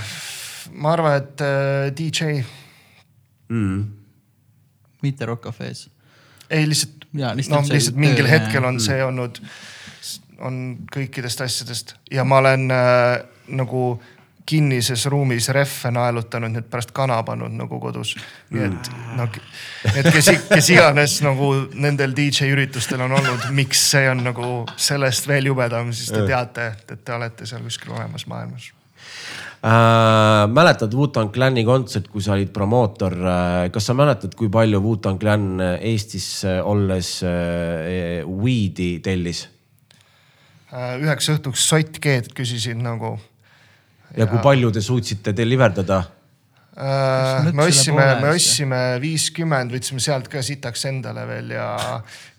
ma 0.81 0.93
arvan, 0.95 1.19
et 1.21 1.43
uh, 1.45 1.89
DJ, 1.95 2.39
Mm. 3.49 3.85
mitte 5.01 5.25
Rock 5.25 5.41
Cafe's. 5.47 5.87
ei 6.49 6.67
lihtsalt, 6.69 7.05
Jaa, 7.17 7.31
lihtsalt 7.35 7.69
noh, 7.69 7.97
mingil 7.97 8.25
töö- 8.25 8.29
hetkel 8.29 8.63
on 8.65 8.77
see 8.79 8.99
olnud, 9.03 9.39
on 10.45 10.59
kõikidest 10.93 11.41
asjadest 11.41 11.95
ja 12.13 12.23
ma 12.23 12.37
olen 12.43 12.69
äh, 12.71 13.23
nagu 13.47 13.99
kinnises 14.49 15.05
ruumis 15.11 15.49
rehve 15.53 15.91
naelutanud, 15.93 16.53
need 16.55 16.69
pärast 16.71 16.93
kana 16.95 17.19
pannud 17.27 17.53
nagu 17.53 17.79
kodus. 17.81 18.15
nii 18.49 18.65
et 18.65 18.89
noh, 19.17 19.37
et 19.93 20.09
kes, 20.09 20.31
kes 20.49 20.71
iganes 20.73 21.19
nagu 21.25 21.51
nendel 21.77 22.15
DJ 22.17 22.49
üritustel 22.55 23.05
on 23.05 23.13
olnud, 23.19 23.49
miks 23.55 23.83
see 23.91 24.09
on 24.09 24.23
nagu 24.25 24.49
sellest 24.77 25.29
veel 25.29 25.51
jubedam, 25.51 25.93
siis 25.93 26.11
te 26.13 26.25
teate, 26.27 26.71
et 26.89 27.05
te 27.05 27.15
olete 27.15 27.49
seal 27.49 27.63
kuskil 27.65 27.93
olemas 27.97 28.25
maailmas. 28.29 28.71
Äh, 29.59 30.45
mäletad 30.55 30.93
Wu-Tang 30.95 31.33
Clani 31.35 31.65
kontsert, 31.67 32.07
kui 32.07 32.23
sa 32.23 32.37
olid 32.37 32.53
promootor 32.55 33.15
äh,, 33.19 33.67
kas 33.75 33.89
sa 33.89 33.95
mäletad, 33.97 34.31
kui 34.39 34.47
palju 34.51 34.79
Wu-Tang 34.79 35.19
Clan 35.19 35.47
Eestis 35.75 36.45
äh, 36.47 36.61
olles 36.63 37.17
äh, 37.27 38.23
weed'i 38.23 38.93
tellis 39.03 39.49
Äh, 40.69 40.99
üheks 41.01 41.25
õhtuks 41.33 41.63
sottkeed 41.65 42.27
küsisin 42.37 42.83
nagu 42.85 43.15
ja 44.17 44.29
kui 44.29 44.41
palju 44.43 44.71
te 44.73 44.81
suutsite 44.81 45.33
deliver 45.37 45.75
dada? 45.81 45.99
Äh, 46.79 47.51
me 47.51 47.65
ostsime 47.67 48.05
me 48.21 48.31
ostsime 48.31 48.79
viiskümmend, 49.03 49.73
võtsime 49.75 49.99
sealt 50.03 50.29
ka 50.31 50.43
sitaks 50.45 50.85
endale 50.87 51.25
veel 51.27 51.51
ja, 51.57 51.69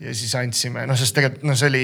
ja 0.01 0.15
siis 0.17 0.33
andsime, 0.39 0.87
noh, 0.89 0.97
sest 0.97 1.19
tegelikult 1.19 1.45
noh, 1.51 1.59
see 1.61 1.69
oli, 1.69 1.83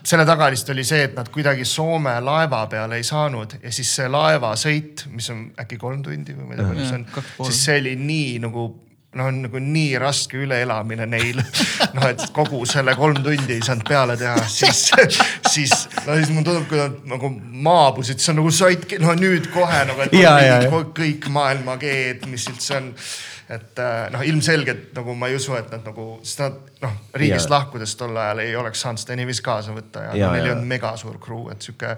selle 0.00 0.24
taga 0.24 0.48
lihtsalt 0.54 0.72
oli 0.72 0.86
see, 0.88 1.02
et 1.10 1.18
nad 1.18 1.28
kuidagi 1.34 1.66
Soome 1.68 2.14
laeva 2.24 2.62
peale 2.72 3.02
ei 3.02 3.04
saanud 3.04 3.58
ja 3.58 3.74
siis 3.74 3.90
see 3.98 4.08
laevasõit, 4.08 5.04
mis 5.12 5.28
on 5.34 5.44
äkki 5.60 5.76
kolm 5.82 6.00
tundi 6.06 6.32
või 6.38 6.48
ma 6.48 6.56
ei 6.56 6.62
tea, 6.62 6.70
palju 6.70 6.88
see 6.88 7.02
on 7.02 7.50
siis 7.50 7.62
see 7.68 7.78
oli 7.82 7.94
nii 8.00 8.40
nagu 8.46 8.66
noh, 9.18 9.28
nagu 9.34 9.60
nii 9.62 9.98
raske 10.02 10.38
üleelamine 10.44 11.06
neil. 11.10 11.40
noh, 11.96 12.06
et 12.08 12.24
kogu 12.36 12.64
selle 12.68 12.94
kolm 12.98 13.20
tundi 13.24 13.56
ei 13.58 13.62
saanud 13.64 13.86
peale 13.88 14.16
teha, 14.20 14.36
siis, 14.50 14.86
siis 15.50 15.74
no 16.06 16.16
siis 16.18 16.32
mulle 16.34 16.46
tundub, 16.48 16.66
kui 16.70 16.80
nad 16.80 16.96
nagu 17.14 17.30
maabusid, 17.68 18.18
siis 18.18 18.32
on 18.34 18.40
nagu 18.42 18.50
sait, 18.54 18.88
no 19.02 19.14
nüüd 19.18 19.50
kohe 19.54 19.84
nagu, 19.90 20.00
et 20.06 20.16
Ja, 20.18 20.34
ja, 20.42 20.58
ja. 20.66 20.82
kõik 20.96 21.28
maailma 21.34 21.76
G-d, 21.82 22.26
mis 22.30 22.46
üldse 22.50 22.76
on. 22.80 22.92
et 23.54 23.78
äh, 23.82 24.06
noh, 24.14 24.22
ilmselgelt 24.24 24.94
nagu 24.96 25.14
ma 25.20 25.28
ei 25.28 25.34
usu, 25.36 25.52
et 25.58 25.66
nad 25.74 25.82
nagu, 25.84 26.06
sest 26.24 26.40
nad 26.40 26.54
noh, 26.82 26.94
riigist 27.14 27.50
Ja. 27.50 27.58
lahkudes 27.58 27.92
tol 28.00 28.16
ajal 28.16 28.40
ei 28.40 28.54
oleks 28.56 28.80
saanud 28.86 29.02
seda 29.02 29.18
niiviisi 29.20 29.42
kaasa 29.44 29.74
võtta 29.76 30.06
ja, 30.06 30.14
Ja, 30.14 30.22
ja 30.26 30.30
neil 30.32 30.46
ei 30.48 30.54
olnud 30.54 30.70
mega 30.70 30.94
suur 30.96 31.18
crew, 31.20 31.50
et 31.52 31.60
sihuke. 31.62 31.96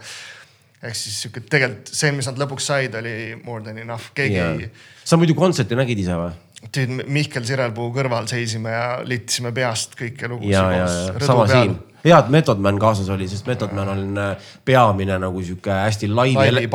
Ehk 0.89 0.99
siis 0.99 1.21
sihuke 1.25 1.45
tegelikult 1.47 1.93
see, 1.93 2.13
mis 2.17 2.29
nad 2.31 2.41
lõpuks 2.41 2.71
said, 2.73 2.97
oli 2.99 3.37
more 3.45 3.63
than 3.65 3.79
enough, 3.83 4.13
keegi 4.17 4.43
ei. 4.43 4.71
sa 5.05 5.19
muidu 5.21 5.37
kontserti 5.39 5.79
nägid 5.79 6.05
ise 6.07 6.19
või? 6.19 6.35
tüüd 6.73 6.93
Mihkel 7.13 7.45
Sirelpuu 7.47 7.91
kõrval 7.95 8.29
seisime 8.31 8.73
ja 8.73 8.87
liitisime 9.05 9.53
peast 9.57 9.97
kõike 9.99 10.31
lugusid 10.31 10.55
ja, 10.55 10.65
ja, 10.73 10.87
ja 10.87 11.27
sama 11.29 11.47
siin. 11.51 11.75
hea, 12.05 12.17
et 12.17 12.31
Method 12.33 12.63
Man 12.65 12.79
kaasas 12.83 13.11
oli, 13.13 13.29
sest 13.31 13.49
Method 13.49 13.75
Man 13.77 13.91
on 13.93 14.23
äh, 14.23 14.53
peamine 14.65 15.19
nagu 15.23 15.43
sihuke 15.45 15.75
hästi 15.83 16.09
laivi, 16.13 16.69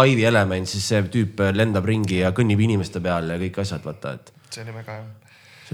Laivi 0.00 0.26
element, 0.26 0.68
siis 0.70 0.88
see 0.90 1.04
tüüp 1.12 1.44
lendab 1.54 1.86
ringi 1.88 2.22
ja 2.24 2.32
kõnnib 2.36 2.64
inimeste 2.66 3.02
peal 3.04 3.30
ja 3.30 3.38
kõik 3.40 3.62
asjad, 3.62 3.84
vaata, 3.86 4.16
et 4.18 4.34
see 4.50 4.66
oli 4.66 4.74
väga 4.74 4.98
hea. 4.98 5.06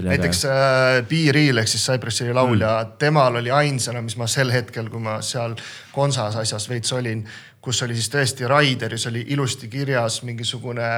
näiteks 0.09 0.43
äh, 0.49 0.99
B-Real 1.09 1.63
ehk 1.63 1.73
siis 1.73 1.87
Cypressi 1.89 2.29
laulja 2.33 2.75
mm., 2.83 2.99
temal 3.01 3.41
oli 3.41 3.53
ainsana, 3.53 4.05
mis 4.05 4.17
ma 4.21 4.29
sel 4.29 4.53
hetkel, 4.53 4.93
kui 4.93 5.01
ma 5.01 5.19
seal 5.25 5.57
konsas 5.93 6.37
asjas 6.43 6.69
veits 6.69 6.93
olin, 6.93 7.25
kus 7.63 7.83
oli 7.85 7.95
siis 7.95 8.11
tõesti 8.11 8.47
Raideris 8.49 9.07
oli 9.07 9.23
ilusti 9.35 9.69
kirjas 9.71 10.21
mingisugune 10.27 10.89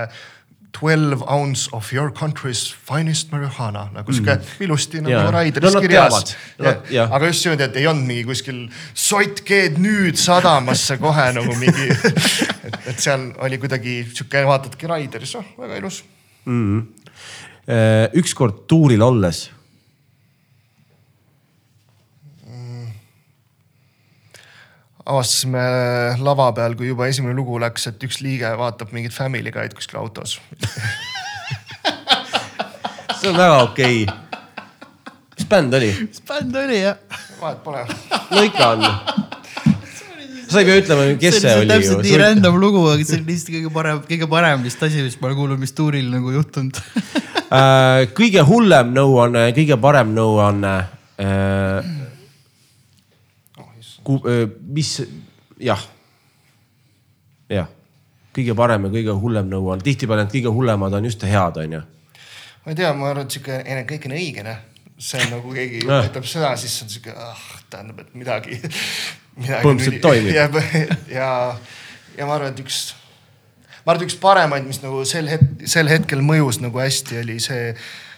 twelve 0.75 1.23
ounce 1.31 1.69
of 1.71 1.93
your 1.93 2.11
country's 2.11 2.73
finest 2.89 3.31
marijuana 3.31 3.85
nagu 3.93 4.13
sihuke 4.13 4.35
mm. 4.35 4.63
ilusti 4.65 5.01
nagu 5.03 5.13
Jaa. 5.13 5.31
Raideris 5.31 5.77
No 5.77 5.81
kirjas 5.83 6.35
jah. 6.91 7.11
aga 7.15 7.29
just 7.29 7.45
niimoodi, 7.45 7.67
et 7.69 7.79
ei 7.79 7.87
olnud 7.87 8.09
mingi 8.09 8.25
kuskil 8.27 8.59
sott 8.91 9.43
keed 9.47 9.79
nüüd 9.81 10.19
sadamasse 10.19 10.97
kohe 11.01 11.29
nagu 11.37 11.55
mingi, 11.61 11.87
et, 12.67 12.79
et 12.91 12.99
seal 12.99 13.29
oli 13.45 13.59
kuidagi 13.61 14.01
sihuke, 14.11 14.43
vaatadki 14.49 14.91
Raideris, 14.91 15.35
oh 15.39 15.47
väga 15.63 15.79
ilus. 15.79 16.01
Äh, 17.65 18.11
ükskord 18.19 18.65
tuuril 18.69 19.01
olles, 19.05 19.45
avastasime 25.06 25.64
lava 26.25 26.50
peal, 26.58 26.75
kui 26.77 26.90
juba 26.90 27.08
esimene 27.09 27.35
lugu 27.38 27.59
läks, 27.61 27.90
et 27.92 28.06
üks 28.08 28.22
liige 28.25 28.50
vaatab 28.58 28.93
mingit 28.95 29.14
Family 29.14 29.53
Guy'd 29.53 29.75
kuskil 29.77 30.00
autos. 30.01 30.40
see 33.19 33.30
on 33.30 33.38
väga 33.38 33.59
okei 33.64 34.03
okay.. 34.06 35.14
mis 35.38 35.48
bänd 35.50 35.77
oli? 35.77 35.92
mis 36.08 36.22
bänd 36.25 36.58
oli 36.61 36.82
jah? 36.82 37.22
vahet 37.42 37.61
pole. 37.64 37.85
no 38.32 38.43
ikka 38.45 38.69
on. 38.74 38.85
sa 40.50 40.61
ei 40.61 40.67
pea 40.67 40.82
ütlema, 40.82 41.06
kes 41.22 41.40
see 41.42 41.53
oli 41.59 41.69
täpselt 41.69 42.03
nii 42.06 42.19
random 42.22 42.59
lugu, 42.61 42.82
aga 42.90 43.06
see 43.06 43.22
on 43.22 43.30
lihtsalt 43.30 43.53
kõige 43.58 43.74
parem, 43.77 44.01
kõige 44.09 44.30
parem 44.32 44.66
vist 44.66 44.84
asi, 44.90 45.06
mis 45.06 45.19
ma 45.22 45.30
olen 45.30 45.40
kuulnud, 45.42 45.61
mis 45.61 45.74
tuuril 45.77 46.09
nagu 46.14 46.34
juhtunud. 46.34 46.82
Äh, 47.45 48.08
kõige 48.17 48.42
hullem 48.45 48.90
nõuanne, 48.95 49.48
kõige 49.58 49.77
parem 49.82 50.14
nõuanne. 50.17 50.75
mis, 54.75 54.92
jah, 55.61 55.82
jah, 57.51 57.67
kõige 58.35 58.56
parem 58.58 58.88
ja 58.88 58.93
kõige 58.93 59.16
hullem 59.22 59.51
nõuanne, 59.51 59.85
tihtipeale 59.85 60.25
need 60.25 60.34
kõige 60.38 60.53
hullemad 60.56 60.95
on 60.98 61.08
just 61.08 61.24
head, 61.27 61.59
onju. 61.61 61.82
ma 62.66 62.74
ei 62.74 62.80
tea, 62.80 62.92
ma 62.98 63.11
arvan, 63.11 63.27
et 63.27 63.38
sihuke 63.38 63.61
kõik 63.92 64.09
on 64.09 64.17
õigene. 64.19 64.56
see 64.98 65.22
on 65.25 65.32
nagu 65.35 65.53
keegi 65.53 65.82
Ah. 65.92 66.06
ütleb 66.08 66.24
seda, 66.24 66.56
siis 66.56 66.75
on 66.84 66.90
sihuke, 66.90 67.11
ah, 67.11 67.48
tähendab, 67.69 68.00
et 68.00 68.14
midagi, 68.16 68.59
midagi. 69.35 69.64
Põhimõtteliselt 69.64 70.01
toimib. 70.01 70.35
ja, 70.35 70.50
ja, 71.11 71.32
ja 72.17 72.25
ma 72.25 72.38
arvan, 72.38 72.53
et 72.53 72.61
üks, 72.64 72.93
ma 73.85 73.92
arvan, 73.92 74.03
et 74.03 74.08
üks 74.09 74.19
paremaid, 74.22 74.67
mis 74.67 74.82
nagu 74.84 75.03
sel 75.06 75.27
hetkel, 75.27 75.67
sel 75.67 75.92
hetkel 75.92 76.24
mõjus 76.24 76.61
nagu 76.64 76.80
hästi, 76.80 77.19
oli 77.24 77.40
see, 77.43 77.74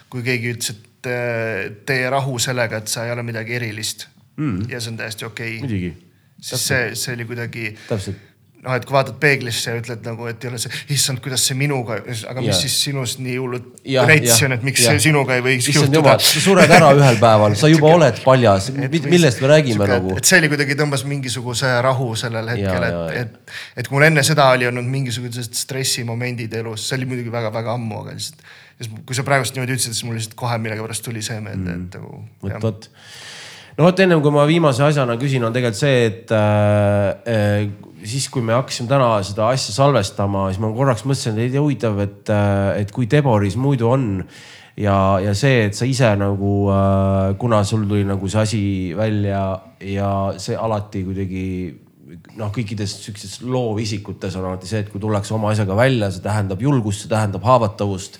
kui 0.08 0.22
keegi 0.22 0.54
ütles, 0.54 0.76
et 0.76 1.82
tee 1.86 2.06
rahu 2.10 2.38
sellega, 2.42 2.78
et 2.78 2.88
sa 2.88 3.06
ei 3.06 3.12
ole 3.14 3.22
midagi 3.26 3.54
erilist 3.58 4.06
mm.. 4.38 4.70
ja 4.70 4.80
see 4.80 4.94
on 4.94 5.02
täiesti 5.02 5.28
okei 5.28 5.58
okay.. 5.58 5.60
muidugi, 5.66 5.92
siis 6.40 6.66
see, 6.70 6.88
see 6.98 7.14
oli 7.18 7.26
kuidagi 7.28 7.68
täpselt. 7.88 8.24
noh, 8.58 8.74
et 8.74 8.84
kui 8.86 8.94
vaatad 8.94 9.18
peeglisse 9.22 9.70
ja 9.70 9.78
ütled 9.78 10.02
nagu, 10.06 10.26
et 10.30 10.42
ei 10.44 10.50
ole 10.50 10.58
see, 10.58 10.72
issand, 10.94 11.20
kuidas 11.22 11.44
see 11.46 11.54
minuga, 11.58 12.00
aga 12.02 12.42
mis 12.42 12.50
Jaa. 12.50 12.58
siis 12.64 12.76
sinus 12.88 13.14
nii 13.22 13.36
hullult 13.38 13.68
rets 14.10 14.42
on, 14.46 14.54
et 14.56 14.64
miks 14.66 14.82
jah. 14.82 14.96
see 14.96 15.04
sinuga 15.08 15.36
ei 15.38 15.44
võiks 15.46 15.68
issand 15.70 15.94
juhtuda 15.94 16.16
sa 16.26 16.42
sured 16.42 16.74
ära 16.78 16.90
ühel 16.96 17.20
päeval, 17.22 17.54
sa 17.58 17.70
juba 17.70 17.92
oled 17.98 18.22
paljas, 18.24 18.70
millest 18.74 19.42
me 19.44 19.52
räägime 19.52 19.78
sihuke, 19.78 19.90
nagu 19.94 20.16
et. 20.18 20.30
see 20.30 20.42
oli 20.42 20.52
kuidagi 20.54 20.78
tõmbas 20.78 21.06
mingisuguse 21.10 21.72
rahu 21.86 22.10
sellel 22.18 22.54
hetkel, 22.54 22.88
ja, 22.88 22.90
ja. 22.94 23.22
et, 23.22 23.38
et, 23.38 23.56
et 23.82 23.90
kui 23.90 23.98
mul 23.98 24.08
enne 24.10 24.26
seda 24.26 24.50
oli 24.56 24.70
olnud 24.70 24.90
mingisugused 24.90 25.54
stressimomendid 25.62 26.58
elus, 26.62 26.88
see 26.90 26.98
oli 26.98 27.10
muidugi 27.14 27.34
väga-väga 27.34 27.78
ammu, 27.78 28.02
aga 28.02 28.18
lihtsalt. 28.18 28.42
kui 29.06 29.16
sa 29.16 29.26
praegust 29.26 29.54
niimoodi 29.54 29.78
ütlesid, 29.78 29.94
siis 29.94 30.06
mul 30.06 30.18
lihtsalt 30.18 30.38
kohe 30.38 30.58
millegipärast 30.62 31.06
tuli 31.06 31.22
see 31.22 31.38
meelde, 31.42 31.78
et 31.78 31.98
nagu 31.98 32.22
vot, 32.42 32.62
vot. 32.62 32.90
No 33.78 33.86
vot, 33.86 34.00
ennem 34.02 34.22
kui 34.22 34.34
ma 34.34 34.44
viimase 34.48 34.82
asjana 34.82 35.14
küsin, 35.20 35.44
on 35.46 35.54
tegelikult 35.54 35.78
see, 35.78 35.98
et 36.08 36.32
äh, 36.34 37.30
äh, 37.30 37.68
siis, 38.02 38.26
kui 38.32 38.42
me 38.44 38.56
hakkasime 38.56 38.90
täna 38.90 39.10
seda 39.26 39.52
asja 39.54 39.74
salvestama, 39.76 40.48
siis 40.50 40.60
ma 40.62 40.72
korraks 40.74 41.06
mõtlesin, 41.06 41.38
et 41.44 41.58
huvitav, 41.58 42.00
et 42.02 42.32
äh,, 42.34 42.82
et 42.82 42.94
kui 42.94 43.06
Deboris 43.10 43.58
muidu 43.60 43.90
on 43.92 44.08
ja, 44.78 44.98
ja 45.22 45.34
see, 45.38 45.68
et 45.68 45.78
sa 45.78 45.86
ise 45.86 46.10
nagu 46.18 46.54
äh,, 46.74 47.36
kuna 47.38 47.62
sul 47.68 47.86
tuli 47.86 48.06
nagu 48.08 48.30
see 48.30 48.42
asi 48.42 48.62
välja 48.98 49.44
ja 49.78 50.12
see 50.42 50.58
alati 50.58 51.04
kuidagi 51.06 51.44
noh, 52.38 52.50
kõikides 52.54 52.98
siukestes 53.04 53.42
loovisikutes 53.46 54.34
on 54.40 54.50
alati 54.50 54.70
see, 54.70 54.82
et 54.82 54.90
kui 54.90 55.02
tullakse 55.02 55.34
oma 55.38 55.52
asjaga 55.54 55.78
välja, 55.78 56.10
see 56.10 56.24
tähendab 56.24 56.62
julgust, 56.66 57.04
see 57.04 57.14
tähendab 57.14 57.46
haavatavust 57.46 58.18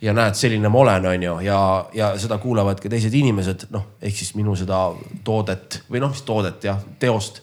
ja 0.00 0.14
näed, 0.14 0.36
selline 0.38 0.70
ma 0.70 0.82
olen, 0.82 1.06
onju, 1.12 1.38
ja, 1.46 1.60
ja 1.94 2.10
seda 2.20 2.38
kuulavad 2.42 2.80
ka 2.82 2.90
teised 2.90 3.14
inimesed, 3.14 3.66
noh, 3.74 3.88
ehk 4.02 4.14
siis 4.14 4.34
minu 4.38 4.54
seda 4.58 4.88
toodet 5.26 5.80
või 5.90 6.02
noh, 6.02 6.12
mis 6.14 6.22
toodet 6.26 6.68
jah, 6.68 6.78
teost. 7.02 7.42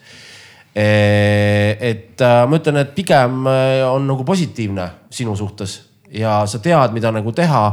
et 0.76 2.22
äh, 2.22 2.40
ma 2.48 2.60
ütlen, 2.60 2.82
et 2.82 2.96
pigem 2.96 3.46
äh, 3.48 3.82
on 3.88 4.08
nagu 4.08 4.26
positiivne 4.28 4.90
sinu 5.10 5.36
suhtes. 5.36 5.82
Ja 6.16 6.42
sa 6.48 6.60
tead, 6.64 6.94
mida 6.96 7.12
nagu 7.12 7.32
teha. 7.36 7.64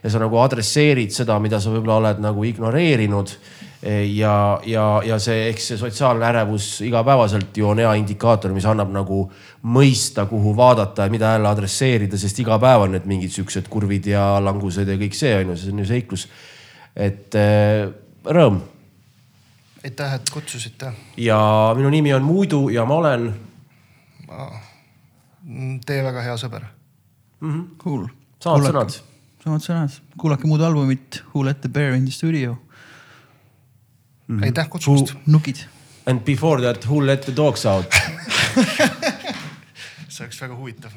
Ja 0.00 0.10
sa 0.12 0.20
nagu 0.22 0.38
adresseerid 0.40 1.12
seda, 1.12 1.38
mida 1.42 1.58
sa 1.60 1.72
võib-olla 1.72 1.98
oled 1.98 2.20
nagu 2.24 2.44
ignoreerinud 2.48 3.32
ja, 3.82 4.60
ja, 4.68 4.86
ja 5.06 5.18
see, 5.18 5.46
eks 5.48 5.70
see 5.70 5.78
sotsiaalne 5.80 6.26
ärevus 6.28 6.80
igapäevaselt 6.84 7.56
ju 7.56 7.68
on 7.70 7.80
hea 7.80 7.94
indikaator, 7.96 8.52
mis 8.52 8.66
annab 8.68 8.90
nagu 8.92 9.22
mõista, 9.72 10.26
kuhu 10.28 10.52
vaadata 10.56 11.06
ja 11.06 11.12
mida 11.12 11.32
jälle 11.36 11.48
adresseerida, 11.48 12.18
sest 12.20 12.42
iga 12.44 12.58
päev 12.60 12.84
on 12.84 12.92
need 12.96 13.08
mingid 13.08 13.32
siuksed 13.32 13.70
kurvid 13.72 14.10
ja 14.12 14.26
langused 14.44 14.88
ja 14.88 14.98
kõik 15.00 15.16
see 15.16 15.32
on 15.38 15.54
ju, 15.54 15.56
see 15.62 15.72
on 15.72 15.80
ju 15.84 15.88
seiklus. 15.94 16.28
et 16.96 17.38
äh, 17.38 17.88
rõõm 18.24 18.60
aitäh, 19.84 20.14
et 20.14 20.30
kutsusite. 20.30 20.92
ja 21.16 21.38
minu 21.76 21.90
nimi 21.90 22.14
on 22.14 22.22
Muidu 22.22 22.68
ja 22.68 22.84
ma 22.84 22.94
olen 22.94 23.32
Teie 25.86 26.02
väga 26.04 26.22
hea 26.22 26.34
sõber. 26.38 26.66
Cool. 27.80 28.04
samad 28.44 28.66
sõnad. 28.68 28.98
samad 29.42 29.64
sõnad, 29.64 29.94
kuulake 30.20 30.46
muud 30.46 30.62
albumit 30.62 31.22
Who 31.32 31.42
let 31.44 31.62
the 31.64 31.68
bear 31.72 31.96
in 31.96 32.04
the 32.04 32.14
studio, 32.14 32.58
aitäh 34.42 34.68
kutsumast. 34.68 35.14
nukid. 35.26 35.56
And 36.06 36.20
before 36.24 36.62
that 36.62 36.84
who 36.88 37.06
let 37.06 37.22
the 37.26 37.32
dogs 37.36 37.66
out 37.66 37.94
see 40.08 40.24
oleks 40.24 40.42
väga 40.42 40.54
huvitav 40.54 40.90